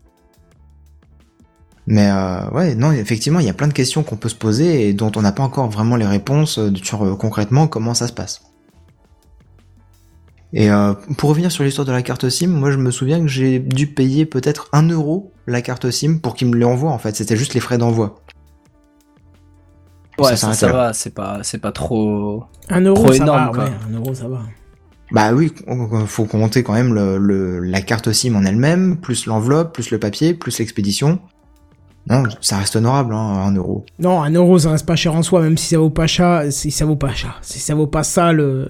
Mais 1.87 2.09
euh, 2.09 2.49
ouais, 2.51 2.75
non, 2.75 2.91
effectivement, 2.91 3.39
il 3.39 3.45
y 3.45 3.49
a 3.49 3.53
plein 3.53 3.67
de 3.67 3.73
questions 3.73 4.01
qu'on 4.03 4.15
peut 4.15 4.29
se 4.29 4.35
poser 4.35 4.87
et 4.87 4.93
dont 4.93 5.11
on 5.15 5.21
n'a 5.21 5.31
pas 5.31 5.43
encore 5.43 5.69
vraiment 5.69 5.95
les 5.95 6.05
réponses 6.05 6.59
sur 6.81 7.17
concrètement 7.17 7.67
comment 7.67 7.93
ça 7.93 8.07
se 8.07 8.13
passe. 8.13 8.41
Et 10.53 10.69
euh, 10.69 10.93
pour 11.17 11.29
revenir 11.29 11.51
sur 11.51 11.63
l'histoire 11.63 11.85
de 11.87 11.91
la 11.93 12.01
carte 12.01 12.27
SIM, 12.29 12.47
moi 12.49 12.71
je 12.71 12.77
me 12.77 12.91
souviens 12.91 13.21
que 13.21 13.27
j'ai 13.27 13.59
dû 13.59 13.87
payer 13.87 14.25
peut-être 14.25 14.67
1 14.73 14.89
euro 14.89 15.31
la 15.47 15.61
carte 15.61 15.89
SIM 15.91 16.19
pour 16.21 16.35
qu'il 16.35 16.47
me 16.49 16.57
l'envoie 16.57 16.91
en 16.91 16.97
fait, 16.97 17.15
c'était 17.15 17.37
juste 17.37 17.53
les 17.53 17.61
frais 17.61 17.77
d'envoi. 17.77 18.21
Ouais, 20.19 20.35
Ça 20.35 20.51
va, 20.71 20.93
c'est 20.93 21.11
pas, 21.15 21.41
c'est 21.43 21.57
pas 21.59 21.71
trop. 21.71 22.43
Un 22.69 22.81
euro 22.81 22.95
Trop 22.95 23.13
ça 23.13 23.23
énorme, 23.23 23.45
va, 23.47 23.51
quoi. 23.53 23.63
ouais, 23.63 23.71
un 23.89 23.93
euro 23.97 24.13
ça 24.13 24.27
va. 24.27 24.41
Bah 25.11 25.33
oui, 25.33 25.51
faut 26.05 26.25
compter 26.25 26.63
quand 26.63 26.73
même 26.73 26.93
le, 26.93 27.17
le- 27.17 27.59
la 27.59 27.81
carte 27.81 28.11
SIM 28.11 28.35
en 28.35 28.45
elle-même, 28.45 28.97
plus 28.97 29.25
l'enveloppe, 29.25 29.73
plus 29.73 29.89
le 29.91 29.99
papier, 29.99 30.33
plus 30.33 30.57
l'expédition. 30.59 31.19
Non, 32.09 32.23
ça 32.41 32.57
reste 32.57 32.75
honorable, 32.75 33.13
hein, 33.13 33.45
1 33.47 33.55
euro. 33.55 33.85
Non, 33.99 34.23
un 34.23 34.31
euro 34.31 34.57
ça 34.57 34.71
reste 34.71 34.85
pas 34.87 34.95
cher 34.95 35.13
en 35.15 35.21
soi, 35.21 35.41
même 35.41 35.57
si 35.57 35.67
ça 35.67 35.77
vaut 35.77 35.89
pas 35.91 36.07
cher, 36.07 36.51
si 36.51 36.71
ça 36.71 36.85
vaut 36.85 36.95
pas 36.95 37.13
cher, 37.13 37.37
si 37.41 37.59
ça 37.59 37.75
vaut 37.75 37.87
pas 37.87 38.03
ça 38.03 38.31
le 38.33 38.67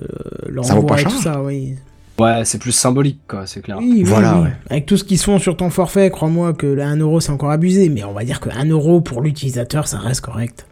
Ça 0.63 0.75
vaut 0.75 0.83
pas 0.83 0.95
l'envoi 0.95 0.99
et 0.99 1.01
cher. 1.03 1.11
tout 1.11 1.21
ça, 1.21 1.41
oui. 1.41 1.75
Ouais, 2.19 2.43
c'est 2.45 2.59
plus 2.59 2.73
symbolique, 2.73 3.21
quoi, 3.27 3.47
c'est 3.47 3.61
clair. 3.61 3.77
Oui, 3.79 3.89
oui, 3.95 4.03
Voilà, 4.03 4.35
oui. 4.35 4.43
ouais. 4.43 4.53
Avec 4.69 4.85
tout 4.85 4.97
ce 4.97 5.03
qu'ils 5.03 5.17
se 5.17 5.23
font 5.23 5.39
sur 5.39 5.55
ton 5.57 5.69
forfait, 5.69 6.11
crois-moi 6.11 6.53
que 6.53 6.67
là, 6.67 6.87
un 6.87 6.97
euro 6.97 7.19
c'est 7.21 7.31
encore 7.31 7.51
abusé, 7.51 7.87
mais 7.89 8.03
on 8.03 8.13
va 8.13 8.25
dire 8.25 8.41
que 8.41 8.49
un 8.49 8.65
euro 8.65 8.99
pour 9.01 9.21
l'utilisateur 9.21 9.87
ça 9.87 9.97
reste 9.97 10.21
correct. 10.21 10.67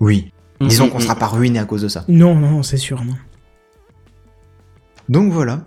Oui. 0.00 0.32
Disons 0.60 0.84
Mhm, 0.86 0.90
qu'on 0.90 1.00
sera 1.00 1.16
pas 1.16 1.26
ruiné 1.26 1.58
à 1.58 1.64
cause 1.64 1.82
de 1.82 1.88
ça. 1.88 2.04
Non, 2.08 2.34
non, 2.34 2.62
c'est 2.62 2.76
sûr, 2.78 3.04
non. 3.04 3.14
Donc 5.08 5.32
voilà. 5.32 5.60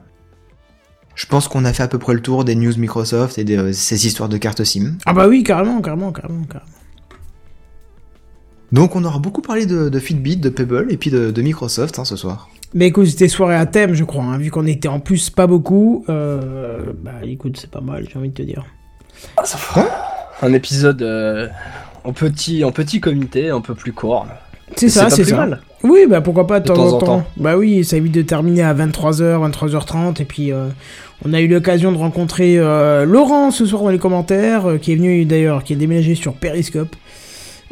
Je 1.18 1.26
pense 1.26 1.48
qu'on 1.48 1.66
a 1.66 1.74
fait 1.74 1.82
à 1.82 1.88
peu 1.88 1.98
près 1.98 2.14
le 2.14 2.22
tour 2.22 2.46
des 2.46 2.54
news 2.54 2.78
Microsoft 2.78 3.40
et 3.40 3.44
de 3.44 3.58
euh, 3.58 3.74
ces 3.74 4.06
histoires 4.06 4.30
de 4.30 4.38
cartes 4.38 4.64
SIM. 4.64 4.98
Ah 5.08 5.14
bah 5.14 5.28
oui, 5.28 5.42
carrément, 5.42 5.82
carrément, 5.82 6.12
carrément, 6.12 6.44
carrément. 6.44 6.72
Donc 8.72 8.96
on 8.96 9.04
aura 9.04 9.18
beaucoup 9.18 9.42
parlé 9.42 9.66
de, 9.66 9.90
de 9.90 10.00
Fitbit, 10.00 10.38
de 10.38 10.50
Pebble 10.50 10.92
et 10.92 10.98
puis 10.98 11.10
de, 11.10 11.32
de 11.32 11.42
Microsoft 11.42 11.98
hein, 11.98 12.06
ce 12.06 12.16
soir. 12.16 12.50
Mais 12.76 12.88
écoute, 12.88 13.08
c'était 13.08 13.30
soirée 13.30 13.56
à 13.56 13.66
thème, 13.66 13.96
je 13.96 14.04
crois, 14.04 14.24
hein, 14.26 14.38
vu 14.38 14.52
qu'on 14.52 14.68
était 14.68 14.90
en 14.90 15.00
plus 15.00 15.32
pas 15.32 15.48
beaucoup. 15.48 16.06
Euh, 16.08 16.94
bah 17.02 17.14
écoute, 17.24 17.58
c'est 17.60 17.72
pas 17.72 17.82
mal, 17.82 18.06
j'ai 18.08 18.20
envie 18.20 18.30
de 18.30 18.36
te 18.36 18.44
dire. 18.44 18.64
Ah, 19.38 19.46
ça 19.46 19.58
fera 19.58 19.88
un 20.44 20.54
épisode 20.54 21.02
euh, 21.02 21.48
en 22.04 22.14
petit, 22.14 22.64
en 22.64 22.72
petit 22.72 23.02
comité, 23.02 23.50
un 23.50 23.62
peu 23.62 23.74
plus 23.74 23.92
court. 23.92 24.28
C'est 24.76 24.90
ça, 24.90 25.10
c'est 25.10 25.24
ça. 25.24 25.38
mal. 25.38 25.62
Oui, 25.84 26.06
bah 26.10 26.22
pourquoi 26.22 26.48
pas 26.48 26.60
de, 26.60 26.68
De 26.68 26.74
temps, 26.74 26.88
en 26.88 26.98
temps. 26.98 27.06
temps. 27.06 27.24
Bah 27.38 27.58
oui, 27.58 27.84
ça 27.84 27.98
évite 27.98 28.14
de 28.14 28.22
terminer 28.22 28.64
à 28.64 28.74
23h, 28.74 29.52
23h30. 29.52 30.22
Et 30.22 30.26
puis, 30.26 30.52
euh, 30.52 30.68
on 31.26 31.34
a 31.34 31.42
eu 31.42 31.48
l'occasion 31.48 31.92
de 31.92 31.98
rencontrer 31.98 32.58
euh, 32.58 33.06
Laurent 33.06 33.52
ce 33.52 33.66
soir 33.66 33.84
dans 33.84 33.90
les 33.90 34.00
commentaires, 34.00 34.66
euh, 34.68 34.78
qui 34.78 34.92
est 34.94 34.96
venu 34.96 35.26
d'ailleurs, 35.26 35.64
qui 35.64 35.74
est 35.74 35.78
déménagé 35.78 36.16
sur 36.16 36.34
Periscope. 36.34 36.96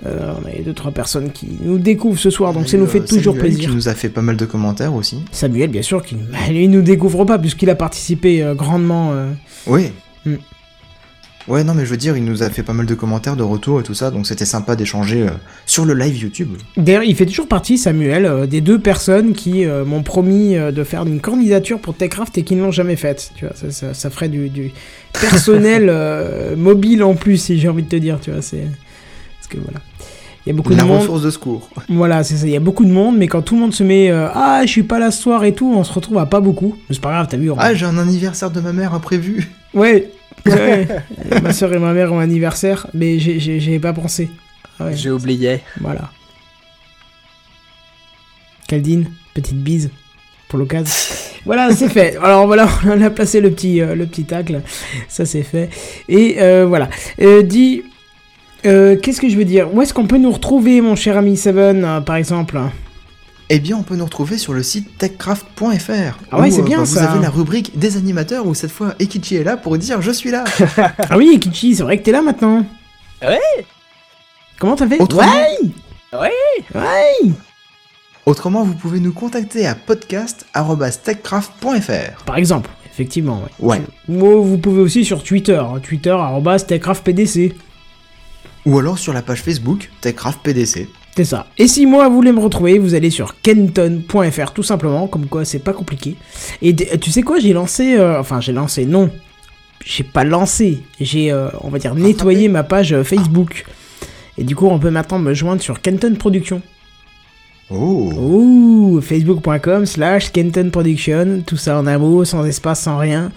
On 0.04 0.46
a 0.46 0.54
eu 0.60 0.62
deux, 0.62 0.74
trois 0.74 0.92
personnes 0.92 1.32
qui 1.32 1.48
nous 1.62 1.78
découvrent 1.78 2.20
ce 2.20 2.30
soir, 2.30 2.54
donc 2.54 2.68
ça 2.68 2.78
nous 2.78 2.86
fait 2.86 3.00
toujours 3.00 3.34
Samuel 3.34 3.54
plaisir. 3.54 3.70
qui 3.70 3.76
nous 3.76 3.88
a 3.88 3.94
fait 3.94 4.10
pas 4.10 4.22
mal 4.22 4.36
de 4.36 4.46
commentaires 4.46 4.94
aussi. 4.94 5.24
Samuel, 5.32 5.70
bien 5.70 5.82
sûr, 5.82 6.04
qui 6.04 6.18
lui 6.50 6.68
nous 6.68 6.82
découvre 6.82 7.24
pas, 7.24 7.40
puisqu'il 7.40 7.70
a 7.70 7.76
participé 7.76 8.46
grandement. 8.58 9.14
Oui. 9.68 9.92
Hmm. 10.26 10.36
Ouais, 11.48 11.64
non, 11.64 11.76
mais 11.76 11.86
je 11.86 11.92
veux 11.92 11.98
dire, 11.98 12.18
il 12.18 12.26
nous 12.26 12.42
a 12.42 12.50
fait 12.50 12.64
pas 12.64 12.74
mal 12.74 12.88
de 12.88 12.96
commentaires, 12.96 13.36
de 13.36 13.44
retours 13.44 13.80
et 13.80 13.84
tout 13.84 13.94
ça, 13.94 14.10
donc 14.10 14.26
c'était 14.26 14.46
sympa 14.46 14.76
d'échanger 14.76 15.24
euh, 15.24 15.30
sur 15.68 15.86
le 15.86 15.94
live 15.94 16.18
YouTube. 16.18 16.50
D'ailleurs, 16.76 17.04
il 17.04 17.16
fait 17.16 17.28
toujours 17.28 17.48
partie, 17.48 17.78
Samuel, 17.78 18.26
euh, 18.26 18.48
des 18.48 18.62
deux 18.62 18.80
personnes 18.80 19.34
qui 19.34 19.64
euh, 19.66 19.86
m'ont 19.86 20.02
promis 20.02 20.56
de 20.56 20.84
faire 20.84 21.04
une 21.06 21.22
candidature 21.22 21.80
pour 21.80 21.96
Techcraft 21.96 22.36
et 22.40 22.44
qui 22.44 22.56
ne 22.56 22.64
l'ont 22.64 22.72
jamais 22.72 22.96
faite. 22.96 23.32
Tu 23.36 23.46
vois, 23.46 23.54
ça, 23.56 23.70
ça- 23.70 23.94
ça 23.94 24.10
ferait 24.10 24.30
du, 24.30 24.50
du 24.50 24.72
personnel 25.14 25.92
mobile 26.58 27.04
en 27.04 27.14
plus, 27.16 27.38
si 27.38 27.60
j'ai 27.60 27.70
envie 27.70 27.84
de 27.84 27.90
te 27.90 27.96
dire. 27.96 28.20
Tu 28.20 28.32
vois, 28.32 28.42
c'est 28.42 28.64
parce 29.38 29.48
que 29.48 29.58
voilà. 29.64 29.80
Il 30.46 30.50
y 30.50 30.52
a 30.52 30.56
beaucoup 30.56 30.70
La 30.72 30.78
de 30.78 30.84
monde. 30.88 31.00
ressource 31.00 31.24
de 31.24 31.32
secours. 31.32 31.70
Voilà, 31.90 32.24
c'est 32.24 32.36
ça. 32.36 32.46
Il 32.46 32.54
y 32.54 32.56
a 32.56 32.60
beaucoup 32.60 32.86
de 32.86 32.92
monde, 32.92 33.18
mais 33.18 33.28
quand 33.28 33.42
tout 33.42 33.56
le 33.56 33.62
monde 33.62 33.74
se 33.74 33.84
met 33.84 34.12
euh, 34.12 34.28
ah, 34.34 34.62
je 34.64 34.70
suis 34.70 34.84
pas 34.84 35.00
là 35.00 35.10
ce 35.10 35.22
soir 35.22 35.44
et 35.44 35.54
tout, 35.56 35.72
on 35.76 35.84
se 35.84 35.92
retrouve 35.92 36.20
à 36.20 36.28
pas 36.28 36.40
beaucoup. 36.40 36.76
Mais 36.88 36.96
c'est 36.96 37.02
pas 37.02 37.10
grave, 37.12 37.28
t'as 37.30 37.38
vu. 37.38 37.50
on- 37.50 37.56
Ah, 37.58 37.74
j'ai 37.74 37.86
un 37.86 37.98
anniversaire 37.98 38.52
de 38.52 38.60
ma 38.62 38.72
mère 38.72 38.94
imprévu. 38.94 39.50
Ouais. 39.74 40.10
ma 41.42 41.54
soeur 41.54 41.74
et 41.74 41.80
ma 41.80 41.94
mère 41.94 42.12
ont 42.14 42.20
anniversaire, 42.20 42.88
mais 42.94 43.20
j'ai- 43.20 43.80
pas 43.80 43.94
pensé. 43.94 44.30
Ah 44.80 44.86
ouais. 44.86 44.96
J'ai 44.96 45.10
oublié. 45.12 45.62
Voilà. 45.82 46.12
Caldine, 48.68 49.06
petite 49.34 49.58
bise 49.62 49.90
pour 50.48 50.60
l'occasion. 50.60 50.92
voilà, 51.46 51.72
c'est 51.76 51.90
fait. 51.90 52.18
Alors 52.18 52.46
voilà, 52.48 52.68
on 52.86 53.02
a 53.02 53.10
placé 53.10 53.42
le 53.42 53.52
petit, 53.52 53.82
euh, 53.82 53.96
le 53.96 54.06
petit 54.06 54.26
tacle. 54.26 54.62
Ça 55.08 55.26
c'est 55.26 55.44
fait. 55.44 55.70
Et 56.10 56.38
euh, 56.40 56.66
voilà. 56.66 56.90
Euh, 57.22 57.42
dis, 57.44 57.84
euh, 58.66 58.96
qu'est-ce 58.98 59.22
que 59.22 59.30
je 59.30 59.38
veux 59.38 59.46
dire? 59.46 59.74
Où 59.74 59.82
est-ce 59.82 59.94
qu'on 59.94 60.08
peut 60.08 60.18
nous 60.18 60.32
retrouver, 60.32 60.82
mon 60.82 60.96
cher 60.96 61.18
ami 61.18 61.38
Seven, 61.38 61.84
euh, 61.84 62.02
par 62.02 62.16
exemple? 62.16 62.60
Eh 63.50 63.60
bien, 63.60 63.78
on 63.78 63.84
peut 63.84 63.96
nous 63.96 64.06
retrouver 64.06 64.40
sur 64.40 64.54
le 64.54 64.64
site 64.64 64.98
techcraft.fr. 64.98 66.18
Ah 66.32 66.40
ouais, 66.40 66.50
c'est 66.50 66.64
bien, 66.64 66.80
bah, 66.80 66.86
ça. 66.86 67.02
Vous 67.02 67.08
avez 67.14 67.22
la 67.22 67.30
rubrique 67.30 67.78
des 67.78 67.96
animateurs 67.98 68.48
où 68.48 68.56
cette 68.56 68.72
fois 68.72 68.96
Ekichi 69.00 69.36
est 69.36 69.44
là 69.44 69.56
pour 69.56 69.78
dire 69.78 70.02
je 70.02 70.10
suis 70.12 70.32
là. 70.32 70.46
Ah 71.10 71.16
oui, 71.18 71.40
Kichi, 71.40 71.76
c'est 71.76 71.84
vrai 71.84 72.00
que 72.00 72.04
t'es 72.04 72.12
là 72.12 72.24
maintenant. 72.24 72.66
Ouais. 73.22 73.40
Comment 74.58 74.76
t'as 74.76 74.88
fait? 74.88 75.00
Autrement- 75.00 75.32
Ouais 75.32 75.58
Ouais. 76.14 76.32
Ouais 76.74 77.14
Autrement, 78.26 78.64
vous 78.64 78.74
pouvez 78.74 79.00
nous 79.00 79.14
contacter 79.14 79.68
à 79.68 79.76
podcast.techcraft.fr. 79.76 82.24
Par 82.26 82.38
exemple, 82.38 82.72
effectivement, 82.92 83.44
ouais. 83.60 83.78
Ouais. 83.78 83.82
Ou 84.10 84.42
vous 84.44 84.58
pouvez 84.58 84.82
aussi 84.82 85.06
sur 85.06 85.22
Twitter, 85.24 85.58
hein, 85.58 85.80
Twitter, 85.84 86.18
techcraftpdc. 86.68 87.54
Ou 88.66 88.80
alors 88.80 88.98
sur 88.98 89.14
la 89.14 89.22
page 89.22 89.44
Facebook 89.44 89.92
Techcraft 90.02 90.40
PDC. 90.42 90.88
C'est 91.16 91.26
ça. 91.26 91.48
Et 91.58 91.68
si 91.68 91.86
moi 91.86 92.10
vous 92.10 92.16
voulez 92.16 92.34
me 92.34 92.42
retrouver, 92.42 92.78
vous 92.78 92.94
allez 92.94 93.10
sur 93.10 93.40
kenton.fr 93.42 94.52
tout 94.52 94.64
simplement, 94.64 95.08
comme 95.08 95.28
quoi 95.28 95.46
c'est 95.46 95.60
pas 95.60 95.74
compliqué. 95.74 96.16
Et 96.62 96.76
tu 96.76 97.10
sais 97.10 97.22
quoi, 97.22 97.40
j'ai 97.40 97.54
lancé, 97.54 97.96
euh, 97.96 98.20
enfin 98.20 98.42
j'ai 98.42 98.52
lancé, 98.52 98.86
non, 98.86 99.10
j'ai 99.86 100.04
pas 100.04 100.26
lancé, 100.26 100.80
j'ai, 101.00 101.32
euh, 101.32 101.50
on 101.62 101.70
va 101.70 101.80
dire, 101.80 101.96
nettoyé 101.96 102.50
ma 102.50 102.64
page 102.64 102.92
euh, 102.92 103.04
Facebook. 103.04 103.66
Et 104.38 104.44
du 104.44 104.56
coup, 104.56 104.68
on 104.68 104.80
peut 104.80 104.90
maintenant 104.90 105.20
me 105.20 105.34
joindre 105.34 105.62
sur 105.62 105.82
Kenton 105.82 106.16
Production. 106.16 106.62
Oh. 107.70 108.12
Ouh, 108.14 109.02
facebook.com 109.02 109.86
slash 109.86 110.32
Kenton 110.32 110.70
Production, 110.70 111.42
tout 111.46 111.58
ça 111.58 111.80
en 111.80 111.88
un 111.88 111.98
mot, 111.98 112.26
sans 112.26 112.46
espace, 112.46 112.82
sans 112.82 112.98
rien. 112.98 113.32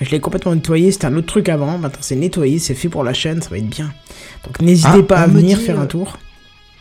Je 0.00 0.10
l'ai 0.10 0.20
complètement 0.20 0.54
nettoyé, 0.54 0.92
c'était 0.92 1.06
un 1.06 1.16
autre 1.16 1.28
truc 1.28 1.48
avant, 1.48 1.78
maintenant 1.78 2.00
c'est 2.02 2.16
nettoyé, 2.16 2.58
c'est 2.58 2.74
fait 2.74 2.88
pour 2.88 3.04
la 3.04 3.14
chaîne, 3.14 3.40
ça 3.40 3.48
va 3.48 3.58
être 3.58 3.68
bien. 3.68 3.92
Donc 4.44 4.60
n'hésitez 4.60 4.88
Ah, 5.00 5.02
pas 5.02 5.18
à 5.20 5.26
venir 5.26 5.58
dit, 5.58 5.64
faire 5.64 5.78
euh, 5.78 5.82
un 5.82 5.86
tour. 5.86 6.18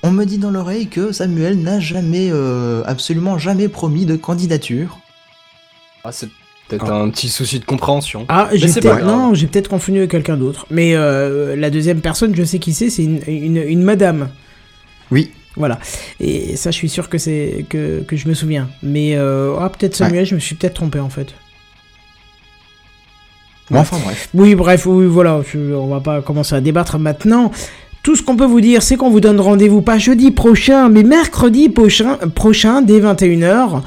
On 0.04 0.12
me 0.12 0.26
dit 0.26 0.38
dans 0.38 0.50
l'oreille 0.52 0.88
que 0.88 1.12
Samuel 1.12 1.60
n'a 1.60 1.80
jamais, 1.80 2.30
euh, 2.32 2.82
absolument 2.86 3.38
jamais 3.38 3.68
promis 3.68 4.06
de 4.06 4.16
candidature. 4.16 5.00
Ah, 6.04 6.12
c'est 6.12 6.30
peut-être 6.68 6.90
un 6.92 7.10
petit 7.10 7.30
souci 7.30 7.60
de 7.60 7.66
compréhension. 7.66 8.26
Ah, 8.30 8.50
j'ai 8.54 8.68
peut-être 8.68 9.04
non, 9.06 9.34
j'ai 9.36 9.46
peut-être 9.48 9.68
confondu 9.68 10.00
avec 10.00 10.12
quelqu'un 10.12 10.38
d'autre. 10.38 10.66
Mais 10.72 10.96
euh, 10.96 11.56
la 11.56 11.70
deuxième 11.70 12.02
personne, 12.02 12.34
je 12.36 12.44
sais 12.44 12.58
qui 12.60 12.74
c'est, 12.74 12.90
c'est 12.90 13.04
une, 13.04 13.22
une, 13.28 13.58
une 13.58 13.84
madame. 13.84 14.30
Oui. 15.12 15.32
Voilà. 15.56 15.80
Et 16.20 16.56
ça, 16.56 16.72
je 16.72 16.78
suis 16.78 16.90
sûr 16.90 17.10
que 17.10 17.18
c'est 17.18 17.66
que, 17.70 18.02
que 18.02 18.16
je 18.16 18.28
me 18.28 18.34
souviens. 18.34 18.70
Mais 18.82 19.16
euh, 19.16 19.56
ah, 19.60 19.70
peut-être 19.70 19.96
Samuel, 19.96 20.26
je 20.26 20.34
me 20.34 20.40
suis 20.40 20.56
peut-être 20.56 20.76
trompé 20.76 21.00
en 21.00 21.10
fait. 21.10 21.36
Bon, 23.70 23.80
enfin 23.80 23.98
bref. 24.04 24.30
Oui, 24.34 24.56
bref, 24.56 24.86
oui, 24.86 25.06
voilà. 25.06 25.42
je- 25.50 25.74
on 25.74 25.88
va 25.88 26.00
pas 26.02 26.22
commencer 26.22 26.56
à 26.56 26.62
débattre 26.62 26.98
maintenant. 27.00 27.52
Tout 28.04 28.16
ce 28.16 28.24
qu'on 28.24 28.36
peut 28.36 28.46
vous 28.46 28.62
dire, 28.62 28.82
c'est 28.82 28.98
qu'on 28.98 29.12
vous 29.12 29.20
donne 29.20 29.40
rendez-vous 29.40 29.82
pas 29.82 30.00
jeudi 30.00 30.32
prochain, 30.32 30.90
mais 30.90 31.04
mercredi 31.04 31.70
prochain, 31.70 32.18
prochain 32.34 32.82
dès 32.82 33.00
21h. 33.00 33.82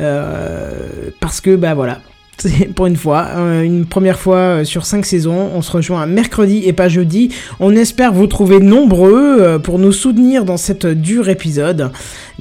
Euh, 0.00 1.10
parce 1.20 1.40
que, 1.40 1.54
bah 1.54 1.74
voilà. 1.74 2.00
C'est 2.40 2.72
pour 2.72 2.86
une 2.86 2.96
fois, 2.96 3.28
euh, 3.36 3.62
une 3.62 3.84
première 3.84 4.18
fois 4.18 4.36
euh, 4.36 4.64
sur 4.64 4.86
cinq 4.86 5.04
saisons, 5.04 5.50
on 5.54 5.60
se 5.60 5.70
rejoint 5.72 6.06
mercredi 6.06 6.62
et 6.64 6.72
pas 6.72 6.88
jeudi. 6.88 7.34
On 7.58 7.76
espère 7.76 8.14
vous 8.14 8.26
trouver 8.26 8.60
nombreux 8.60 9.38
euh, 9.40 9.58
pour 9.58 9.78
nous 9.78 9.92
soutenir 9.92 10.46
dans 10.46 10.56
cette 10.56 10.86
dur 10.86 11.28
épisode. 11.28 11.90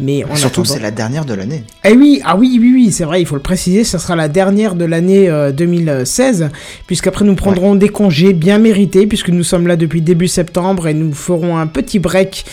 Mais 0.01 0.23
Surtout 0.35 0.61
attendant- 0.61 0.73
c'est 0.75 0.79
la 0.79 0.91
dernière 0.91 1.25
de 1.25 1.33
l'année. 1.33 1.63
eh 1.83 1.91
oui, 1.93 2.21
ah 2.23 2.37
oui, 2.37 2.57
oui, 2.61 2.71
oui, 2.73 2.91
c'est 2.91 3.03
vrai, 3.03 3.21
il 3.21 3.25
faut 3.25 3.35
le 3.35 3.41
préciser, 3.41 3.83
ça 3.83 3.99
sera 3.99 4.15
la 4.15 4.29
dernière 4.29 4.75
de 4.75 4.85
l'année 4.85 5.29
euh, 5.29 5.51
2016, 5.51 6.49
puisqu'après 6.87 7.25
nous 7.25 7.35
prendrons 7.35 7.75
des 7.75 7.89
congés 7.89 8.31
bien 8.33 8.59
mérités, 8.59 9.07
puisque 9.07 9.29
nous 9.29 9.43
sommes 9.43 9.67
là 9.67 9.75
depuis 9.75 10.01
début 10.01 10.27
septembre 10.29 10.87
et 10.87 10.93
nous 10.93 11.11
ferons 11.13 11.57
un 11.57 11.67
petit 11.67 11.99
break 11.99 12.45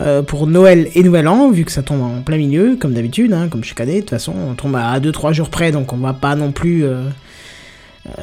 euh, 0.00 0.22
pour 0.22 0.46
Noël 0.46 0.88
et 0.94 1.02
Nouvel 1.02 1.28
An, 1.28 1.50
vu 1.50 1.64
que 1.64 1.72
ça 1.72 1.82
tombe 1.82 2.00
en 2.02 2.22
plein 2.22 2.38
milieu, 2.38 2.76
comme 2.80 2.94
d'habitude, 2.94 3.32
hein, 3.32 3.48
comme 3.50 3.62
chaque 3.64 3.80
année, 3.80 3.96
de 3.96 4.00
toute 4.00 4.10
façon, 4.10 4.32
on 4.50 4.54
tombe 4.54 4.74
à 4.76 4.98
2-3 4.98 5.32
jours 5.34 5.50
près, 5.50 5.72
donc 5.72 5.92
on 5.92 5.96
va 5.98 6.12
pas 6.14 6.34
non 6.36 6.52
plus... 6.52 6.84
euh, 6.84 6.94
euh, 6.94 7.10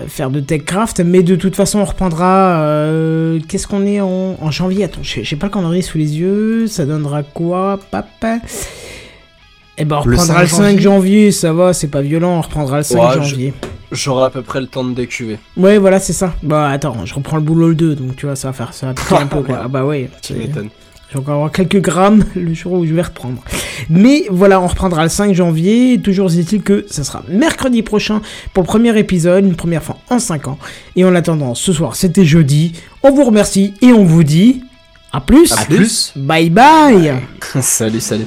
faire 0.08 0.30
de 0.30 0.40
TechCraft, 0.40 1.00
mais 1.02 1.24
de 1.24 1.36
toute 1.36 1.56
façon 1.56 1.80
on 1.80 1.86
reprendra. 1.86 2.62
euh, 2.62 3.40
Qu'est-ce 3.48 3.68
qu'on 3.68 3.86
est 3.86 4.00
en, 4.02 4.38
en 4.40 4.52
janvier? 4.52 4.84
Attends, 4.86 5.02
j'ai 5.04 5.36
pas 5.36 5.48
le 5.48 5.52
calendrier 5.54 5.82
sous 5.82 5.98
les 5.98 6.20
yeux. 6.20 6.68
Ça 6.68 6.86
donnera 6.86 7.24
quoi? 7.24 7.80
Papa 7.92 8.38
Eh 9.78 9.86
ben 9.86 9.98
on 9.98 10.02
reprendra 10.02 10.42
le 10.44 10.48
5 10.48 10.56
5 10.58 10.64
janvier. 10.64 10.80
janvier. 10.82 11.32
ça 11.32 11.54
va, 11.54 11.74
c'est 11.74 11.88
pas 11.88 12.02
violent. 12.02 12.38
On 12.38 12.42
reprendra 12.42 12.78
le 12.78 12.84
5 12.84 13.00
Ouais, 13.00 13.08
je- 13.16 13.30
janvier. 13.30 13.54
J'aurai 13.92 14.26
à 14.26 14.30
peu 14.30 14.42
près 14.42 14.62
le 14.62 14.68
temps 14.68 14.86
de 14.86 14.94
décuver. 14.94 15.38
Ouais, 15.58 15.78
voilà, 15.78 16.00
c'est 16.00 16.14
ça. 16.14 16.34
Bah 16.44 16.70
attends, 16.70 17.06
je 17.06 17.14
reprends 17.14 17.36
le 17.36 17.42
boulot 17.44 17.68
le 17.70 17.76
2, 17.76 17.96
donc 17.96 18.16
tu 18.16 18.26
vois, 18.26 18.38
ça 18.38 18.48
va 18.50 18.54
faire 18.54 18.74
ça 18.74 18.94
va 18.94 19.18
un 19.20 19.26
peu 19.28 19.42
quoi. 19.42 19.62
Ah 19.64 19.68
bah 19.68 19.84
ouais. 19.84 20.10
Tu 20.22 20.34
m'étonnes. 20.34 20.70
Je 21.12 21.18
vais 21.18 21.22
encore 21.22 21.36
avoir 21.36 21.52
quelques 21.52 21.82
grammes 21.82 22.24
le 22.36 22.54
jour 22.54 22.74
où 22.74 22.86
je 22.86 22.94
vais 22.94 23.02
reprendre. 23.02 23.44
Mais 23.90 24.24
voilà, 24.30 24.62
on 24.62 24.68
reprendra 24.68 25.04
le 25.04 25.10
5 25.10 25.34
janvier. 25.34 26.00
Toujours 26.02 26.32
est-il 26.32 26.62
que 26.62 26.86
ça 26.90 27.04
sera 27.04 27.24
mercredi 27.28 27.82
prochain 27.82 28.22
pour 28.54 28.64
le 28.64 28.68
premier 28.68 28.98
épisode, 28.98 29.46
une 29.46 29.56
première 29.56 29.84
fois 29.84 29.98
en 30.10 30.20
5 30.20 30.48
ans. 30.48 30.58
Et 30.96 31.04
en 31.04 31.14
attendant, 31.14 31.54
ce 31.54 31.74
soir 31.74 31.96
c'était 31.96 32.26
jeudi. 32.26 32.74
On 33.04 33.12
vous 33.12 33.26
remercie 33.26 33.74
et 33.82 33.92
on 33.92 34.06
vous 34.06 34.24
dit 34.24 34.64
à 35.12 35.20
plus. 35.20 35.52
À 35.52 35.66
plus. 35.66 36.14
Bye 36.16 36.50
bye. 36.50 37.16
salut, 37.62 38.00
salut. 38.00 38.26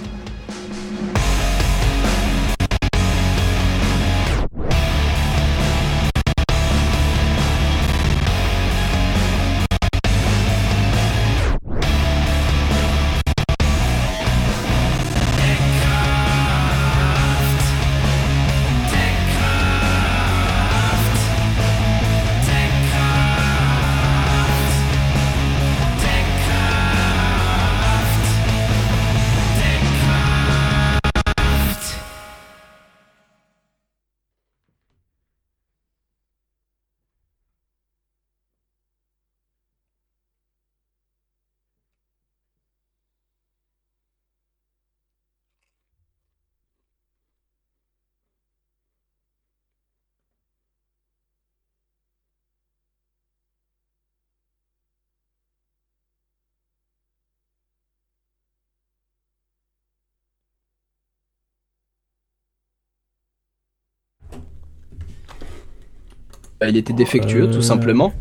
Il 66.68 66.76
était 66.76 66.92
défectueux, 66.92 67.44
Euh, 67.44 67.52
tout 67.52 67.62
simplement. 67.62 68.12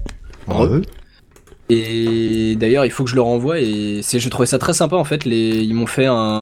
Ouais. 0.48 0.82
Et 1.70 2.56
d'ailleurs, 2.56 2.86
il 2.86 2.92
faut 2.92 3.04
que 3.04 3.10
je 3.10 3.16
le 3.16 3.22
renvoie. 3.22 3.60
Et 3.60 4.02
c'est, 4.02 4.20
je 4.20 4.30
trouvais 4.30 4.46
ça 4.46 4.60
très 4.60 4.74
sympa 4.74 4.96
en 4.96 5.04
fait. 5.04 5.26
Les, 5.26 5.64
ils 5.64 5.74
m'ont 5.74 5.88
fait 5.88 6.06
un, 6.06 6.42